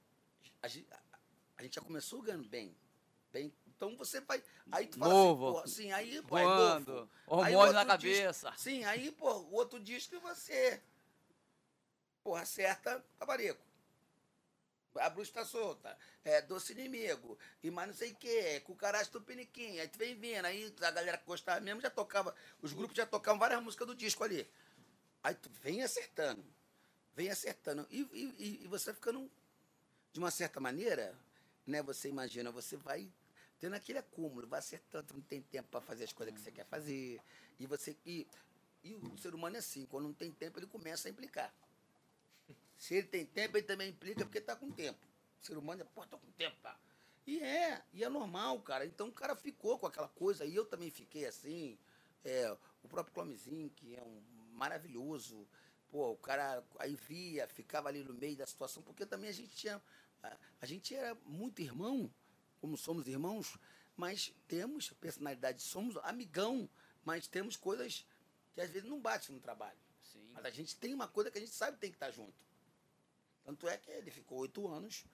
A 0.63 0.69
gente, 0.69 0.87
a- 0.93 1.01
a 1.57 1.63
gente 1.63 1.75
já 1.75 1.81
começou 1.81 2.23
ganhando 2.23 2.49
bem. 2.49 2.77
bem. 3.33 3.53
Então 3.67 3.97
você 3.97 4.21
vai. 4.21 4.43
Aí 4.71 4.87
tu 4.87 4.97
fala 4.99 5.13
Novo. 5.13 5.47
assim, 5.49 5.55
porra, 5.55 5.67
sim, 5.67 5.93
aí, 5.93 6.23
pô, 6.23 6.39
é 6.39 6.45
novo. 6.45 6.93
Aí 7.01 7.09
Hormônio 7.27 7.59
outro 7.59 7.73
na 7.75 7.97
disco- 7.97 8.17
cabeça. 8.23 8.55
Sim, 8.57 8.85
aí, 8.85 9.11
pô, 9.11 9.33
o 9.33 9.53
outro 9.55 9.81
disco 9.81 10.21
você. 10.21 10.81
Porra, 12.25 12.43
acerta 12.43 13.05
Tabarico. 13.19 13.63
A 14.97 15.11
bruxa 15.11 15.33
tá 15.33 15.45
solta. 15.45 15.97
É 16.25 16.41
doce 16.41 16.73
inimigo. 16.73 17.37
E 17.63 17.71
mais 17.71 17.89
não 17.89 17.95
sei 17.95 18.13
o 18.13 18.17
quê. 18.17 18.61
Cucaracha 18.61 19.11
tupiniquim. 19.11 19.79
Aí 19.81 19.89
tu 19.89 19.99
vem 19.99 20.15
vindo. 20.15 20.45
Aí 20.45 20.73
a 20.83 20.91
galera 20.91 21.19
que 21.19 21.27
gostava 21.27 21.61
mesmo 21.61 21.81
já 21.81 21.91
tocava. 21.91 22.35
Os 22.63 22.73
grupos 22.73 22.97
já 22.97 23.05
tocavam 23.05 23.39
várias 23.39 23.63
músicas 23.63 23.87
do 23.89 23.95
disco 23.95 24.23
ali. 24.23 24.49
Aí 25.23 25.35
tu 25.35 25.51
vem 25.63 25.83
acertando. 25.83 26.45
Vem 27.17 27.29
acertando. 27.31 27.87
E, 27.91 28.03
e- 28.13 28.61
e 28.65 28.69
você 28.69 28.95
ficando, 28.95 29.31
de 30.13 30.19
uma 30.21 30.31
certa 30.31 30.61
maneira, 30.61 31.19
né? 31.67 31.83
Você 31.83 32.09
imagina, 32.09 32.51
você 32.53 32.77
vai 32.77 33.11
tendo 33.59 33.75
aquele 33.75 33.99
acúmulo, 33.99 34.47
vai 34.47 34.61
acertando, 34.61 35.15
não 35.15 35.23
tem 35.23 35.43
tempo 35.43 35.69
para 35.71 35.81
fazer 35.81 36.05
as 36.05 36.13
coisas 36.13 36.35
que 36.35 36.41
você 36.41 36.53
quer 36.53 36.67
fazer. 36.67 37.21
E 37.59 37.67
você. 37.67 37.97
E, 38.07 38.27
e 38.85 38.95
o 38.95 39.19
ser 39.19 39.35
humano 39.35 39.57
é 39.57 39.59
assim, 39.59 39.87
quando 39.87 40.05
não 40.05 40.15
tem 40.15 40.31
tempo, 40.31 40.59
ele 40.59 40.67
começa 40.67 41.09
a 41.09 41.11
implicar. 41.11 41.53
Se 42.85 42.95
ele 42.97 43.07
tem 43.07 43.25
tempo, 43.25 43.57
ele 43.57 43.67
também 43.67 43.89
implica 43.89 44.27
porque 44.27 44.37
está 44.37 44.55
com 44.55 44.71
tempo. 44.71 45.09
O 45.41 45.47
ser 45.47 45.57
humano 45.57 45.81
é, 45.81 45.85
pô, 45.87 46.07
tô 46.07 46.19
com 46.19 46.31
tempo, 46.33 46.55
pá. 46.61 46.79
E 47.27 47.41
é, 47.41 47.83
e 47.95 48.05
é 48.05 48.11
normal, 48.11 48.61
cara. 48.61 48.85
Então 48.85 49.09
o 49.09 49.13
cara 49.13 49.35
ficou 49.35 49.79
com 49.79 49.87
aquela 49.87 50.09
coisa, 50.09 50.45
e 50.45 50.55
eu 50.55 50.67
também 50.67 50.91
fiquei 50.91 51.25
assim. 51.25 51.79
É, 52.23 52.55
o 52.83 52.89
próprio 52.89 53.15
Clomezinho, 53.15 53.71
que 53.71 53.97
é 53.97 54.03
um 54.03 54.23
maravilhoso. 54.53 55.49
Pô, 55.89 56.11
o 56.11 56.17
cara 56.19 56.63
aí 56.79 56.95
via, 56.95 57.49
ficava 57.49 57.89
ali 57.89 58.05
no 58.05 58.13
meio 58.13 58.37
da 58.37 58.45
situação, 58.45 58.83
porque 58.83 59.07
também 59.07 59.31
a 59.31 59.33
gente 59.33 59.57
tinha. 59.57 59.83
A, 60.23 60.37
a 60.61 60.67
gente 60.67 60.95
era 60.95 61.15
muito 61.25 61.63
irmão, 61.63 62.13
como 62.61 62.77
somos 62.77 63.09
irmãos, 63.09 63.57
mas 63.97 64.35
temos 64.47 64.91
personalidade, 65.01 65.63
somos 65.63 65.97
amigão, 66.03 66.69
mas 67.03 67.27
temos 67.27 67.57
coisas 67.57 68.07
que 68.53 68.61
às 68.61 68.69
vezes 68.69 68.87
não 68.87 69.01
batem 69.01 69.35
no 69.35 69.41
trabalho. 69.41 69.79
Sim. 70.03 70.29
Mas 70.35 70.45
a 70.45 70.51
gente 70.51 70.77
tem 70.77 70.93
uma 70.93 71.09
coisa 71.09 71.31
que 71.31 71.39
a 71.39 71.41
gente 71.41 71.55
sabe 71.55 71.77
que 71.77 71.81
tem 71.81 71.91
que 71.91 71.97
estar 71.97 72.11
junto. 72.11 72.45
Tanto 73.45 73.69
é 73.69 73.77
que 73.77 73.91
ele 73.91 74.11
ficou 74.11 74.39
oito 74.39 74.67
anos 74.69 75.05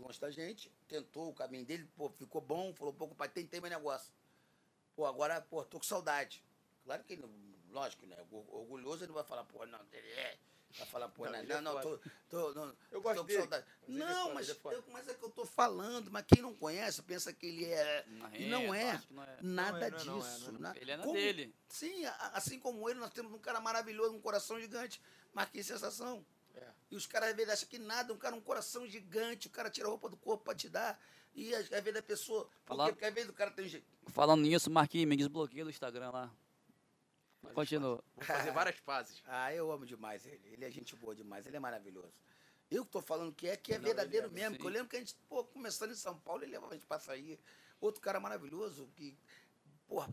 longe 0.00 0.18
da 0.18 0.30
gente, 0.30 0.72
tentou 0.88 1.28
o 1.30 1.34
caminho 1.34 1.64
dele, 1.64 1.88
pô, 1.96 2.10
ficou 2.10 2.40
bom, 2.40 2.74
falou, 2.74 2.92
pô, 2.92 3.06
pai, 3.08 3.28
tentei 3.28 3.60
meu 3.60 3.70
negócio. 3.70 4.12
Pô, 4.96 5.06
agora, 5.06 5.40
pô, 5.40 5.64
tô 5.64 5.78
com 5.78 5.84
saudade. 5.84 6.42
Claro 6.84 7.04
que 7.04 7.12
ele, 7.12 7.24
lógico, 7.70 8.04
né? 8.06 8.16
or- 8.30 8.44
Orgulhoso 8.56 9.00
ele 9.04 9.08
não 9.08 9.14
vai 9.14 9.24
falar, 9.24 9.44
pô, 9.44 9.64
não, 9.66 9.78
ele 9.92 10.08
é. 10.12 10.36
Vai 10.76 10.86
falar, 10.88 11.08
pô, 11.08 11.24
Não, 11.26 11.30
não, 11.32 11.38
é 11.38 11.42
não, 11.44 11.60
não, 11.74 11.80
tô, 11.80 12.00
tô, 12.28 12.52
não, 12.54 12.76
Eu 12.90 13.00
gosto 13.00 13.14
tô 13.18 13.20
com 13.22 13.26
dele. 13.28 13.38
saudade. 13.42 13.66
Mas 13.86 13.88
é 13.88 13.98
Não, 13.98 14.34
mas, 14.34 14.48
é 14.50 14.52
eu- 14.64 14.84
mas 14.88 15.08
é 15.08 15.14
que 15.14 15.22
eu 15.22 15.30
tô 15.30 15.46
falando, 15.46 16.10
mas 16.10 16.24
quem 16.26 16.42
não 16.42 16.52
conhece 16.52 17.00
pensa 17.02 17.32
que 17.32 17.46
ele 17.46 17.64
é. 17.66 18.04
E 18.32 18.46
não 18.48 18.74
é. 18.74 18.98
que 18.98 19.14
é. 19.20 19.36
Nada 19.42 19.78
é, 19.78 19.84
é, 19.84 19.86
é, 19.86 19.90
disso. 19.92 20.50
é. 20.74 20.80
Ele 20.80 20.90
é 20.90 20.96
na 20.96 21.02
como- 21.04 21.14
dele. 21.14 21.54
Sim, 21.68 22.04
assim 22.32 22.58
como 22.58 22.90
ele, 22.90 22.98
nós 22.98 23.12
temos 23.12 23.32
um 23.32 23.38
cara 23.38 23.60
maravilhoso, 23.60 24.16
um 24.16 24.20
coração 24.20 24.60
gigante, 24.60 25.00
Marquinhos 25.32 25.68
Sensação. 25.68 26.26
É. 26.54 26.70
E 26.90 26.96
os 26.96 27.06
caras 27.06 27.30
às 27.30 27.36
vezes 27.36 27.52
acham 27.52 27.68
que 27.68 27.78
nada, 27.78 28.12
um 28.12 28.18
cara 28.18 28.34
um 28.36 28.40
coração 28.40 28.86
gigante, 28.86 29.46
o 29.48 29.50
cara 29.50 29.68
tira 29.70 29.86
a 29.86 29.90
roupa 29.90 30.08
do 30.08 30.16
corpo 30.16 30.44
pra 30.44 30.54
te 30.54 30.68
dar. 30.68 31.00
E 31.34 31.52
às, 31.54 31.72
às 31.72 31.82
vezes 31.82 31.96
a 31.98 32.02
pessoa. 32.02 32.44
Por 32.44 32.52
Falar- 32.76 32.86
quê? 32.86 32.92
Porque 32.92 33.04
às 33.06 33.14
vezes 33.14 33.30
o 33.30 33.32
cara 33.32 33.50
tem 33.50 33.68
jeito. 33.68 33.86
Falando 34.06 34.42
nisso, 34.42 34.70
Marquinhos, 34.70 35.08
me 35.08 35.16
desbloqueia 35.16 35.64
do 35.64 35.70
Instagram 35.70 36.10
lá. 36.10 36.32
Continua. 37.52 38.02
Vou 38.16 38.24
fazer 38.24 38.52
várias 38.52 38.76
fases. 38.78 39.22
Ah, 39.26 39.52
eu 39.54 39.70
amo 39.70 39.84
demais 39.84 40.24
ele. 40.26 40.40
Ele 40.52 40.64
é 40.64 40.70
gente 40.70 40.94
boa 40.96 41.14
demais, 41.14 41.46
ele 41.46 41.56
é 41.56 41.60
maravilhoso. 41.60 42.12
Eu 42.70 42.84
que 42.84 42.90
tô 42.90 43.02
falando 43.02 43.32
que 43.34 43.46
é, 43.48 43.56
que 43.56 43.74
é 43.74 43.78
Não, 43.78 43.84
verdadeiro 43.84 44.26
é, 44.28 44.30
mesmo. 44.30 44.56
eu 44.58 44.68
lembro 44.68 44.88
que 44.88 44.96
a 44.96 44.98
gente, 44.98 45.14
pô, 45.28 45.44
começando 45.44 45.90
em 45.92 45.96
São 45.96 46.18
Paulo, 46.18 46.42
ele 46.42 46.52
levava 46.52 46.72
a 46.72 46.76
gente 46.76 46.86
pra 46.86 46.98
sair. 46.98 47.38
Outro 47.80 48.00
cara 48.00 48.18
maravilhoso 48.18 48.88
que, 48.96 49.16
porra, 49.86 50.12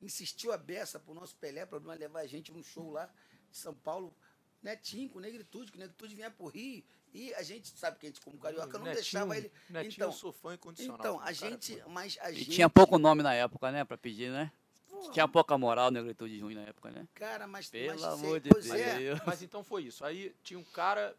insistiu 0.00 0.52
a 0.52 0.56
beça 0.56 0.98
pro 0.98 1.12
nosso 1.14 1.36
Pelé 1.36 1.66
pra 1.66 1.78
nós 1.80 1.98
levar 1.98 2.20
a 2.20 2.26
gente 2.26 2.50
num 2.50 2.62
show 2.62 2.90
lá 2.90 3.12
de 3.50 3.56
São 3.58 3.74
Paulo. 3.74 4.16
Netinho, 4.62 5.08
com 5.10 5.18
Negritude, 5.18 5.72
que 5.72 5.78
Negritude 5.78 6.14
vinha 6.14 6.30
pro 6.30 6.46
Rio. 6.46 6.82
E 7.12 7.34
a 7.34 7.42
gente 7.42 7.68
sabe 7.78 7.98
que 7.98 8.06
a 8.06 8.08
gente, 8.08 8.20
como 8.20 8.38
carioca, 8.38 8.78
não 8.78 8.84
Netinho- 8.86 8.94
deixava 9.02 9.36
ele. 9.36 9.52
Netinho, 9.68 9.92
então, 9.92 10.08
eu 10.08 10.12
sou 10.12 10.32
fã 10.32 10.54
incondicional. 10.54 10.98
então, 10.98 11.18
cara. 11.18 11.30
a 11.30 11.32
gente. 11.32 11.82
Mas 11.88 12.16
a 12.20 12.30
E 12.30 12.36
gente. 12.36 12.50
tinha 12.52 12.70
pouco 12.70 12.98
nome 12.98 13.22
na 13.22 13.34
época, 13.34 13.70
né? 13.70 13.84
Pra 13.84 13.98
pedir, 13.98 14.30
né? 14.30 14.50
Porra, 14.88 15.12
Tinha 15.12 15.26
pouca 15.28 15.58
moral, 15.58 15.90
negritude 15.90 16.38
ruim 16.40 16.54
na 16.54 16.62
época, 16.62 16.90
né? 16.90 17.06
Cara, 17.14 17.46
mas. 17.46 17.68
Pelo 17.68 18.00
mas, 18.00 18.04
amor 18.04 18.40
de 18.40 18.48
é, 18.80 18.98
Deus. 18.98 19.20
Mas 19.26 19.42
então 19.42 19.62
foi 19.64 19.84
isso. 19.84 20.04
Aí 20.04 20.34
tinha 20.44 20.58
um 20.58 20.64
cara 20.64 21.14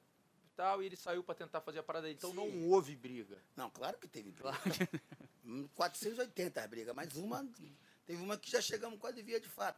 e 0.45 0.55
tal, 0.55 0.81
e 0.81 0.85
ele 0.85 0.95
saiu 0.95 1.23
pra 1.23 1.35
tentar 1.35 1.59
fazer 1.61 1.79
a 1.79 1.83
parada 1.83 2.07
dele. 2.07 2.15
Então 2.17 2.29
Sim. 2.31 2.35
não 2.37 2.69
houve 2.69 2.95
briga. 2.95 3.37
Não, 3.55 3.69
claro 3.69 3.97
que 3.97 4.07
teve 4.07 4.31
briga. 4.31 4.51
Hum, 5.45 5.67
480 5.75 6.61
as 6.61 6.69
brigas, 6.69 6.95
mas 6.95 7.17
uma. 7.17 7.45
Teve 8.05 8.23
uma 8.23 8.37
que 8.37 8.49
já 8.49 8.61
chegamos 8.61 8.97
quase 8.97 9.21
via 9.21 9.41
de 9.41 9.49
fato. 9.49 9.77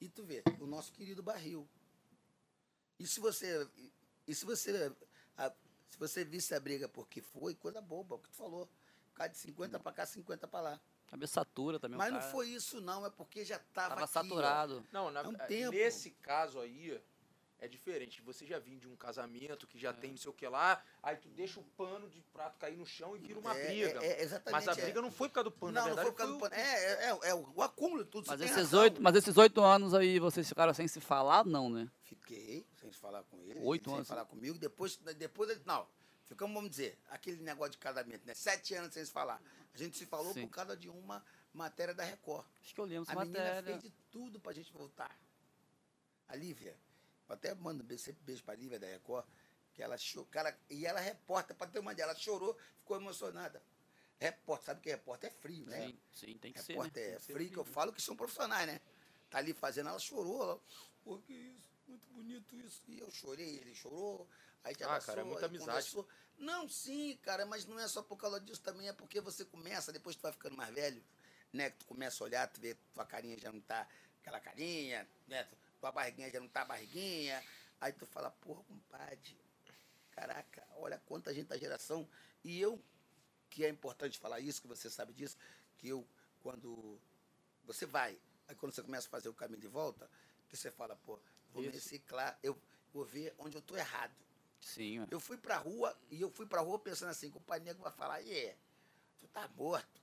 E 0.00 0.08
tu 0.08 0.24
vê, 0.24 0.42
o 0.58 0.66
nosso 0.66 0.90
querido 0.92 1.22
barril. 1.22 1.68
E 2.98 3.06
se 3.06 3.20
você. 3.20 3.66
E 4.26 4.34
se 4.34 4.44
você. 4.44 4.92
a- 5.36 5.52
se 5.90 5.98
você 5.98 6.24
visse 6.24 6.54
a 6.54 6.58
briga 6.60 6.88
porque 6.88 7.20
foi, 7.20 7.54
coisa 7.54 7.80
boba, 7.80 8.16
o 8.16 8.18
que 8.18 8.28
tu 8.28 8.36
falou. 8.36 8.68
Cara 9.14 9.28
de 9.30 9.36
50 9.38 9.78
pra 9.78 9.92
cá, 9.92 10.04
50 10.04 10.48
pra 10.48 10.60
lá. 10.60 10.80
Cabeçatura 11.06 11.78
também. 11.78 11.94
o 11.94 11.98
Mas 11.98 12.12
não 12.12 12.18
cara 12.18 12.32
foi 12.32 12.48
isso, 12.48 12.80
não, 12.80 13.06
é 13.06 13.10
porque 13.10 13.44
já 13.44 13.58
tava. 13.72 13.90
Tava 13.90 14.04
aqui, 14.04 14.10
ó. 14.18 14.22
saturado. 14.22 14.86
Não, 14.90 15.10
na- 15.12 15.20
É 15.20 15.28
um 15.28 15.34
tempo. 15.34 15.70
nesse 15.70 16.10
caso 16.10 16.58
aí 16.58 17.00
é 17.60 17.68
diferente. 17.68 18.20
Você 18.22 18.44
já 18.44 18.58
vinha 18.58 18.76
de 18.76 18.88
um 18.88 18.96
casamento 18.96 19.68
que 19.68 19.78
já 19.78 19.90
É. 19.90 19.92
tem 19.92 20.10
não 20.10 20.16
sei 20.16 20.30
o 20.30 20.34
que 20.34 20.48
lá, 20.48 20.82
aí 21.00 21.16
tu 21.16 21.28
deixa 21.28 21.60
o 21.60 21.62
pano 21.62 22.10
de 22.10 22.20
prato 22.32 22.58
cair 22.58 22.76
no 22.76 22.84
chão 22.84 23.14
e 23.14 23.20
vira 23.20 23.38
uma 23.38 23.56
É, 23.56 23.66
briga. 23.68 24.02
é, 24.04 24.06
é, 24.06 24.22
exatamente. 24.22 24.66
Mas 24.66 24.76
a 24.76 24.80
é. 24.80 24.84
briga 24.84 25.00
não 25.00 25.12
foi 25.12 25.28
por 25.28 25.34
causa 25.36 25.50
do 25.50 25.56
pano, 25.56 25.72
Não, 25.72 25.82
na 25.82 25.88
não 25.90 25.94
verdade. 25.94 26.06
foi 26.06 26.12
por 26.12 26.18
causa 26.18 26.32
do 26.32 26.40
pano. 26.40 26.54
É, 26.54 27.04
é, 27.04 27.10
é, 27.10 27.28
é 27.30 27.34
o 27.34 27.62
acúmulo 27.62 28.02
de 28.04 28.10
tudo. 28.10 28.26
Mas 28.26 28.40
esses, 28.40 28.72
oito, 28.72 29.00
mas 29.00 29.14
esses 29.14 29.36
oito 29.36 29.60
anos 29.60 29.94
aí 29.94 30.18
vocês 30.18 30.48
ficaram 30.48 30.74
sem 30.74 30.88
se 30.88 31.00
falar, 31.00 31.44
não, 31.46 31.70
né? 31.70 31.88
Fiquei 32.02 32.66
sem 32.92 33.00
falar 33.00 33.22
com 33.24 33.40
ele. 33.42 33.60
Oito 33.60 33.82
ele 33.82 33.90
sem 33.90 33.94
anos. 33.96 34.08
falar 34.08 34.24
comigo. 34.26 34.58
Depois, 34.58 34.96
depois 34.96 35.50
ele- 35.50 35.62
não, 35.64 35.86
ficamos, 36.26 36.54
vamos 36.54 36.70
dizer, 36.70 36.98
aquele 37.08 37.42
negócio 37.42 37.72
de 37.72 37.78
casamento, 37.78 38.26
né? 38.26 38.34
Sete 38.34 38.74
anos 38.74 38.92
sem 38.92 39.04
se 39.04 39.10
falar. 39.10 39.40
A 39.72 39.76
gente 39.78 39.96
se 39.96 40.06
falou 40.06 40.32
Sim. 40.32 40.42
por 40.46 40.54
causa 40.54 40.76
de 40.76 40.88
uma 40.88 41.24
matéria 41.52 41.94
da 41.94 42.04
Record. 42.04 42.46
Acho 42.62 42.74
que 42.74 42.80
eu 42.80 42.84
lembro 42.84 43.08
A 43.08 43.12
essa 43.12 43.24
menina 43.24 43.38
matéria. 43.44 43.62
fez 43.64 43.82
de 43.82 43.90
tudo 44.10 44.38
pra 44.40 44.52
gente 44.52 44.72
voltar. 44.72 45.16
A 46.28 46.36
Lívia. 46.36 46.76
Eu 47.28 47.34
até 47.34 47.54
mando 47.54 47.84
sempre 47.98 48.22
beijo 48.24 48.42
pra 48.44 48.54
Lívia 48.54 48.78
da 48.78 48.86
Record. 48.86 49.26
Que 49.72 49.82
ela 49.82 49.96
chorou. 49.98 50.26
Cara, 50.30 50.56
e 50.70 50.86
ela 50.86 51.00
é 51.00 51.04
repórter, 51.04 51.56
pra 51.56 51.66
ter 51.66 51.80
uma 51.80 51.90
ideia. 51.92 52.04
Ela 52.06 52.14
chorou, 52.14 52.56
ficou 52.78 52.96
emocionada. 52.96 53.60
Repórter, 54.20 54.66
sabe 54.66 54.80
que 54.80 54.88
repórter 54.88 55.28
é 55.30 55.32
frio, 55.32 55.66
né? 55.66 55.88
Sim, 55.88 55.98
sim, 56.12 56.38
tem 56.38 56.52
que 56.52 56.62
ser. 56.62 56.74
repórter 56.74 57.02
né? 57.02 57.08
é 57.08 57.16
Tem 57.16 57.26
que 57.26 57.32
frio, 57.32 57.50
que 57.50 57.56
eu 57.58 57.64
falo 57.64 57.92
que 57.92 58.00
são 58.00 58.14
profissionais, 58.14 58.66
né? 58.68 58.80
Tá 59.28 59.38
ali 59.38 59.52
fazendo, 59.52 59.88
ela 59.88 59.98
chorou. 59.98 60.40
Ela, 60.42 60.60
Pô, 61.02 61.18
que 61.18 61.32
isso, 61.34 61.68
muito 61.94 62.08
bonito 62.10 62.56
isso. 62.56 62.82
E 62.88 62.98
eu 62.98 63.10
chorei, 63.10 63.58
ele 63.58 63.74
chorou. 63.74 64.28
Aí 64.64 64.74
te 64.74 64.82
Ah, 64.82 64.86
abraçou, 64.86 65.06
cara, 65.14 65.20
é 65.20 65.24
muita 65.24 65.46
amizade. 65.46 65.68
conversou. 65.70 66.08
Não, 66.36 66.68
sim, 66.68 67.16
cara, 67.22 67.46
mas 67.46 67.64
não 67.66 67.78
é 67.78 67.86
só 67.86 68.02
por 68.02 68.16
causa 68.16 68.40
disso, 68.40 68.60
também 68.60 68.88
é 68.88 68.92
porque 68.92 69.20
você 69.20 69.44
começa, 69.44 69.92
depois 69.92 70.16
tu 70.16 70.22
vai 70.22 70.32
ficando 70.32 70.56
mais 70.56 70.74
velho, 70.74 71.02
né? 71.52 71.70
Que 71.70 71.78
tu 71.78 71.86
começa 71.86 72.22
a 72.22 72.26
olhar, 72.26 72.48
tu 72.48 72.60
vê 72.60 72.74
tua 72.92 73.06
carinha 73.06 73.38
já 73.38 73.52
não 73.52 73.60
tá 73.60 73.86
aquela 74.20 74.40
carinha, 74.40 75.08
né? 75.28 75.48
Tua 75.80 75.92
barriguinha 75.92 76.30
já 76.30 76.40
não 76.40 76.48
tá 76.48 76.64
barriguinha. 76.64 77.42
Aí 77.80 77.92
tu 77.92 78.06
fala, 78.06 78.30
porra, 78.30 78.64
compadre, 78.64 79.38
caraca, 80.10 80.66
olha 80.76 80.98
quanta 81.06 81.32
gente 81.32 81.46
da 81.48 81.56
geração. 81.56 82.08
E 82.42 82.60
eu, 82.60 82.82
que 83.50 83.64
é 83.64 83.68
importante 83.68 84.18
falar 84.18 84.40
isso, 84.40 84.60
que 84.60 84.66
você 84.66 84.90
sabe 84.90 85.12
disso, 85.12 85.36
que 85.78 85.88
eu, 85.88 86.04
quando 86.42 86.98
você 87.64 87.86
vai, 87.86 88.18
aí 88.48 88.54
quando 88.56 88.72
você 88.72 88.82
começa 88.82 89.06
a 89.06 89.10
fazer 89.10 89.28
o 89.28 89.34
caminho 89.34 89.60
de 89.60 89.68
volta, 89.68 90.10
que 90.48 90.56
você 90.56 90.70
fala, 90.70 90.96
pô, 90.96 91.20
vou 91.54 91.62
me 91.62 91.68
Isso. 91.68 91.76
reciclar, 91.78 92.38
eu 92.42 92.58
vou 92.92 93.04
ver 93.04 93.32
onde 93.38 93.56
eu 93.56 93.62
tô 93.62 93.76
errado. 93.76 94.12
Sim. 94.60 95.06
Eu 95.10 95.20
fui 95.20 95.36
pra 95.36 95.56
rua 95.56 95.96
e 96.10 96.20
eu 96.20 96.30
fui 96.30 96.46
pra 96.46 96.60
rua 96.60 96.78
pensando 96.78 97.10
assim, 97.10 97.30
que 97.30 97.36
o 97.36 97.40
pai 97.40 97.60
negro 97.60 97.82
vai 97.82 97.92
falar, 97.92 98.20
e 98.22 98.32
é, 98.36 98.56
tu 99.20 99.28
tá 99.28 99.48
morto. 99.56 100.02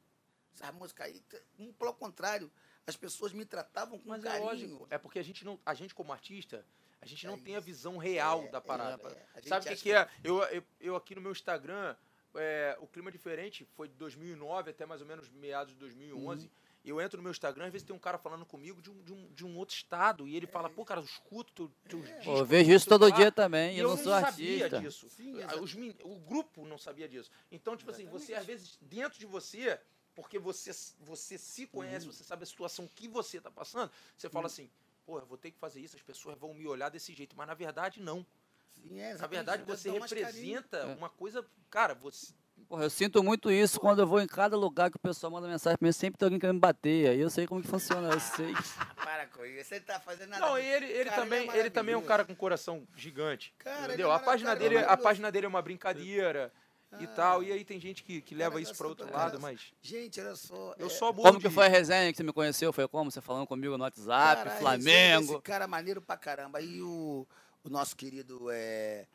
Essa 0.53 0.71
música 0.71 1.03
aí, 1.03 1.23
hum, 1.59 1.71
pelo 1.73 1.93
contrário, 1.93 2.51
as 2.85 2.95
pessoas 2.95 3.31
me 3.33 3.45
tratavam 3.45 3.97
com 3.99 4.09
Mas 4.09 4.23
é 4.23 4.27
carinho. 4.27 4.45
lógico, 4.45 4.87
é 4.89 4.97
porque 4.97 5.19
a 5.19 5.23
gente 5.23 5.43
não, 5.45 5.59
a 5.65 5.73
gente 5.73 5.93
como 5.95 6.11
artista, 6.11 6.65
a 7.01 7.05
gente 7.05 7.25
É 7.25 7.29
não 7.29 7.37
tem 7.39 7.55
a 7.55 7.57
isso. 7.59 7.65
visão 7.65 7.97
real 7.97 8.43
É, 8.43 8.47
da 8.49 8.57
é, 8.57 8.61
parada. 8.61 9.27
é. 9.35 9.41
Sabe 9.47 9.65
o 9.65 9.69
que, 9.69 9.75
que 9.77 9.91
é? 9.93 10.07
Eu, 10.23 10.41
eu, 10.43 10.63
eu 10.79 10.95
aqui 10.95 11.15
no 11.15 11.21
meu 11.21 11.31
Instagram, 11.31 11.95
é, 12.35 12.77
o 12.79 12.87
clima 12.87 13.11
diferente 13.11 13.65
foi 13.75 13.87
de 13.87 13.95
2009 13.95 14.69
até 14.71 14.85
mais 14.85 15.01
ou 15.01 15.07
menos 15.07 15.29
meados 15.29 15.73
de 15.73 15.79
2011. 15.79 16.45
Uhum. 16.45 16.51
Eu 16.83 16.99
entro 16.99 17.17
no 17.17 17.23
meu 17.23 17.31
Instagram, 17.31 17.65
às 17.67 17.71
vezes 17.71 17.85
tem 17.85 17.95
um 17.95 17.99
cara 17.99 18.17
falando 18.17 18.43
comigo 18.43 18.81
de 18.81 18.89
um, 18.89 19.03
de 19.03 19.13
um, 19.13 19.27
de 19.33 19.45
um 19.45 19.55
outro 19.55 19.75
estado, 19.75 20.27
e 20.27 20.35
ele 20.35 20.47
fala, 20.47 20.67
pô, 20.67 20.83
cara, 20.83 20.99
eu 20.99 21.03
escuto 21.05 21.69
teu, 21.87 21.99
teus 22.01 22.05
discos. 22.07 22.25
Pô, 22.25 22.37
eu 22.39 22.45
vejo 22.45 22.71
isso 22.71 22.89
todo 22.89 23.05
que 23.05 23.11
lá." 23.11 23.17
dia 23.17 23.31
também, 23.31 23.75
E 23.75 23.79
eu 23.79 23.83
eu 23.83 23.89
não 23.95 23.97
sou 24.03 24.11
sabia 24.19 24.65
artista. 24.65 24.79
disso. 24.81 25.09
Sim, 25.09 25.41
Ah, 25.43 25.57
Os 25.57 25.75
o 26.03 26.15
grupo 26.15 26.65
não 26.65 26.79
sabia 26.79 27.07
disso. 27.07 27.29
Então, 27.51 27.77
tipo 27.77 27.91
assim, 27.91 28.05
você 28.07 28.33
às 28.33 28.45
vezes, 28.47 28.79
dentro 28.81 29.19
de 29.19 29.27
você, 29.27 29.79
porque 30.15 30.39
você, 30.39 30.71
você 30.99 31.37
se 31.37 31.67
conhece, 31.67 32.07
Uhum. 32.07 32.11
você 32.13 32.23
sabe 32.23 32.43
a 32.43 32.47
situação 32.47 32.87
que 32.87 33.07
você 33.07 33.37
está 33.37 33.51
passando, 33.51 33.91
você 34.17 34.27
fala 34.27 34.47
assim, 34.47 34.67
pô, 35.05 35.19
eu 35.19 35.25
vou 35.27 35.37
ter 35.37 35.51
que 35.51 35.59
fazer 35.59 35.81
isso, 35.81 35.95
as 35.95 36.01
pessoas 36.01 36.35
vão 36.37 36.51
me 36.53 36.65
olhar 36.65 36.89
desse 36.89 37.13
jeito. 37.13 37.35
Mas 37.37 37.45
na 37.47 37.53
verdade, 37.53 38.01
não. 38.01 38.25
Sim, 38.73 38.99
é, 38.99 39.03
Na 39.03 39.09
exatamente, 39.11 39.35
verdade, 39.35 39.63
você 39.65 39.91
representa 39.91 40.77
É. 40.77 40.85
uma 40.95 41.09
coisa. 41.09 41.45
Cara, 41.69 41.93
você. 41.93 42.33
Porra, 42.71 42.85
eu 42.85 42.89
sinto 42.89 43.21
muito 43.21 43.51
isso 43.51 43.81
quando 43.81 43.99
eu 43.99 44.07
vou 44.07 44.21
em 44.21 44.27
cada 44.27 44.55
lugar 44.55 44.89
que 44.89 44.95
o 44.95 44.99
pessoal 44.99 45.29
manda 45.29 45.45
mensagem 45.45 45.77
pra 45.77 45.85
mim, 45.85 45.91
sempre 45.91 46.17
tem 46.17 46.25
alguém 46.25 46.39
querendo 46.39 46.53
me 46.55 46.61
bater. 46.61 47.09
Aí 47.09 47.19
eu 47.19 47.29
sei 47.29 47.45
como 47.45 47.61
que 47.61 47.67
funciona, 47.67 48.09
eu 48.13 48.19
sei. 48.21 48.53
Para 48.95 49.25
com 49.27 49.43
isso, 49.43 49.67
você 49.67 49.81
tá 49.81 49.99
fazendo 49.99 50.29
nada. 50.29 50.45
Não, 50.45 50.57
e 50.57 50.65
ele, 50.65 50.85
ele, 50.85 51.09
Cara, 51.09 51.21
também, 51.21 51.49
é 51.49 51.57
ele 51.57 51.69
também 51.69 51.95
é 51.95 51.97
um 51.97 52.01
cara 52.01 52.23
com 52.23 52.33
coração 52.33 52.87
gigante. 52.95 53.53
Cara, 53.57 53.87
entendeu? 53.87 54.07
ele 54.07 54.13
é 54.13 54.15
a, 54.15 54.19
página 54.19 54.55
dele, 54.55 54.75
cara, 54.75 54.87
a 54.87 54.95
página 54.95 55.29
dele 55.29 55.47
é 55.47 55.49
uma 55.49 55.61
brincadeira 55.61 56.49
e 56.97 57.03
Ah. 57.03 57.07
tal. 57.13 57.43
E 57.43 57.51
aí 57.51 57.65
tem 57.65 57.77
gente 57.77 58.05
que, 58.05 58.21
que 58.21 58.33
leva 58.33 58.51
Cara, 58.51 58.61
isso 58.61 58.69
gosta 58.71 58.83
para 58.85 58.87
outro 58.87 59.07
pra 59.07 59.17
lado, 59.17 59.41
mas. 59.41 59.73
Gente, 59.81 60.21
olha 60.21 60.35
só. 60.37 60.73
Eu 60.79 60.87
é- 60.87 60.89
só 60.89 61.11
Como 61.11 61.41
que 61.41 61.49
de 61.49 61.53
foi 61.53 61.65
a 61.65 61.69
resenha 61.69 62.09
que 62.09 62.15
você 62.15 62.23
me 62.23 62.31
conheceu? 62.31 62.71
Foi 62.71 62.87
como? 62.87 63.11
Você 63.11 63.19
falando 63.19 63.47
comigo 63.47 63.77
no 63.77 63.83
WhatsApp, 63.83 64.43
Caralho, 64.45 64.59
Flamengo. 64.61 65.33
Esse 65.33 65.41
cara 65.41 65.65
é 65.65 65.67
maneiro 65.67 66.01
pra 66.01 66.15
caramba. 66.15 66.59
Aí 66.59 66.81
o, 66.81 67.27
o 67.65 67.69
nosso 67.69 67.97
querido 67.97 68.49
é, 68.49 69.07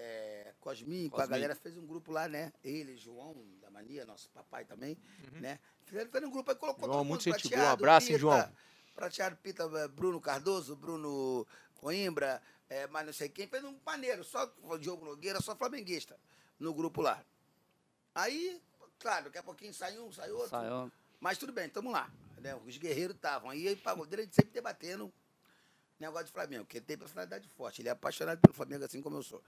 é, 0.00 0.54
Cosmin, 0.60 1.08
com 1.10 1.20
a 1.20 1.26
galera, 1.26 1.54
fez 1.56 1.76
um 1.76 1.84
grupo 1.86 2.12
lá, 2.12 2.28
né? 2.28 2.52
Ele, 2.62 2.96
João, 2.96 3.34
da 3.60 3.68
Mania, 3.70 4.04
nosso 4.06 4.30
papai 4.30 4.64
também, 4.64 4.96
Uhum. 5.32 5.40
né? 5.40 5.58
Fizeram, 5.84 6.06
fizeram 6.06 6.28
um 6.28 6.30
grupo 6.30 6.50
aí, 6.50 6.56
colocou 6.56 6.84
João, 6.84 6.98
todo 6.98 7.04
mundo, 7.04 7.08
muito 7.10 7.24
gente 7.24 7.42
boa. 7.42 7.50
Prateado, 7.50 7.72
Abraço, 7.82 8.06
hein, 8.06 8.12
Pita, 8.12 8.18
João? 8.20 8.52
Prateado, 8.94 9.36
Pita, 9.36 9.62
eh, 9.64 9.88
Bruno 9.88 10.20
Cardoso, 10.20 10.76
Bruno 10.76 11.46
Coimbra, 11.74 12.40
é, 12.68 12.86
mas 12.86 13.06
não 13.06 13.12
sei 13.12 13.28
quem, 13.28 13.46
fez 13.48 13.64
um 13.64 13.76
maneiro, 13.84 14.22
só 14.24 14.52
o 14.62 14.78
Diogo 14.78 15.04
Nogueira, 15.04 15.40
só 15.40 15.56
flamenguista, 15.56 16.18
no 16.58 16.72
grupo 16.72 17.00
lá. 17.02 17.24
Aí, 18.14 18.60
claro, 18.98 19.24
daqui 19.26 19.38
a 19.38 19.42
pouquinho 19.42 19.72
sai 19.74 19.98
um, 19.98 20.12
sai 20.12 20.30
outro. 20.30 20.50
Saiu. 20.50 20.90
Mas 21.20 21.38
tudo 21.38 21.52
bem, 21.52 21.68
tamo 21.68 21.90
lá. 21.90 22.10
né? 22.38 22.54
Os 22.64 22.76
guerreiros 22.76 23.16
estavam. 23.16 23.50
Aí 23.50 23.72
o 23.72 23.76
pagodeiro 23.78 24.22
a 24.22 24.24
gente 24.24 24.34
sempre 24.34 24.52
debatendo 24.52 25.12
negócio 25.98 26.26
de 26.26 26.32
Flamengo, 26.32 26.64
porque 26.64 26.78
ele 26.78 26.84
tem 26.86 26.96
personalidade 26.96 27.48
forte. 27.48 27.82
Ele 27.82 27.88
é 27.88 27.92
apaixonado 27.92 28.40
pelo 28.40 28.54
Flamengo, 28.54 28.84
assim 28.84 29.02
como 29.02 29.16
eu 29.16 29.22
sou. 29.22 29.42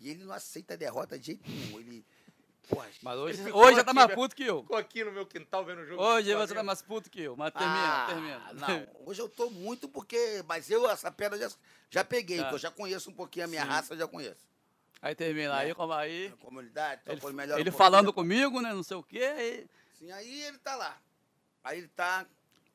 E 0.00 0.10
ele 0.10 0.24
não 0.24 0.32
aceita 0.32 0.74
a 0.74 0.76
derrota 0.76 1.18
de 1.18 1.26
jeito 1.26 1.48
nenhum. 1.50 1.80
Ele. 1.80 2.04
Porra, 2.68 2.86
Mas 3.02 3.18
hoje, 3.18 3.40
Ele 3.40 3.50
hoje 3.52 3.76
já 3.76 3.84
tá 3.84 3.90
aqui, 3.92 3.94
mais 3.94 4.08
né? 4.08 4.14
puto 4.14 4.36
que 4.36 4.44
eu. 4.44 4.60
Ficou 4.60 4.76
aqui 4.76 5.02
no 5.02 5.10
meu 5.10 5.24
quintal 5.24 5.64
vendo 5.64 5.80
o 5.80 5.86
jogo. 5.86 6.02
Hoje 6.02 6.26
você 6.26 6.34
tá 6.34 6.46
Flamengo. 6.46 6.66
mais 6.66 6.82
puto 6.82 7.10
que 7.10 7.22
eu. 7.22 7.34
Mas 7.34 7.50
termina, 7.54 8.02
ah, 8.04 8.06
termina. 8.06 8.52
Não, 8.52 8.86
hoje 9.06 9.22
eu 9.22 9.28
tô 9.28 9.48
muito 9.48 9.88
porque. 9.88 10.44
Mas 10.46 10.70
eu, 10.70 10.88
essa 10.90 11.10
pedra, 11.10 11.38
já, 11.38 11.50
já 11.90 12.04
peguei, 12.04 12.38
Tá. 12.40 12.50
eu 12.52 12.58
já 12.58 12.70
conheço 12.70 13.08
um 13.08 13.14
pouquinho 13.14 13.46
a 13.46 13.48
minha 13.48 13.62
Sim. 13.62 13.68
raça, 13.68 13.94
eu 13.94 13.98
já 13.98 14.06
conheço. 14.06 14.46
Aí 15.00 15.14
termina. 15.14 15.56
Aí, 15.56 15.74
como 15.74 15.92
aí. 15.94 16.30
Comunidade, 16.40 17.00
Ele, 17.06 17.20
por 17.20 17.32
melhor 17.32 17.58
ele 17.58 17.70
um 17.70 17.72
falando 17.72 18.12
comigo, 18.12 18.60
né? 18.60 18.74
Não 18.74 18.82
sei 18.82 18.96
o 18.98 19.02
quê. 19.02 19.22
Aí, 19.38 19.66
Sim, 19.98 20.10
aí 20.12 20.42
ele 20.42 20.58
tá 20.58 20.76
lá. 20.76 21.00
Aí 21.64 21.78
ele 21.78 21.88
tá 21.88 22.26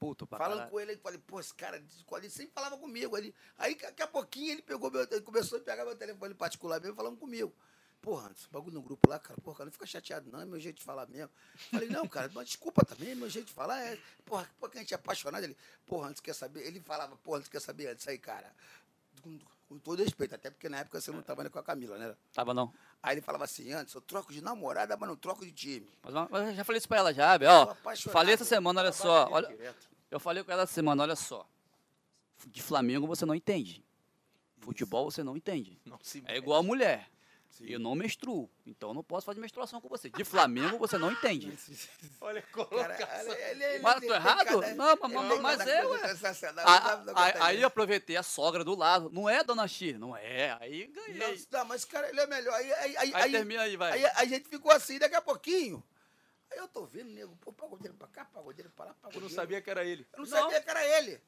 puto 0.03 0.27
pra 0.27 0.37
Falando 0.37 0.57
caralho. 0.57 0.71
com 0.71 0.79
ele, 0.81 0.93
eu 0.93 0.99
falei, 0.99 1.19
pô, 1.25 1.39
esse 1.39 1.53
cara, 1.53 1.77
ele 1.77 2.29
sempre 2.29 2.51
falava 2.53 2.77
comigo. 2.77 3.17
Ele, 3.17 3.33
aí 3.57 3.73
daqui 3.75 4.03
a 4.03 4.07
pouquinho 4.07 4.51
ele 4.51 4.61
pegou 4.61 4.91
meu, 4.91 5.07
ele 5.09 5.21
começou 5.21 5.57
a 5.57 5.61
pegar 5.61 5.85
meu 5.85 5.95
telefone 5.95 6.33
particular 6.33 6.81
mesmo, 6.81 6.95
falando 6.95 7.15
comigo. 7.17 7.53
Porra, 8.01 8.29
esse 8.37 8.49
bagulho 8.49 8.73
no 8.73 8.81
grupo 8.81 9.09
lá, 9.09 9.17
cara, 9.17 9.39
porra, 9.39 9.59
cara, 9.59 9.65
não 9.67 9.71
fica 9.71 9.85
chateado, 9.85 10.29
não, 10.29 10.41
é 10.41 10.45
meu 10.45 10.59
jeito 10.59 10.75
de 10.75 10.83
falar 10.83 11.07
mesmo. 11.07 11.29
Falei, 11.71 11.87
não, 11.87 12.05
cara, 12.05 12.29
mas 12.33 12.47
desculpa 12.49 12.83
também, 12.83 13.11
é 13.11 13.15
meu 13.15 13.29
jeito 13.29 13.45
de 13.45 13.53
falar. 13.53 13.81
É, 13.81 13.97
porra, 14.25 14.45
porque 14.59 14.77
a 14.77 14.81
gente 14.81 14.93
é 14.93 14.95
apaixonado. 14.95 15.41
Ele, 15.45 15.55
porra, 15.85 16.09
antes 16.09 16.19
quer 16.19 16.35
saber. 16.35 16.67
Ele 16.67 16.81
falava, 16.81 17.15
porra, 17.15 17.37
antes 17.37 17.47
quer 17.47 17.61
saber 17.61 17.87
antes 17.87 18.05
aí, 18.05 18.17
cara. 18.17 18.51
Com, 19.21 19.39
com 19.69 19.79
todo 19.79 20.03
respeito, 20.03 20.35
até 20.35 20.49
porque 20.51 20.67
na 20.67 20.79
época 20.79 20.99
você 20.99 21.11
não 21.11 21.21
tava 21.21 21.43
nem 21.43 21.49
com 21.49 21.59
a 21.59 21.63
Camila, 21.63 21.97
né? 21.97 22.13
Tava 22.33 22.53
não. 22.53 22.73
Aí 23.01 23.13
ele 23.15 23.21
falava 23.21 23.45
assim, 23.45 23.71
antes, 23.71 23.93
eu 23.93 24.01
troco 24.01 24.33
de 24.33 24.41
namorada, 24.41 24.97
mas 24.97 25.07
não 25.07 25.15
troco 25.15 25.45
de 25.45 25.53
time. 25.53 25.89
Mas, 26.03 26.13
mas 26.29 26.49
eu 26.49 26.55
já 26.55 26.63
falei 26.65 26.79
isso 26.79 26.87
pra 26.89 26.97
ela 26.97 27.13
já, 27.13 27.37
Bel. 27.37 27.77
Falei 28.11 28.33
essa 28.33 28.43
semana, 28.43 28.81
olha 28.81 28.91
só. 28.91 29.29
Olha, 29.31 29.47
direto. 29.47 29.92
Eu 30.13 30.19
falei 30.19 30.43
com 30.43 30.51
ela 30.51 30.63
essa 30.63 30.73
semana, 30.73 31.03
olha 31.03 31.15
só. 31.15 31.47
De 32.47 32.61
Flamengo 32.61 33.07
você 33.07 33.25
não 33.25 33.35
entende. 33.35 33.83
Futebol 34.59 35.09
você 35.09 35.23
não 35.23 35.35
entende. 35.35 35.79
Não 35.85 35.99
se 36.01 36.23
É 36.27 36.37
igual 36.37 36.59
a 36.59 36.63
mulher. 36.63 37.09
Sim. 37.49 37.65
Eu 37.67 37.79
não 37.79 37.93
menstruo, 37.93 38.49
então 38.65 38.89
eu 38.89 38.93
não 38.95 39.03
posso 39.03 39.27
fazer 39.27 39.39
menstruação 39.39 39.79
com 39.79 39.87
você. 39.87 40.09
De 40.09 40.23
Flamengo 40.23 40.75
você 40.79 40.97
não 40.97 41.11
entende. 41.11 41.55
Olha 42.19 42.39
a 42.39 42.41
Cara, 42.41 42.65
colocação. 42.67 43.31
ele, 43.33 43.41
ele, 43.51 43.63
ele 43.63 43.79
Mas 43.83 43.99
tô 44.03 44.11
errado? 44.11 44.37
cada- 44.45 44.73
Não, 44.73 44.97
mas- 45.39 45.39
mas- 45.41 45.67
é, 45.67 45.85
ué. 45.85 46.15
não 47.05 47.13
não 47.13 47.13
aí 47.43 47.61
eu 47.61 47.67
aproveitei 47.67 48.17
a 48.17 48.23
sogra 48.23 48.63
do 48.63 48.75
lado. 48.75 49.11
Não 49.13 49.29
é, 49.29 49.43
dona 49.43 49.67
X? 49.67 49.99
Não 49.99 50.17
é. 50.17 50.57
Aí 50.59 50.87
Não, 50.87 51.03
ganhei. 51.03 51.45
não, 51.51 51.65
mas 51.65 51.85
cara, 51.85 52.09
ele 52.09 52.19
é 52.21 52.25
melhor. 52.25 52.55
Aí, 52.55 52.73
aí, 52.73 52.97
aí, 52.97 52.97
Aí 52.97 53.21
aí, 53.21 53.31
termina 53.31 53.61
aí, 53.61 53.77
vai. 53.77 53.91
aí 54.03 54.05
a 54.15 54.25
gente 54.25 54.49
ficou 54.49 54.71
assim 54.71 54.97
daqui 54.97 55.15
a 55.15 55.21
pouquinho. 55.21 55.83
Aí 56.53 56.59
eu 56.59 56.67
tô 56.67 56.85
vendo, 56.85 57.09
nego, 57.09 57.35
pô, 57.37 57.51
pagodeiro 57.51 57.95
pra 57.97 58.07
cá, 58.07 58.25
pagodeiro 58.25 58.69
pra 58.75 58.85
lá, 58.85 58.91
Eu 58.91 58.95
pagodeiro. 58.95 59.27
não 59.27 59.35
sabia 59.35 59.59
que 59.59 59.69
era 59.71 59.83
ele. 59.83 60.07
Eu 60.13 60.19
não, 60.23 60.29
Não. 60.29 60.37
sabia 60.37 60.61
que 60.61 60.69
era 60.69 60.85
ele. 60.99 61.19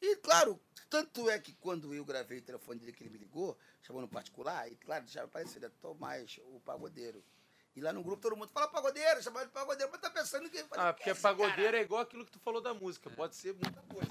E 0.00 0.16
claro, 0.16 0.60
tanto 0.88 1.28
é 1.28 1.38
que 1.40 1.52
quando 1.54 1.92
eu 1.92 2.04
gravei 2.04 2.38
o 2.38 2.42
telefone 2.42 2.78
dele 2.78 2.92
que 2.92 3.02
ele 3.02 3.10
me 3.10 3.18
ligou, 3.18 3.58
chamou 3.82 4.00
no 4.00 4.08
particular, 4.08 4.70
e 4.70 4.76
claro, 4.76 5.04
já 5.08 5.24
apareceu, 5.24 5.58
ele 5.58 5.66
é 5.66 5.70
Tomás, 5.80 6.38
o 6.44 6.60
pagodeiro. 6.60 7.22
E 7.74 7.80
lá 7.80 7.92
no 7.92 8.02
grupo 8.02 8.22
todo 8.22 8.36
mundo 8.36 8.50
fala 8.52 8.68
pagodeiro, 8.68 9.22
chamava 9.22 9.46
de 9.46 9.52
pagodeiro, 9.52 9.90
mas 9.90 10.00
tá 10.00 10.10
pensando 10.10 10.48
que. 10.48 10.64
Ah, 10.72 10.92
porque 10.92 11.14
pagodeiro 11.14 11.76
é 11.76 11.80
igual 11.80 12.02
aquilo 12.02 12.24
que 12.24 12.30
tu 12.32 12.38
falou 12.38 12.60
da 12.60 12.74
música. 12.74 13.10
Pode 13.10 13.34
ser 13.34 13.54
muita 13.54 13.80
coisa. 13.82 14.10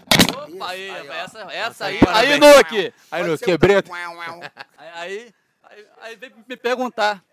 Opa, 0.56 0.70
aí, 0.70 0.90
aí, 0.90 1.08
essa, 1.08 1.40
essa 1.54 1.86
aí, 1.86 2.00
aí, 2.08 2.40
Nuke! 2.40 2.94
Aí, 3.12 3.38
ser 3.38 3.46
quebrei. 3.46 3.76
Aí, 4.78 4.90
aí, 4.94 5.36
aí, 5.64 5.88
aí 6.00 6.16
vem 6.16 6.34
me 6.48 6.58
perguntar. 6.58 7.24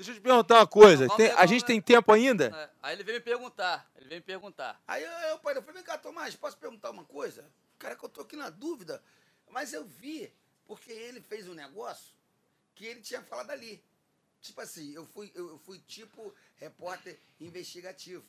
Deixa 0.00 0.12
eu 0.12 0.14
te 0.14 0.20
perguntar 0.22 0.54
uma 0.60 0.66
coisa. 0.66 1.06
Tem- 1.14 1.30
a 1.30 1.44
gente 1.44 1.62
tem 1.62 1.78
tempo 1.82 2.10
ainda? 2.10 2.44
É, 2.56 2.70
Aí 2.82 2.94
ele 2.96 3.02
veio 3.04 3.18
me 3.18 3.22
perguntar. 3.22 3.86
Ele 3.96 4.08
veio 4.08 4.20
me 4.22 4.24
perguntar. 4.24 4.82
Aí 4.88 5.02
eu, 5.04 5.10
eu 5.10 5.38
pai, 5.40 5.54
eu 5.54 5.60
falei, 5.60 5.74
vem 5.74 5.82
cá, 5.84 5.98
Tomás, 5.98 6.34
posso 6.34 6.56
perguntar 6.56 6.88
uma 6.90 7.04
coisa? 7.04 7.44
Cara, 7.78 7.94
que 7.94 8.02
eu 8.02 8.08
tô 8.08 8.22
aqui 8.22 8.34
na 8.34 8.48
dúvida, 8.48 9.02
mas 9.50 9.74
eu 9.74 9.84
vi, 9.84 10.32
porque 10.64 10.90
ele 10.90 11.20
fez 11.20 11.46
um 11.46 11.52
negócio 11.52 12.14
que 12.74 12.86
ele 12.86 13.02
tinha 13.02 13.20
falado 13.20 13.50
ali. 13.50 13.84
Tipo 14.40 14.62
assim, 14.62 14.90
eu 14.94 15.04
fui, 15.04 15.30
eu, 15.34 15.50
eu 15.50 15.58
fui 15.58 15.78
tipo 15.80 16.34
repórter 16.56 17.20
investigativo. 17.38 18.24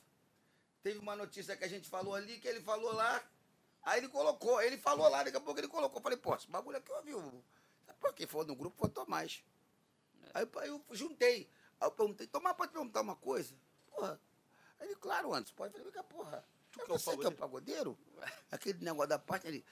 Teve 0.84 1.00
uma 1.00 1.16
notícia 1.16 1.56
que 1.56 1.64
a 1.64 1.70
gente 1.70 1.88
falou 1.88 2.14
ali, 2.14 2.38
que 2.38 2.50
ele 2.50 2.60
falou 2.60 2.92
lá, 2.92 3.24
aí 3.84 4.00
ele 4.02 4.10
colocou, 4.10 4.62
ele 4.62 4.78
falou 4.78 5.08
lá, 5.08 5.24
daqui 5.24 5.38
a 5.38 5.40
pouco 5.40 5.58
ele 5.58 5.70
colocou. 5.70 6.00
Eu 6.00 6.04
falei, 6.04 6.18
pô, 6.18 6.36
esse 6.36 6.50
bagulho 6.50 6.78
aqui 6.78 6.92
eu 6.92 7.02
vi. 7.02 7.14
o- 7.14 7.42
Pô, 8.02 8.12
quem 8.12 8.28
for 8.28 8.46
no 8.46 8.56
grupo 8.58 8.76
foi 8.78 8.90
o 8.90 8.92
Tomás. 8.92 9.42
Aí 10.34 10.46
eu 10.68 10.84
juntei. 10.92 11.50
Aí 11.82 11.88
eu 11.88 11.92
perguntei, 11.92 12.28
Tomás, 12.28 12.56
pode 12.56 12.72
perguntar 12.72 13.02
uma 13.02 13.16
coisa? 13.16 13.56
Porra. 13.90 14.20
Aí 14.80 14.88
ele, 14.88 14.96
claro, 14.96 15.34
antes, 15.34 15.52
pode. 15.52 15.76
Eu 15.78 15.92
falei, 15.92 16.04
porra. 16.08 16.46
Tu 16.72 16.80
é 16.82 16.86
que 16.86 16.92
é 16.92 16.96
o 16.96 16.98
você 17.00 17.18
que 17.18 17.26
é 17.26 17.30
o 17.30 17.32
pagodeiro? 17.34 17.98
Aquele 18.52 18.84
negócio 18.86 19.10
da 19.10 19.20
parte, 19.20 19.48
ele. 19.48 19.66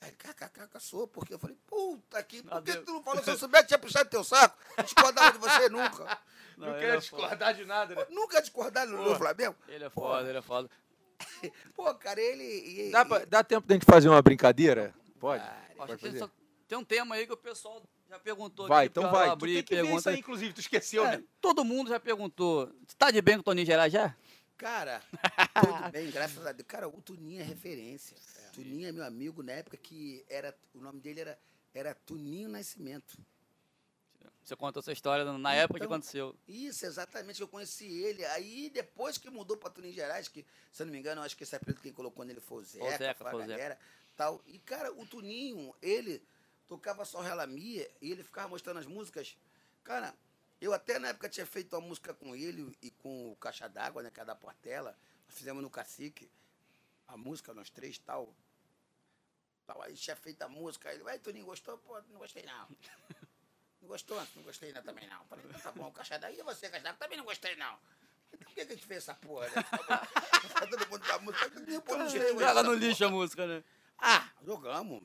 Aí, 0.00 0.10
kkk, 0.12 0.80
sou, 0.80 1.06
porque 1.06 1.34
eu 1.34 1.38
falei, 1.38 1.56
puta 1.66 2.22
que. 2.24 2.42
Por 2.42 2.62
que 2.62 2.76
tu 2.78 2.92
não 2.92 3.02
falou? 3.02 3.22
Se 3.22 3.30
eu 3.30 3.36
soubesse, 3.38 3.66
tinha 3.68 3.78
puxado 3.78 4.08
teu 4.08 4.24
saco. 4.24 4.56
Não 4.76 4.84
discordava 4.84 5.32
de 5.32 5.38
você 5.38 5.68
nunca. 5.68 6.18
Não, 6.54 6.66
Não, 6.70 6.78
quero 6.78 6.92
é 6.92 6.96
discordar 6.98 7.54
de 7.54 7.64
nada, 7.64 7.94
né? 7.94 8.06
Nunca 8.10 8.40
discordar 8.40 8.86
no 8.86 8.98
Porra. 9.02 9.16
Flamengo. 9.16 9.56
Ele 9.66 9.84
é 9.84 9.90
foda, 9.90 10.28
ele 10.28 10.36
é 10.38 10.42
foda. 10.42 10.70
Pô, 11.74 11.92
cara, 11.94 12.20
ele. 12.20 12.44
e- 12.44 12.90
Dá, 12.90 13.00
e- 13.02 13.04
pra- 13.06 13.24
dá 13.24 13.42
tempo 13.42 13.66
da 13.66 13.74
gente 13.74 13.86
fazer 13.86 14.08
uma 14.10 14.20
brincadeira? 14.20 14.94
Pode? 15.18 15.42
Ah, 15.42 15.62
Pode 15.76 15.96
tem, 15.96 16.10
fazer? 16.10 16.18
só- 16.18 16.30
tem 16.68 16.76
um 16.78 16.84
tema 16.84 17.14
aí 17.14 17.26
que 17.26 17.32
o 17.32 17.36
pessoal 17.38 17.82
já 18.12 18.18
perguntou. 18.18 18.68
Vai, 18.68 18.86
aqui, 18.86 18.90
então 18.98 19.10
vai. 19.10 19.28
Tu 19.28 19.32
abri 19.32 19.54
tem 19.54 19.62
que 19.62 19.74
ver 19.74 19.80
pergunta 19.82 20.00
isso 20.00 20.08
aí, 20.10 20.18
inclusive. 20.18 20.52
Tu 20.52 20.60
esqueceu, 20.60 21.06
É, 21.06 21.16
né? 21.16 21.24
todo 21.40 21.64
mundo 21.64 21.88
já 21.88 21.98
perguntou. 21.98 22.66
Você 22.86 22.94
tá 22.98 23.10
de 23.10 23.22
bem 23.22 23.36
com 23.36 23.40
o 23.40 23.44
Toninho 23.44 23.66
Gerais 23.66 23.92
já? 23.92 24.14
Cara, 24.58 25.02
tudo 25.60 25.90
bem, 25.90 26.10
graças 26.10 26.46
a 26.46 26.52
Deus. 26.52 26.66
Cara, 26.68 26.86
o 26.88 27.00
Tuninho 27.00 27.40
é 27.40 27.44
referência. 27.44 28.16
Tuninho 28.52 28.86
é 28.88 28.92
meu 28.92 29.04
amigo 29.04 29.42
na 29.42 29.52
época 29.52 29.76
que 29.76 30.24
era. 30.28 30.54
O 30.74 30.80
nome 30.80 31.00
dele 31.00 31.20
era, 31.20 31.38
era 31.74 31.94
Tuninho 31.94 32.48
Nascimento. 32.48 33.18
Você 34.44 34.56
contou 34.56 34.80
essa 34.80 34.92
história 34.92 35.24
na 35.24 35.54
época 35.54 35.78
que 35.78 35.84
Então, 35.86 35.96
aconteceu. 35.96 36.34
Isso, 36.48 36.84
exatamente, 36.84 37.40
eu 37.40 37.46
conheci 37.48 37.86
ele. 37.86 38.24
Aí, 38.26 38.70
depois 38.74 39.16
que 39.16 39.30
mudou 39.30 39.56
para 39.56 39.70
Tuninho 39.70 39.94
Gerais, 39.94 40.26
que, 40.28 40.44
se 40.72 40.82
eu 40.82 40.86
não 40.86 40.92
me 40.92 40.98
engano, 40.98 41.20
eu 41.20 41.24
acho 41.24 41.36
que 41.36 41.44
esse 41.44 41.54
apelido 41.54 41.80
quem 41.80 41.92
colocou 41.92 42.24
nele 42.24 42.40
foi 42.40 42.58
o 42.58 42.64
Zeca, 42.64 42.84
O 42.84 42.90
Zeca, 42.98 43.24
foi 43.30 43.34
o 43.34 43.46
Zeca. 43.46 43.52
galera, 43.52 43.78
tal. 44.16 44.42
E, 44.46 44.58
cara, 44.58 44.92
o 44.92 45.06
Tuninho, 45.06 45.72
ele 45.80 46.20
tocava 46.72 47.04
só 47.04 47.20
Relamia 47.20 47.90
e 48.00 48.10
ele 48.10 48.24
ficava 48.24 48.48
mostrando 48.48 48.78
as 48.78 48.86
músicas. 48.86 49.36
Cara, 49.84 50.14
eu 50.60 50.72
até 50.72 50.98
na 50.98 51.08
época 51.08 51.28
tinha 51.28 51.44
feito 51.44 51.74
uma 51.76 51.86
música 51.86 52.14
com 52.14 52.34
ele 52.34 52.74
e 52.80 52.90
com 52.90 53.30
o 53.30 53.36
Caixa 53.36 53.68
d'Água, 53.68 54.02
né, 54.02 54.10
que 54.10 54.18
é 54.20 54.24
da 54.24 54.34
Portela. 54.34 54.96
Nós 55.26 55.36
fizemos 55.36 55.62
no 55.62 55.68
Cacique, 55.68 56.30
a 57.06 57.16
música, 57.16 57.52
nós 57.52 57.68
três, 57.68 57.98
tal. 57.98 58.34
tal. 59.66 59.82
Aí 59.82 59.94
tinha 59.94 60.16
feito 60.16 60.40
a 60.42 60.48
música, 60.48 60.88
aí 60.88 60.96
ele, 60.96 61.04
vai, 61.04 61.18
Tuninho, 61.18 61.44
gostou? 61.44 61.76
Pô, 61.78 62.00
não 62.10 62.18
gostei 62.18 62.42
não. 62.44 62.68
Não 63.82 63.88
gostou? 63.88 64.16
Não 64.36 64.44
gostei 64.44 64.72
não, 64.72 64.80
também 64.80 65.08
não. 65.08 65.24
Falei, 65.24 65.44
tá 65.60 65.72
bom, 65.72 65.90
caixa 65.90 66.16
daí 66.16 66.38
e 66.38 66.42
você, 66.44 66.68
caixa 66.70 66.84
d'água, 66.84 66.98
também 67.00 67.18
não 67.18 67.24
gostei 67.24 67.56
não. 67.56 67.76
Então 68.28 68.38
por 68.38 68.46
que, 68.46 68.54
que 68.54 68.60
a 68.60 68.76
gente 68.76 68.86
fez 68.86 68.98
essa 68.98 69.12
porra, 69.16 69.48
né? 69.48 69.54
Tá 69.54 70.06
todo 70.70 70.88
mundo 70.88 71.04
com 71.04 71.12
a 71.12 71.18
música, 71.18 71.50
pô, 71.84 71.96
não 71.96 72.08
Joga 72.08 72.62
no 72.62 72.68
porra. 72.68 72.74
lixo 72.76 73.04
a 73.04 73.10
música, 73.10 73.44
né? 73.44 73.64
Ah, 73.98 74.30
jogamos. 74.46 75.02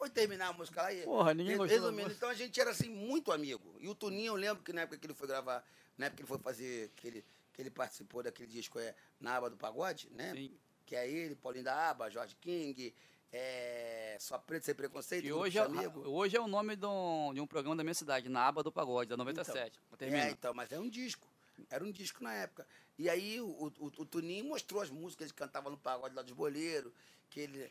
Foi 0.00 0.08
terminar 0.08 0.48
a 0.48 0.52
música 0.54 0.80
lá 0.80 0.90
e... 0.94 1.02
Porra, 1.02 1.34
ninguém 1.34 1.58
gostou 1.58 1.78
Resumindo, 1.78 2.10
então 2.10 2.30
a 2.30 2.32
gente 2.32 2.58
era 2.58 2.70
assim, 2.70 2.88
muito 2.88 3.30
amigo. 3.30 3.76
E 3.78 3.86
o 3.86 3.94
Tuninho, 3.94 4.28
eu 4.28 4.34
lembro 4.34 4.64
que 4.64 4.72
na 4.72 4.80
época 4.80 4.96
que 4.96 5.06
ele 5.06 5.12
foi 5.12 5.28
gravar, 5.28 5.62
na 5.98 6.06
época 6.06 6.16
que 6.16 6.22
ele 6.22 6.28
foi 6.28 6.38
fazer, 6.38 6.90
que 6.96 7.06
ele, 7.06 7.24
que 7.52 7.60
ele 7.60 7.70
participou 7.70 8.22
daquele 8.22 8.48
disco 8.48 8.78
é, 8.78 8.94
na 9.20 9.36
aba 9.36 9.50
do 9.50 9.58
pagode, 9.58 10.08
né? 10.12 10.32
Sim. 10.34 10.56
Que 10.86 10.96
é 10.96 11.06
ele, 11.06 11.34
Paulinho 11.34 11.66
da 11.66 11.90
Aba, 11.90 12.08
Jorge 12.08 12.34
King, 12.40 12.94
é... 13.30 14.16
Só 14.18 14.38
Preto 14.38 14.64
Sem 14.64 14.74
Preconceito, 14.74 15.26
E 15.26 15.32
hoje 15.34 15.58
é, 15.58 15.66
hoje 16.06 16.34
é 16.34 16.40
o 16.40 16.48
nome 16.48 16.76
de 16.76 16.86
um, 16.86 17.34
de 17.34 17.40
um 17.42 17.46
programa 17.46 17.76
da 17.76 17.84
minha 17.84 17.92
cidade, 17.92 18.26
na 18.30 18.46
aba 18.46 18.62
do 18.62 18.72
pagode, 18.72 19.10
da 19.10 19.18
97. 19.18 19.78
Termina. 19.98 20.24
É, 20.24 20.30
então, 20.30 20.54
mas 20.54 20.72
é 20.72 20.78
um 20.78 20.88
disco. 20.88 21.28
Era 21.68 21.84
um 21.84 21.92
disco 21.92 22.24
na 22.24 22.32
época. 22.32 22.66
E 22.98 23.10
aí 23.10 23.38
o, 23.38 23.70
o, 23.78 23.92
o 23.98 24.06
Tuninho 24.06 24.46
mostrou 24.46 24.80
as 24.80 24.88
músicas, 24.88 25.26
ele 25.26 25.34
cantava 25.34 25.68
no 25.68 25.76
pagode 25.76 26.14
lá 26.14 26.22
dos 26.22 26.32
boleiros, 26.32 26.90
que 27.28 27.40
ele. 27.40 27.70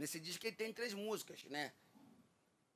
Nesse 0.00 0.18
disco 0.18 0.46
ele 0.46 0.56
tem 0.56 0.72
três 0.72 0.94
músicas, 0.94 1.44
né? 1.44 1.74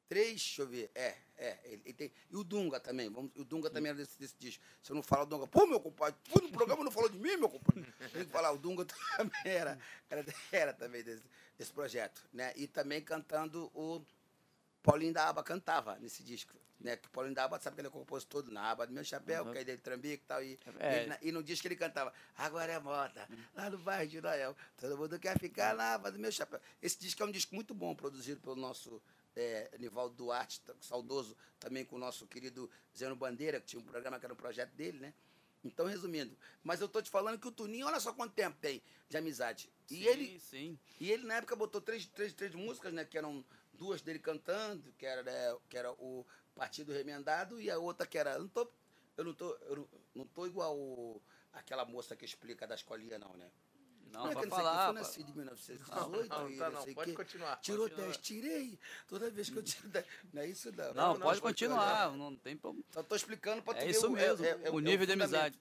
Três, 0.06 0.32
deixa 0.32 0.60
eu 0.60 0.66
ver. 0.66 0.90
É, 0.94 1.16
é. 1.38 1.58
Ele, 1.64 1.82
ele 1.86 1.94
tem, 1.94 2.12
e 2.30 2.36
o 2.36 2.44
Dunga 2.44 2.78
também. 2.78 3.08
Vamos, 3.08 3.32
o 3.34 3.44
Dunga 3.46 3.70
também 3.70 3.88
era 3.88 3.96
desse, 3.96 4.18
desse 4.18 4.36
disco. 4.38 4.62
Se 4.82 4.92
eu 4.92 4.96
não 4.96 5.02
falar 5.02 5.22
o 5.22 5.26
Dunga, 5.26 5.46
pô, 5.46 5.66
meu 5.66 5.80
compadre, 5.80 6.20
tu 6.22 6.42
no 6.42 6.52
programa 6.52 6.84
não 6.84 6.90
falou 6.92 7.08
de 7.08 7.18
mim, 7.18 7.34
meu 7.38 7.48
compadre. 7.48 7.90
Tem 8.12 8.26
que 8.26 8.30
falar, 8.30 8.52
o 8.52 8.58
Dunga 8.58 8.84
também 9.16 9.40
era, 9.42 9.78
era, 10.10 10.24
era 10.52 10.72
também 10.74 11.02
desse, 11.02 11.22
desse 11.56 11.72
projeto, 11.72 12.22
né? 12.30 12.52
E 12.56 12.66
também 12.66 13.00
cantando 13.00 13.70
o 13.74 14.04
Paulinho 14.82 15.14
da 15.14 15.26
Aba 15.26 15.42
cantava 15.42 15.96
nesse 16.00 16.22
disco. 16.22 16.54
Né? 16.84 16.96
Que 16.98 17.08
o 17.08 17.10
Paulinho 17.10 17.34
da 17.34 17.44
Aba 17.44 17.58
sabe 17.58 17.74
que 17.76 17.80
ele 17.80 17.88
é 17.88 17.90
compositor 17.90 18.42
do 18.42 18.52
Na 18.52 18.70
Aba 18.70 18.86
do 18.86 18.92
Meu 18.92 19.02
Chapéu, 19.02 19.42
Uhum. 19.44 19.52
que 19.52 19.58
é 19.58 19.64
dele 19.64 19.78
Trambique 19.78 20.22
e 20.22 20.26
tal. 20.28 20.44
E, 20.44 20.58
É. 20.78 21.02
ele 21.04 21.16
e 21.22 21.32
no 21.32 21.42
disco 21.42 21.66
ele 21.66 21.76
cantava 21.76 22.12
Agora 22.36 22.70
é 22.72 22.78
moda, 22.78 23.26
lá 23.54 23.70
no 23.70 23.78
bairro 23.78 24.06
de 24.08 24.20
Noel. 24.20 24.54
Todo 24.76 24.96
mundo 24.98 25.18
quer 25.18 25.38
ficar 25.38 25.74
na 25.74 25.94
Aba 25.94 26.12
do 26.12 26.18
Meu 26.18 26.30
Chapéu. 26.30 26.60
Esse 26.82 26.98
disco 26.98 27.22
é 27.22 27.26
um 27.26 27.32
disco 27.32 27.54
muito 27.54 27.72
bom, 27.74 27.94
produzido 27.94 28.38
pelo 28.42 28.56
nosso 28.56 29.00
é, 29.34 29.70
Nivaldo 29.78 30.14
Duarte, 30.14 30.60
saudoso, 30.80 31.34
também 31.58 31.84
com 31.86 31.96
o 31.96 31.98
nosso 31.98 32.26
querido 32.26 32.70
Zeno 32.96 33.16
Bandeira, 33.16 33.58
que 33.60 33.66
tinha 33.66 33.80
um 33.80 33.84
programa 33.84 34.20
que 34.20 34.26
era 34.26 34.32
um 34.34 34.36
projeto 34.36 34.70
dele, 34.74 34.98
né? 35.00 35.14
Então, 35.64 35.86
resumindo, 35.86 36.36
mas 36.62 36.82
eu 36.82 36.88
tô 36.88 37.00
te 37.00 37.08
falando 37.08 37.38
que 37.38 37.48
o 37.48 37.50
Tuninho, 37.50 37.86
olha 37.86 37.98
só 37.98 38.12
quanto 38.12 38.34
tempo 38.34 38.58
tem 38.60 38.82
de 39.08 39.16
amizade. 39.16 39.70
E 39.90 39.94
sim, 39.96 40.04
ele, 40.04 40.38
Sim. 40.38 40.78
e 41.00 41.10
ele, 41.10 41.24
na 41.24 41.36
época, 41.36 41.56
botou 41.56 41.80
três, 41.80 42.04
três, 42.06 42.34
três 42.34 42.54
músicas, 42.54 42.92
né? 42.92 43.06
Que 43.06 43.16
eram 43.16 43.42
duas 43.72 44.02
dele 44.02 44.18
cantando, 44.18 44.92
que 44.98 45.04
era, 45.06 45.22
né, 45.22 45.56
que 45.68 45.76
era 45.76 45.90
o 45.92 46.24
Partido 46.54 46.92
Remendado, 46.92 47.60
e 47.60 47.70
a 47.70 47.78
outra 47.78 48.06
que 48.06 48.16
era. 48.16 48.32
Eu 48.34 48.40
não 48.42 48.48
tô, 48.48 48.70
eu 49.16 49.24
não 49.24 49.34
tô, 49.34 49.54
eu 49.66 49.76
não, 49.76 49.88
não 50.14 50.26
tô 50.26 50.46
igual 50.46 50.76
o- 50.76 51.20
aquela 51.52 51.84
moça 51.84 52.14
que 52.16 52.24
explica 52.24 52.66
da 52.66 52.74
escolinha, 52.74 53.18
não, 53.18 53.32
né? 53.36 53.50
Não, 54.12 54.30
é 54.30 54.34
vai 54.34 54.44
que 54.44 54.48
não 54.50 54.56
sei 54.56 54.64
o 54.64 54.64
que, 54.64 54.68
eu 54.68 54.72
falar. 54.72 54.86
pá. 54.86 54.92
nascido 54.92 55.30
em 55.30 55.34
1918 55.34 56.28
Não, 56.28 56.48
e 56.50 56.56
tá, 56.56 56.64
não 56.66 56.72
não. 56.76 56.82
sei 56.84 56.92
o 56.92 56.94
Pode 56.94 57.10
quê. 57.10 57.16
continuar. 57.16 57.56
Tirou 57.56 57.88
Continua. 57.88 58.04
10, 58.06 58.16
tirei. 58.18 58.78
Toda 59.08 59.28
vez 59.30 59.50
que 59.50 59.56
eu 59.58 59.62
tiro 59.64 59.88
10. 59.88 60.06
Não 60.32 60.42
é 60.42 60.46
isso, 60.46 60.70
não. 60.70 60.94
Não, 60.94 61.08
pode 61.14 61.22
pode 61.22 61.40
continuar, 61.40 62.12
não 62.16 62.36
tem 62.36 62.56
problema. 62.56 62.86
Só 62.92 63.02
tô 63.02 63.16
explicando 63.16 63.60
para 63.62 63.74
tu 63.74 63.80
É 63.80 63.84
ver 63.86 63.90
isso 63.90 64.06
o, 64.06 64.10
mesmo, 64.10 64.44
é- 64.44 64.50
é- 64.50 64.70
o 64.70 64.78
é 64.78 64.82
nível 64.82 65.04
de 65.06 65.12
fundamento. 65.14 65.22
amizade. 65.34 65.60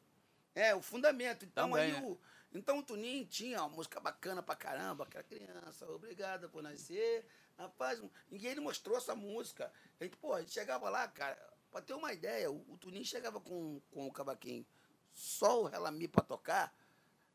É, 0.53 0.75
o 0.75 0.81
fundamento. 0.83 1.45
Então, 1.45 1.69
Também, 1.71 1.85
aí 1.85 1.91
né? 1.93 2.01
o, 2.07 2.19
então 2.53 2.79
o 2.79 2.83
Tuninho 2.83 3.25
tinha 3.25 3.59
uma 3.59 3.69
música 3.69 3.99
bacana 3.99 4.43
pra 4.43 4.55
caramba, 4.55 5.03
aquela 5.03 5.23
criança, 5.23 5.89
obrigada 5.89 6.47
por 6.47 6.61
nascer. 6.61 7.25
Rapaz, 7.57 8.01
ninguém 8.29 8.51
ele 8.51 8.61
mostrou 8.61 8.97
essa 8.97 9.15
música. 9.15 9.71
A 9.99 10.03
gente, 10.03 10.17
pô, 10.17 10.33
a 10.33 10.39
gente 10.39 10.51
chegava 10.51 10.89
lá, 10.89 11.07
cara, 11.07 11.37
pra 11.71 11.81
ter 11.81 11.93
uma 11.93 12.13
ideia, 12.13 12.51
o, 12.51 12.73
o 12.73 12.77
Tuninho 12.77 13.05
chegava 13.05 13.39
com, 13.39 13.81
com 13.91 14.07
o 14.07 14.11
cavaquinho 14.11 14.65
só 15.13 15.61
o 15.61 15.65
Relami 15.65 16.07
pra 16.07 16.23
tocar, 16.23 16.75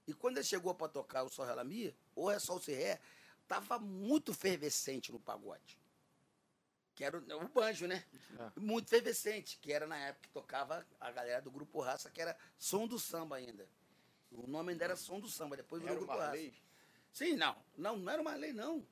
e 0.07 0.15
quando 0.15 0.39
ele 0.39 0.47
chegou 0.47 0.75
pra 0.75 0.89
tocar 0.89 1.23
o 1.23 1.29
Sol 1.29 1.45
Relami, 1.45 1.95
ou 2.15 2.31
é 2.31 2.39
Sol 2.39 2.59
Se 2.59 2.73
Ré, 2.73 3.01
tava 3.47 3.79
muito 3.79 4.33
fervescente 4.33 5.13
no 5.13 5.21
pagode. 5.21 5.79
Que 6.95 7.05
era 7.05 7.19
o, 7.19 7.45
o 7.45 7.49
banjo, 7.49 7.87
né? 7.87 8.05
É. 8.39 8.59
Muito 8.59 8.89
fervescente, 8.89 9.59
que 9.61 9.73
era 9.73 9.87
na 9.87 9.99
época 9.99 10.27
que 10.27 10.33
tocava 10.33 10.87
a 10.99 11.13
galera 11.13 11.43
do 11.43 11.51
Grupo 11.51 11.81
Raça, 11.81 12.11
que 12.11 12.21
era 12.21 12.37
Som 12.59 12.87
do 12.87 12.99
Samba 12.99 13.37
ainda. 13.37 13.69
O 14.31 14.47
nome 14.47 14.73
ainda 14.73 14.85
era 14.85 14.97
Som 14.97 15.21
do 15.21 15.29
Samba, 15.29 15.57
depois 15.57 15.83
virou 15.83 15.97
Grupo 15.97 16.13
Raça. 16.13 16.25
Marley? 16.27 16.55
Sim, 17.13 17.35
não. 17.35 17.57
Não, 17.77 17.97
não 17.97 18.13
era 18.13 18.21
uma 18.23 18.35
lei, 18.35 18.53
não. 18.53 18.87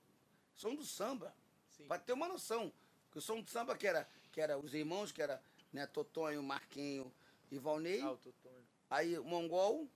Som 0.55 0.75
do 0.75 0.85
Samba. 0.85 1.35
Sim. 1.71 1.87
Pra 1.87 1.99
ter 1.99 2.13
uma 2.13 2.29
noção. 2.29 2.73
Que 3.11 3.19
o 3.19 3.21
Som 3.21 3.41
do 3.41 3.51
Samba, 3.51 3.77
que 3.77 3.87
era, 3.87 4.09
que 4.33 4.41
era 4.41 4.59
os 4.59 4.75
irmãos, 4.75 5.13
que 5.13 5.23
era 5.23 5.43
né, 5.73 5.87
Totonho, 5.87 6.43
Marquinho 6.43 7.13
e 7.51 7.59
Valnei. 7.59 8.01
Ah, 8.01 8.13
o 8.13 8.17
Totonho. 8.17 8.67
Aí 8.89 9.19
o 9.19 9.25
Mongol, 9.25 9.89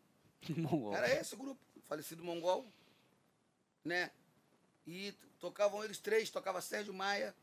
Mongol. 0.57 0.95
era 0.95 1.09
esse 1.09 1.35
o 1.35 1.39
grupo, 1.39 1.61
falecido 1.85 2.25
Mongol, 2.25 2.67
né? 3.85 4.11
E 4.87 5.13
tocavam 5.39 5.85
eles 5.85 5.99
três, 5.99 6.31
tocava 6.31 6.61
Sérgio 6.61 6.93
Maia, 6.93 7.35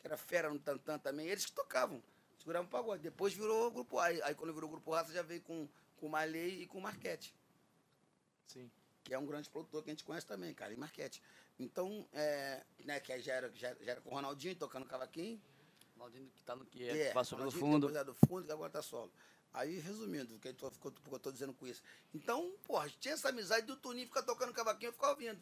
que 0.00 0.06
era 0.06 0.16
fera 0.16 0.50
no 0.50 0.58
Tantan 0.58 0.98
também, 0.98 1.28
eles 1.28 1.44
que 1.46 1.52
tocavam, 1.52 2.02
seguravam 2.38 2.66
o 2.66 2.70
pagode. 2.70 3.02
Depois 3.02 3.34
virou 3.34 3.68
o 3.68 3.70
grupo 3.70 3.98
A. 3.98 4.06
Aí, 4.06 4.22
aí 4.22 4.34
quando 4.34 4.54
virou 4.54 4.68
o 4.68 4.72
grupo 4.72 4.90
Raça 4.90 5.12
já 5.12 5.22
veio 5.22 5.42
com, 5.42 5.68
com 5.96 6.10
o 6.10 6.36
e 6.36 6.66
com 6.66 6.78
o 6.78 6.82
Marquete, 6.82 7.34
Sim. 8.46 8.70
que 9.04 9.14
é 9.14 9.18
um 9.18 9.26
grande 9.26 9.50
produtor 9.50 9.82
que 9.82 9.90
a 9.90 9.92
gente 9.92 10.04
conhece 10.04 10.26
também, 10.26 10.54
cara, 10.54 10.72
e 10.72 10.76
Marquete. 10.76 11.22
Então, 11.58 12.06
é, 12.12 12.62
né, 12.84 13.00
que 13.00 13.12
aí 13.12 13.22
já 13.22 13.32
era, 13.32 13.50
já, 13.54 13.74
já 13.80 13.92
era 13.92 14.00
com 14.00 14.10
o 14.10 14.14
Ronaldinho 14.14 14.54
tocando 14.56 14.86
cavaquinho. 14.86 15.40
Ronaldinho 15.96 16.30
que 16.34 16.44
tá 16.44 16.54
no 16.54 16.66
que 16.66 16.86
É, 16.86 17.08
é, 17.08 17.12
passou 17.12 17.38
pelo 17.38 17.50
fundo. 17.50 17.88
Era 17.88 18.04
do 18.04 18.14
fundo, 18.14 18.44
que 18.44 18.52
agora 18.52 18.70
tá 18.70 18.82
solo. 18.82 19.10
Aí, 19.52 19.78
resumindo, 19.78 20.36
o 20.36 20.38
que 20.38 20.48
eu 20.48 20.54
tô, 20.54 21.32
dizendo 21.32 21.54
com 21.54 21.66
isso. 21.66 21.82
Então, 22.12 22.54
porra, 22.64 22.90
tinha 23.00 23.14
essa 23.14 23.30
amizade 23.30 23.66
do 23.66 23.76
Toninho 23.76 24.06
ficar 24.06 24.22
tocando 24.22 24.52
cavaquinho 24.52 24.90
e 24.90 24.92
ficar 24.92 25.10
ouvindo. 25.10 25.40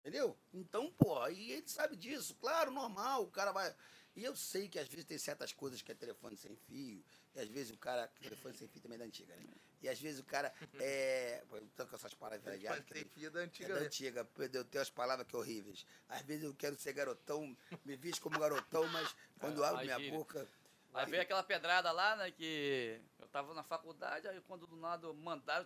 Entendeu? 0.00 0.36
Então, 0.52 0.92
pô, 0.92 1.18
aí 1.22 1.52
ele 1.52 1.68
sabe 1.68 1.96
disso. 1.96 2.34
Claro, 2.34 2.70
normal, 2.70 3.24
o 3.24 3.30
cara 3.30 3.50
vai. 3.50 3.74
E 4.18 4.24
eu 4.24 4.34
sei 4.34 4.68
que 4.68 4.80
às 4.80 4.88
vezes 4.88 5.04
tem 5.04 5.16
certas 5.16 5.52
coisas 5.52 5.80
que 5.80 5.92
é 5.92 5.94
telefone 5.94 6.36
sem 6.36 6.56
fio, 6.56 7.04
e 7.36 7.38
às 7.38 7.48
vezes 7.48 7.70
o 7.70 7.78
cara. 7.78 8.08
Telefone 8.20 8.52
sem 8.56 8.66
fio 8.66 8.82
também 8.82 8.96
é 8.96 8.98
da 8.98 9.04
antiga, 9.04 9.36
né? 9.36 9.44
E 9.80 9.88
às 9.88 10.00
vezes 10.00 10.18
o 10.18 10.24
cara 10.24 10.52
é. 10.82 11.44
Tô 11.76 11.86
com 11.86 11.94
essas 11.94 12.14
palavras 12.14 12.42
Telefone 12.42 12.58
velhadas. 12.58 12.88
sem 12.92 13.04
que- 13.04 13.10
fio 13.10 13.30
da 13.30 13.38
antiga, 13.38 13.68
é 13.68 13.74
da 13.74 13.80
né? 13.80 13.86
antiga, 13.86 14.28
eu 14.36 14.64
tenho 14.64 14.82
as 14.82 14.90
palavras 14.90 15.24
que 15.24 15.36
é 15.36 15.38
horríveis. 15.38 15.86
Às 16.08 16.22
vezes 16.22 16.42
eu 16.42 16.52
quero 16.52 16.76
ser 16.76 16.94
garotão, 16.94 17.56
me 17.84 17.94
visto 17.94 18.20
como 18.20 18.40
garotão, 18.40 18.88
mas 18.88 19.14
quando 19.38 19.62
É, 19.62 19.68
abro 19.68 19.84
minha 19.84 20.10
boca. 20.10 20.48
Aí 20.94 21.06
veio 21.06 21.22
aquela 21.22 21.44
pedrada 21.44 21.92
lá, 21.92 22.16
né, 22.16 22.32
que 22.32 23.00
eu 23.20 23.28
tava 23.28 23.54
na 23.54 23.62
faculdade, 23.62 24.26
aí 24.26 24.40
quando 24.40 24.66
do 24.66 24.74
nada 24.76 25.12
mandaram 25.12 25.64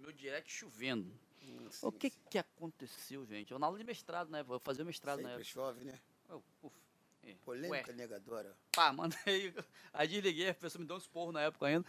meu 0.00 0.10
direct 0.10 0.50
chovendo. 0.52 1.14
Hum, 1.40 1.66
o 1.66 1.70
sim, 1.70 1.98
que 1.98 2.10
sim. 2.10 2.20
que 2.28 2.38
aconteceu, 2.38 3.24
gente? 3.26 3.52
Eu 3.52 3.60
na 3.60 3.66
aula 3.66 3.78
de 3.78 3.84
mestrado, 3.84 4.28
né? 4.28 4.44
Eu 4.48 4.58
fazia 4.58 4.84
mestrado 4.84 5.20
na 5.20 5.28
Sempre 5.28 5.42
época. 5.42 5.44
chove, 5.44 5.84
né? 5.84 6.00
Eu, 6.28 6.42
uf, 6.62 6.74
é, 6.74 6.91
Polêmica 7.44 7.90
ué, 7.90 7.96
negadora. 7.96 8.56
pá, 8.74 8.92
mandei. 8.92 9.54
Aí 9.92 10.08
desliguei, 10.08 10.48
a 10.50 10.54
pessoa 10.54 10.80
me 10.80 10.86
deu 10.86 10.96
um 10.96 10.98
esporro 10.98 11.32
na 11.32 11.40
época 11.42 11.66
ainda. 11.66 11.86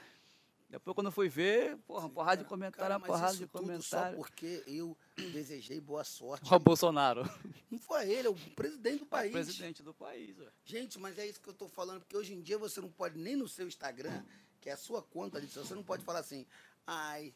Depois 0.70 0.96
quando 0.96 1.08
eu 1.08 1.12
fui 1.12 1.30
ver, 1.30 1.78
porra, 1.86 2.06
uma 2.06 2.10
porrada 2.10 2.38
de 2.38 2.44
Cara, 2.44 2.50
comentário, 2.50 2.90
cara, 2.96 3.00
porrada 3.00 3.34
de 3.38 3.46
tudo 3.46 3.52
Só 3.52 3.60
comentário. 3.60 4.18
porque 4.18 4.64
eu 4.66 4.98
desejei 5.32 5.80
boa 5.80 6.04
sorte. 6.04 6.48
Ó, 6.52 6.56
o 6.56 6.60
Bolsonaro, 6.60 7.22
Não 7.70 7.78
foi 7.78 8.10
ele, 8.12 8.28
é 8.28 8.32
o 8.32 8.36
presidente 8.56 9.00
do 9.00 9.06
país. 9.06 9.32
presidente 9.32 9.84
do 9.84 9.94
país. 9.94 10.36
ué. 10.40 10.48
Gente, 10.66 10.98
mas 11.00 11.18
é 11.20 11.28
isso 11.28 11.40
que 11.40 11.50
eu 11.50 11.54
tô 11.54 11.68
falando, 11.68 12.00
porque 12.00 12.18
hoje 12.18 12.34
em 12.34 12.42
dia 12.42 12.58
você 12.58 12.82
não 12.82 12.90
pode, 12.90 13.20
nem 13.20 13.36
no 13.36 13.48
seu 13.48 13.68
Instagram, 13.68 14.24
que 14.60 14.68
é 14.70 14.74
a 14.74 14.78
sua 14.78 15.04
conta 15.04 15.38
ali, 15.38 15.48
você 15.48 15.76
não 15.76 15.84
pode 15.84 16.04
falar 16.04 16.20
assim, 16.20 16.44
ai, 16.88 17.34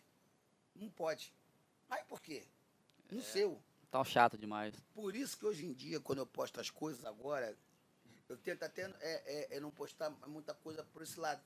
não 0.76 0.90
pode. 0.90 1.32
Ai, 1.90 2.04
por 2.06 2.20
quê? 2.22 2.44
No 3.12 3.22
seu. 3.22 3.62
Tá 3.92 4.04
chato 4.04 4.36
demais. 4.38 4.74
Por 4.96 5.16
isso 5.16 5.38
que 5.38 5.46
hoje 5.46 5.64
em 5.66 5.74
dia, 5.74 6.00
quando 6.00 6.20
eu 6.20 6.26
posto 6.26 6.60
as 6.60 6.70
coisas 6.72 7.06
agora, 7.06 7.56
eu 8.30 8.38
tento 8.38 8.64
até 8.64 8.84
é, 8.84 8.92
é, 9.52 9.58
é 9.58 9.60
não 9.60 9.72
postar 9.72 10.10
muita 10.28 10.54
coisa 10.54 10.84
por 10.84 11.02
esse 11.02 11.20
lado. 11.20 11.42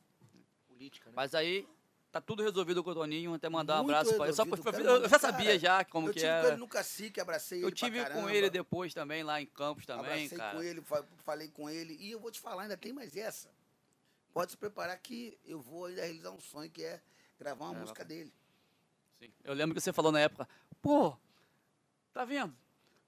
Política, 0.67 1.09
né? 1.09 1.13
Mas 1.15 1.35
aí 1.35 1.67
tá 2.11 2.19
tudo 2.19 2.43
resolvido 2.43 2.83
com 2.83 2.89
o 2.89 2.93
Toninho, 2.93 3.33
até 3.33 3.47
mandar 3.49 3.75
um 3.81 3.83
Muito 3.83 3.95
abraço 3.95 4.15
pra 4.17 4.25
ele. 4.25 4.33
Só 4.35 4.43
eu, 4.43 5.03
eu 5.03 5.09
já 5.09 5.19
sabia 5.19 5.45
cara, 5.47 5.59
já 5.59 5.85
como 5.85 6.09
eu 6.09 6.13
que 6.13 6.19
tive 6.19 6.31
com 6.31 6.37
era. 6.37 6.47
ele 6.49 6.57
no 6.57 6.67
cacique, 6.67 7.21
abracei 7.21 7.59
Eu 7.63 7.67
ele 7.67 7.75
pra 7.75 7.87
tive 7.87 8.05
com 8.09 8.29
ele 8.29 8.49
depois 8.49 8.93
também 8.93 9.23
lá 9.23 9.41
em 9.41 9.45
Campos 9.45 9.85
também, 9.85 10.05
Abracei 10.25 10.37
cara. 10.37 10.57
com 10.57 10.63
ele, 10.63 10.81
fa- 10.81 11.05
falei 11.23 11.47
com 11.49 11.69
ele. 11.69 11.95
E 11.99 12.11
eu 12.11 12.19
vou 12.19 12.31
te 12.31 12.39
falar, 12.39 12.63
ainda 12.63 12.75
tem 12.77 12.91
mais 12.91 13.15
essa. 13.15 13.49
Pode 14.33 14.51
se 14.51 14.57
preparar 14.57 14.97
que 14.97 15.37
eu 15.45 15.61
vou 15.61 15.85
ainda 15.85 16.01
realizar 16.01 16.31
um 16.31 16.39
sonho 16.39 16.69
que 16.69 16.83
é 16.83 17.01
gravar 17.39 17.65
uma 17.65 17.75
É, 17.77 17.79
música 17.79 18.03
dele. 18.03 18.33
Sim. 19.19 19.31
Eu 19.43 19.53
lembro 19.53 19.75
que 19.75 19.81
você 19.81 19.93
falou 19.93 20.11
na 20.11 20.19
época, 20.19 20.47
pô, 20.81 21.15
tá 22.13 22.25
vendo? 22.25 22.55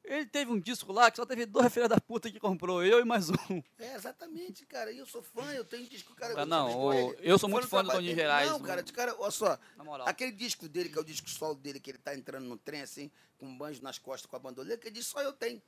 Ele 0.04 0.26
teve 0.26 0.52
um 0.52 0.60
disco 0.60 0.92
lá 0.92 1.10
que 1.10 1.16
só 1.18 1.26
teve 1.26 1.46
dois 1.46 1.72
filhos 1.74 1.88
da 1.88 2.00
puta 2.00 2.30
que 2.30 2.38
comprou, 2.40 2.84
eu 2.84 3.00
e 3.00 3.06
mais 3.06 3.30
um. 3.30 3.64
É, 3.80 3.96
exatamente, 3.96 4.66
cara. 4.66 4.92
E 4.92 4.98
eu 4.98 5.06
sou 5.06 5.22
fã, 5.24 5.52
eu 5.54 5.64
tenho 5.64 5.88
disco, 5.88 6.14
cara. 6.14 6.42
Ah, 6.42 6.46
não, 6.46 6.88
o- 6.88 7.14
eu 7.16 7.40
sou 7.40 7.48
muito 7.48 7.68
fã 7.68 7.82
do 7.84 7.90
Toninho. 7.90 8.14
Gerais, 8.14 8.50
Não, 8.50 8.60
cara, 8.62 8.84
de 8.84 8.92
cara, 8.92 9.16
olha 9.18 9.32
só. 9.32 9.58
Na 9.78 9.84
moral. 9.84 10.08
Aquele 10.08 10.34
disco 10.34 10.68
dele, 10.68 10.90
que 10.90 10.98
é 10.98 11.02
o 11.02 11.06
disco 11.06 11.30
solo 11.30 11.56
dele, 11.56 11.80
que 11.80 11.90
ele 11.92 11.98
tá 11.98 12.14
entrando 12.14 12.46
no 12.46 12.58
trem, 12.58 12.82
assim, 12.82 13.10
com 13.38 13.46
um 13.46 13.58
banjo 13.58 13.82
nas 13.82 13.98
costas 13.98 14.30
com 14.30 14.36
a 14.36 14.40
bandoleira, 14.40 14.80
que 14.80 14.92
diz 14.92 15.08
só 15.08 15.22
eu 15.22 15.32
tenho. 15.32 15.62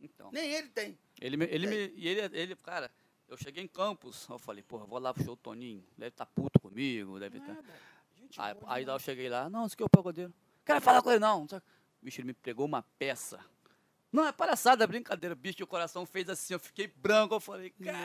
Então, 0.00 0.30
Nem 0.32 0.52
ele 0.52 0.68
tem. 0.68 0.98
ele, 1.20 1.36
me- 1.36 1.46
ele, 1.46 1.66
me, 1.66 1.92
e 1.96 2.08
ele, 2.08 2.38
ele, 2.38 2.56
cara, 2.56 2.90
eu 3.28 3.36
cheguei 3.38 3.62
em 3.64 3.68
Campos, 3.68 4.26
eu 4.28 4.38
falei, 4.38 4.62
porra, 4.62 4.84
vou 4.84 4.98
lá 4.98 5.14
pro 5.14 5.22
show 5.24 5.34
do 5.34 5.40
Toninho, 5.40 5.82
deve 5.96 6.08
estar 6.10 6.26
puto 6.26 6.60
comigo, 6.60 7.18
deve 7.18 7.38
estar... 7.38 7.56
Gente 8.20 8.38
Aí, 8.40 8.54
aí 8.66 8.84
eu 8.84 8.98
cheguei 8.98 9.28
lá, 9.28 9.48
não, 9.48 9.64
isso 9.64 9.74
aqui 9.74 9.82
é 9.82 9.86
o 9.86 9.88
pagodeiro. 9.88 10.32
Quero 10.64 10.80
falar 10.80 11.00
com 11.02 11.10
ele 11.10 11.20
não. 11.20 11.46
Bicho, 12.02 12.20
ele 12.20 12.26
me 12.28 12.34
pegou 12.34 12.66
uma 12.66 12.82
peça. 12.98 13.38
Não, 14.12 14.26
é 14.26 14.32
palhaçada, 14.32 14.84
é 14.84 14.86
brincadeira. 14.86 15.34
Bicho, 15.34 15.64
o 15.64 15.66
coração 15.66 16.04
fez 16.04 16.28
assim, 16.28 16.52
eu 16.52 16.60
fiquei 16.60 16.86
branco, 16.86 17.34
eu 17.34 17.40
falei, 17.40 17.70
cara... 17.70 17.96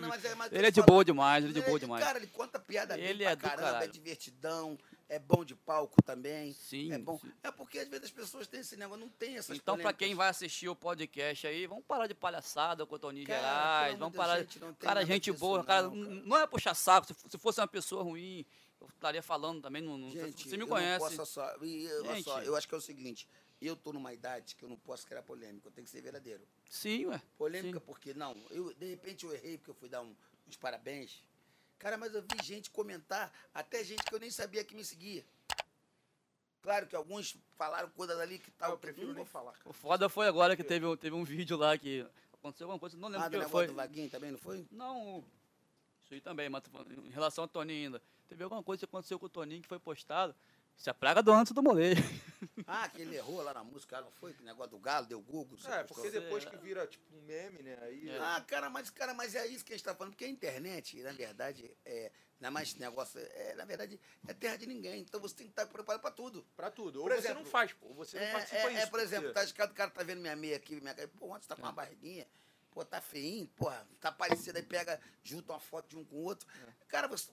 não, 0.00 0.08
mas 0.08 0.24
é- 0.24 0.34
mas 0.34 0.50
Ele 0.52 0.64
é 0.64 0.68
eu 0.68 0.72
de 0.72 0.82
boa 0.82 1.04
demais, 1.04 1.44
ele 1.44 1.58
é 1.58 1.60
de 1.60 1.66
boa 1.66 1.78
demais. 1.78 2.02
Cara, 2.02 2.18
ele 2.18 2.26
conta 2.28 2.58
piada 2.58 2.98
Ele 2.98 3.24
pra 3.24 3.32
é 3.32 3.36
do 3.36 3.42
caramba, 3.42 3.68
é 3.68 3.72
caralho. 3.72 3.92
divertidão, 3.92 4.78
é 5.06 5.18
bom 5.18 5.44
de 5.44 5.54
palco 5.54 6.02
também. 6.02 6.54
Sim, 6.54 6.92
É 6.92 6.98
bom. 6.98 7.18
sim. 7.18 7.30
É 7.42 7.50
porque 7.50 7.78
às 7.78 7.88
vezes 7.88 8.06
as 8.06 8.10
pessoas 8.10 8.46
têm 8.46 8.60
esse 8.60 8.74
negócio, 8.76 9.00
não 9.04 9.10
tem 9.10 9.36
essas 9.36 9.54
Então, 9.56 9.76
pra 9.76 9.92
quem 9.92 10.14
vai 10.14 10.30
assistir 10.30 10.68
o 10.68 10.74
podcast 10.74 11.46
aí, 11.46 11.66
vamos 11.66 11.84
parar 11.84 12.06
de 12.06 12.14
palhaçada 12.14 12.86
com 12.86 12.94
o 12.94 12.98
Toninho 12.98 13.26
Cara, 13.26 13.38
Gerais, 13.42 13.98
vamos 13.98 14.16
parar. 14.16 14.38
Gente, 14.40 14.58
não 14.60 14.72
tem 14.72 14.88
cara, 14.88 15.04
gente 15.04 15.30
boa, 15.30 15.62
cara, 15.62 15.82
não, 15.82 15.90
cara. 15.90 16.04
n- 16.14 16.22
não 16.24 16.38
é 16.38 16.46
puxar 16.46 16.74
saco. 16.74 17.06
Se 17.06 17.14
Se 17.28 17.36
fosse 17.38 17.60
uma 17.60 17.68
pessoa 17.68 18.02
ruim, 18.02 18.46
eu 18.80 18.88
estaria 18.88 19.22
falando 19.22 19.60
também. 19.60 19.82
Não, 19.82 19.98
não- 19.98 20.10
Gente, 20.10 20.48
você 20.48 20.56
me 20.56 20.62
eu 20.62 20.68
conhece. 20.68 21.04
Não 21.04 21.10
posso 21.18 21.26
só, 21.32 21.54
e, 21.62 21.86
olha 22.00 22.22
só, 22.22 22.36
Gente. 22.38 22.46
eu 22.46 22.56
acho 22.56 22.66
que 22.66 22.74
é 22.74 22.78
o 22.78 22.80
seguinte, 22.80 23.28
eu 23.66 23.76
tô 23.76 23.92
numa 23.92 24.12
idade 24.12 24.54
que 24.56 24.64
eu 24.64 24.68
não 24.68 24.76
posso 24.76 25.06
criar 25.06 25.22
polêmica, 25.22 25.68
eu 25.68 25.72
tenho 25.72 25.84
que 25.84 25.90
ser 25.90 26.00
verdadeiro. 26.00 26.46
Sim, 26.68 27.06
ué. 27.06 27.20
Polêmica 27.38 27.78
Sim. 27.78 27.84
porque, 27.86 28.14
não, 28.14 28.36
eu, 28.50 28.72
de 28.74 28.86
repente 28.90 29.24
eu 29.24 29.32
errei 29.32 29.56
porque 29.58 29.70
eu 29.70 29.74
fui 29.74 29.88
dar 29.88 30.02
um- 30.02 30.14
uns 30.48 30.56
parabéns. 30.56 31.22
Cara, 31.78 31.96
mas 31.96 32.14
eu 32.14 32.22
vi 32.22 32.42
gente 32.42 32.70
comentar, 32.70 33.32
até 33.52 33.82
gente 33.84 34.02
que 34.04 34.14
eu 34.14 34.18
nem 34.20 34.30
sabia 34.30 34.64
que 34.64 34.74
me 34.74 34.84
seguia. 34.84 35.24
Claro 36.62 36.86
que 36.86 36.96
alguns 36.96 37.36
falaram 37.56 37.90
coisas 37.90 38.18
ali 38.18 38.38
que 38.38 38.50
tal. 38.52 38.70
eu 38.70 38.78
prefiro 38.78 39.12
nem 39.12 39.24
falar. 39.24 39.54
O 39.66 39.72
foda 39.72 40.08
foi 40.08 40.26
agora 40.26 40.56
que 40.56 40.64
teve, 40.64 40.86
um- 40.86 40.96
teve 40.96 41.14
um 41.14 41.22
vídeo 41.24 41.56
lá 41.58 41.76
que 41.76 42.06
aconteceu 42.32 42.66
alguma 42.66 42.78
coisa, 42.80 42.96
não 42.96 43.08
lembro 43.08 43.26
Ah, 43.26 43.28
do 43.28 43.38
que 43.40 43.48
foi. 43.48 43.66
do 43.66 43.74
Vaguinho 43.74 44.08
também, 44.08 44.30
não 44.30 44.38
foi? 44.38 44.66
Não, 44.70 45.22
isso 46.02 46.14
aí 46.14 46.20
também, 46.22 46.48
mas 46.48 46.62
em 47.06 47.10
relação 47.10 47.44
ao 47.44 47.48
Toninho 47.48 47.84
ainda. 47.86 48.02
Teve 48.28 48.42
alguma 48.42 48.62
coisa 48.62 48.80
que 48.80 48.84
aconteceu 48.86 49.18
com 49.18 49.26
o 49.26 49.28
Toninho 49.28 49.60
que 49.60 49.68
foi 49.68 49.78
postado. 49.78 50.34
Se 50.76 50.90
a 50.90 50.94
praga 50.94 51.22
do 51.22 51.32
antes 51.32 51.52
do 51.52 51.62
molejo. 51.62 52.02
Ah, 52.66 52.88
que 52.88 53.00
ele 53.02 53.16
errou 53.16 53.42
lá 53.42 53.54
na 53.54 53.64
música, 53.64 54.00
não 54.02 54.10
foi? 54.12 54.32
Que 54.34 54.42
negócio 54.42 54.70
do 54.72 54.78
galo, 54.78 55.06
deu 55.06 55.20
Google. 55.20 55.56
você 55.58 55.68
É, 55.70 55.82
postou. 55.82 56.04
porque 56.04 56.20
depois 56.20 56.44
que 56.44 56.56
vira 56.58 56.86
tipo 56.86 57.04
um 57.16 57.22
meme, 57.22 57.62
né? 57.62 57.76
Aí. 57.82 58.08
É. 58.08 58.18
Ah, 58.18 58.42
cara, 58.46 58.68
mas, 58.70 58.90
cara, 58.90 59.12
mas 59.14 59.34
é 59.34 59.46
isso 59.46 59.64
que 59.64 59.72
a 59.72 59.76
gente 59.76 59.84
tá 59.84 59.94
falando, 59.94 60.12
porque 60.12 60.24
a 60.26 60.28
internet, 60.28 61.02
na 61.02 61.12
verdade, 61.12 61.74
é, 61.84 62.12
não 62.38 62.48
é 62.48 62.50
mais 62.50 62.68
esse 62.68 62.78
negócio, 62.80 63.18
é, 63.18 63.54
na 63.54 63.64
verdade, 63.64 63.98
é 64.28 64.34
terra 64.34 64.56
de 64.56 64.66
ninguém. 64.66 65.00
Então 65.00 65.18
você 65.20 65.34
tem 65.34 65.46
que 65.46 65.52
estar 65.52 65.66
preparado 65.66 66.00
para 66.02 66.10
tudo. 66.10 66.46
Pra 66.54 66.70
tudo. 66.70 67.00
Ou 67.00 67.04
Por 67.08 67.12
você 67.12 67.18
exemplo, 67.18 67.42
não 67.42 67.50
faz, 67.50 67.72
pô. 67.72 67.86
ou 67.86 67.94
Você 67.94 68.18
não 68.18 68.24
É, 68.26 68.32
participa 68.32 68.58
é, 68.60 68.68
disso. 68.70 68.82
é, 68.82 68.86
por 68.86 69.00
exemplo, 69.00 69.24
porque- 69.24 69.40
tá 69.40 69.44
escado, 69.44 69.70
o 69.70 69.74
cara 69.74 69.90
tá 69.90 70.02
vendo 70.02 70.20
minha 70.20 70.36
meia 70.36 70.56
aqui, 70.56 70.80
minha 70.80 70.94
cara, 70.94 71.08
pô, 71.08 71.26
ontem 71.32 71.42
você 71.42 71.48
tá 71.48 71.56
com 71.56 71.62
uma 71.62 71.72
barriguinha, 71.72 72.26
pô, 72.70 72.84
tá 72.84 73.00
feinho, 73.00 73.46
pô, 73.56 73.70
tá 74.00 74.12
parecido, 74.12 74.58
aí 74.58 74.64
pega, 74.64 75.00
junta 75.22 75.52
uma 75.54 75.60
foto 75.60 75.88
de 75.88 75.96
um 75.96 76.04
com 76.04 76.16
o 76.16 76.22
outro. 76.24 76.46
Cara, 76.88 77.08
você, 77.08 77.30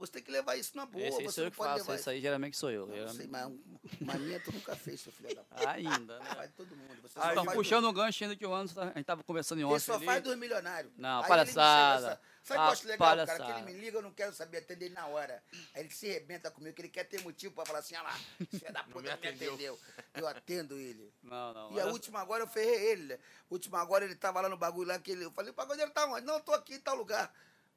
você 0.00 0.12
tem 0.12 0.22
que 0.22 0.30
levar 0.30 0.56
isso 0.56 0.76
na 0.76 0.86
boa, 0.86 1.04
Esse 1.06 1.18
aí 1.18 1.24
você 1.24 1.32
sou 1.32 1.42
eu 1.42 1.46
não 1.46 1.50
que 1.50 1.56
pode 1.56 1.70
faço, 1.70 1.84
levar 1.84 2.00
isso 2.00 2.10
aí 2.10 2.20
geralmente 2.20 2.56
sou 2.56 2.70
eu. 2.70 2.86
Não, 2.86 2.94
eu- 2.96 3.08
sei, 3.10 3.26
mas 3.26 3.46
um- 3.46 3.58
uma 4.00 4.14
minha 4.14 4.40
tu 4.40 4.50
nunca 4.52 4.74
fez, 4.74 5.00
seu 5.00 5.12
filho 5.12 5.34
da 5.34 5.42
puta. 5.44 5.70
Ainda, 5.70 6.18
né? 6.18 6.34
Faz 6.34 6.50
todo 6.56 6.76
mundo. 6.76 7.02
Você 7.02 7.18
Aí, 7.20 7.34
só 7.34 7.44
puxando 7.52 7.84
o 7.84 7.92
gancho 7.92 8.24
ainda 8.24 8.34
que 8.36 8.46
o 8.46 8.54
Anderson, 8.54 8.74
tá- 8.74 8.82
a 8.90 8.92
gente 8.98 9.04
tava 9.04 9.22
conversando 9.22 9.58
em 9.58 9.62
Ele 9.64 9.72
ontem 9.72 9.80
só 9.84 9.94
ali. 9.94 10.04
faz 10.06 10.22
dos 10.22 10.36
milionários. 10.36 10.92
Não, 10.96 11.22
Aí 11.22 11.28
palhaçada. 11.28 11.98
Ele 11.98 12.10
me 12.10 12.16
sabe 12.16 12.32
sabe 12.42 12.42
o 12.42 12.46
que 12.46 12.52
Ah, 12.52 12.56
eu 12.56 12.72
acho 12.72 12.86
legal, 12.88 12.98
cara? 13.08 13.20
Que 13.26 13.26
palhaçada. 13.38 13.60
ele 13.60 13.72
me 13.72 13.80
liga, 13.80 13.98
eu 13.98 14.02
não 14.02 14.12
quero 14.12 14.32
saber 14.32 14.58
atender 14.58 14.86
ele 14.86 14.94
na 14.94 15.06
hora. 15.06 15.42
Aí 15.74 15.82
ele 15.82 15.90
se 15.90 16.08
arrebenta 16.10 16.50
comigo, 16.50 16.74
que 16.74 16.82
ele 16.82 16.88
quer 16.88 17.04
ter 17.04 17.20
motivo 17.22 17.54
pra 17.54 17.64
falar 17.64 17.78
assim, 17.78 17.94
ah 17.94 18.02
lá, 18.02 18.12
filho 18.50 18.72
da 18.72 18.82
puta 18.84 18.88
me 18.88 18.94
não 18.94 19.02
me 19.02 19.10
atendeu. 19.10 19.52
atendeu. 19.54 19.78
Eu 20.14 20.26
atendo 20.26 20.78
ele. 20.78 21.12
Não, 21.22 21.54
não. 21.54 21.72
E 21.72 21.78
a 21.80 21.84
olha- 21.84 21.92
última 21.92 22.20
agora 22.20 22.42
eu 22.42 22.48
ferrei 22.48 22.90
ele. 22.92 23.04
né? 23.04 23.14
A 23.14 23.54
última 23.54 23.80
agora 23.80 24.04
ele 24.04 24.14
tava 24.16 24.40
lá 24.40 24.48
no 24.48 24.56
bagulho 24.56 24.88
lá 24.88 24.98
que 24.98 25.12
ele. 25.12 25.24
Eu 25.24 25.30
falei, 25.30 25.50
o 25.50 25.54
pagodeiro 25.54 25.90
tá 25.92 26.06
onde? 26.06 26.26
Não, 26.26 26.34
eu 26.34 26.40
tô 26.40 26.52
aqui 26.52 26.74
em 26.74 26.80
tal 26.80 26.96
lugar. 26.96 27.32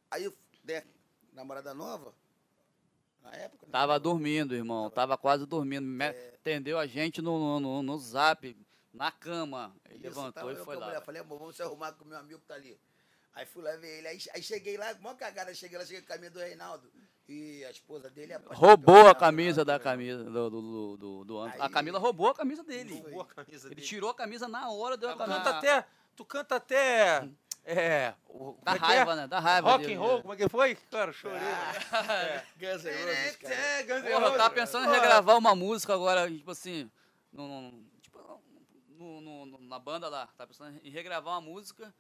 Aí 0.09 0.23
eu, 0.23 0.33
né, 0.63 0.83
namorada 1.35 1.73
nova, 1.73 2.13
na 3.21 3.31
época. 3.31 3.65
né? 3.65 3.71
Tava 3.71 3.99
dormindo, 3.99 4.55
irmão. 4.55 4.89
Tava 4.89 5.17
quase 5.17 5.45
dormindo. 5.45 6.01
É. 6.03 6.33
Atendeu 6.35 6.77
a 6.79 6.85
gente 6.87 7.21
no, 7.21 7.37
no, 7.37 7.59
no, 7.59 7.83
no 7.83 7.97
zap, 7.99 8.55
na 8.93 9.11
cama. 9.11 9.75
Ele 9.89 10.07
Isso, 10.07 10.17
levantou 10.19 10.51
e 10.51 10.55
eu 10.55 10.63
foi 10.65 10.75
a 10.75 10.79
lá. 10.79 10.85
mulher, 10.87 11.01
Falei, 11.03 11.21
amor, 11.21 11.39
vamos 11.39 11.55
se 11.55 11.61
arrumar 11.63 11.91
com 11.93 12.03
o 12.05 12.07
meu 12.07 12.17
amigo 12.17 12.39
que 12.39 12.45
tá 12.45 12.55
ali. 12.55 12.79
Aí 13.33 13.45
fui 13.45 13.63
lá 13.63 13.75
ver 13.77 13.97
ele. 13.99 14.07
Aí, 14.07 14.19
aí 14.33 14.41
cheguei 14.41 14.77
lá, 14.77 14.93
mó 15.01 15.13
cagada, 15.15 15.53
cheguei 15.53 15.77
lá, 15.77 15.83
cheguei 15.85 16.01
com 16.01 16.11
a 16.13 16.15
caminho 16.15 16.31
do 16.31 16.39
Reinaldo. 16.39 16.89
E 17.27 17.65
a 17.65 17.71
esposa 17.71 18.07
dele 18.07 18.33
é 18.33 18.35
apaixonada 18.35 18.67
Roubou 18.67 19.07
a 19.09 19.15
camisa 19.15 19.65
da 19.65 19.73
né? 19.73 19.83
camisa 19.83 20.23
do, 20.25 20.49
do, 20.51 20.97
do, 20.97 21.23
do. 21.25 21.41
A 21.41 21.67
Camila 21.67 21.97
roubou 21.97 22.27
a 22.29 22.35
camisa 22.35 22.63
dele. 22.63 23.01
Foi. 23.01 23.11
Boa 23.11 23.25
camisa 23.25 23.67
Ele 23.67 23.75
dele. 23.75 23.87
tirou 23.87 24.11
a 24.11 24.13
camisa 24.13 24.47
na 24.47 24.69
hora, 24.69 24.95
deu 24.95 25.09
a 25.09 25.13
Tu 25.13 25.17
camisa. 25.17 25.37
canta 25.39 25.49
até. 25.57 25.87
Tu 26.15 26.23
canta 26.25 26.55
até. 26.57 27.27
É. 27.67 28.13
o- 28.27 28.55
Dá 28.63 28.73
é 28.73 28.75
que 28.75 28.81
raiva, 28.81 29.13
é? 29.13 29.15
né? 29.15 29.27
Dá 29.27 29.39
raiva. 29.39 29.71
Rock 29.71 29.91
and 29.93 29.99
roll, 29.99 30.21
como 30.21 30.33
é 30.33 30.37
que 30.37 30.47
foi? 30.49 30.75
Cara, 30.91 31.11
chorei. 31.11 31.39
Guns 32.57 32.83
N' 32.83 32.91
Roses, 33.05 33.35
cara. 33.37 33.55
É, 33.55 33.83
Guns 33.83 34.03
N' 34.03 34.11
Porra, 34.11 34.25
eu 34.27 34.37
tava 34.37 34.53
pensando 34.53 34.87
em 34.87 34.91
regravar 34.91 35.37
uma 35.37 35.55
música 35.55 35.93
agora, 35.93 36.29
tipo 36.29 36.51
assim, 36.51 36.89
no, 37.33 37.47
no- 37.47 37.83
tipo, 38.01 38.19
no- 38.89 39.21
no- 39.21 39.45
no- 39.47 39.59
na 39.61 39.79
banda 39.79 40.07
lá. 40.09 40.27
Tava 40.37 40.47
pensando 40.49 40.79
em 40.83 40.89
regravar 40.89 41.33
uma 41.33 41.41
música. 41.41 41.93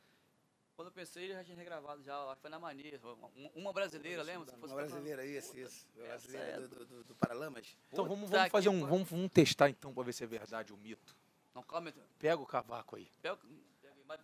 Quando 0.75 0.89
eu 0.89 0.91
pensei, 0.91 1.23
ele 1.23 1.33
já 1.33 1.43
tinha 1.43 1.55
regravado 1.55 2.03
já, 2.03 2.35
foi 2.41 2.49
na 2.49 2.59
mania. 2.59 2.99
Uma, 3.01 3.49
uma 3.55 3.73
brasileira, 3.73 4.21
lembra? 4.21 4.53
Uma 4.57 4.67
pra- 4.67 4.75
brasileira, 4.75 5.25
isso, 5.25 5.57
isso. 5.57 5.87
Uma 5.95 6.05
Essa 6.07 6.27
brasileira 6.27 6.47
é 6.51 6.59
do, 6.59 6.67
do, 6.67 6.85
do, 6.85 7.03
do 7.05 7.15
Paralamas. 7.15 7.77
Então 7.91 8.05
vamos, 8.05 8.29
vamos 8.29 8.51
fazer 8.51 8.69
um. 8.69 8.85
Vamos, 8.85 9.09
vamos 9.09 9.31
testar 9.31 9.69
então 9.69 9.93
pra 9.93 10.03
ver 10.03 10.13
se 10.13 10.23
é 10.23 10.27
verdade 10.27 10.73
o 10.73 10.77
mito. 10.77 11.15
Não, 11.55 11.63
calma. 11.63 11.93
Pega 12.19 12.35
o 12.41 12.45
cavaco 12.45 12.97
aí. 12.97 13.07
Pega, 13.21 13.37
pega- 13.81 13.95
mas 14.05 14.19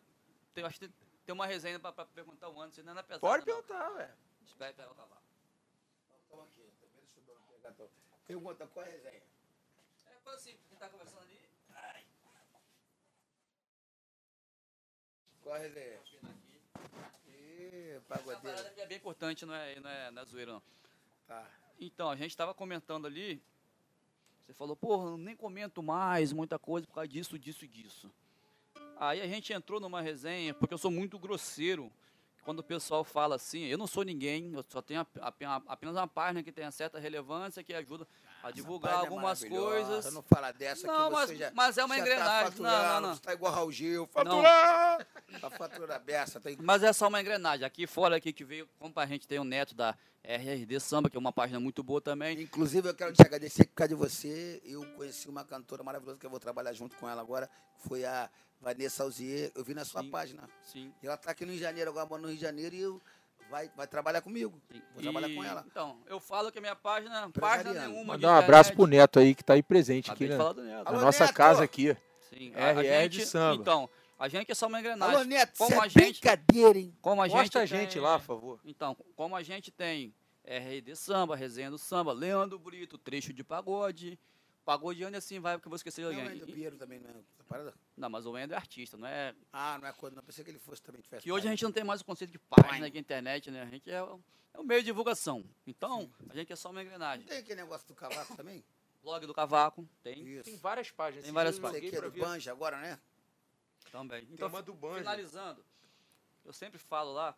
tem, 0.54 0.66
acho 0.66 0.78
que 0.78 0.92
tem, 1.26 1.34
uma 1.34 1.46
resenha 1.46 1.80
pra, 1.80 1.92
pra 1.92 2.06
perguntar 2.06 2.50
o 2.50 2.60
Anderson, 2.62 2.84
não 2.84 2.98
é 2.98 3.04
pesado. 3.04 3.22
Pode 3.22 3.46
perguntar, 3.46 3.92
ué. 3.94 4.14
Espera 4.44 4.74
pegar 4.74 4.92
o 4.92 4.96
cavalo. 4.96 5.22
Toma 6.30 6.44
aqui, 6.44 6.72
também 6.82 7.02
deixa 7.06 7.20
eu 7.20 7.24
dar 7.24 7.40
uma 7.40 7.48
pegada. 7.52 7.90
Pergunta, 8.26 8.68
qual 8.68 8.86
é 8.86 8.90
a 8.90 8.92
resenha? 8.92 9.24
É 10.06 10.16
coisa 10.24 10.38
assim, 10.38 10.58
quem 10.70 10.78
tá 10.78 10.90
conversando 10.90 11.22
ali. 11.22 11.40
Ai, 11.74 12.06
Qual 15.42 15.56
é 15.56 15.60
a 15.60 15.62
resenha? 15.62 16.00
Ih, 17.28 17.90
Essa 17.96 18.02
pagodeiro. 18.08 18.42
parada 18.42 18.68
aqui 18.70 18.82
é 18.82 18.86
bem 18.88 18.98
importante, 18.98 19.46
não 19.46 19.54
é, 19.54 19.80
não 19.80 19.90
é, 19.90 20.12
não 20.12 20.22
é 20.22 20.26
zoeira, 20.26 20.54
não. 20.54 20.64
Tá. 21.28 21.50
Então, 21.80 22.10
a 22.10 22.16
gente 22.16 22.30
estava 22.32 22.54
comentando 22.54 23.08
ali. 23.08 23.42
Você 24.40 24.54
falou, 24.54 24.76
porra, 24.76 25.12
eu 25.12 25.18
nem 25.18 25.36
comento 25.36 25.82
mais 25.82 26.34
muita 26.34 26.60
coisa 26.60 26.86
por 26.86 26.96
causa 26.96 27.08
disso, 27.08 27.40
disso 27.40 27.66
e 27.66 27.68
disso. 27.68 28.12
Aí 29.02 29.20
a 29.20 29.26
gente 29.26 29.52
entrou 29.52 29.80
numa 29.80 30.00
resenha, 30.00 30.54
porque 30.54 30.72
eu 30.76 30.78
sou 30.78 30.92
muito 30.92 31.18
grosseiro. 31.18 31.92
Quando 32.44 32.60
o 32.60 32.64
pessoal 32.64 33.04
fala 33.04 33.36
assim, 33.36 33.66
eu 33.66 33.78
não 33.78 33.86
sou 33.88 34.04
ninguém, 34.04 34.52
eu 34.54 34.64
só 34.68 34.80
tenho 34.82 35.00
ap- 35.02 35.18
ap- 35.20 35.64
apenas 35.68 35.96
uma 35.96 36.08
página 36.08 36.42
que 36.44 36.52
tem 36.52 36.70
certa 36.72 37.00
relevância, 37.00 37.64
que 37.64 37.72
ajuda 37.74 38.08
a 38.44 38.50
divulgar 38.52 38.94
Página 38.94 39.10
algumas 39.10 39.44
maravilhosa, 39.44 39.86
coisas. 39.94 40.14
Não 40.14 40.22
fala 40.24 40.52
dessa 40.52 40.86
Não, 40.88 41.06
que 41.08 41.14
mas- 41.14 41.30
você 41.30 41.36
já, 41.36 41.52
mas 41.54 41.78
é 41.80 41.86
uma 41.86 41.96
já 41.98 42.02
engrenagem. 42.02 42.52
Tá 42.52 42.64
Não, 42.64 42.94
não, 43.02 43.08
não. 43.10 43.16
Você 43.16 43.22
tá 43.22 43.34
igual 43.34 43.54
Raul 43.54 43.72
Gil. 43.72 44.08
Faturar! 44.08 45.08
Tá 45.40 45.50
faturando 45.52 45.94
a 45.94 46.00
beça. 46.00 46.40
Tem... 46.40 46.58
Mas 46.62 46.82
é 46.84 46.94
só 46.94 47.08
uma 47.08 47.22
engrenagem. 47.22 47.64
Aqui 47.66 47.86
fora 47.88 48.16
aqui 48.18 48.32
que 48.34 48.44
veio, 48.44 48.68
como 48.80 48.92
a 48.96 49.06
gente 49.06 49.28
tem 49.28 49.38
o 49.40 49.44
neto 49.44 49.74
da 49.76 49.96
RRD 50.24 50.80
Samba, 50.80 51.10
que 51.12 51.18
é 51.18 51.20
uma 51.20 51.32
página 51.32 51.60
muito 51.60 51.84
boa 51.84 52.02
também. 52.02 52.40
Inclusive, 52.42 52.88
eu 52.90 52.94
quero 52.96 53.14
te 53.14 53.22
agradecer 53.22 53.66
por 53.66 53.76
causa 53.76 53.90
de 53.90 53.96
você. 53.96 54.60
Eu 54.66 54.84
conheci 54.96 55.28
uma 55.30 55.44
cantora 55.44 55.84
maravilhosa 55.84 56.18
que 56.20 56.26
eu 56.26 56.30
vou 56.32 56.40
trabalhar 56.40 56.74
junto 56.74 56.96
com 56.98 57.08
ela 57.08 57.22
agora. 57.22 57.48
Foi 57.78 58.04
a 58.04 58.30
Vanessa 58.62 59.04
Alzier. 59.04 59.52
Eu 59.56 59.64
vi 59.64 59.74
na 59.74 59.84
sua 59.84 60.02
Sim. 60.04 60.10
página. 60.10 60.50
Sim. 60.62 60.94
E 61.02 61.08
ela 61.08 61.18
tá 61.18 61.32
aqui 61.32 61.44
no 61.46 61.52
Rio 61.52 61.58
de 61.60 61.64
Janeiro, 61.64 61.90
agora 61.92 62.06
mora 62.08 62.22
no 62.22 62.28
Rio 62.28 62.38
de 62.38 62.42
Janeiro 62.42 62.76
e 62.76 62.82
eu 62.82 63.02
vai, 63.50 63.70
vai 63.76 63.88
trabalhar 63.88 64.22
comigo. 64.22 64.62
sim. 64.72 64.82
Vou 64.94 65.02
trabalhar 65.04 65.30
E, 65.30 65.36
com 65.36 65.44
ela. 65.44 65.64
Então, 65.68 65.98
eu 66.08 66.20
falo 66.20 66.52
que 66.52 66.58
a 66.60 66.62
minha 66.62 66.76
página, 66.76 67.30
página 67.32 67.74
nenhuma. 67.88 68.14
Mandar 68.14 68.34
um 68.34 68.36
abraço 68.38 68.74
pro 68.74 68.86
Neto 68.88 69.20
aí 69.20 69.34
que 69.36 69.44
tá 69.44 69.54
aí 69.54 69.64
presente 69.64 70.12
aqui, 70.12 70.26
Acabei 70.26 70.28
de 70.28 70.34
né? 70.34 70.38
falar 70.38 70.54
do 70.54 70.64
neto. 70.64 70.84
Na 70.86 70.90
Alô, 70.92 71.02
nossa 71.02 71.26
Neto! 71.26 71.36
casa 71.36 71.64
aqui. 71.64 71.98
Sim, 72.30 72.54
RR 72.56 73.10
de 73.10 73.26
samba. 73.26 73.62
Então, 73.62 73.90
a 74.18 74.28
gente 74.30 74.52
é 74.52 74.56
só 74.56 74.68
uma 74.68 74.80
engrenagem. 74.80 75.16
Alô, 75.16 75.24
Neto, 75.26 75.58
como 75.58 75.72
você 75.72 75.82
a 75.82 75.86
é 75.86 75.90
gente, 75.90 76.22
brincadeira, 76.22 76.80
hein? 76.80 76.96
como 77.02 77.22
a 77.22 77.28
gente 77.28 77.38
Mostra 77.38 77.62
a 77.62 77.66
gente 77.66 77.94
tem- 77.94 78.02
lá, 78.02 78.20
por 78.20 78.26
favor. 78.26 78.60
Então, 78.64 78.96
como 79.16 79.36
a 79.36 79.44
gente 79.44 79.70
tem 79.72 80.14
RD 80.46 80.96
Samba, 80.96 81.36
Resenha 81.36 81.70
do 81.70 81.78
Samba, 81.78 82.14
Leandro 82.14 82.58
Brito, 82.58 82.98
trecho 82.98 83.34
de 83.34 83.44
pagode. 83.44 84.18
Pagode 84.66 85.04
anda 85.04 85.18
assim, 85.18 85.40
vai, 85.40 85.58
porque 85.58 85.68
eu 85.68 85.72
vou 85.72 85.76
esquecer 85.76 86.02
de 86.08 86.14
Não, 86.16 86.22
alguém. 86.24 86.38
é 86.38 86.46
do 86.46 86.52
Pinheiro 86.52 86.78
também, 86.78 87.00
não 87.00 87.10
é 87.10 87.14
essa 87.34 87.44
parada? 87.48 87.74
Não, 87.98 88.10
mas 88.10 88.26
o 88.26 88.32
Wender 88.32 88.56
é 88.56 88.60
artista, 88.60 88.96
não 88.96 89.08
é. 89.08 89.34
Ah, 89.52 89.78
não 89.82 89.88
é 89.88 89.94
coisa, 89.94 90.16
não. 90.16 90.24
Pensei 90.24 90.44
que 90.44 90.52
ele 90.52 90.60
fosse 90.60 90.82
também 90.82 91.02
tivesse. 91.02 91.24
Que 91.24 91.32
hoje 91.32 91.48
a 91.48 91.50
gente 91.52 91.64
não 91.64 91.72
tem 91.72 91.84
mais 91.84 92.02
o 92.02 92.06
conceito 92.06 92.32
de 92.32 92.38
página 92.40 92.86
aqui 92.88 92.96
na 92.96 93.00
internet, 93.02 93.50
né? 93.50 93.64
A 93.64 93.66
gente 93.66 93.90
é, 93.90 94.02
o- 94.04 94.22
é 94.54 94.60
o 94.60 94.64
meio 94.64 94.82
de 94.82 94.86
divulgação. 94.86 95.44
Então, 95.66 96.12
a 96.30 96.34
gente 96.36 96.54
é 96.54 96.56
só 96.56 96.70
uma 96.70 96.82
engrenagem. 96.82 97.22
Não 97.26 97.30
tem 97.30 97.40
aquele 97.40 97.62
negócio 97.62 97.88
do 97.88 97.96
cavaco 97.96 98.36
também? 98.38 98.64
Blog 99.04 99.26
do 99.26 99.34
Cavaco, 99.34 99.90
tem 100.04 100.22
Isso. 100.28 100.44
Tem 100.44 100.58
várias 100.58 100.92
páginas. 100.92 101.24
Tem 101.26 101.34
várias 101.34 101.58
Não 101.58 101.74
eu 101.74 101.82
que 101.82 101.96
é 101.96 102.02
do. 102.02 102.12
Banja 102.12 102.52
agora, 102.52 102.80
né? 102.80 103.00
também. 103.92 104.24
Tem 104.26 104.36
Então, 104.36 104.48
uma 104.48 104.62
do 104.62 104.76
Banjo. 104.76 105.00
finalizando, 105.00 105.66
eu 106.46 106.54
sempre 106.54 106.78
falo 106.78 107.12
lá, 107.12 107.36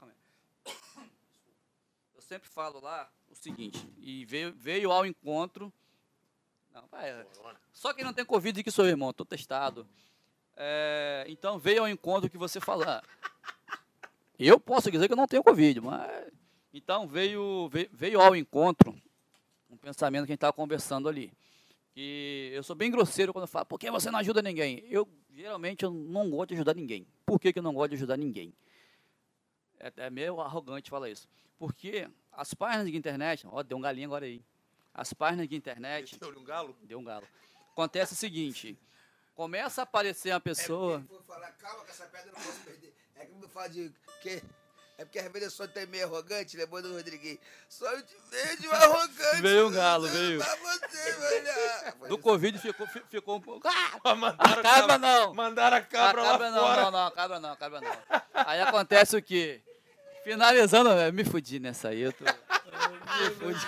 eu 2.14 2.22
sempre 2.22 2.48
falo 2.50 2.80
lá 2.82 3.10
o 3.30 3.36
seguinte, 3.36 3.88
e 3.98 4.26
veio, 4.26 4.54
veio 4.54 4.91
ao 4.91 5.06
encontro. 5.06 5.74
Não, 6.74 6.88
vai, 6.90 7.26
só 7.72 7.94
quem 7.94 8.04
não 8.04 8.14
tem 8.14 8.26
Covid 8.26 8.64
que 8.64 8.72
sou 8.72 8.86
eu, 8.86 8.91
irmão, 8.91 9.14
tô 9.14 9.24
testado. 9.24 9.88
É, 10.56 11.26
então 11.28 11.60
veio 11.60 11.82
ao 11.82 11.88
encontro 11.88 12.30
que 12.30 12.38
você 12.38 12.60
falar. 12.60 13.04
Eu 14.40 14.60
posso 14.60 14.90
dizer 14.90 15.08
que 15.08 15.14
eu 15.14 15.18
não 15.18 15.28
tenho 15.28 15.44
Covid, 15.44 15.82
mas. 15.82 16.32
Então 16.74 17.08
veio, 17.08 17.70
veio, 17.70 17.90
veio 17.94 18.22
ao 18.22 18.36
encontro 18.36 19.00
um 19.70 19.78
pensamento 19.78 20.26
que 20.26 20.32
a 20.32 20.34
gente 20.34 20.38
estava 20.38 20.54
conversando 20.54 21.08
ali. 21.08 21.32
Que 21.94 22.50
eu 22.54 22.64
sou 22.64 22.76
bem 22.76 22.90
grosseiro 22.90 23.32
quando 23.32 23.44
eu 23.44 23.48
falo, 23.48 23.68
por 23.68 23.80
que 23.80 23.91
você 23.91 24.10
não 24.10 24.18
ajuda 24.18 24.41
ninguém? 24.41 24.84
Eu 24.90 25.08
geralmente 25.32 25.84
eu 25.84 25.91
não 25.91 26.30
gosto 26.30 26.50
de 26.50 26.56
ajudar 26.56 26.74
ninguém. 26.74 27.08
Por 27.26 27.40
que, 27.40 27.54
que 27.54 27.60
eu 27.60 27.64
não 27.64 27.74
gosto 27.74 27.90
de 27.90 27.95
ajudar 27.98 28.18
ninguém? 28.18 28.54
É, 29.80 29.91
é 29.98 30.10
meio 30.10 30.41
arrogante 30.41 30.90
falar 30.90 31.10
isso. 31.10 31.28
Porque 31.58 32.10
as 32.32 32.54
páginas 32.54 32.90
de 32.90 32.98
internet, 32.98 33.45
ó, 33.48 33.62
deu 33.62 33.78
um 33.78 33.82
galinho 33.82 34.08
agora 34.08 34.26
aí. 34.26 34.44
As 34.94 35.11
páginas 35.14 35.48
de 35.49 35.56
internet, 35.56 36.18
Deu-lhe 36.20 36.38
um 36.38 36.44
galo? 36.44 36.76
deu 36.84 36.99
um 36.99 37.03
galo. 37.03 37.28
Acontece 37.72 38.14
o 38.14 38.15
seguinte, 38.15 38.78
começa 39.36 39.82
a 39.82 39.84
aparecer 39.84 40.32
uma 40.32 40.40
pessoa. 40.40 41.03
É 41.10 41.24
falar, 41.28 41.52
calma 41.53 41.84
que 41.84 41.91
essa 41.91 42.06
pedra 42.06 42.28
eu 42.30 42.34
não 42.34 42.41
posso 42.41 42.60
perder. 42.60 42.94
É 43.15 43.26
que 43.26 43.34
me 43.34 43.48
fala 43.48 43.70
de 43.70 43.91
quê? 44.22 44.41
É 44.95 45.03
porque 45.06 45.18
a 45.18 45.24
revelação 45.24 45.68
tem 45.68 45.88
meio 45.88 46.06
arrogante, 46.06 46.56
lembrou 46.56 46.80
do 46.84 46.94
Rodriguinho. 46.94 47.40
Só 47.68 47.91
eu 47.91 48.03
te 48.06 48.15
vejo 48.30 48.72
arrogante. 48.72 49.41
Veio 49.41 49.68
um 49.68 49.72
galo, 49.72 50.07
veio. 50.07 50.38
Pra 50.40 50.56
você, 50.56 51.11
velho. 51.14 51.53
Do 52.10 52.18
Covid 52.20 52.60
ficou, 52.60 52.86
fi- 52.86 53.03
ficou 53.10 53.38
um 53.38 53.41
pouco. 53.41 53.68
Ah, 53.68 54.14
mandaram, 54.14 54.60
a 54.60 54.61
cabra 54.61 54.98
não! 54.99 55.34
mandaram 55.34 55.78
a 55.78 55.80
A 55.80 55.84
cabra, 55.84 56.22
cabra 56.22 56.49
lá 56.49 56.56
não, 56.56 56.61
fora. 56.68 56.82
não, 56.84 56.91
não, 56.91 57.11
cabra 57.11 57.40
não, 57.40 57.56
cabra 57.56 57.82
não. 57.82 58.22
Aí 58.36 58.61
acontece 58.61 59.18
o 59.18 59.22
quê? 59.24 59.61
Finalizando, 60.24 60.90
eu 60.91 61.11
me 61.11 61.26
fudi 61.26 61.60
nessa 61.60 61.90
aí, 61.90 62.02
eu 62.02 62.14
tô. 62.14 62.24
eu 62.26 62.34
Me 63.30 63.36
fudi. 63.36 63.65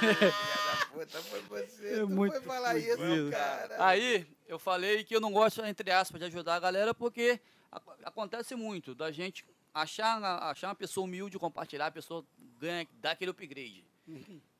Puta, 0.99 1.21
foi 1.21 1.41
você. 1.41 1.93
É 1.95 1.99
tu 1.99 2.09
muito 2.09 2.33
foi 2.33 2.41
falar 2.41 2.73
fudido. 2.73 3.05
isso, 3.15 3.31
cara. 3.31 3.85
Aí 3.85 4.27
eu 4.47 4.57
falei 4.57 5.03
que 5.03 5.15
eu 5.15 5.21
não 5.21 5.31
gosto, 5.31 5.63
entre 5.65 5.91
aspas, 5.91 6.19
de 6.19 6.25
ajudar 6.27 6.55
a 6.55 6.59
galera 6.59 6.93
porque 6.93 7.39
ac- 7.71 7.83
acontece 8.03 8.55
muito 8.55 8.95
da 8.95 9.11
gente 9.11 9.45
achar, 9.73 10.21
achar 10.49 10.69
uma 10.69 10.75
pessoa 10.75 11.03
humilde, 11.05 11.37
compartilhar, 11.37 11.87
a 11.87 11.91
pessoa 11.91 12.25
ganha, 12.59 12.87
dá 12.93 13.11
aquele 13.11 13.31
upgrade. 13.31 13.85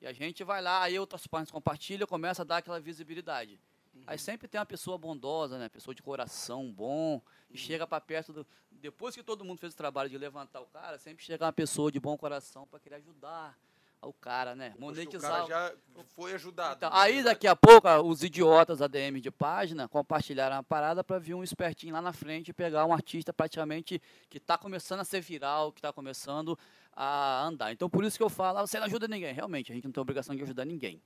E 0.01 0.07
a 0.07 0.11
gente 0.11 0.43
vai 0.43 0.61
lá, 0.61 0.81
aí 0.83 0.97
outras 0.99 1.25
páginas 1.27 1.51
compartilham, 1.51 2.07
começa 2.07 2.41
a 2.41 2.45
dar 2.45 2.57
aquela 2.57 2.79
visibilidade. 2.79 3.59
Aí 4.07 4.17
sempre 4.19 4.47
tem 4.47 4.59
uma 4.59 4.65
pessoa 4.65 4.97
bondosa, 4.97 5.57
né? 5.57 5.69
Pessoa 5.69 5.95
de 5.95 6.01
coração 6.03 6.69
bom, 6.71 7.21
e 7.49 7.57
chega 7.57 7.87
para 7.87 8.01
perto 8.01 8.33
do. 8.33 8.45
Depois 8.71 9.15
que 9.15 9.23
todo 9.23 9.45
mundo 9.45 9.57
fez 9.59 9.73
o 9.73 9.77
trabalho 9.77 10.09
de 10.09 10.17
levantar 10.17 10.59
o 10.61 10.65
cara, 10.65 10.99
sempre 10.99 11.23
chega 11.23 11.45
uma 11.45 11.53
pessoa 11.53 11.89
de 11.91 11.99
bom 11.99 12.17
coração 12.17 12.67
para 12.67 12.79
querer 12.79 12.95
ajudar 12.95 13.57
o 14.05 14.13
cara, 14.13 14.55
né? 14.55 14.73
Monetizar. 14.77 15.43
O 15.43 15.47
cara 15.47 15.69
já 15.93 16.03
foi 16.15 16.33
ajudado. 16.33 16.77
Então, 16.77 16.89
na 16.89 17.01
aí 17.01 17.23
daqui 17.23 17.47
a 17.47 17.55
pouco 17.55 17.87
ah, 17.87 18.01
os 18.01 18.23
idiotas 18.23 18.81
ADM 18.81 19.19
de 19.19 19.31
página 19.31 19.87
compartilharam 19.87 20.57
a 20.57 20.63
parada 20.63 21.03
para 21.03 21.19
vir 21.19 21.33
um 21.33 21.43
espertinho 21.43 21.93
lá 21.93 22.01
na 22.01 22.13
frente 22.13 22.49
e 22.49 22.53
pegar 22.53 22.85
um 22.85 22.93
artista 22.93 23.33
praticamente 23.33 24.01
que 24.29 24.37
está 24.37 24.57
começando 24.57 24.99
a 24.99 25.03
ser 25.03 25.21
viral, 25.21 25.71
que 25.71 25.79
está 25.79 25.91
começando 25.91 26.57
a 26.93 27.43
andar. 27.45 27.71
Então 27.71 27.89
por 27.89 28.03
isso 28.03 28.17
que 28.17 28.23
eu 28.23 28.29
falo, 28.29 28.59
ah, 28.59 28.67
você 28.67 28.79
não 28.79 28.85
ajuda 28.85 29.07
ninguém. 29.07 29.33
Realmente, 29.33 29.71
a 29.71 29.75
gente 29.75 29.85
não 29.85 29.91
tem 29.91 30.01
obrigação 30.01 30.35
de 30.35 30.43
ajudar 30.43 30.65
ninguém. 30.65 31.01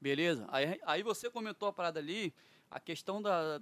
Beleza? 0.00 0.46
Aí, 0.50 0.80
aí 0.84 1.02
você 1.02 1.30
comentou 1.30 1.68
a 1.68 1.72
parada 1.72 2.00
ali, 2.00 2.34
a 2.70 2.80
questão 2.80 3.22
da, 3.22 3.60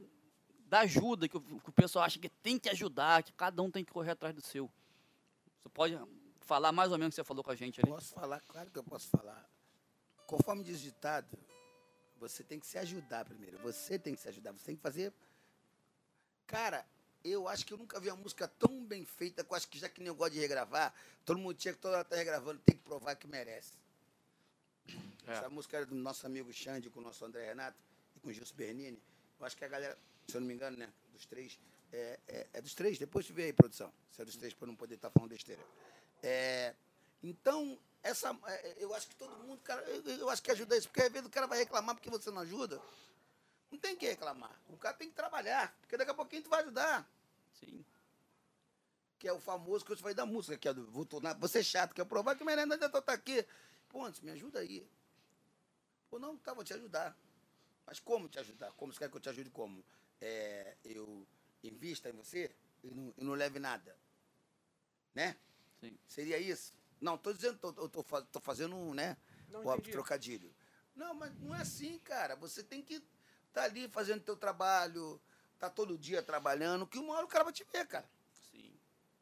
da 0.67 0.81
ajuda, 0.81 1.29
que 1.29 1.37
o, 1.37 1.41
que 1.41 1.69
o 1.69 1.73
pessoal 1.73 2.05
acha 2.05 2.19
que 2.19 2.29
tem 2.29 2.59
que 2.59 2.69
ajudar, 2.71 3.23
que 3.23 3.33
cada 3.33 3.61
um 3.63 3.71
tem 3.71 3.85
que 3.85 3.93
correr 3.93 4.13
atrás 4.13 4.35
do 4.35 4.41
seu. 4.41 4.71
Você 5.61 5.69
pode 5.69 5.99
falar 6.51 6.73
mais 6.73 6.91
ou 6.91 6.99
menos 6.99 7.13
o 7.13 7.15
que 7.15 7.23
você 7.23 7.25
falou 7.25 7.45
com 7.45 7.53
a 7.53 7.55
gente 7.55 7.81
ali? 7.81 7.89
Posso 7.89 8.13
falar? 8.13 8.41
Claro 8.41 8.71
que 8.73 8.79
eu 8.79 8.83
posso 8.83 9.09
falar. 9.09 9.49
Conforme 10.27 10.65
diz 10.65 10.81
ditado, 10.81 11.39
você 12.19 12.43
tem 12.43 12.59
que 12.59 12.67
se 12.67 12.77
ajudar 12.77 13.25
primeiro. 13.25 13.57
Você 13.59 13.97
tem 14.01 14.17
que 14.17 14.21
se 14.21 14.29
ajudar. 14.29 14.51
Você 14.51 14.65
tem 14.65 14.75
que 14.75 14.83
fazer. 14.83 15.13
Cara, 16.49 16.85
eu 17.23 17.47
acho 17.47 17.65
que 17.65 17.73
eu 17.73 17.79
nunca 17.79 18.01
vi 18.01 18.09
uma 18.09 18.17
música 18.17 18.49
tão 18.49 18.85
bem 18.85 19.05
feita 19.05 19.45
que 19.45 19.53
eu 19.53 19.57
acho 19.57 19.69
que 19.69 19.79
já 19.79 19.89
que 19.89 20.01
nem 20.01 20.09
eu 20.09 20.15
gosto 20.17 20.33
de 20.33 20.41
regravar, 20.41 20.93
todo 21.25 21.39
mundo 21.39 21.55
tinha 21.55 21.73
que 21.73 21.79
toda 21.79 21.99
hora 21.99 22.05
tá 22.05 22.17
regravando, 22.17 22.61
tem 22.67 22.77
que 22.77 22.83
provar 22.83 23.15
que 23.15 23.29
merece. 23.29 23.75
É. 25.29 25.33
Essa 25.33 25.49
música 25.49 25.77
era 25.77 25.87
do 25.87 25.95
nosso 25.95 26.27
amigo 26.27 26.53
Xande 26.53 26.91
com 26.91 26.99
o 26.99 27.03
nosso 27.03 27.25
André 27.25 27.47
Renato 27.47 27.79
e 28.17 28.19
com 28.19 28.29
o 28.29 28.33
Gilson 28.33 28.57
Bernini. 28.57 29.01
Eu 29.39 29.47
acho 29.47 29.57
que 29.57 29.65
a 29.65 29.69
galera, 29.69 29.97
se 30.27 30.37
eu 30.37 30.41
não 30.41 30.49
me 30.49 30.55
engano, 30.55 30.77
né, 30.77 30.93
dos 31.13 31.27
três, 31.27 31.61
é, 31.93 32.19
é, 32.27 32.47
é 32.55 32.61
dos 32.61 32.75
três, 32.75 32.99
depois 32.99 33.25
te 33.25 33.33
vê 33.33 33.45
aí, 33.45 33.53
produção, 33.53 33.93
se 34.11 34.21
é 34.21 34.25
dos 34.25 34.37
três, 34.37 34.53
para 34.53 34.67
não 34.67 34.75
poder 34.75 34.97
estar 34.97 35.11
falando 35.11 35.31
besteira. 35.31 35.63
É, 36.23 36.75
então, 37.23 37.79
essa, 38.03 38.37
é, 38.47 38.77
eu 38.79 38.95
acho 38.95 39.09
que 39.09 39.17
todo 39.17 39.37
mundo, 39.39 39.61
cara, 39.63 39.83
eu, 39.83 40.03
eu 40.19 40.31
acho 40.31 40.43
que 40.43 40.51
ajuda 40.51 40.77
isso, 40.77 40.89
porque 40.89 41.03
às 41.03 41.13
vezes 41.13 41.27
o 41.27 41.31
cara 41.31 41.47
vai 41.47 41.59
reclamar 41.59 41.95
porque 41.95 42.11
você 42.11 42.31
não 42.31 42.43
ajuda. 42.43 42.81
Não 43.71 43.79
tem 43.79 43.97
que 43.97 44.07
reclamar. 44.09 44.59
O 44.69 44.77
cara 44.77 44.97
tem 44.97 45.09
que 45.09 45.15
trabalhar, 45.15 45.75
porque 45.81 45.97
daqui 45.97 46.11
a 46.11 46.15
pouquinho 46.15 46.43
tu 46.43 46.51
vai 46.51 46.63
ajudar. 46.63 47.09
Sim. 47.59 47.85
Que 49.19 49.29
é 49.29 49.33
o 49.33 49.39
famoso 49.39 49.85
que 49.85 49.93
eu 49.93 49.97
te 49.97 50.03
falei 50.03 50.15
da 50.15 50.27
música, 50.27 50.57
que 50.57 50.69
é 50.69 50.75
do 50.75 50.87
vou 50.91 51.05
tornar 51.05 51.35
você 51.35 51.63
chato, 51.63 51.95
que 51.95 52.01
é 52.01 52.05
provar 52.05 52.37
que 52.37 52.45
merenda 52.45 52.75
ainda 52.75 52.89
tá 52.89 53.13
aqui. 53.13 53.47
Pô, 53.89 54.05
antes, 54.05 54.21
me 54.21 54.31
ajuda 54.31 54.61
aí. 54.61 54.89
Pô, 56.09 56.19
não, 56.19 56.37
tá, 56.37 56.55
vou 56.55 56.65
te 56.65 56.73
ajudar. 56.73 57.17
Mas 57.87 58.01
como 58.01 58.29
te 58.29 58.39
ajudar? 58.39 58.73
Como 58.73 58.93
você 58.93 58.99
quer 58.99 59.11
que 59.11 59.17
eu 59.17 59.21
te 59.21 59.29
ajude 59.29 59.51
como? 59.51 59.85
É, 60.21 60.77
eu 60.85 61.27
invista 61.63 62.09
em 62.09 62.13
você 62.13 62.51
e 62.83 62.91
não, 62.91 63.15
e 63.17 63.25
não 63.25 63.35
leve 63.35 63.59
nada. 63.59 63.97
Né? 65.15 65.37
Sim. 65.81 65.99
Seria 66.07 66.39
isso? 66.39 66.75
Não, 67.01 67.17
tô 67.17 67.33
dizendo, 67.33 67.59
tô, 67.59 67.73
tô, 67.73 67.89
tô 67.89 68.03
fa- 68.03 68.23
tô 68.23 68.41
fazendo 68.41 68.77
um, 68.77 68.93
né? 68.95 69.17
Não 69.49 69.61
Óbvio, 69.61 69.79
entendi. 69.79 69.93
trocadilho. 69.93 70.55
Não, 70.95 71.15
mas 71.15 71.33
não 71.41 71.55
é 71.55 71.61
assim, 71.61 71.99
cara. 72.01 72.37
Você 72.37 72.63
tem 72.63 72.83
que 72.83 73.03
estar 73.49 73.65
ali 73.65 73.89
fazendo 73.89 74.23
teu 74.23 74.37
trabalho, 74.37 75.21
tá 75.59 75.71
todo 75.71 75.97
dia 75.97 76.23
trabalhando, 76.23 76.87
que 76.87 76.99
uma 76.99 77.15
hora 77.15 77.25
o 77.25 77.29
cara 77.29 77.45
vai 77.45 77.53
te 77.53 77.65
ver, 77.65 77.87
cara. 77.87 78.09
Sim. 78.51 78.79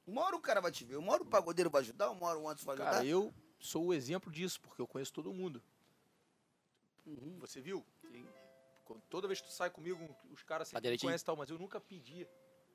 Uma 0.06 0.22
hora 0.24 0.36
o 0.36 0.40
cara 0.40 0.60
vai 0.60 0.72
te 0.72 0.84
ver, 0.84 0.96
uma 0.96 1.12
hora 1.12 1.22
o 1.22 1.26
pagodeiro 1.26 1.70
vai 1.70 1.82
ajudar, 1.82 2.10
uma 2.10 2.26
hora 2.26 2.38
o 2.38 2.48
Anderson 2.48 2.66
vai 2.66 2.74
ajudar. 2.74 2.90
Cara, 2.90 3.04
eu, 3.04 3.32
sou 3.60 3.86
o 3.86 3.94
exemplo 3.94 4.32
disso, 4.32 4.60
porque 4.60 4.82
eu 4.82 4.86
conheço 4.86 5.12
todo 5.12 5.32
mundo. 5.32 5.62
Uhum. 7.06 7.38
Você 7.38 7.60
viu? 7.60 7.86
Sim. 8.10 8.26
Toda 9.10 9.28
vez 9.28 9.40
que 9.40 9.46
tu 9.48 9.52
sai 9.52 9.70
comigo, 9.70 9.98
os 10.30 10.42
caras 10.42 10.70
Tá 10.70 10.78
sempre 10.78 10.98
conhecem 10.98 11.22
e 11.22 11.26
tal, 11.26 11.36
mas 11.36 11.50
eu 11.50 11.58
nunca 11.58 11.78
pedi 11.78 12.26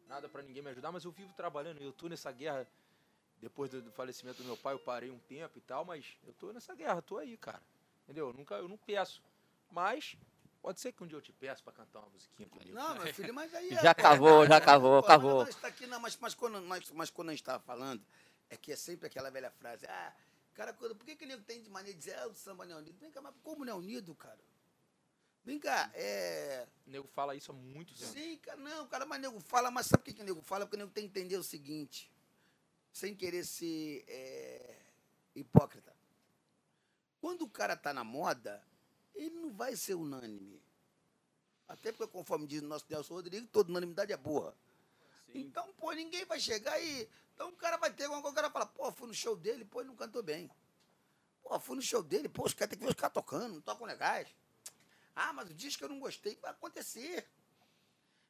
nada 0.07 0.29
pra 0.29 0.43
ninguém 0.43 0.61
me 0.61 0.69
ajudar, 0.69 0.91
mas 0.91 1.03
eu 1.03 1.11
vivo 1.11 1.33
trabalhando, 1.33 1.81
eu 1.81 1.91
tô 1.91 2.07
nessa 2.07 2.31
guerra. 2.31 2.67
Depois 3.41 3.69
do, 3.69 3.81
do 3.81 3.91
falecimento 3.91 4.41
do 4.41 4.45
meu 4.45 4.57
pai, 4.57 4.73
eu 4.73 4.79
parei 4.79 5.11
um 5.11 5.19
tempo 5.19 5.57
e 5.57 5.61
tal, 5.61 5.83
mas 5.83 6.17
eu 6.25 6.33
tô 6.33 6.51
nessa 6.53 6.73
guerra, 6.75 7.01
tô 7.01 7.17
aí, 7.17 7.35
cara. 7.37 7.61
Entendeu? 8.03 8.27
Eu 8.27 8.33
nunca, 8.33 8.55
eu 8.55 8.67
não 8.67 8.77
peço. 8.77 9.21
Mas 9.71 10.15
pode 10.61 10.79
ser 10.79 10.91
que 10.91 11.03
um 11.03 11.07
dia 11.07 11.17
eu 11.17 11.21
te 11.21 11.33
peça 11.33 11.61
pra 11.61 11.73
cantar 11.73 11.99
uma 11.99 12.09
musiquinha 12.09 12.47
comigo. 12.47 12.73
Não, 12.73 12.95
meu 12.95 13.13
filho, 13.13 13.33
mas 13.33 13.53
aí. 13.53 13.69
Já 13.81 13.93
cavou, 13.93 14.45
já 14.45 14.61
cavou, 14.61 15.01
Pô, 15.01 15.07
cavou. 15.07 15.45
Mas, 15.45 15.55
nós 15.55 15.61
tá 15.61 15.67
aqui, 15.67 15.87
não, 15.87 15.99
mas, 15.99 16.17
mas, 16.17 16.33
quando, 16.33 16.61
mas, 16.61 16.89
mas 16.91 17.09
quando 17.09 17.29
a 17.29 17.31
gente 17.31 17.41
estava 17.41 17.61
falando, 17.63 18.01
é 18.49 18.55
que 18.55 18.71
é 18.71 18.75
sempre 18.75 19.07
aquela 19.07 19.29
velha 19.29 19.51
frase: 19.51 19.85
ah, 19.87 20.13
cara, 20.53 20.71
quando, 20.73 20.95
por 20.95 21.05
que, 21.05 21.15
que 21.15 21.25
nego 21.25 21.43
tem 21.43 21.61
de 21.61 21.69
maneira 21.69 21.97
de 21.97 22.05
dizer, 22.05 22.17
ah, 22.19 22.27
o 22.27 22.33
samba 22.33 22.65
não 22.65 22.77
é 22.77 22.79
unido? 22.79 22.97
Vem 22.99 23.11
cá, 23.11 23.21
mas 23.21 23.33
como 23.43 23.65
não 23.65 23.73
é 23.73 23.75
unido, 23.75 24.13
cara? 24.15 24.39
Vem 25.43 25.59
cá, 25.59 25.91
é. 25.93 26.65
O 26.87 26.91
nego 26.91 27.07
fala 27.07 27.35
isso 27.35 27.51
há 27.51 27.55
muitos 27.55 28.01
anos. 28.01 28.13
Sim, 28.13 28.37
cara, 28.37 28.57
não, 28.57 28.87
cara, 28.87 29.05
mas 29.05 29.19
nego 29.19 29.39
fala, 29.41 29.69
mas 29.69 29.87
sabe 29.87 30.03
por 30.03 30.05
que, 30.05 30.13
que 30.13 30.23
nego 30.23 30.41
fala? 30.41 30.65
Porque 30.65 30.77
nego 30.77 30.91
tem 30.91 31.03
que 31.03 31.19
entender 31.19 31.35
o 31.35 31.43
seguinte, 31.43 32.09
sem 32.93 33.15
querer 33.15 33.43
ser 33.43 34.05
é, 34.07 34.79
hipócrita. 35.35 35.93
Quando 37.19 37.41
o 37.41 37.49
cara 37.49 37.75
tá 37.75 37.91
na 37.91 38.03
moda, 38.03 38.63
ele 39.15 39.31
não 39.31 39.51
vai 39.51 39.75
ser 39.75 39.95
unânime. 39.95 40.61
Até 41.67 41.91
porque, 41.91 42.11
conforme 42.11 42.45
diz 42.45 42.61
o 42.61 42.67
nosso 42.67 42.85
Nelson 42.87 43.15
Rodrigues, 43.15 43.49
toda 43.51 43.71
unanimidade 43.71 44.13
é 44.13 44.17
burra. 44.17 44.55
Então, 45.33 45.73
pô, 45.73 45.91
ninguém 45.91 46.23
vai 46.25 46.39
chegar 46.39 46.79
e. 46.79 47.09
Então 47.33 47.49
o 47.49 47.55
cara 47.55 47.77
vai 47.77 47.91
ter 47.91 48.03
alguma 48.03 48.21
coisa, 48.21 48.33
o 48.33 48.35
cara 48.35 48.51
fala, 48.51 48.67
pô, 48.67 48.91
fui 48.91 49.07
no 49.07 49.13
show 49.13 49.35
dele, 49.35 49.65
pô, 49.65 49.81
ele 49.81 49.89
não 49.89 49.95
cantou 49.95 50.21
bem. 50.21 50.51
Pô, 51.41 51.59
fui 51.59 51.75
no 51.75 51.81
show 51.81 52.03
dele, 52.03 52.29
pô, 52.29 52.45
os 52.45 52.53
caras 52.53 52.69
tem 52.69 52.77
que 52.77 52.85
ver 52.85 52.91
os 52.91 52.99
caras 52.99 53.13
tocando, 53.13 53.55
não 53.55 53.61
tocam 53.61 53.87
legais. 53.87 54.27
Ah, 55.15 55.33
mas 55.33 55.49
o 55.49 55.53
disco 55.53 55.83
eu 55.83 55.89
não 55.89 55.99
gostei, 55.99 56.35
vai 56.35 56.51
acontecer. 56.51 57.27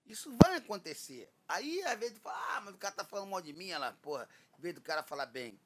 Isso 0.05 0.35
vai 0.43 0.57
acontecer. 0.57 1.31
Aí, 1.47 1.81
às 1.83 1.97
vezes, 1.97 2.15
tu 2.15 2.21
fala, 2.21 2.37
ah, 2.57 2.61
mas 2.61 2.75
o 2.75 2.77
cara 2.77 2.93
tá 2.93 3.05
falando 3.05 3.29
mal 3.29 3.41
de 3.41 3.53
mim, 3.53 3.69
olha 3.69 3.79
lá, 3.79 3.93
porra, 4.01 4.27
em 4.57 4.61
vez 4.61 4.75
do 4.75 4.81
cara 4.81 5.01
falar 5.01 5.25
bem. 5.25 5.57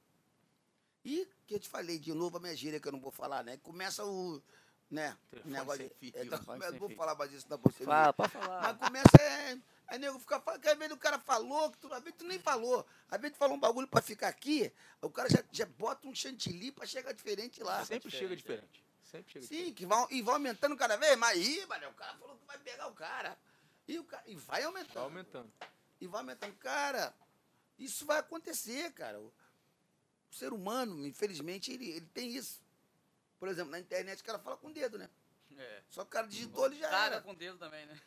E 1.04 1.28
que 1.46 1.56
eu 1.56 1.60
te 1.60 1.70
falei 1.70 1.98
de 1.98 2.14
novo 2.14 2.38
a 2.38 2.40
minha 2.40 2.56
gíria 2.56 2.80
que 2.80 2.88
eu 2.88 2.92
não 2.92 3.00
vou 3.00 3.12
falar, 3.12 3.44
né? 3.44 3.58
Começa 3.64 4.06
o. 4.06 4.42
Né? 4.90 5.18
o 5.46 5.50
negócio 5.50 5.90
de. 6.00 6.14
é, 6.16 6.26
tá- 6.26 6.42
eu 6.72 6.80
vou 6.80 6.90
falar 6.92 7.16
mais 7.16 7.32
disso 7.32 7.48
da 7.48 7.58
você. 7.58 7.84
Fala, 7.84 8.14
pode 8.14 8.32
falar. 8.32 8.62
Mas 8.62 8.78
começa, 8.78 9.22
é. 9.22 9.58
Aí 9.88 9.98
nego 10.00 10.20
fica 10.20 10.40
falando, 10.42 10.62
que 10.62 10.68
às 10.68 10.78
vezes 10.78 10.94
o 10.94 10.98
cara 10.98 11.18
falou, 11.18 11.72
que 11.72 11.78
tu, 11.78 11.94
às 11.94 12.04
vezes 12.04 12.20
tu 12.20 12.26
nem 12.26 12.38
falou. 12.40 12.86
Às 13.10 13.22
vezes 13.22 13.38
tu 13.38 13.40
falou 13.40 13.56
um 13.56 13.60
bagulho 13.60 13.88
pra 13.88 14.02
ficar 14.02 14.28
aqui, 14.28 14.72
o 15.02 15.10
cara 15.10 15.30
já, 15.30 15.42
já 15.52 15.66
bota 15.66 16.08
um 16.08 16.14
chantilly 16.16 16.72
pra 16.72 16.86
chegar 16.86 17.14
diferente 17.14 17.64
lá. 17.64 17.86
Sempre 17.86 18.12
chega 18.12 18.36
diferente, 18.36 18.62
diferente. 18.64 18.86
Sempre 19.04 19.32
chega 19.32 19.46
Sim, 19.46 19.56
diferente. 19.56 19.76
que 19.76 19.86
vão, 19.86 20.08
e 20.12 20.22
vai 20.22 20.36
aumentando 20.36 20.76
cada 20.76 20.98
vez 20.98 21.18
mais. 21.18 21.38
Ih, 21.38 21.66
mano, 21.68 21.88
o 21.88 21.94
cara 21.94 22.18
falou 22.18 22.36
que 22.38 22.46
vai 22.46 22.58
pegar 22.58 22.88
o 22.88 22.94
cara. 22.94 23.38
E, 23.88 23.98
o 24.00 24.04
cara, 24.04 24.24
e 24.28 24.36
vai 24.36 24.64
aumentando. 24.64 24.94
Tá 24.94 25.02
aumentando. 25.02 25.52
E 26.02 26.08
vai 26.08 26.22
aumentando. 26.22 26.56
Cara, 26.58 27.14
isso 27.78 28.06
vai 28.06 28.20
acontecer, 28.20 28.92
cara. 28.94 29.20
O, 29.20 29.34
o 30.32 30.36
ser 30.36 30.52
humano, 30.54 31.06
infelizmente, 31.08 31.72
ele, 31.72 31.90
ele 31.90 32.06
tem 32.08 32.36
isso. 32.36 32.62
Por 33.40 33.48
exemplo, 33.48 33.72
na 33.72 33.80
internet 33.80 34.22
o 34.22 34.26
cara 34.26 34.40
fala 34.40 34.58
com 34.58 34.68
o 34.68 34.74
dedo, 34.74 34.98
né? 34.98 35.10
É. 35.58 35.84
Só 35.90 36.02
que 36.02 36.08
o 36.08 36.12
cara 36.12 36.28
digitou, 36.28 36.66
ele 36.66 36.78
já 36.78 36.90
Caga 36.90 37.16
era. 37.16 37.22
com 37.22 37.32
o 37.32 37.36
dedo 37.36 37.58
também, 37.58 37.86
né? 37.86 38.00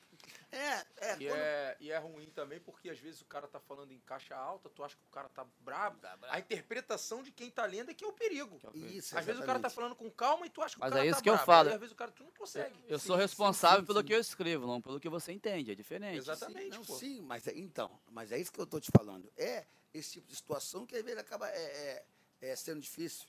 É, 0.53 0.59
é. 0.59 1.17
E 1.21 1.27
quando- 1.29 1.39
é, 1.39 1.77
e 1.81 1.91
é 1.93 1.99
ruim 1.99 2.29
também 2.31 2.59
porque 2.61 2.91
às 2.91 2.99
vezes 2.99 3.21
o 3.21 3.25
cara 3.25 3.47
tá 3.47 3.61
falando 3.61 3.93
em 3.93 4.01
caixa 4.01 4.35
alta, 4.35 4.69
tu 4.69 4.83
acha 4.83 4.97
que 4.97 5.05
o 5.05 5.11
cara 5.11 5.29
tá 5.29 5.45
brabo. 5.61 5.99
Tá 5.99 6.17
brabo. 6.17 6.35
A 6.35 6.39
interpretação 6.39 7.23
de 7.23 7.31
quem 7.31 7.51
tá 7.51 7.65
lendo 7.67 7.91
é 7.91 7.95
que 7.95 8.05
é 8.05 8.07
o 8.07 8.13
perigo. 8.13 8.59
Isso, 8.75 9.17
Às 9.17 9.25
vezes 9.25 9.41
o 9.41 9.45
cara 9.45 9.59
tá 9.61 9.69
exatamente. 9.69 9.75
falando 9.75 9.95
com 9.97 10.11
calma 10.11 10.47
e 10.47 10.51
tu 10.51 10.61
acha 10.63 10.75
que 10.75 10.81
Mas 10.81 10.91
o 10.91 10.93
cara 10.95 11.05
é 11.07 11.09
isso 11.09 11.19
tá 11.19 11.23
que 11.23 11.29
eu 11.31 11.35
brabo. 11.35 11.47
falo. 11.47 11.69
Aí, 11.69 11.75
às 11.75 11.81
vezes 11.81 11.93
o 11.93 11.97
cara 11.97 12.11
tu 12.11 12.25
não 12.25 12.33
consegue. 12.33 12.85
Eu 12.89 12.99
Sim, 12.99 13.07
sou 13.07 13.17
responsável 13.17 13.81
sim, 13.81 13.87
pelo 13.87 14.01
sim. 14.01 14.07
que 14.07 14.15
eu 14.15 14.21
escrevo, 14.21 14.67
não 14.67 14.81
pelo 14.83 14.99
que 15.01 15.09
você 15.09 15.33
entende. 15.33 15.71
É 15.71 15.75
diferente. 15.75 16.19
Exatamente, 16.19 16.63
Sim, 16.65 16.71
não, 16.71 16.85
pô. 16.85 16.95
sim, 16.99 17.21
mas 17.23 17.47
é- 17.47 17.55
então, 17.57 18.01
mas 18.11 18.33
é 18.33 18.39
isso 18.39 18.53
que 18.53 18.59
eu 18.61 18.65
estou 18.65 18.81
te 18.81 18.91
falando. 18.91 19.31
É 19.37 19.67
esse 19.95 20.13
tipo 20.13 20.27
de 20.27 20.35
situação 20.37 20.87
que 20.87 20.97
às 20.97 21.03
vezes 21.05 21.19
acaba 21.19 21.49
é, 21.51 22.05
é- 22.41 22.49
é 22.49 22.57
sendo 22.57 22.81
difícil. 22.81 23.27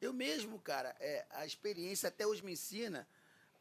Eu 0.00 0.12
mesmo, 0.12 0.58
cara, 0.60 0.94
é, 1.00 1.24
a 1.30 1.46
experiência 1.46 2.08
até 2.08 2.26
hoje 2.26 2.44
me 2.44 2.52
ensina. 2.52 3.08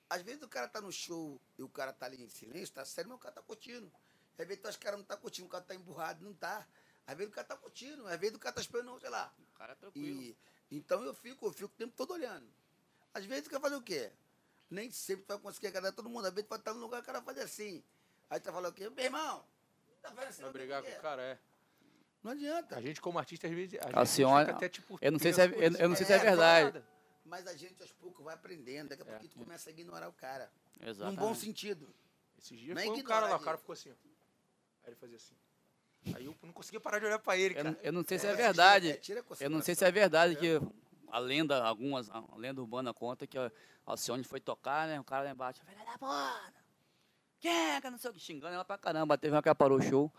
Às 0.09 0.21
vezes 0.21 0.41
o 0.43 0.47
cara 0.47 0.67
tá 0.67 0.79
no 0.81 0.91
show 0.91 1.39
e 1.57 1.63
o 1.63 1.69
cara 1.69 1.91
tá 1.91 2.05
ali 2.05 2.21
em 2.23 2.29
silêncio, 2.29 2.73
tá 2.73 2.85
sério, 2.85 3.09
mas 3.09 3.17
o 3.17 3.21
cara 3.21 3.33
tá 3.35 3.41
curtindo. 3.41 3.91
Às 4.37 4.45
vezes 4.47 4.61
tu 4.61 4.67
acha 4.67 4.77
que 4.77 4.83
o 4.83 4.85
cara 4.85 4.97
não 4.97 5.03
tá 5.03 5.17
curtindo, 5.17 5.47
o 5.47 5.49
cara 5.49 5.63
tá 5.63 5.73
emburrado, 5.73 6.23
não 6.23 6.33
tá. 6.33 6.67
Às 7.07 7.17
vezes 7.17 7.31
o 7.31 7.35
cara 7.35 7.47
tá 7.47 7.55
curtindo, 7.55 8.07
às 8.07 8.19
vezes 8.19 8.35
o 8.35 8.39
cara 8.39 8.53
tá 8.53 8.61
esperando, 8.61 8.99
sei 8.99 9.09
lá. 9.09 9.33
O 9.53 9.57
cara 9.57 9.73
é 9.73 9.75
tranquilo. 9.75 10.21
E, 10.21 10.37
então 10.71 11.03
eu 11.03 11.13
fico, 11.13 11.45
eu 11.47 11.51
fico 11.53 11.65
o 11.73 11.77
tempo 11.77 11.93
todo 11.95 12.11
olhando. 12.13 12.47
Às 13.13 13.25
vezes 13.25 13.45
tu 13.45 13.49
quer 13.49 13.59
fazer 13.61 13.75
o 13.75 13.81
quê? 13.81 14.11
Nem 14.69 14.91
sempre 14.91 15.25
tu 15.25 15.29
vai 15.29 15.39
conseguir 15.39 15.67
agradar 15.67 15.93
todo 15.93 16.09
mundo. 16.09 16.25
Às 16.25 16.33
vezes 16.33 16.47
tu 16.47 16.49
vai 16.49 16.59
estar 16.59 16.73
no 16.73 16.79
lugar 16.79 16.97
que 17.01 17.03
o 17.03 17.05
cara 17.13 17.19
vai 17.21 17.33
fazer 17.33 17.45
assim. 17.45 17.83
Aí 18.29 18.39
tu 18.39 18.45
vai 18.45 18.53
falar 18.53 18.69
o 18.69 18.73
quê? 18.73 18.89
Meu 18.89 19.05
irmão, 19.05 19.45
tá 20.01 20.09
fazendo 20.09 20.29
assim, 20.29 20.41
Vai 20.41 20.45
não 20.49 20.53
brigar 20.53 20.83
com 20.83 20.89
o 20.91 21.01
cara, 21.01 21.21
é. 21.21 21.39
Não 22.23 22.31
adianta. 22.31 22.75
A 22.75 22.81
gente, 22.81 22.99
como 22.99 23.19
artista, 23.19 23.47
às 23.47 23.53
vezes. 23.53 23.79
A 23.79 23.85
gente 23.85 23.95
Alcione, 23.97 24.45
fica 24.45 24.57
até, 24.57 24.69
tipo, 24.69 24.97
eu 24.99 25.11
não 25.11 25.19
sei 25.19 25.31
se 25.31 25.41
é- 25.41 25.45
eu- 25.45 25.51
eu 25.77 25.89
não 25.89 25.95
sei 25.95 26.05
se 26.05 26.13
é 26.13 26.15
É, 26.15 26.19
verdade. 26.19 26.65
nada. 26.65 26.94
Mas 27.25 27.47
a 27.47 27.53
gente 27.55 27.81
aos 27.81 27.91
poucos 27.91 28.23
vai 28.23 28.35
aprendendo. 28.35 28.89
Daqui 28.89 29.01
a 29.01 29.05
É. 29.05 29.09
pouquinho 29.09 29.31
tu 29.31 29.39
começa 29.39 29.69
a 29.69 29.73
ignorar 29.73 30.07
o 30.07 30.13
cara. 30.13 30.51
Num 30.79 30.87
Exatamente. 30.87 31.19
bom 31.19 31.33
sentido. 31.33 31.93
Esses 32.37 32.59
dias 32.59 32.77
é 32.77 32.83
foi 32.85 32.91
um 32.99 33.03
cara 33.03 33.27
lá, 33.27 33.35
o 33.35 33.39
cara 33.39 33.57
ficou 33.57 33.73
assim. 33.73 33.89
ó. 33.89 33.93
Aí 34.83 34.89
ele 34.89 34.95
fazia 34.95 35.17
assim. 35.17 35.35
Aí 36.15 36.25
eu 36.25 36.35
não 36.43 36.53
conseguia 36.53 36.79
parar 36.79 36.99
de 36.99 37.05
olhar 37.05 37.17
pra 37.17 37.35
ele, 37.35 37.53
Eu, 37.55 37.63
cara. 37.63 37.71
não- 37.71 37.79
eu 37.81 37.91
não 37.91 38.03
sei 38.03 38.19
se 38.19 38.27
é, 38.27 38.31
É, 38.31 38.35
verdade. 38.35 38.87
tira- 38.99 39.19
é, 39.21 39.23
tira 39.23 39.35
eu 39.39 39.49
não 39.49 39.61
sei 39.61 39.73
se 39.73 39.83
é 39.83 39.91
verdade 39.91 40.35
que 40.35 40.61
a 41.09 41.17
lenda, 41.17 41.63
algumas, 41.63 42.07
a 42.11 42.23
lenda 42.35 42.61
urbana 42.61 42.93
conta 42.93 43.25
que 43.25 43.39
a 43.39 43.51
Alcione 43.87 44.23
foi 44.23 44.39
tocar, 44.39 44.87
né? 44.87 44.99
O 44.99 45.03
cara 45.03 45.23
lá 45.23 45.31
embaixo, 45.31 45.61
filha 45.65 45.83
da 45.83 45.97
puta, 45.97 46.53
quem 47.39 47.51
é 47.71 47.81
que 47.81 47.89
não 47.89 47.97
sei 47.97 48.11
o 48.11 48.13
que, 48.13 48.19
xingando 48.19 48.53
ela 48.53 48.63
pra 48.65 48.77
caramba. 48.77 49.17
Teve 49.17 49.33
uma 49.35 49.41
que 49.41 49.47
ela 49.49 49.55
parou 49.55 49.79
o 49.79 49.81
show. 49.81 50.13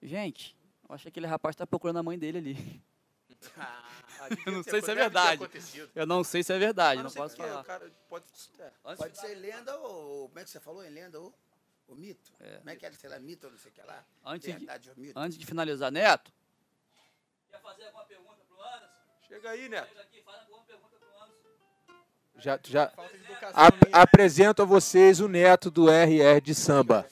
Gente, 0.00 0.56
eu 0.88 0.94
acho 0.94 1.02
que 1.02 1.08
aquele 1.08 1.26
rapaz 1.26 1.54
tá 1.54 1.66
procurando 1.66 1.98
a 1.98 2.02
mãe 2.02 2.18
dele 2.18 2.38
ali. 2.38 2.82
Ah, 3.58 3.88
devia 4.28 4.44
Eu 4.46 4.52
não 4.52 4.62
sei 4.62 4.82
se 4.82 4.90
é 4.90 4.94
verdade. 4.94 5.48
Eu 5.94 6.06
não 6.06 6.24
sei 6.24 6.42
se 6.42 6.52
é 6.52 6.58
verdade, 6.58 7.02
não 7.02 7.10
posso 7.10 7.36
falar. 7.36 7.64
Cara 7.64 7.90
pode... 8.08 8.24
é. 8.58 8.70
Antes 8.84 8.98
Pode 8.98 9.12
de- 9.14 9.20
ser 9.20 9.34
lenda 9.34 9.76
ou. 9.78 10.28
Como 10.28 10.38
é 10.38 10.44
que 10.44 10.50
você 10.50 10.60
falou? 10.60 10.84
Em 10.84 10.90
lenda 10.90 11.18
ou, 11.20 11.34
ou 11.88 11.96
mito? 11.96 12.32
É. 12.40 12.56
Como 12.58 12.70
é 12.70 12.76
que 12.76 12.86
é? 12.86 12.92
Sei 12.92 13.08
lá, 13.10 13.18
mito 13.18 13.46
ou 13.46 13.52
não 13.52 13.58
sei 13.58 13.70
o 13.70 13.74
que 13.74 13.82
lá? 13.82 14.04
Antes 14.24 14.46
de- 14.52 14.58
Verdade 14.58 14.90
ou 14.90 14.96
mito? 14.96 15.18
Antes 15.18 15.38
de 15.38 15.46
finalizar, 15.46 15.90
Neto. 15.90 16.32
Quer 17.50 17.60
fazer 17.60 17.84
alguma 17.86 18.04
pergunta 18.04 18.42
pro 18.48 18.62
Anderson? 18.62 19.02
Chega 19.28 19.50
aí, 19.50 19.68
Neto. 19.68 19.88
Chega 19.88 20.00
aqui, 20.02 20.22
faz 20.22 20.40
alguma 20.42 20.62
pergunta 20.64 20.96
pro 20.98 21.08
Anderson. 21.22 21.48
Já, 22.38 22.60
já 22.62 22.86
de 22.86 23.88
apresento 23.92 24.62
a 24.62 24.64
vocês 24.64 25.20
o 25.20 25.28
neto 25.28 25.70
do 25.70 25.88
RR 25.90 26.40
de 26.42 26.54
samba. 26.54 27.06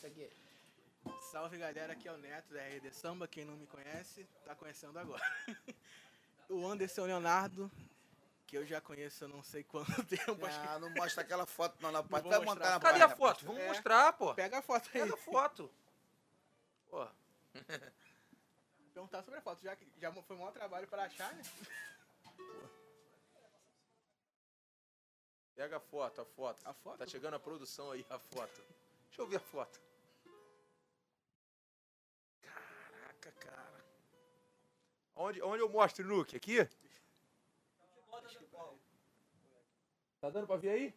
Salve 1.33 1.59
galera, 1.59 1.93
aqui 1.95 2.07
é 2.09 2.13
o 2.13 2.17
Neto 2.17 2.55
da 2.55 2.61
RD 2.61 2.91
Samba. 2.93 3.27
Quem 3.27 3.45
não 3.45 3.57
me 3.57 3.67
conhece, 3.67 4.25
tá 4.45 4.55
conhecendo 4.55 4.99
agora. 4.99 5.21
o 6.55 6.67
Anderson 6.69 7.05
Leonardo, 7.07 7.71
que 8.47 8.57
eu 8.57 8.65
já 8.67 8.81
conheço 8.81 9.25
há 9.25 9.29
não 9.29 9.43
sei 9.43 9.65
quanto 9.65 9.91
tempo. 10.07 10.39
Ah, 10.47 10.79
não 10.79 10.91
mostra 10.91 11.23
aquela 11.23 11.47
foto 11.47 11.77
não 11.81 11.91
na 11.91 12.03
parte. 12.03 12.29
Vai 12.29 12.39
mostrar. 12.39 12.55
montar 12.55 12.71
na 12.71 12.81
Cadê 12.81 12.99
página, 13.01 13.13
a 13.13 13.17
foto? 13.17 13.45
Vamos 13.47 13.61
É. 13.63 13.69
mostrar, 13.69 14.13
pô. 14.15 14.35
Pega 14.35 14.59
a 14.59 14.63
foto 14.63 14.87
aí. 14.95 15.01
Pega 15.01 15.15
a 15.15 15.17
foto. 15.17 15.71
Pô, 16.89 17.07
Perguntar 18.93 19.23
sobre 19.25 19.39
a 19.41 19.43
foto, 19.43 19.61
já 19.63 19.77
já 19.99 20.13
foi 20.13 20.37
um 20.37 20.39
maior 20.41 20.53
trabalho 20.53 20.87
para 20.87 21.05
achar, 21.05 21.33
né? 21.35 21.43
pega 25.57 25.77
a 25.77 25.81
foto, 25.81 26.21
a 26.21 26.25
foto. 26.25 26.69
A 26.69 26.73
foto? 26.75 26.99
Tá 26.99 27.07
chegando 27.07 27.35
a 27.35 27.41
produção 27.41 27.91
aí, 27.91 28.05
a 28.11 28.19
foto. 28.19 28.63
Deixa 29.09 29.23
eu 29.23 29.27
ver 29.27 29.37
a 29.37 29.41
foto. 29.41 29.81
Onde, 35.17 35.43
onde 35.43 35.63
eu 35.63 35.69
mostro, 35.69 36.07
Nuke? 36.07 36.37
Aqui? 36.37 36.69
Tá 40.21 40.31
dando 40.31 40.47
pra 40.47 40.57
ver 40.57 40.71
aí? 40.71 40.95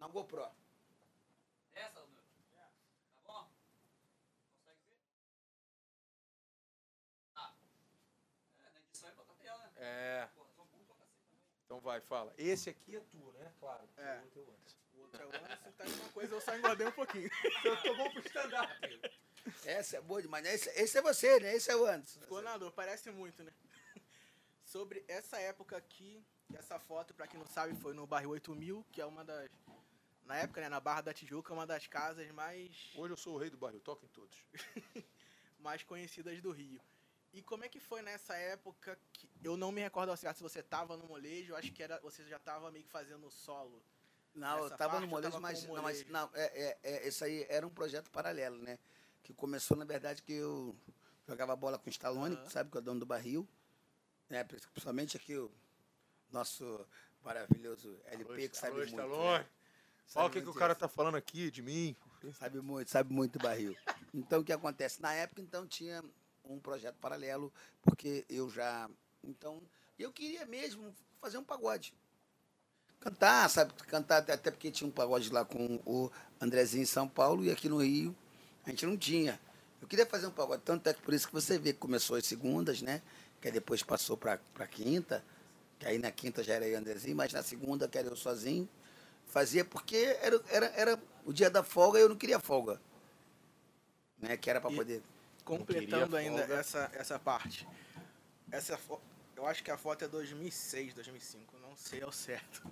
Na 0.00 0.08
GoPro. 0.08 0.44
Essa, 1.74 2.00
meu. 2.00 2.22
Tá 3.22 3.22
bom? 3.24 3.48
Consegue 4.58 4.80
ver? 4.88 4.96
Ah. 7.36 7.54
É, 8.64 8.70
na 8.70 8.80
edição 8.80 9.08
é 9.08 9.12
pra 9.12 9.24
tela, 9.40 9.62
né? 9.62 9.72
É. 9.76 10.28
Então 11.64 11.80
vai, 11.80 12.00
fala. 12.00 12.34
Esse 12.36 12.70
aqui 12.70 12.96
é 12.96 13.00
tu, 13.00 13.32
né? 13.38 13.54
Claro. 13.60 13.88
É. 13.96 14.20
O 14.20 14.24
outro 14.24 14.40
é 14.40 14.44
o 14.44 14.50
Anderson. 14.50 14.78
O 14.92 15.00
outro 15.00 15.22
é 15.22 15.26
o 15.26 15.28
Anderson, 15.28 15.72
tá 15.72 15.84
uma 15.84 16.08
coisa, 16.10 16.34
eu 16.34 16.40
só 16.40 16.56
engordei 16.56 16.86
um 16.88 16.92
pouquinho. 16.92 17.30
Eu 17.64 17.82
tô 17.82 17.96
bom 17.96 18.10
pro 18.10 18.20
stand-up. 18.26 18.70
Essa 19.64 19.98
é 19.98 20.00
boa 20.00 20.22
demais. 20.22 20.46
Esse, 20.46 20.68
esse 20.70 20.98
é 20.98 21.02
você, 21.02 21.38
né? 21.40 21.54
Esse 21.54 21.70
é 21.70 21.76
o 21.76 21.84
Anderson. 21.84 22.20
Governador, 22.26 22.72
parece 22.72 23.10
muito, 23.10 23.42
né? 23.42 23.52
Sobre 24.64 25.04
essa 25.06 25.38
época 25.38 25.76
aqui, 25.76 26.24
essa 26.54 26.78
foto, 26.78 27.14
pra 27.14 27.26
quem 27.26 27.38
não 27.38 27.46
sabe, 27.46 27.74
foi 27.76 27.92
no 27.94 28.06
bairro 28.06 28.30
8000, 28.30 28.84
que 28.90 29.00
é 29.00 29.06
uma 29.06 29.24
das. 29.24 29.50
Na 30.24 30.36
época, 30.36 30.60
né, 30.60 30.70
na 30.70 30.80
Barra 30.80 31.02
da 31.02 31.12
Tijuca, 31.12 31.52
uma 31.52 31.66
das 31.66 31.86
casas 31.86 32.30
mais 32.30 32.90
Hoje 32.94 33.12
eu 33.12 33.16
sou 33.16 33.34
o 33.34 33.38
rei 33.38 33.50
do 33.50 33.58
bairro, 33.58 33.78
toco 33.80 34.06
em 34.06 34.08
todos. 34.08 34.34
mais 35.58 35.82
conhecidas 35.82 36.40
do 36.40 36.50
Rio. 36.50 36.80
E 37.32 37.42
como 37.42 37.64
é 37.64 37.68
que 37.68 37.80
foi 37.80 38.00
nessa 38.00 38.36
época 38.36 38.98
que 39.12 39.28
eu 39.42 39.56
não 39.56 39.72
me 39.72 39.80
recordo 39.80 40.10
ao 40.10 40.16
certo 40.16 40.36
se 40.36 40.42
você 40.42 40.62
tava 40.62 40.96
no 40.96 41.06
molejo, 41.06 41.56
acho 41.56 41.72
que 41.72 41.82
era 41.82 41.98
você 42.00 42.24
já 42.24 42.38
tava 42.38 42.70
meio 42.70 42.84
que 42.84 42.90
fazendo 42.90 43.28
solo. 43.30 43.82
Não, 44.34 44.58
eu 44.58 44.70
tava 44.70 45.00
no 45.00 45.00
parte, 45.00 45.04
eu 45.04 45.08
molejo, 45.08 45.32
tava 45.32 45.42
mas, 45.42 45.64
com 45.64 45.72
o 45.72 45.76
não, 45.76 45.82
mas 45.82 45.96
molejo. 46.04 46.12
não, 46.12 46.30
é, 46.34 46.44
é, 46.44 46.78
é, 46.82 47.08
esse 47.08 47.24
aí 47.24 47.46
era 47.48 47.66
um 47.66 47.70
projeto 47.70 48.10
paralelo, 48.10 48.56
né? 48.58 48.78
Que 49.24 49.32
começou, 49.32 49.76
na 49.76 49.86
verdade, 49.86 50.22
que 50.22 50.34
eu 50.34 50.76
jogava 51.26 51.56
bola 51.56 51.78
com 51.78 51.86
o 51.86 51.90
Stallone, 51.90 52.36
Aham. 52.36 52.50
sabe, 52.50 52.70
que 52.70 52.76
é 52.76 52.80
o 52.80 52.82
dono 52.82 53.00
do 53.00 53.06
barril. 53.06 53.48
Né? 54.28 54.44
Principalmente 54.44 55.16
aqui 55.16 55.36
o 55.36 55.50
nosso 56.30 56.86
maravilhoso 57.22 57.98
LP, 58.04 58.50
que 58.50 58.56
sabe 58.56 58.72
Alô, 58.72 58.80
muito. 58.80 58.90
Stallone. 58.90 59.22
né? 59.22 59.28
Olha 59.34 59.48
Sabe 60.06 60.26
o 60.26 60.30
que, 60.30 60.42
que 60.42 60.48
o 60.50 60.54
cara 60.54 60.74
tá 60.74 60.86
falando 60.86 61.16
aqui 61.16 61.50
de 61.50 61.62
mim. 61.62 61.96
Sabe 62.38 62.60
muito, 62.60 62.90
sabe 62.90 63.12
muito 63.12 63.38
barril. 63.38 63.74
Então, 64.12 64.40
o 64.40 64.44
que 64.44 64.52
acontece? 64.52 65.00
Na 65.00 65.14
época, 65.14 65.40
então, 65.40 65.66
tinha 65.66 66.04
um 66.44 66.60
projeto 66.60 66.96
paralelo, 66.96 67.52
porque 67.80 68.26
eu 68.28 68.50
já... 68.50 68.88
Então, 69.22 69.62
eu 69.98 70.12
queria 70.12 70.44
mesmo 70.44 70.94
fazer 71.18 71.38
um 71.38 71.44
pagode. 71.44 71.94
Cantar, 73.00 73.48
sabe? 73.48 73.72
Cantar, 73.84 74.18
até 74.18 74.50
porque 74.50 74.70
tinha 74.70 74.86
um 74.86 74.90
pagode 74.92 75.30
lá 75.30 75.44
com 75.44 75.80
o 75.86 76.10
Andrezinho 76.38 76.82
em 76.82 76.86
São 76.86 77.08
Paulo, 77.08 77.42
e 77.42 77.50
aqui 77.50 77.68
no 77.68 77.82
Rio 77.82 78.14
a 78.66 78.70
gente 78.70 78.86
não 78.86 78.96
tinha. 78.96 79.38
Eu 79.80 79.88
queria 79.88 80.06
fazer 80.06 80.26
um 80.26 80.30
pagode, 80.30 80.62
tanto 80.64 80.88
é 80.88 80.94
que 80.94 81.02
por 81.02 81.12
isso 81.12 81.26
que 81.26 81.32
você 81.34 81.58
vê 81.58 81.72
que 81.72 81.78
começou 81.78 82.16
as 82.16 82.24
segundas, 82.26 82.80
né? 82.80 83.02
Que 83.40 83.48
aí 83.48 83.52
depois 83.52 83.82
passou 83.82 84.16
para 84.16 84.38
a 84.58 84.66
quinta, 84.66 85.22
que 85.78 85.86
aí 85.86 85.98
na 85.98 86.10
quinta 86.10 86.42
já 86.42 86.54
era 86.54 86.66
eu 86.66 86.78
Andrezinho, 86.78 87.16
mas 87.16 87.32
na 87.32 87.42
segunda 87.42 87.86
que 87.86 87.98
era 87.98 88.08
eu 88.08 88.16
sozinho. 88.16 88.68
Fazia 89.26 89.64
porque 89.64 89.96
era, 90.20 90.40
era, 90.48 90.66
era 90.76 91.02
o 91.24 91.32
dia 91.32 91.50
da 91.50 91.62
folga 91.62 91.98
e 91.98 92.02
eu 92.02 92.08
não 92.08 92.16
queria 92.16 92.38
folga. 92.38 92.80
Né? 94.18 94.36
Que 94.36 94.48
era 94.50 94.60
para 94.60 94.70
poder. 94.70 95.02
Completando 95.44 96.16
ainda 96.16 96.40
essa, 96.54 96.90
essa 96.94 97.18
parte. 97.18 97.68
Essa 98.50 98.78
fo- 98.78 99.00
eu 99.36 99.46
acho 99.46 99.62
que 99.62 99.70
a 99.70 99.76
foto 99.76 100.04
é 100.04 100.08
2006, 100.08 100.94
2005, 100.94 101.58
não 101.58 101.76
sei 101.76 102.02
ao 102.02 102.12
certo. 102.12 102.62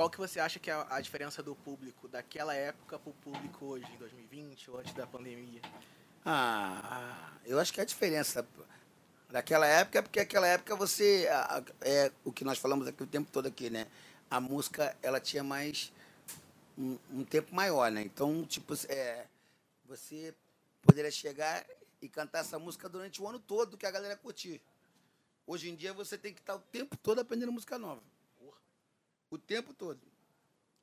Qual 0.00 0.08
que 0.08 0.16
você 0.16 0.40
acha 0.40 0.58
que 0.58 0.70
é 0.70 0.86
a, 0.88 0.98
diferença 0.98 1.42
do 1.42 1.54
público 1.54 2.08
daquela 2.08 2.54
época 2.54 2.98
pro 2.98 3.12
público 3.12 3.66
hoje, 3.66 3.84
em 3.92 3.98
2020 3.98 4.70
ou 4.70 4.78
antes 4.78 4.94
da 4.94 5.06
pandemia? 5.06 5.60
Ah, 6.24 7.34
eu 7.44 7.60
acho 7.60 7.70
que 7.70 7.82
a 7.82 7.84
diferença 7.84 8.48
daquela 9.28 9.66
época 9.66 9.98
é 9.98 10.02
porque 10.02 10.20
aquela 10.20 10.46
época 10.46 10.74
você. 10.74 11.28
É 11.82 12.10
o 12.24 12.32
que 12.32 12.44
nós 12.44 12.56
falamos 12.56 12.88
aqui 12.88 13.02
o 13.02 13.06
tempo 13.06 13.30
todo 13.30 13.44
aqui, 13.44 13.68
né? 13.68 13.86
A 14.30 14.40
música, 14.40 14.96
ela 15.02 15.20
tinha 15.20 15.44
mais. 15.44 15.92
Um, 16.78 16.96
um 17.12 17.22
tempo 17.22 17.54
maior, 17.54 17.90
né? 17.90 18.00
Então, 18.00 18.42
tipo, 18.46 18.72
é, 18.88 19.26
você 19.84 20.34
poderia 20.80 21.10
chegar 21.10 21.62
e 22.00 22.08
cantar 22.08 22.38
essa 22.38 22.58
música 22.58 22.88
durante 22.88 23.20
o 23.20 23.28
ano 23.28 23.38
todo, 23.38 23.76
que 23.76 23.84
a 23.84 23.90
galera 23.90 24.16
curtir. 24.16 24.62
Hoje 25.46 25.68
em 25.68 25.76
dia 25.76 25.92
você 25.92 26.16
tem 26.16 26.32
que 26.32 26.40
estar 26.40 26.54
o 26.54 26.60
tempo 26.72 26.96
todo 26.96 27.18
aprendendo 27.18 27.52
música 27.52 27.76
nova. 27.76 28.00
O 29.30 29.38
tempo 29.38 29.72
todo. 29.72 30.00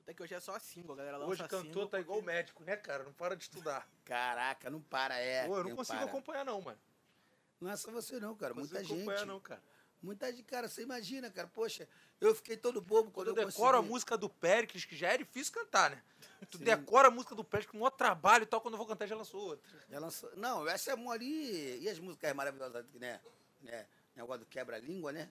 Até 0.01 0.13
que 0.13 0.23
hoje 0.23 0.33
é 0.33 0.39
só 0.39 0.57
single, 0.57 0.93
a 0.93 0.97
galera 0.97 1.17
lança 1.17 1.31
Hoje 1.31 1.41
cantor 1.43 1.63
single 1.65 1.87
tá 1.89 1.99
igual 1.99 2.19
porque- 2.19 2.31
médico, 2.33 2.63
né, 2.63 2.77
cara? 2.77 3.03
Não 3.03 3.11
para 3.13 3.35
de 3.35 3.43
estudar. 3.43 3.87
Caraca, 4.05 4.69
não 4.69 4.81
para, 4.81 5.17
é. 5.19 5.45
Pô, 5.45 5.57
eu 5.57 5.63
não 5.65 5.75
consigo 5.75 5.97
para. 5.99 6.07
acompanhar, 6.07 6.45
não, 6.45 6.61
mano. 6.61 6.79
Não 7.59 7.69
é 7.71 7.75
só 7.75 7.91
você 7.91 8.19
não, 8.19 8.35
cara. 8.35 8.53
Não 8.53 8.59
Muita 8.61 8.75
consigo 8.75 8.89
gente. 8.95 9.01
acompanhar, 9.09 9.25
não, 9.25 9.39
cara. 9.41 9.61
Muita 10.01 10.31
gente, 10.31 10.43
cara, 10.43 10.69
você 10.69 10.83
imagina, 10.83 11.29
cara, 11.31 11.47
poxa, 11.47 11.89
eu 12.21 12.33
fiquei 12.35 12.55
todo 12.55 12.79
bobo 12.79 13.09
quando, 13.11 13.27
Quando 13.29 13.37
eu 13.39 13.43
eu 13.43 13.47
decoro 13.49 13.69
a 13.77 13.79
consegui. 13.79 13.91
música 13.93 14.17
do 14.17 14.29
Péricles, 14.29 14.85
que 14.85 14.95
já 14.95 15.09
é 15.11 15.17
difícil 15.17 15.51
cantar, 15.51 15.89
né? 15.89 16.01
Tu 16.51 16.59
Sim. 16.59 16.63
decora 16.63 17.07
a 17.07 17.11
música 17.11 17.33
do 17.35 17.43
Péricles 17.43 17.71
com 17.71 17.77
o 17.77 17.81
maior 17.81 17.89
trabalho 17.89 18.43
e 18.43 18.45
tal, 18.45 18.61
quando 18.61 18.75
eu 18.75 18.77
vou 18.77 18.85
cantar 18.87 19.07
já 19.07 19.15
lançou 19.15 19.41
outra. 19.41 19.67
Já 19.89 19.99
lançou- 19.99 20.31
Não, 20.37 20.65
essa 20.69 20.91
é 20.91 20.95
mori. 20.95 21.79
E 21.81 21.89
as 21.89 21.97
músicas 21.99 22.31
maravilhosas, 22.33 22.85
né? 22.93 23.19
né? 23.59 23.87
Negócio 24.15 24.41
do 24.41 24.45
quebra-língua, 24.45 25.11
né? 25.11 25.29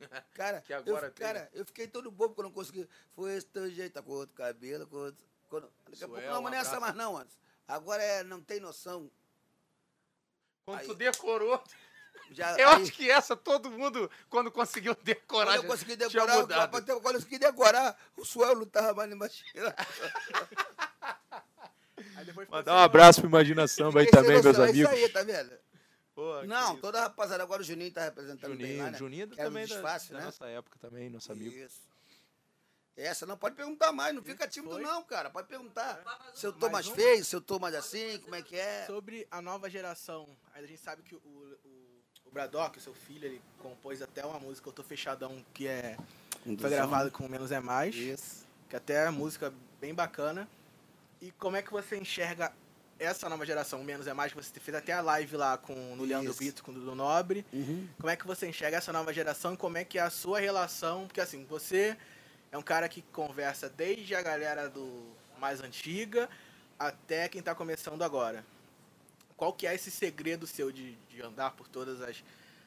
Cara, 0.34 0.60
Que 0.60 0.72
agora 0.72 1.06
eu, 1.06 1.12
tem, 1.12 1.26
cara, 1.26 1.50
eu 1.52 1.64
fiquei 1.64 1.88
todo 1.88 2.10
bobo 2.10 2.34
quando 2.34 2.48
eu 2.48 2.52
consegui. 2.52 2.88
Foi 3.12 3.34
esse 3.34 3.46
teu 3.46 3.70
jeito, 3.70 3.94
tá 3.94 4.02
com 4.02 4.12
outro 4.12 4.34
cabelo, 4.34 4.86
com 4.86 4.96
outro. 4.96 5.20
Quando... 5.48 5.70
Daqui 5.88 6.04
a 6.04 6.06
pouco, 6.06 6.22
Suel, 6.22 6.34
não, 6.34 6.42
mas 6.42 6.52
não 6.52 6.58
é 6.58 6.60
essa 6.60 6.80
mais 6.80 6.94
não, 6.94 7.16
antes. 7.16 7.38
Agora 7.66 8.02
é 8.02 8.22
não 8.22 8.40
tem 8.40 8.60
noção. 8.60 9.10
Quando 10.64 10.80
Aí- 10.80 10.86
tu 10.86 10.94
decorou. 10.94 11.62
Já, 12.30 12.56
Eu 12.58 12.68
aí, 12.68 12.82
acho 12.82 12.92
que 12.92 13.10
essa 13.10 13.36
todo 13.36 13.70
mundo, 13.70 14.10
quando 14.28 14.50
conseguiu 14.50 14.94
decorar, 15.02 15.52
quando 15.52 15.56
eu 15.56 15.62
já 15.62 15.68
consegui 15.68 15.96
tinha 15.96 16.08
decorar, 16.08 16.36
mudado. 16.36 16.70
quando 16.70 16.88
eu 16.88 17.00
consegui 17.00 17.38
decorar, 17.38 17.98
o 18.16 18.24
Suel 18.24 18.54
não 18.56 18.66
tava 18.66 18.94
mais 18.94 19.08
na 19.08 19.16
imagina. 19.16 19.74
Aí 22.16 22.24
depois 22.24 22.48
Mandar 22.48 22.74
um 22.74 22.78
abraço 22.78 23.20
pro 23.20 23.28
Imaginação 23.28 23.96
aí 23.96 24.06
também, 24.10 24.30
é 24.30 24.42
meus 24.42 24.44
noção, 24.44 24.64
é 24.64 24.68
amigos. 24.70 24.92
Isso 24.92 25.04
aí, 25.04 25.08
tá 25.08 25.22
vendo? 25.22 25.52
Pô, 26.18 26.42
Não, 26.46 26.74
que- 26.74 26.80
toda 26.80 26.98
a 26.98 27.02
rapaziada. 27.02 27.44
Agora 27.44 27.62
o 27.62 27.64
Juninho 27.64 27.92
tá 27.92 28.02
representando 28.02 28.56
bem 28.56 28.66
Juninho, 28.66 28.84
lá, 28.84 28.90
né? 28.90 28.98
Juninho 28.98 29.22
era 29.22 29.36
também 29.36 29.62
do 29.64 29.68
da, 29.68 29.74
disfarce, 29.76 30.10
da 30.12 30.18
né? 30.18 30.24
nossa 30.24 30.46
época 30.48 30.76
também, 30.80 31.08
nosso 31.08 31.30
amigo. 31.30 31.54
Isso. 31.54 31.80
Essa 32.96 33.24
não 33.24 33.36
pode 33.38 33.54
perguntar 33.54 33.92
mais, 33.92 34.12
não 34.12 34.20
fica 34.20 34.48
tímido 34.48 34.74
foi? 34.74 34.82
não, 34.82 35.00
cara. 35.04 35.30
Pode 35.30 35.46
perguntar. 35.46 36.02
Se 36.34 36.44
eu 36.44 36.52
tô 36.52 36.68
Mais 36.68 36.72
mais 36.72 36.88
um? 36.88 36.94
feio, 36.96 37.24
se 37.24 37.36
eu 37.36 37.40
tô 37.40 37.60
mais 37.60 37.72
assim, 37.76 38.18
como 38.18 38.34
é 38.34 38.42
que 38.42 38.56
é. 38.56 38.84
Sobre 38.86 39.28
a 39.30 39.40
nova 39.40 39.70
geração, 39.70 40.26
aí 40.52 40.64
a 40.64 40.66
gente 40.66 40.80
sabe 40.80 41.02
que 41.04 41.14
o, 41.14 41.18
o, 41.18 42.02
o 42.24 42.30
Braddock, 42.32 42.76
o 42.76 42.80
seu 42.80 42.92
filho, 42.94 43.24
ele 43.24 43.40
compôs 43.58 44.02
até 44.02 44.26
uma 44.26 44.40
música, 44.40 44.68
Eu 44.68 44.72
Tô 44.72 44.82
Fechadão, 44.82 45.46
que 45.54 45.68
é, 45.68 45.96
foi 46.42 46.68
gravado 46.70 47.12
com 47.12 47.28
Menos 47.28 47.52
é 47.52 47.60
Mais, 47.60 47.94
Isso. 47.94 48.44
que 48.68 48.74
até 48.74 49.06
é 49.06 49.10
música 49.10 49.54
bem 49.80 49.94
bacana. 49.94 50.48
E 51.20 51.30
como 51.30 51.54
é 51.54 51.62
que 51.62 51.70
você 51.70 51.96
enxerga 51.96 52.52
essa 52.98 53.28
nova 53.28 53.46
geração, 53.46 53.82
Menos 53.84 54.06
é 54.06 54.12
Mais, 54.12 54.32
que 54.32 54.42
você 54.42 54.58
fez 54.60 54.76
até 54.76 54.92
a 54.92 55.00
live 55.00 55.36
lá 55.36 55.56
com, 55.56 55.74
no 55.96 56.04
Leandro 56.04 56.30
Isso. 56.30 56.38
Brito, 56.38 56.64
com 56.64 56.72
o 56.72 56.74
Dudu 56.74 56.94
Nobre. 56.94 57.44
Uhum. 57.52 57.88
Como 57.98 58.10
é 58.10 58.16
que 58.16 58.26
você 58.26 58.48
enxerga 58.48 58.76
essa 58.76 58.92
nova 58.92 59.12
geração 59.12 59.54
e 59.54 59.56
como 59.56 59.78
é 59.78 59.84
que 59.84 59.98
é 59.98 60.02
a 60.02 60.10
sua 60.10 60.40
relação? 60.40 61.06
Porque 61.06 61.20
assim, 61.20 61.44
você 61.44 61.96
é 62.50 62.58
um 62.58 62.62
cara 62.62 62.88
que 62.88 63.02
conversa 63.12 63.68
desde 63.68 64.14
a 64.14 64.22
galera 64.22 64.68
do 64.68 65.06
mais 65.38 65.60
antiga 65.60 66.28
até 66.78 67.28
quem 67.28 67.42
tá 67.42 67.54
começando 67.54 68.02
agora. 68.02 68.44
Qual 69.36 69.52
que 69.52 69.66
é 69.66 69.74
esse 69.74 69.90
segredo 69.90 70.46
seu 70.46 70.72
de, 70.72 70.96
de 71.08 71.22
andar 71.22 71.52
por 71.52 71.68
todas 71.68 72.00
as, 72.02 72.22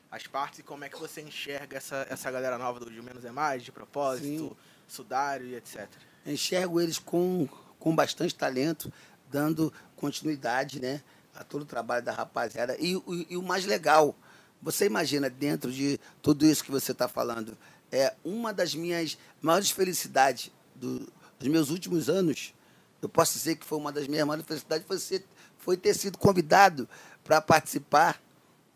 as 0.09 0.27
partes 0.27 0.59
e 0.59 0.64
como 0.64 0.83
é 0.85 0.89
que 0.89 0.97
você 0.97 1.22
enxerga 1.22 1.77
essa, 1.77 2.07
essa 2.09 2.31
galera 2.31 2.57
nova 2.57 2.80
do 2.80 2.89
De 2.89 3.01
Menos 3.01 3.25
é 3.25 3.31
Mais, 3.31 3.64
de 3.64 3.72
propósito, 3.72 4.49
Sim. 4.49 4.57
sudário 4.88 5.47
e 5.47 5.56
etc. 5.56 5.88
Enxergo 6.25 6.80
eles 6.80 6.99
com, 6.99 7.47
com 7.80 7.95
bastante 7.95 8.35
talento, 8.35 8.91
dando 9.30 9.73
continuidade, 10.01 10.80
né? 10.81 11.01
A 11.35 11.43
todo 11.43 11.61
o 11.61 11.65
trabalho 11.65 12.03
da 12.03 12.11
rapaziada. 12.11 12.75
E, 12.80 12.95
o- 12.95 13.03
e 13.30 13.38
o 13.38 13.41
mais 13.43 13.65
legal, 13.65 14.15
você 14.61 14.85
imagina 14.85 15.30
dentro 15.30 15.71
de 15.71 15.99
tudo 16.21 16.45
isso 16.45 16.63
que 16.63 16.71
você 16.71 16.91
está 16.91 17.07
falando, 17.07 17.55
é 17.91 18.13
uma 18.25 18.51
das 18.51 18.73
minhas 18.73 19.17
maiores 19.41 19.69
felicidades 19.71 20.51
do- 20.75 21.07
dos 21.39 21.47
meus 21.47 21.69
últimos 21.69 22.09
anos. 22.09 22.53
Eu 23.01 23.07
posso 23.07 23.33
dizer 23.33 23.55
que 23.55 23.65
foi 23.65 23.77
uma 23.77 23.91
das 23.91 24.07
minhas 24.07 24.25
maiores 24.25 24.45
felicidades 24.45 24.85
foi, 24.88 24.97
ser, 24.99 25.25
foi 25.59 25.77
ter 25.77 25.93
sido 25.93 26.17
convidado 26.17 26.88
para 27.23 27.39
participar 27.39 28.19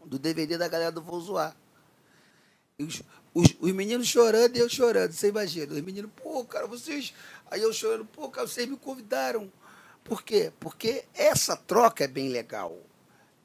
do 0.05 0.19
DVD 0.19 0.57
da 0.57 0.67
galera 0.67 0.91
do 0.91 1.01
Vou 1.01 1.19
Zoar. 1.19 1.55
E 2.77 2.83
Os, 2.83 3.01
os, 3.33 3.55
os 3.59 3.71
meninos 3.71 4.07
chorando 4.07 4.55
e 4.55 4.59
eu 4.59 4.69
chorando, 4.69 5.11
você 5.11 5.29
imagina. 5.29 5.73
Os 5.73 5.81
meninos, 5.81 6.11
pô, 6.15 6.43
cara, 6.45 6.67
vocês. 6.67 7.13
Aí 7.49 7.61
eu 7.61 7.71
chorando, 7.73 8.05
pô, 8.05 8.29
cara, 8.29 8.47
vocês 8.47 8.67
me 8.67 8.77
convidaram. 8.77 9.51
Por 10.05 10.21
quê? 10.23 10.53
Porque 10.59 11.03
essa 11.13 11.57
troca 11.57 12.03
é 12.05 12.07
bem 12.07 12.29
legal. 12.29 12.77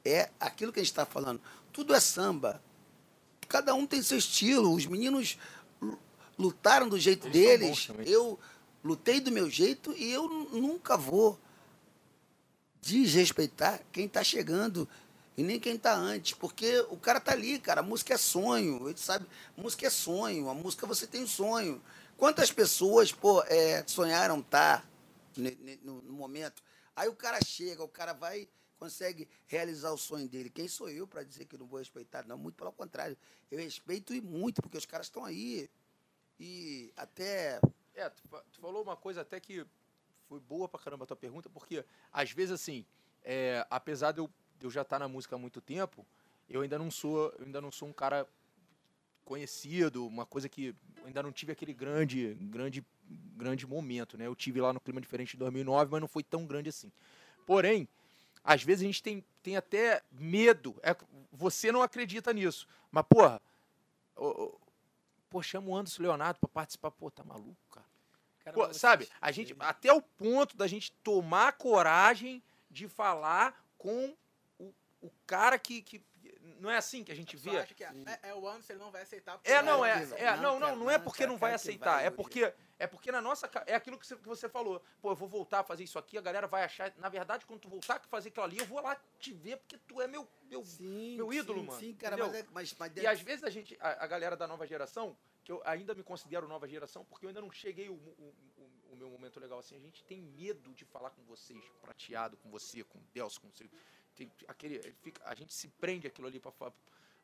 É 0.05 0.29
aquilo 0.39 0.71
que 0.71 0.79
a 0.79 0.83
gente 0.83 0.91
está 0.91 1.05
falando. 1.05 1.41
Tudo 1.73 1.93
é 1.93 1.99
samba. 1.99 2.61
Cada 3.49 3.73
um 3.73 3.85
tem 3.85 4.01
seu 4.01 4.17
estilo. 4.17 4.73
Os 4.73 4.85
meninos 4.85 5.37
lu- 5.81 5.99
lutaram 6.39 6.87
do 6.87 6.97
jeito 6.99 7.27
Eles 7.27 7.33
deles. 7.87 7.87
Eu 8.05 8.39
lutei 8.83 9.19
do 9.19 9.31
meu 9.31 9.49
jeito 9.49 9.91
e 9.97 10.11
eu 10.11 10.27
nu- 10.27 10.49
nunca 10.61 10.95
vou 10.95 11.37
desrespeitar 12.81 13.81
quem 13.91 14.05
está 14.05 14.23
chegando 14.23 14.87
e 15.37 15.43
nem 15.43 15.59
quem 15.59 15.75
está 15.75 15.93
antes, 15.93 16.33
porque 16.33 16.85
o 16.89 16.97
cara 16.97 17.19
tá 17.19 17.31
ali, 17.31 17.57
cara, 17.59 17.81
a 17.81 17.83
música 17.83 18.13
é 18.13 18.17
sonho, 18.17 18.87
ele 18.89 18.97
sabe, 18.97 19.25
música 19.55 19.87
é 19.87 19.89
sonho, 19.89 20.49
a 20.49 20.53
música 20.53 20.85
você 20.85 21.07
tem 21.07 21.23
um 21.23 21.27
sonho. 21.27 21.81
Quantas 22.17 22.51
pessoas, 22.51 23.11
pô, 23.11 23.41
é, 23.47 23.83
sonharam 23.87 24.39
estar 24.39 24.85
no, 25.81 26.01
no 26.01 26.13
momento? 26.13 26.61
Aí 26.95 27.07
o 27.07 27.15
cara 27.15 27.39
chega, 27.43 27.83
o 27.83 27.87
cara 27.87 28.13
vai, 28.13 28.47
consegue 28.77 29.27
realizar 29.47 29.91
o 29.91 29.97
sonho 29.97 30.27
dele. 30.27 30.49
Quem 30.49 30.67
sou 30.67 30.89
eu 30.89 31.07
para 31.07 31.23
dizer 31.23 31.45
que 31.45 31.57
não 31.57 31.65
vou 31.65 31.79
respeitar? 31.79 32.25
Não, 32.27 32.37
muito 32.37 32.55
pelo 32.55 32.71
contrário. 32.71 33.17
Eu 33.49 33.59
respeito 33.59 34.13
e 34.13 34.21
muito, 34.21 34.61
porque 34.61 34.77
os 34.77 34.85
caras 34.85 35.07
estão 35.07 35.23
aí. 35.23 35.69
E 36.39 36.91
até 36.97 37.59
É, 37.93 38.09
tu, 38.09 38.23
tu 38.51 38.59
falou 38.59 38.81
uma 38.83 38.95
coisa 38.95 39.21
até 39.21 39.39
que 39.39 39.65
foi 40.27 40.39
boa 40.39 40.67
pra 40.67 40.79
caramba 40.79 41.03
a 41.03 41.07
tua 41.07 41.17
pergunta, 41.17 41.49
porque 41.49 41.85
às 42.11 42.31
vezes 42.31 42.53
assim, 42.53 42.85
é, 43.23 43.65
apesar 43.69 44.13
de 44.13 44.19
eu, 44.19 44.29
de 44.57 44.65
eu 44.65 44.71
já 44.71 44.81
estar 44.81 44.97
na 44.97 45.07
música 45.07 45.35
há 45.35 45.39
muito 45.39 45.59
tempo, 45.59 46.05
eu 46.49 46.61
ainda 46.61 46.79
não 46.79 46.89
sou, 46.89 47.33
ainda 47.39 47.59
não 47.59 47.71
sou 47.71 47.87
um 47.87 47.93
cara 47.93 48.27
conhecido, 49.25 50.07
uma 50.07 50.25
coisa 50.25 50.49
que 50.49 50.73
ainda 51.05 51.21
não 51.21 51.31
tive 51.31 51.51
aquele 51.51 51.73
grande, 51.73 52.33
grande, 52.35 52.83
grande 53.35 53.65
momento, 53.65 54.17
né? 54.17 54.27
Eu 54.27 54.35
tive 54.35 54.61
lá 54.61 54.71
no 54.73 54.79
clima 54.79 55.01
diferente 55.01 55.35
em 55.35 55.39
2009, 55.39 55.91
mas 55.91 56.01
não 56.01 56.07
foi 56.07 56.23
tão 56.23 56.45
grande 56.45 56.69
assim. 56.69 56.91
Porém, 57.45 57.87
às 58.43 58.63
vezes 58.63 58.83
a 58.83 58.85
gente 58.85 59.03
tem 59.03 59.23
tem 59.41 59.57
até 59.57 60.01
medo. 60.11 60.75
É, 60.83 60.95
você 61.31 61.71
não 61.71 61.81
acredita 61.81 62.33
nisso. 62.33 62.67
Mas, 62.91 63.05
porra, 63.09 63.41
ô, 64.15 64.27
ô, 64.27 64.59
pô, 65.29 65.41
chama 65.41 65.69
o 65.69 65.75
Anderson 65.75 66.03
Leonardo 66.03 66.39
pra 66.39 66.49
participar. 66.49 66.91
Pô, 66.91 67.09
tá 67.09 67.23
maluco, 67.23 67.57
cara? 67.71 67.85
Cara, 68.43 68.55
Pô, 68.55 68.73
sabe, 68.73 69.07
a 69.19 69.31
gente, 69.31 69.55
até 69.59 69.93
o 69.93 70.01
ponto 70.01 70.57
da 70.57 70.67
gente 70.67 70.91
tomar 71.03 71.53
coragem 71.53 72.41
de 72.69 72.87
falar 72.87 73.63
com 73.77 74.15
o, 74.57 74.73
o 75.01 75.11
cara 75.27 75.59
que, 75.59 75.81
que. 75.81 76.01
Não 76.61 76.69
é 76.69 76.77
assim 76.77 77.03
que 77.03 77.11
a 77.11 77.15
gente 77.15 77.35
vê? 77.35 77.57
acha 77.57 77.73
que 77.73 77.83
é, 77.83 77.91
é, 78.05 78.29
é 78.29 78.35
o 78.35 78.47
Anderson, 78.47 78.73
ele 78.73 78.79
não 78.79 78.91
vai 78.91 79.01
aceitar. 79.01 79.35
porque 79.37 79.49
É, 79.51 79.55
vai 79.55 79.63
não, 79.65 79.83
é, 79.83 79.93
avisar. 79.93 80.19
é, 80.19 80.37
Não, 80.37 80.59
não, 80.59 80.75
não, 80.75 80.89
é 80.91 80.99
porque 80.99 81.25
não 81.25 81.35
vai 81.35 81.49
que 81.51 81.55
aceitar, 81.55 81.95
vai 81.95 82.05
é 82.05 82.09
porque 82.11 82.53
é 82.77 82.85
porque 82.87 83.11
na 83.11 83.19
nossa, 83.21 83.49
é 83.65 83.73
aquilo 83.75 83.97
que 83.97 84.05
você, 84.05 84.15
que 84.15 84.27
você 84.27 84.47
falou. 84.47 84.79
Pô, 85.01 85.11
eu 85.11 85.15
vou 85.15 85.27
voltar 85.27 85.59
a 85.61 85.63
fazer 85.63 85.83
isso 85.83 85.97
aqui, 85.97 86.17
a 86.17 86.21
galera 86.21 86.47
vai 86.47 86.63
achar, 86.63 86.93
na 86.97 87.09
verdade, 87.09 87.45
quando 87.47 87.61
tu 87.61 87.69
voltar 87.69 87.95
a 87.95 87.99
fazer 87.99 88.29
aquilo 88.29 88.45
ali, 88.45 88.57
eu 88.59 88.65
vou 88.65 88.79
lá 88.79 88.95
te 89.19 89.33
ver 89.33 89.57
porque 89.57 89.77
tu 89.87 89.99
é 89.99 90.07
meu 90.07 90.27
meu 90.43 90.63
Sim, 90.65 91.15
meu 91.15 91.33
ídolo, 91.33 91.61
sim, 91.61 91.65
mano, 91.65 91.79
Sim, 91.79 91.93
cara, 91.95 92.15
mas, 92.17 92.33
é, 92.35 92.45
mas, 92.51 92.75
mas 92.77 92.91
E 92.91 92.93
dentro- 92.95 93.09
às 93.11 93.21
vezes 93.21 93.43
a 93.43 93.49
gente, 93.49 93.75
a, 93.79 94.03
a 94.03 94.07
galera 94.07 94.35
da 94.37 94.45
nova 94.47 94.67
geração, 94.67 95.17
que 95.43 95.51
eu 95.51 95.61
ainda 95.65 95.95
me 95.95 96.03
considero 96.03 96.47
nova 96.47 96.67
geração, 96.67 97.03
porque 97.05 97.25
eu 97.25 97.29
ainda 97.29 97.41
não 97.41 97.51
cheguei 97.51 97.89
o, 97.89 97.93
o, 97.93 98.35
o- 98.57 98.71
o 98.91 98.95
meu 98.95 99.09
momento 99.09 99.39
legal 99.39 99.57
assim, 99.59 99.75
a 99.75 99.79
gente 99.79 100.03
tem 100.03 100.21
medo 100.21 100.73
de 100.75 100.83
falar 100.85 101.09
com 101.11 101.23
vocês, 101.23 101.63
prateado 101.81 102.35
com 102.37 102.51
você, 102.51 102.83
com 102.83 102.99
Deus, 103.13 103.37
com 103.37 103.49
você. 103.49 103.69
Tem 104.15 104.31
aquele, 104.47 104.79
fica, 105.01 105.21
a 105.25 105.35
gente 105.35 105.53
se 105.53 105.67
prende 105.67 106.07
aquilo 106.07 106.27
ali 106.27 106.39
pra 106.39 106.51
falar. 106.51 106.73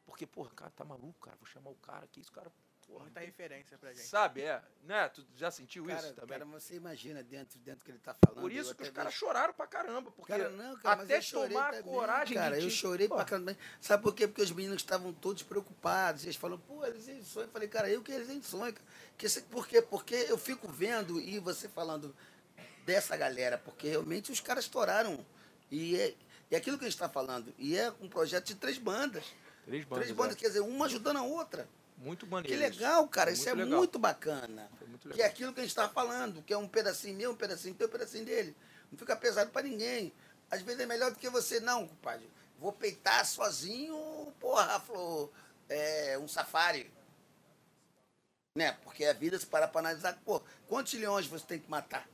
Porque, 0.05 0.25
porra, 0.25 0.49
cara, 0.55 0.71
tá 0.71 0.85
maluco, 0.85 1.19
cara, 1.19 1.35
vou 1.37 1.45
chamar 1.45 1.69
o 1.69 1.75
cara 1.75 2.05
aqui, 2.05 2.21
esse 2.21 2.31
cara, 2.31 2.49
porra. 2.87 3.01
Muita 3.01 3.19
referência 3.19 3.77
pra 3.77 3.91
gente. 3.91 4.07
Sabe, 4.07 4.41
é, 4.41 4.61
né? 4.83 5.09
Tu 5.09 5.25
já 5.35 5.51
sentiu 5.51 5.85
cara, 5.85 5.99
isso 5.99 6.13
também? 6.13 6.39
cara, 6.39 6.45
você 6.45 6.75
imagina 6.75 7.21
dentro, 7.21 7.59
dentro 7.59 7.83
que 7.83 7.91
ele 7.91 7.99
tá 7.99 8.15
falando. 8.25 8.41
Por 8.41 8.51
isso 8.51 8.73
que 8.73 8.83
os 8.83 8.89
caras 8.89 9.13
choraram 9.13 9.53
pra 9.53 9.67
caramba, 9.67 10.09
porque 10.11 10.31
Cara, 10.31 10.49
não, 10.49 10.77
cara, 10.77 11.03
até 11.03 11.19
tomar 11.19 11.71
também, 11.71 11.83
coragem 11.83 12.37
cara, 12.37 12.57
de 12.57 12.63
eu 12.63 12.69
chorei 12.69 13.07
Pô, 13.09 13.15
pra 13.15 13.25
caramba. 13.25 13.57
Sabe 13.81 14.01
por 14.01 14.15
quê? 14.15 14.27
Porque 14.27 14.41
os 14.41 14.51
meninos 14.51 14.77
estavam 14.77 15.11
todos 15.13 15.43
preocupados. 15.43 16.23
Eles 16.23 16.37
falam, 16.37 16.57
pô, 16.57 16.85
eles 16.85 17.05
têm 17.05 17.21
sonho. 17.21 17.47
Eu 17.47 17.51
falei, 17.51 17.67
cara, 17.67 17.89
eu 17.89 18.01
que 18.01 18.11
eles 18.13 18.27
têm 18.27 18.41
sonho. 18.41 18.73
cara. 18.73 18.87
Que, 19.17 19.27
por 19.41 19.67
quê? 19.67 19.81
Porque 19.81 20.15
eu 20.29 20.37
fico 20.37 20.69
vendo 20.69 21.19
e 21.19 21.37
você 21.39 21.67
falando 21.67 22.15
dessa 22.85 23.17
galera, 23.17 23.57
porque 23.57 23.89
realmente 23.89 24.31
os 24.31 24.39
caras 24.39 24.63
estouraram. 24.63 25.25
E 25.69 26.15
é, 26.49 26.55
é 26.55 26.57
aquilo 26.57 26.77
que 26.77 26.85
a 26.85 26.87
gente 26.87 26.95
está 26.95 27.09
falando. 27.09 27.53
E 27.57 27.77
é 27.77 27.91
um 28.01 28.09
projeto 28.09 28.47
de 28.47 28.55
três 28.55 28.77
bandas. 28.77 29.23
Três 29.65 29.83
bandas, 29.83 30.05
três 30.05 30.17
bandas, 30.17 30.35
é. 30.35 30.39
quer 30.39 30.47
dizer, 30.47 30.61
uma 30.61 30.85
ajudando 30.85 31.17
a 31.17 31.23
outra. 31.23 31.67
muito 31.97 32.25
maneiro. 32.27 32.57
Que 32.57 32.61
legal, 32.61 33.07
cara. 33.07 33.31
Foi 33.31 33.39
Isso 33.39 33.49
é 33.49 33.53
muito 33.53 33.65
legal. 33.65 33.79
muito 33.79 33.99
bacana. 33.99 34.69
Foi 34.77 34.87
muito 34.87 35.09
Que 35.09 35.21
é 35.21 35.25
aquilo 35.25 35.53
que 35.53 35.59
a 35.59 35.63
gente 35.63 35.71
está 35.71 35.89
falando, 35.89 36.41
que 36.41 36.53
é 36.53 36.57
um 36.57 36.67
pedacinho 36.67 37.15
meu, 37.15 37.31
um 37.31 37.35
pedacinho 37.35 37.75
teu, 37.75 37.87
um 37.87 37.91
pedacinho 37.91 38.25
dele. 38.25 38.55
Não 38.91 38.97
fica 38.97 39.15
pesado 39.15 39.51
para 39.51 39.67
ninguém. 39.67 40.13
Às 40.49 40.61
vezes 40.61 40.79
é 40.79 40.85
melhor 40.85 41.11
do 41.11 41.19
que 41.19 41.29
você, 41.29 41.59
não, 41.59 41.87
compadre. 41.87 42.29
Vou 42.59 42.71
peitar 42.71 43.25
sozinho, 43.25 44.33
porra, 44.39 44.79
Flor, 44.79 45.29
é, 45.69 46.17
um 46.17 46.27
safari. 46.27 46.89
Né? 48.55 48.71
Porque 48.83 49.05
a 49.05 49.13
vida, 49.13 49.37
se 49.37 49.45
parar 49.45 49.67
para 49.67 49.81
analisar, 49.81 50.19
pô, 50.25 50.41
quantos 50.67 50.93
leões 50.93 51.27
você 51.27 51.45
tem 51.45 51.59
que 51.59 51.69
matar 51.69 52.09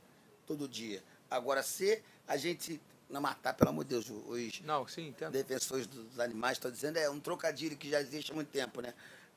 todo 0.46 0.68
dia? 0.68 1.02
Agora, 1.30 1.62
se 1.62 2.02
a 2.26 2.36
gente 2.36 2.80
não 3.08 3.20
matar, 3.20 3.54
pelo 3.54 3.70
amor 3.70 3.84
de 3.84 3.90
Deus, 3.90 4.10
os, 4.10 4.60
Não, 4.62 4.86
sim, 4.88 5.08
entendo. 5.08 5.32
defensores 5.32 5.86
dos 5.86 6.18
animais 6.18 6.56
estão 6.56 6.70
dizendo, 6.70 6.96
é 6.96 7.08
um 7.08 7.20
trocadilho 7.20 7.76
que 7.76 7.88
já 7.90 8.00
existe 8.00 8.32
há 8.32 8.34
muito 8.34 8.48
tempo, 8.48 8.80
né? 8.80 8.94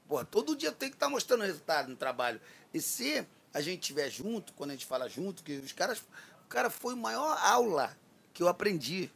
Porra, 0.07 0.25
todo 0.25 0.55
dia 0.55 0.71
tem 0.71 0.89
que 0.89 0.95
estar 0.95 1.09
mostrando 1.09 1.43
resultado 1.43 1.89
no 1.89 1.95
trabalho. 1.95 2.39
E 2.73 2.79
se 2.79 3.27
a 3.53 3.61
gente 3.61 3.81
estiver 3.81 4.09
junto, 4.09 4.53
quando 4.53 4.71
a 4.71 4.73
gente 4.73 4.85
fala 4.85 5.09
junto, 5.09 5.43
que 5.43 5.57
os 5.57 5.71
caras. 5.71 5.99
O 6.45 6.47
cara 6.47 6.69
foi 6.69 6.93
a 6.93 6.95
maior 6.97 7.37
aula 7.41 7.97
que 8.33 8.41
eu 8.41 8.47
aprendi. 8.47 9.11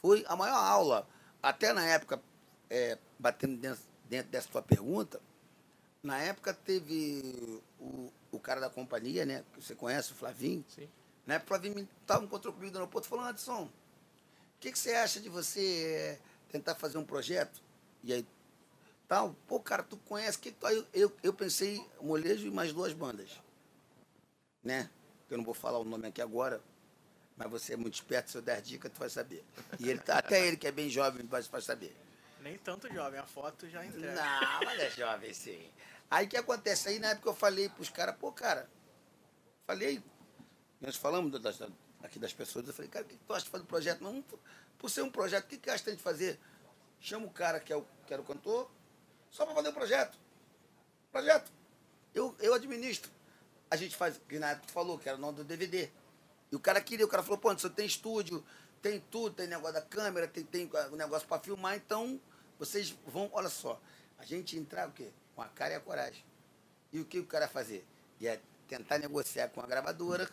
Foi 0.00 0.24
a 0.26 0.34
maior 0.34 0.56
aula. 0.56 1.06
Até 1.42 1.72
na 1.74 1.84
época, 1.84 2.22
é, 2.70 2.96
batendo 3.18 3.56
dentro, 3.58 3.82
dentro 4.08 4.30
dessa 4.30 4.48
tua 4.48 4.62
pergunta, 4.62 5.20
na 6.02 6.18
época 6.18 6.54
teve 6.54 7.60
o, 7.78 8.10
o 8.30 8.40
cara 8.40 8.60
da 8.60 8.70
companhia, 8.70 9.26
né? 9.26 9.44
Que 9.52 9.62
você 9.62 9.74
conhece, 9.74 10.12
o 10.12 10.14
Flavinho. 10.14 10.64
Sim. 10.68 10.88
Na 11.26 11.34
época, 11.34 11.54
o 11.54 11.58
Flavinho 11.60 11.88
estava 12.00 12.24
encontrou 12.24 12.52
comigo 12.52 12.72
no 12.72 12.78
aeroporto 12.78 13.06
e 13.06 13.10
falou, 13.10 13.24
Anderson, 13.24 13.64
o 13.64 13.70
que, 14.60 14.72
que 14.72 14.78
você 14.78 14.92
acha 14.94 15.20
de 15.20 15.28
você 15.28 16.18
eh, 16.18 16.18
tentar 16.50 16.74
fazer 16.74 16.98
um 16.98 17.04
projeto? 17.04 17.62
E 18.02 18.12
aí, 18.12 18.26
tal, 19.06 19.34
pô, 19.46 19.60
cara, 19.60 19.82
tu 19.82 19.96
conhece, 19.98 20.38
que 20.38 20.50
que 20.50 20.58
tu... 20.58 20.66
Eu, 20.68 20.86
eu, 20.92 21.16
eu 21.22 21.32
pensei, 21.32 21.84
molejo 22.00 22.46
e 22.46 22.50
mais 22.50 22.72
duas 22.72 22.92
bandas, 22.92 23.40
né? 24.62 24.90
Eu 25.30 25.38
não 25.38 25.44
vou 25.44 25.54
falar 25.54 25.78
o 25.78 25.84
nome 25.84 26.08
aqui 26.08 26.20
agora, 26.20 26.60
mas 27.36 27.48
você 27.50 27.74
é 27.74 27.76
muito 27.76 27.94
esperto, 27.94 28.30
se 28.30 28.36
eu 28.36 28.42
der 28.42 28.60
dica, 28.60 28.90
tu 28.90 28.98
vai 28.98 29.08
saber. 29.08 29.44
E 29.78 29.88
ele, 29.88 30.00
tá- 30.00 30.18
até 30.18 30.46
ele 30.46 30.56
que 30.56 30.66
é 30.66 30.72
bem 30.72 30.90
jovem 30.90 31.24
vai, 31.26 31.40
vai 31.42 31.60
saber. 31.62 31.96
Nem 32.40 32.58
tanto 32.58 32.92
jovem, 32.92 33.20
a 33.20 33.24
foto 33.26 33.68
já 33.68 33.84
entrega. 33.86 34.14
Não, 34.14 34.64
mas 34.64 34.80
é 34.80 34.90
jovem 34.90 35.32
sim. 35.32 35.70
Aí 36.10 36.26
o 36.26 36.28
que 36.28 36.36
acontece? 36.36 36.88
Aí 36.88 36.98
na 36.98 37.10
época 37.10 37.30
eu 37.30 37.34
falei 37.34 37.68
pros 37.68 37.88
caras, 37.88 38.16
pô, 38.16 38.30
cara, 38.32 38.68
falei, 39.66 40.02
nós 40.82 40.96
falamos 40.96 41.30
da- 41.32 41.38
das, 41.38 41.60
aqui 42.02 42.18
das 42.18 42.32
pessoas, 42.32 42.66
eu 42.66 42.74
falei, 42.74 42.90
cara, 42.90 43.04
o 43.04 43.08
que 43.08 43.16
tu 43.16 43.32
acha 43.32 43.44
de 43.44 43.50
fazer 43.50 43.62
um 43.62 43.66
projeto? 43.66 44.00
Não, 44.02 44.22
por 44.78 44.90
ser 44.90 45.02
um 45.02 45.10
projeto, 45.10 45.44
o 45.44 45.48
que, 45.48 45.56
que 45.56 45.70
acha 45.70 45.90
de 45.90 46.02
fazer? 46.02 46.38
Chama 47.00 47.26
o 47.26 47.30
cara 47.30 47.60
que 47.60 47.72
é 47.72 47.76
o, 47.76 47.86
que 48.06 48.12
era 48.12 48.20
o 48.20 48.24
cantor, 48.24 48.68
só 49.30 49.46
para 49.46 49.54
fazer 49.54 49.68
o 49.68 49.72
projeto. 49.72 50.18
Projeto. 51.10 51.50
Eu, 52.14 52.34
eu 52.40 52.52
administro. 52.54 53.10
A 53.70 53.76
gente 53.76 53.96
faz, 53.96 54.20
que 54.28 54.38
na 54.38 54.50
época 54.50 54.66
tu 54.66 54.72
falou, 54.72 54.98
que 54.98 55.08
era 55.08 55.16
o 55.16 55.20
nome 55.20 55.38
do 55.38 55.44
DVD. 55.44 55.88
E 56.50 56.56
o 56.56 56.60
cara 56.60 56.80
queria, 56.80 57.06
o 57.06 57.08
cara 57.08 57.22
falou, 57.22 57.38
pô, 57.38 57.52
você 57.54 57.70
tem 57.70 57.86
estúdio, 57.86 58.44
tem 58.82 59.00
tudo, 59.10 59.34
tem 59.34 59.46
negócio 59.46 59.74
da 59.74 59.80
câmera, 59.82 60.28
tem, 60.28 60.44
tem 60.44 60.70
negócio 60.92 61.26
para 61.26 61.40
filmar, 61.42 61.76
então 61.76 62.20
vocês 62.58 62.94
vão, 63.06 63.30
olha 63.32 63.48
só, 63.48 63.80
a 64.18 64.24
gente 64.24 64.58
entrar 64.58 64.88
o 64.88 64.92
quê? 64.92 65.10
Com 65.34 65.42
a 65.42 65.48
cara 65.48 65.72
e 65.74 65.76
a 65.76 65.80
coragem. 65.80 66.22
E 66.92 67.00
o 67.00 67.04
que 67.04 67.18
o 67.18 67.24
cara 67.26 67.48
fazer? 67.48 67.86
Ia 68.20 68.40
tentar 68.68 68.98
negociar 68.98 69.48
com 69.48 69.60
a 69.62 69.66
gravadora 69.66 70.28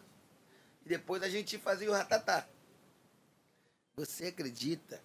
depois 0.90 1.22
a 1.22 1.30
gente 1.30 1.54
ia 1.54 1.60
fazer 1.60 1.88
o 1.88 1.92
ratatá. 1.92 2.48
Você 3.96 4.26
acredita, 4.26 5.00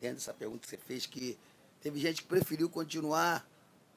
dentro 0.00 0.18
dessa 0.18 0.32
pergunta 0.32 0.60
que 0.60 0.68
você 0.68 0.76
fez, 0.76 1.04
que 1.04 1.36
teve 1.80 1.98
gente 1.98 2.22
que 2.22 2.28
preferiu 2.28 2.70
continuar 2.70 3.44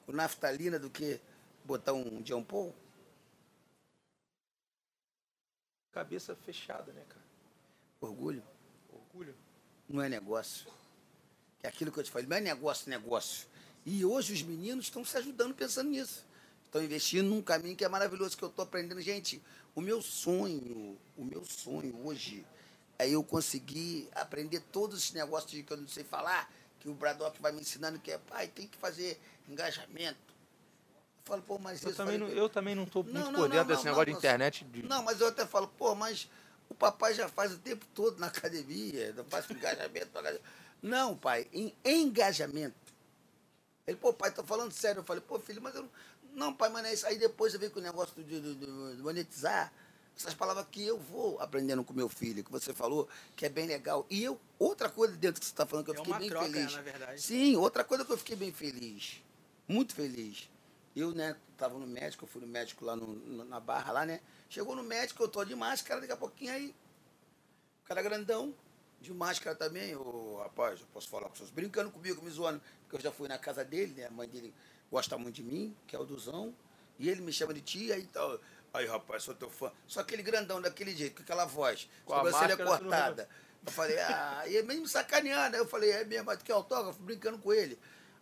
com 0.04 0.10
naftalina 0.10 0.76
do 0.76 0.90
que 0.90 1.20
botar 1.64 1.92
um 1.92 2.20
John 2.22 2.42
Paul? 2.42 2.74
Cabeça 5.92 6.34
fechada, 6.34 6.92
né, 6.92 7.04
cara? 7.08 7.24
Orgulho 8.00 8.42
Orgulho. 8.92 9.36
não 9.88 10.02
é 10.02 10.08
negócio. 10.08 10.66
É 11.62 11.68
aquilo 11.68 11.92
que 11.92 12.00
eu 12.00 12.04
te 12.04 12.10
falei, 12.10 12.26
não 12.26 12.36
é 12.36 12.40
negócio, 12.40 12.90
negócio. 12.90 13.46
E 13.86 14.04
hoje 14.04 14.32
os 14.32 14.42
meninos 14.42 14.86
estão 14.86 15.04
se 15.04 15.16
ajudando 15.16 15.54
pensando 15.54 15.90
nisso. 15.90 16.26
Estão 16.64 16.82
investindo 16.82 17.28
num 17.28 17.42
caminho 17.42 17.76
que 17.76 17.84
é 17.84 17.88
maravilhoso, 17.88 18.36
que 18.36 18.42
eu 18.42 18.48
estou 18.48 18.64
aprendendo. 18.64 19.00
Gente, 19.00 19.40
o 19.74 19.80
meu 19.80 20.02
sonho, 20.02 20.98
o 21.16 21.24
meu 21.24 21.44
sonho 21.44 22.06
hoje 22.06 22.44
é 22.98 23.08
eu 23.08 23.22
conseguir 23.22 24.08
aprender 24.14 24.60
todos 24.72 24.98
esses 24.98 25.12
negócios 25.12 25.50
de 25.50 25.62
que 25.62 25.72
eu 25.72 25.76
não 25.76 25.88
sei 25.88 26.04
falar, 26.04 26.52
que 26.78 26.88
o 26.88 26.94
Braddock 26.94 27.40
vai 27.40 27.52
me 27.52 27.60
ensinando, 27.60 27.98
que 27.98 28.10
é, 28.10 28.18
pai, 28.18 28.48
tem 28.48 28.66
que 28.66 28.76
fazer 28.76 29.18
engajamento. 29.48 30.18
Eu 30.18 31.24
falo, 31.24 31.42
pô, 31.42 31.58
mas 31.58 31.82
Eu 31.82 31.90
isso... 31.90 31.96
também, 31.96 32.18
falei, 32.18 32.34
não, 32.34 32.42
eu 32.42 32.48
também 32.48 32.74
não 32.74 32.86
tô 32.86 33.02
muito 33.02 33.32
por 33.32 33.48
dentro 33.48 33.68
desse 33.68 33.84
não, 33.84 33.92
negócio 33.92 34.12
não, 34.12 34.12
de 34.12 34.18
internet. 34.18 34.64
De... 34.64 34.82
não, 34.82 35.02
mas 35.02 35.20
eu 35.20 35.28
até 35.28 35.46
falo, 35.46 35.68
pô, 35.68 35.94
mas 35.94 36.28
o 36.68 36.74
papai 36.74 37.14
já 37.14 37.28
faz 37.28 37.52
o 37.52 37.58
tempo 37.58 37.86
todo 37.94 38.18
na 38.18 38.26
academia, 38.28 39.12
não 39.12 39.24
faz 39.24 39.48
engajamento. 39.50 40.10
Não, 40.82 41.16
pai, 41.16 41.46
em 41.52 41.74
engajamento. 41.84 42.74
Ele, 43.86 43.96
pô, 43.96 44.12
pai, 44.12 44.30
tô 44.30 44.44
falando 44.44 44.72
sério. 44.72 45.00
Eu 45.00 45.04
falei, 45.04 45.20
pô, 45.20 45.38
filho, 45.40 45.60
mas 45.60 45.74
eu 45.74 45.82
não. 45.82 45.90
Não, 46.32 46.54
pai, 46.54 46.68
mas 46.70 46.84
é 46.86 46.94
isso. 46.94 47.06
Aí 47.06 47.18
depois 47.18 47.52
você 47.52 47.58
vem 47.58 47.70
com 47.70 47.80
o 47.80 47.82
negócio 47.82 48.14
de, 48.22 48.40
de- 48.40 48.54
de- 48.54 49.02
monetizar. 49.02 49.72
Essas 50.16 50.34
palavras 50.34 50.66
que 50.70 50.84
eu 50.86 50.98
vou 50.98 51.40
aprendendo 51.40 51.82
com 51.82 51.94
meu 51.94 52.08
filho, 52.08 52.44
que 52.44 52.50
você 52.52 52.74
falou, 52.74 53.08
que 53.34 53.46
é 53.46 53.48
bem 53.48 53.66
legal. 53.66 54.06
E 54.10 54.22
eu, 54.22 54.38
outra 54.58 54.88
coisa 54.90 55.16
dentro 55.16 55.40
que 55.40 55.46
você 55.46 55.52
está 55.52 55.64
falando, 55.64 55.84
que 55.86 55.90
eu 55.92 55.94
É 55.94 55.98
fiquei 55.98 56.18
bem 56.18 56.28
troca, 56.28 56.46
feliz. 56.46 56.74
na 56.74 56.82
verdade. 56.82 57.22
Sim, 57.22 57.56
outra 57.56 57.82
coisa 57.84 58.04
que 58.04 58.12
eu 58.12 58.18
fiquei 58.18 58.36
bem 58.36 58.52
feliz. 58.52 59.22
Muito 59.66 59.94
feliz. 59.94 60.50
Eu, 60.94 61.12
né, 61.12 61.36
tava 61.56 61.78
no 61.78 61.86
médico, 61.86 62.24
eu 62.24 62.28
fui 62.28 62.42
no 62.42 62.46
médico 62.48 62.84
lá 62.84 62.94
no, 62.96 63.06
no- 63.06 63.44
na 63.44 63.60
barra 63.60 63.92
lá, 63.92 64.04
né? 64.04 64.20
Chegou 64.50 64.76
no 64.76 64.82
médico, 64.82 65.22
eu 65.22 65.28
tô 65.28 65.42
de 65.44 65.54
máscara, 65.54 66.00
daqui 66.00 66.12
a 66.12 66.16
pouquinho 66.16 66.52
aí. 66.52 66.74
O 67.84 67.88
cara 67.88 68.02
grandão, 68.02 68.54
de 69.00 69.12
máscara 69.14 69.56
também, 69.56 69.96
ô 69.96 70.36
rapaz, 70.42 70.80
eu 70.80 70.86
posso 70.92 71.08
falar 71.08 71.28
com 71.28 71.34
vocês, 71.36 71.48
brincando 71.50 71.90
comigo, 71.90 72.20
me 72.22 72.30
zoando, 72.30 72.60
porque 72.82 72.96
eu 72.96 73.00
já 73.00 73.10
fui 73.12 73.26
na 73.28 73.38
casa 73.38 73.64
dele, 73.64 73.94
né? 73.94 74.06
A 74.06 74.10
mãe 74.10 74.28
dele 74.28 74.52
gosta 74.90 75.16
muito 75.16 75.36
de 75.36 75.42
mim, 75.42 75.76
que 75.86 75.94
é 75.94 75.98
o 75.98 76.04
Duzão, 76.04 76.54
e 76.98 77.08
ele 77.08 77.20
me 77.20 77.32
chama 77.32 77.54
de 77.54 77.60
tia 77.60 77.98
e 77.98 78.06
tal. 78.06 78.38
Aí, 78.72 78.86
rapaz, 78.86 79.22
sou 79.22 79.34
teu 79.34 79.50
fã. 79.50 79.72
Só 79.86 80.00
aquele 80.00 80.22
grandão 80.22 80.60
daquele 80.60 80.94
jeito, 80.94 81.16
com 81.16 81.22
aquela 81.22 81.44
voz, 81.44 81.88
Com 82.04 82.14
a 82.14 82.18
sobrancelha 82.18 82.56
cortada. 82.56 83.28
Eu 83.66 83.72
falei, 83.72 83.98
ah, 83.98 84.44
e 84.46 84.56
é 84.56 84.62
mesmo 84.62 84.86
sacaneando. 84.86 85.56
Aí 85.56 85.62
eu 85.62 85.66
falei, 85.66 85.90
é 85.90 86.04
mesmo, 86.04 86.24
mas 86.26 86.38
tu 86.38 86.44
quer 86.44 86.52
autógrafo? 86.52 87.00
Brincando 87.02 87.38
com 87.38 87.52
ele. 87.52 87.78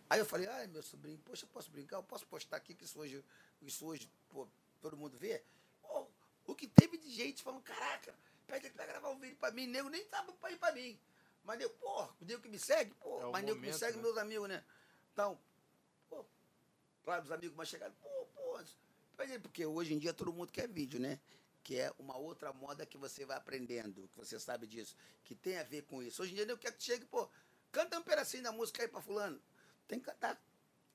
Aí 0.09 0.19
eu 0.19 0.25
falei, 0.25 0.47
ai, 0.47 0.67
meu 0.67 0.81
sobrinho, 0.81 1.19
poxa, 1.19 1.45
posso 1.53 1.69
brincar? 1.69 1.97
Eu 1.97 2.03
posso 2.03 2.25
postar 2.25 2.57
aqui 2.57 2.73
que 2.73 2.83
isso 2.83 2.99
hoje, 2.99 3.23
isso 3.61 3.85
hoje 3.85 4.09
pô, 4.27 4.47
todo 4.81 4.97
mundo 4.97 5.15
vê? 5.17 5.43
Pô, 5.83 6.07
o 6.47 6.55
que 6.55 6.67
teve 6.67 6.97
de 6.97 7.11
gente 7.11 7.43
falando, 7.43 7.61
caraca, 7.61 8.13
pede 8.47 8.65
ele 8.65 8.73
pra 8.73 8.87
gravar 8.87 9.09
um 9.09 9.19
vídeo 9.19 9.37
pra 9.39 9.51
mim, 9.51 9.67
nego 9.67 9.87
nem 9.87 10.03
tava 10.05 10.31
pra 10.33 10.51
ir 10.51 10.57
pra 10.57 10.71
mim. 10.71 10.99
Mas 11.43 11.59
nego, 11.59 11.73
pô, 11.79 12.03
o 12.19 12.25
nego 12.25 12.41
que 12.41 12.49
me 12.49 12.57
segue, 12.57 12.91
pô, 12.95 13.21
É 13.21 13.31
mas 13.31 13.43
nego 13.43 13.59
que 13.59 13.67
me 13.67 13.73
segue, 13.73 13.97
né? 13.97 14.03
meus 14.03 14.17
amigos, 14.17 14.49
né? 14.49 14.63
Então, 15.13 15.39
claro, 17.03 17.23
os 17.23 17.31
amigos 17.31 17.55
mais 17.55 17.69
chegados, 17.69 17.95
pô, 18.01 18.09
pô. 18.35 18.59
É 19.19 19.37
porque 19.39 19.65
hoje 19.65 19.93
em 19.93 19.99
dia 19.99 20.13
todo 20.13 20.31
mundo 20.31 20.51
quer 20.51 20.67
vídeo, 20.67 20.99
né? 20.99 21.19
Que 21.63 21.77
é 21.77 21.93
uma 21.99 22.17
outra 22.17 22.53
moda 22.53 22.85
que 22.85 22.97
você 22.97 23.25
vai 23.25 23.35
aprendendo, 23.37 24.07
que 24.09 24.17
você 24.17 24.39
sabe 24.39 24.65
disso, 24.65 24.95
que 25.25 25.35
tem 25.35 25.57
a 25.57 25.63
ver 25.63 25.83
com 25.83 26.01
isso. 26.01 26.21
Hoje 26.21 26.31
em 26.31 26.35
dia 26.35 26.45
eu 26.45 26.57
quero 26.57 26.75
que 26.75 26.83
chegue, 26.83 27.05
pô, 27.05 27.29
canta 27.71 27.99
um 27.99 28.01
pedacinho 28.03 28.43
da 28.43 28.51
música 28.51 28.81
aí 28.81 28.87
pra 28.87 29.01
fulano. 29.01 29.41
Tem 29.87 29.99
que 29.99 30.05
cantar. 30.05 30.41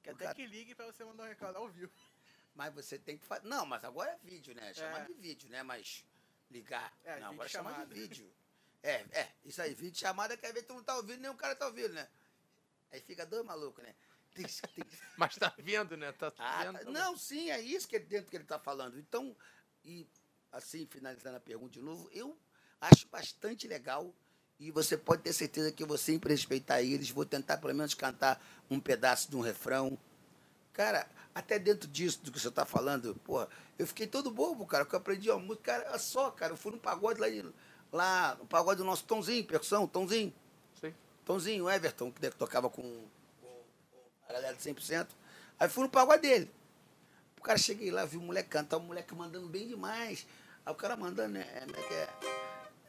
Quer 0.02 0.12
até 0.12 0.24
cara- 0.24 0.34
que 0.34 0.46
ligue 0.46 0.74
pra 0.74 0.86
você 0.86 1.04
mandar 1.04 1.24
um 1.24 1.26
recado 1.28 1.56
ao 1.56 1.68
vivo. 1.68 1.92
Mas 2.54 2.72
você 2.72 2.98
tem 2.98 3.18
que 3.18 3.24
fazer. 3.26 3.46
Não, 3.48 3.66
mas 3.66 3.82
agora 3.82 4.12
é 4.12 4.18
vídeo, 4.22 4.54
né? 4.54 4.72
Chamar 4.72 5.00
É. 5.02 5.04
de 5.06 5.12
vídeo, 5.14 5.48
né? 5.50 5.64
Mas 5.64 6.04
ligar. 6.48 6.96
É, 7.02 7.18
não, 7.18 7.32
agora 7.32 7.48
chamar 7.48 7.84
de 7.84 7.92
vídeo. 7.94 8.32
É, 8.80 9.04
é, 9.10 9.32
isso 9.44 9.60
aí, 9.60 9.74
vídeo 9.74 9.98
chamada, 9.98 10.36
quer 10.36 10.52
ver 10.52 10.60
que 10.62 10.68
tu 10.68 10.74
não 10.74 10.84
tá 10.84 10.94
ouvindo, 10.96 11.20
nem 11.20 11.30
o 11.30 11.34
cara 11.34 11.56
tá 11.56 11.66
ouvindo, 11.66 11.92
né? 11.94 12.08
Aí 12.92 13.00
fica 13.00 13.26
dois 13.26 13.44
malucos, 13.44 13.82
né? 13.82 13.92
Tem, 14.34 14.44
tem, 14.44 14.84
Mas 15.16 15.36
tá 15.36 15.54
vendo, 15.58 15.96
né? 15.96 16.12
Tá 16.12 16.32
ah, 16.38 16.64
vendo. 16.64 16.78
também. 16.78 16.92
não, 16.92 17.16
sim, 17.16 17.50
é 17.50 17.60
isso 17.60 17.86
que 17.86 17.96
ele, 17.96 18.04
dentro 18.04 18.30
que 18.30 18.36
ele 18.36 18.44
está 18.44 18.58
falando. 18.58 18.98
Então, 18.98 19.34
e 19.84 20.06
assim, 20.52 20.86
finalizando 20.86 21.36
a 21.36 21.40
pergunta 21.40 21.72
de 21.72 21.80
novo, 21.80 22.08
eu 22.12 22.36
acho 22.80 23.08
bastante 23.08 23.66
legal 23.66 24.14
e 24.58 24.70
você 24.70 24.96
pode 24.96 25.22
ter 25.22 25.32
certeza 25.32 25.72
que 25.72 25.82
eu 25.82 25.86
vou 25.86 25.98
sempre 25.98 26.32
respeitar 26.32 26.80
eles, 26.80 27.10
vou 27.10 27.24
tentar 27.24 27.58
pelo 27.58 27.74
menos 27.74 27.94
cantar 27.94 28.44
um 28.70 28.78
pedaço 28.78 29.28
de 29.28 29.36
um 29.36 29.40
refrão. 29.40 29.98
Cara, 30.72 31.08
até 31.34 31.58
dentro 31.58 31.88
disso 31.88 32.20
do 32.22 32.30
que 32.30 32.40
você 32.40 32.48
está 32.48 32.64
falando, 32.64 33.14
porra, 33.24 33.48
eu 33.78 33.86
fiquei 33.86 34.06
todo 34.06 34.30
bobo, 34.30 34.66
cara, 34.66 34.84
porque 34.84 34.94
eu 34.94 35.00
aprendi 35.00 35.30
a 35.30 35.36
música, 35.36 35.72
cara, 35.72 35.90
olha 35.90 35.98
só, 35.98 36.30
cara, 36.30 36.52
eu 36.52 36.56
fui 36.56 36.72
no 36.72 36.78
pagode 36.78 37.20
lá, 37.20 37.26
lá 37.92 38.36
no 38.36 38.46
pagode 38.46 38.78
do 38.78 38.84
nosso 38.84 39.04
Tomzinho, 39.04 39.44
percussão, 39.44 39.86
Tomzinho. 39.86 40.32
Sei. 40.80 40.94
Tomzinho, 41.24 41.68
Everton, 41.68 42.12
que 42.12 42.30
tocava 42.30 42.70
com, 42.70 43.04
galera 44.34 44.54
de 44.54 44.62
100%. 44.62 45.06
Aí 45.58 45.68
fui 45.68 45.84
no 45.84 45.90
pagode 45.90 46.22
dele. 46.22 46.50
O 47.38 47.42
cara 47.42 47.58
cheguei 47.58 47.90
lá, 47.90 48.04
vi 48.04 48.16
o 48.16 48.20
moleque 48.20 48.48
cantar, 48.48 48.78
o 48.78 48.80
moleque 48.80 49.14
mandando 49.14 49.48
bem 49.48 49.68
demais. 49.68 50.26
Aí 50.64 50.72
o 50.72 50.76
cara 50.76 50.96
mandando, 50.96 51.34
né? 51.34 51.44
Como 51.60 51.76
é 51.76 51.82
que 51.82 51.94
é? 51.94 52.08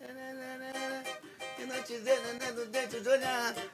E 0.02 0.14
né, 0.14 0.34
né. 0.34 1.04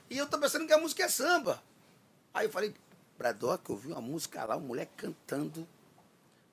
E 0.10 0.18
eu 0.18 0.28
tô 0.28 0.40
pensando 0.40 0.68
que 0.68 0.74
a 0.74 0.78
música 0.78 1.04
é 1.04 1.08
samba. 1.08 1.62
Aí 2.34 2.48
eu 2.48 2.52
falei, 2.52 2.74
Bradock, 3.18 3.70
eu 3.70 3.78
vi 3.78 3.92
uma 3.92 4.02
música 4.02 4.44
lá, 4.44 4.58
um 4.58 4.62
moleque 4.62 4.92
cantando 4.98 5.68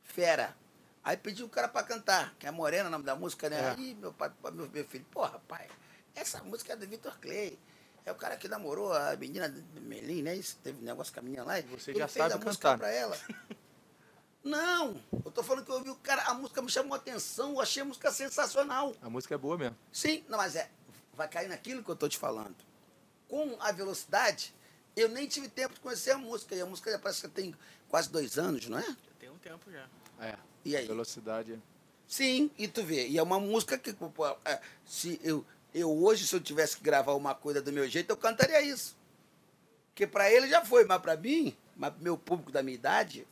fera. 0.03 0.57
Aí 1.03 1.17
pedi 1.17 1.43
o 1.43 1.49
cara 1.49 1.69
pra 1.69 1.83
cantar, 1.83 2.35
que 2.39 2.47
é 2.47 2.51
Morena, 2.51 2.89
o 2.89 2.93
nome 2.93 3.05
da 3.05 3.17
música, 3.17 3.49
né? 3.49 3.61
É. 3.61 3.71
Aí 3.71 3.95
meu, 3.95 4.13
pai, 4.13 4.31
meu, 4.53 4.69
meu 4.69 4.85
filho, 4.85 5.07
pô, 5.11 5.23
rapaz, 5.23 5.71
essa 6.15 6.43
música 6.43 6.73
é 6.73 6.77
do 6.77 6.87
Vitor 6.87 7.19
Clay. 7.19 7.59
É 8.09 8.13
o 8.13 8.15
cara 8.15 8.39
que 8.39 8.49
namorou 8.49 8.91
a 8.91 9.15
menina 9.17 9.51
de 9.51 9.63
Melim, 9.83 10.23
né? 10.23 10.35
Isso, 10.35 10.57
teve 10.63 10.79
um 10.79 10.83
negócio 10.83 11.13
com 11.13 11.21
a 11.21 11.23
menina 11.23 11.45
lá. 11.45 11.61
Você 11.61 11.91
ele 11.91 11.99
já 11.99 12.09
fez 12.09 12.25
sabe 12.25 12.43
a 12.43 12.47
música 12.47 12.71
cantar. 12.71 12.79
pra 12.79 12.91
ela. 12.91 13.19
Não, 14.43 14.99
eu 15.27 15.31
tô 15.31 15.43
falando 15.43 15.63
que 15.67 15.71
eu 15.71 15.75
ouvi 15.75 15.91
o 15.91 15.97
cara, 15.97 16.23
a 16.23 16.33
música 16.33 16.63
me 16.63 16.71
chamou 16.71 16.95
a 16.95 16.97
atenção, 16.97 17.51
eu 17.51 17.61
achei 17.61 17.83
a 17.83 17.85
música 17.85 18.11
sensacional. 18.11 18.95
A 19.03 19.11
música 19.11 19.35
é 19.35 19.39
boa 19.39 19.59
mesmo. 19.59 19.77
Sim, 19.93 20.25
não, 20.27 20.39
mas 20.39 20.57
é, 20.57 20.71
vai 21.13 21.29
cair 21.29 21.49
naquilo 21.49 21.85
que 21.85 21.91
eu 21.91 21.97
tô 21.97 22.09
te 22.09 22.17
falando. 22.17 22.57
Com 23.29 23.59
a 23.61 23.73
velocidade, 23.73 24.55
eu 24.97 25.11
nem 25.11 25.27
tive 25.27 25.49
tempo 25.49 25.75
de 25.75 25.81
conhecer 25.81 26.13
a 26.13 26.19
música, 26.19 26.55
e 26.55 26.63
a 26.63 26.67
música 26.67 26.91
já 26.91 26.99
parece 26.99 27.23
que 27.23 27.29
tem 27.29 27.55
quase 27.91 28.11
dois 28.11 28.39
anos, 28.39 28.67
não 28.69 28.79
é? 28.79 28.87
Já 28.87 29.13
tem 29.19 29.29
um 29.29 29.37
tempo 29.37 29.71
já. 29.71 29.87
É. 30.19 30.35
E 30.65 30.75
aí? 30.75 30.87
Velocidade. 30.87 31.61
Sim, 32.07 32.51
e 32.57 32.67
tu 32.67 32.83
vê, 32.83 33.07
e 33.07 33.19
é 33.19 33.23
uma 33.23 33.39
música 33.39 33.77
que, 33.77 33.95
é, 34.47 34.61
se 34.87 35.21
eu, 35.23 35.45
eu 35.75 35.91
hoje, 35.91 36.27
se 36.27 36.35
eu 36.35 36.41
tivesse 36.41 36.77
que 36.77 36.83
gravar 36.83 37.15
uma 37.15 37.35
coisa 37.35 37.61
do 37.61 37.73
meu 37.73 37.89
jeito, 37.89 38.11
eu 38.11 38.17
cantaria 38.17 38.61
isso. 38.63 38.97
Porque 39.89 40.07
pra 40.07 40.31
ele 40.31 40.49
já 40.49 40.65
foi, 40.65 40.85
mas 40.85 41.01
pra 41.01 41.17
mim, 41.17 41.57
mas 41.77 41.93
meu 42.01 42.17
público 42.17 42.53
da 42.53 42.63
minha 42.63 42.75
idade, 42.75 43.27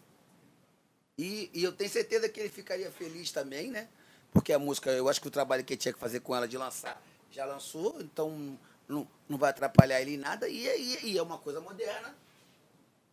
e, 1.18 1.50
e 1.55 1.65
eu 1.65 1.73
tenho 1.73 1.89
certeza 1.89 2.28
que 2.28 2.39
ele 2.39 2.48
ficaria 2.48 2.90
feliz 2.90 3.31
também, 3.31 3.70
né? 3.70 3.89
Porque 4.32 4.52
a 4.52 4.58
música, 4.58 4.90
eu 4.90 5.08
acho 5.08 5.20
que 5.20 5.28
o 5.28 5.31
trabalho 5.31 5.65
que 5.65 5.73
ele 5.73 5.81
tinha 5.81 5.94
que 5.94 5.98
fazer 5.98 6.20
com 6.20 6.34
ela 6.36 6.47
de 6.47 6.58
lançar, 6.58 7.00
já 7.31 7.44
lançou, 7.44 8.00
então 8.00 8.58
não, 8.86 9.08
não 9.28 9.39
vai 9.39 9.50
atrapalhar 9.50 10.00
ele 10.00 10.15
em 10.15 10.18
nada, 10.18 10.48
e, 10.48 10.66
e, 10.66 11.12
e 11.12 11.18
é 11.18 11.23
uma 11.23 11.39
coisa 11.39 11.60
moderna. 11.60 12.15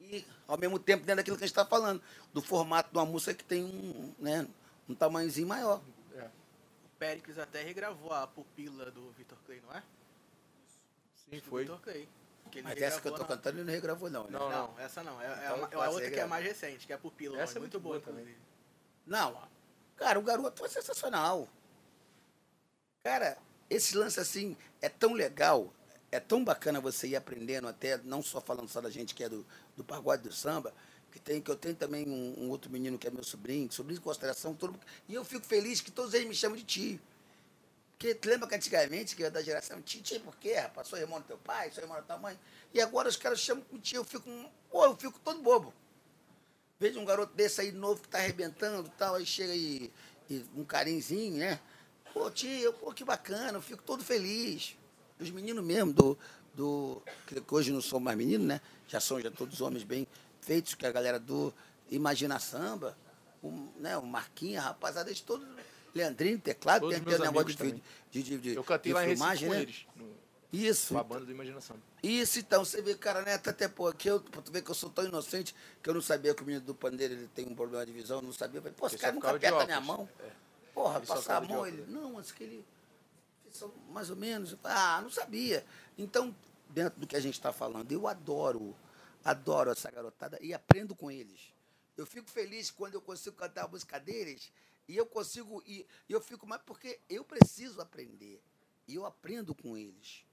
E, 0.02 0.26
ao 0.48 0.58
mesmo 0.58 0.78
tempo, 0.78 1.06
dentro 1.06 1.18
daquilo 1.18 1.38
que 1.38 1.44
a 1.44 1.48
gente 1.48 1.58
está 1.58 1.66
falando, 1.66 2.02
do 2.34 2.42
formato 2.42 2.92
de 2.92 2.98
uma 2.98 3.06
música 3.06 3.34
que 3.34 3.44
tem 3.44 3.64
um, 3.64 4.14
né, 4.20 4.46
um 4.90 4.94
tamanhozinho 4.94 5.48
maior. 5.48 5.82
É. 7.04 7.08
O 7.08 7.10
Péricles 7.10 7.38
até 7.38 7.62
regravou 7.64 8.14
a 8.14 8.26
pupila 8.28 8.90
do 8.92 9.12
Vitor 9.12 9.38
Clay, 9.46 9.62
não 9.62 9.74
é? 9.76 9.84
Sim, 11.16 11.38
Do 11.38 11.42
foi. 11.44 11.64
Vitor 11.64 11.80
Clay. 11.82 12.10
Mas 12.64 12.82
essa 12.82 13.02
que 13.02 13.08
eu 13.08 13.14
tô 13.14 13.22
na- 13.24 13.28
cantando 13.28 13.58
ele 13.58 13.66
não 13.66 13.74
regravou, 13.74 14.10
não. 14.10 14.26
Né? 14.26 14.30
Não, 14.38 14.50
Não, 14.50 14.80
essa 14.80 15.02
não. 15.04 15.20
É, 15.22 15.26
é, 15.26 15.46
Então 15.46 15.58
uma- 15.58 15.70
é 15.72 15.76
a 15.76 15.90
outra 15.90 16.12
que 16.12 16.20
é 16.20 16.26
mais 16.26 16.46
recente, 16.46 16.86
que 16.86 16.94
é 16.94 16.96
a 16.96 17.00
pupila. 17.00 17.40
Essa 17.42 17.54
é 17.54 17.58
é 17.58 17.60
muito 17.60 17.74
muito 17.76 17.80
boa 17.84 18.00
boa 18.00 18.06
também. 18.06 18.26
também. 18.26 18.40
Não, 19.08 19.42
cara, 19.96 20.20
o 20.20 20.22
garoto 20.22 20.60
foi 20.60 20.70
sensacional. 20.70 21.48
Cara, 23.04 23.38
esse 23.70 23.98
lance 23.98 24.20
assim 24.20 24.56
é 24.82 24.88
tão 24.88 25.14
legal, 25.14 25.74
é 26.12 26.20
tão 26.20 26.44
bacana 26.44 26.80
você 26.80 27.08
ir 27.08 27.16
aprendendo 27.16 27.68
até, 27.68 27.98
não 27.98 28.22
só 28.22 28.40
falando 28.40 28.70
só 28.70 28.80
da 28.80 28.90
gente 28.90 29.16
que 29.16 29.24
é 29.24 29.30
do, 29.30 29.46
do 29.76 29.84
pagode 29.84 30.24
do 30.24 30.32
samba, 30.32 30.74
que, 31.14 31.20
tem, 31.20 31.40
que 31.40 31.52
eu 31.52 31.56
tenho 31.56 31.76
também 31.76 32.10
um, 32.10 32.46
um 32.46 32.50
outro 32.50 32.72
menino 32.72 32.98
que 32.98 33.08
é 33.08 33.12
meu 33.12 33.24
sobrinho, 33.24 33.72
sobrinho 33.72 34.00
de 34.00 34.04
consideração, 34.04 34.56
todo, 34.56 34.78
e 35.08 35.14
eu 35.14 35.24
fico 35.24 35.46
feliz 35.46 35.80
que 35.80 35.92
todos 35.92 36.16
eles 36.16 36.28
me 36.28 36.34
chamam 36.34 36.58
de 36.58 36.64
tio. 36.64 37.00
Porque 38.00 38.18
lembra 38.28 38.50
que 38.50 38.56
antigamente, 38.56 39.16
que 39.16 39.22
era 39.22 39.32
da 39.32 39.42
geração, 39.42 39.80
tio, 39.80 40.02
tio 40.02 40.20
por 40.22 40.36
quê, 40.38 40.56
rapaz? 40.56 40.88
Sou 40.88 40.98
irmão 40.98 41.22
do 41.22 41.28
teu 41.28 41.38
pai, 41.38 41.72
sou 41.72 41.84
irmão 41.84 41.98
da 41.98 42.04
tua 42.04 42.18
mãe. 42.18 42.38
E 42.74 42.82
agora 42.82 43.08
os 43.08 43.16
caras 43.16 43.40
chamam 43.40 43.64
de 43.72 43.80
tio, 43.80 43.98
eu 43.98 44.04
fico, 44.04 44.28
pô, 44.72 44.86
eu 44.86 44.96
fico 44.98 45.20
todo 45.20 45.40
bobo. 45.40 45.72
Veja 46.80 47.00
um 47.00 47.06
garoto 47.06 47.36
desse 47.36 47.62
aí 47.62 47.72
novo 47.72 48.02
que 48.02 48.10
tá 48.10 48.18
arrebentando 48.18 48.88
e 48.88 48.98
tal, 48.98 49.14
aí 49.14 49.26
chega 49.26 49.54
e, 49.54 49.94
e 50.28 50.44
um 50.56 50.66
carinhozinho, 50.66 51.38
né? 51.38 51.60
Pô, 52.12 52.30
tio, 52.32 52.74
pô, 52.74 52.92
que 52.92 53.06
bacana, 53.06 53.60
eu 53.60 53.62
fico 53.62 53.84
todo 53.84 54.04
feliz. 54.04 54.76
Os 55.20 55.30
meninos 55.30 55.64
mesmo, 55.64 55.94
do, 55.94 56.18
do 56.56 57.04
que 57.28 57.42
hoje 57.54 57.72
não 57.72 57.82
são 57.82 58.00
mais 58.00 58.18
meninos, 58.18 58.48
né? 58.48 58.60
Já 58.88 59.00
são 59.00 59.22
já 59.22 59.30
todos 59.30 59.62
homens 59.62 59.84
bem 59.84 60.08
feitos, 60.44 60.76
que 60.76 60.86
a 60.86 60.92
galera 60.92 61.20
do 61.20 61.54
Imagina 61.90 62.40
Samba, 62.40 62.98
o, 63.42 63.52
né, 63.80 63.98
o 63.98 64.06
Marquinhos, 64.06 64.58
a 64.64 64.68
rapaziada, 64.68 65.10
eles 65.10 65.22
todos. 65.22 65.48
Leandrinho, 65.96 66.40
teclado, 66.40 66.82
Todos 66.82 66.96
tem 66.96 67.04
aquele 67.04 67.24
negócio 67.24 67.56
de, 67.56 67.82
de, 68.10 68.24
de, 68.24 68.38
de, 68.40 68.56
Eu 68.56 68.64
cantei 68.64 68.92
de 68.92 68.96
lá 68.98 69.06
filmagem, 69.06 69.48
com 69.48 69.54
né? 69.54 69.62
eles. 69.62 69.86
No, 69.96 70.10
Isso. 70.52 70.98
a 70.98 71.04
banda 71.04 71.24
do 71.26 71.32
Imaginação. 71.32 71.76
Isso, 72.02 72.40
então, 72.40 72.66
você 72.66 72.82
vê, 72.82 72.96
cara, 72.96 73.22
né? 73.22 73.36
Até, 73.36 73.68
pô, 73.68 73.88
aqui 73.88 74.08
eu, 74.08 74.20
tu 74.20 74.52
ver 74.52 74.64
que 74.64 74.72
eu 74.72 74.76
sou 74.76 74.90
tão 74.90 75.06
inocente 75.06 75.54
que 75.84 75.88
eu 75.90 75.94
não 75.94 76.02
sabia 76.02 76.34
que 76.34 76.42
o 76.42 76.46
menino 76.48 76.66
do 76.66 76.74
pandeiro 76.74 77.14
ele 77.14 77.28
tem 77.28 77.46
um 77.48 77.54
problema 77.54 77.86
de 77.86 77.92
visão, 77.92 78.18
eu 78.18 78.22
não 78.24 78.34
sabia. 78.34 78.58
Eu 78.58 78.64
falei, 78.64 78.76
pô, 78.76 78.88
esse 78.88 78.98
cara 78.98 79.14
só 79.14 79.16
nunca 79.16 79.38
de 79.38 79.46
aperta 79.46 79.64
a 79.64 79.66
minha 79.68 79.78
óculos. 79.78 79.98
mão. 79.98 80.10
É. 80.20 80.32
Porra, 80.74 80.98
Ele 80.98 81.06
passar 81.06 81.38
a 81.38 81.40
de 81.42 81.48
mão, 81.50 81.68
ele. 81.68 81.82
óculos. 81.82 81.94
Não, 82.02 82.14
mas 82.14 82.32
que 82.32 82.44
ele. 82.44 82.66
Mais 83.92 84.10
ou 84.10 84.16
menos. 84.16 84.58
Falei, 84.64 84.78
ah, 84.78 85.00
não 85.04 85.12
sabia. 85.12 85.64
Então, 85.96 86.36
dentro 86.70 87.00
do 87.00 87.06
que 87.06 87.16
a 87.16 87.20
gente 87.20 87.36
está 87.36 87.54
falando, 87.54 87.92
eu 87.92 88.08
adoro, 88.08 88.76
adoro 89.24 89.72
essa 89.72 89.90
garotada 89.90 90.38
e 90.42 90.54
aprendo 90.54 90.96
com 90.96 91.10
eles. 91.10 91.54
Eu 91.96 92.06
fico 92.06 92.30
feliz 92.30 92.72
quando 92.72 92.96
eu 92.96 93.02
consigo 93.02 93.36
cantar 93.36 93.66
a 93.66 93.68
música 93.68 94.00
deles 94.00 94.52
e 94.88 94.98
eu 94.98 95.06
consigo. 95.06 95.64
E 95.66 95.88
eu 96.10 96.20
fico 96.20 96.46
mais 96.46 96.62
porque 96.64 97.00
eu 97.10 97.24
preciso 97.24 97.82
aprender. 97.82 98.42
E 98.88 98.96
eu 98.96 99.06
aprendo 99.06 99.56
com 99.56 99.78
eles. 99.78 100.26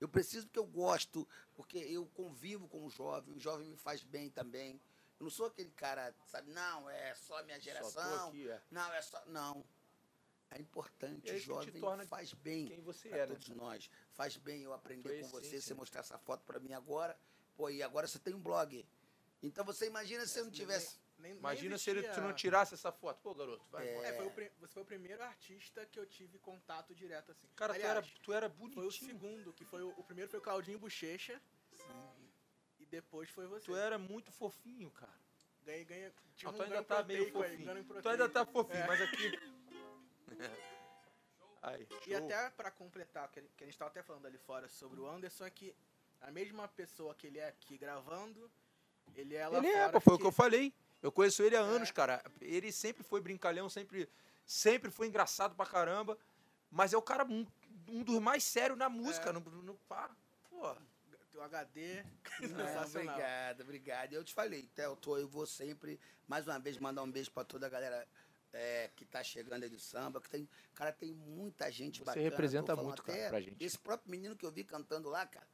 Eu 0.00 0.08
preciso 0.08 0.46
porque 0.46 0.58
eu 0.58 0.66
gosto, 0.66 1.26
porque 1.54 1.78
eu 1.78 2.06
convivo 2.14 2.68
com 2.68 2.84
o 2.84 2.90
jovem, 2.90 3.34
o 3.34 3.40
jovem 3.40 3.66
me 3.66 3.76
faz 3.76 4.02
bem 4.02 4.30
também. 4.30 4.80
Eu 5.18 5.24
não 5.24 5.30
sou 5.30 5.46
aquele 5.46 5.70
cara, 5.70 6.14
sabe, 6.26 6.50
não, 6.50 6.90
é 6.90 7.14
só 7.14 7.42
minha 7.44 7.58
geração. 7.58 8.28
aqui, 8.28 8.48
é. 8.48 8.60
Não, 8.70 8.92
é 8.92 9.00
só. 9.00 9.24
Não. 9.26 9.64
É 10.50 10.60
importante, 10.60 11.32
o 11.32 11.38
jovem 11.38 11.72
faz 12.06 12.32
bem 12.34 12.66
quem 12.66 12.80
você 12.80 13.08
é, 13.08 13.12
né? 13.12 13.26
todos 13.26 13.48
nós. 13.48 13.90
Faz 14.12 14.36
bem 14.36 14.62
eu 14.62 14.72
aprender 14.72 15.22
com 15.22 15.28
você, 15.28 15.60
você 15.60 15.74
né? 15.74 15.80
mostrar 15.80 16.00
essa 16.00 16.18
foto 16.18 16.44
para 16.44 16.60
mim 16.60 16.72
agora. 16.72 17.18
Pô, 17.56 17.70
e 17.70 17.82
agora 17.82 18.06
você 18.06 18.18
tem 18.18 18.34
um 18.34 18.40
blog. 18.40 18.86
Então 19.42 19.64
você 19.64 19.86
imagina 19.86 20.26
se 20.26 20.38
eu 20.38 20.44
não 20.44 20.50
tivesse. 20.52 20.98
Nem- 21.18 21.30
nem 21.30 21.38
Imagina 21.38 21.78
se 21.78 21.88
ele, 21.88 22.00
existia- 22.00 22.20
tu 22.22 22.26
não 22.26 22.34
tirasse 22.34 22.74
essa 22.74 22.92
foto. 22.92 23.20
Pô, 23.22 23.34
garoto, 23.34 23.64
vai. 23.70 23.86
É. 23.88 23.92
embora. 23.92 24.08
É, 24.08 24.12
foi 24.12 24.50
você 24.60 24.72
foi 24.74 24.82
o 24.82 24.86
primeiro 24.86 25.22
artista 25.22 25.86
que 25.86 25.98
eu 25.98 26.04
tive 26.06 26.38
contato 26.38 26.94
direto 26.94 27.32
assim. 27.32 27.48
Cara, 27.56 27.72
tu 27.72 27.76
Aliás, 27.76 27.96
era, 27.96 28.06
tu 28.22 28.32
era 28.32 28.50
foi 28.50 28.56
o 28.56 28.58
bonitinho. 28.68 29.10
segundo, 29.10 29.52
que 29.54 29.64
foi 29.64 29.82
o, 29.82 29.88
o 29.96 30.04
primeiro 30.04 30.30
foi 30.30 30.38
o 30.38 30.42
Claudinho 30.42 30.78
Bochecha 30.78 31.40
e 32.78 32.84
depois 32.86 33.30
foi 33.30 33.46
você. 33.46 33.64
Tu 33.64 33.74
era 33.74 33.98
muito 33.98 34.30
fofinho, 34.30 34.90
cara. 34.90 35.18
Ganhei, 35.64 35.84
ganhei. 35.84 36.06
Ah, 36.44 36.50
um 36.50 36.52
tu 36.52 36.62
ainda 36.62 36.74
ganho 36.74 36.84
tá 36.84 37.02
meio 37.02 37.24
aí, 37.24 37.30
fofinho. 37.32 37.64
ganho 37.64 38.02
Tu 38.02 38.08
ainda 38.08 38.28
tá 38.28 38.44
fofinho, 38.46 38.82
É. 38.82 38.86
mas 38.86 39.00
aqui. 39.00 39.32
Aí, 41.62 41.88
E 42.06 42.14
até 42.14 42.50
pra 42.50 42.70
completar, 42.70 43.28
que 43.32 43.42
que 43.56 43.64
a 43.64 43.66
gente 43.66 43.76
tava 43.76 43.90
até 43.90 44.00
falando 44.02 44.26
ali 44.26 44.38
fora 44.38 44.68
sobre 44.68 45.00
o 45.00 45.08
Anderson, 45.08 45.46
é 45.46 45.50
que 45.50 45.74
a 46.20 46.30
mesma 46.30 46.66
pessoa 46.68 47.14
que 47.14 47.26
ele 47.26 47.38
é 47.38 47.48
aqui 47.48 47.76
gravando, 47.78 48.50
ele 49.14 49.34
é 49.34 49.46
lá 49.48 49.58
Ele 49.58 49.68
fora. 49.72 49.78
é, 49.84 49.88
pô, 49.88 50.00
foi 50.00 50.14
o 50.14 50.18
que 50.18 50.26
eu 50.26 50.32
falei. 50.32 50.72
Eu 51.02 51.12
conheço 51.12 51.42
ele 51.42 51.56
há 51.56 51.60
anos, 51.60 51.90
É. 51.90 51.92
cara. 51.92 52.22
Ele 52.40 52.72
sempre 52.72 53.02
foi 53.04 53.20
brincalhão, 53.20 53.68
sempre, 53.68 54.08
sempre 54.44 54.90
foi 54.90 55.06
engraçado 55.06 55.54
pra 55.54 55.66
caramba. 55.66 56.18
Mas 56.70 56.92
é 56.92 56.96
o 56.96 57.02
cara 57.02 57.24
mu- 57.24 57.46
um 57.88 58.02
dos 58.02 58.20
mais 58.20 58.42
sérios 58.42 58.76
na 58.78 58.88
música. 58.88 59.32
No, 59.32 59.40
no, 59.40 59.74
pá, 59.88 60.10
pô. 60.50 60.74
Teu 61.30 61.42
HD. 61.42 62.02
Não, 62.40 62.48
sensacional. 62.66 63.14
obrigado, 63.14 63.60
obrigado. 63.60 64.12
Eu 64.14 64.24
te 64.24 64.32
falei, 64.34 64.68
tô, 65.00 65.18
eu 65.18 65.28
vou 65.28 65.46
sempre, 65.46 66.00
mais 66.26 66.46
uma 66.46 66.58
vez, 66.58 66.78
mandar 66.78 67.02
um 67.02 67.10
beijo 67.10 67.30
pra 67.30 67.44
toda 67.44 67.66
a 67.66 67.68
galera 67.70 68.08
é, 68.54 68.90
que 68.96 69.04
tá 69.04 69.22
chegando 69.22 69.62
aí 69.62 69.68
do 69.68 69.78
samba. 69.78 70.20
Que 70.20 70.30
tem, 70.30 70.48
cara, 70.74 70.90
tem 70.92 71.12
muita 71.12 71.70
gente 71.70 71.98
Você 71.98 72.04
bacana. 72.04 72.24
representa 72.24 72.66
tô 72.72 72.76
falando 72.76 72.86
muito, 72.88 73.02
cara, 73.02 73.18
até 73.18 73.28
pra 73.28 73.40
gente. 73.40 73.62
Esse 73.62 73.78
próprio 73.78 74.10
menino 74.10 74.34
que 74.34 74.46
eu 74.46 74.50
vi 74.50 74.64
cantando 74.64 75.08
lá, 75.10 75.26
cara, 75.26 75.46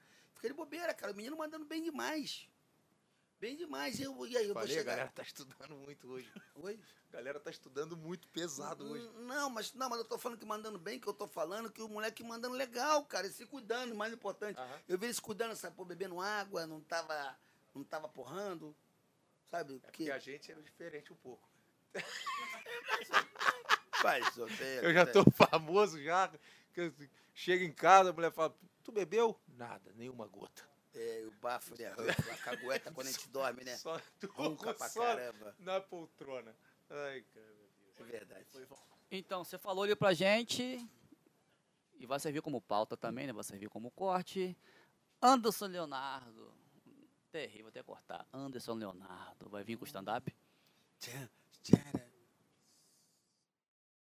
fiquei 0.42 0.50
de 0.50 0.56
bobeira, 0.56 0.92
cara. 0.92 1.12
O 1.12 1.16
menino 1.16 1.36
mandando 1.36 1.64
bem 1.64 1.82
demais. 1.82 2.48
Bem 3.38 3.56
demais. 3.56 4.00
Eu, 4.00 4.26
e 4.26 4.36
aí, 4.36 4.48
eu 4.48 4.54
vou 4.54 4.62
Falei, 4.62 4.76
a 4.76 4.78
chegar. 4.78 4.92
galera 4.92 5.12
tá 5.14 5.22
estudando 5.22 5.76
muito 5.76 6.08
hoje. 6.08 6.32
Oi? 6.56 6.80
A 7.08 7.12
galera 7.12 7.40
tá 7.40 7.50
estudando 7.50 7.96
muito 7.96 8.26
pesado 8.28 8.84
hoje. 8.84 9.08
Não, 9.20 9.50
mas 9.50 9.72
não, 9.74 9.88
mas 9.88 9.98
eu 9.98 10.04
tô 10.04 10.18
falando 10.18 10.38
que 10.38 10.44
mandando 10.44 10.78
bem, 10.78 10.98
que 10.98 11.06
eu 11.06 11.12
tô 11.14 11.26
falando 11.26 11.70
que 11.70 11.82
o 11.82 11.88
moleque 11.88 12.24
mandando 12.24 12.56
legal, 12.56 13.04
cara, 13.04 13.26
ele 13.26 13.34
se 13.34 13.46
cuidando, 13.46 13.94
mais 13.94 14.12
importante. 14.12 14.58
Aham. 14.58 14.80
Eu 14.88 14.98
vi 14.98 15.06
ele 15.06 15.14
se 15.14 15.20
cuidando, 15.20 15.54
sabe, 15.54 15.76
pô, 15.76 15.84
bebendo 15.84 16.20
água, 16.20 16.66
não 16.66 16.80
tava, 16.80 17.36
não 17.74 17.84
tava 17.84 18.08
porrando, 18.08 18.74
sabe? 19.50 19.76
É 19.76 19.78
porque 19.78 20.10
a 20.10 20.18
gente 20.18 20.50
é 20.50 20.54
diferente 20.54 21.12
um 21.12 21.16
pouco. 21.16 21.48
Eu 24.82 24.92
já 24.92 25.06
tô 25.06 25.22
famoso 25.30 26.02
já. 26.02 26.28
que 26.74 26.80
eu 26.80 26.92
chego 27.32 27.62
em 27.62 27.70
casa, 27.72 28.10
a 28.10 28.12
mulher 28.12 28.32
fala, 28.32 28.52
tu 28.82 28.92
bebeu? 28.92 29.38
Nada, 29.48 29.92
nenhuma 29.94 30.26
gota. 30.26 30.62
É, 30.94 31.24
o 31.26 31.30
bafo, 31.40 31.74
né? 31.78 31.86
A 32.32 32.36
cagueta 32.44 32.92
quando 32.92 33.06
a 33.06 33.10
gente 33.12 33.28
dorme, 33.30 33.64
né? 33.64 33.76
Só 33.76 33.98
tu 34.20 34.26
Ronca 34.28 34.74
pra 34.74 34.88
só 34.88 35.00
caramba. 35.00 35.54
na 35.58 35.80
poltrona. 35.80 36.54
Ai, 36.90 37.22
cara. 37.32 37.56
É 37.98 38.02
verdade. 38.04 38.46
Então, 39.10 39.44
você 39.44 39.56
falou 39.58 39.84
ali 39.84 39.94
pra 39.94 40.12
gente, 40.12 40.86
e 42.02 42.06
vai 42.06 42.18
servir 42.18 42.42
como 42.42 42.60
pauta 42.60 42.96
também, 42.96 43.26
né? 43.26 43.32
Vai 43.32 43.44
servir 43.44 43.68
como 43.68 43.90
corte. 43.92 44.56
Anderson 45.20 45.66
Leonardo. 45.66 46.52
Terrível 47.30 47.68
até 47.68 47.82
cortar. 47.82 48.26
Anderson 48.32 48.74
Leonardo. 48.74 49.48
Vai 49.48 49.62
vir 49.62 49.76
com 49.76 49.84
stand-up? 49.84 50.34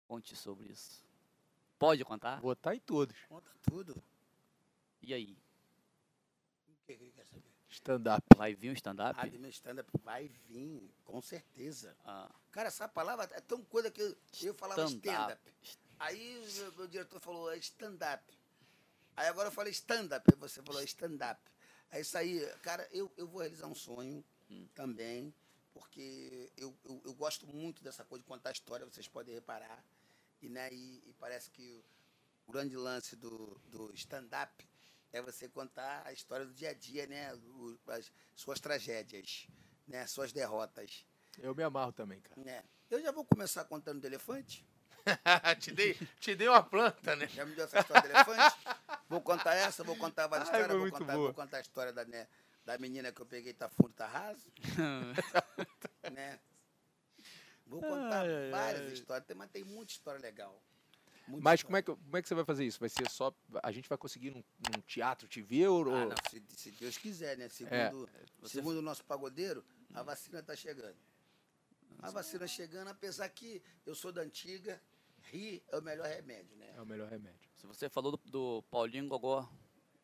Conte 0.08 0.34
sobre 0.36 0.68
isso. 0.68 1.04
Pode 1.78 2.04
contar? 2.04 2.40
Botar 2.40 2.74
em 2.74 2.80
todos. 2.80 3.16
Conta 3.28 3.50
tudo. 3.62 4.02
E 5.06 5.12
aí? 5.12 5.36
O 6.68 6.86
que 6.86 6.96
que 6.96 7.10
quer 7.10 7.26
saber? 7.26 7.44
Stand-up. 7.68 8.24
Vai 8.36 8.54
vir 8.54 8.70
um 8.70 8.72
stand-up? 8.72 9.18
Ah, 9.20 9.26
meu 9.38 9.50
stand-up 9.50 9.90
vai 10.02 10.28
vir, 10.28 10.90
com 11.04 11.20
certeza. 11.20 11.96
Ah, 12.04 12.30
Cara, 12.50 12.68
essa 12.68 12.88
palavra 12.88 13.28
é 13.32 13.40
tão 13.40 13.62
coisa 13.64 13.90
que 13.90 14.00
eu, 14.00 14.16
eu 14.42 14.54
falava 14.54 14.84
Stand-up. 14.84 15.08
stand-up. 15.08 15.52
Aí 15.98 16.38
o 16.38 16.52
meu, 16.54 16.72
meu 16.72 16.88
diretor 16.88 17.20
falou 17.20 17.52
é 17.52 17.56
stand-up. 17.58 18.24
Aí 19.16 19.26
agora 19.28 19.48
eu 19.48 19.52
falei 19.52 19.72
stand-up, 19.72 20.24
aí 20.32 20.38
você 20.38 20.62
falou 20.62 20.82
stand-up. 20.82 21.40
É 21.90 22.00
isso 22.00 22.16
aí, 22.16 22.40
cara, 22.62 22.88
eu, 22.90 23.12
eu 23.16 23.26
vou 23.28 23.40
realizar 23.42 23.66
um 23.66 23.74
sonho 23.74 24.24
também, 24.74 25.34
porque 25.72 26.50
eu, 26.56 26.74
eu, 26.84 27.02
eu 27.04 27.14
gosto 27.14 27.46
muito 27.46 27.82
dessa 27.82 28.04
coisa 28.04 28.22
de 28.22 28.28
contar 28.28 28.52
história, 28.52 28.86
vocês 28.86 29.06
podem 29.06 29.34
reparar. 29.34 29.84
E, 30.40 30.48
né, 30.48 30.72
e, 30.72 31.02
e 31.06 31.12
parece 31.18 31.50
que 31.50 31.84
o 32.46 32.52
grande 32.52 32.76
lance 32.76 33.16
do, 33.16 33.60
do 33.66 33.92
stand-up 33.94 34.66
é 35.14 35.22
você 35.22 35.48
contar 35.48 36.02
a 36.04 36.12
história 36.12 36.44
do 36.44 36.52
dia 36.52 36.70
a 36.70 36.74
dia, 36.74 37.06
né? 37.06 37.32
o- 37.34 37.78
as 37.88 38.12
suas 38.34 38.58
tragédias, 38.58 39.46
né? 39.86 40.04
Suas 40.08 40.32
derrotas. 40.32 41.06
Eu 41.38 41.54
me 41.54 41.62
amarro 41.62 41.92
também, 41.92 42.20
cara. 42.20 42.40
né? 42.42 42.64
Eu 42.90 43.00
já 43.00 43.12
vou 43.12 43.24
começar 43.24 43.64
contando 43.64 44.00
do 44.00 44.06
elefante. 44.06 44.66
te, 45.60 45.70
dei, 45.70 45.94
te 46.18 46.34
dei 46.34 46.48
uma 46.48 46.62
planta, 46.62 47.14
né? 47.14 47.28
Já 47.28 47.44
me 47.44 47.54
deu 47.54 47.64
essa 47.64 47.78
história 47.78 48.02
do 48.02 48.08
elefante. 48.08 48.56
Vou 49.08 49.20
contar 49.20 49.54
essa, 49.54 49.84
vou 49.84 49.96
contar 49.96 50.26
várias 50.26 50.48
Ai, 50.48 50.60
histórias. 50.62 50.80
Vou 50.80 50.90
contar, 50.98 51.12
boa. 51.14 51.26
vou 51.26 51.34
contar 51.34 51.56
a 51.58 51.60
história 51.60 51.92
da, 51.92 52.04
né, 52.04 52.26
da 52.64 52.76
menina 52.78 53.12
que 53.12 53.20
eu 53.20 53.26
peguei, 53.26 53.52
tá 53.52 53.68
fundo, 53.68 53.92
tá 53.94 54.06
raso. 54.06 54.50
né? 56.12 56.40
Vou 57.66 57.80
contar 57.80 58.22
Ai, 58.26 58.50
várias 58.50 58.86
ai. 58.86 58.92
histórias, 58.92 59.26
mas 59.36 59.50
tem 59.50 59.62
muita 59.62 59.92
história 59.92 60.20
legal. 60.20 60.60
Muita 61.26 61.42
Mas 61.42 61.62
como 61.62 61.76
é, 61.76 61.82
que, 61.82 61.90
como 61.94 62.16
é 62.16 62.22
que 62.22 62.28
você 62.28 62.34
vai 62.34 62.44
fazer 62.44 62.64
isso? 62.66 62.78
Vai 62.78 62.88
ser 62.88 63.08
só. 63.08 63.34
A 63.62 63.72
gente 63.72 63.88
vai 63.88 63.96
conseguir 63.96 64.30
num, 64.30 64.42
num 64.58 64.80
teatro 64.86 65.26
te 65.26 65.40
ver? 65.40 65.68
Ou, 65.68 65.82
Ah, 65.94 66.06
não, 66.06 66.14
se, 66.30 66.42
se 66.56 66.70
Deus 66.72 66.98
quiser, 66.98 67.36
né? 67.38 67.48
Segundo, 67.48 68.08
você- 68.40 68.58
segundo 68.58 68.78
o 68.78 68.82
nosso 68.82 69.04
pagodeiro, 69.04 69.64
a 69.94 70.02
vacina 70.02 70.42
tá 70.42 70.54
chegando. 70.54 70.96
A 72.00 72.10
vacina 72.10 72.46
chegando, 72.46 72.88
apesar 72.88 73.28
que 73.30 73.62
eu 73.86 73.94
sou 73.94 74.12
da 74.12 74.20
antiga, 74.20 74.80
rir 75.22 75.62
é 75.68 75.78
o 75.78 75.82
melhor 75.82 76.06
remédio, 76.06 76.54
né? 76.56 76.72
É 76.76 76.80
o 76.82 76.86
melhor 76.86 77.08
remédio. 77.08 77.48
Se 77.56 77.66
você 77.66 77.88
falou 77.88 78.12
do, 78.12 78.20
do 78.30 78.62
Paulinho 78.70 79.08
Gogó, 79.08 79.48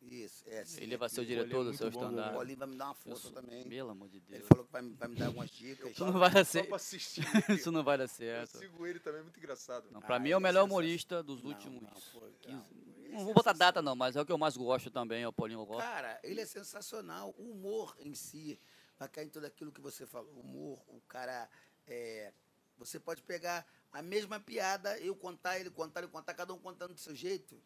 Isso, 0.03 0.45
é. 0.49 0.65
sim, 0.65 0.81
ele 0.83 0.97
vai 0.97 1.09
ser 1.11 1.21
o 1.21 1.23
aqui. 1.23 1.29
diretor 1.35 1.63
do 1.63 1.77
seu 1.77 1.91
bom, 1.91 1.99
O 2.01 2.03
stand-up. 2.05 2.33
Paulinho 2.35 2.59
vai 2.59 2.69
me 2.69 2.77
dar 2.77 2.85
uma 2.87 2.91
Eu 2.93 2.95
força 2.95 3.23
sou- 3.23 3.33
também. 3.33 3.69
Pelo 3.69 3.91
amor 3.91 4.09
de 4.09 4.17
Ele 4.17 4.25
Deus. 4.29 4.47
falou 4.49 4.65
que 4.65 4.73
vai, 4.73 4.83
me- 4.83 4.95
vai 4.95 5.09
me 5.09 5.15
dar 5.17 5.27
algumas 5.27 5.51
dicas. 5.53 5.91
Isso 5.93 6.05
não 6.07 6.13
vai 6.19 6.31
dar 6.31 6.45
Só 6.45 6.53
certo. 6.53 6.67
pra 6.69 6.77
assistir. 6.77 7.21
Isso 7.69 7.71
não 7.71 7.85
vai 7.85 7.99
dar 7.99 8.05
Eu 8.05 8.09
certo. 8.09 8.59
sigo 8.59 8.87
ele 8.87 8.99
também, 8.99 9.21
é 9.21 9.23
muito 9.23 9.39
engraçado. 9.39 9.91
Não, 9.91 10.01
pra 10.01 10.17
Ah, 10.17 10.19
mim 10.19 10.31
é 10.31 10.37
o 10.37 10.39
ele 10.39 10.47
é 10.47 10.49
melhor 10.49 10.63
sensacional. 10.63 10.67
humorista 10.67 11.23
dos 11.23 11.43
Não, 11.43 11.51
últimos 11.51 11.83
não, 11.83 11.91
pô, 12.21 12.27
15. 12.41 12.57
não, 12.57 12.67
ele 13.05 13.13
Não 13.13 13.21
é 13.21 13.25
vou 13.25 13.35
botar 13.35 13.53
data 13.53 13.83
não, 13.83 13.95
mas 13.95 14.17
é 14.17 14.21
o 14.23 14.25
que 14.27 14.33
eu 14.33 14.39
mais 14.39 14.57
gosto 14.57 14.91
também, 14.91 15.23
é 15.23 15.29
o 15.29 15.33
Paulinho 15.33 15.59
Gogó. 15.61 15.79
Cara, 15.79 16.19
ele 16.23 16.41
é 16.41 16.47
sensacional. 16.47 17.35
O 17.37 17.51
humor 17.51 17.95
em 17.99 18.15
si 18.15 18.59
vai 18.99 19.09
cair 19.09 19.27
em 19.27 19.31
tudo 19.31 19.45
aquilo 19.47 19.71
que 19.71 19.81
você 19.83 20.07
falou. 20.07 20.33
O 20.35 20.41
humor, 20.41 20.83
o 20.89 21.01
cara. 21.03 21.49
é, 21.87 22.33
você 22.79 22.99
pode 22.99 23.23
pegar 23.23 23.67
a 23.93 24.01
mesma 24.01 24.41
piada, 24.41 24.99
eu 25.01 25.15
contar, 25.15 25.59
ele 25.61 25.69
contar, 25.71 26.01
ele 26.01 26.09
contar, 26.11 26.33
cada 26.33 26.55
um 26.55 26.59
contando 26.59 26.95
do 26.95 27.01
seu 27.01 27.15
jeito. 27.15 27.61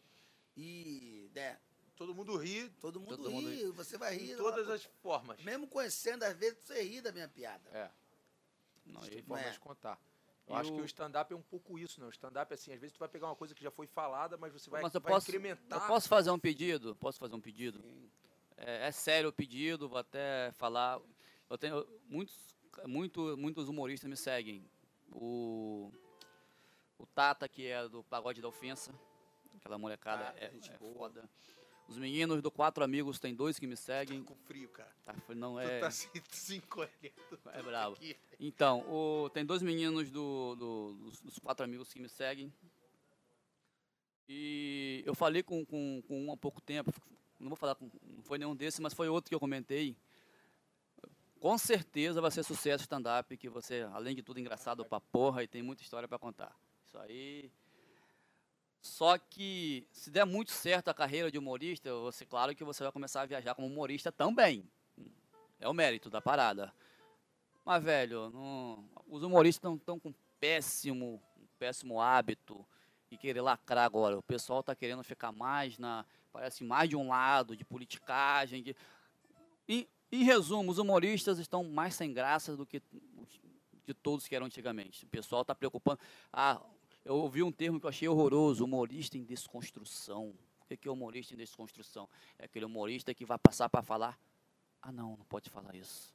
E, 0.57 1.31
né, 1.35 1.59
Todo 1.97 2.15
mundo 2.15 2.37
ri 2.37 2.69
todo 2.81 2.99
mundo 2.99 3.17
Todo 3.17 3.31
mundo 3.31 3.49
ri, 3.49 3.71
você 3.71 3.97
vai 3.97 4.17
rir. 4.17 4.27
de 4.29 4.37
todas 4.37 4.69
as 4.69 4.83
formas. 5.03 5.41
Mesmo 5.43 5.67
conhecendo, 5.69 6.25
às 6.25 6.37
vezes 6.37 6.59
você 6.65 6.83
ri 6.83 7.01
da 7.01 7.13
minha 7.13 7.29
piada. 7.29 7.69
É, 7.71 7.91
Não, 8.87 9.01
tem 9.03 9.19
e- 9.19 9.23
formas 9.23 9.47
é. 9.47 9.51
de 9.53 9.61
contar. 9.61 9.99
Eu 10.47 10.57
E 10.57 10.59
acho 10.59 10.73
que 10.73 10.81
o- 10.81 10.83
o 10.83 10.87
stand-up 10.87 11.33
é 11.33 11.37
um 11.37 11.41
pouco 11.43 11.79
isso, 11.79 12.01
né? 12.01 12.07
O 12.07 12.11
stand-up, 12.11 12.53
assim, 12.53 12.73
às 12.73 12.81
vezes 12.81 12.93
tu 12.93 12.99
vai 12.99 13.09
pegar 13.09 13.27
uma 13.29 13.37
coisa 13.37 13.55
que 13.55 13.63
já 13.63 13.71
foi 13.71 13.87
falada, 13.87 14.37
mas 14.37 14.53
você 14.53 14.69
vai, 14.69 14.83
mas 14.83 14.95
eu 14.95 15.01
vai 15.01 15.13
posso, 15.13 15.31
incrementar. 15.31 15.81
eu 15.81 15.87
posso 15.87 16.09
fazer 16.09 16.31
um 16.31 16.39
pedido? 16.39 16.95
Posso 16.97 17.19
fazer 17.19 17.35
um 17.35 17.41
pedido? 17.41 17.81
Sim. 17.81 18.11
É, 18.57 18.89
é 18.89 18.93
sério 18.93 19.31
o 19.31 19.33
pedido, 19.33 19.89
vou 19.89 19.99
até 19.99 20.51
falar. 20.53 21.01
Eu 21.49 21.57
tenho 21.57 21.87
muitos, 22.07 22.37
muito, 22.87 23.37
muitos 23.39 23.69
humoristas 23.69 24.09
me 24.11 24.17
seguem. 24.17 24.69
O, 25.13 25.91
o 26.99 27.07
Tata, 27.07 27.49
que 27.49 27.67
é 27.67 27.89
do 27.89 28.03
Pagode 28.05 28.43
da 28.43 28.49
Ofensa, 28.49 28.93
aquela 29.57 29.79
molecada 29.79 30.25
Tata, 30.25 30.39
é, 30.45 30.47
é 30.57 30.79
foda. 30.79 31.29
Os 31.87 31.99
meninos 31.99 32.41
do 32.41 32.51
Quatro 32.51 32.83
Amigos, 32.83 33.19
tem 33.19 33.35
dois 33.35 33.59
que 33.59 33.67
me 33.67 33.77
seguem. 33.77 34.23
com 34.25 34.35
frio, 34.35 34.69
cara. 34.71 34.91
Tá, 35.05 35.15
não 35.35 35.55
Tu 35.55 35.61
é, 35.61 35.81
tá 35.81 35.91
se, 35.91 36.09
se 36.31 36.57
encolhendo. 36.57 36.91
é 37.53 37.63
bravo. 37.63 37.95
aqui. 37.97 38.17
Então, 38.41 38.81
o- 38.91 39.29
tem 39.31 39.45
dois 39.45 39.61
meninos 39.63 40.11
do, 40.11 40.55
do- 40.57 40.95
dos, 40.95 41.21
dos 41.21 41.39
quatro 41.39 41.63
amigos 41.65 41.93
que 41.93 42.01
me 42.01 42.09
seguem. 42.09 42.53
E 44.29 45.03
eu 45.05 45.15
falei 45.15 45.43
com, 45.43 45.65
com, 45.67 46.03
com 46.09 46.25
um 46.27 46.33
há 46.33 46.37
pouco 46.37 46.61
tempo, 46.61 46.91
não 47.39 47.49
vou 47.49 47.57
falar 47.57 47.75
com, 47.75 47.91
não 48.03 48.23
foi 48.23 48.39
nenhum 48.39 48.57
desses, 48.57 48.81
mas 48.81 48.95
foi 48.95 49.09
outro 49.09 49.29
que 49.29 49.35
eu 49.35 49.41
comentei. 49.41 49.95
Com 51.39 51.59
certeza 51.59 52.23
vai 52.23 52.31
ser 52.31 52.43
sucesso 52.43 52.85
stand-up, 52.85 53.37
que 53.37 53.51
você, 53.51 53.87
além 53.93 54.17
de 54.17 54.23
tudo, 54.23 54.41
engraçado 54.41 54.83
pra 54.87 54.99
porra 54.99 55.43
e 55.43 55.47
tem 55.49 55.63
muita 55.63 55.83
história 55.83 56.09
pra 56.09 56.19
contar. 56.19 56.59
Isso 56.87 56.97
aí. 56.97 57.51
Só 58.85 59.17
que, 59.17 59.89
se 59.91 60.11
der 60.11 60.27
muito 60.27 60.53
certo 60.53 60.89
a 60.89 60.95
carreira 60.95 61.31
de 61.31 61.39
humorista, 61.39 61.91
você, 62.01 62.27
claro 62.27 62.55
que 62.55 62.63
você 62.63 62.83
vai 62.83 62.93
começar 62.93 63.23
a 63.23 63.27
viajar 63.27 63.55
como 63.55 63.67
humorista 63.67 64.13
também. 64.13 64.63
É 65.59 65.67
o 65.67 65.73
mérito 65.73 66.11
da 66.11 66.21
parada. 66.21 66.71
Mas, 67.65 67.83
velho, 67.83 68.29
não- 68.29 68.85
os 69.09 69.23
humoristas 69.23 69.75
estão 69.75 69.99
com 69.99 70.13
péssimo, 70.39 71.19
péssimo 71.59 71.99
hábito 71.99 72.63
e 73.11 73.17
querer 73.17 73.41
lacrar 73.41 73.87
agora. 73.87 74.19
O 74.19 74.23
pessoal 74.23 74.63
tá 74.63 74.75
querendo 74.75 75.03
ficar 75.03 75.33
mais 75.33 75.79
na. 75.79 76.05
Parece 76.31 76.63
mais 76.63 76.91
de 76.91 76.95
um 76.95 77.09
lado, 77.09 77.57
de 77.57 77.65
politicagem. 77.65 78.63
De... 78.63 78.77
Em, 79.67 79.89
em 80.13 80.25
resumo, 80.25 80.71
os 80.71 80.77
humoristas 80.77 81.39
estão 81.39 81.65
mais 81.65 81.95
sem 81.95 82.13
graça 82.13 82.55
do 82.55 82.67
que 82.67 82.83
de 83.87 83.95
todos 83.95 84.29
que 84.29 84.37
eram 84.37 84.45
antigamente. 84.45 85.07
O 85.07 85.09
pessoal 85.09 85.41
está 85.41 85.55
preocupando. 85.55 85.99
Ah, 86.31 86.61
eu 87.05 87.17
ouvi 87.17 87.43
um 87.43 87.53
termo 87.53 87.79
que 87.79 87.87
eu 87.87 87.91
achei 87.91 88.09
horroroso: 88.09 88.65
humorista 88.65 89.19
em 89.19 89.25
desconstrução. 89.25 90.35
O 90.61 90.77
que 90.77 90.89
é 90.89 90.91
humorista 90.91 91.35
em 91.35 91.37
desconstrução? 91.37 92.09
É 92.39 92.47
aquele 92.47 92.65
humorista 92.65 93.15
que 93.15 93.25
vai 93.25 93.39
passar 93.39 93.69
para 93.69 93.83
falar. 93.83 94.19
Ah, 94.81 94.91
não, 94.91 95.17
não 95.17 95.25
pode 95.27 95.51
falar 95.51 95.75
isso. 95.75 96.15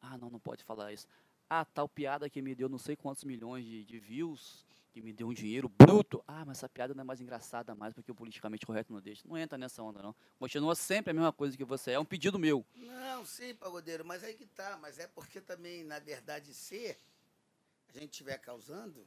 Ah, 0.00 0.16
não, 0.18 0.30
não 0.30 0.38
pode 0.38 0.62
falar 0.62 0.92
isso. 0.92 1.06
Ah, 1.48 1.64
tal 1.64 1.88
piada 1.88 2.28
que 2.28 2.42
me 2.42 2.54
deu 2.54 2.68
não 2.68 2.78
sei 2.78 2.94
quantos 2.94 3.24
milhões 3.24 3.64
de, 3.64 3.84
de 3.84 3.98
views, 3.98 4.66
que 4.92 5.00
me 5.00 5.12
deu 5.12 5.28
um 5.28 5.32
dinheiro 5.32 5.68
bruto. 5.68 6.22
Ah, 6.26 6.44
mas 6.44 6.58
essa 6.58 6.68
piada 6.68 6.94
não 6.94 7.00
é 7.00 7.04
mais 7.04 7.20
engraçada 7.20 7.74
mais 7.74 7.94
porque 7.94 8.12
o 8.12 8.14
politicamente 8.14 8.64
correto 8.64 8.92
não 8.92 9.00
deixa. 9.00 9.26
Não 9.26 9.36
entra 9.36 9.56
nessa 9.58 9.82
onda, 9.82 10.02
não. 10.02 10.14
Continua 10.38 10.74
sempre 10.74 11.10
a 11.10 11.14
mesma 11.14 11.32
coisa 11.32 11.56
que 11.56 11.64
você 11.64 11.92
é. 11.92 11.94
É 11.94 11.98
um 11.98 12.04
pedido 12.04 12.38
meu. 12.38 12.64
Não, 12.74 13.24
sim, 13.24 13.54
pagodeiro, 13.54 14.04
mas 14.04 14.22
aí 14.22 14.34
que 14.34 14.46
tá. 14.46 14.78
Mas 14.80 14.98
é 14.98 15.06
porque 15.08 15.40
também, 15.40 15.82
na 15.82 15.98
verdade, 15.98 16.52
se 16.54 16.96
a 17.88 17.98
gente 17.98 18.12
estiver 18.12 18.38
causando, 18.38 19.06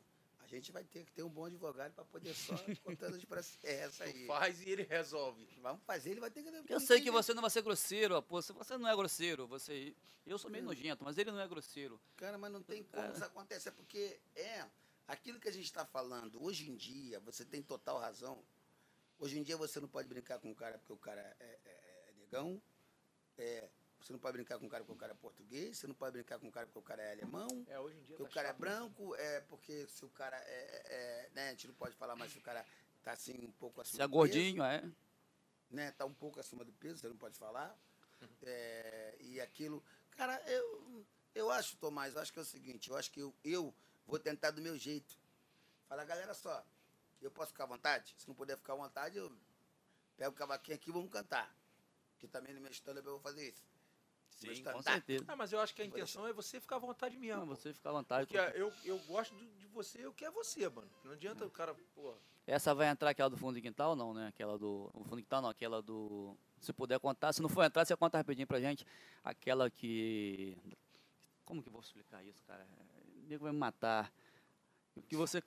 gente 0.55 0.71
vai 0.71 0.83
ter 0.83 1.05
que 1.05 1.11
ter 1.11 1.23
um 1.23 1.29
bom 1.29 1.45
advogado 1.45 1.93
para 1.93 2.05
poder 2.05 2.33
só 2.33 2.53
contando 2.83 3.17
de 3.17 3.25
pra 3.25 3.41
essa 3.63 4.03
aí. 4.03 4.25
Faz 4.25 4.61
e 4.61 4.69
ele 4.69 4.83
resolve. 4.83 5.47
Vamos 5.61 5.83
fazer, 5.83 6.11
ele 6.11 6.19
vai 6.19 6.31
ter 6.31 6.43
que. 6.43 6.73
Eu 6.73 6.79
sei 6.79 7.01
que 7.01 7.11
você 7.11 7.33
não 7.33 7.41
vai 7.41 7.51
ser 7.51 7.61
grosseiro, 7.61 8.21
pô. 8.23 8.41
Você 8.41 8.77
não 8.77 8.87
é 8.87 8.95
grosseiro. 8.95 9.47
Você, 9.47 9.95
eu 10.25 10.37
sou 10.37 10.49
meio 10.49 10.63
nojento, 10.63 11.03
mas 11.03 11.17
ele 11.17 11.31
não 11.31 11.39
é 11.39 11.47
grosseiro. 11.47 11.99
Cara, 12.15 12.37
mas 12.37 12.51
não 12.51 12.61
tem 12.61 12.83
como 12.83 13.11
isso 13.11 13.23
acontecer, 13.23 13.71
porque 13.71 14.19
é 14.35 14.65
aquilo 15.07 15.39
que 15.39 15.49
a 15.49 15.53
gente 15.53 15.65
está 15.65 15.85
falando. 15.85 16.41
Hoje 16.43 16.69
em 16.69 16.75
dia, 16.75 17.19
você 17.19 17.43
tem 17.43 17.61
total 17.61 17.99
razão. 17.99 18.43
Hoje 19.19 19.37
em 19.37 19.43
dia 19.43 19.57
você 19.57 19.79
não 19.79 19.87
pode 19.87 20.07
brincar 20.07 20.39
com 20.39 20.49
o 20.51 20.55
cara 20.55 20.77
porque 20.77 20.93
o 20.93 20.97
cara 20.97 21.19
é, 21.21 21.35
é, 21.43 21.59
é 21.65 22.13
negão. 22.17 22.61
É, 23.37 23.69
você 24.01 24.13
não 24.13 24.19
pode 24.19 24.33
brincar 24.33 24.57
com 24.59 24.65
o 24.65 24.69
cara 24.69 24.83
porque 24.83 24.97
o 24.97 24.99
cara 24.99 25.11
é 25.13 25.15
português, 25.15 25.77
você 25.77 25.87
não 25.87 25.95
pode 25.95 26.13
brincar 26.13 26.39
com 26.39 26.47
o 26.47 26.51
cara 26.51 26.65
porque 26.65 26.79
o 26.79 26.81
cara 26.81 27.01
é 27.03 27.11
alemão. 27.11 27.47
É, 27.67 27.79
hoje 27.79 27.97
em 27.97 28.03
dia 28.03 28.17
porque 28.17 28.23
tá 28.23 28.29
o 28.29 28.33
cara 28.33 28.47
é 28.47 28.51
chato, 28.51 28.59
né? 28.61 28.69
branco, 28.69 29.15
é 29.15 29.41
porque 29.41 29.87
se 29.87 30.05
o 30.05 30.09
cara 30.09 30.37
é, 30.37 30.83
é- 30.85 31.29
né, 31.33 31.47
a 31.47 31.51
gente 31.51 31.67
não 31.67 31.75
pode 31.75 31.95
falar, 31.95 32.15
mas 32.15 32.31
se 32.31 32.37
o 32.37 32.41
cara 32.41 32.65
tá 33.03 33.11
assim 33.11 33.33
um 33.45 33.51
pouco 33.51 33.81
acima 33.81 33.97
Se 33.97 34.01
é 34.01 34.07
do 34.07 34.11
gordinho, 34.11 34.63
é. 34.63 34.79
peso, 34.81 34.95
né, 35.69 35.91
tá 35.91 36.05
um 36.05 36.13
pouco 36.13 36.39
acima 36.39 36.63
do 36.63 36.71
peso, 36.73 36.99
você 36.99 37.07
não 37.07 37.17
pode 37.17 37.37
falar. 37.37 37.77
É, 38.41 39.15
e 39.19 39.39
aquilo, 39.39 39.83
cara, 40.11 40.41
eu 40.49 41.05
eu 41.35 41.51
acho, 41.51 41.77
Tomás, 41.77 42.15
eu 42.15 42.21
acho 42.21 42.33
que 42.33 42.39
é 42.39 42.41
o 42.41 42.45
seguinte, 42.45 42.89
eu 42.89 42.97
acho 42.97 43.11
que 43.11 43.19
eu, 43.21 43.33
eu 43.43 43.73
vou 44.05 44.19
tentar 44.19 44.51
do 44.51 44.61
meu 44.61 44.77
jeito. 44.77 45.17
Falar, 45.87 46.03
galera, 46.03 46.33
só, 46.33 46.65
eu 47.21 47.31
posso 47.31 47.51
ficar 47.51 47.63
à 47.65 47.67
vontade? 47.67 48.15
Se 48.17 48.27
não 48.27 48.35
puder 48.35 48.57
ficar 48.57 48.73
à 48.73 48.75
vontade, 48.75 49.17
eu 49.17 49.31
pego 50.17 50.31
o 50.31 50.35
cavaquinho 50.35 50.75
aqui 50.75 50.89
e 50.89 50.93
vamos 50.93 51.11
cantar. 51.11 51.55
Que 52.17 52.27
também 52.27 52.53
no 52.53 52.59
meu 52.59 52.71
stand-up 52.71 53.05
eu 53.05 53.13
vou 53.13 53.21
fazer 53.21 53.47
isso. 53.47 53.63
Sim, 54.39 54.47
com 54.47 54.53
stand-up. 54.53 54.83
certeza. 54.83 55.25
Ah, 55.27 55.35
mas 55.35 55.51
eu 55.51 55.59
acho 55.59 55.75
que 55.75 55.81
a 55.81 55.85
intenção 55.85 56.25
é 56.25 56.31
você 56.31 56.59
ficar 56.61 56.77
à 56.77 56.79
vontade 56.79 57.17
mesmo. 57.17 57.41
Não, 57.41 57.47
você 57.47 57.73
fica 57.73 57.89
à 57.89 57.91
vontade. 57.91 58.27
Porque 58.27 58.57
eu, 58.57 58.71
eu 58.85 58.97
gosto 58.99 59.35
de 59.35 59.67
você, 59.67 60.05
eu 60.05 60.13
quero 60.13 60.31
você, 60.31 60.67
mano. 60.69 60.89
Não 61.03 61.11
adianta 61.11 61.45
o 61.45 61.49
cara, 61.49 61.75
pô. 61.93 62.13
Essa 62.47 62.73
vai 62.73 62.87
entrar 62.87 63.09
aquela 63.09 63.29
do 63.29 63.37
fundo 63.37 63.55
de 63.55 63.61
quintal, 63.61 63.95
não, 63.95 64.13
né? 64.13 64.27
Aquela 64.27 64.57
do. 64.57 64.89
O 64.93 65.03
fundo 65.03 65.17
de 65.17 65.23
quintal 65.23 65.41
não, 65.41 65.49
aquela 65.49 65.81
do. 65.81 66.35
Se 66.59 66.73
puder 66.73 66.99
contar, 66.99 67.33
se 67.33 67.41
não 67.41 67.49
for 67.49 67.63
entrar, 67.63 67.85
você 67.85 67.95
conta 67.95 68.17
rapidinho 68.17 68.47
pra 68.47 68.59
gente. 68.59 68.85
Aquela 69.23 69.69
que. 69.69 70.57
Como 71.45 71.61
que 71.61 71.67
eu 71.67 71.73
vou 71.73 71.81
explicar 71.81 72.23
isso, 72.23 72.43
cara? 72.45 72.65
O 73.17 73.27
nego 73.27 73.43
vai 73.43 73.51
me 73.51 73.59
matar. 73.59 74.11
Que 75.07 75.15
você. 75.15 75.43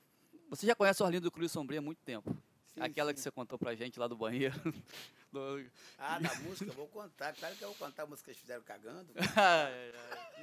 Você 0.50 0.66
já 0.66 0.74
conhece 0.74 1.02
o 1.02 1.06
Orlindo 1.06 1.30
Cruz 1.30 1.50
Sombria 1.50 1.78
há 1.78 1.82
muito 1.82 2.02
tempo. 2.02 2.36
Sim, 2.74 2.80
aquela 2.82 3.10
sim. 3.10 3.14
que 3.16 3.20
você 3.20 3.30
contou 3.30 3.58
pra 3.58 3.74
gente 3.74 3.98
lá 3.98 4.06
do 4.08 4.16
banheiro. 4.16 4.54
Do- 5.32 5.70
Ah, 5.98 6.18
da 6.18 6.34
música, 6.36 6.70
vou 6.72 6.86
contar. 6.88 7.34
Claro 7.34 7.56
que 7.56 7.64
eu 7.64 7.68
vou 7.68 7.76
contar 7.78 8.02
a 8.02 8.06
música 8.06 8.26
que 8.26 8.30
eles 8.32 8.40
fizeram 8.40 8.62
cagando. 8.62 9.12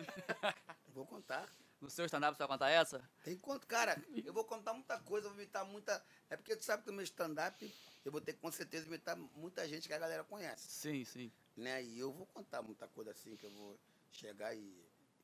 Vou 0.93 1.05
contar. 1.05 1.47
no 1.79 1.89
seu 1.89 2.05
stand-up 2.05 2.35
você 2.35 2.39
vai 2.39 2.47
contar 2.47 2.69
essa? 2.69 3.09
Tem 3.23 3.37
quanto, 3.37 3.67
cara? 3.67 4.01
Eu 4.25 4.33
vou 4.33 4.43
contar 4.43 4.73
muita 4.73 4.99
coisa, 4.99 5.29
vou 5.29 5.37
imitar 5.37 5.65
muita. 5.65 6.03
É 6.29 6.35
porque 6.35 6.55
tu 6.55 6.63
sabe 6.65 6.83
que 6.83 6.89
no 6.89 6.95
meu 6.95 7.03
stand-up 7.03 7.71
eu 8.03 8.11
vou 8.11 8.19
ter 8.19 8.33
com 8.33 8.51
certeza 8.51 8.87
imitar 8.87 9.15
muita 9.35 9.67
gente 9.67 9.87
que 9.87 9.93
a 9.93 9.99
galera 9.99 10.23
conhece. 10.23 10.67
Sim, 10.69 11.05
sim. 11.05 11.31
Né? 11.55 11.83
E 11.83 11.99
eu 11.99 12.11
vou 12.11 12.25
contar 12.27 12.61
muita 12.61 12.87
coisa 12.87 13.11
assim 13.11 13.35
que 13.35 13.45
eu 13.45 13.51
vou 13.51 13.77
chegar 14.11 14.55
e 14.55 14.73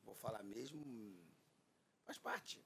vou 0.04 0.14
falar 0.14 0.42
mesmo. 0.42 0.84
Faz 2.04 2.18
parte. 2.18 2.64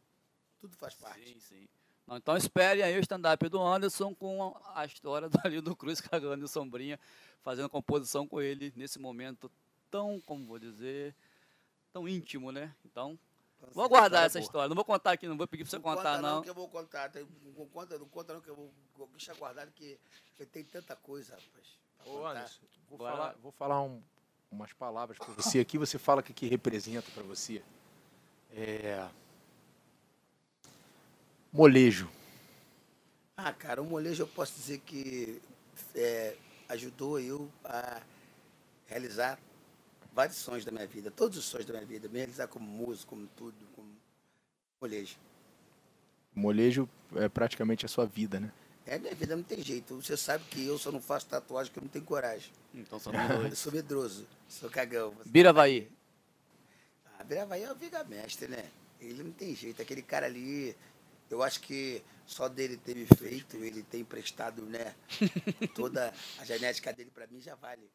Tudo 0.60 0.76
faz 0.76 0.94
parte. 0.94 1.32
Sim, 1.32 1.40
sim. 1.40 1.68
Não, 2.10 2.16
então 2.16 2.36
espere 2.36 2.82
aí 2.82 2.96
o 2.96 3.00
stand-up 3.00 3.48
do 3.48 3.62
Anderson 3.62 4.12
com 4.12 4.52
a 4.74 4.84
história 4.84 5.28
do 5.30 5.38
Arlindo 5.44 5.76
Cruz 5.76 6.00
cagando 6.00 6.44
em 6.44 6.48
sombrinha, 6.48 6.98
fazendo 7.40 7.68
composição 7.68 8.26
com 8.26 8.40
ele 8.40 8.72
nesse 8.74 8.98
momento 8.98 9.48
tão, 9.88 10.20
como 10.26 10.44
vou 10.44 10.58
dizer, 10.58 11.14
tão 11.92 12.08
íntimo, 12.08 12.50
né? 12.50 12.74
Então, 12.84 13.16
Então, 13.58 13.70
vou 13.72 13.84
aguardar 13.84 14.06
história 14.24 14.26
essa 14.26 14.38
boa. 14.40 14.44
história. 14.44 14.68
Não 14.68 14.74
vou 14.74 14.84
contar 14.84 15.12
aqui, 15.12 15.28
não 15.28 15.36
vou 15.36 15.46
pedir 15.46 15.62
pra 15.62 15.70
você 15.70 15.76
não 15.76 15.82
contar, 15.84 16.16
conta 16.16 16.20
não. 16.22 16.42
que 16.42 16.50
eu 16.50 16.54
vou 16.54 16.68
contar. 16.68 17.08
Tem- 17.10 17.28
Não 17.56 17.66
conta, 17.68 17.96
não 17.96 18.08
conta 18.08 18.34
não 18.34 18.40
que 18.40 18.48
eu 18.48 18.56
vou, 18.56 18.72
vou 18.96 19.06
deixar 19.08 19.34
guardado 19.36 19.70
que, 19.70 19.96
que 20.36 20.44
tem 20.46 20.64
tanta 20.64 20.96
coisa, 20.96 21.34
rapaz. 21.34 21.78
Ô. 22.06 22.26
Anderson, 22.26 22.60
vou 22.88 22.98
Bora 22.98 23.16
falar, 23.16 23.34
vou 23.40 23.52
falar 23.52 23.82
um- 23.82 24.02
umas 24.50 24.72
palavras 24.72 25.16
pra 25.16 25.28
você 25.34 25.60
aqui, 25.60 25.78
você 25.78 25.96
fala 25.96 26.20
o 26.22 26.24
que, 26.24 26.32
que 26.32 26.46
representa 26.48 27.08
pra 27.14 27.22
você. 27.22 27.62
É. 28.50 29.08
Molejo. 31.52 32.08
Ah, 33.36 33.52
cara, 33.52 33.80
o 33.82 33.84
molejo 33.84 34.22
eu 34.22 34.26
posso 34.26 34.54
dizer 34.54 34.78
que 34.80 35.40
é, 35.94 36.36
ajudou 36.68 37.18
eu 37.18 37.50
a 37.64 38.00
realizar 38.86 39.38
vários 40.12 40.36
sonhos 40.36 40.64
da 40.64 40.70
minha 40.70 40.86
vida, 40.86 41.10
todos 41.10 41.38
os 41.38 41.44
sonhos 41.44 41.66
da 41.66 41.72
minha 41.74 41.86
vida, 41.86 42.08
me 42.08 42.18
realizar 42.18 42.46
como 42.48 42.66
músico, 42.66 43.10
como 43.16 43.26
tudo, 43.36 43.56
como 43.74 43.88
molejo. 44.80 45.16
Molejo 46.34 46.88
é 47.16 47.28
praticamente 47.28 47.84
a 47.86 47.88
sua 47.88 48.06
vida, 48.06 48.38
né? 48.38 48.52
É, 48.86 48.98
minha 48.98 49.14
vida 49.14 49.34
não 49.36 49.42
tem 49.42 49.62
jeito. 49.62 49.96
Você 50.00 50.16
sabe 50.16 50.44
que 50.44 50.66
eu 50.66 50.78
só 50.78 50.90
não 50.92 51.00
faço 51.00 51.26
tatuagem 51.26 51.70
porque 51.70 51.80
eu 51.80 51.84
não 51.84 51.90
tenho 51.90 52.04
coragem. 52.04 52.50
Então 52.74 52.98
são 52.98 53.12
Eu 53.14 53.42
dois. 53.42 53.58
sou 53.58 53.72
medroso, 53.72 54.26
sou 54.48 54.70
cagão. 54.70 55.10
Você 55.12 55.28
Bira 55.28 55.50
Havaí. 55.50 55.88
Ah, 57.18 57.24
Biravaí 57.24 57.62
é 57.62 57.72
o 57.72 57.74
Viga 57.74 58.02
Mestre, 58.04 58.48
né? 58.48 58.64
Ele 59.00 59.22
não 59.22 59.32
tem 59.32 59.54
jeito. 59.54 59.80
Aquele 59.80 60.02
cara 60.02 60.26
ali, 60.26 60.74
eu 61.30 61.42
acho 61.42 61.60
que 61.60 62.02
só 62.26 62.48
dele 62.48 62.76
ter 62.76 62.94
me 62.96 63.06
feito, 63.06 63.56
ele 63.56 63.82
ter 63.82 63.98
emprestado, 63.98 64.62
né? 64.66 64.94
Toda 65.74 66.12
a 66.38 66.44
genética 66.44 66.92
dele 66.92 67.10
pra 67.10 67.26
mim 67.26 67.40
já 67.40 67.54
vale. 67.54 67.90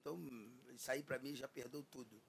Então, 0.00 0.18
isso 0.74 0.90
aí 0.90 1.02
pra 1.02 1.18
mim 1.18 1.34
já 1.34 1.48
perdeu 1.48 1.82
tudo. 1.90 2.20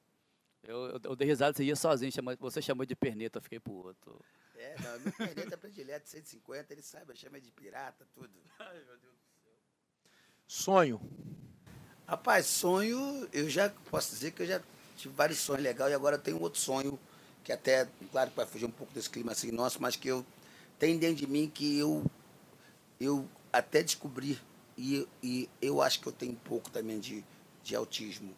Eu, 0.63 0.85
eu, 0.87 0.99
eu 1.03 1.15
dei 1.15 1.27
risada, 1.27 1.55
você 1.55 1.63
ia 1.63 1.75
sozinho, 1.75 2.11
chama- 2.11 2.35
você 2.39 2.61
chamou 2.61 2.85
de 2.85 2.95
perneta, 2.95 3.37
eu 3.37 3.41
fiquei 3.43 3.59
pro 3.59 3.73
outro. 3.73 4.19
É, 4.55 4.75
não, 4.81 4.99
meu 4.99 5.13
planeta 5.13 5.55
predileto 5.57 6.09
150, 6.09 6.73
ele 6.73 6.81
sabe, 6.81 7.15
chama 7.15 7.39
de 7.39 7.51
pirata, 7.51 8.07
tudo. 8.13 8.33
Sonho. 10.47 10.99
Rapaz, 12.07 12.45
sonho, 12.47 13.27
eu 13.33 13.49
já 13.49 13.69
posso 13.91 14.11
dizer 14.11 14.31
que 14.31 14.41
eu 14.41 14.47
já 14.47 14.61
tive 14.95 15.13
vários 15.13 15.39
sonhos 15.39 15.61
legais 15.61 15.91
e 15.91 15.95
agora 15.95 16.15
eu 16.15 16.21
tenho 16.21 16.41
outro 16.41 16.59
sonho, 16.59 16.97
que 17.47 17.53
até, 17.53 17.87
claro 18.11 18.29
que 18.29 18.35
vai 18.35 18.45
fugir 18.45 18.65
um 18.65 18.71
pouco 18.71 18.93
desse 18.93 19.09
clima 19.09 19.31
assim 19.31 19.51
nosso, 19.53 19.81
mas 19.81 19.95
que 19.95 20.09
eu 20.09 20.25
tenho 20.77 20.99
dentro 20.99 21.15
de 21.15 21.25
mim 21.27 21.49
que 21.49 21.77
eu, 21.79 22.03
eu 22.99 23.25
até 23.53 23.81
descobri 23.81 24.37
e, 24.77 25.07
e 25.23 25.49
eu 25.61 25.81
acho 25.81 26.01
que 26.01 26.07
eu 26.07 26.11
tenho 26.11 26.33
um 26.33 26.43
pouco 26.43 26.69
também 26.69 26.99
de, 26.99 27.23
de 27.63 27.73
autismo. 27.73 28.35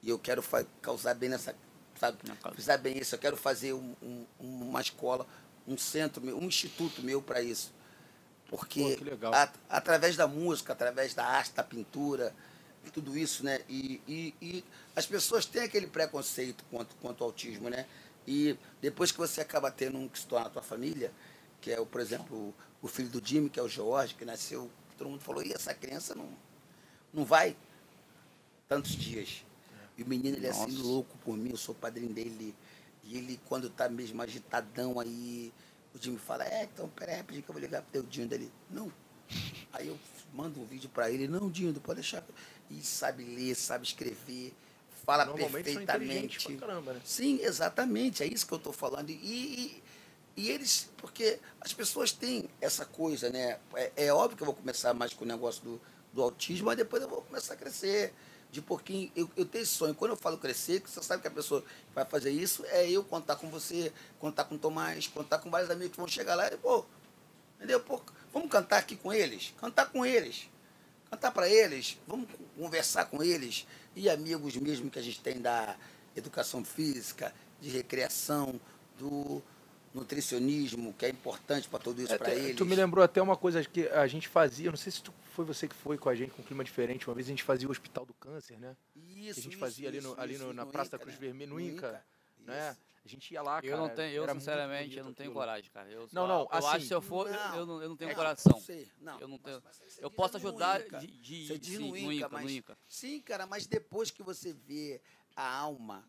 E 0.00 0.08
eu 0.08 0.16
quero 0.16 0.44
causar 0.80 1.12
bem 1.14 1.28
nessa, 1.28 1.56
sabe, 1.98 2.18
Na 2.24 2.36
causa. 2.36 2.54
fizer 2.56 2.78
bem 2.78 2.96
isso. 2.98 3.16
Eu 3.16 3.18
quero 3.18 3.36
fazer 3.36 3.72
um- 3.72 3.96
um- 4.00 4.26
uma 4.40 4.80
escola, 4.80 5.26
um 5.66 5.76
centro, 5.76 6.22
meu, 6.22 6.38
um 6.38 6.44
instituto 6.44 7.02
meu 7.02 7.20
para 7.20 7.42
isso. 7.42 7.72
Porque 8.48 8.96
Pô, 8.96 9.34
a- 9.34 9.52
através 9.68 10.14
da 10.14 10.28
música, 10.28 10.72
através 10.72 11.14
da 11.14 11.26
arte, 11.26 11.52
da 11.52 11.64
pintura, 11.64 12.32
tudo 12.92 13.18
isso, 13.18 13.44
né? 13.44 13.60
E, 13.68 14.00
e, 14.06 14.34
e 14.40 14.64
as 14.94 15.04
pessoas 15.04 15.46
têm 15.46 15.62
aquele 15.62 15.88
preconceito 15.88 16.64
quanto, 16.70 16.94
quanto 17.02 17.24
ao 17.24 17.30
autismo, 17.30 17.68
né? 17.68 17.86
E 18.26 18.56
depois 18.80 19.10
que 19.10 19.18
você 19.18 19.40
acaba 19.40 19.70
tendo 19.70 19.98
um 19.98 20.08
que 20.08 20.18
se 20.18 20.26
torna 20.26 20.46
a 20.46 20.50
tua 20.50 20.62
família, 20.62 21.12
que 21.60 21.70
é, 21.70 21.80
o, 21.80 21.86
por 21.86 22.00
exemplo, 22.00 22.54
o, 22.80 22.88
filho 22.88 23.08
do 23.08 23.24
Jimmy, 23.24 23.50
que 23.50 23.58
é 23.58 23.62
o 23.62 23.68
George, 23.68 24.14
que 24.14 24.24
nasceu, 24.24 24.70
todo 24.96 25.08
mundo 25.08 25.20
falou, 25.20 25.42
e 25.42 25.52
essa 25.52 25.74
criança 25.74 26.14
não, 26.14 26.28
não 27.12 27.24
vai 27.24 27.56
tantos 28.68 28.92
dias. 28.92 29.44
E 29.96 30.02
o 30.02 30.08
menino, 30.08 30.36
ele 30.36 30.46
é 30.46 30.50
assim, 30.50 30.72
Nossa. 30.72 30.82
louco 30.82 31.18
por 31.18 31.36
mim, 31.36 31.50
eu 31.50 31.56
sou 31.56 31.74
padrinho 31.74 32.12
dele. 32.12 32.54
E 33.04 33.16
ele, 33.16 33.40
quando 33.46 33.68
tá 33.68 33.88
mesmo 33.88 34.22
agitadão 34.22 34.98
aí, 34.98 35.52
o 35.94 35.98
Jimmy 35.98 36.18
fala, 36.18 36.44
é, 36.44 36.64
então, 36.64 36.88
peraí, 36.88 37.16
rapidinho 37.16 37.42
que 37.42 37.50
eu 37.50 37.52
vou 37.52 37.60
ligar 37.60 37.82
pro 37.82 37.92
teu 37.92 38.02
Dinho 38.02 38.28
dele. 38.28 38.50
Não. 38.70 38.92
Aí 39.72 39.88
eu 39.88 39.98
mando 40.32 40.60
um 40.60 40.64
vídeo 40.64 40.88
pra 40.88 41.10
ele, 41.10 41.28
não, 41.28 41.50
Dinho, 41.50 41.72
pode 41.80 42.00
deixar. 42.00 42.24
E 42.70 42.82
sabe 42.82 43.24
ler, 43.24 43.54
sabe 43.54 43.84
escrever, 43.84 44.54
fala 45.04 45.26
perfeitamente. 45.26 46.54
caramba, 46.56 46.94
né? 46.94 47.00
Sim, 47.04 47.40
exatamente, 47.42 48.22
é 48.22 48.26
isso 48.26 48.46
que 48.46 48.52
eu 48.52 48.58
estou 48.58 48.72
falando. 48.72 49.10
E, 49.10 49.14
e, 49.14 49.82
e 50.36 50.50
eles, 50.50 50.90
porque 50.96 51.38
as 51.60 51.72
pessoas 51.72 52.12
têm 52.12 52.48
essa 52.60 52.84
coisa, 52.84 53.30
né? 53.30 53.58
É, 53.74 53.92
é 53.96 54.12
óbvio 54.12 54.36
que 54.36 54.42
eu 54.42 54.46
vou 54.46 54.54
começar 54.54 54.94
mais 54.94 55.12
com 55.12 55.24
o 55.24 55.28
negócio 55.28 55.62
do, 55.62 55.80
do 56.12 56.22
autismo, 56.22 56.66
mas 56.66 56.76
depois 56.76 57.02
eu 57.02 57.08
vou 57.08 57.22
começar 57.22 57.54
a 57.54 57.56
crescer. 57.56 58.12
De 58.50 58.60
pouquinho, 58.60 59.10
eu, 59.16 59.30
eu 59.34 59.46
tenho 59.46 59.62
esse 59.62 59.72
sonho. 59.72 59.94
Quando 59.94 60.10
eu 60.10 60.16
falo 60.16 60.36
crescer, 60.36 60.80
que 60.80 60.90
você 60.90 61.02
sabe 61.02 61.22
que 61.22 61.28
a 61.28 61.30
pessoa 61.30 61.64
vai 61.94 62.04
fazer 62.04 62.30
isso, 62.30 62.62
é 62.66 62.86
eu 62.90 63.02
contar 63.02 63.36
com 63.36 63.48
você, 63.48 63.90
contar 64.18 64.44
com 64.44 64.56
o 64.56 64.58
Tomás, 64.58 65.06
contar 65.06 65.38
com 65.38 65.50
vários 65.50 65.70
amigos 65.70 65.92
que 65.92 65.96
vão 65.96 66.06
chegar 66.06 66.34
lá 66.34 66.52
e, 66.52 66.56
pô, 66.58 66.84
entendeu? 67.56 67.80
Pô, 67.80 67.98
vamos 68.30 68.50
cantar 68.50 68.76
aqui 68.76 68.94
com 68.94 69.10
eles? 69.10 69.54
Cantar 69.58 69.90
com 69.90 70.04
eles 70.04 70.50
cantar 71.12 71.30
para 71.30 71.46
eles, 71.46 71.98
vamos 72.06 72.26
conversar 72.56 73.04
com 73.04 73.22
eles 73.22 73.66
e 73.94 74.08
amigos 74.08 74.56
mesmo 74.56 74.90
que 74.90 74.98
a 74.98 75.02
gente 75.02 75.20
tem 75.20 75.40
da 75.40 75.76
educação 76.16 76.64
física, 76.64 77.32
de 77.60 77.68
recreação, 77.70 78.60
do 78.98 79.42
nutricionismo, 79.94 80.92
que 80.94 81.04
é 81.06 81.08
importante 81.10 81.68
para 81.68 81.78
tudo 81.78 82.02
isso 82.02 82.12
É, 82.12 82.18
para 82.18 82.30
tu- 82.30 82.36
eles. 82.38 82.56
Tu 82.56 82.64
me 82.66 82.74
lembrou 82.74 83.04
até 83.04 83.20
uma 83.20 83.36
coisa 83.36 83.62
que 83.64 83.86
a 83.88 84.06
gente 84.06 84.26
fazia, 84.28 84.70
não 84.70 84.76
sei 84.76 84.90
se 84.92 85.02
tu, 85.02 85.12
foi 85.34 85.44
você 85.44 85.68
que 85.68 85.74
foi 85.74 85.96
com 85.98 86.08
a 86.08 86.14
gente 86.14 86.30
com 86.32 86.42
um 86.42 86.44
clima 86.44 86.64
diferente, 86.64 87.08
uma 87.08 87.14
vez 87.14 87.26
a 87.26 87.30
gente 87.30 87.42
fazia 87.42 87.68
o 87.68 87.70
Hospital 87.70 88.04
do 88.06 88.14
Câncer, 88.14 88.58
né? 88.58 88.74
Isso, 88.96 89.40
a 89.40 89.42
gente 89.42 89.52
isso, 89.52 89.58
fazia 89.60 89.88
ali 89.88 90.00
no- 90.00 90.12
isso, 90.12 90.20
ali 90.20 90.32
no- 90.38 90.44
isso, 90.46 90.52
na 90.54 90.64
no 90.64 90.70
Praça 90.70 90.90
da 90.90 90.96
Inca, 90.96 91.04
Cruz 91.04 91.14
né? 91.20 91.26
Vermelha, 91.26 91.50
no 91.50 91.60
Inca. 91.60 92.04
né? 92.46 92.76
A 93.04 93.08
gente 93.08 93.34
ia 93.34 93.42
lá, 93.42 93.54
cara. 93.60 93.66
Eu 93.66 93.76
não 93.76 93.88
tenho, 93.88 94.14
eu 94.14 94.28
sinceramente, 94.34 94.82
bonito 94.84 94.98
eu 94.98 95.04
não 95.04 95.12
tenho 95.12 95.30
aquilo. 95.30 95.40
coragem, 95.40 95.70
cara. 95.72 95.90
Eu, 95.90 96.08
Não, 96.12 96.26
não, 96.28 96.40
eu 96.42 96.48
acho 96.52 96.66
assim- 96.68 96.78
que 96.78 96.84
se 96.86 96.94
eu 96.94 97.02
for, 97.02 97.26
eu- 97.26 97.32
Não, 97.34 97.56
eu, 97.56 97.66
não, 97.66 97.82
eu 97.82 97.88
não 97.88 97.96
tenho 97.96 98.10
é, 98.12 98.14
coração. 98.14 98.60
sei, 98.60 98.88
não, 99.00 99.18
Eu 99.20 99.26
não 99.26 99.36
mas- 99.38 99.42
tenho- 99.42 99.62
mas 99.64 99.76
você 99.76 100.04
Eu 100.04 100.10
posso 100.10 100.36
ajudar 100.36 100.80
Inca. 100.86 100.98
de, 101.00 101.06
de, 101.08 101.46
Você 101.48 101.58
diz 101.58 101.76
sim, 101.76 101.82
no 101.82 101.88
no 101.88 101.96
Inca, 101.96 102.14
Inca, 102.14 102.28
no 102.28 102.34
mas- 102.34 102.50
Inca. 102.52 102.78
Sim, 102.86 103.20
cara, 103.22 103.44
mas 103.46 103.66
depois 103.66 104.10
que 104.12 104.22
você 104.22 104.52
vê 104.52 105.00
a 105.34 105.44
alma, 105.58 106.08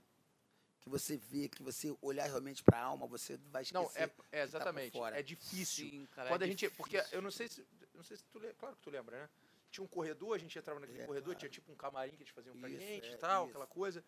que 0.81 0.87
você 0.89 1.17
vê, 1.17 1.47
que 1.49 1.63
você 1.63 1.95
olhar 1.99 2.25
realmente 2.25 2.61
pra 2.61 2.77
alma, 2.79 3.07
você 3.07 3.37
vai 3.51 3.63
esquecer. 3.63 3.83
Não, 3.83 3.89
é, 3.95 4.03
é 4.03 4.07
que 4.07 4.15
tá 4.15 4.23
por 4.23 4.37
exatamente. 4.37 4.91
fora. 4.91 5.19
é 5.19 5.23
difícil. 5.23 5.89
Sim, 5.89 6.05
cara, 6.11 6.27
é 6.27 6.31
Quando 6.31 6.43
a 6.43 6.47
gente. 6.47 6.69
Porque 6.71 6.97
difícil. 6.97 7.17
eu 7.17 7.21
não 7.23 7.31
sei 7.31 7.47
se. 7.47 7.65
Não 7.95 8.03
sei 8.03 8.17
se 8.17 8.23
tu 8.25 8.37
lembra. 8.37 8.55
Claro 8.55 8.75
que 8.75 8.81
tu 8.83 8.89
lembra, 8.91 9.17
né? 9.23 9.29
Tinha 9.71 9.83
um 9.83 9.87
corredor, 9.87 10.35
a 10.35 10.37
gente 10.37 10.55
entrava 10.59 10.79
naquele 10.79 11.01
É, 11.01 11.05
corredor, 11.07 11.33
claro. 11.33 11.39
tinha 11.39 11.49
tipo 11.49 11.71
um 11.71 11.75
camarim 11.75 12.11
que 12.15 12.21
eles 12.21 12.31
faziam 12.33 12.55
pra 12.55 12.69
Isso, 12.69 12.77
gente 12.79 13.07
é, 13.07 13.13
e 13.13 13.17
tal, 13.17 13.43
isso. 13.45 13.49
aquela 13.51 13.65
coisa. 13.65 14.03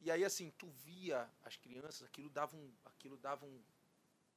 E 0.00 0.10
aí, 0.10 0.24
assim, 0.24 0.50
tu 0.56 0.66
via 0.68 1.28
as 1.44 1.56
crianças, 1.56 2.02
aquilo 2.02 2.30
dava 2.30 2.56
um, 2.56 2.72
aquilo 2.84 3.16
dava 3.18 3.44
um, 3.44 3.60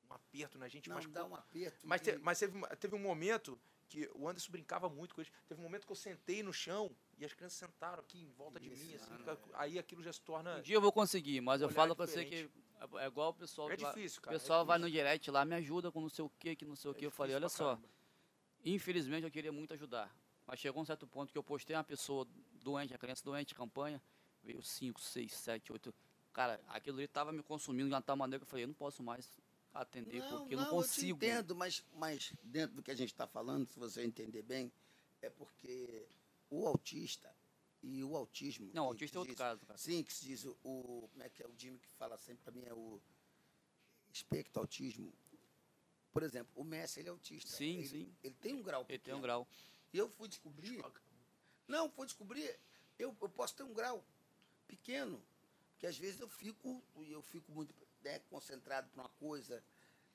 um 0.09 0.13
aperto 0.13 0.57
na 0.57 0.67
gente, 0.67 0.89
Não, 0.89 0.95
mas, 0.97 1.07
dá 1.07 1.23
um 1.25 1.35
aperto. 1.35 1.87
mas, 1.87 2.01
que- 2.01 2.11
te- 2.11 2.17
mas 2.19 2.39
teve, 2.39 2.59
teve 2.77 2.95
um 2.95 2.99
momento 2.99 3.59
que 3.87 4.09
o 4.15 4.27
Anderson 4.27 4.51
brincava 4.51 4.89
muito 4.89 5.13
com 5.15 5.21
eles. 5.21 5.31
Teve 5.47 5.61
um 5.61 5.63
momento 5.63 5.85
que 5.85 5.91
eu 5.91 5.95
sentei 5.95 6.41
no 6.43 6.51
chão 6.51 6.93
e 7.17 7.23
as 7.23 7.33
crianças 7.33 7.57
sentaram 7.59 7.99
aqui 8.01 8.19
em 8.21 8.29
volta 8.31 8.59
de 8.59 8.71
Isso, 8.73 8.83
mim, 8.83 8.95
assim, 8.95 9.13
ah, 9.13 9.17
fica- 9.17 9.39
aí 9.53 9.79
aquilo 9.79 10.01
já 10.03 10.11
se 10.11 10.21
torna. 10.21 10.57
Um 10.57 10.61
dia 10.61 10.75
eu 10.75 10.81
vou 10.81 10.91
conseguir, 10.91 11.39
mas 11.41 11.61
eu 11.61 11.69
falo 11.69 11.95
pra 11.95 12.07
você 12.07 12.25
que 12.25 12.35
é 12.35 12.49
é 13.01 13.05
igual 13.07 13.29
o 13.29 13.33
pessoal 13.33 13.71
É 13.71 13.77
difícil, 13.77 14.19
o 14.19 14.21
cara. 14.23 14.35
é 14.35 14.39
pessoal 14.39 14.65
vai 14.65 14.77
no 14.77 14.91
direct 14.91 15.31
lá, 15.31 15.45
me 15.45 15.55
ajuda 15.55 15.89
com 15.89 16.01
não 16.01 16.09
sei 16.09 16.25
o 16.25 16.29
que, 16.37 16.53
que 16.57 16.65
não 16.65 16.75
sei 16.75 16.91
o 16.91 16.93
É 16.93 16.97
que. 16.97 17.05
Eu 17.05 17.11
falei, 17.11 17.33
olha 17.33 17.47
só, 17.47 17.75
caramba. 17.77 17.87
infelizmente 18.65 19.23
eu 19.23 19.31
queria 19.31 19.51
muito 19.53 19.73
ajudar. 19.73 20.13
Mas 20.45 20.59
chegou 20.59 20.81
um 20.81 20.85
certo 20.85 21.07
ponto 21.07 21.31
que 21.31 21.37
eu 21.37 21.43
postei 21.43 21.73
uma 21.75 21.83
pessoa 21.85 22.27
doente, 22.61 22.93
a 22.93 22.97
criança 22.97 23.23
doente, 23.23 23.55
campanha, 23.55 24.01
veio 24.43 24.61
5, 24.61 24.99
6, 25.01 25.33
7, 25.33 25.71
8. 25.73 25.93
Cara, 26.33 26.59
aquilo 26.67 26.97
ali 26.97 27.07
tava 27.07 27.31
me 27.31 27.41
consumindo 27.43 27.89
de 27.89 27.93
uma 27.95 28.01
tal 28.01 28.15
maneira 28.15 28.39
que 28.39 28.43
eu 28.45 28.49
falei, 28.49 28.63
eu 28.65 28.67
não 28.67 28.73
posso 28.75 29.01
mais 29.03 29.29
atender, 29.73 30.21
porque 30.29 30.53
eu 30.55 30.59
não 30.59 30.69
consigo. 30.69 31.17
Eu 31.17 31.19
te 31.19 31.25
entendo, 31.25 31.55
mas, 31.55 31.83
mas 31.95 32.33
dentro 32.43 32.75
do 32.75 32.83
que 32.83 32.91
a 32.91 32.95
gente 32.95 33.11
está 33.11 33.27
falando, 33.27 33.67
se 33.67 33.77
você 33.79 34.03
entender 34.03 34.41
bem, 34.43 34.71
é 35.21 35.29
porque 35.29 36.07
o 36.49 36.67
autista 36.67 37.33
e 37.81 38.03
o 38.03 38.15
autismo. 38.15 38.67
Não, 38.73 38.83
que- 38.85 38.89
autista 38.89 39.17
é 39.17 39.19
outro 39.19 39.33
diz- 39.33 39.37
caso, 39.37 39.65
cara. 39.65 39.77
Sim, 39.77 40.03
que 40.03 40.13
se 40.13 40.25
diz 40.25 40.43
o, 40.45 40.57
o- 40.63 41.07
Como 41.11 41.23
é 41.23 41.29
que 41.29 41.41
é 41.43 41.47
o 41.47 41.53
Jimmy 41.57 41.79
que 41.79 41.89
fala 41.91 42.17
sempre 42.17 42.43
para 42.43 42.53
mim? 42.53 42.63
É 42.65 42.73
o 42.73 42.99
espectro 44.11 44.61
autismo. 44.61 45.13
Por 46.11 46.21
exemplo, 46.23 46.51
o 46.55 46.63
Messi, 46.63 46.99
ele 46.99 47.09
é 47.09 47.11
autista. 47.11 47.49
Sim, 47.55 47.79
ele, 47.79 47.87
sim. 47.87 48.15
Ele 48.23 48.35
tem 48.35 48.53
um 48.53 48.61
grau. 48.61 48.85
Ele 48.87 48.99
tem 48.99 49.13
um 49.13 49.21
grau. 49.21 49.47
E 49.91 49.97
eu 49.97 50.09
fui 50.09 50.27
descobrir. 50.27 50.83
Não, 51.67 51.89
fui 51.89 52.05
descobrir. 52.05 52.59
Eu, 52.99 53.15
eu 53.19 53.29
posso 53.29 53.55
ter 53.55 53.63
um 53.63 53.73
grau 53.73 54.05
pequeno, 54.75 55.23
que 55.77 55.87
às 55.87 55.97
vezes 55.97 56.19
eu 56.19 56.27
fico, 56.27 56.83
eu 57.09 57.21
fico 57.21 57.51
muito 57.51 57.73
né, 58.03 58.19
concentrado 58.29 58.87
para 58.89 59.01
uma 59.03 59.09
coisa. 59.09 59.63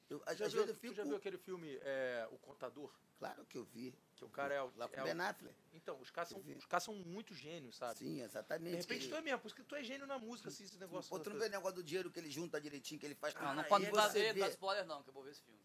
Eu, 0.08 0.22
às 0.26 0.36
viu, 0.38 0.46
vezes 0.48 0.68
eu 0.68 0.74
tu 0.74 0.80
fico. 0.80 0.94
já 0.94 1.04
viu 1.04 1.16
aquele 1.16 1.36
filme 1.38 1.78
é, 1.82 2.26
O 2.30 2.38
Contador? 2.38 2.90
Claro 3.18 3.44
que 3.46 3.58
eu 3.58 3.64
vi. 3.64 3.92
Que 4.14 4.24
o 4.24 4.28
cara 4.28 4.54
é 4.54 4.62
o. 4.62 4.72
Lá 4.76 4.88
com 4.88 5.00
é 5.00 5.02
Ben 5.02 5.20
Affleck. 5.20 5.54
Então, 5.72 6.00
os 6.00 6.10
caras, 6.10 6.28
são, 6.28 6.40
os 6.56 6.64
caras 6.66 6.84
são 6.84 6.94
muito 6.94 7.34
gênios, 7.34 7.76
sabe? 7.76 7.98
Sim, 7.98 8.22
exatamente. 8.22 8.70
De 8.70 8.76
repente 8.76 9.04
que 9.04 9.08
tu 9.08 9.16
é 9.16 9.20
mesmo, 9.20 9.40
por 9.40 9.46
isso 9.48 9.56
que 9.56 9.62
tu 9.64 9.74
é 9.74 9.82
gênio 9.82 10.06
na 10.06 10.18
música, 10.18 10.48
assim, 10.48 10.64
esse 10.64 10.78
negócio. 10.78 11.12
Outro 11.12 11.32
não 11.32 11.40
vê 11.40 11.46
o 11.46 11.50
negócio 11.50 11.74
do 11.76 11.82
dinheiro 11.82 12.10
que 12.10 12.18
ele 12.20 12.30
junta 12.30 12.60
direitinho, 12.60 12.98
que 13.00 13.06
ele 13.06 13.14
faz. 13.16 13.34
Não, 13.34 13.54
não, 13.54 13.64
pode 13.64 13.86
Aí 13.86 13.92
não 13.92 13.96
dá, 13.98 14.12
não 14.12 14.48
spoiler 14.48 14.86
não, 14.86 15.02
que 15.02 15.08
eu 15.08 15.12
vou 15.14 15.22
ver 15.24 15.32
esse 15.32 15.42
filme. 15.42 15.58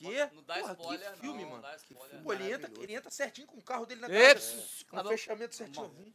Pode- 0.00 0.34
Não 0.34 0.42
dá 0.44 0.54
Porra, 0.60 0.74
que 0.76 0.82
spoiler 0.82 1.16
filme, 1.16 1.42
não, 1.42 1.50
mano. 1.50 1.62
Não 1.62 1.70
dá 1.70 1.76
Que 1.78 1.92
spoiler. 1.92 2.10
filme 2.10 2.24
Pô, 2.24 2.32
ele 2.32 2.52
entra, 2.52 2.82
ele 2.82 2.94
entra 2.94 3.10
certinho 3.10 3.46
com 3.48 3.58
o 3.58 3.62
carro 3.62 3.84
dele 3.86 4.00
na 4.00 4.08
Eita, 4.08 4.34
casa. 4.34 4.84
Com 4.88 4.96
o 4.96 5.00
um- 5.00 5.08
fechamento 5.08 5.54
certinho. 5.56 6.14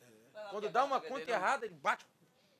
Quando 0.49 0.69
dá 0.69 0.83
uma 0.83 1.01
conta 1.01 1.25
não. 1.25 1.33
errada, 1.33 1.65
ele 1.65 1.75
bate 1.75 2.05
o 2.05 2.07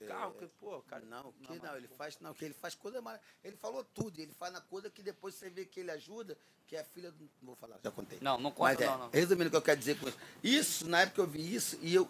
carro. 0.08 0.34
que, 0.34 0.48
Pô, 0.60 0.82
cara. 0.84 1.04
Não, 1.06 1.32
que 1.34 1.50
Não, 1.50 1.56
não, 1.58 1.64
mas- 1.66 1.76
ele 1.78 1.88
faz, 1.88 2.18
não, 2.20 2.34
que 2.34 2.46
ele 2.46 2.54
faz 2.54 2.76
coisa 2.76 3.02
mara- 3.02 3.20
Ele 3.44 3.56
falou 3.58 3.84
tudo, 3.94 4.20
ele 4.20 4.32
faz 4.34 4.52
na 4.54 4.62
coisa 4.62 4.90
que 4.90 5.02
depois 5.02 5.36
você 5.36 5.50
vê 5.50 5.66
que 5.66 5.80
ele 5.80 5.92
ajuda, 5.92 6.38
que 6.68 6.76
é 6.76 6.82
a 6.82 6.84
filha 6.84 7.12
do. 7.12 7.24
Não 7.42 7.48
vou 7.48 7.56
falar, 7.56 7.78
já 7.84 7.92
contei. 7.92 8.18
Não, 8.22 8.38
não 8.38 8.54
Mas 8.58 8.78
conta 8.78 8.84
é, 8.84 8.88
não, 8.88 8.98
não. 9.00 9.10
resumindo 9.10 9.48
o 9.48 9.52
que 9.52 9.58
eu 9.58 9.62
quero 9.62 9.80
dizer 9.80 9.98
com 10.00 10.08
isso. 10.08 10.18
Isso, 10.44 10.88
na 10.88 11.02
época 11.02 11.22
eu 11.22 11.28
vi 11.28 11.54
isso, 11.56 11.78
e 11.82 11.94
eu, 11.94 12.08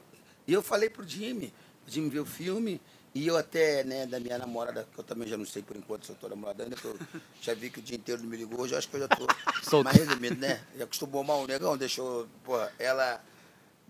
e 0.47 0.53
eu 0.53 0.61
falei 0.61 0.89
pro 0.89 1.07
Jimmy, 1.07 1.53
o 1.88 1.89
Jimmy 1.91 2.09
viu 2.09 2.23
o 2.23 2.25
filme, 2.25 2.80
e 3.15 3.27
eu 3.27 3.38
até, 3.38 3.83
né, 3.83 4.07
da 4.07 4.19
minha 4.19 4.39
namorada, 4.39 4.88
que 4.91 4.99
eu 4.99 5.03
também 5.03 5.27
já 5.27 5.38
não 5.38 5.45
sei 5.45 5.61
por 5.61 5.77
enquanto 5.77 6.05
se 6.05 6.11
eu 6.11 6.15
tô 6.15 6.27
namorada 6.27 6.63
ainda, 6.63 6.75
que 6.75 6.85
eu 6.85 6.97
já 7.41 7.53
vi 7.53 7.69
que 7.69 7.80
o 7.80 7.81
dia 7.83 7.95
inteiro 7.95 8.23
não 8.23 8.30
me 8.30 8.35
ligou, 8.38 8.61
hoje 8.61 8.73
eu 8.73 8.77
acho 8.80 8.89
que 8.89 8.95
eu 8.95 9.01
já 9.01 9.07
tô. 9.07 9.27
Solto. 9.69 9.83
Mas 9.85 9.97
resumindo, 9.97 10.35
né? 10.38 10.65
Já 10.75 10.85
acostumou 10.85 11.23
mal 11.23 11.43
o 11.43 11.47
negão, 11.47 11.77
deixou, 11.77 12.27
porra, 12.43 12.73
ela 12.80 13.23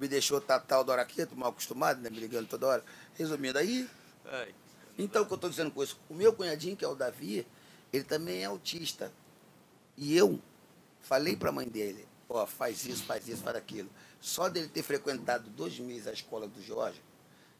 me 0.04 0.10
deixou 0.10 0.42
tatal 0.42 0.84
da 0.84 0.92
hora 0.92 1.02
aqui, 1.02 1.26
tô 1.26 1.36
mal 1.36 1.50
acostumado, 1.50 2.02
né? 2.02 2.10
Me 2.10 2.20
ligando 2.20 2.48
toda 2.48 2.68
hora. 2.68 2.84
Resumindo, 3.16 3.58
aí 3.58 3.90
Ai, 4.26 4.54
então, 4.98 5.24
o 5.24 5.26
que 5.26 5.32
eu 5.32 5.36
estou 5.36 5.50
dizendo 5.50 5.72
com 5.72 5.82
isso? 5.82 5.98
O 6.10 6.14
meu 6.14 6.34
cunhadinho, 6.34 6.76
que 6.76 6.84
é 6.84 6.88
o 6.88 6.94
Davi, 6.94 7.48
ele 7.92 8.04
também 8.04 8.42
é 8.42 8.46
autista. 8.46 9.12
E 9.98 10.16
eu 10.16 10.40
falei 11.02 11.38
para 11.38 11.50
a 11.50 11.52
mãe 11.52 11.68
dele, 11.68 12.06
ó, 12.28 12.46
faz 12.46 12.86
isso, 12.86 13.04
faz 13.04 13.28
isso, 13.28 13.42
faz 13.42 13.56
aquilo. 13.56 13.90
Só 14.20 14.50
dele 14.50 14.68
ter 14.68 14.84
frequentado 14.84 15.50
dois 15.50 15.80
meses 15.80 16.08
a 16.08 16.12
escola 16.12 16.48
do 16.48 16.62
Jorge, 16.62 17.02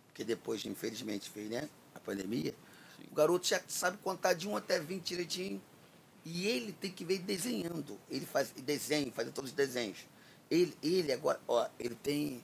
porque 0.08 0.24
depois, 0.24 0.66
infelizmente, 0.66 1.30
fez 1.30 1.50
né, 1.50 1.70
a 1.96 2.00
pandemia, 2.00 2.54
o 3.10 3.16
garoto 3.16 3.48
já 3.48 3.62
sabe 3.68 3.98
contar 3.98 4.34
de 4.34 4.48
1 4.48 4.58
até 4.58 4.80
20 4.80 5.04
direitinho. 5.04 5.62
E 6.26 6.48
ele 6.48 6.72
tem 6.72 6.92
que 6.92 7.04
ver 7.04 7.20
desenhando. 7.20 8.00
Ele 8.10 8.26
faz 8.26 8.52
desenho, 8.52 9.12
faz 9.12 9.30
todos 9.32 9.52
os 9.52 9.56
desenhos. 9.56 10.06
Ele, 10.50 10.76
ele 10.84 11.12
agora, 11.12 11.40
ó, 11.48 11.68
ele 11.80 11.96
tem 11.96 12.44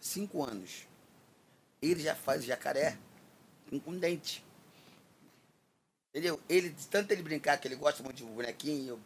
cinco 0.00 0.44
anos. 0.44 0.86
Ele 1.82 2.00
já 2.00 2.14
faz 2.14 2.44
jacaré 2.44 2.96
com, 3.68 3.78
com 3.80 3.96
dente. 3.98 4.44
Entendeu? 6.10 6.40
Ele, 6.48 6.70
de 6.70 6.86
tanto 6.86 7.12
ele 7.12 7.22
brincar, 7.22 7.58
que 7.58 7.68
ele 7.68 7.76
gosta 7.76 8.02
muito 8.02 8.16
de 8.16 8.24
bonequinho, 8.24 8.98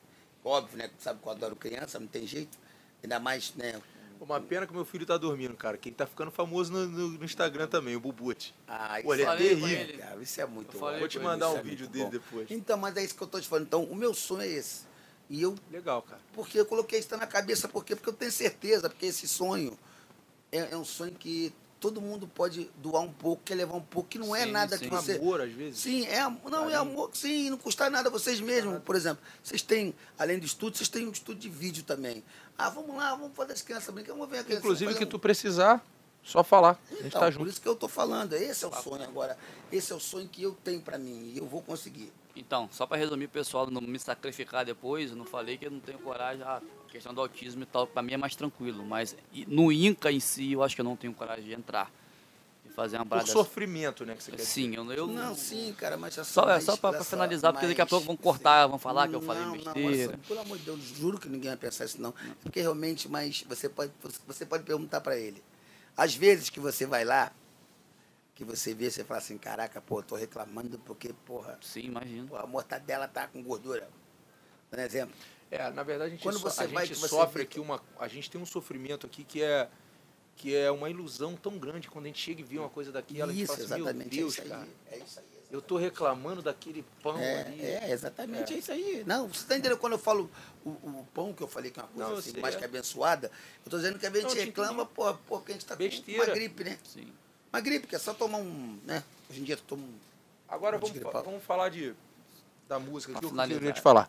óbvio, 0.45 0.79
né? 0.79 0.91
Sabe 0.99 1.21
que 1.21 1.27
eu 1.27 1.33
adoro 1.33 1.57
criança, 1.57 1.99
não 1.99 2.07
tem 2.07 2.27
jeito. 2.27 2.57
Ainda 3.03 3.19
mais, 3.19 3.53
né? 3.55 3.81
Uma 4.21 4.41
pena 4.41 4.69
que 4.69 4.73
meu 4.73 4.85
filho 4.85 5.05
tá 5.05 5.17
dormindo, 5.17 5.55
cara. 5.57 5.77
Quem 5.77 5.93
tá 5.93 6.07
ficando 6.07 6.31
famoso 6.31 6.73
no, 6.73 6.87
no- 6.87 7.09
no 7.19 7.25
Instagram 7.25 7.67
também, 7.67 7.97
o 7.97 8.01
Bubute. 8.01 8.55
Ah, 8.69 9.01
isso 9.01 9.07
Pô, 9.09 9.15
ele 9.15 9.23
é 9.23 9.27
é 9.27 9.37
terrível. 9.37 9.69
ele. 9.69 9.99
cara, 9.99 10.23
isso 10.23 10.41
é 10.41 10.47
muito 10.47 10.79
bom. 10.79 10.99
Vou 10.99 11.09
te 11.09 11.19
mandar 11.19 11.51
um 11.51 11.59
é 11.59 11.63
vídeo 11.63 11.89
dele 11.89 12.05
bom. 12.05 12.11
depois. 12.11 12.49
Então, 12.51 12.77
mas 12.79 12.97
é 12.97 13.03
isso 13.05 13.17
que 13.17 13.23
eu 13.23 13.27
tô 13.27 13.41
te 13.41 13.49
falando. 13.49 13.67
Então, 13.67 13.83
o 13.83 13.97
meu 13.97 14.15
sonho 14.15 14.43
é 14.43 14.47
esse. 14.47 14.85
E 15.33 15.41
eu 15.41 15.55
Legal, 15.71 16.03
cara. 16.03 16.21
Porque 16.35 16.61
eu 16.61 16.67
coloquei 16.67 16.99
isso 16.99 17.17
na 17.17 17.27
cabeça, 17.27 17.67
porque, 17.67 17.97
porque 17.97 18.11
eu 18.11 18.13
tenho 18.13 18.31
certeza, 18.31 18.91
porque 18.91 19.07
esse 19.07 19.27
sonho 19.27 19.79
é, 20.53 20.59
é 20.73 20.77
um 20.77 20.85
sonho 20.85 21.13
que 21.13 21.55
todo 21.81 22.03
mundo 22.03 22.29
pode 22.29 22.71
doar 22.77 23.03
um 23.03 23.11
pouco, 23.13 23.43
quer 23.43 23.55
levar 23.55 23.75
um 23.75 23.81
pouco, 23.83 24.11
que 24.11 24.19
não 24.19 24.37
é 24.37 24.45
Sim, 24.45 24.51
nada 24.53 24.77
sim. 24.77 24.85
que 24.85 24.91
você. 24.91 25.17
amor, 25.17 25.41
às 25.41 25.51
vezes. 25.51 25.81
Sim, 25.81 26.07
é, 26.07 26.21
não, 26.51 26.69
é 26.69 26.75
amor, 26.75 27.11
sim, 27.15 27.49
não 27.49 27.57
custa 27.57 27.89
nada 27.89 28.11
vocês 28.11 28.41
mesmos. 28.41 28.81
Por 28.83 28.95
exemplo, 28.95 29.25
vocês 29.43 29.63
têm, 29.63 29.95
além 30.19 30.39
do 30.39 30.45
estudo, 30.45 30.77
vocês 30.77 30.91
têm 30.91 31.09
um 31.09 31.11
estudo 31.11 31.41
de 31.41 31.49
vídeo 31.49 31.83
também. 31.83 32.23
Ah, 32.59 32.69
vamos 32.69 32.95
lá, 32.95 33.15
vamos 33.15 33.35
fazer 33.35 33.55
as 33.55 33.63
crianças 33.63 33.93
brincar, 33.93 34.13
vamos 34.13 34.29
ver 34.29 34.41
a 34.41 34.45
criança. 34.45 34.61
Inclusive, 34.61 34.95
que 34.95 35.05
um- 35.05 35.09
tu 35.09 35.19
precisar, 35.19 35.83
só 36.23 36.45
falar. 36.45 36.79
A 36.91 36.95
gente 36.95 37.07
então, 37.07 37.21
tá 37.21 37.27
por 37.27 37.33
junto. 37.33 37.49
isso 37.49 37.61
que 37.61 37.67
eu 37.69 37.75
tô 37.75 37.89
falando, 37.89 38.35
esse 38.35 38.65
é 38.67 38.69
o 38.69 38.83
sonho 38.83 39.03
agora. 39.03 39.37
Esse 39.73 39.93
é 39.93 39.97
o 39.97 40.01
sonho 40.01 40.29
que 40.29 40.43
eu 40.43 40.53
tenho 40.63 40.83
pra 40.83 40.99
mim 40.99 41.33
e 41.35 41.39
eu 41.39 41.47
vou 41.47 41.63
conseguir. 41.63 42.13
Então, 42.35 42.69
só 42.73 42.87
para 42.87 42.97
resumir, 42.97 43.29
pessoal, 43.29 43.71
não 43.71 43.81
me 43.81 43.99
sacrificar 43.99 44.65
depois, 44.65 45.11
eu 45.11 45.17
não 45.17 45.25
falei 45.27 45.59
que 45.59 45.67
eu 45.67 45.71
não 45.71 45.81
tenho 45.81 45.99
coragem, 45.99 46.43
a 46.43 46.63
questão 46.89 47.13
do 47.13 47.21
autismo 47.21 47.63
e 47.63 47.67
tal, 47.67 47.87
para 47.87 48.03
mim 48.03 48.13
é 48.15 48.17
mais 48.17 48.35
tranquilo, 48.35 48.85
mas 48.85 49.15
no 49.47 49.71
Inca 49.71 50.11
em 50.11 50.21
si, 50.21 50.53
eu 50.53 50.63
acho 50.63 50.75
que 50.75 50.81
eu 50.81 50.85
não 50.85 50.97
tenho 50.97 51.13
coragem 51.13 51.45
de 51.45 51.53
entrar 51.53 51.91
e 52.65 52.71
fazer 52.71 52.97
uma 52.97 53.05
Por 53.05 53.11
parada 53.11 53.31
sofrimento, 53.31 54.07
né? 54.07 54.15
Que 54.15 54.23
você 54.23 54.31
quer 54.31 54.37
dizer. 54.39 54.49
Sim, 54.49 54.75
eu, 54.75 54.91
eu 54.93 55.07
não, 55.07 55.35
sim, 55.35 55.75
cara, 55.77 55.97
mas 55.99 56.17
é 56.17 56.25
Só, 56.25 56.45
é 56.45 56.47
mais- 56.55 56.65
só 56.65 56.77
para 56.77 57.05
finalizar, 57.05 57.53
porque 57.53 57.67
daqui 57.67 57.81
a 57.83 57.87
pouco 57.87 58.07
vão 58.07 58.17
cortar, 58.17 58.67
vão 58.67 58.79
falar 58.79 59.09
que 59.09 59.15
eu 59.15 59.21
falei 59.21 59.43
Não, 59.45 59.57
não, 59.57 59.73
besteira. 59.75 59.89
olha 59.89 60.05
só, 60.19 60.29
pelo 60.29 60.41
amor 60.41 60.59
de 60.59 60.65
Deus, 60.65 60.81
juro 60.81 61.19
que 61.19 61.29
ninguém 61.29 61.51
vai 61.51 61.59
pensar 61.59 61.85
isso 61.85 62.01
não. 62.01 62.15
Porque 62.43 62.61
realmente, 62.61 63.09
mas 63.11 63.45
você 63.47 63.69
pode, 63.69 63.93
você 64.27 64.47
pode 64.47 64.65
perguntar 64.65 65.03
para 65.03 65.19
ele. 65.19 65.43
Às 65.95 66.15
vezes 66.15 66.49
que 66.49 66.59
você 66.61 66.87
vai 66.87 67.05
lá, 67.05 67.31
que 68.45 68.57
você 68.57 68.75
vê, 68.75 68.91
você 68.91 69.05
fala 69.05 69.19
assim, 69.19 69.39
caraca, 69.39 69.81
pô, 69.81 70.01
eu 70.01 70.03
tô 70.03 70.17
reclamando 70.17 70.79
porque, 70.81 71.13
porra, 71.25 71.59
Sim, 71.63 71.81
imagino. 71.87 72.29
pô, 72.29 72.37
a 72.37 72.47
mortadela 72.47 73.07
tá 73.07 73.27
com 73.27 73.43
gordura. 73.43 73.89
Por 74.69 74.79
exemplo. 74.79 75.15
É, 75.51 75.71
na 75.71 75.83
verdade, 75.83 76.09
a 76.09 76.11
gente, 76.15 76.23
Quando 76.23 76.39
so- 76.39 76.51
você 76.51 76.65
a 76.65 76.67
vai, 76.67 76.87
gente 76.87 76.99
sofre 76.99 77.43
aqui 77.43 77.61
uma. 77.61 77.83
A 77.99 78.09
gente 78.09 78.31
tem 78.31 78.41
um 78.41 78.47
sofrimento 78.47 79.07
aqui 79.07 79.23
que 79.25 79.43
é. 79.43 79.69
Que 80.35 80.57
é 80.57 80.71
uma 80.71 80.89
ilusão 80.89 81.37
tão 81.37 81.59
grande 81.59 81.89
quando 81.89 82.07
a 82.07 82.09
gente 82.09 82.19
chega 82.19 82.41
e 82.41 82.45
vê 82.45 82.59
uma 82.59 82.71
coisa 82.71 82.91
daquela 82.91 83.31
e 83.31 83.43
isso, 83.43 83.53
fala 83.53 83.65
assim, 83.65 83.75
meu 83.75 83.85
exatamente, 83.85 84.17
Deus, 84.17 84.39
é 84.39 84.41
isso 84.43 84.49
cara. 84.51 84.63
aí. 84.63 84.71
É 84.99 85.05
isso 85.05 85.21
aí. 85.21 85.27
Eu 85.51 85.61
tô 85.61 85.77
reclamando 85.77 86.41
daquele 86.41 86.83
pão 87.03 87.17
ali. 87.17 87.61
É, 87.61 87.81
é, 87.85 87.91
exatamente, 87.93 88.55
é. 88.55 88.57
isso 88.57 88.73
aí. 88.73 89.05
Não, 89.07 89.29
você 89.29 89.47
tá 89.47 89.59
entendendo 89.59 89.77
quando 89.79 89.93
eu 89.93 89.99
falo 89.99 90.31
o, 90.65 90.71
o 90.71 91.07
pão 91.13 91.35
que 91.35 91.43
eu 91.43 91.47
falei 91.47 91.71
que 91.71 91.79
é 91.79 91.83
uma 91.83 91.89
coisa 91.91 92.11
Não, 92.11 92.17
assim, 92.17 92.41
mais 92.41 92.55
é. 92.55 92.59
que 92.59 92.65
abençoada, 92.65 93.31
eu 93.63 93.71
tô 93.71 93.77
dizendo 93.77 93.99
que 93.99 94.07
a 94.07 94.11
gente 94.11 94.25
Não, 94.25 94.35
reclama, 94.35 94.87
pô, 94.87 95.13
pô, 95.15 95.41
que 95.43 95.53
a 95.53 95.55
gente 95.55 95.67
tá 95.67 95.75
com 95.77 95.83
Besteira. 95.83 96.25
uma 96.25 96.35
gripe, 96.35 96.65
né? 96.65 96.79
Sim. 96.83 97.13
Uma 97.53 97.61
gripe, 97.61 97.87
que 97.87 97.95
é 97.95 97.99
só 97.99 98.15
tomar 98.15 98.39
um, 98.39 98.81
né? 98.85 99.05
Hoje 99.29 99.41
em 99.41 99.45
dia 99.45 99.57
tu 99.57 99.63
toma 99.65 99.83
um... 99.83 99.95
Agora 100.49 100.79
Vou 100.79 100.89
vamos, 100.91 101.25
vamos 101.25 101.45
falar 101.45 101.69
de, 101.69 101.95
da 102.69 102.79
música. 102.79 103.19
Que 103.19 103.25
eu 103.25 103.31
queria 103.31 103.73
te 103.73 103.81
falar. 103.81 104.09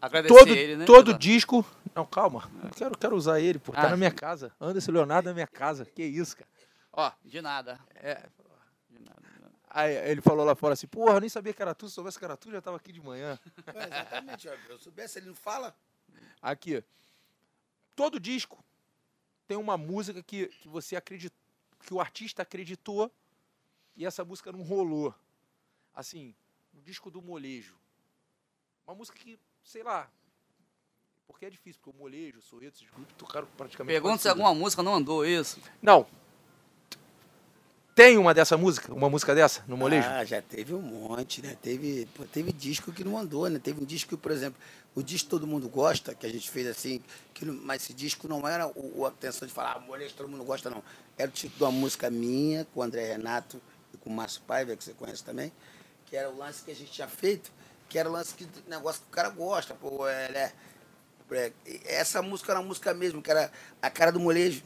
Agradecer 0.00 0.34
Todo, 0.34 0.52
ele, 0.52 0.76
né? 0.76 0.84
todo 0.86 1.14
disco. 1.18 1.64
Não, 1.94 2.06
calma. 2.06 2.50
Eu 2.64 2.70
quero, 2.70 2.98
quero 2.98 3.16
usar 3.16 3.38
ele, 3.40 3.58
pô. 3.58 3.72
Tá 3.72 3.82
Ah. 3.82 3.90
na 3.90 3.96
minha 3.96 4.10
casa. 4.10 4.52
Anderson 4.60 4.92
Leonardo 4.92 5.28
na 5.28 5.34
minha 5.34 5.46
casa. 5.46 5.84
Que 5.84 6.02
isso, 6.02 6.36
cara. 6.36 6.48
Ó, 6.92 7.12
De 7.24 7.40
nada. 7.42 7.78
é, 7.96 8.26
De 8.88 8.98
nada. 8.98 9.20
Aí 9.68 9.94
ele 10.10 10.20
falou 10.20 10.44
lá 10.44 10.54
fora 10.56 10.74
assim, 10.74 10.86
porra, 10.88 11.14
eu 11.14 11.20
nem 11.20 11.28
sabia 11.28 11.52
que 11.52 11.62
era 11.62 11.74
tu, 11.74 11.88
se 11.88 11.94
soubesse 11.94 12.18
que 12.18 12.24
era 12.24 12.36
tu, 12.36 12.50
já 12.50 12.60
tava 12.60 12.76
aqui 12.76 12.90
de 12.92 13.00
manhã. 13.00 13.38
É, 13.74 13.84
exatamente, 13.86 14.48
ó, 14.48 14.52
eu 14.68 14.78
soubesse, 14.78 15.18
ele 15.18 15.26
não 15.28 15.34
fala. 15.34 15.74
Aqui. 16.42 16.82
Todo 17.94 18.18
disco 18.18 18.64
tem 19.46 19.56
uma 19.56 19.76
música 19.76 20.22
que, 20.22 20.46
que 20.46 20.66
você 20.68 20.96
acredita, 20.96 21.36
que 21.84 21.94
o 21.94 22.00
artista 22.00 22.42
acreditou 22.42 23.10
e 23.96 24.06
essa 24.06 24.24
música 24.24 24.52
não 24.52 24.62
rolou. 24.62 25.14
Assim, 25.94 26.34
um 26.74 26.80
disco 26.80 27.10
do 27.10 27.20
molejo. 27.20 27.78
Uma 28.86 28.94
música 28.94 29.18
que, 29.18 29.38
sei 29.64 29.82
lá, 29.82 30.10
porque 31.26 31.46
é 31.46 31.50
difícil, 31.50 31.80
porque 31.82 31.96
o 31.96 32.00
molejo, 32.00 32.38
o 32.38 32.42
sorriso, 32.42 32.76
esses 32.76 32.90
grupos 32.90 33.14
tocaram 33.16 33.46
praticamente. 33.56 33.94
Pergunta 33.94 34.18
se 34.18 34.28
alguma 34.28 34.54
música 34.54 34.82
não 34.82 34.94
andou 34.94 35.24
isso. 35.24 35.60
Não. 35.80 36.06
Tem 38.00 38.16
uma 38.16 38.32
dessa 38.32 38.56
música? 38.56 38.94
Uma 38.94 39.10
música 39.10 39.34
dessa 39.34 39.62
no 39.68 39.76
molejo? 39.76 40.08
Ah, 40.08 40.24
já 40.24 40.40
teve 40.40 40.72
um 40.72 40.80
monte, 40.80 41.42
né? 41.42 41.54
Teve, 41.60 42.08
pô, 42.14 42.24
teve 42.24 42.50
disco 42.50 42.90
que 42.90 43.04
não 43.04 43.18
andou, 43.18 43.46
né? 43.46 43.58
Teve 43.58 43.82
um 43.82 43.84
disco 43.84 44.16
que, 44.16 44.22
por 44.22 44.32
exemplo, 44.32 44.58
o 44.94 45.02
disco 45.02 45.28
todo 45.28 45.46
mundo 45.46 45.68
gosta, 45.68 46.14
que 46.14 46.24
a 46.24 46.30
gente 46.30 46.50
fez 46.50 46.66
assim, 46.66 47.02
que 47.34 47.44
mas 47.44 47.82
esse 47.82 47.92
disco 47.92 48.26
não 48.26 48.48
era 48.48 48.66
o- 48.68 49.04
a 49.04 49.10
intenção 49.10 49.46
de 49.46 49.52
falar, 49.52 49.72
ah, 49.76 49.80
molejo 49.80 50.14
todo 50.14 50.30
mundo 50.30 50.42
gosta, 50.44 50.70
não. 50.70 50.82
Era 51.18 51.28
o 51.28 51.30
tipo 51.30 51.54
de 51.58 51.62
uma 51.62 51.70
música 51.70 52.08
minha, 52.08 52.64
com 52.72 52.80
o 52.80 52.82
André 52.82 53.04
Renato 53.04 53.60
e 53.92 53.98
com 53.98 54.08
o 54.08 54.12
Márcio 54.14 54.40
Paiva, 54.46 54.74
que 54.74 54.82
você 54.82 54.94
conhece 54.94 55.22
também, 55.22 55.52
que 56.06 56.16
era 56.16 56.30
o 56.30 56.38
lance 56.38 56.64
que 56.64 56.70
a 56.70 56.74
gente 56.74 56.90
tinha 56.90 57.06
feito, 57.06 57.52
que 57.86 57.98
era 57.98 58.08
o 58.08 58.12
lance 58.12 58.32
que 58.32 58.48
negócio 58.66 59.02
que 59.02 59.08
o 59.08 59.10
cara 59.10 59.28
gosta, 59.28 59.74
pô, 59.74 60.08
é, 60.08 60.32
né? 60.32 60.52
É, 61.32 61.52
essa 61.84 62.22
música 62.22 62.50
era 62.52 62.60
uma 62.60 62.66
música 62.66 62.94
mesmo, 62.94 63.20
que 63.20 63.30
era 63.30 63.52
a 63.82 63.90
cara 63.90 64.10
do 64.10 64.18
molejo. 64.18 64.62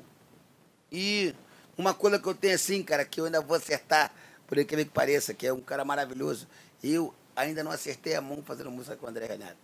E 0.93 1.35
uma 1.77 1.95
coisa 1.95 2.19
que 2.19 2.27
eu 2.29 2.35
tenho 2.35 2.55
assim, 2.55 2.83
cara, 2.83 3.05
que 3.05 3.21
eu 3.21 3.25
ainda 3.27 3.41
vou 3.41 3.57
acertar, 3.57 4.13
por 4.47 4.59
incrível 4.59 4.85
que 4.85 4.91
pareça, 4.93 5.33
que 5.35 5.47
é 5.47 5.53
um 5.53 5.61
cara 5.61 5.85
maravilhoso, 5.85 6.47
eu 6.83 7.15
ainda 7.35 7.63
não 7.65 7.71
acertei 7.73 8.15
a 8.15 8.21
mão 8.21 8.43
fazendo 8.43 8.71
música 8.71 8.97
com 8.97 9.07
o 9.07 9.09
André 9.09 9.27
Renato. 9.27 9.57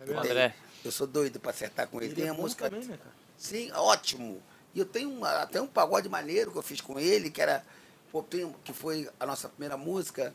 eu, 0.00 0.06
mesmo? 0.06 0.22
tenho- 0.22 0.32
André. 0.34 0.54
eu 0.84 0.92
sou 0.92 1.06
doido 1.06 1.40
pra 1.40 1.50
acertar 1.50 1.88
com 1.88 1.98
ele. 1.98 2.06
Ele 2.06 2.14
Tem 2.14 2.26
é 2.26 2.28
a 2.28 2.34
música. 2.34 2.70
também, 2.70 2.86
né, 2.86 2.96
cara? 2.96 3.10
Sim, 3.36 3.70
ótimo. 3.72 4.40
E 4.74 4.78
eu 4.78 4.84
tenho 4.86 5.10
uma- 5.10 5.42
até 5.42 5.60
um 5.60 5.66
pagode 5.66 6.08
maneiro 6.08 6.52
que 6.52 6.58
eu 6.58 6.62
fiz 6.62 6.80
com 6.80 6.98
ele, 6.98 7.30
que 7.30 7.40
era. 7.42 7.64
pô, 8.12 8.22
tem- 8.22 8.54
que 8.64 8.72
foi 8.72 9.08
a 9.20 9.26
nossa 9.26 9.48
primeira 9.48 9.76
música, 9.76 10.32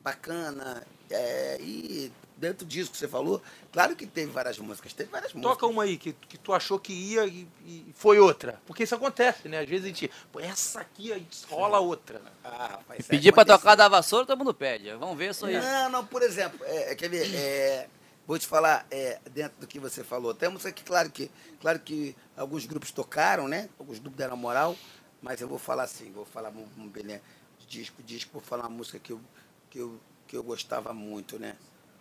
bacana. 0.00 0.82
é, 1.10 1.56
e 1.60 2.12
dentro 2.38 2.64
disso 2.64 2.90
que 2.90 2.96
você 2.96 3.08
falou, 3.08 3.42
claro 3.72 3.96
que 3.96 4.06
teve 4.06 4.30
várias 4.30 4.58
músicas, 4.58 4.92
teve 4.92 5.10
várias 5.10 5.32
músicas. 5.32 5.52
Toca 5.56 5.66
uma 5.66 5.82
aí 5.82 5.96
que, 5.98 6.12
que 6.12 6.38
tu 6.38 6.52
achou 6.52 6.78
que 6.78 6.92
ia 6.92 7.26
e, 7.26 7.46
e 7.66 7.92
foi 7.94 8.18
outra. 8.18 8.60
Porque 8.66 8.84
isso 8.84 8.94
acontece, 8.94 9.48
né? 9.48 9.58
Às 9.58 9.68
vezes 9.68 9.84
a 9.84 9.88
gente. 9.88 10.10
Pô, 10.32 10.40
essa 10.40 10.80
aqui 10.80 11.12
aí 11.12 11.26
rola 11.50 11.80
outra. 11.80 12.22
Ah, 12.44 12.68
rapaz, 12.72 13.00
isso 13.00 13.08
Pedir 13.08 13.32
pra 13.32 13.42
aconteceu. 13.42 13.58
tocar 13.58 13.74
da 13.74 13.88
vassoura, 13.88 14.24
todo 14.24 14.38
mundo 14.38 14.54
pede. 14.54 14.90
Vamos 14.94 15.18
ver 15.18 15.30
isso 15.30 15.44
aí. 15.46 15.60
Não, 15.60 15.90
não, 15.90 16.06
por 16.06 16.22
exemplo, 16.22 16.58
é, 16.64 16.94
quer 16.94 17.08
ver, 17.10 17.34
é, 17.34 17.88
vou 18.26 18.38
te 18.38 18.46
falar, 18.46 18.86
é, 18.90 19.18
dentro 19.32 19.58
do 19.60 19.66
que 19.66 19.80
você 19.80 20.04
falou, 20.04 20.32
temos 20.32 20.64
aqui, 20.64 20.84
claro 20.84 21.10
que, 21.10 21.30
claro 21.60 21.80
que 21.80 22.14
alguns 22.36 22.66
grupos 22.66 22.92
tocaram, 22.92 23.48
né? 23.48 23.68
Alguns 23.78 23.98
grupos 23.98 24.16
deram 24.18 24.36
moral, 24.36 24.76
mas 25.20 25.40
eu 25.40 25.48
vou 25.48 25.58
falar 25.58 25.84
assim, 25.84 26.12
vou 26.12 26.24
falar 26.24 26.50
um, 26.50 26.66
um 26.82 26.88
belém 26.88 27.20
de 27.58 27.66
disco, 27.66 28.02
disco, 28.02 28.30
vou 28.32 28.42
falar 28.42 28.64
uma 28.64 28.76
música 28.76 28.98
que 28.98 29.12
eu, 29.12 29.20
que 29.68 29.78
eu, 29.78 30.00
que 30.26 30.36
eu 30.36 30.42
gostava 30.44 30.92
muito, 30.94 31.38
né? 31.38 31.56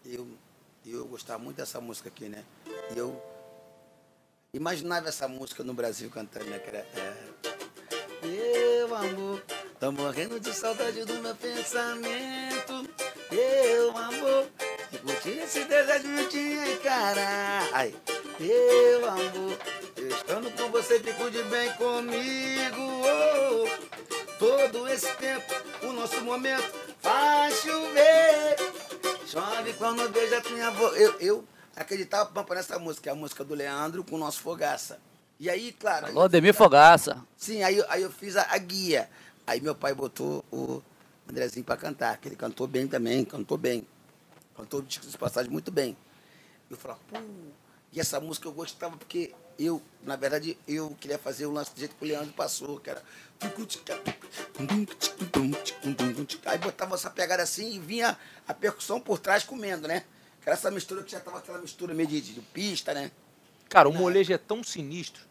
Eu, 0.10 0.26
eu 0.86 1.06
gostava 1.06 1.38
muito 1.38 1.58
dessa 1.58 1.82
música 1.82 2.08
aqui, 2.08 2.30
né? 2.30 2.46
E 2.96 2.98
eu 2.98 3.22
imaginava 4.54 5.10
essa 5.10 5.28
música 5.28 5.66
no 5.66 5.74
Brasil 5.74 6.10
cantando, 6.10 6.46
né? 6.46 6.60
Que 6.60 6.70
era, 6.70 6.80
é, 6.80 8.26
meu 8.26 8.96
amor, 8.96 9.44
tô 9.78 9.92
morrendo 9.92 10.40
de 10.40 10.54
saudade 10.54 11.04
do 11.04 11.16
meu 11.16 11.36
pensamento. 11.36 12.88
Meu 13.30 13.98
amor, 13.98 14.48
e 14.94 14.98
curtir 15.00 15.40
esse 15.40 15.66
desejo 15.66 16.16
de 16.16 16.26
te 16.28 16.74
encarar. 16.74 17.68
Ai, 17.74 17.94
meu 18.40 19.10
amor, 19.10 19.58
eu 19.98 20.08
estando 20.08 20.50
com 20.52 20.72
você, 20.72 21.02
fico 21.02 21.30
de 21.30 21.44
bem 21.44 21.70
comigo. 21.74 23.02
Oh, 23.04 24.38
todo 24.40 24.88
esse 24.88 25.14
tempo, 25.18 25.54
o 25.84 25.92
nosso 25.92 26.22
momento 26.22 26.74
faz 27.02 27.56
chover. 27.56 28.77
Chove 29.28 29.74
quando 29.74 30.10
vejo 30.12 30.36
a 30.36 30.50
minha 30.52 30.72
voz. 30.72 31.00
Eu, 31.00 31.20
eu 31.20 31.46
acreditava 31.76 32.44
pra 32.44 32.56
nessa 32.56 32.80
música, 32.80 33.10
é 33.10 33.14
a 33.14 33.16
música 33.16 33.44
do 33.44 33.54
Leandro 33.54 34.04
com 34.04 34.16
o 34.16 34.20
nosso 34.20 34.40
Fogaça. 34.42 35.00
E 35.40 35.50
aí, 35.50 35.72
claro. 35.74 36.08
Alô, 36.08 36.22
Ademir 36.22 36.54
Fogaça. 36.54 37.24
Sim, 37.36 37.62
aí, 37.62 37.78
eu- 37.78 37.86
aí 37.90 38.02
eu 38.02 38.12
fiz 38.12 38.36
a, 38.36 38.48
a 38.54 38.58
guia. 38.58 39.10
Aí 39.46 39.62
meu 39.62 39.76
pai 39.76 39.94
botou 39.94 40.44
o 40.52 40.82
Andrezinho 41.30 41.64
para 41.66 41.78
cantar, 41.78 42.18
que 42.18 42.28
ele 42.28 42.36
cantou 42.36 42.68
bem 42.68 42.88
também, 42.88 43.24
cantou 43.26 43.58
bem. 43.58 43.86
Cantou 44.56 44.82
de 44.82 45.00
passagem 45.18 45.52
muito 45.52 45.72
bem. 45.72 45.96
Eu 46.70 46.78
falava, 46.78 47.00
pô, 47.10 47.18
e 47.94 48.00
essa 48.00 48.20
música 48.20 48.48
eu 48.48 48.52
gostava 48.54 48.98
porque 48.98 49.34
eu, 49.60 49.82
na 50.04 50.16
verdade, 50.16 50.58
eu 50.68 50.96
queria 51.00 51.18
fazer 51.18 51.46
o 51.46 51.52
lance 51.52 51.74
do 51.74 51.80
jeito 51.80 51.96
que 51.96 52.04
o 52.04 52.08
Leandro 52.08 52.34
passou, 52.34 52.80
que 52.80 52.90
era. 52.90 53.02
Aí 56.46 56.58
botava 56.58 56.96
essa 56.96 57.10
pegada 57.10 57.44
assim 57.44 57.76
e 57.76 57.80
vinha 57.80 58.18
a 58.48 58.54
percussão 58.54 59.00
por 59.00 59.20
trás 59.20 59.44
comendo, 59.44 59.88
né? 59.88 60.04
Que 60.42 60.50
era 60.50 60.58
essa 60.58 60.72
mistura 60.72 61.04
que 61.04 61.12
já 61.12 61.20
tava 61.20 61.38
aquela 61.40 61.60
mistura 61.60 61.94
meio 61.94 62.08
de, 62.08 62.22
de 62.22 62.42
pista, 62.42 62.94
né? 62.94 63.12
Cara, 63.70 63.90
o 63.90 63.94
molejo 63.94 64.34
é 64.34 64.38
tão 64.38 64.64
sinistro 64.64 65.24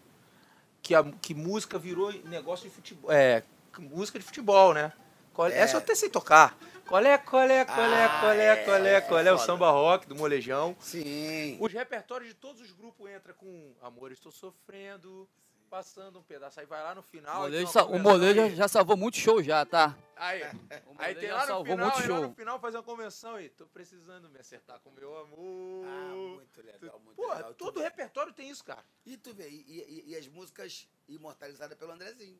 que, 0.83 0.95
a, 0.95 1.03
que 1.21 1.35
música 1.35 1.79
virou 1.79 2.13
negócio 2.25 2.69
de 2.69 2.75
futebol. 2.75 3.11
É, 3.11 3.43
música 3.79 4.19
de 4.19 4.25
futebol, 4.25 4.75
né? 4.75 4.93
Qual, 5.33 5.49
É. 5.49 5.59
Essa 5.59 5.77
eu 5.77 5.79
até 5.79 5.95
sei 5.95 6.09
tocar. 6.09 6.57
Qual 6.87 7.05
é, 7.05 7.19
qual 7.19 7.43
é, 7.43 7.65
qual 7.65 7.81
é, 7.91 8.05
Ah, 8.05 8.21
qual 8.21 8.33
é, 8.33 8.65
qual 8.65 8.87
é, 8.87 9.01
qual 9.01 9.19
é, 9.21 9.33
o 9.33 9.39
samba 9.39 9.71
rock 9.71 10.07
do 10.07 10.15
molejão. 10.15 10.77
Sim. 10.81 11.57
Os 11.61 11.73
repertórios 11.73 12.29
de 12.29 12.35
todos 12.35 12.61
os 12.63 12.71
grupos 12.73 13.11
entra 13.11 13.35
com 13.35 13.75
Amor, 13.83 14.13
estou 14.13 14.31
sofrendo, 14.31 15.29
passando 15.69 16.21
um 16.21 16.23
pedaço. 16.23 16.61
Aí 16.61 16.67
vai 16.67 16.81
lá 16.83 16.95
no 16.95 17.01
O 17.01 17.05
final. 17.05 17.43
molejo, 17.43 17.67
sa- 17.67 17.85
o 17.85 17.99
molejo 17.99 18.55
já, 18.55 18.69
salvou 18.69 18.97
muito 18.97 19.17
show 19.17 19.43
já, 19.43 19.65
tá? 19.67 19.97
Aí, 20.15 20.43
O 20.87 20.95
aí 20.97 21.15
tem 21.17 21.31
lá 21.31 21.41
no 21.41 21.47
salvou 21.49 21.75
final, 21.75 21.87
muito 21.91 22.03
aí 22.03 22.09
lá 22.09 22.17
show. 22.19 22.29
no 22.29 22.35
final 22.35 22.61
faz 22.61 22.75
uma 22.77 22.83
convenção 22.85 23.41
e 23.41 23.49
tô 23.49 23.67
precisando 23.67 24.31
me 24.31 24.39
acertar 24.39 24.79
com 24.81 24.91
meu 24.93 25.19
amor. 25.19 25.85
Ah, 25.87 26.15
muito 26.15 26.63
legal, 26.63 27.01
muito 27.01 27.17
Porra, 27.17 27.35
legal. 27.37 27.55
todo 27.55 27.81
repertório 27.81 28.33
tem 28.33 28.49
isso, 28.49 28.65
cara. 28.65 28.85
E 29.05 29.17
tu 29.17 29.35
vê, 29.35 29.49
e, 29.49 30.05
e- 30.07 30.11
e 30.13 30.17
as 30.17 30.29
músicas 30.29 30.89
imortalizadas 31.09 31.77
pelo 31.77 31.91
Andrezinho. 31.93 32.39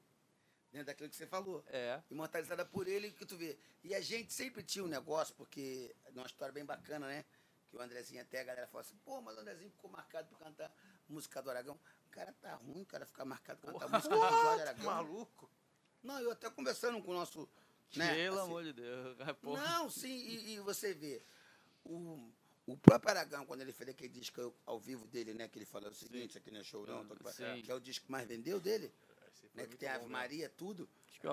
Dentro 0.77 0.89
daquilo 0.89 1.09
que 1.09 1.17
você 1.17 1.27
falou. 1.27 1.65
É. 1.69 2.03
Imortalizada 2.11 2.63
por 2.63 2.87
ele, 2.87 3.11
que 3.11 3.25
tu 3.25 3.35
vê. 3.35 3.57
E 3.83 3.95
a 3.95 4.01
gente 4.03 4.31
sempre 4.31 4.63
tinha 4.63 4.85
um 4.85 4.89
negócio, 4.89 5.35
porque 5.35 5.97
é 6.05 6.11
uma 6.11 6.27
história 6.27 6.53
bem 6.53 6.67
bacana, 6.67 7.07
né? 7.07 7.25
Que 7.71 7.77
o 7.77 7.81
Andrezinho 7.81 8.21
até 8.21 8.41
a 8.41 8.45
galera 8.45 8.67
fala 8.67 8.83
assim, 8.83 8.97
pô, 9.03 9.23
mas 9.23 9.35
o 9.39 9.41
Andrezinho 9.41 9.71
ficou 9.71 9.91
marcado 9.91 10.29
por 10.29 10.39
cantar 10.39 10.71
música 11.09 11.41
do 11.41 11.49
Aragão. 11.49 11.81
O 12.07 12.11
cara 12.11 12.31
tá 12.43 12.55
ruim, 12.57 12.83
o 12.83 12.87
cara 12.87 13.07
ficar 13.07 13.25
marcado 13.25 13.59
por 13.59 13.73
cantar 13.73 13.89
música 13.89 14.15
do 14.15 14.21
Jorge 14.21 14.61
Aragão. 14.61 14.85
Maluco. 14.85 15.51
Não, 16.03 16.21
eu 16.21 16.31
até 16.31 16.51
conversando 16.51 17.03
com 17.03 17.11
o 17.11 17.15
nosso. 17.15 17.49
Né, 17.95 18.15
Pelo 18.15 18.39
assim, 18.39 18.47
amor 18.47 18.65
de 18.65 18.73
Deus. 18.75 19.17
porra. 19.41 19.63
não, 19.63 19.89
sim, 19.89 20.15
e, 20.15 20.55
e 20.55 20.61
você 20.61 20.93
vê, 20.93 21.23
o, 21.85 22.31
o 22.67 22.77
próprio 22.77 23.13
Aragão, 23.13 23.47
quando 23.47 23.63
ele 23.63 23.73
fez 23.73 23.89
aquele 23.89 24.11
disco 24.11 24.55
ao 24.67 24.79
vivo 24.79 25.07
dele, 25.07 25.33
né, 25.33 25.49
que 25.49 25.57
ele 25.57 25.65
falou 25.65 25.89
o 25.89 25.95
seguinte, 25.95 26.31
isso 26.31 26.39
aqui 26.39 26.51
não 26.51 26.61
é 26.61 26.65
show 26.65 26.85
não, 26.87 27.03
Sim. 27.33 27.63
que 27.63 27.71
é 27.71 27.75
o 27.75 27.81
disco 27.81 28.05
que 28.05 28.13
mais 28.13 28.27
vendeu 28.27 28.61
dele, 28.61 28.93
né, 29.57 29.67
que 29.67 29.77
tem 29.77 29.89
Ave 29.89 30.07
Maria, 30.07 30.49
tudo. 30.49 30.89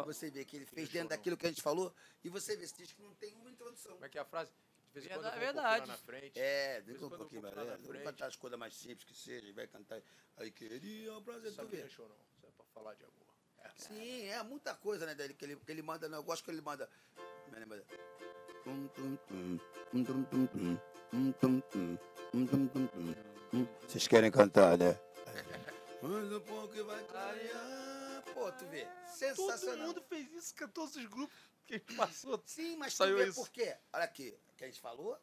Você 0.06 0.32
vê 0.32 0.44
que 0.44 0.56
ele 0.56 0.66
fez 0.66 0.90
dentro 0.90 1.10
daquilo 1.10 1.38
que 1.38 1.46
a 1.46 1.50
gente 1.50 1.62
falou, 1.62 1.94
e 2.24 2.30
você 2.30 2.56
vê 2.56 2.64
esse 2.64 2.76
disco 2.76 3.02
não 3.04 3.14
tem 3.16 3.36
uma 3.36 3.52
introdução. 3.52 3.94
Como 3.94 4.06
é 4.06 4.10
que 4.10 4.18
é 4.18 4.22
a 4.22 4.26
frase? 4.26 4.52
É 4.96 5.40
verdade. 5.40 5.92
é 5.92 6.22
dentro. 6.22 6.40
É, 6.40 6.82
de 6.82 7.06
um 7.06 7.10
pouquinho 7.10 7.42
mais. 7.42 7.56
Vamos 7.56 8.04
cantar 8.04 8.28
as 8.28 8.36
coisas 8.36 8.60
mais 8.60 8.76
simples 8.76 9.04
que 9.04 9.16
seja, 9.16 9.52
vai 9.54 9.68
cantar. 9.68 10.02
Aí 10.38 10.52
queria 10.52 11.16
o 11.16 11.22
prazer 11.22 11.52
de 11.52 11.66
ver. 11.66 11.88
Isso 11.88 12.02
é 12.02 12.52
pra 12.52 12.66
falar 12.74 12.94
de 12.96 13.04
amor. 13.04 13.28
É. 13.60 13.70
Sim, 13.76 14.26
é 14.26 14.44
muita 14.44 14.76
coisa, 14.76 15.06
né, 15.06 15.16
dele, 15.16 15.34
que 15.34 15.46
ele, 15.46 15.56
que 15.56 15.72
ele 15.72 15.82
manda, 15.82 16.08
eu 16.08 16.24
gosto 16.24 16.44
que 16.44 16.52
ele 16.52 16.62
manda. 16.62 16.90
Vocês 23.88 24.08
querem 24.08 24.32
cantar, 24.32 24.78
né? 24.78 25.00
Mas 26.02 26.32
o 26.32 26.42
pouco 26.42 26.84
vai 26.84 27.04
clarear. 27.06 28.03
Pô, 28.34 28.52
tu 28.52 28.66
vê, 28.68 28.86
Todo 28.86 29.08
sensacional. 29.16 29.88
mundo 29.88 30.02
fez 30.04 30.32
isso, 30.34 30.54
que 30.56 30.68
todos 30.68 30.96
os 30.96 31.06
grupos 31.06 31.36
que 31.66 31.80
passou. 31.80 32.42
Sim, 32.46 32.76
mas 32.78 32.94
Saiu 32.94 33.16
tu 33.16 33.20
vê 33.24 33.30
isso. 33.30 33.40
por 33.40 33.50
quê? 33.50 33.78
Olha 33.94 34.04
aqui, 34.04 34.38
que 34.58 34.64
a 34.64 34.68
gente 34.68 34.80
falou 34.82 35.20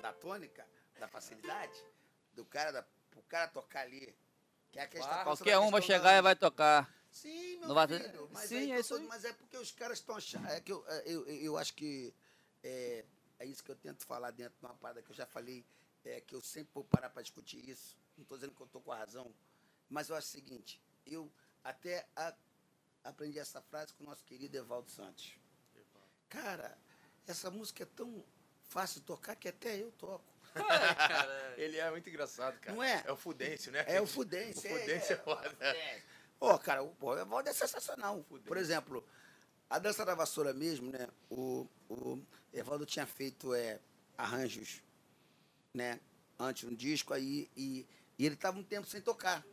da 0.00 0.12
tônica, 0.12 0.66
da 0.98 1.06
facilidade, 1.08 1.78
do 2.32 2.44
cara, 2.44 2.70
da, 2.72 2.86
o 3.16 3.22
cara 3.22 3.48
tocar 3.48 3.82
ali. 3.82 4.14
Que 4.72 4.78
é 4.78 4.82
a 4.82 4.88
questão, 4.88 5.12
Ah, 5.12 5.24
Qualquer 5.24 5.58
um 5.58 5.70
vai 5.70 5.80
chegar 5.82 6.02
da- 6.12 6.18
e 6.18 6.22
vai 6.22 6.36
tocar. 6.36 6.92
Sim, 7.10 7.58
meu 7.58 7.68
Não 7.68 7.88
filho. 7.88 8.28
Mas, 8.32 8.48
Sim, 8.48 8.72
é 8.72 8.76
eu 8.76 8.80
isso 8.80 8.98
tô- 8.98 9.06
mas 9.06 9.24
é 9.24 9.32
porque 9.32 9.56
os 9.56 9.70
caras 9.72 9.98
estão 9.98 10.16
achando. 10.16 10.46
É 10.48 10.60
que 10.60 10.70
eu, 10.72 10.84
é, 10.88 11.02
eu, 11.06 11.26
eu 11.26 11.56
acho 11.56 11.72
que 11.74 12.12
é, 12.62 13.04
é 13.38 13.46
isso 13.46 13.64
que 13.64 13.70
eu 13.70 13.76
tento 13.76 14.04
falar 14.04 14.32
dentro 14.32 14.58
de 14.58 14.66
uma 14.66 14.74
parada 14.74 15.00
que 15.02 15.10
eu 15.10 15.14
já 15.14 15.24
falei, 15.24 15.64
é 16.04 16.20
que 16.20 16.34
eu 16.34 16.42
sempre 16.42 16.70
vou 16.74 16.84
parar 16.84 17.08
para 17.08 17.22
discutir 17.22 17.66
isso. 17.68 17.96
Não 18.18 18.22
estou 18.22 18.36
dizendo 18.36 18.54
que 18.54 18.60
eu 18.60 18.66
estou 18.66 18.82
com 18.82 18.92
a 18.92 18.96
razão, 18.96 19.32
mas 19.88 20.10
eu 20.10 20.16
acho 20.16 20.26
o 20.28 20.30
seguinte: 20.30 20.78
eu 21.06 21.32
até 21.66 22.06
a- 22.14 22.34
aprendi 23.04 23.38
essa 23.38 23.60
frase 23.60 23.92
com 23.94 24.04
o 24.04 24.06
nosso 24.06 24.24
querido 24.24 24.56
Evaldo 24.56 24.88
Santos. 24.90 25.32
cara, 26.28 26.76
essa 27.26 27.50
música 27.50 27.82
é 27.82 27.86
tão 27.86 28.24
fácil 28.68 29.00
de 29.00 29.06
tocar 29.06 29.34
que 29.36 29.48
até 29.48 29.76
eu 29.80 29.90
toco. 29.92 30.24
Ele 31.56 31.76
é 31.76 31.90
muito 31.90 32.08
engraçado, 32.08 32.58
cara. 32.60 32.74
Não 32.74 32.82
é? 32.82 33.02
É 33.06 33.12
o 33.12 33.16
Fudêncio, 33.16 33.70
né? 33.72 33.84
É 33.86 34.00
o 34.00 34.06
Fudêncio. 34.06 34.68
O 34.74 34.78
Fudêncio 34.80 35.12
é 35.12 35.16
foda. 35.16 35.56
Ó, 36.40 36.58
cara, 36.58 36.82
o 36.82 36.94
pô, 36.94 37.14
o 37.14 37.18
Evaldo 37.18 37.48
é 37.48 37.52
sensacional. 37.52 38.24
Por 38.44 38.56
exemplo, 38.56 39.06
a 39.68 39.78
dança 39.78 40.04
da 40.04 40.14
vassoura 40.14 40.52
mesmo, 40.52 40.90
né? 40.92 41.08
O, 41.30 41.66
o 41.88 42.22
Evaldo 42.52 42.86
tinha 42.86 43.06
feito 43.06 43.54
é, 43.54 43.80
arranjos, 44.16 44.82
né? 45.74 46.00
Antes 46.38 46.64
no 46.68 46.76
disco 46.76 47.12
aí, 47.14 47.50
e, 47.56 47.86
e 48.18 48.26
ele 48.26 48.34
estava 48.34 48.58
um 48.58 48.64
tempo 48.64 48.86
sem 48.86 49.00
tocar. 49.00 49.44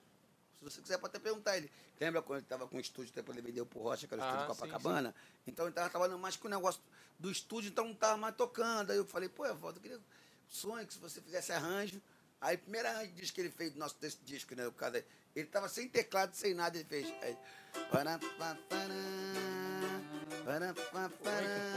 Se 0.69 0.75
você 0.77 0.81
quiser, 0.81 0.97
pode 0.97 1.15
até 1.15 1.19
perguntar 1.23 1.57
ele. 1.57 1.69
Lembra 1.99 2.21
quando 2.21 2.37
ele 2.39 2.45
estava 2.45 2.67
com 2.67 2.77
o 2.77 2.79
estúdio, 2.79 3.13
depois 3.13 3.37
ele 3.37 3.45
vendeu 3.45 3.65
pro 3.65 3.79
Rocha, 3.81 4.07
que 4.07 4.13
era 4.13 4.21
o 4.21 4.25
Ah, 4.25 4.29
estúdio 4.29 4.55
sim, 4.55 4.61
Copacabana? 4.61 5.15
Então 5.45 5.65
ele 5.65 5.71
estava 5.71 5.89
trabalhando 5.89 6.19
mais 6.19 6.35
com 6.35 6.47
o 6.47 6.51
negócio 6.51 6.81
do 7.19 7.29
estúdio, 7.31 7.69
então 7.69 7.85
não 7.85 7.91
estava 7.93 8.17
mais 8.17 8.35
tocando. 8.35 8.91
Aí 8.91 8.97
eu 8.97 9.05
falei, 9.05 9.27
pô, 9.29 9.45
Evaldo, 9.45 9.77
eu 9.77 9.81
queria 9.81 9.99
sonho 10.47 10.85
que 10.87 10.93
se 10.93 10.99
você 10.99 11.21
fizesse 11.21 11.51
arranjo. 11.51 12.01
Aí, 12.41 12.57
primeiro 12.57 12.87
arranjo 12.87 13.11
disco 13.13 13.35
que 13.35 13.41
ele 13.41 13.51
fez, 13.51 13.73
nosso 13.75 13.95
desse 13.99 14.17
disco, 14.23 14.53
né? 14.55 14.67
O 14.67 14.71
cara, 14.71 15.05
ele 15.35 15.47
tava 15.47 15.67
sem 15.69 15.87
teclado, 15.87 16.33
sem 16.35 16.53
nada, 16.53 16.77
ele 16.77 16.85
fez. 16.87 17.07
Aí, 17.21 17.37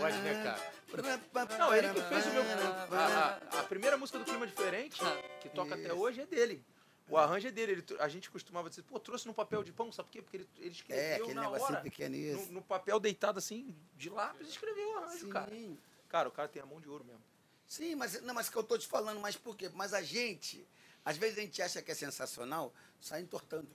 pode, 0.00 0.16
né, 0.18 0.42
cara? 0.42 0.72
Não, 1.58 1.74
ele 1.74 1.88
que 1.94 2.02
fez 2.02 2.26
o 2.26 2.30
meu. 2.30 2.42
A, 2.42 3.38
a- 3.56 3.60
a 3.60 3.62
primeira 3.64 3.96
música 3.96 4.18
do 4.18 4.24
Clima 4.24 4.46
Diferente, 4.46 5.00
que 5.40 5.48
toca 5.50 5.74
até 5.74 5.92
hoje, 5.92 6.20
é 6.22 6.26
dele. 6.26 6.64
O 7.08 7.16
arranjo 7.16 7.46
é 7.48 7.50
dele. 7.50 7.72
Ele 7.72 7.84
a 8.00 8.08
gente 8.08 8.30
costumava 8.30 8.68
dizer, 8.68 8.82
pô, 8.82 8.98
trouxe 8.98 9.26
no 9.26 9.34
papel 9.34 9.62
de 9.62 9.72
pão, 9.72 9.92
sabe 9.92 10.08
por 10.08 10.12
quê? 10.12 10.22
Porque 10.22 10.36
ele, 10.38 10.48
ele 10.58 10.70
escreveu 10.70 11.04
É, 11.04 11.14
aquele 11.16 11.34
na 11.34 11.42
negocinho 11.42 11.68
hora. 11.70 11.80
pequeno 11.80 12.16
No, 12.16 12.42
isso. 12.42 12.52
no 12.52 12.62
papel 12.62 12.98
deitado 12.98 13.38
assim, 13.38 13.74
de 13.96 14.10
lápis, 14.10 14.48
escreveu 14.48 14.88
o 14.94 14.98
arranjo, 14.98 15.28
cara. 15.28 15.50
Sim, 15.50 15.78
Cara, 16.08 16.28
o 16.28 16.32
cara 16.32 16.48
tem 16.48 16.62
a 16.62 16.66
mão 16.66 16.80
de 16.80 16.88
ouro 16.88 17.04
mesmo. 17.04 17.22
sim, 17.66 17.94
mas, 17.96 18.20
não, 18.22 18.32
mas 18.34 18.48
que 18.48 18.56
eu 18.56 18.62
tô 18.62 18.76
te 18.78 18.86
falando, 18.86 19.20
mas 19.20 19.36
por 19.36 19.56
quê? 19.56 19.68
Mas 19.74 19.92
a 19.92 20.00
gente, 20.02 20.66
às 21.04 21.16
vezes 21.16 21.38
a 21.38 21.40
gente 21.42 21.60
acha 21.62 21.82
que 21.82 21.90
é 21.90 21.94
sensacional, 21.94 22.72
sai 23.00 23.20
entortando. 23.22 23.68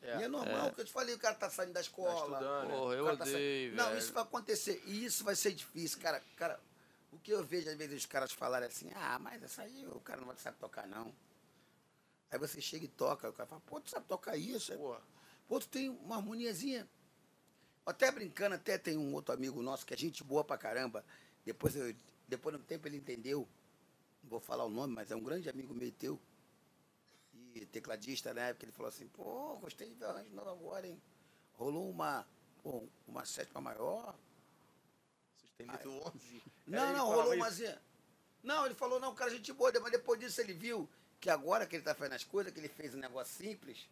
É, 0.00 0.18
e 0.18 0.22
é 0.22 0.28
normal, 0.28 0.70
que 0.72 0.80
eu 0.80 0.84
te 0.84 0.92
falei, 0.92 1.14
o 1.14 1.18
cara 1.18 1.34
tá 1.34 1.50
saindo 1.50 1.72
da 1.72 1.80
escola. 1.80 2.14
estudando, 2.14 2.68
né? 2.68 2.74
Porra, 2.76 2.94
eu 2.94 3.02
O 3.02 3.06
cara 3.06 3.16
tá 3.18 3.24
sa- 3.24 3.30
odeio, 3.32 3.74
Não, 3.74 3.98
isso 3.98 4.12
vai 4.12 4.22
acontecer. 4.22 4.82
E 4.86 5.04
isso 5.04 5.24
vai 5.24 5.34
ser 5.36 5.52
difícil, 5.52 5.98
cara. 6.00 6.22
Cara, 6.36 6.58
o 7.12 7.18
que 7.18 7.32
eu 7.32 7.42
vejo 7.44 7.68
às 7.68 7.76
vezes 7.76 7.98
os 7.98 8.06
caras 8.06 8.30
falarem 8.32 8.68
assim, 8.68 8.90
ah, 8.94 9.18
mas 9.18 9.42
essa 9.42 9.62
aí 9.62 9.86
o 9.88 10.00
cara 10.00 10.20
não 10.20 10.28
vai 10.28 10.36
saber 10.36 10.56
tocar, 10.58 10.86
não. 10.86 11.12
Aí 12.30 12.38
você 12.38 12.60
chega 12.60 12.84
e 12.84 12.88
toca, 12.88 13.28
o 13.28 13.32
cara 13.32 13.48
fala, 13.48 13.62
pô, 13.62 13.80
tu 13.80 13.90
sabe 13.90 14.06
tocar 14.06 14.36
isso? 14.36 14.72
Aí. 14.72 14.78
Pô, 15.46 15.58
tu 15.58 15.68
tem 15.68 15.88
uma 15.88 16.16
harmoniazinha. 16.16 16.88
Até 17.86 18.10
brincando, 18.12 18.54
até 18.54 18.76
tem 18.76 18.98
um 18.98 19.14
outro 19.14 19.34
amigo 19.34 19.62
nosso 19.62 19.86
que 19.86 19.94
é 19.94 19.96
gente 19.96 20.22
boa 20.22 20.44
pra 20.44 20.58
caramba. 20.58 21.02
Depois, 21.42 21.74
eu, 21.74 21.94
depois 22.26 22.54
de 22.54 22.60
um 22.60 22.64
tempo 22.64 22.86
ele 22.86 22.98
entendeu. 22.98 23.48
Não 24.22 24.28
vou 24.28 24.40
falar 24.40 24.66
o 24.66 24.68
nome, 24.68 24.94
mas 24.94 25.10
é 25.10 25.16
um 25.16 25.22
grande 25.22 25.48
amigo 25.48 25.72
meu 25.72 25.90
teu. 25.92 26.20
E 27.54 27.64
tecladista 27.64 28.34
na 28.34 28.42
época, 28.42 28.66
ele 28.66 28.72
falou 28.72 28.90
assim, 28.90 29.08
pô, 29.08 29.56
gostei 29.56 29.88
de 29.88 29.94
ver 29.94 30.04
arranjo 30.04 30.34
novo 30.34 30.50
agora, 30.50 30.86
hein? 30.86 31.00
Rolou 31.54 31.88
uma, 31.88 32.26
pô, 32.62 32.86
uma 33.06 33.24
sétima 33.24 33.62
maior. 33.62 34.14
Sustenido 35.38 35.90
11. 35.90 36.42
Não, 36.66 36.84
ele 36.84 36.98
não, 36.98 37.06
rolou 37.06 37.34
uma. 37.34 37.48
Não, 38.42 38.66
ele 38.66 38.74
falou, 38.74 39.00
não, 39.00 39.14
cara, 39.14 39.30
gente 39.30 39.50
boa, 39.54 39.72
mas 39.80 39.92
depois 39.92 40.20
disso 40.20 40.42
ele 40.42 40.52
viu 40.52 40.88
que 41.20 41.30
agora 41.30 41.66
que 41.66 41.76
ele 41.76 41.82
está 41.82 41.94
fazendo 41.94 42.14
as 42.14 42.24
coisas, 42.24 42.52
que 42.52 42.60
ele 42.60 42.68
fez 42.68 42.94
um 42.94 42.98
negócio 42.98 43.36
simples, 43.36 43.88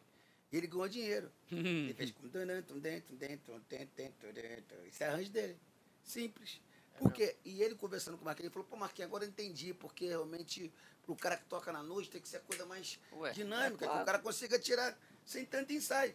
ele 0.53 0.67
ganhou 0.67 0.89
dinheiro. 0.89 1.31
ele 1.51 1.95
fez 1.95 2.11
com 2.13 2.29
dentro, 2.29 2.81
dentro, 2.81 3.17
dentro, 3.17 3.61
dentro, 3.69 4.33
dentro. 4.33 4.87
Isso 4.87 5.03
é 5.03 5.07
arranjo 5.07 5.31
dele. 5.31 5.59
Simples. 6.03 6.61
É 6.95 6.99
porque, 6.99 7.37
e 7.45 7.63
ele 7.63 7.75
conversando 7.75 8.17
com 8.17 8.23
o 8.23 8.25
Marquinhos, 8.25 8.47
ele 8.47 8.53
falou, 8.53 8.69
pô, 8.69 8.77
Marquinhos, 8.77 9.09
agora 9.09 9.25
eu 9.25 9.29
entendi, 9.29 9.75
porque 9.75 10.07
realmente 10.07 10.73
pro 11.03 11.15
cara 11.15 11.37
que 11.37 11.45
toca 11.45 11.73
na 11.73 11.83
noite 11.83 12.11
tem 12.11 12.21
que 12.21 12.29
ser 12.29 12.39
a 12.39 12.41
coisa 12.41 12.67
mais 12.67 12.99
Ué, 13.13 13.31
é 13.31 13.33
dinâmica, 13.33 13.85
é 13.85 13.89
claro. 13.89 13.99
que 13.99 14.03
o 14.03 14.07
cara 14.07 14.19
consiga 14.19 14.59
tirar 14.59 14.99
sem 15.25 15.45
tanto 15.45 15.73
ensaio. 15.73 16.15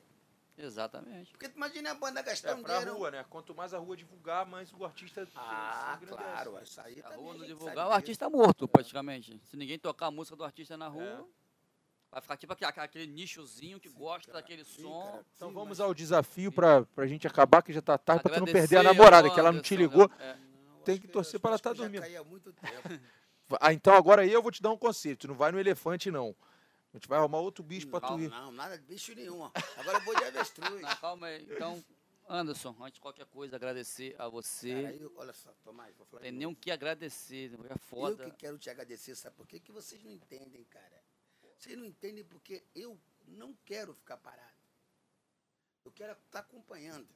Exatamente. 0.58 1.32
Porque 1.32 1.50
tu 1.50 1.56
imagina 1.56 1.92
a 1.92 1.94
banda 1.96 2.22
gastar 2.22 2.52
É, 2.52 2.54
um 2.56 2.62
pra 2.62 2.78
dinheiro. 2.80 2.98
rua, 2.98 3.12
né? 3.12 3.26
Quanto 3.30 3.56
mais 3.56 3.74
a 3.74 3.78
rua 3.80 3.96
divulgar, 3.98 4.46
mais 4.46 4.72
o 4.74 4.84
artista 4.86 5.28
Ah, 5.36 5.98
claro, 6.08 6.60
isso 6.62 6.80
aí 6.82 7.02
A 7.04 7.16
rua 7.16 7.34
a 7.34 7.38
não 7.38 7.46
divulgar, 7.46 7.88
o 7.88 7.92
artista 7.92 8.26
é 8.26 8.30
morto, 8.30 8.68
praticamente. 8.68 9.42
Se 9.50 9.58
ninguém 9.58 9.80
tocar 9.80 10.08
a 10.08 10.12
música 10.12 10.36
do 10.36 10.44
artista 10.44 10.78
na 10.78 10.88
rua, 10.88 11.04
É. 11.04 11.24
vai 12.12 12.22
ficar 12.22 12.38
tipo 12.38 12.54
aquele, 12.54 12.72
aquele 12.76 13.08
nichozinho 13.08 13.80
que 13.80 13.90
gosta 13.90 14.32
cara. 14.32 14.42
daquele 14.44 14.64
Sim, 14.66 14.84
som. 14.84 15.02
cara. 15.12 15.26
Então 15.36 15.48
Sim, 15.48 15.54
vamos 15.54 15.70
mas- 15.70 15.80
ao 15.80 15.94
desafio 15.94 16.52
pra, 16.52 16.84
pra 16.86 17.08
gente 17.08 17.26
acabar, 17.26 17.62
que 17.64 17.74
já 17.74 17.82
tá 17.82 17.98
tarde, 17.98 18.22
pra 18.22 18.34
tu 18.34 18.40
não 18.42 18.46
perder 18.48 18.78
a 18.78 18.84
namorada, 18.84 19.30
que 19.30 19.40
ela 19.40 19.52
não 19.52 19.62
te 19.62 19.76
ligou. 19.76 20.08
né? 20.10 20.16
É. 20.20 20.36
Não, 20.68 20.80
Tem 20.84 20.98
que 21.00 21.08
torcer 21.08 21.40
pra 21.40 21.50
ela 21.50 21.56
acho 21.56 21.64
tá 21.64 21.74
dormindo. 21.74 22.04
Ah, 23.60 23.74
então 23.74 23.94
agora 23.94 24.22
aí 24.22 24.32
eu 24.32 24.42
vou 24.42 24.50
te 24.50 24.62
dar 24.62 24.72
um 24.72 24.78
conselho. 24.78 25.18
Tu 25.18 25.28
não 25.28 25.36
vai 25.36 25.52
no 25.52 25.60
elefante, 25.60 26.10
não. 26.10 26.34
A 26.94 26.98
gente 26.98 27.08
vai 27.08 27.20
arrumar 27.20 27.40
outro 27.40 27.64
bicho 27.64 27.88
pra 27.88 28.02
tu 28.02 28.12
não, 28.12 28.20
ir. 28.20 28.30
não, 28.30 28.52
nada 28.52 28.78
de 28.78 28.84
bicho 28.86 29.14
nenhum. 29.16 29.40
ó. 29.42 29.52
Agora 29.78 29.98
eu 29.98 30.02
vou 30.04 30.16
de 30.16 30.24
avestruz. 30.26 30.82
Não, 30.82 30.96
calma 30.98 31.28
aí. 31.28 31.44
Então, 31.44 31.84
Anderson, 32.28 32.76
antes 32.82 32.96
de 32.96 33.00
qualquer 33.02 33.26
coisa, 33.28 33.56
agradecer 33.56 34.16
a 34.20 34.28
você. 34.28 34.84
Cara, 34.84 34.96
eu- 34.96 35.14
olha 35.16 35.34
só, 35.34 35.54
Tomás, 35.64 35.96
vou 35.96 36.06
falar 36.06 36.24
Tem 36.24 36.32
nem 36.32 36.48
o 36.48 36.56
que 36.56 36.70
agradecer, 36.70 37.52
é 37.54 37.74
Eu 37.74 37.80
foda. 37.80 38.26
que 38.26 38.32
quero 38.38 38.58
te 38.58 38.70
agradecer, 38.70 39.16
sabe 39.16 39.36
por 39.38 39.48
quê? 39.48 39.60
Que 39.60 39.72
vocês 39.72 40.04
não 40.04 40.12
entendem, 40.12 40.64
cara. 40.66 41.02
Vocês 41.58 41.78
não 41.78 41.86
entendem 41.86 42.24
porque 42.26 42.64
eu 42.76 43.00
não 43.26 43.54
quero 43.66 43.94
ficar 43.94 44.18
parado. 44.18 44.52
Eu 45.86 45.92
quero 45.92 46.12
estar 46.14 46.40
acompanhando. 46.40 47.08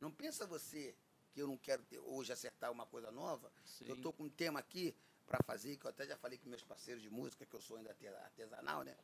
Não 0.00 0.10
pensa 0.10 0.46
você 0.46 0.94
que 1.32 1.40
eu 1.40 1.46
não 1.48 1.56
quero 1.56 1.82
ter, 1.84 1.98
hoje 2.00 2.32
acertar 2.32 2.70
uma 2.70 2.86
coisa 2.86 3.10
nova. 3.10 3.50
Sim. 3.64 3.86
Eu 3.88 4.00
tô 4.00 4.12
com 4.12 4.24
um 4.24 4.28
tema 4.30 4.58
aqui 4.60 4.94
para 5.26 5.42
fazer, 5.44 5.76
que 5.76 5.86
eu 5.86 5.90
até 5.90 6.06
já 6.06 6.16
falei 6.16 6.38
com 6.38 6.48
meus 6.48 6.62
parceiros 6.62 7.02
de 7.02 7.10
música, 7.10 7.44
que 7.46 7.54
eu 7.54 7.60
sou 7.60 7.76
ainda 7.76 7.90
arte- 7.90 8.06
artesanal, 8.06 8.82
né? 8.82 8.96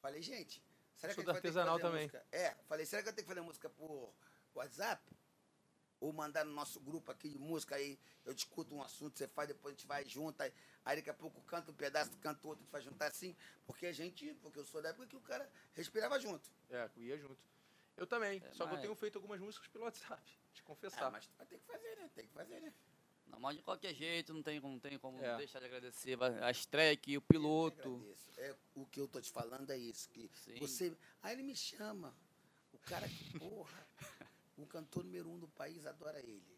Falei, 0.00 0.20
gente, 0.22 0.62
será 0.96 1.14
Sou 1.14 1.22
que 1.22 1.26
do 1.26 1.30
a 1.30 1.34
gente 1.34 1.42
vai 1.42 1.42
ter 1.42 1.48
que 1.48 1.54
fazer 1.54 1.80
também. 1.82 2.02
música? 2.06 2.26
É, 2.32 2.54
falei, 2.68 2.86
será 2.86 3.02
que 3.02 3.08
eu 3.08 3.12
tenho 3.12 3.24
que 3.26 3.28
fazer 3.34 3.40
música 3.40 3.68
por 3.70 4.12
WhatsApp? 4.54 5.02
Ou 5.98 6.12
mandar 6.12 6.44
no 6.44 6.52
nosso 6.52 6.78
grupo 6.78 7.10
aqui 7.10 7.28
de 7.28 7.38
música, 7.38 7.74
aí 7.76 7.98
eu 8.24 8.34
discuto 8.34 8.74
um 8.74 8.82
assunto, 8.82 9.16
você 9.16 9.26
faz, 9.26 9.48
depois 9.48 9.72
a 9.72 9.76
gente 9.78 9.86
vai 9.86 10.04
junto, 10.04 10.38
aí, 10.42 10.52
aí 10.84 10.96
daqui 10.96 11.08
a 11.08 11.14
pouco 11.14 11.40
canta 11.42 11.70
um 11.70 11.74
pedaço, 11.74 12.10
canta 12.18 12.46
outro, 12.46 12.60
a 12.60 12.64
gente 12.64 12.72
vai 12.72 12.82
juntar 12.82 13.06
assim, 13.06 13.34
porque 13.64 13.86
a 13.86 13.92
gente, 13.92 14.34
porque 14.42 14.58
eu 14.58 14.64
sou 14.64 14.82
da 14.82 14.90
época 14.90 15.06
que 15.06 15.16
o 15.16 15.20
cara 15.22 15.50
respirava 15.72 16.20
junto. 16.20 16.50
É, 16.68 16.90
eu 16.96 17.02
ia 17.02 17.16
junto. 17.18 17.38
Eu 17.96 18.06
também. 18.06 18.42
É, 18.44 18.52
só 18.52 18.64
que 18.66 18.72
eu 18.72 18.76
mas- 18.76 18.80
tenho 18.82 18.94
feito 18.94 19.16
algumas 19.16 19.40
músicas 19.40 19.68
pelo 19.68 19.84
WhatsApp. 19.84 20.22
Te 20.52 20.60
Ah, 20.60 20.64
confessar. 20.64 21.10
mas 21.10 21.26
vai 21.38 21.46
ter 21.46 21.58
que 21.58 21.64
fazer, 21.64 21.96
né? 21.96 22.10
Tem 22.14 22.26
que 22.26 22.32
fazer, 22.34 22.60
né? 22.60 22.74
Não, 23.26 23.40
mas 23.40 23.56
de 23.56 23.62
qualquer 23.62 23.94
jeito, 23.94 24.32
não 24.32 24.42
tem 24.42 24.60
como, 24.60 24.74
não 24.74 24.80
tem 24.80 24.98
como 24.98 25.22
É. 25.22 25.36
deixar 25.36 25.58
de 25.58 25.66
agradecer. 25.66 26.16
A 26.42 26.50
estreia 26.50 26.92
aqui, 26.92 27.16
o 27.16 27.20
piloto. 27.22 28.02
É, 28.38 28.54
o 28.74 28.86
que 28.86 29.00
eu 29.00 29.08
tô 29.08 29.20
te 29.20 29.30
falando 29.30 29.70
é 29.70 29.76
isso, 29.76 30.08
que 30.10 30.30
Sim. 30.34 30.56
você... 30.58 30.96
Aí 31.22 31.32
ele 31.34 31.42
me 31.42 31.56
chama, 31.56 32.14
o 32.72 32.78
cara 32.78 33.08
que, 33.08 33.38
porra, 33.38 33.86
o 34.56 34.66
cantor 34.66 35.04
número 35.04 35.28
um 35.28 35.38
do 35.38 35.48
país 35.48 35.84
adora 35.86 36.18
ele. 36.20 36.56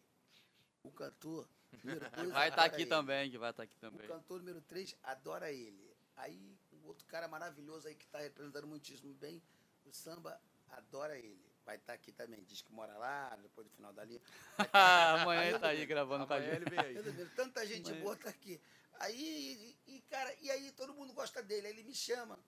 O 0.82 0.90
cantor 0.92 1.48
número 1.82 2.00
dois 2.12 2.30
Vai 2.32 2.48
estar 2.48 2.62
adora 2.62 2.62
aqui 2.66 2.82
ele. 2.82 2.90
também, 2.90 3.30
que 3.30 3.38
vai 3.38 3.50
estar 3.50 3.62
aqui 3.62 3.76
O 3.76 3.80
também. 3.80 4.06
cantor 4.06 4.38
número 4.40 4.60
3 4.62 4.94
adora 5.02 5.50
ele. 5.52 5.88
Aí, 6.16 6.58
um 6.72 6.86
outro 6.86 7.06
cara 7.06 7.28
maravilhoso 7.28 7.88
aí 7.88 7.94
que 7.94 8.04
está 8.04 8.18
representando 8.18 8.66
muitíssimo 8.66 9.14
bem 9.14 9.42
o 9.84 9.92
samba, 9.92 10.40
adora 10.68 11.18
ele. 11.18 11.47
Vai 11.68 11.76
estar 11.76 11.92
aqui 11.92 12.10
também. 12.12 12.42
Diz 12.44 12.62
que 12.62 12.72
mora 12.72 12.96
lá, 12.96 13.36
depois 13.42 13.66
do 13.66 13.70
final 13.74 13.92
da 13.92 14.02
linha. 14.02 14.22
Amanhã 14.72 15.50
ele 15.50 15.58
tá 15.58 15.68
aí 15.68 15.84
gravando 15.84 16.26
com 16.26 16.32
a 16.32 16.36
Amanhã 16.36 16.54
gente. 16.54 17.26
Tanta 17.36 17.66
gente 17.66 17.90
Mas- 17.90 18.00
boa 18.00 18.16
tá 18.16 18.30
aqui. 18.30 18.58
Aí, 19.00 19.76
e, 19.86 19.96
e, 19.96 20.00
cara, 20.08 20.34
e 20.40 20.50
aí 20.50 20.72
todo 20.72 20.94
mundo 20.94 21.12
gosta 21.12 21.42
dele. 21.42 21.66
Aí 21.66 21.74
ele 21.74 21.82
me 21.82 21.94
chama. 21.94 22.38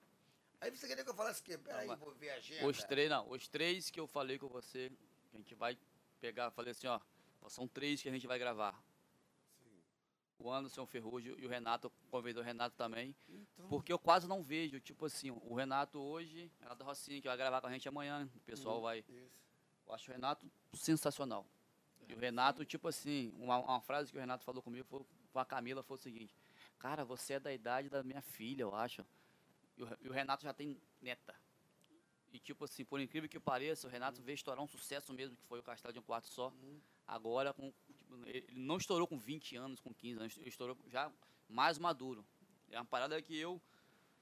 Aí 0.59 0.71
você 0.71 0.87
queria 0.87 1.03
que 1.03 1.09
eu 1.11 1.13
falasse 1.13 1.39
o 1.39 1.43
quê? 1.43 1.55
Peraí, 1.55 1.85
vou 1.97 2.15
ver 2.15 2.31
a 2.31 2.35
agenda. 2.37 2.65
Os 2.65 2.83
três, 2.83 3.11
não, 3.11 3.29
os 3.29 3.47
três 3.47 3.91
que 3.91 3.99
eu 3.99 4.07
falei 4.07 4.39
com 4.39 4.47
você, 4.47 4.91
que 5.29 5.35
a 5.35 5.37
gente 5.37 5.53
vai 5.53 5.77
pegar, 6.19 6.49
falei 6.49 6.71
assim, 6.71 6.87
ó, 6.87 6.99
são 7.47 7.67
três 7.67 8.01
que 8.01 8.09
a 8.09 8.11
gente 8.11 8.25
vai 8.25 8.39
gravar. 8.39 8.73
O 10.43 10.51
Anderson 10.51 10.85
Ferrugem 10.85 11.35
e 11.37 11.45
o 11.45 11.49
Renato, 11.49 11.87
eu 11.87 11.91
convidei 12.09 12.41
o 12.41 12.45
Renato 12.45 12.75
também, 12.75 13.15
Então, 13.29 13.67
porque 13.69 13.93
eu 13.93 13.99
quase 13.99 14.27
não 14.27 14.41
vejo, 14.41 14.79
tipo 14.79 15.05
assim, 15.05 15.29
o 15.29 15.53
Renato 15.53 15.99
hoje, 15.99 16.51
Renato 16.59 16.83
Rocinha, 16.83 17.21
que 17.21 17.27
vai 17.27 17.37
gravar 17.37 17.61
com 17.61 17.67
a 17.67 17.71
gente 17.71 17.87
amanhã, 17.87 18.27
o 18.35 18.39
pessoal 18.39 18.77
Uhum. 18.77 18.81
vai, 18.81 18.99
isso. 19.07 19.31
eu 19.87 19.93
acho 19.93 20.09
o 20.09 20.13
Renato 20.13 20.51
sensacional. 20.73 21.45
E 22.07 22.13
o 22.13 22.17
Renato, 22.17 22.65
tipo 22.65 22.87
assim, 22.87 23.31
uma, 23.37 23.59
uma 23.59 23.79
frase 23.81 24.11
que 24.11 24.17
o 24.17 24.19
Renato 24.19 24.43
falou 24.43 24.61
comigo, 24.63 24.85
foi, 24.87 25.01
com 25.31 25.39
a 25.39 25.45
Camila, 25.45 25.83
foi 25.83 25.95
o 25.95 25.99
seguinte, 25.99 26.35
cara, 26.79 27.05
você 27.05 27.33
é 27.33 27.39
da 27.39 27.53
idade 27.53 27.87
da 27.89 28.01
minha 28.03 28.21
filha, 28.21 28.63
eu 28.63 28.73
acho. 28.75 29.05
E 29.77 29.83
o, 29.83 29.97
e 30.01 30.09
o 30.09 30.11
Renato 30.11 30.43
já 30.43 30.53
tem 30.53 30.81
neta. 31.01 31.35
E 32.33 32.39
tipo 32.39 32.65
assim, 32.65 32.83
por 32.83 32.99
incrível 32.99 33.29
que 33.29 33.39
pareça, 33.39 33.87
o 33.87 33.89
Renato 33.89 34.21
veio 34.21 34.35
estourar 34.35 34.63
um 34.63 34.67
sucesso 34.67 35.13
mesmo, 35.13 35.35
que 35.37 35.43
foi 35.43 35.59
o 35.59 35.63
Castelo 35.63 35.93
de 35.93 35.99
um 35.99 36.03
Quarto 36.03 36.27
Só. 36.29 36.51
Agora, 37.05 37.53
com, 37.53 37.73
ele 38.25 38.45
não 38.53 38.77
estourou 38.77 39.07
com 39.07 39.17
20 39.17 39.55
anos, 39.55 39.79
com 39.79 39.93
15 39.93 40.19
anos, 40.19 40.37
ele 40.37 40.49
estourou 40.49 40.77
já 40.87 41.11
mais 41.49 41.77
maduro. 41.77 42.25
É 42.69 42.77
uma 42.77 42.85
parada 42.85 43.21
que 43.21 43.37
eu, 43.37 43.61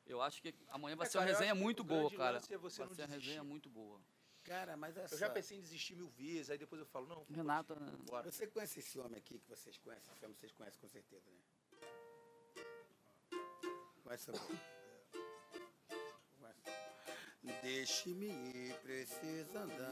eu 0.06 0.22
acho 0.22 0.42
que 0.42 0.53
amanhã 0.69 0.95
vai 0.95 1.06
É, 1.08 1.09
ser 1.09 1.18
uma 1.18 1.26
cara, 1.26 1.38
resenha 1.38 1.56
muito 1.56 1.84
boa, 1.84 2.09
cara. 2.11 2.38
é 2.38 2.58
você 2.58 2.80
vai 2.82 2.88
não 2.88 2.95
ser 2.95 3.01
uma 3.03 3.08
resenha 3.08 3.43
muito 3.43 3.69
boa. 3.69 4.01
Cara, 4.43 4.76
mas 4.76 4.98
olha 4.98 5.08
Eu 5.11 5.18
já 5.18 5.30
pensei 5.30 5.58
em 5.58 5.61
desistir 5.61 5.95
mil 5.95 6.09
vezes, 6.09 6.50
aí 6.50 6.58
depois 6.58 6.80
eu 6.80 6.85
falo, 6.88 7.06
não, 7.08 7.24
Renato, 7.30 7.76
né? 7.80 7.92
bora. 8.09 8.32
Você 8.32 8.48
conhece 8.48 8.80
esse 8.80 8.98
homem 8.98 9.18
aqui 9.18 9.38
que 9.38 9.48
vocês 9.48 9.77
conhecem? 9.77 10.11
Esse 10.16 10.26
homem 10.26 10.35
vocês 10.35 10.51
conhecem 10.53 10.80
com 10.80 10.88
certeza, 10.88 11.30
né? 11.30 11.40
Conhece 14.03 14.32
essa? 14.32 14.42
Conhece? 16.40 17.61
Deixe-me 17.61 18.27
ir, 18.27 18.74
precisa 18.82 19.59
andar. 19.59 19.89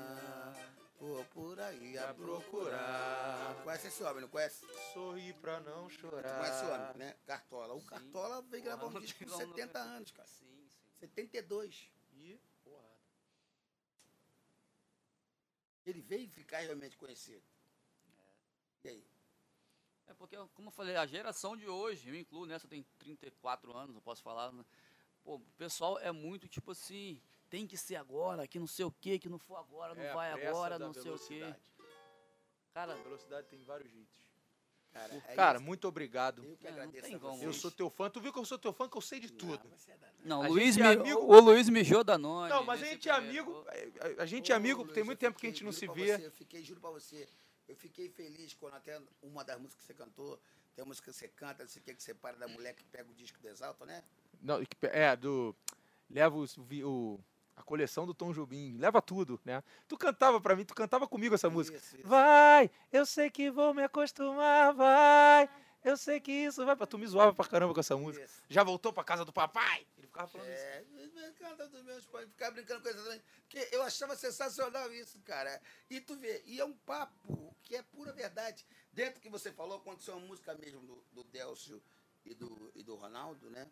Aí 1.67 1.97
a 1.97 2.13
procurar. 2.13 3.61
Conhece 3.63 3.87
esse 3.87 4.03
homem, 4.03 4.21
não 4.21 4.29
conhece? 4.29 4.65
Sorri 4.93 5.33
pra 5.33 5.59
não 5.59 5.89
chorar. 5.89 6.37
Conhece 6.39 6.65
o 6.65 6.69
homem, 6.73 6.97
né? 6.97 7.15
Cartola. 7.25 7.73
O 7.73 7.81
Sim. 7.81 7.87
Cartola 7.87 8.41
veio 8.43 8.63
gravar 8.63 8.81
Porra, 8.85 8.97
um 8.99 9.01
disco 9.01 9.23
com 9.23 9.29
não 9.31 9.37
tem 9.37 9.47
70 9.47 9.79
como- 9.79 9.93
anos, 9.95 10.11
cara. 10.11 10.27
Sim, 10.27 10.67
sim. 10.69 10.77
72. 10.99 11.91
E, 12.13 12.39
porrada. 12.63 12.97
Ele 15.85 16.01
veio 16.01 16.29
ficar 16.29 16.59
realmente 16.59 16.97
conhecido. 16.97 17.43
E 18.83 18.89
aí? 18.89 19.07
É 20.07 20.13
porque, 20.13 20.37
como 20.53 20.67
eu 20.69 20.71
falei, 20.71 20.95
a 20.95 21.05
geração 21.05 21.55
de 21.57 21.67
hoje, 21.67 22.09
eu 22.09 22.15
incluo 22.15 22.45
nessa, 22.45 22.65
eu 22.65 22.69
tenho 22.69 22.85
34 22.97 23.75
anos, 23.75 23.95
eu 23.95 24.01
posso 24.01 24.21
falar. 24.23 24.51
né? 24.53 24.65
Pô, 25.23 25.35
o 25.35 25.39
pessoal 25.57 25.99
é 25.99 26.11
muito 26.11 26.47
tipo 26.47 26.71
assim, 26.71 27.21
tem 27.49 27.65
que 27.67 27.77
ser 27.77 27.95
agora, 27.95 28.47
que 28.47 28.59
não 28.59 28.67
sei 28.67 28.85
o 28.85 28.91
que, 28.91 29.17
que 29.19 29.29
não 29.29 29.39
for 29.39 29.55
agora, 29.57 29.93
não 29.95 30.03
É 30.03 30.13
vai 30.13 30.31
agora, 30.31 30.77
não 30.79 30.93
sei 30.93 31.01
o 31.01 31.03
que. 31.19 31.33
velocidade. 31.39 31.61
Cara, 32.73 32.93
A 32.93 32.95
velocidade 32.97 33.47
tem 33.47 33.63
vários 33.63 33.91
jeitos. 33.91 34.27
Cara, 34.93 35.13
é 35.15 35.35
Cara, 35.35 35.59
muito 35.59 35.87
obrigado. 35.87 36.43
eu 36.43 36.55
que 36.57 36.65
É, 36.65 36.69
agradeço 36.71 37.19
vocês. 37.19 37.43
Eu 37.43 37.53
sou 37.53 37.69
teu 37.71 37.89
fã. 37.89 38.09
Tu 38.09 38.19
viu 38.21 38.31
que 38.33 38.39
eu 38.39 38.45
sou 38.45 38.57
teu 38.57 38.71
fã, 38.73 38.87
que 38.89 38.97
eu 38.97 39.01
sei 39.01 39.19
de 39.19 39.29
Não, 39.31 39.37
tudo. 39.37 39.67
é 39.67 39.97
não, 40.23 40.47
Luiz 40.49 40.77
é 40.77 40.83
amigo- 40.83 41.19
o 41.19 41.39
Luiz 41.39 41.69
mijou 41.69 42.03
da 42.03 42.17
nós. 42.17 42.49
Não, 42.49 42.63
mas 42.63 42.81
a 42.81 42.85
gente 42.85 43.09
é 43.09 43.11
amigo. 43.11 43.65
A, 44.19 44.25
gente 44.25 44.51
é 44.51 44.55
amigo, 44.55 44.81
Luiz, 44.83 44.93
tem 44.93 45.03
muito 45.03 45.19
tempo 45.19 45.37
que 45.37 45.45
a 45.47 45.49
fiquei, 45.49 45.51
gente 45.51 45.63
não 45.65 45.71
se 45.71 45.87
vê. 45.87 46.17
você, 46.17 46.25
eu 46.27 46.31
fiquei, 46.31 46.63
juro 46.63 46.79
pra 46.79 46.89
você, 46.89 47.27
eu 47.67 47.75
fiquei 47.75 48.09
feliz 48.09 48.53
quando 48.53 48.75
até 48.75 48.99
uma 49.21 49.43
das 49.43 49.59
músicas 49.59 49.81
que 49.81 49.87
você 49.87 49.93
cantou, 49.93 50.39
tem 50.73 50.83
uma 50.83 50.87
música 50.89 51.11
que 51.11 51.17
você 51.17 51.27
canta, 51.27 51.63
não 51.63 51.69
sei 51.69 51.81
o 51.81 51.85
que, 51.85 51.93
que 51.93 52.01
você 52.03 52.13
para 52.13 52.37
da 52.37 52.47
mulher 52.47 52.73
que 52.73 52.83
pega 52.85 53.09
o 53.09 53.13
disco 53.13 53.39
do 53.39 53.47
Exalta, 53.47 53.85
né? 53.85 54.03
Não, 54.41 54.59
é, 54.83 55.15
do. 55.15 55.55
Leva 56.09 56.37
vi- 56.59 56.83
o, 56.85 57.19
a 57.57 57.63
coleção 57.63 58.05
do 58.05 58.13
Tom 58.13 58.31
Jobim. 58.31 58.77
Leva 58.77 59.01
tudo, 59.01 59.41
né? 59.43 59.63
Tu 59.87 59.97
cantava 59.97 60.39
pra 60.39 60.55
mim, 60.55 60.63
tu 60.63 60.75
cantava 60.75 61.07
comigo 61.07 61.33
essa 61.33 61.49
música. 61.49 61.75
Isso, 61.75 61.97
isso. 61.97 62.07
Vai, 62.07 62.69
eu 62.93 63.05
sei 63.05 63.31
que 63.31 63.49
vou 63.49 63.73
me 63.73 63.83
acostumar, 63.83 64.73
vai. 64.73 65.49
Eu 65.83 65.97
sei 65.97 66.19
que 66.19 66.31
isso 66.31 66.63
vai. 66.65 66.75
Tu 66.75 66.97
me 66.97 67.07
zoava 67.07 67.33
pra 67.33 67.45
caramba 67.45 67.73
com 67.73 67.79
essa 67.79 67.97
música. 67.97 68.23
Isso. 68.23 68.43
Já 68.47 68.63
voltou 68.63 68.93
pra 68.93 69.03
casa 69.03 69.25
do 69.25 69.33
papai? 69.33 69.87
Ele 69.97 70.05
ficava 70.05 70.27
falando 70.27 70.49
isso. 70.49 70.63
É, 70.63 70.85
me 70.93 71.31
canta 71.33 71.67
dos 71.67 71.83
meus 71.83 72.05
pais, 72.05 72.29
ficar 72.29 72.51
brincando 72.51 72.81
com 72.81 72.89
isso 72.89 73.03
também. 73.03 73.21
Porque 73.41 73.67
eu 73.71 73.81
achava 73.81 74.15
sensacional 74.15 74.91
isso, 74.93 75.19
cara. 75.21 75.59
E 75.89 75.99
tu 75.99 76.15
vê, 76.15 76.43
e 76.45 76.59
é 76.59 76.65
um 76.65 76.73
papo 76.73 77.55
que 77.63 77.75
é 77.75 77.81
pura 77.81 78.11
verdade. 78.11 78.65
Dentro 78.93 79.19
que 79.19 79.29
você 79.29 79.51
falou, 79.51 79.77
aconteceu 79.77 80.15
uma 80.15 80.27
música 80.27 80.53
mesmo 80.55 80.81
do, 80.81 81.03
do 81.11 81.23
Delcio 81.23 81.81
e 82.25 82.33
do, 82.33 82.71
e 82.75 82.83
do 82.83 82.95
Ronaldo, 82.95 83.49
né? 83.49 83.67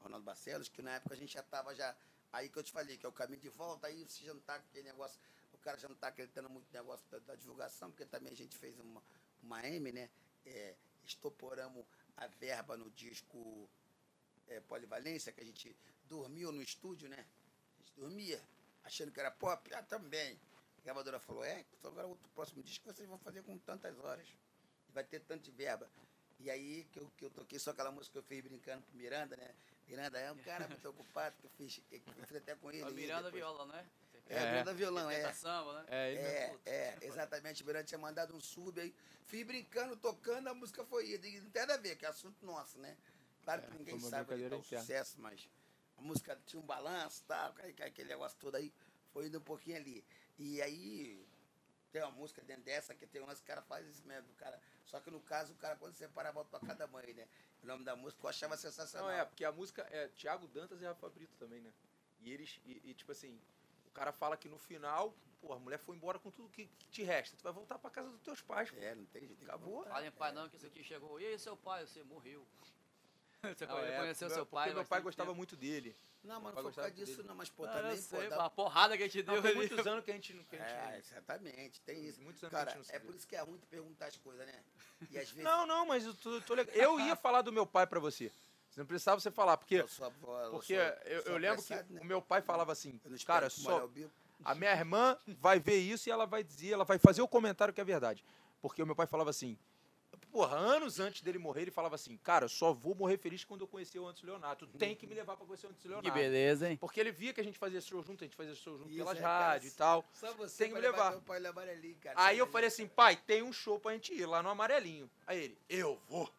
Ronaldo 0.00 0.24
Barcelos, 0.24 0.68
que 0.68 0.82
na 0.82 0.92
época 0.92 1.14
a 1.14 1.16
gente 1.16 1.34
já 1.34 1.42
tava 1.42 1.74
já. 1.74 1.94
Aí 2.32 2.48
que 2.48 2.58
eu 2.58 2.62
te 2.62 2.70
falei, 2.70 2.96
que 2.96 3.04
é 3.04 3.08
o 3.08 3.12
caminho 3.12 3.40
de 3.40 3.48
volta, 3.48 3.88
aí 3.88 4.06
tá 4.46 4.58
com 4.58 4.66
aquele 4.68 4.88
negócio, 4.88 5.20
o 5.52 5.58
cara 5.58 5.76
já 5.78 5.88
não 5.88 5.96
tá 5.96 6.08
acreditando 6.08 6.48
muito 6.48 6.66
no 6.66 6.72
negócio 6.72 7.04
da, 7.10 7.18
da 7.18 7.34
divulgação, 7.34 7.90
porque 7.90 8.06
também 8.06 8.32
a 8.32 8.36
gente 8.36 8.56
fez 8.56 8.78
uma, 8.78 9.02
uma 9.42 9.66
M, 9.66 9.90
né? 9.92 10.08
É, 10.46 10.74
estoporamos 11.04 11.84
a 12.16 12.26
verba 12.28 12.76
no 12.76 12.90
disco 12.90 13.68
é, 14.46 14.60
Polivalência, 14.60 15.32
que 15.32 15.40
a 15.40 15.44
gente 15.44 15.76
dormiu 16.04 16.52
no 16.52 16.62
estúdio, 16.62 17.08
né? 17.08 17.26
A 17.74 17.82
gente 17.82 17.92
dormia, 17.94 18.40
achando 18.84 19.10
que 19.10 19.18
era 19.18 19.30
pop, 19.30 19.72
ah, 19.74 19.82
também. 19.82 20.38
A 20.78 20.82
gravadora 20.82 21.18
falou, 21.18 21.44
é, 21.44 21.64
então 21.78 21.90
agora 21.90 22.06
o 22.06 22.16
próximo 22.34 22.62
disco 22.62 22.92
vocês 22.92 23.08
vão 23.08 23.18
fazer 23.18 23.42
com 23.42 23.58
tantas 23.58 23.98
horas. 23.98 24.26
Vai 24.90 25.04
ter 25.04 25.20
tanto 25.20 25.42
de 25.42 25.50
verba. 25.50 25.90
E 26.38 26.50
aí 26.50 26.84
que 26.92 26.98
eu, 26.98 27.10
que 27.16 27.24
eu 27.24 27.30
toquei 27.30 27.58
só 27.58 27.70
aquela 27.70 27.90
música 27.90 28.12
que 28.12 28.18
eu 28.18 28.22
fiz 28.22 28.40
brincando 28.40 28.82
com 28.86 28.96
Miranda, 28.96 29.36
né? 29.36 29.54
Miranda 29.90 30.18
é 30.18 30.30
um 30.32 30.38
cara 30.38 30.68
muito 30.68 30.88
ocupado, 30.88 31.36
que 31.38 31.44
eu 31.46 31.50
fiz, 31.50 31.82
que 31.88 31.96
eu 31.96 32.26
fiz 32.26 32.36
até 32.36 32.54
com 32.54 32.70
ele. 32.70 32.82
A 32.82 32.90
Miranda 32.90 33.30
depois- 33.30 33.34
Viola, 33.34 33.66
não 33.66 33.74
é? 33.76 33.84
É, 34.28 34.36
É. 34.36 34.50
Miranda 34.52 34.74
Violão, 34.74 35.10
é. 35.10 35.32
Samba, 35.32 35.82
né? 35.82 35.84
É, 35.88 36.14
mesmo. 36.14 36.60
É, 36.64 36.70
é, 36.70 36.98
exatamente. 37.02 37.62
O 37.62 37.66
Miranda 37.66 37.84
tinha 37.84 37.98
mandado 37.98 38.34
um 38.34 38.40
sub 38.40 38.80
aí. 38.80 38.94
Fui 39.26 39.42
brincando, 39.42 39.96
tocando, 39.96 40.46
a 40.48 40.54
música 40.54 40.84
foi 40.84 41.10
ida. 41.10 41.26
Não 41.42 41.50
tem 41.50 41.62
nada 41.62 41.74
a 41.74 41.78
ver, 41.78 41.96
que 41.96 42.06
é 42.06 42.08
assunto 42.08 42.44
nosso, 42.46 42.78
né? 42.78 42.96
Claro 43.42 43.62
que 43.62 43.68
É, 43.68 43.78
ninguém 43.78 43.98
sabe 43.98 44.06
onde 44.32 44.42
brincadeira 44.44 44.50
tá 44.50 44.56
o 44.56 44.60
interna. 44.60 44.80
sucesso, 44.84 45.20
mas 45.20 45.48
a 45.98 46.02
música 46.02 46.38
tinha 46.46 46.60
um 46.62 46.66
balanço, 46.66 47.24
aí, 47.58 47.74
aquele 47.82 48.08
negócio 48.10 48.38
todo 48.38 48.54
aí, 48.54 48.72
foi 49.12 49.26
indo 49.26 49.38
um 49.38 49.42
pouquinho 49.42 49.76
ali. 49.76 50.04
E 50.38 50.62
aí 50.62 51.26
tem 51.90 52.00
uma 52.02 52.12
música 52.12 52.40
dentro 52.42 52.62
dessa 52.62 52.94
que 52.94 53.06
tem 53.08 53.20
umas 53.20 53.38
que 53.38 53.44
o 53.44 53.46
cara 53.48 53.62
faz 53.62 53.84
isso 53.88 54.06
mesmo, 54.06 54.30
o 54.30 54.34
cara. 54.36 54.60
Só 54.90 54.98
que 54.98 55.08
no 55.08 55.20
caso, 55.20 55.52
o 55.52 55.56
cara, 55.56 55.76
quando 55.76 55.94
separa, 55.94 56.32
volta 56.32 56.50
pra 56.50 56.66
cada 56.66 56.84
mãe, 56.88 57.14
né? 57.14 57.28
O 57.62 57.66
nome 57.66 57.84
da 57.84 57.94
música 57.94 58.24
eu 58.24 58.28
achava 58.28 58.56
sensacional. 58.56 59.08
Não, 59.08 59.14
é, 59.16 59.24
porque 59.24 59.44
a 59.44 59.52
música 59.52 59.86
é 59.88 60.08
Thiago 60.08 60.48
Dantas 60.48 60.82
e 60.82 60.84
Rafa 60.84 61.08
Brito 61.08 61.32
também, 61.38 61.60
né? 61.60 61.72
E 62.20 62.32
eles, 62.32 62.60
e, 62.66 62.90
e, 62.90 62.92
tipo 62.92 63.12
assim, 63.12 63.40
o 63.86 63.90
cara 63.92 64.10
fala 64.10 64.36
que 64.36 64.48
no 64.48 64.58
final, 64.58 65.14
pô, 65.40 65.52
a 65.52 65.58
mulher 65.60 65.78
foi 65.78 65.94
embora 65.94 66.18
com 66.18 66.28
tudo 66.32 66.48
que, 66.48 66.66
que 66.66 66.88
te 66.88 67.04
resta. 67.04 67.36
Tu 67.36 67.42
vai 67.44 67.52
voltar 67.52 67.78
pra 67.78 67.88
casa 67.88 68.10
dos 68.10 68.20
teus 68.20 68.42
pais, 68.42 68.68
pô. 68.68 68.78
É, 68.78 68.92
não 68.96 69.06
tem 69.06 69.28
jeito. 69.28 69.44
Acabou. 69.44 69.84
Falem 69.84 70.10
pai 70.10 70.32
não, 70.32 70.48
que 70.48 70.56
isso 70.56 70.66
aqui 70.66 70.82
chegou. 70.82 71.20
E 71.20 71.26
aí, 71.26 71.38
seu 71.38 71.56
pai? 71.56 71.86
Você 71.86 72.02
morreu. 72.02 72.44
Você 73.56 73.66
Não, 73.66 73.78
é, 73.78 73.96
porque 74.12 74.14
seu 74.14 74.44
pai. 74.46 74.68
meu 74.68 74.76
mas 74.78 74.88
pai 74.88 75.00
gostava 75.00 75.28
tempo. 75.30 75.36
muito 75.36 75.56
dele. 75.56 75.96
Não, 76.22 76.40
mas 76.40 76.54
Meu 76.54 76.62
não 76.62 76.62
foi 76.62 76.72
por 76.72 76.76
causa 76.76 76.90
disso, 76.90 77.16
dele. 77.16 77.28
não, 77.28 77.34
mas 77.34 77.48
pô, 77.48 77.66
também, 77.66 77.96
sei, 77.96 78.24
pô, 78.24 78.28
dá- 78.28 78.44
a 78.44 78.50
porrada 78.50 78.96
que 78.96 79.02
a 79.02 79.06
gente 79.08 79.22
Não, 79.22 79.34
deu 79.34 79.42
tem 79.42 79.50
ali. 79.52 79.58
muitos 79.68 79.86
anos 79.86 80.04
que 80.04 80.10
a 80.10 80.14
gente 80.14 80.34
não. 80.34 80.44
Que 80.44 80.56
a 80.56 80.58
gente 80.58 80.70
É, 80.94 80.98
exatamente, 80.98 81.80
tem 81.80 82.04
isso. 82.06 82.20
Muitos 82.20 82.42
anos 82.42 82.50
que 82.50 82.56
a 82.56 82.58
Cara, 82.66 82.76
gente 82.76 82.88
não 82.88 82.94
é 82.94 82.98
por 82.98 83.14
isso 83.14 83.26
que 83.26 83.36
é 83.36 83.40
ruim 83.40 83.58
tu 83.58 83.66
perguntar 83.66 84.06
as 84.06 84.16
coisas, 84.18 84.46
né? 84.46 84.62
E 85.10 85.18
às 85.18 85.30
vezes. 85.30 85.42
Não, 85.44 85.66
não, 85.66 85.86
mas 85.86 86.04
eu 86.04 86.12
tô, 86.14 86.40
tô 86.42 86.54
legal. 86.54 86.74
Eu 86.74 87.00
ia 87.00 87.16
falar 87.16 87.40
do 87.42 87.50
meu 87.52 87.66
pai 87.66 87.86
pra 87.86 87.98
você. 87.98 88.30
Você 88.68 88.80
não 88.80 88.86
precisava 88.86 89.18
você 89.20 89.30
falar, 89.30 89.56
porque, 89.56 89.76
eu 89.76 89.88
sou 89.88 90.06
eu 90.06 90.50
porque 90.52 90.76
sou- 90.76 90.84
eu, 91.10 91.22
sou 91.22 91.32
eu 91.32 91.38
lembro 91.38 91.60
que 91.62 91.74
né? 91.74 92.00
o 92.02 92.04
meu 92.04 92.22
pai 92.22 92.40
falava 92.40 92.70
assim, 92.70 93.00
não 93.04 93.18
cara, 93.18 93.50
só 93.50 93.90
a 94.44 94.54
minha 94.54 94.70
irmã 94.70 95.18
vai 95.40 95.58
ver 95.58 95.78
isso 95.78 96.08
e 96.08 96.12
ela 96.12 96.24
vai 96.24 96.44
dizer, 96.44 96.70
ela 96.74 96.84
vai 96.84 96.96
fazer 96.96 97.20
o 97.20 97.26
comentário 97.26 97.74
que 97.74 97.80
é 97.80 97.84
verdade. 97.84 98.24
Porque 98.62 98.80
o 98.80 98.86
meu 98.86 98.94
pai 98.94 99.08
falava 99.08 99.30
assim, 99.30 99.58
porra, 100.30 100.56
anos 100.56 101.00
antes 101.00 101.22
dele 101.22 101.38
morrer, 101.38 101.62
ele 101.62 101.70
falava 101.70 101.94
assim, 101.94 102.16
cara, 102.16 102.44
eu 102.44 102.48
só 102.48 102.72
vou 102.72 102.94
morrer 102.94 103.18
feliz 103.18 103.44
quando 103.44 103.62
eu 103.62 103.66
conhecer 103.66 103.98
o 103.98 104.06
Antes 104.06 104.22
Leonardo. 104.22 104.66
Tu 104.66 104.78
tem 104.78 104.94
que 104.94 105.06
me 105.06 105.14
levar 105.14 105.36
pra 105.36 105.44
conhecer 105.44 105.66
o 105.66 105.70
Antes 105.70 105.82
Que 105.82 105.88
Leonardo. 105.88 106.12
beleza, 106.12 106.70
hein? 106.70 106.76
Porque 106.76 107.00
ele 107.00 107.12
via 107.12 107.32
que 107.32 107.40
a 107.40 107.44
gente 107.44 107.58
fazia 107.58 107.80
show 107.80 108.02
junto, 108.02 108.24
a 108.24 108.26
gente 108.26 108.36
fazia 108.36 108.54
show 108.54 108.78
junto 108.78 108.90
Isso, 108.90 108.98
pelas 108.98 109.18
é, 109.18 109.20
cara, 109.20 109.46
rádios 109.52 109.72
e 109.72 109.76
tal. 109.76 110.04
Só 110.12 110.32
você 110.34 110.64
Tem 110.64 110.68
que 110.68 110.74
me 110.74 110.80
levar. 110.80 111.12
teu 111.12 111.22
pai 111.22 111.38
levar 111.38 111.68
ali, 111.68 111.94
cara. 111.94 112.14
Aí 112.18 112.38
eu 112.38 112.46
falei 112.46 112.68
assim, 112.68 112.86
pai, 112.86 113.16
tem 113.16 113.42
um 113.42 113.52
show 113.52 113.78
pra 113.78 113.92
gente 113.92 114.12
ir 114.12 114.26
lá 114.26 114.42
no 114.42 114.48
Amarelinho. 114.48 115.10
Aí 115.26 115.44
ele, 115.44 115.58
eu 115.68 116.00
vou. 116.08 116.30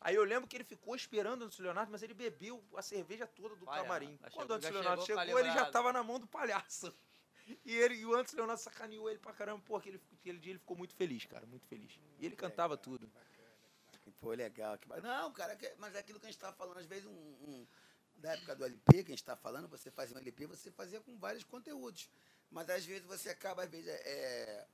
Aí 0.00 0.14
eu 0.14 0.24
lembro 0.24 0.46
que 0.46 0.56
ele 0.56 0.64
ficou 0.64 0.94
esperando 0.94 1.42
o 1.42 1.44
Antes 1.46 1.58
Leonardo, 1.58 1.90
mas 1.90 2.02
ele 2.02 2.12
bebeu 2.12 2.62
a 2.76 2.82
cerveja 2.82 3.26
toda 3.26 3.56
do 3.56 3.64
camarim. 3.64 4.18
Quando 4.32 4.50
o 4.50 4.54
Antes 4.54 4.70
Leonardo 4.70 5.04
chegou 5.04 5.22
chegou, 5.24 5.38
ele 5.38 5.50
já 5.50 5.64
tava 5.70 5.92
na 5.92 6.02
mão 6.02 6.18
do 6.18 6.26
palhaço. 6.26 6.94
E, 7.46 7.76
ele, 7.76 7.94
e 7.96 8.06
o 8.06 8.14
Antes 8.14 8.32
Leonardo 8.34 8.60
sacaneou 8.62 9.08
ele 9.10 9.18
pra 9.18 9.32
caramba. 9.32 9.62
Pô, 9.66 9.76
aquele, 9.76 10.00
aquele 10.20 10.38
dia 10.38 10.52
ele 10.52 10.58
ficou 10.58 10.76
muito 10.76 10.94
feliz, 10.94 11.24
cara, 11.26 11.44
muito 11.46 11.66
feliz. 11.66 11.98
E 12.18 12.26
ele 12.26 12.36
cantava 12.36 12.76
tudo. 12.76 13.10
Pô, 14.20 14.32
legal. 14.32 14.78
Que... 14.78 14.88
Não, 15.00 15.32
cara, 15.32 15.54
que- 15.56 15.74
mas 15.78 15.94
é 15.94 15.98
aquilo 15.98 16.18
que 16.20 16.26
a 16.26 16.30
gente 16.30 16.38
tava 16.40 16.56
falando, 16.56 16.78
às 16.78 16.86
vezes, 16.86 17.04
um, 17.06 17.10
um- 17.10 17.66
da 18.16 18.32
época 18.32 18.54
do 18.56 18.64
LP 18.64 19.04
que 19.04 19.12
a 19.12 19.14
gente 19.14 19.24
tá 19.24 19.36
falando, 19.36 19.68
você 19.68 19.90
fazia 19.90 20.16
um 20.16 20.20
LP, 20.20 20.46
você 20.46 20.70
fazia 20.70 21.00
com 21.00 21.18
vários 21.18 21.44
conteúdos. 21.44 22.08
Mas 22.50 22.70
às 22.70 22.84
vezes 22.84 23.04
você 23.04 23.28
acaba, 23.30 23.64
às 23.64 23.70
vezes, 23.70 23.88
é, 23.88 24.02
é, 24.04 24.66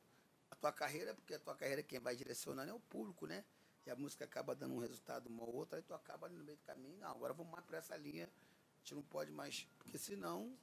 a 0.50 0.54
tua 0.56 0.72
carreira, 0.72 1.14
porque 1.14 1.34
a 1.34 1.38
tua 1.38 1.56
carreira 1.56 1.82
quem 1.82 1.98
vai 1.98 2.14
direcionando 2.14 2.70
é 2.70 2.74
o 2.74 2.80
público, 2.80 3.26
né? 3.26 3.44
E 3.86 3.90
a 3.90 3.96
música 3.96 4.24
acaba 4.24 4.54
dando 4.54 4.74
um 4.74 4.78
resultado 4.78 5.28
uma 5.28 5.42
ou 5.42 5.54
outra, 5.54 5.78
aí 5.78 5.82
tu 5.82 5.94
acaba 5.94 6.26
ali 6.26 6.36
no 6.36 6.44
meio 6.44 6.58
do 6.58 6.62
caminho. 6.64 6.96
Não, 6.98 7.10
agora 7.10 7.32
vamos 7.32 7.50
mais 7.50 7.64
pra 7.64 7.78
essa 7.78 7.96
linha. 7.96 8.26
A 8.26 8.78
gente 8.80 8.94
não 8.94 9.02
pode 9.02 9.30
mais, 9.32 9.66
porque 9.78 9.96
senão. 9.98 10.56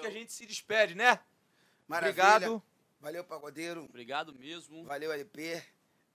Que 0.00 0.06
a 0.06 0.10
gente 0.10 0.32
se 0.32 0.44
despede, 0.46 0.94
né? 0.94 1.18
Maravilha. 1.88 2.24
Obrigado. 2.24 2.62
Valeu, 3.00 3.24
Pagodeiro. 3.24 3.84
Obrigado 3.84 4.34
mesmo. 4.34 4.84
Valeu, 4.84 5.10
LP. 5.12 5.62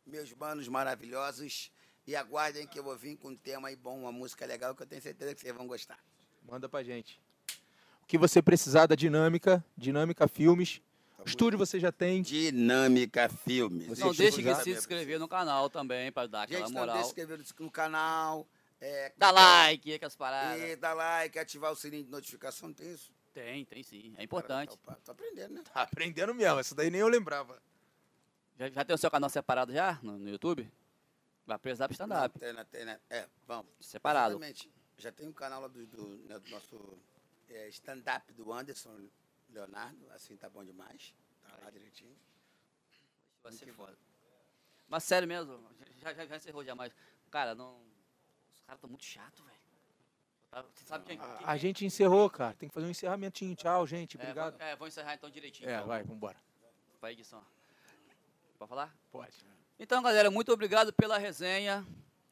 Meus 0.06 0.32
manos 0.34 0.68
maravilhosos. 0.68 1.72
E 2.06 2.16
aguardem 2.16 2.68
que 2.68 2.78
eu 2.78 2.84
vou 2.84 2.96
vir 2.98 3.16
com 3.18 3.30
um 3.30 3.36
tema 3.36 3.70
aí 3.70 3.76
bom, 3.76 3.98
uma 4.02 4.12
música 4.12 4.46
legal, 4.46 4.76
que 4.76 4.84
eu 4.84 4.88
tenho 4.88 5.02
certeza 5.02 5.34
que 5.34 5.42
vocês 5.42 5.56
vão 5.56 5.66
gostar. 5.66 5.98
Manda 6.46 6.68
pra 6.68 6.84
gente. 6.84 7.20
O 8.02 8.06
que 8.06 8.18
você 8.18 8.42
precisar 8.42 8.86
da 8.86 8.96
Dinâmica, 8.96 9.64
Dinâmica 9.78 10.28
Filmes. 10.28 10.82
O 11.18 11.24
estúdio 11.26 11.58
você 11.58 11.80
já 11.80 11.92
tem. 11.92 12.22
Dinâmica 12.22 13.30
Filmes. 13.30 13.88
Você 13.88 14.04
Não 14.04 14.14
deixe 14.14 14.44
de 14.44 14.56
se 14.56 14.72
inscrever 14.72 15.18
no 15.18 15.28
canal 15.28 15.70
também, 15.70 16.12
pra 16.12 16.28
dar 16.28 16.44
aquela 16.44 16.66
Gente, 16.66 16.74
não 16.74 16.82
moral. 16.82 16.96
deixe 16.98 17.10
de 17.14 17.16
se 17.16 17.22
inscrever 17.22 17.46
no 17.60 17.72
canal. 17.72 18.46
É, 18.82 19.14
Dá 19.18 19.32
like, 19.32 19.94
aquelas 19.94 20.18
paradas. 20.18 20.62
E 20.62 20.76
dá 20.76 20.94
like, 20.94 21.40
ativar 21.40 21.72
o 21.72 21.76
sininho 21.78 22.04
de 22.04 22.12
notificação, 22.12 22.68
não 22.68 22.76
tem 22.76 22.92
isso? 22.92 23.10
Tem, 23.34 23.66
tem 23.66 23.84
sim. 23.84 24.14
É 24.18 24.24
importante. 24.24 24.78
Cara, 24.78 25.00
tô 25.04 25.12
aprendendo, 25.12 25.54
né? 25.56 25.64
Tá 25.64 25.82
aprendendo 25.82 26.34
mesmo, 26.34 26.60
essa 26.60 26.76
daí 26.76 26.90
nem 26.90 27.02
eu 27.02 27.08
lembrava. 27.08 27.62
Já, 28.58 28.70
já 28.70 28.86
tem 28.86 28.94
o 28.94 28.98
seu 28.98 29.10
canal 29.10 29.30
separado 29.30 29.74
já 29.74 30.00
no, 30.04 30.20
no 30.20 30.30
YouTube? 30.30 30.72
Vai 31.46 31.58
precisar 31.58 31.88
pro 31.88 31.94
stand-up. 31.94 32.40
Tem, 32.40 32.54
né, 32.54 32.64
tem, 32.66 32.86
né? 32.86 33.00
É, 33.10 33.28
vamos. 33.48 33.72
Separado. 33.80 34.36
Exatamente. 34.36 34.72
Já 34.98 35.12
tem 35.12 35.28
um 35.28 35.34
canal 35.34 35.62
lá 35.62 35.68
do, 35.68 35.86
do, 35.88 36.18
né, 36.28 36.40
do 36.40 36.50
nosso 36.52 36.98
é, 37.50 37.68
stand-up 37.70 38.32
do 38.34 38.54
Anderson 38.54 39.10
Leonardo, 39.50 40.10
assim 40.12 40.38
tá 40.38 40.50
bom 40.50 40.64
demais. 40.64 41.14
Vai 43.44 43.52
ser 43.52 43.74
foda. 43.74 43.98
Mas 44.88 45.04
sério 45.04 45.28
mesmo, 45.28 45.60
já, 46.02 46.14
já, 46.14 46.26
já 46.26 46.38
encerrou 46.38 46.64
já, 46.64 46.76
mas. 46.76 46.94
Cara, 47.30 47.54
não. 47.56 47.82
Os 48.54 48.62
caras 48.62 48.78
estão 48.78 48.90
muito 48.90 49.04
chatos, 49.04 49.44
velho. 49.44 49.53
Você 50.74 50.86
sabe 50.86 51.06
quem. 51.06 51.20
A, 51.20 51.38
quem- 51.38 51.48
a 51.48 51.58
gente 51.58 51.86
encerrou, 51.86 52.30
cara. 52.30 52.54
Tem 52.56 52.70
que 52.70 52.76
fazer 52.76 52.86
um 52.88 52.90
encerramentinho. 52.92 53.56
Tchau, 53.56 53.86
gente. 53.88 54.18
é, 54.18 54.22
Obrigado. 54.22 54.62
É, 54.62 54.76
vou 54.76 54.88
encerrar 54.88 55.16
então 55.16 55.30
direitinho. 55.30 55.70
É, 55.70 55.76
então. 55.76 55.88
vai, 55.88 56.04
vambora. 56.04 56.38
Pra 57.00 57.12
edição. 57.12 57.44
Pode 58.58 58.70
falar? 58.70 58.96
Pode. 59.12 59.34
Então, 59.80 60.02
galera, 60.02 60.30
muito 60.32 60.52
obrigado 60.52 60.94
pela 60.94 61.18
resenha. 61.18 61.86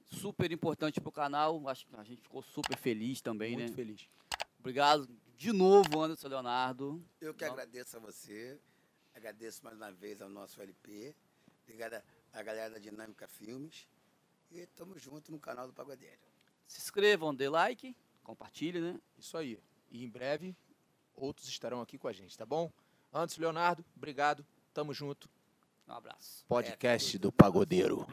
Super 0.10 0.52
importante 0.52 1.00
pro 1.02 1.12
canal. 1.12 1.68
Acho 1.68 1.86
que 1.88 1.96
a 1.96 2.04
gente 2.04 2.22
ficou 2.22 2.42
super 2.42 2.78
feliz 2.78 3.22
também, 3.22 3.54
Muito 3.54 3.70
né? 3.70 3.76
feliz. 3.76 4.08
Obrigado 4.60 5.08
de 5.38 5.52
novo, 5.52 6.02
Anderson 6.02 6.28
Leonardo. 6.28 7.04
Eu 7.20 7.34
que 7.34 7.44
Não. 7.46 7.54
agradeço 7.54 7.98
a 7.98 8.00
você, 8.00 8.60
agradeço 9.16 9.64
mais 9.64 9.76
uma 9.76 9.92
vez 9.92 10.22
ao 10.22 10.30
nosso 10.30 10.62
LP, 10.62 11.16
obrigado 11.64 12.02
à 12.32 12.44
galera 12.44 12.70
da 12.76 12.80
Dinâmica 12.80 13.28
Filmes 13.28 13.88
e 14.52 14.60
estamos 14.60 15.02
juntos 15.02 15.30
no 15.32 15.40
canal 15.40 15.66
do 15.66 15.74
Pagodeiro. 15.74 16.20
Se 16.68 16.80
inscrevam, 16.80 17.34
dê 17.34 17.50
like, 17.50 17.96
compartilhe, 18.24 18.80
né? 18.80 19.00
Isso 19.18 19.38
aí. 19.38 19.60
E 19.90 20.04
em 20.04 20.10
breve, 20.10 20.56
outros 21.16 21.48
estarão 21.48 21.82
aqui 21.82 21.98
com 21.98 22.08
a 22.08 22.14
gente, 22.14 22.38
tá 22.38 22.46
bom? 22.46 22.72
Antes, 23.14 23.38
Leonardo, 23.38 23.84
obrigado. 23.96 24.46
Tamo 24.74 24.94
junto. 24.94 25.30
Um 25.88 25.94
abraço. 25.94 26.46
Podcast 26.48 27.12
tudo 27.14 27.24
do 27.24 27.32
Pagodeiro. 27.32 28.08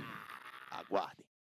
Aguardem. 0.70 1.27